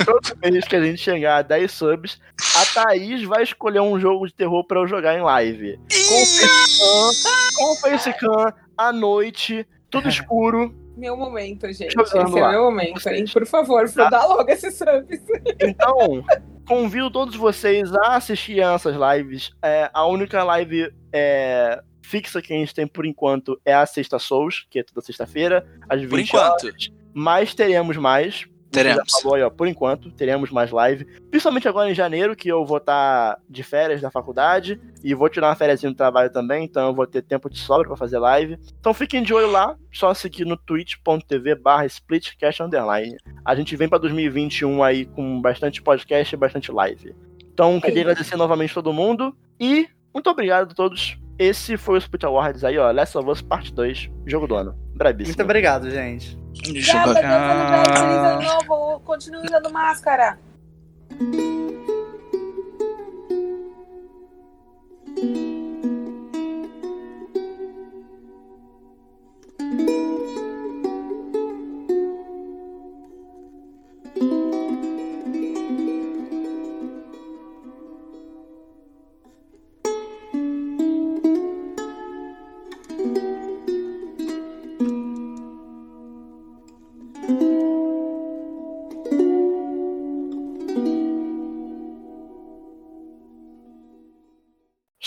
todo 0.05 0.39
mês 0.43 0.67
que 0.67 0.77
a 0.77 0.83
gente 0.83 0.99
chegar 1.01 1.37
a 1.39 1.43
10 1.43 1.71
subs, 1.73 2.21
a 2.57 2.65
Thaís 2.85 3.23
vai 3.25 3.43
escolher 3.43 3.81
um 3.81 3.99
jogo 3.99 4.27
de 4.27 4.35
terror 4.35 4.65
pra 4.67 4.81
eu 4.81 4.87
jogar 4.87 5.17
em 5.17 5.23
live. 5.23 5.79
Com 5.79 6.27
facecam, 6.27 7.51
com 7.57 7.77
facecam, 7.77 8.53
à 8.77 8.93
noite, 8.93 9.67
tudo 9.91 10.09
escuro. 10.09 10.75
Meu 10.97 11.17
momento, 11.17 11.67
gente. 11.73 11.93
Jogando 11.93 12.29
Esse 12.29 12.39
é 12.39 12.43
lá. 12.43 12.49
o 12.49 12.53
meu 12.53 12.63
momento, 12.65 12.89
hein? 12.89 12.95
Vocês. 12.99 13.33
Por 13.33 13.47
favor, 13.47 13.89
Tá. 13.91 14.11
dá 14.11 14.27
logo 14.27 14.51
esses 14.51 14.77
subs. 14.77 15.21
Então, 15.61 16.25
convido 16.67 17.09
todos 17.11 17.37
vocês 17.37 17.93
a 17.95 18.17
assistir 18.17 18.61
essas 18.61 18.97
lives. 18.97 19.53
É, 19.63 19.89
a 19.95 20.05
única 20.07 20.43
live 20.43 20.93
é, 21.13 21.81
fixa 22.03 22.43
que 22.43 22.53
a 22.53 22.57
gente 22.57 22.75
tem 22.75 22.85
por 22.87 23.07
enquanto 23.07 23.61
é 23.65 23.73
a 23.75 23.87
Sexta 23.87 24.19
Souls, 24.19 24.67
que 24.69 24.81
é 24.81 24.83
toda 24.83 25.01
sexta-feira, 25.07 25.65
às 25.89 26.01
20 26.01 26.11
Por 26.11 26.19
enquanto. 26.21 26.65
horas. 26.67 26.91
Mas 27.13 27.55
teremos 27.55 27.97
mais. 27.97 28.47
Teremos. 28.71 29.11
falou 29.11 29.35
aí, 29.35 29.43
ó, 29.43 29.49
por 29.49 29.67
enquanto, 29.67 30.11
teremos 30.11 30.51
mais 30.51 30.71
live. 30.71 31.05
Principalmente 31.31 31.67
agora 31.67 31.91
em 31.91 31.95
janeiro, 31.95 32.37
que 32.37 32.49
eu 32.49 32.65
vou 32.67 32.77
estar 32.77 33.39
de 33.49 33.63
férias 33.63 34.01
da 34.01 34.11
faculdade. 34.11 34.81
E 35.03 35.15
vou 35.15 35.29
tirar 35.29 35.49
uma 35.49 35.55
férias 35.55 35.81
do 35.81 35.95
trabalho 35.95 36.31
também, 36.31 36.65
então 36.65 36.89
eu 36.89 36.95
vou 36.95 37.07
ter 37.07 37.23
tempo 37.23 37.49
de 37.49 37.59
sobra 37.59 37.89
pra 37.89 37.97
fazer 37.97 38.19
live. 38.19 38.59
Então 38.79 38.93
fiquem 38.93 39.23
de 39.23 39.33
olho 39.33 39.51
lá, 39.51 39.77
só 39.93 40.13
seguir 40.13 40.45
no 40.45 40.57
twitch.tv 40.57 41.55
barra 41.55 41.87
splitcast 41.87 42.63
underline. 42.63 43.17
A 43.45 43.55
gente 43.55 43.75
vem 43.75 43.89
pra 43.89 43.99
2021 43.99 44.83
aí 44.83 45.07
com 45.07 45.41
bastante 45.41 45.81
podcast 45.81 46.35
e 46.35 46.39
bastante 46.39 46.71
live. 46.71 47.15
Então 47.53 47.81
queria 47.81 48.03
agradecer 48.03 48.37
novamente 48.37 48.75
todo 48.75 48.93
mundo. 48.93 49.35
E 49.59 49.89
muito 50.13 50.29
obrigado 50.29 50.73
a 50.73 50.75
todos. 50.75 51.19
Esse 51.39 51.77
foi 51.77 51.95
o 51.95 51.99
Split 51.99 52.25
Awards 52.25 52.65
aí, 52.65 52.77
ó. 52.79 52.91
Last 52.91 53.17
of 53.17 53.31
Us 53.31 53.41
Part 53.41 53.73
2, 53.73 54.11
jogo 54.27 54.47
do 54.47 54.57
ano. 54.57 54.75
Brabíssimo. 54.95 55.37
Muito 55.37 55.45
obrigado, 55.45 55.89
gente. 55.89 56.37
Deus 56.63 56.89
ano 56.89 57.15
velho, 57.15 57.97
feliz 57.97 58.19
ano 58.19 58.43
novo. 58.43 59.01
Continue 59.01 59.47
usando 59.47 59.71
máscara. 59.71 60.39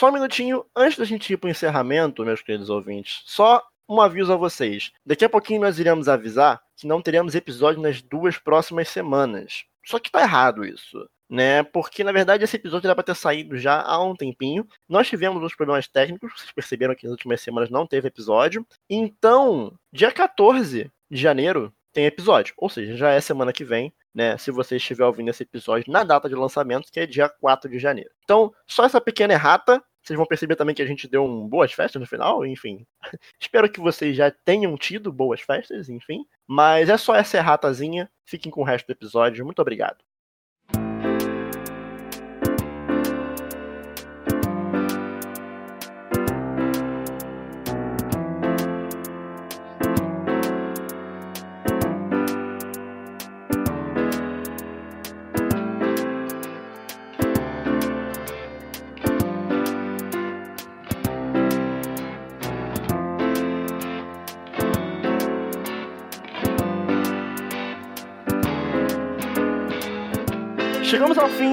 Só 0.02 0.10
um 0.10 0.14
minutinho, 0.14 0.66
antes 0.76 0.98
da 0.98 1.06
gente 1.06 1.32
ir 1.32 1.38
pro 1.38 1.48
encerramento, 1.48 2.26
meus 2.26 2.42
queridos 2.42 2.72
ouvintes, 2.72 3.22
só 3.24 3.64
um 3.88 4.02
aviso 4.02 4.34
a 4.34 4.36
vocês. 4.36 4.92
Daqui 5.06 5.24
a 5.24 5.30
pouquinho 5.30 5.62
nós 5.62 5.78
iremos 5.78 6.10
avisar 6.10 6.60
que 6.76 6.88
não 6.88 7.04
teremos 7.04 7.36
episódio 7.36 7.80
nas 7.80 8.02
duas 8.02 8.36
próximas 8.36 8.90
semanas. 8.90 9.64
Só 9.86 10.00
que 10.00 10.10
tá 10.10 10.22
errado 10.22 10.66
isso, 10.66 11.08
né? 11.30 11.62
Porque 11.62 12.04
na 12.04 12.12
verdade 12.12 12.44
esse 12.44 12.56
episódio 12.56 12.88
era 12.88 12.96
pra 12.96 13.04
ter 13.04 13.16
saído 13.16 13.60
já 13.60 13.80
há 13.80 14.04
um 14.04 14.16
tempinho. 14.16 14.68
Nós 14.90 15.08
tivemos 15.08 15.44
uns 15.44 15.56
problemas 15.56 15.88
técnicos, 15.88 16.34
vocês 16.36 16.52
perceberam 16.52 16.96
que 16.96 17.04
nas 17.04 17.12
últimas 17.12 17.40
semanas 17.40 17.70
não 17.70 17.86
teve 17.86 18.08
episódio. 18.08 18.66
Então, 18.90 19.72
dia 19.94 20.12
14 20.12 20.92
de 21.12 21.22
janeiro 21.22 21.72
tem 21.94 22.06
episódio, 22.06 22.56
ou 22.58 22.70
seja, 22.70 22.96
já 22.96 23.12
é 23.12 23.22
semana 23.22 23.54
que 23.54 23.64
vem, 23.64 23.94
né? 24.16 24.38
Se 24.38 24.50
você 24.50 24.78
estiver 24.78 25.06
ouvindo 25.06 25.30
esse 25.30 25.44
episódio 25.44 25.92
na 25.92 26.04
data 26.04 26.28
de 26.28 26.36
lançamento, 26.36 26.92
que 26.92 27.00
é 27.00 27.06
dia 27.06 27.30
4 27.30 27.70
de 27.70 27.78
janeiro. 27.78 28.10
Então, 28.24 28.52
só 28.66 28.86
essa 28.86 29.00
pequena 29.00 29.34
errata. 29.34 29.84
Vocês 30.02 30.18
vão 30.18 30.26
perceber 30.26 30.56
também 30.56 30.74
que 30.74 30.82
a 30.82 30.86
gente 30.86 31.08
deu 31.08 31.24
um 31.24 31.48
boas 31.48 31.72
festas 31.72 32.00
no 32.00 32.08
final, 32.08 32.46
enfim. 32.46 32.86
Espero 33.40 33.72
que 33.72 33.80
vocês 33.80 34.16
já 34.16 34.32
tenham 34.32 34.76
tido 34.76 35.12
boas 35.12 35.42
festas, 35.42 35.90
enfim. 35.90 36.26
Mas 36.48 36.90
é 36.90 36.98
só 36.98 37.16
essa 37.16 37.38
erratazinha. 37.38 38.10
Fiquem 38.26 38.52
com 38.52 38.62
o 38.62 38.66
resto 38.66 38.88
do 38.88 38.92
episódio. 38.92 39.46
Muito 39.46 39.62
obrigado. 39.62 40.04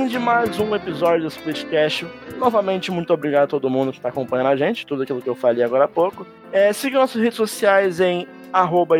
De 0.08 0.18
mais 0.18 0.58
um 0.58 0.74
episódio 0.74 1.22
do 1.22 1.28
Splitcast. 1.28 2.06
Novamente, 2.38 2.90
muito 2.90 3.12
obrigado 3.12 3.44
a 3.44 3.46
todo 3.46 3.68
mundo 3.68 3.90
que 3.90 3.98
está 3.98 4.08
acompanhando 4.08 4.46
a 4.46 4.56
gente, 4.56 4.86
tudo 4.86 5.02
aquilo 5.02 5.20
que 5.20 5.28
eu 5.28 5.34
falei 5.34 5.62
agora 5.62 5.84
há 5.84 5.88
pouco. 5.88 6.26
É, 6.50 6.72
siga 6.72 6.98
nossas 6.98 7.20
redes 7.20 7.36
sociais 7.36 8.00
em 8.00 8.26
arroba 8.50 8.96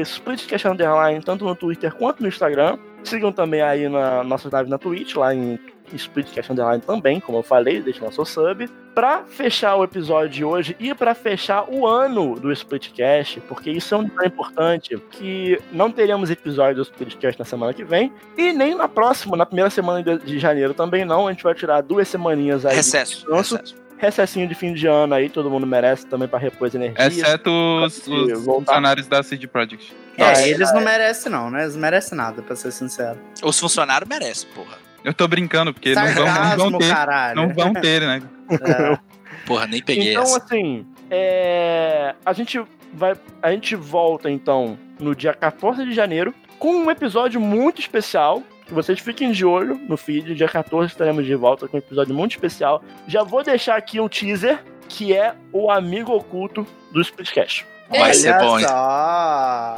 tanto 1.25 1.47
no 1.47 1.55
Twitter 1.55 1.95
quanto 1.95 2.23
no 2.23 2.29
Instagram. 2.29 2.77
Sigam 3.03 3.33
também 3.33 3.63
aí 3.63 3.89
na 3.89 4.23
nossa 4.23 4.51
live 4.53 4.69
na 4.69 4.77
Twitch, 4.77 5.15
lá 5.15 5.35
em 5.35 5.59
Splitcast 5.97 6.53
Underline 6.53 6.83
também, 6.83 7.21
como 7.21 7.39
eu 7.39 7.43
falei, 7.43 7.81
deixa 7.81 8.05
nosso 8.05 8.25
sub. 8.25 8.69
Pra 8.95 9.23
fechar 9.25 9.77
o 9.77 9.85
episódio 9.85 10.29
de 10.29 10.45
hoje 10.45 10.77
e 10.81 10.93
pra 10.95 11.15
fechar 11.15 11.65
o 11.69 11.87
ano 11.87 12.35
do 12.39 12.51
Splitcast, 12.53 13.41
porque 13.43 13.71
isso 13.71 13.95
é 13.95 13.99
um 13.99 14.05
detalhe 14.05 14.29
importante, 14.29 14.97
que 15.11 15.61
não 15.71 15.91
teremos 15.91 16.31
episódio 16.31 16.77
do 16.77 16.83
Splitcast 16.83 17.39
na 17.39 17.45
semana 17.45 17.73
que 17.73 17.85
vem, 17.85 18.13
e 18.37 18.53
nem 18.53 18.75
na 18.75 18.89
próxima, 18.89 19.37
na 19.37 19.47
primeira 19.47 19.71
semana 19.71 20.03
de, 20.03 20.19
de 20.19 20.39
janeiro 20.39 20.75
também 20.75 21.05
não, 21.05 21.29
a 21.29 21.33
gente 21.33 21.45
vai 21.45 21.55
tirar 21.55 21.81
duas 21.81 22.09
semaninhas 22.09 22.67
aí. 22.67 22.71
de 22.71 22.77
Recesso. 22.77 23.17
descanso. 23.19 23.57
recesso. 23.57 23.89
Recessinho 23.99 24.49
de 24.49 24.55
fim 24.55 24.73
de 24.73 24.87
ano 24.87 25.13
aí, 25.15 25.29
todo 25.29 25.51
mundo 25.51 25.67
merece 25.67 26.07
também 26.07 26.29
pra 26.29 26.39
repor 26.39 26.69
as 26.69 26.75
energias. 26.75 27.19
Exceto 27.19 27.51
os, 27.85 28.07
os 28.07 28.45
funcionários 28.45 29.09
da 29.09 29.25
CD 29.25 29.49
Projekt. 29.49 29.93
É, 30.17 30.23
É, 30.23 30.49
eles 30.49 30.73
não 30.73 30.81
merecem, 30.81 31.31
não, 31.31 31.51
né? 31.51 31.63
Eles 31.63 31.75
não 31.75 31.81
merecem 31.81 32.17
nada, 32.17 32.43
pra 32.43 32.55
ser 32.55 32.73
sincero. 32.73 33.19
Os 33.43 33.59
funcionários 33.59 34.09
merecem, 34.09 34.49
porra. 34.55 34.79
Eu 35.05 35.15
tô 35.15 35.27
brincando, 35.29 35.73
porque 35.73 35.95
não 35.95 36.07
vão, 36.15 36.27
não 36.27 36.57
vão 36.71 36.79
ter. 36.79 36.89
caralho. 36.93 37.37
Não 37.37 37.49
vão 37.55 37.73
ter, 37.73 38.01
né? 38.03 38.23
É. 38.51 38.99
Porra, 39.47 39.67
nem 39.67 39.83
peguei 39.83 40.11
Então, 40.11 40.23
essa. 40.25 40.39
assim, 40.39 40.85
é, 41.11 42.15
a 42.25 42.33
gente 42.33 42.61
vai, 42.93 43.15
a 43.43 43.51
gente 43.53 43.75
volta 43.77 44.31
então 44.31 44.79
no 44.99 45.15
dia 45.15 45.33
14 45.33 45.85
de 45.85 45.95
janeiro 45.95 46.35
com 46.59 46.75
um 46.75 46.91
episódio 46.91 47.41
muito 47.41 47.81
especial. 47.81 48.43
Que 48.67 48.75
vocês 48.75 48.99
fiquem 49.01 49.33
de 49.33 49.47
olho 49.47 49.81
no 49.89 49.97
feed. 49.97 50.35
Dia 50.35 50.49
14 50.49 50.89
estaremos 50.93 51.25
de 51.25 51.35
volta 51.35 51.67
com 51.67 51.79
um 51.79 51.81
episódio 51.81 52.15
muito 52.15 52.33
especial. 52.33 52.83
Já 53.07 53.23
vou 53.23 53.43
deixar 53.43 53.77
aqui 53.77 53.99
um 53.99 54.09
teaser 54.09 54.63
que 54.91 55.15
é 55.17 55.35
o 55.53 55.71
amigo 55.71 56.13
oculto 56.13 56.67
do 56.93 57.01
Splitcast. 57.01 57.65
Vai 57.91 58.13
ser 58.15 58.37
bom, 58.39 58.59
hein? 58.59 58.67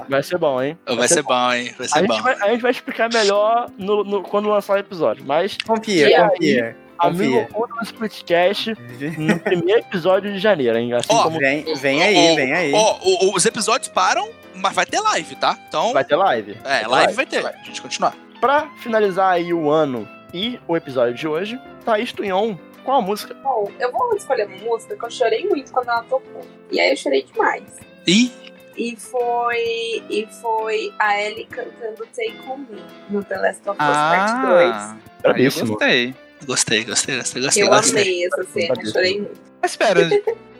Vai 0.09 0.23
ser 0.23 0.39
bom, 0.39 0.63
hein? 0.63 0.79
Vai 0.87 1.09
ser 1.09 1.23
bom, 1.23 1.53
hein? 1.53 1.75
Vai 1.79 1.87
A 1.87 1.89
ser 1.89 1.99
gente, 2.01 2.09
bom. 2.09 2.23
vai, 2.23 2.35
a 2.41 2.49
gente 2.51 2.61
vai 2.63 2.71
explicar 2.71 3.13
melhor 3.13 3.71
no, 3.79 4.03
no- 4.05 4.23
quando 4.23 4.49
lançar 4.49 4.75
o 4.75 4.79
episódio. 4.79 5.25
Mas 5.25 5.57
Confia, 5.67 6.09
E 6.09 6.15
aí? 6.15 6.29
confia. 6.29 6.77
amigo 6.99 7.33
Confia. 7.33 7.49
oculto 7.53 7.75
do 7.77 7.83
Splitcast 7.85 8.75
no 9.19 9.39
primeiro 9.39 9.81
episódio 9.81 10.33
de 10.33 10.39
janeiro, 10.39 10.77
hein? 10.79 10.93
Assim 10.95 11.07
Ó, 11.15 11.23
como 11.23 11.39
Vem, 11.39 11.65
vem 11.77 12.03
aí, 12.03 12.37
vem 12.37 12.53
aí. 12.53 12.73
Ó, 12.75 12.99
o- 13.03 13.35
os 13.35 13.47
episódios 13.47 13.89
param, 13.89 14.29
mas 14.55 14.75
vai 14.75 14.87
ter 14.87 15.01
live, 15.01 15.37
tá? 15.37 15.57
Então, 15.69 15.93
vai 15.93 16.05
ter 16.05 16.17
live. 16.17 16.57
é, 16.65 16.87
live 16.87 17.13
vai 17.13 17.27
ter. 17.27 17.47
A 17.47 17.53
gente 17.65 17.81
continuar. 17.81 18.15
Pra 18.41 18.69
finalizar 18.79 19.33
aí 19.33 19.53
o 19.55 19.71
ano 19.71 20.09
e 20.35 20.59
o 20.67 20.77
episódio 20.77 21.15
de 21.15 21.29
hoje, 21.29 21.61
Thaís 21.85 22.13
Tunhon, 22.13 22.57
qual 22.85 22.99
a 22.99 23.03
música? 23.03 23.35
Bom, 23.35 23.71
eu 23.79 23.93
vou 23.93 24.15
escolher 24.17 24.47
uma 24.47 24.57
música 24.57 24.97
que 24.97 25.05
eu 25.05 25.11
chorei 25.11 25.47
muito 25.47 25.71
quando 25.71 25.89
ela 25.91 26.03
tocou. 26.05 26.41
E 26.73 26.81
aí 26.81 26.91
eu 26.91 26.97
chorei 26.97 27.23
demais. 27.23 27.63
Ih, 28.07 28.31
E 28.77 28.97
foi. 28.97 30.03
E 30.09 30.27
foi 30.41 30.93
a 30.99 31.21
Ellie 31.23 31.45
cantando 31.47 32.07
Take 32.17 32.37
On 32.49 32.57
Me 32.59 32.81
no 33.11 33.23
The 33.23 33.37
Last 33.37 33.61
of 33.69 33.71
Us 33.73 33.77
Part 33.77 34.33
Ah, 34.33 34.97
aí 34.97 34.97
eu 35.19 35.23
Bravíssimo. 35.23 35.67
gostei. 35.73 36.15
gostei, 36.47 36.85
gostei, 36.85 37.17
gostei, 37.17 37.43
2. 37.43 37.45
gostei. 37.45 37.65
Eu 37.65 37.69
gostei. 37.69 38.03
amei 38.03 38.27
essa 38.27 38.45
cena, 38.45 38.75
eu 38.83 38.91
chorei 38.93 39.21
muito. 39.21 39.41
Mas 39.61 39.71
espera, 39.73 40.09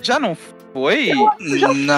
já 0.03 0.19
não 0.19 0.35
foi? 0.35 1.07
Não, 1.15 1.31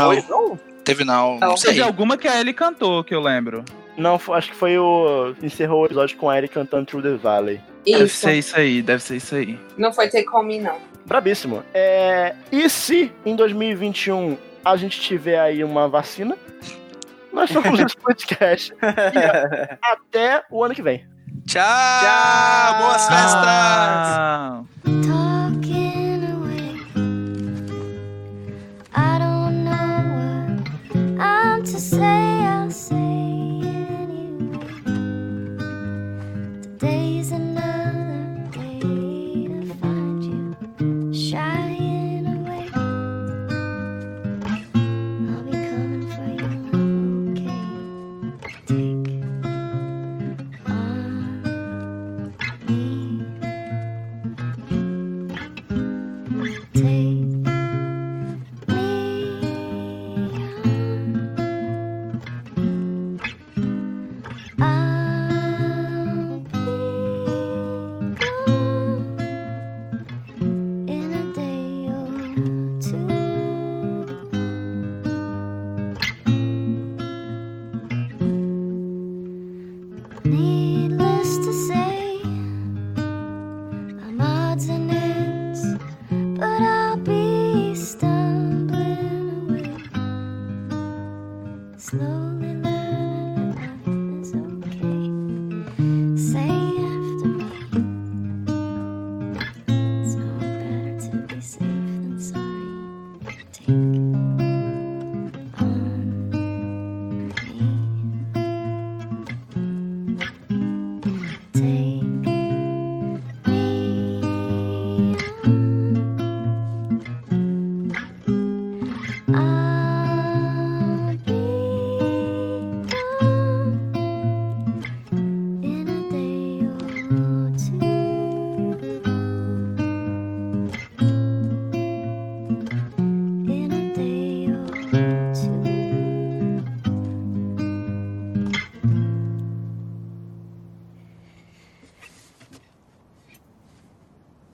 Foi, 0.06 0.22
não? 0.28 0.58
teve 0.84 1.04
não. 1.04 1.38
Não 1.38 1.48
Não. 1.50 1.56
sei. 1.56 1.70
Teve 1.70 1.82
alguma 1.82 2.16
que 2.16 2.28
a 2.28 2.40
Ellie 2.40 2.54
cantou, 2.54 3.02
que 3.02 3.14
eu 3.14 3.20
lembro. 3.20 3.64
Não, 3.96 4.14
acho 4.30 4.48
que 4.50 4.56
foi 4.56 4.78
o. 4.78 5.34
Encerrou 5.42 5.82
o 5.82 5.86
episódio 5.86 6.16
com 6.16 6.30
a 6.30 6.38
Eric 6.38 6.54
cantando 6.54 6.86
Through 6.86 7.02
the 7.02 7.16
Valley. 7.16 7.60
Deve 7.84 8.04
Isso. 8.04 8.16
ser 8.18 8.34
isso 8.34 8.56
aí, 8.56 8.80
deve 8.80 9.02
ser 9.02 9.16
isso 9.16 9.34
aí. 9.34 9.58
Não 9.76 9.92
foi 9.92 10.08
Take 10.08 10.28
On 10.32 10.42
Me, 10.44 10.60
não. 10.60 10.78
Brabíssimo. 11.04 11.62
É, 11.74 12.34
e 12.50 12.70
se 12.70 13.10
em 13.26 13.34
2021 13.36 14.38
a 14.64 14.76
gente 14.76 15.00
tiver 15.00 15.38
aí 15.38 15.64
uma 15.64 15.88
vacina, 15.88 16.36
nós 17.32 17.50
somos 17.50 17.80
os 17.80 17.94
podcast. 17.96 18.72
E, 18.72 19.78
até 19.82 20.44
o 20.50 20.62
ano 20.62 20.74
que 20.74 20.82
vem. 20.82 21.06
Tchau! 21.46 21.62
Tchau! 22.00 22.78
Boas 22.78 23.08
festas! 23.08 23.46
Tchau. 25.06 25.22
to 31.64 31.78
say 31.78 32.31